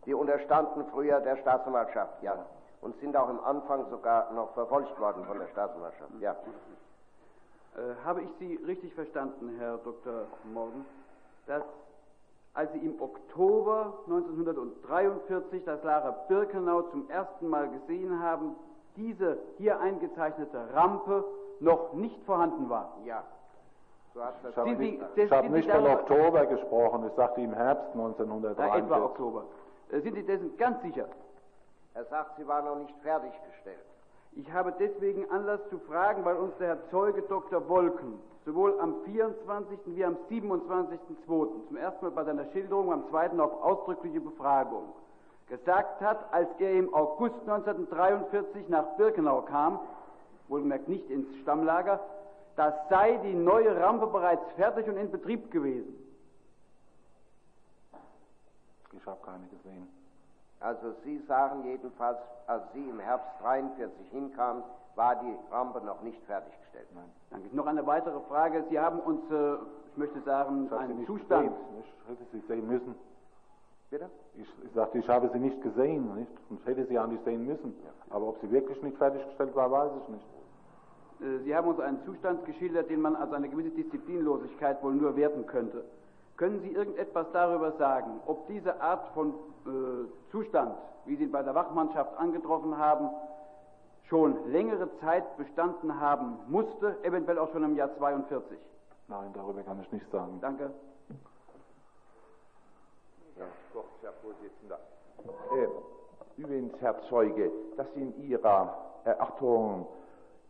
Die 0.05 0.13
unterstanden 0.13 0.85
früher 0.91 1.19
der 1.21 1.37
Staatsanwaltschaft, 1.37 2.21
ja. 2.21 2.45
Und 2.81 2.99
sind 2.99 3.15
auch 3.15 3.29
im 3.29 3.39
Anfang 3.39 3.89
sogar 3.89 4.31
noch 4.33 4.53
verfolgt 4.53 4.99
worden 4.99 5.25
von 5.25 5.39
der 5.39 5.47
Staatsanwaltschaft, 5.47 6.11
ja. 6.19 6.31
Äh, 7.75 7.95
habe 8.05 8.21
ich 8.21 8.29
Sie 8.39 8.55
richtig 8.67 8.93
verstanden, 8.93 9.55
Herr 9.57 9.77
Dr. 9.77 10.25
Morgen, 10.53 10.85
dass 11.47 11.63
als 12.53 12.71
Sie 12.73 12.79
im 12.79 13.01
Oktober 13.01 13.93
1943 14.05 15.63
das 15.65 15.83
Lager 15.83 16.11
Birkenau 16.27 16.83
zum 16.83 17.09
ersten 17.09 17.47
Mal 17.47 17.67
gesehen 17.69 18.21
haben, 18.21 18.55
diese 18.95 19.39
hier 19.57 19.79
eingezeichnete 19.79 20.73
Rampe 20.73 21.23
noch 21.59 21.93
nicht 21.93 22.23
vorhanden 22.25 22.69
war? 22.69 22.93
Ja. 23.05 23.23
So 24.13 24.23
hat 24.23 24.35
das 24.43 24.51
Ich 24.51 24.57
habe 24.57 24.75
nicht, 24.75 25.31
hab 25.31 25.49
nicht 25.49 25.71
von 25.71 25.87
Oktober 25.87 26.45
gesprochen, 26.45 27.07
ich 27.07 27.13
sagte 27.13 27.41
im 27.41 27.53
Herbst 27.53 27.89
Na, 27.95 28.05
1943. 28.05 28.83
etwa 28.83 29.05
Oktober. 29.05 29.43
Äh, 29.93 30.01
sind 30.01 30.15
Sie 30.15 30.23
dessen 30.23 30.57
ganz 30.57 30.81
sicher? 30.81 31.07
Er 31.93 32.05
sagt, 32.05 32.37
sie 32.37 32.47
war 32.47 32.63
noch 32.63 32.77
nicht 32.77 32.93
fertiggestellt. 33.03 33.85
Ich 34.31 34.51
habe 34.51 34.73
deswegen 34.79 35.29
Anlass 35.29 35.59
zu 35.69 35.77
fragen, 35.79 36.25
weil 36.25 36.35
uns 36.37 36.57
der 36.57 36.69
Herr 36.69 36.89
Zeuge 36.89 37.21
Dr. 37.21 37.69
Wolken 37.69 38.19
sowohl 38.45 38.79
am 38.79 38.95
24. 39.05 39.79
wie 39.85 40.03
am 40.03 40.17
27.02. 40.29 41.67
zum 41.67 41.77
ersten 41.77 42.05
Mal 42.05 42.11
bei 42.11 42.23
seiner 42.23 42.45
Schilderung, 42.51 42.91
am 42.91 43.07
zweiten 43.09 43.39
auf 43.39 43.61
ausdrückliche 43.63 44.19
Befragung 44.19 44.93
gesagt 45.49 46.01
hat, 46.01 46.33
als 46.33 46.49
er 46.57 46.71
im 46.71 46.93
August 46.93 47.35
1943 47.41 48.69
nach 48.69 48.95
Birkenau 48.97 49.41
kam, 49.41 49.79
wohlgemerkt 50.47 50.87
nicht 50.87 51.09
ins 51.11 51.27
Stammlager, 51.41 51.99
das 52.55 52.73
sei 52.89 53.17
die 53.17 53.35
neue 53.35 53.79
Rampe 53.79 54.07
bereits 54.07 54.43
fertig 54.55 54.87
und 54.87 54.97
in 54.97 55.11
Betrieb 55.11 55.51
gewesen. 55.51 56.02
Ich 58.97 59.05
habe 59.05 59.17
keine 59.25 59.45
gesehen. 59.47 59.87
Also 60.59 60.93
Sie 61.03 61.17
sagen 61.27 61.63
jedenfalls, 61.65 62.17
als 62.47 62.63
Sie 62.73 62.87
im 62.89 62.99
Herbst 62.99 63.27
43 63.41 64.09
hinkamen, 64.11 64.63
war 64.95 65.15
die 65.15 65.35
Rampe 65.51 65.81
noch 65.81 66.01
nicht 66.03 66.21
fertiggestellt. 66.25 66.87
Nein. 66.93 67.09
Danke. 67.31 67.55
Noch 67.55 67.65
eine 67.65 67.85
weitere 67.85 68.19
Frage. 68.29 68.63
Sie 68.69 68.79
haben 68.79 68.99
uns, 68.99 69.21
äh, 69.31 69.55
ich 69.91 69.97
möchte 69.97 70.21
sagen, 70.21 70.63
Ich 70.65 70.69
sie 70.69 70.75
einen 70.77 70.97
nicht 70.97 71.07
Zustand. 71.07 71.49
gesehen. 71.49 71.83
Ich 71.83 72.09
hätte 72.09 72.23
sie 72.31 72.39
sehen 72.47 72.67
müssen. 72.67 72.95
Bitte? 73.89 74.09
Ich, 74.35 74.47
ich 74.63 74.71
sagte, 74.73 74.97
ich 74.99 75.09
habe 75.09 75.29
sie 75.33 75.39
nicht 75.39 75.61
gesehen, 75.61 76.13
nicht? 76.15 76.31
Und 76.49 76.65
hätte 76.65 76.85
sie 76.85 76.97
auch 76.97 77.07
nicht 77.07 77.23
sehen 77.25 77.45
müssen. 77.45 77.75
Aber 78.09 78.27
ob 78.29 78.39
sie 78.41 78.49
wirklich 78.51 78.81
nicht 78.83 78.97
fertiggestellt 78.97 79.55
war, 79.55 79.69
weiß 79.71 79.91
ich 80.03 80.09
nicht. 80.09 80.25
Äh, 81.21 81.43
Sie 81.43 81.55
haben 81.55 81.67
uns 81.67 81.79
einen 81.79 82.03
Zustand 82.05 82.45
geschildert, 82.45 82.89
den 82.89 83.01
man 83.01 83.15
als 83.15 83.33
eine 83.33 83.49
gewisse 83.49 83.71
Disziplinlosigkeit 83.71 84.81
wohl 84.83 84.93
nur 84.93 85.15
werten 85.15 85.45
könnte. 85.47 85.83
Können 86.37 86.61
Sie 86.61 86.71
irgendetwas 86.71 87.27
darüber 87.31 87.73
sagen, 87.73 88.19
ob 88.25 88.47
diese 88.47 88.81
Art 88.81 89.07
von 89.13 89.33
äh, 89.65 90.31
Zustand, 90.31 90.75
wie 91.05 91.15
Sie 91.15 91.23
ihn 91.23 91.31
bei 91.31 91.43
der 91.43 91.53
Wachmannschaft 91.53 92.17
angetroffen 92.17 92.77
haben, 92.77 93.09
schon 94.09 94.51
längere 94.51 94.89
Zeit 94.99 95.37
bestanden 95.37 95.99
haben 95.99 96.37
musste, 96.47 96.97
eventuell 97.03 97.37
auch 97.37 97.51
schon 97.51 97.63
im 97.63 97.75
Jahr 97.75 97.95
42? 97.97 98.57
Nein, 99.07 99.31
darüber 99.33 99.61
kann 99.63 99.79
ich 99.81 99.91
nichts 99.91 100.09
sagen. 100.11 100.39
Danke. 100.41 100.71
Ja, 103.37 103.45
kurz, 103.71 103.87
Herr 104.01 104.13
Vorsitzender. 104.13 104.79
Äh, 105.55 106.41
übrigens, 106.41 106.73
Herr 106.81 106.99
Zeuge, 107.09 107.51
dass 107.77 107.87
Sie 107.93 108.01
in 108.01 108.23
Ihrer 108.23 108.75
Erörterung 109.03 109.85
äh, 109.85 110.02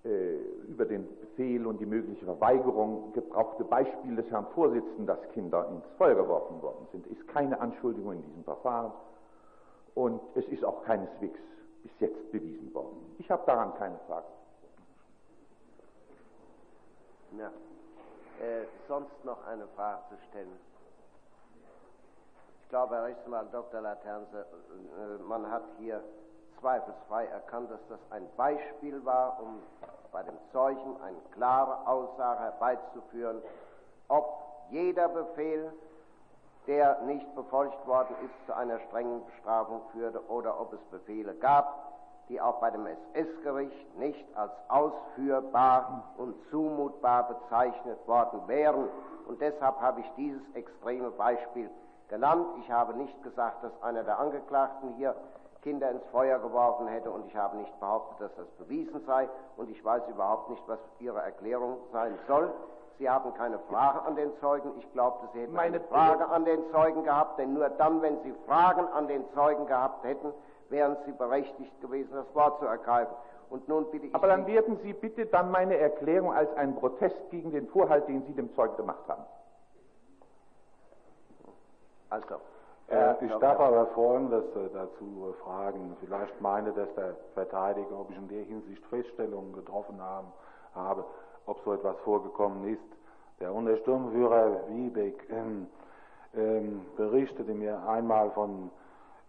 über 0.04 0.86
den 0.86 1.08
Befehl 1.22 1.66
und 1.66 1.80
die 1.80 1.86
mögliche 1.86 2.26
Verweigerung 2.26 3.14
gebrauchte 3.14 3.64
Beispiel 3.64 4.16
des 4.18 4.30
Herrn 4.30 4.48
Vorsitzenden, 4.54 5.06
dass 5.06 5.20
Kinder 5.30 5.68
ins 5.70 5.86
Feuer 5.98 6.16
geworfen 6.16 6.62
worden 6.62 6.86
sind, 6.92 7.08
ist 7.08 7.26
keine 7.30 7.60
Anschuldigung 7.62 8.14
in 8.14 8.22
diesem 8.24 8.44
Verfahren 8.44 8.92
und 9.96 10.20
es 10.36 10.46
ist 10.48 10.66
auch 10.66 10.84
keineswegs 10.84 11.40
bis 11.84 11.92
jetzt 12.00 12.32
bewiesen 12.32 12.74
worden. 12.74 13.16
Ich 13.18 13.30
habe 13.32 13.44
daran 13.46 13.74
keine 13.76 13.98
Frage. 14.08 14.26
Ja. 17.38 17.48
Äh, 18.42 18.66
sonst 18.88 19.24
noch 19.24 19.46
eine 19.48 19.68
Frage 19.76 20.02
zu 20.10 20.16
stellen? 20.30 20.52
Ich 22.64 22.70
glaube, 22.70 22.96
Herr 22.96 23.06
Rechtsanwalt 23.06 23.54
Dr. 23.54 23.82
Laternse, 23.82 24.42
äh, 24.42 25.24
man 25.24 25.50
hat 25.50 25.64
hier 25.80 26.04
zweifelsfrei 26.64 27.26
erkannt, 27.26 27.70
dass 27.70 27.86
das 27.90 28.00
ein 28.12 28.26
Beispiel 28.38 29.04
war, 29.06 29.38
um 29.42 29.62
bei 30.14 30.24
dem 30.24 30.38
Zeugen 30.54 30.96
eine 31.02 31.20
klare 31.34 31.86
Aussage 31.86 32.40
herbeizuführen, 32.40 33.42
ob 34.08 34.42
jeder 34.70 35.10
Befehl, 35.10 35.74
der 36.66 37.02
nicht 37.02 37.36
befolgt 37.36 37.86
worden 37.86 38.16
ist, 38.24 38.48
zu 38.48 38.56
einer 38.56 38.80
strengen 38.88 39.26
Bestrafung 39.26 39.82
führte 39.92 40.26
oder 40.30 40.60
ob 40.60 40.72
es 40.72 40.80
Befehle 40.90 41.34
gab, 41.36 41.92
die 42.30 42.40
auch 42.40 42.62
bei 42.62 42.72
dem 42.72 42.88
SS-Gericht 42.88 43.98
nicht 43.98 44.26
als 44.38 44.54
ausführbar 44.70 46.04
und 46.18 46.36
zumutbar 46.50 47.28
bezeichnet 47.28 48.08
worden 48.08 48.48
wären. 48.48 48.88
Und 49.28 49.42
deshalb 49.42 49.82
habe 49.82 50.00
ich 50.00 50.10
dieses 50.16 50.42
extreme 50.54 51.12
Beispiel 51.12 51.70
genannt. 52.08 52.48
Ich 52.62 52.72
habe 52.72 52.94
nicht 52.94 53.22
gesagt, 53.24 53.62
dass 53.66 53.84
einer 53.84 54.04
der 54.04 54.20
Angeklagten 54.20 54.94
hier 54.94 55.16
Kinder 55.64 55.90
ins 55.90 56.04
Feuer 56.12 56.40
geworfen 56.40 56.88
hätte 56.88 57.10
und 57.10 57.26
ich 57.26 57.36
habe 57.36 57.58
nicht 57.58 57.80
behauptet, 57.80 58.20
dass 58.20 58.36
das 58.36 58.48
bewiesen 58.60 59.02
sei 59.08 59.30
und 59.58 59.70
ich 59.70 59.84
weiß 59.84 60.04
überhaupt 60.10 60.50
nicht, 60.50 60.62
was 60.68 60.80
Ihre 61.00 61.22
Erklärung 61.22 61.78
sein 61.92 62.18
soll. 62.28 62.54
Sie 63.00 63.10
haben 63.10 63.34
keine 63.34 63.58
Frage 63.60 64.02
an 64.04 64.16
den 64.16 64.32
Zeugen. 64.40 64.72
Ich 64.78 64.92
glaubte, 64.92 65.28
Sie 65.34 65.40
hätten 65.42 65.54
Meine 65.54 65.78
eine 65.78 65.86
Frage 65.86 66.28
an 66.28 66.46
den 66.46 66.60
Zeugen 66.72 67.04
gehabt, 67.04 67.40
denn 67.40 67.54
nur 67.54 67.70
dann, 67.70 68.02
wenn 68.02 68.22
Sie 68.24 68.34
Fragen 68.46 68.86
an 68.90 69.08
den 69.08 69.24
Zeugen 69.34 69.66
gehabt 69.66 70.04
hätten, 70.04 70.32
wären 70.70 70.98
Sie 71.06 71.12
berechtigt 71.14 71.82
gewesen, 71.82 72.12
das 72.14 72.36
Wort 72.36 72.60
zu 72.60 72.66
ergreifen. 72.66 73.16
Und 73.50 73.68
nun 73.68 73.90
bitte 73.90 74.08
ich 74.08 74.16
Aber 74.16 74.28
dann 74.28 74.46
Sie, 74.46 74.54
werten 74.54 74.78
Sie 74.84 74.94
bitte 74.94 75.26
dann 75.26 75.50
meine 75.50 75.78
Erklärung 75.78 76.34
als 76.34 76.54
einen 76.56 76.76
Protest 76.76 77.18
gegen 77.32 77.52
den 77.52 77.68
Vorhalt, 77.68 78.08
den 78.08 78.24
Sie 78.24 78.34
dem 78.34 78.54
Zeugen 78.54 78.76
gemacht 78.78 79.08
haben. 79.08 79.24
also, 82.10 82.36
Äh, 82.90 83.26
ich 83.26 83.32
darf 83.38 83.60
aber 83.60 83.88
Folgendes 83.88 84.44
äh, 84.56 84.70
dazu 84.74 85.30
äh, 85.30 85.44
fragen. 85.44 85.96
Vielleicht 86.02 86.40
meine 86.42 86.72
das 86.74 86.94
der 86.96 87.16
Verteidiger, 87.34 88.00
ob 88.00 88.12
ich 88.12 88.18
in 88.18 88.28
der 88.28 88.44
Hinsicht 88.44 88.86
Feststellungen 88.88 89.54
getroffen 89.54 90.02
haben, 90.02 90.28
habe, 90.76 91.06
ob 91.46 91.60
so 91.64 91.74
etwas 91.74 91.98
vorgekommen 92.00 92.68
ist. 92.74 92.82
Der 93.40 93.54
Untersturmführer 93.54 94.68
Wiebeck 94.70 95.28
ähm, 95.30 95.68
ähm, 96.36 96.86
berichtete 96.96 97.54
mir 97.54 97.82
einmal 97.88 98.32
von 98.32 98.70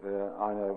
äh, 0.03 0.43
einer 0.43 0.75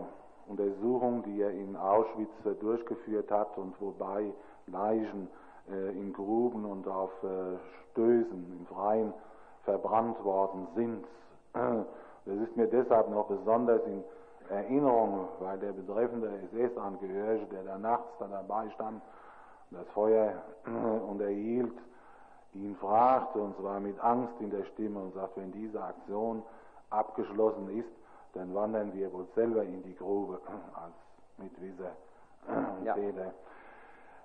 Untersuchung, 0.48 1.24
die 1.24 1.42
er 1.42 1.52
in 1.52 1.76
Auschwitz 1.76 2.30
äh, 2.46 2.54
durchgeführt 2.56 3.30
hat 3.32 3.58
und 3.58 3.80
wobei 3.82 4.32
Leichen 4.68 5.30
äh, 5.70 5.90
in 5.92 6.14
Gruben 6.14 6.66
und 6.66 6.88
auf 6.88 7.12
äh, 7.24 7.58
Stößen 7.92 8.58
im 8.60 8.66
Freien 8.68 9.14
verbrannt 9.64 10.24
worden 10.24 10.68
sind. 10.76 11.06
Das 12.28 12.36
ist 12.38 12.58
mir 12.58 12.68
deshalb 12.68 13.10
noch 13.10 13.28
besonders 13.28 13.82
in 13.86 14.04
Erinnerung, 14.50 15.28
weil 15.40 15.58
der 15.60 15.72
betreffende 15.72 16.30
SS-Angehörige, 16.52 17.46
der 17.48 17.64
da 17.64 17.78
nachts 17.78 18.08
da 18.20 18.28
dabei 18.28 18.70
stand, 18.72 19.02
das 19.72 19.88
Feuer 19.94 20.34
unterhielt, 21.10 21.74
ihn 22.54 22.76
fragte, 22.80 23.40
und 23.40 23.58
zwar 23.58 23.80
mit 23.80 24.00
Angst 24.04 24.34
in 24.40 24.50
der 24.50 24.64
Stimme, 24.66 25.00
und 25.00 25.14
sagt, 25.14 25.38
wenn 25.38 25.52
diese 25.52 25.82
Aktion 25.82 26.44
abgeschlossen 26.90 27.70
ist, 27.78 27.90
dann 28.34 28.54
wandern 28.54 28.94
wir 28.94 29.12
wohl 29.14 29.26
selber 29.36 29.64
in 29.64 29.82
die 29.84 29.96
Grube 29.96 30.40
als 30.76 30.94
Mitwisser 31.38 31.92
und 32.48 32.86
Ja. 32.86 32.94
Täter. 32.94 33.32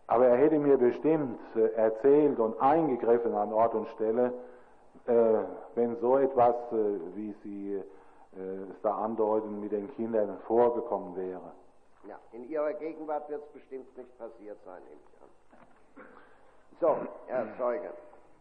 Aber 0.09 0.27
er 0.27 0.37
hätte 0.37 0.59
mir 0.59 0.77
bestimmt 0.77 1.39
äh, 1.57 1.69
erzählt 1.75 2.39
und 2.39 2.61
eingegriffen 2.61 3.35
an 3.35 3.53
Ort 3.53 3.75
und 3.75 3.89
Stelle, 3.91 4.33
wenn 5.07 5.97
so 6.01 6.19
etwas, 6.19 6.55
äh, 6.73 7.01
wie 7.15 7.35
Sie 7.43 7.75
äh, 7.75 8.71
es 8.71 8.81
da 8.83 8.95
andeuten, 8.97 9.61
mit 9.61 9.73
den 9.73 9.93
Kindern 9.95 10.39
vorgekommen 10.47 11.17
wäre. 11.17 11.53
Ja, 12.09 12.19
in 12.33 12.49
Ihrer 12.49 12.73
Gegenwart 12.75 13.29
wird 13.29 13.43
es 13.43 13.53
bestimmt 13.53 13.97
nicht 13.97 14.19
passiert 14.19 14.59
sein, 14.65 14.83
nehme 14.85 15.01
ich 15.07 15.23
an. 15.23 16.07
So, 16.81 16.97
Herr 17.27 17.47
Zeuge. 17.59 17.91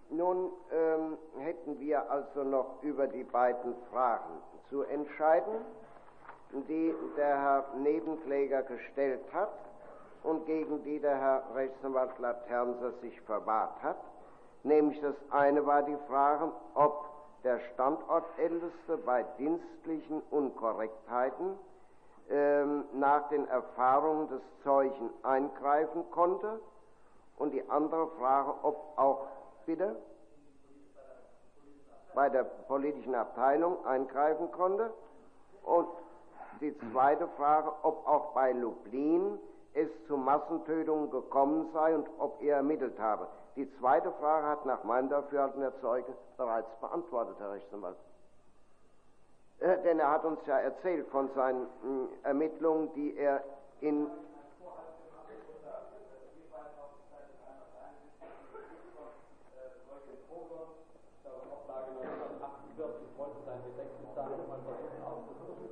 Nun 0.09 0.51
ähm, 0.73 1.17
hätten 1.39 1.79
wir 1.79 2.09
also 2.11 2.43
noch 2.43 2.81
über 2.81 3.07
die 3.07 3.23
beiden 3.23 3.75
Fragen 3.89 4.41
zu 4.69 4.81
entscheiden, 4.83 5.53
die 6.67 6.93
der 7.15 7.39
Herr 7.39 7.65
Nebenkläger 7.77 8.63
gestellt 8.63 9.21
hat 9.31 9.53
und 10.23 10.45
gegen 10.45 10.83
die 10.83 10.99
der 10.99 11.17
Herr 11.17 11.43
Rechtsanwalt 11.55 12.17
Laternser 12.19 12.91
sich 13.01 13.19
verwahrt 13.21 13.81
hat. 13.81 13.97
Nämlich 14.63 15.01
das 15.01 15.15
eine 15.31 15.65
war 15.65 15.83
die 15.83 15.97
Frage, 16.07 16.51
ob 16.75 17.05
der 17.43 17.59
Standortälteste 17.73 18.97
bei 18.97 19.23
dienstlichen 19.39 20.21
Unkorrektheiten 20.29 21.57
ähm, 22.29 22.85
nach 22.93 23.27
den 23.29 23.47
Erfahrungen 23.47 24.29
des 24.29 24.41
Zeugen 24.63 25.09
eingreifen 25.23 26.03
konnte 26.11 26.59
und 27.37 27.51
die 27.51 27.67
andere 27.69 28.07
Frage, 28.19 28.53
ob 28.61 28.93
auch 28.97 29.25
bitte 29.65 29.95
bei 32.13 32.29
der 32.29 32.43
politischen 32.43 33.15
Abteilung 33.15 33.83
eingreifen 33.85 34.51
konnte 34.51 34.93
und 35.63 35.87
die 36.59 36.77
zweite 36.91 37.27
Frage, 37.29 37.71
ob 37.81 38.07
auch 38.07 38.33
bei 38.33 38.51
Lublin 38.51 39.39
es 39.73 39.89
zu 40.07 40.17
Massentötungen 40.17 41.09
gekommen 41.09 41.69
sei 41.73 41.95
und 41.95 42.07
ob 42.19 42.41
er 42.43 42.57
ermittelt 42.57 42.99
habe. 42.99 43.27
Die 43.55 43.69
zweite 43.79 44.11
Frage 44.13 44.47
hat 44.47 44.65
nach 44.65 44.83
meinem 44.83 45.09
Dafürhalten 45.09 45.59
der 45.61 45.79
Zeuge 45.81 46.13
bereits 46.37 46.73
beantwortet, 46.79 47.35
Herr 47.39 47.51
Rechtsanwalt. 47.51 47.97
Äh, 49.59 49.77
denn 49.83 49.99
er 49.99 50.09
hat 50.09 50.23
uns 50.23 50.39
ja 50.45 50.57
erzählt 50.57 51.07
von 51.09 51.29
seinen 51.35 51.63
mh, 51.83 52.07
Ermittlungen, 52.23 52.93
die 52.93 53.15
er 53.17 53.43
in 53.81 54.07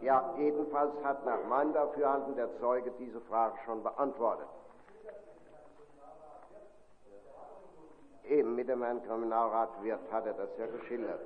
Ja, 0.01 0.33
jedenfalls 0.37 0.91
hat 1.03 1.23
nach 1.25 1.43
meinem 1.49 1.73
Dafürhalten 1.73 2.35
der 2.35 2.49
Zeuge 2.59 2.91
diese 2.97 3.21
Frage 3.21 3.55
schon 3.65 3.83
beantwortet. 3.83 4.47
Eben 8.29 8.55
mit 8.55 8.69
dem 8.69 8.83
Herrn 8.83 9.03
Kriminalrat 9.03 9.69
Wirth 9.81 10.11
hat 10.11 10.27
er 10.27 10.33
das 10.33 10.49
ja 10.59 10.67
geschildert. 10.67 11.19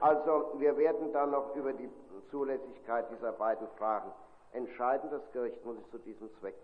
Also, 0.00 0.52
wir 0.58 0.76
werden 0.76 1.10
dann 1.12 1.30
noch 1.30 1.56
über 1.56 1.72
die 1.72 1.88
Zulässigkeit 2.30 3.06
dieser 3.10 3.32
beiden 3.32 3.66
Fragen 3.78 4.10
entscheiden. 4.52 5.08
Das 5.10 5.22
Gericht 5.32 5.64
muss 5.64 5.76
sich 5.76 5.90
zu 5.90 5.98
diesem 5.98 6.28
Zweck 6.38 6.54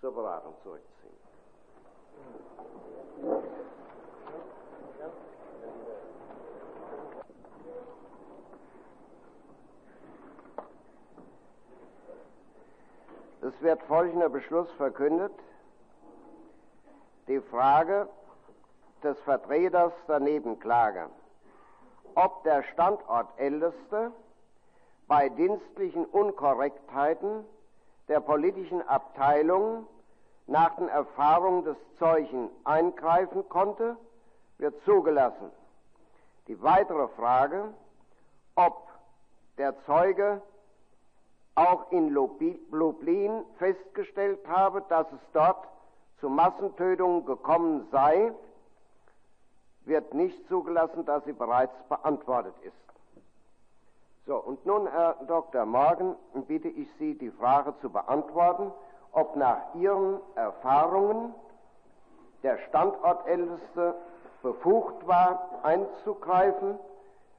zur 0.00 0.14
Beratung 0.14 0.54
zurückziehen. 0.62 1.16
Es 13.40 13.62
wird 13.62 13.82
folgender 13.84 14.28
Beschluss 14.28 14.70
verkündet. 14.72 15.32
Die 17.26 17.40
Frage 17.40 18.06
des 19.06 19.18
Vertreters 19.20 19.92
der 20.08 20.18
Nebenklage, 20.18 21.08
ob 22.16 22.42
der 22.42 22.64
Standortälteste 22.72 24.10
bei 25.06 25.28
dienstlichen 25.28 26.04
Unkorrektheiten 26.06 27.44
der 28.08 28.18
politischen 28.18 28.82
Abteilung 28.88 29.86
nach 30.48 30.74
den 30.74 30.88
Erfahrungen 30.88 31.64
des 31.64 31.76
Zeugen 32.00 32.50
eingreifen 32.64 33.48
konnte, 33.48 33.96
wird 34.58 34.74
zugelassen. 34.84 35.52
Die 36.48 36.60
weitere 36.60 37.06
Frage, 37.08 37.72
ob 38.56 38.88
der 39.56 39.74
Zeuge 39.84 40.42
auch 41.54 41.92
in 41.92 42.08
Lublin 42.10 43.44
festgestellt 43.58 44.40
habe, 44.48 44.82
dass 44.88 45.06
es 45.12 45.20
dort 45.32 45.64
zu 46.18 46.28
Massentötungen 46.28 47.24
gekommen 47.24 47.86
sei, 47.92 48.32
wird 49.86 50.14
nicht 50.14 50.46
zugelassen, 50.48 51.04
da 51.04 51.20
sie 51.20 51.32
bereits 51.32 51.74
beantwortet 51.88 52.54
ist. 52.62 52.74
So, 54.26 54.36
und 54.36 54.66
nun, 54.66 54.88
Herr 54.88 55.14
Dr. 55.28 55.64
Morgan, 55.64 56.16
bitte 56.48 56.68
ich 56.68 56.88
Sie, 56.98 57.16
die 57.16 57.30
Frage 57.30 57.74
zu 57.80 57.90
beantworten, 57.90 58.72
ob 59.12 59.36
nach 59.36 59.74
Ihren 59.74 60.20
Erfahrungen 60.34 61.32
der 62.42 62.58
Standortälteste 62.68 63.94
befugt 64.42 65.06
war, 65.06 65.48
einzugreifen, 65.62 66.78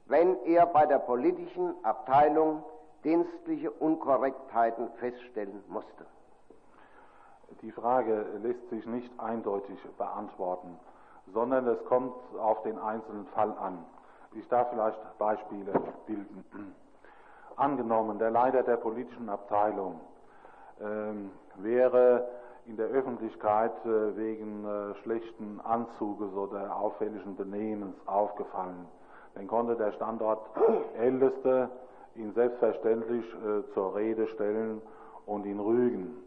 wenn 0.06 0.38
er 0.46 0.66
bei 0.66 0.86
der 0.86 1.00
politischen 1.00 1.74
Abteilung 1.84 2.64
dienstliche 3.04 3.70
Unkorrektheiten 3.70 4.90
feststellen 5.00 5.64
musste. 5.68 6.06
Die 7.62 7.72
Frage 7.72 8.26
lässt 8.42 8.70
sich 8.70 8.86
nicht 8.86 9.12
eindeutig 9.20 9.78
beantworten, 9.98 10.80
sondern 11.34 11.68
es 11.68 11.84
kommt 11.86 12.14
auf 12.40 12.62
den 12.64 12.78
einzelnen 12.78 13.26
Fall 13.28 13.54
an. 13.60 13.86
Ich 14.34 14.48
darf 14.50 14.70
vielleicht 14.70 15.18
Beispiele 15.18 15.72
bilden. 16.06 16.46
Angenommen, 17.56 18.20
der 18.20 18.32
Leiter 18.32 18.64
der 18.64 18.78
politischen 18.78 19.30
Abteilung 19.30 20.00
ähm, 20.80 21.32
wäre 21.56 22.28
in 22.66 22.78
der 22.78 22.88
Öffentlichkeit 22.88 23.74
äh, 23.86 24.16
wegen 24.18 24.66
äh, 24.66 24.96
schlechten 25.04 25.60
Anzuges 25.64 26.34
oder 26.34 26.76
auffälligen 26.76 27.36
Benehmens 27.36 27.96
aufgefallen. 28.06 28.88
Dann 29.36 29.48
konnte 29.48 29.76
der 29.76 29.92
Standortälteste 29.94 31.70
ihn 32.16 32.34
selbstverständlich 32.34 33.26
äh, 33.26 33.74
zur 33.74 33.96
Rede 33.96 34.28
stellen 34.28 34.82
und 35.26 35.46
ihn 35.46 35.60
rügen. 35.60 36.18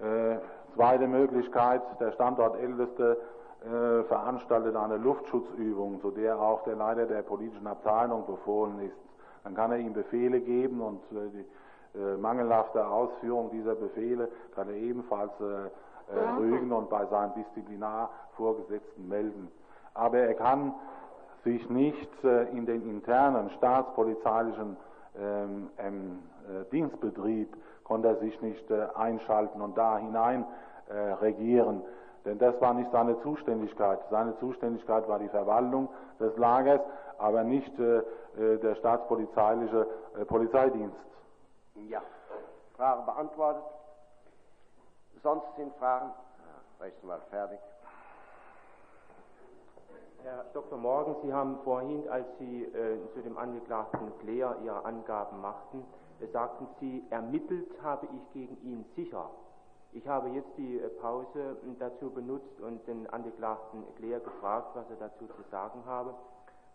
Äh, 0.00 0.36
zweite 0.74 1.06
Möglichkeit, 1.06 1.82
der 2.00 2.12
Standortälteste 2.12 3.16
äh, 3.64 4.04
veranstaltet 4.04 4.76
eine 4.76 4.96
Luftschutzübung, 4.98 6.00
zu 6.00 6.10
der 6.10 6.38
auch 6.38 6.64
der 6.64 6.76
Leiter 6.76 7.06
der 7.06 7.22
politischen 7.22 7.66
Abteilung 7.66 8.26
befohlen 8.26 8.80
ist. 8.80 8.96
Dann 9.42 9.54
kann 9.54 9.72
er 9.72 9.78
ihm 9.78 9.92
Befehle 9.92 10.40
geben 10.40 10.80
und 10.80 11.00
äh, 11.12 11.30
die 11.30 11.98
äh, 11.98 12.16
mangelhafte 12.16 12.86
Ausführung 12.86 13.50
dieser 13.50 13.74
Befehle 13.74 14.28
kann 14.54 14.68
er 14.68 14.74
ebenfalls 14.74 15.32
äh, 15.40 15.68
äh, 16.12 16.18
rügen 16.36 16.70
und 16.72 16.90
bei 16.90 17.06
seinem 17.06 17.32
Disziplinarvorgesetzten 17.34 19.08
melden. 19.08 19.50
Aber 19.94 20.18
er 20.18 20.34
kann 20.34 20.74
sich 21.44 21.70
nicht 21.70 22.24
äh, 22.24 22.50
in 22.50 22.66
den 22.66 22.82
internen 22.82 23.48
staatspolizeilichen 23.56 24.76
ähm, 25.16 25.70
ähm, 25.78 26.18
äh, 26.46 26.70
Dienstbetrieb 26.70 27.56
konnte 27.84 28.08
er 28.08 28.16
sich 28.16 28.40
nicht 28.42 28.70
einschalten 28.94 29.60
und 29.60 29.76
da 29.76 29.98
hinein 29.98 30.46
regieren. 31.20 31.82
Denn 32.24 32.38
das 32.38 32.58
war 32.60 32.72
nicht 32.72 32.90
seine 32.90 33.20
Zuständigkeit. 33.22 34.00
Seine 34.10 34.36
Zuständigkeit 34.38 35.06
war 35.08 35.18
die 35.18 35.28
Verwaltung 35.28 35.88
des 36.18 36.36
Lagers, 36.36 36.80
aber 37.18 37.44
nicht 37.44 37.78
äh, 37.78 37.98
äh, 37.98 38.58
der 38.58 38.74
staatspolizeiliche 38.76 39.86
äh, 40.18 40.24
Polizeidienst. 40.24 40.96
Ja. 41.88 42.02
Frage 42.76 43.02
beantwortet. 43.02 43.62
Sonst 45.22 45.46
sind 45.56 45.74
Fragen? 45.76 46.10
Ja, 46.10 46.84
Rechtsanwalt 46.84 47.22
fertig. 47.30 47.58
Herr 50.22 50.44
Dr. 50.54 50.78
Morgen, 50.78 51.16
Sie 51.22 51.32
haben 51.32 51.58
vorhin, 51.64 52.08
als 52.08 52.26
Sie 52.38 52.64
äh, 52.64 52.98
zu 53.12 53.20
dem 53.20 53.36
Angeklagten 53.36 54.10
Claire 54.20 54.56
Ihre 54.64 54.82
Angaben 54.84 55.40
machten, 55.42 55.84
äh, 56.20 56.26
sagten 56.28 56.66
Sie, 56.80 57.04
ermittelt 57.10 57.70
habe 57.82 58.06
ich 58.06 58.32
gegen 58.32 58.56
ihn 58.62 58.84
sicher. 58.96 59.28
Ich 59.94 60.08
habe 60.08 60.28
jetzt 60.30 60.50
die 60.58 60.80
äh, 60.80 60.88
Pause 61.00 61.56
äh, 61.62 61.74
dazu 61.78 62.10
benutzt 62.10 62.60
und 62.60 62.84
den 62.88 63.08
Angeklagten 63.10 63.84
Claire 63.94 64.20
gefragt, 64.20 64.74
was 64.74 64.90
er 64.90 64.96
dazu 64.96 65.26
zu 65.26 65.42
sagen 65.52 65.84
habe. 65.86 66.14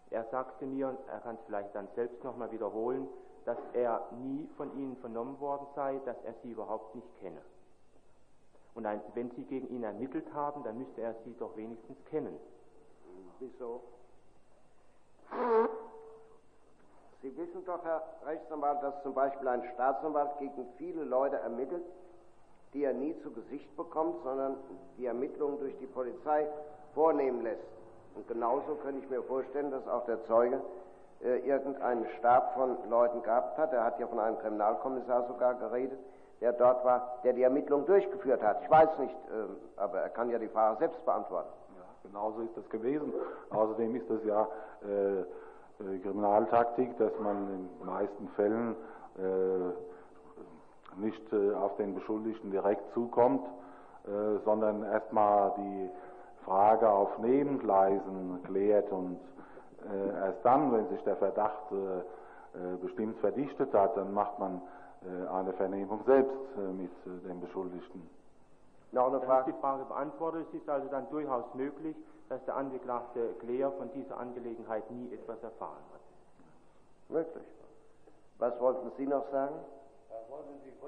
Er 0.10 0.24
sagte 0.32 0.66
mir, 0.66 0.98
er 1.08 1.20
kann 1.20 1.36
es 1.36 1.42
vielleicht 1.46 1.76
dann 1.76 1.90
selbst 1.96 2.24
nochmal 2.24 2.50
wiederholen, 2.52 3.08
dass 3.46 3.58
er 3.74 4.08
nie 4.24 4.48
von 4.56 4.74
Ihnen 4.78 4.96
vernommen 4.98 5.40
worden 5.42 5.68
sei, 5.76 6.00
dass 6.06 6.16
er 6.24 6.34
Sie 6.42 6.52
überhaupt 6.52 6.96
nicht 6.96 7.20
kenne. 7.20 7.42
Und 8.74 8.86
ein, 8.86 9.02
wenn 9.14 9.30
Sie 9.32 9.44
gegen 9.44 9.68
ihn 9.68 9.84
ermittelt 9.84 10.34
haben, 10.34 10.64
dann 10.64 10.78
müsste 10.78 11.02
er 11.02 11.14
Sie 11.26 11.36
doch 11.38 11.56
wenigstens 11.58 11.98
kennen. 12.06 12.40
Wieso? 13.40 13.82
Sie 17.22 17.36
wissen 17.36 17.66
doch, 17.66 17.84
Herr 17.84 18.02
Rechtsanwalt, 18.26 18.82
dass 18.82 19.04
zum 19.04 19.14
Beispiel 19.14 19.48
ein 19.50 19.64
Staatsanwalt 19.74 20.38
gegen 20.40 20.66
viele 20.78 21.04
Leute 21.04 21.36
ermittelt, 21.36 21.84
die 22.74 22.84
er 22.84 22.94
nie 22.94 23.16
zu 23.22 23.32
Gesicht 23.32 23.76
bekommt, 23.76 24.22
sondern 24.24 24.56
die 24.98 25.06
Ermittlungen 25.06 25.60
durch 25.60 25.78
die 25.80 25.88
Polizei 25.88 26.48
vornehmen 26.94 27.44
lässt. 27.44 27.64
Und 28.16 28.28
genauso 28.28 28.76
könnte 28.76 29.00
ich 29.04 29.10
mir 29.10 29.24
vorstellen, 29.24 29.72
dass 29.72 29.88
auch 29.88 30.06
der 30.06 30.24
Zeuge 30.26 30.62
äh, 31.24 31.40
irgendeinen 31.40 32.06
Stab 32.18 32.54
von 32.54 32.78
Leuten 32.90 33.22
gehabt 33.24 33.58
hat. 33.58 33.74
Er 33.74 33.84
hat 33.84 34.00
ja 34.00 34.08
von 34.08 34.20
einem 34.20 34.38
Kriminalkommissar 34.40 35.28
sogar 35.28 35.56
geredet, 35.56 36.00
der 36.42 36.54
dort 36.54 36.84
war, 36.86 37.20
der 37.24 37.34
die 37.34 37.44
Ermittlungen 37.44 37.86
durchgeführt 37.86 38.42
hat. 38.42 38.62
Ich 38.64 38.70
weiß 38.70 38.98
nicht, 39.00 39.14
äh, 39.14 39.80
aber 39.80 40.00
er 40.00 40.10
kann 40.10 40.30
ja 40.30 40.38
die 40.38 40.48
Frage 40.48 40.78
selbst 40.80 41.04
beantworten. 41.06 41.50
Ja, 41.78 42.10
genauso 42.10 42.42
ist 42.42 42.56
das 42.56 42.70
gewesen. 42.70 43.14
Außerdem 43.50 43.96
ist 43.96 44.10
das 44.10 44.24
ja 44.24 44.48
äh, 44.84 45.20
äh, 45.20 46.00
Kriminaltaktik, 46.00 46.98
dass 46.98 47.12
man 47.20 47.38
in 47.50 47.70
den 47.80 47.86
meisten 47.86 48.28
Fällen 48.36 48.76
äh, 49.18 49.99
nicht 51.00 51.34
äh, 51.34 51.54
auf 51.54 51.76
den 51.78 51.96
Beschuldigten 51.96 52.52
direkt 52.52 52.94
zukommt, 52.94 53.46
äh, 54.06 54.40
sondern 54.46 54.84
erstmal 54.84 55.54
die 55.58 55.90
Frage 56.46 56.90
auf 56.90 57.18
Nebengleisen 57.20 58.42
klärt 58.44 58.92
und 58.92 59.20
äh, 59.86 60.26
erst 60.26 60.44
dann, 60.44 60.72
wenn 60.72 60.88
sich 60.90 61.04
der 61.04 61.16
Verdacht 61.18 61.74
bestimmt 62.82 63.16
verdichtet 63.20 63.72
hat, 63.76 63.96
dann 63.96 64.12
macht 64.12 64.40
man 64.40 64.60
eine 65.32 65.54
Vernehmung 65.54 66.02
selbst 66.08 66.36
mit 66.76 66.90
dem 67.06 67.40
Beschuldigten. 67.42 68.10
Noch 68.92 69.08
eine 69.08 69.22
Frage? 69.22 69.54
Die 69.54 69.60
Frage 69.60 69.86
beantwortet. 69.86 70.48
Es 70.50 70.60
ist 70.60 70.68
also 70.68 70.88
dann 70.90 71.08
durchaus 71.12 71.46
möglich, 71.54 71.96
dass 72.28 72.44
der 72.46 72.56
Angeklagte 72.56 73.36
Claire 73.40 73.72
von 73.74 73.92
dieser 73.94 74.18
Angelegenheit 74.18 74.90
nie 74.90 75.14
etwas 75.14 75.42
erfahren 75.44 75.84
hat. 75.94 76.02
Möglich. 77.10 77.46
Was 78.40 78.60
wollten 78.60 78.92
Sie 78.98 79.06
noch 79.06 79.30
sagen? 79.32 79.56
Ich 80.26 80.32
wollte, 80.32 80.52
ich 80.60 80.82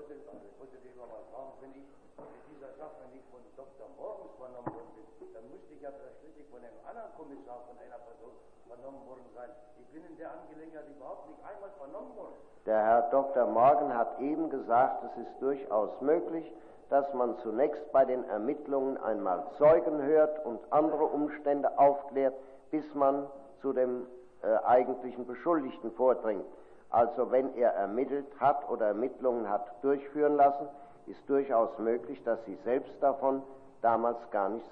wollte 0.59 0.77
dich 0.83 0.95
mal 0.95 1.07
fragen, 1.31 1.53
wenn 1.61 1.71
ich 1.71 1.87
in 2.19 2.41
dieser 2.51 2.71
Sache 2.75 3.07
nicht 3.15 3.23
von 3.31 3.39
Dr. 3.55 3.87
Morgens 3.95 4.35
vernommen 4.35 4.71
worden 4.75 4.91
bin, 4.95 5.31
dann 5.33 5.45
müsste 5.47 5.71
ich 5.71 5.81
ja 5.81 5.91
schließlich 6.19 6.47
von 6.51 6.59
einem 6.59 6.75
anderen 6.83 7.11
Kommissar, 7.15 7.63
von 7.63 7.77
einer 7.79 7.99
Person 8.03 8.35
vernommen 8.67 9.01
worden 9.07 9.27
sein. 9.35 9.49
Ich 9.79 9.87
bin 9.95 10.03
in 10.03 10.17
der 10.17 10.31
Angelegenheit 10.35 10.87
überhaupt 10.91 11.27
nicht 11.31 11.39
einmal 11.47 11.71
vernommen 11.79 12.15
worden. 12.15 12.35
Der 12.65 12.81
Herr 12.83 13.01
Dr. 13.09 13.47
Morgan 13.47 13.95
hat 13.95 14.19
eben 14.19 14.49
gesagt, 14.49 15.03
es 15.07 15.27
ist 15.27 15.33
durchaus 15.39 15.89
möglich, 16.01 16.45
dass 16.89 17.07
man 17.13 17.39
zunächst 17.39 17.91
bei 17.91 18.05
den 18.05 18.27
Ermittlungen 18.29 18.97
einmal 18.97 19.47
Zeugen 19.57 20.01
hört 20.01 20.45
und 20.45 20.59
andere 20.71 21.05
Umstände 21.05 21.79
aufklärt, 21.79 22.35
bis 22.69 22.83
man 22.93 23.27
zu 23.61 23.71
dem 23.71 24.07
äh, 24.43 24.55
eigentlichen 24.65 25.25
Beschuldigten 25.25 25.91
vordringt. 25.93 26.45
Also 26.91 27.31
wenn 27.31 27.55
er 27.55 27.71
ermittelt 27.71 28.27
hat 28.39 28.69
oder 28.69 28.87
Ermittlungen 28.87 29.49
hat 29.49 29.65
durchführen 29.81 30.35
lassen, 30.35 30.67
ist 31.07 31.27
durchaus 31.29 31.69
möglich, 31.79 32.21
dass 32.23 32.43
Sie 32.45 32.57
selbst 32.63 33.01
davon 33.01 33.41
damals 33.81 34.17
gar 34.31 34.49
nichts 34.49 34.69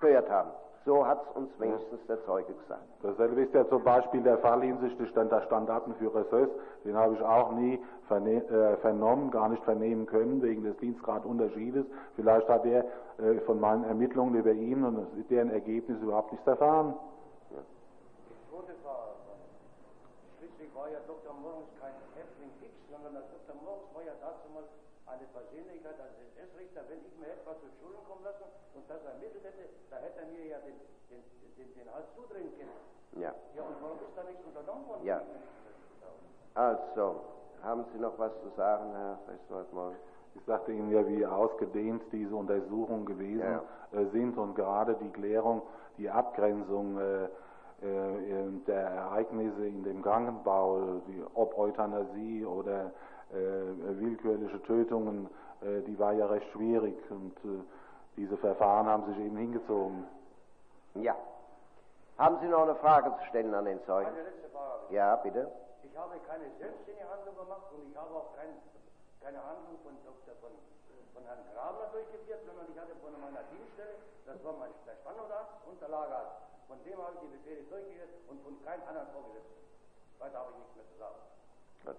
gehört 0.00 0.30
haben. 0.30 0.50
So 0.84 1.06
hat 1.06 1.22
es 1.22 1.36
uns 1.36 1.48
wenigstens 1.58 2.06
der 2.06 2.22
Zeuge 2.26 2.52
gesagt. 2.52 2.82
Dasselbe 3.02 3.40
ist 3.40 3.54
ja 3.54 3.66
zum 3.68 3.82
Beispiel 3.82 4.22
der 4.22 4.36
Fall 4.38 4.60
hinsichtlich 4.60 5.10
der 5.14 5.40
Standartenführer 5.46 6.24
SÖS. 6.30 6.50
Den 6.84 6.94
habe 6.94 7.14
ich 7.14 7.22
auch 7.22 7.52
nie 7.52 7.80
äh, 8.10 8.76
vernommen, 8.82 9.30
gar 9.30 9.48
nicht 9.48 9.64
vernehmen 9.64 10.04
können, 10.04 10.42
wegen 10.42 10.62
des 10.62 10.76
Dienstgradunterschiedes. 10.76 11.86
Vielleicht 12.16 12.48
hat 12.50 12.66
er 12.66 12.84
äh, 13.18 13.40
von 13.46 13.60
meinen 13.60 13.84
Ermittlungen 13.84 14.34
über 14.34 14.52
ihn 14.52 14.84
und 14.84 15.06
deren 15.30 15.50
Ergebnis 15.50 16.02
überhaupt 16.02 16.32
nichts 16.32 16.46
erfahren. 16.46 16.94
Ja. 17.50 17.62
Zweite 18.50 18.74
Frage. 18.82 19.23
War 20.74 20.90
ja 20.90 20.98
Dr. 21.06 21.32
Morgens 21.38 21.70
kein 21.78 21.94
Häftling 22.18 22.50
X, 22.58 22.74
sondern 22.90 23.14
Dr. 23.14 23.56
Morgens 23.62 23.88
war 23.94 24.02
ja 24.02 24.14
dazu 24.18 24.50
mal 24.50 24.66
eine 25.06 25.26
Persönlichkeit 25.30 25.94
als 26.02 26.14
SS-Richter. 26.34 26.82
Wenn 26.90 26.98
ich 27.06 27.14
mir 27.16 27.30
etwas 27.30 27.62
zu 27.62 27.70
Schulden 27.78 28.02
kommen 28.10 28.24
lassen 28.26 28.50
und 28.74 28.82
das 28.90 28.98
ermittelt 29.06 29.44
hätte, 29.44 29.70
da 29.90 29.96
hätte 30.02 30.26
er 30.26 30.28
mir 30.34 30.44
ja 30.50 30.58
den, 30.66 30.74
den, 31.10 31.22
den, 31.54 31.68
den 31.78 31.88
Hals 31.94 32.10
zudrehen 32.18 32.50
können. 32.58 32.74
Ja. 33.22 33.30
Ja, 33.54 33.62
und 33.62 33.78
warum 33.80 33.98
ist 34.02 34.16
da 34.16 34.24
nichts 34.24 34.42
unternommen 34.42 34.88
worden? 34.88 35.06
Ja. 35.06 35.22
Also, 36.54 37.20
haben 37.62 37.84
Sie 37.92 37.98
noch 37.98 38.18
was 38.18 38.32
zu 38.42 38.50
sagen, 38.56 38.90
Herr 38.92 39.18
Rechtsanwalt? 39.28 39.96
Ich 40.34 40.44
sagte 40.44 40.72
Ihnen 40.72 40.90
ja, 40.90 41.06
wie 41.06 41.24
ausgedehnt 41.24 42.02
diese 42.10 42.34
Untersuchungen 42.34 43.06
gewesen 43.06 43.40
ja. 43.40 43.62
Äh, 43.92 44.06
sind 44.10 44.36
und 44.36 44.54
gerade 44.54 44.96
die 44.96 45.10
Klärung, 45.10 45.62
die 45.98 46.10
Abgrenzung 46.10 46.98
äh, 46.98 47.28
der 48.66 48.80
Ereignisse 48.80 49.66
in 49.66 49.84
dem 49.84 50.02
Krankenbau, 50.02 51.00
die, 51.06 51.22
ob 51.34 51.56
Euthanasie 51.58 52.44
oder 52.44 52.92
äh, 53.30 53.36
willkürliche 54.00 54.62
Tötungen, 54.62 55.28
äh, 55.60 55.82
die 55.82 55.98
war 55.98 56.12
ja 56.12 56.26
recht 56.26 56.46
schwierig 56.52 56.96
und 57.10 57.36
äh, 57.44 57.62
diese 58.16 58.36
Verfahren 58.36 58.86
haben 58.86 59.06
sich 59.06 59.18
eben 59.18 59.36
hingezogen. 59.36 60.04
Ja. 60.94 61.16
Haben 62.18 62.38
Sie 62.40 62.46
noch 62.46 62.62
eine 62.62 62.76
Frage 62.76 63.10
zu 63.18 63.24
stellen 63.28 63.52
an 63.54 63.64
den 63.64 63.82
Zeugen? 63.84 64.06
Eine 64.06 64.22
letzte 64.22 64.48
Frage. 64.50 64.94
Ja, 64.94 65.16
bitte. 65.16 65.50
Ich 65.82 65.96
habe 65.98 66.14
keine 66.28 66.44
selbstständige 66.58 67.08
Handlung 67.10 67.36
gemacht 67.36 67.72
und 67.74 67.90
ich 67.90 67.96
habe 67.96 68.14
auch 68.14 68.36
kein, 68.36 68.54
keine 69.24 69.40
Handlung 69.40 69.80
von, 69.80 69.96
Dr., 70.04 70.36
von, 70.44 70.52
von 71.16 71.24
Herrn 71.24 71.40
Grabner 71.56 71.88
durchgeführt, 71.96 72.44
sondern 72.44 72.68
ich 72.68 72.76
hatte 72.76 72.92
von 73.00 73.16
meiner 73.16 73.40
Dienststelle, 73.48 73.96
das 74.28 74.36
war 74.44 74.52
mein, 74.60 74.68
der 74.84 75.00
Standortarzt 75.00 75.64
und 75.64 75.80
der 75.80 75.88
Lagerarzt. 75.88 76.44
Von 76.68 76.76
dem 76.84 76.98
habe 77.00 77.16
ich 77.16 77.20
die 77.24 77.32
Befehle 77.40 77.62
durchgeführt 77.72 78.12
und 78.28 78.44
von 78.44 78.52
keinem 78.60 78.84
anderen 78.84 79.08
Vorgesetzten. 79.16 79.64
Weiter 80.20 80.38
habe 80.44 80.52
ich 80.52 80.58
nichts 80.60 80.76
mehr 80.76 80.88
zu 80.92 80.96
sagen. 81.00 81.20
Gut. 81.88 81.96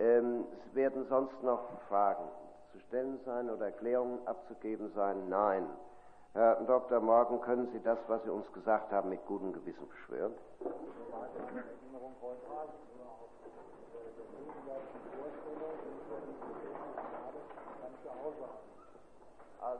Ähm, 0.00 0.46
es 0.56 0.74
werden 0.74 1.06
sonst 1.08 1.36
noch 1.42 1.68
Fragen 1.88 2.24
zu 2.72 2.80
stellen 2.88 3.20
sein 3.26 3.50
oder 3.50 3.66
Erklärungen 3.66 4.26
abzugeben 4.26 4.90
sein? 4.96 5.28
Nein. 5.28 5.68
Herr 6.32 6.64
Dr. 6.64 7.00
Morgen, 7.00 7.42
können 7.42 7.68
Sie 7.72 7.80
das, 7.82 7.98
was 8.08 8.22
Sie 8.24 8.30
uns 8.30 8.50
gesagt 8.54 8.90
haben, 8.90 9.10
mit 9.10 9.20
gutem 9.26 9.52
Gewissen 9.52 9.86
beschwören? 9.86 10.32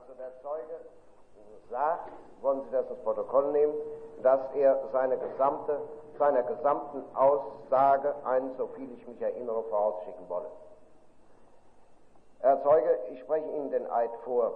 Also 0.03 0.15
der 0.15 0.33
Zeuge 0.43 0.81
sagt, 1.71 2.11
wollen 2.41 2.63
Sie 2.65 2.71
das 2.73 2.91
ins 2.91 2.99
Protokoll 3.05 3.53
nehmen, 3.53 3.75
dass 4.23 4.41
er 4.55 4.81
seine 4.91 5.17
gesamte, 5.17 5.81
seiner 6.19 6.43
gesamten 6.43 7.05
Aussage 7.15 8.13
einen, 8.25 8.57
so 8.57 8.67
viel 8.69 8.93
ich 8.95 9.07
mich 9.07 9.23
erinnere, 9.23 9.63
vorausschicken 9.65 10.29
wolle. 10.29 10.49
Herr 12.41 12.61
Zeuge, 12.65 12.99
ich 13.13 13.21
spreche 13.21 13.49
Ihnen 13.51 13.71
den 13.71 13.89
Eid 13.93 14.11
vor. 14.25 14.55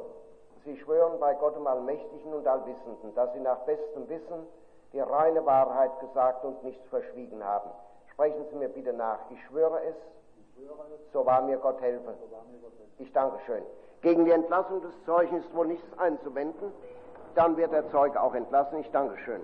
Sie 0.65 0.77
schwören 0.79 1.21
bei 1.21 1.35
Gott 1.35 1.55
dem 1.55 1.67
Allmächtigen 1.69 2.35
und 2.35 2.45
Allwissenden, 2.45 3.15
dass 3.15 3.33
Sie 3.33 3.41
nach 3.41 3.59
bestem 3.61 4.09
Wissen 4.09 4.49
die 4.93 5.01
reine 5.01 5.47
Wahrheit 5.47 5.97
gesagt 6.01 6.45
und 6.45 6.61
nichts 6.65 6.85
verschwiegen 6.89 7.45
haben. 7.45 7.71
Sprechen 8.13 8.45
Sie 8.51 8.57
mir 8.57 8.69
bitte 8.69 8.93
nach. 8.93 9.21
Ich 9.31 9.41
schwöre 9.45 9.81
es, 9.85 9.95
so 11.13 11.25
wahr 11.25 11.43
mir 11.43 11.59
Gott 11.59 11.81
helfe. 11.81 12.15
Ich 12.99 13.13
danke 13.13 13.39
schön. 13.47 13.63
Gegen 14.03 14.25
die 14.25 14.31
Entlassung 14.31 14.81
des 14.83 14.93
Zeugen 15.05 15.37
ist 15.39 15.55
wohl 15.55 15.67
nichts 15.67 15.99
einzuwenden. 15.99 16.73
Dann 17.35 17.57
wird 17.57 17.73
der 17.73 17.91
Zeuge 17.91 18.21
auch 18.21 18.35
entlassen. 18.35 18.79
Ich 18.81 18.91
danke 18.91 19.17
schön. 19.25 19.41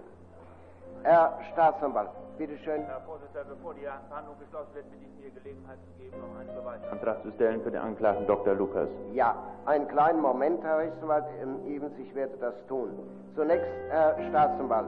Herr 1.03 1.39
Staatsanwalt, 1.53 2.11
bitte 2.39 2.57
schön. 2.59 2.83
Herr 2.85 3.01
Vorsitzender, 3.01 3.45
bevor 3.45 3.75
die 3.75 3.81
Verhandlung 4.09 4.37
geschlossen 4.39 4.75
wird, 4.75 4.89
bitte 4.91 5.05
ich 5.05 5.25
mir 5.25 5.31
Gelegenheit 5.31 5.79
zu 5.85 6.03
geben, 6.03 6.17
noch 6.21 6.39
einen 6.39 6.55
Beweisantrag 6.55 7.23
zu 7.23 7.33
stellen 7.33 7.61
für 7.63 7.71
den 7.73 7.81
Anklagten 7.81 8.27
Dr. 8.27 8.55
Lukas. 8.55 8.89
Ja, 9.13 9.35
einen 9.67 9.89
kleinen 9.89 10.21
Moment, 10.21 10.63
Herr 10.63 10.79
Rechtsanwalt, 10.79 11.25
eben, 11.67 11.91
ich 11.99 12.15
werde 12.15 12.37
das 12.39 12.55
tun. 12.69 12.91
Zunächst, 13.35 13.67
Herr 13.91 14.17
Staatsanwalt, 14.29 14.87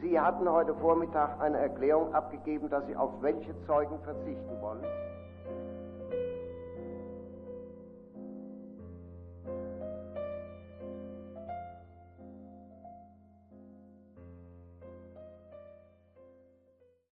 Sie 0.00 0.18
hatten 0.18 0.50
heute 0.50 0.74
Vormittag 0.76 1.40
eine 1.40 1.58
Erklärung 1.58 2.14
abgegeben, 2.14 2.70
dass 2.70 2.86
Sie 2.86 2.96
auf 2.96 3.10
welche 3.20 3.52
Zeugen 3.66 3.98
verzichten 4.00 4.62
wollen? 4.62 4.84